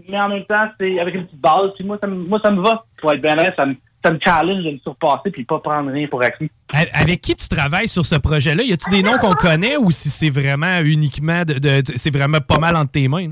mais 0.10 0.20
en 0.20 0.30
même 0.30 0.46
temps, 0.46 0.68
c'est 0.80 1.00
avec 1.00 1.16
une 1.16 1.26
petite 1.26 1.42
base. 1.42 1.72
Puis 1.76 1.86
moi, 1.86 1.98
ça 2.02 2.08
me, 2.08 2.16
moi, 2.16 2.40
ça 2.44 2.52
me 2.52 2.62
va. 2.62 2.86
Pour 3.00 3.12
être 3.12 3.22
bien 3.22 3.38
honnête, 3.38 3.54
ça 3.56 3.66
me, 3.66 3.76
me 4.12 4.20
challenge 4.20 4.64
de 4.64 4.72
me 4.72 4.78
surpasser 4.80 5.32
puis 5.32 5.44
pas 5.46 5.60
prendre 5.60 5.92
rien 5.92 6.08
pour 6.08 6.22
acquis. 6.24 6.50
Avec 6.94 7.22
qui 7.22 7.36
tu 7.36 7.48
travailles 7.48 7.88
sur 7.88 8.06
ce 8.06 8.16
projet-là? 8.16 8.64
Y 8.64 8.74
a-tu 8.74 8.90
des 8.90 9.04
noms 9.04 9.18
qu'on 9.18 9.34
connaît 9.34 9.78
ou 9.78 9.92
si 9.92 10.10
c'est 10.10 10.30
vraiment 10.30 10.80
uniquement 10.82 11.44
de, 11.46 11.54
de- 11.54 11.82
de- 11.82 11.94
c'est 11.96 12.14
vraiment 12.14 12.42
pas 12.42 12.58
mal 12.60 12.76
entre 12.76 12.92
tes 12.92 13.08
mains? 13.08 13.32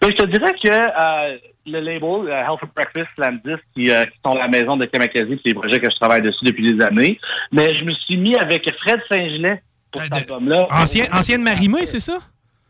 Ben, 0.00 0.10
je 0.10 0.16
te 0.16 0.26
dirais 0.26 0.52
que 0.62 0.68
euh, 0.70 1.36
le 1.66 1.80
label 1.80 2.28
euh, 2.28 2.40
Health 2.42 2.58
for 2.60 2.68
Breakfast, 2.74 3.10
Landis, 3.18 3.60
qui, 3.74 3.90
euh, 3.90 4.04
qui 4.06 4.18
sont 4.24 4.34
la 4.34 4.48
maison 4.48 4.76
de 4.76 4.86
Kamakazi, 4.86 5.38
c'est 5.44 5.50
des 5.50 5.54
projets 5.54 5.78
que 5.78 5.90
je 5.90 5.96
travaille 5.96 6.22
dessus 6.22 6.42
depuis 6.44 6.72
des 6.74 6.82
années. 6.84 7.20
Mais 7.52 7.74
je 7.74 7.84
me 7.84 7.92
suis 7.92 8.16
mis 8.16 8.34
avec 8.36 8.68
Fred 8.80 9.00
Saint-Gelais 9.10 9.62
pour 9.92 10.00
cet 10.02 10.12
album-là. 10.12 10.66
Ancien, 10.70 11.06
ancienne 11.12 11.42
Marimé, 11.42 11.84
c'est 11.86 12.00
ça? 12.00 12.18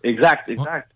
Exact, 0.03 0.49
exact. 0.49 0.90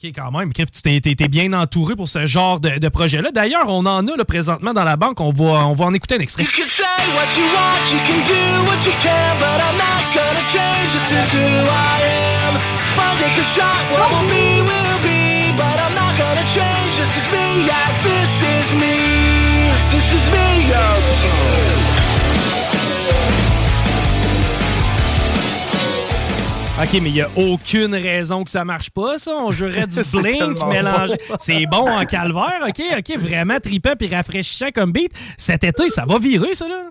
OK, 0.00 0.12
quand 0.14 0.30
même. 0.30 0.52
Criff, 0.52 0.70
Tu 0.70 1.00
t'es, 1.00 1.28
bien 1.28 1.52
entouré 1.52 1.96
pour 1.96 2.08
ce 2.08 2.24
genre 2.24 2.60
de, 2.60 2.88
projet-là. 2.88 3.32
D'ailleurs, 3.32 3.68
on 3.68 3.84
en 3.84 4.06
a 4.06 4.16
là, 4.16 4.24
présentement 4.24 4.72
dans 4.72 4.84
la 4.84 4.96
banque. 4.96 5.20
On 5.20 5.32
va, 5.32 5.66
on 5.66 5.72
va 5.72 5.86
en 5.86 5.94
écouter 5.94 6.14
un 6.14 6.20
extrait. 6.20 6.44
You 6.44 6.50
can 6.56 6.68
say 6.68 6.84
OK, 26.80 26.92
mais 27.02 27.08
il 27.08 27.14
n'y 27.14 27.22
a 27.22 27.28
aucune 27.36 27.92
raison 27.92 28.44
que 28.44 28.50
ça 28.50 28.64
marche 28.64 28.90
pas, 28.90 29.18
ça. 29.18 29.32
On 29.32 29.50
jouerait 29.50 29.86
du 29.86 30.00
blink 30.20 30.64
mélangé. 30.72 31.16
bon. 31.28 31.36
C'est 31.40 31.66
bon 31.66 31.90
en 31.90 32.04
calvaire, 32.04 32.60
OK? 32.62 32.80
OK, 32.96 33.18
vraiment 33.18 33.58
trippant 33.58 33.96
puis 33.98 34.14
rafraîchissant 34.14 34.70
comme 34.72 34.92
beat. 34.92 35.10
Cet 35.36 35.64
été, 35.64 35.88
ça 35.88 36.04
va 36.06 36.18
virer, 36.20 36.54
ça, 36.54 36.68
là? 36.68 36.90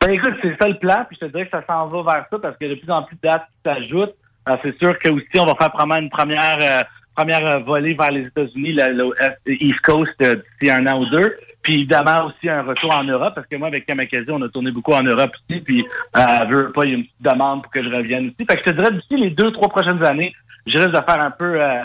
Ben 0.00 0.12
écoute, 0.12 0.34
c'est 0.40 0.56
ça 0.58 0.68
le 0.68 0.78
plan, 0.78 1.04
puis 1.06 1.18
je 1.20 1.26
te 1.26 1.32
dirais 1.32 1.44
que 1.44 1.50
ça 1.50 1.62
s'en 1.66 1.88
va 1.88 2.14
vers 2.14 2.24
ça 2.30 2.38
parce 2.38 2.56
que 2.56 2.64
de 2.64 2.74
plus 2.76 2.90
en 2.90 3.02
plus 3.02 3.16
de 3.16 3.20
dates 3.28 3.46
qui 3.46 3.70
s'ajoutent. 3.70 4.14
Euh, 4.48 4.56
c'est 4.62 4.78
sûr 4.78 4.98
que 4.98 5.12
aussi 5.12 5.38
on 5.38 5.44
va 5.44 5.54
faire 5.54 5.70
probablement 5.70 6.00
une 6.00 6.10
première 6.10 6.58
euh, 6.62 6.82
première 7.16 7.56
euh, 7.56 7.58
volée 7.60 7.94
vers 7.94 8.12
les 8.12 8.26
États-Unis, 8.26 8.72
le, 8.72 9.12
le 9.46 9.62
East 9.62 9.80
Coast 9.80 10.12
euh, 10.22 10.36
d'ici 10.60 10.70
un 10.70 10.86
an 10.86 11.00
ou 11.00 11.06
deux. 11.06 11.36
Puis 11.66 11.74
évidemment 11.74 12.26
aussi 12.26 12.48
un 12.48 12.62
retour 12.62 12.94
en 12.94 13.02
Europe, 13.02 13.34
parce 13.34 13.48
que 13.48 13.56
moi 13.56 13.66
avec 13.66 13.86
Kamakazi, 13.86 14.30
on 14.30 14.40
a 14.40 14.48
tourné 14.48 14.70
beaucoup 14.70 14.92
en 14.92 15.02
Europe 15.02 15.32
aussi, 15.34 15.60
puis 15.60 15.84
euh, 16.16 16.44
veux 16.48 16.70
pas, 16.70 16.84
il 16.84 16.90
y 16.90 16.94
a 16.94 16.96
une 16.98 17.02
petite 17.02 17.22
demande 17.22 17.62
pour 17.64 17.72
que 17.72 17.82
je 17.82 17.88
revienne 17.88 18.26
ici. 18.26 18.46
Fait 18.48 18.54
que 18.54 18.62
je 18.64 18.70
te 18.70 18.76
dirais 18.76 18.92
d'ici 18.92 19.16
les 19.16 19.30
deux, 19.30 19.50
trois 19.50 19.68
prochaines 19.68 20.00
années, 20.04 20.32
je 20.64 20.78
risque 20.78 20.92
de 20.92 21.00
faire 21.00 21.20
un 21.20 21.32
peu 21.32 21.60
euh, 21.60 21.82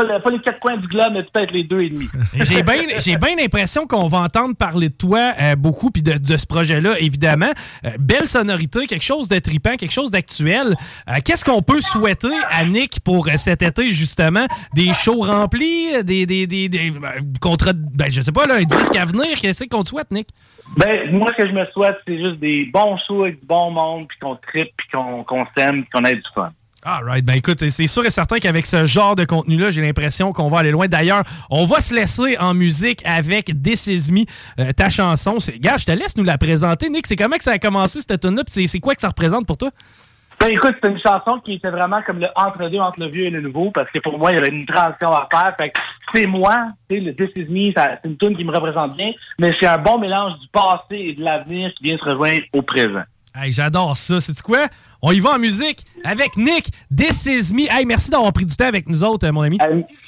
pas, 0.00 0.14
le- 0.14 0.20
pas 0.22 0.30
les 0.30 0.38
quatre 0.40 0.58
coins 0.60 0.76
du 0.76 0.86
globe, 0.86 1.12
mais 1.12 1.22
peut-être 1.24 1.50
les 1.52 1.64
deux 1.64 1.80
et 1.82 1.90
demi. 1.90 2.06
J'ai 2.42 2.62
bien 2.62 2.74
j'ai 2.98 3.16
bien 3.16 3.36
l'impression 3.36 3.86
qu'on 3.86 4.06
va 4.08 4.18
entendre 4.18 4.54
parler 4.56 4.88
de 4.88 4.94
toi 4.94 5.32
euh, 5.40 5.56
beaucoup, 5.56 5.90
puis 5.90 6.02
de, 6.02 6.12
de 6.18 6.36
ce 6.36 6.46
projet-là, 6.46 6.98
évidemment. 7.00 7.50
Euh, 7.84 7.90
belle 7.98 8.26
sonorité, 8.26 8.86
quelque 8.86 9.04
chose 9.04 9.28
de 9.28 9.38
tripant, 9.38 9.76
quelque 9.76 9.92
chose 9.92 10.10
d'actuel. 10.10 10.74
Euh, 11.08 11.14
Qu'est-ce 11.24 11.44
qu'on 11.44 11.62
peut 11.62 11.80
souhaiter 11.80 12.28
à 12.50 12.64
Nick 12.64 13.00
pour 13.00 13.28
cet 13.36 13.62
été, 13.62 13.90
justement? 13.90 14.46
Des 14.74 14.92
shows 14.94 15.20
remplis, 15.22 16.02
des, 16.04 16.26
des, 16.26 16.46
des, 16.46 16.68
des 16.68 16.92
contrats, 17.40 17.72
ben, 17.74 18.10
je 18.10 18.20
sais 18.22 18.32
pas, 18.32 18.46
là, 18.46 18.56
un 18.56 18.62
disque 18.64 18.96
à 18.96 19.04
venir. 19.04 19.38
Qu'est-ce 19.40 19.64
qu'on 19.64 19.82
te 19.82 19.88
souhaite, 19.88 20.10
Nick? 20.10 20.28
Ben, 20.76 21.10
moi, 21.12 21.30
ce 21.36 21.42
que 21.42 21.48
je 21.48 21.54
me 21.54 21.64
souhaite, 21.72 21.96
c'est 22.06 22.18
juste 22.18 22.38
des 22.40 22.66
bons 22.72 22.96
shows 23.06 23.22
avec 23.24 23.40
du 23.40 23.46
bon 23.46 23.70
monde, 23.70 24.06
puis 24.08 24.18
qu'on 24.20 24.36
tripe, 24.36 24.70
puis 24.76 24.88
qu'on 24.92 25.24
qu'on 25.24 25.46
s'aime, 25.56 25.82
puis 25.82 25.90
qu'on 25.92 26.04
ait 26.04 26.14
du 26.16 26.22
fun. 26.34 26.50
All 26.90 27.04
right. 27.04 27.22
Ben 27.22 27.34
écoute, 27.34 27.58
c'est 27.68 27.86
sûr 27.86 28.06
et 28.06 28.10
certain 28.10 28.38
qu'avec 28.38 28.64
ce 28.66 28.86
genre 28.86 29.14
de 29.14 29.26
contenu-là, 29.26 29.70
j'ai 29.70 29.82
l'impression 29.82 30.32
qu'on 30.32 30.48
va 30.48 30.60
aller 30.60 30.70
loin. 30.70 30.86
D'ailleurs, 30.88 31.22
on 31.50 31.66
va 31.66 31.82
se 31.82 31.94
laisser 31.94 32.38
en 32.38 32.54
musique 32.54 33.02
avec 33.04 33.52
This 33.62 33.88
Is 33.88 34.10
Me, 34.10 34.20
euh, 34.58 34.72
ta 34.72 34.88
chanson. 34.88 35.38
C'est- 35.38 35.58
Gars, 35.58 35.76
je 35.76 35.84
te 35.84 35.92
laisse 35.92 36.16
nous 36.16 36.24
la 36.24 36.38
présenter. 36.38 36.88
Nick, 36.88 37.06
c'est 37.06 37.14
comment 37.16 37.36
que 37.36 37.44
ça 37.44 37.52
a 37.52 37.58
commencé 37.58 38.00
cette 38.00 38.18
tune 38.22 38.36
là 38.36 38.42
C'est 38.46 38.66
c'est 38.66 38.80
quoi 38.80 38.94
que 38.94 39.02
ça 39.02 39.08
représente 39.08 39.46
pour 39.46 39.58
toi? 39.58 39.68
Ben 40.40 40.48
écoute, 40.50 40.76
c'est 40.82 40.90
une 40.90 41.00
chanson 41.00 41.40
qui 41.44 41.54
était 41.54 41.68
vraiment 41.70 42.00
comme 42.06 42.20
le 42.20 42.28
entre-deux 42.36 42.78
entre 42.78 43.00
le 43.00 43.08
vieux 43.08 43.26
et 43.26 43.30
le 43.30 43.42
nouveau, 43.42 43.70
parce 43.72 43.90
que 43.90 43.98
pour 43.98 44.16
moi, 44.18 44.30
il 44.32 44.36
y 44.36 44.38
avait 44.38 44.48
une 44.48 44.64
transition 44.64 45.10
à 45.12 45.28
faire. 45.30 45.54
Fait 45.60 45.72
c'est 46.14 46.26
moi, 46.26 46.68
sais, 46.90 47.00
le 47.00 47.14
This 47.14 47.28
Is 47.36 47.46
Me, 47.50 47.70
c'est 47.76 48.08
une 48.08 48.16
tune 48.16 48.34
qui 48.34 48.44
me 48.44 48.52
représente 48.52 48.96
bien, 48.96 49.10
mais 49.38 49.52
c'est 49.60 49.66
un 49.66 49.76
bon 49.78 49.98
mélange 49.98 50.38
du 50.40 50.46
passé 50.48 50.94
et 50.96 51.12
de 51.14 51.22
l'avenir 51.22 51.70
qui 51.76 51.84
vient 51.84 51.98
se 51.98 52.04
rejoindre 52.04 52.40
au 52.54 52.62
présent. 52.62 53.02
Hey, 53.34 53.52
j'adore 53.52 53.96
ça. 53.96 54.20
C'est 54.20 54.40
quoi? 54.42 54.66
On 55.00 55.12
y 55.12 55.20
va 55.20 55.30
en 55.34 55.38
musique 55.38 55.84
avec 56.04 56.36
Nick. 56.36 56.70
This 56.94 57.26
is 57.26 57.52
me. 57.54 57.68
Hey, 57.70 57.84
merci 57.86 58.10
d'avoir 58.10 58.32
pris 58.32 58.44
du 58.44 58.56
temps 58.56 58.66
avec 58.66 58.88
nous 58.88 59.04
autres, 59.04 59.26
euh, 59.26 59.32
mon 59.32 59.42
ami. 59.42 59.58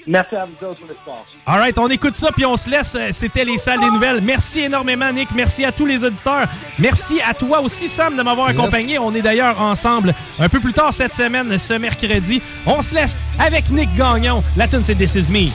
Merci 0.07 0.35
à 0.37 0.47
vous 0.47 0.67
autres 0.67 0.79
pour 0.81 0.89
le 0.89 0.95
sport. 0.95 1.25
All 1.47 1.61
right, 1.61 1.79
on 1.79 1.89
écoute 1.89 2.15
ça 2.15 2.31
puis 2.33 2.45
on 2.47 2.57
se 2.57 2.69
laisse. 2.69 2.95
Euh, 2.97 3.09
C'était 3.13 3.45
les 3.45 3.57
salles 3.59 3.81
des 3.81 3.91
nouvelles. 3.91 4.21
Merci 4.21 4.61
énormément, 4.61 5.13
Nick. 5.13 5.29
Merci 5.35 5.65
à 5.65 5.71
tous 5.73 5.87
les 5.87 6.03
auditeurs. 6.03 6.49
Merci 6.79 7.21
à 7.25 7.35
toi 7.35 7.61
aussi, 7.61 7.89
Sam, 7.89 8.17
de 8.17 8.23
m'avoir 8.23 8.51
Yes. 8.51 8.59
accompagné. 8.59 8.99
On 8.99 9.15
est 9.15 9.23
d'ailleurs 9.23 9.61
ensemble 9.61 10.15
un 10.39 10.49
peu 10.49 10.59
plus 10.61 10.73
tard 10.73 10.93
cette 10.93 11.15
semaine, 11.15 11.57
ce 11.59 11.75
mercredi. 11.75 12.43
On 12.67 12.83
se 12.83 12.95
laisse 12.95 13.19
avec 13.39 13.71
Nick 13.71 13.95
Gagnon. 13.95 14.43
La 14.57 14.67
tune, 14.67 14.83
c'est 14.83 14.97
This 14.97 15.15
Is 15.15 15.31
Me. 15.31 15.51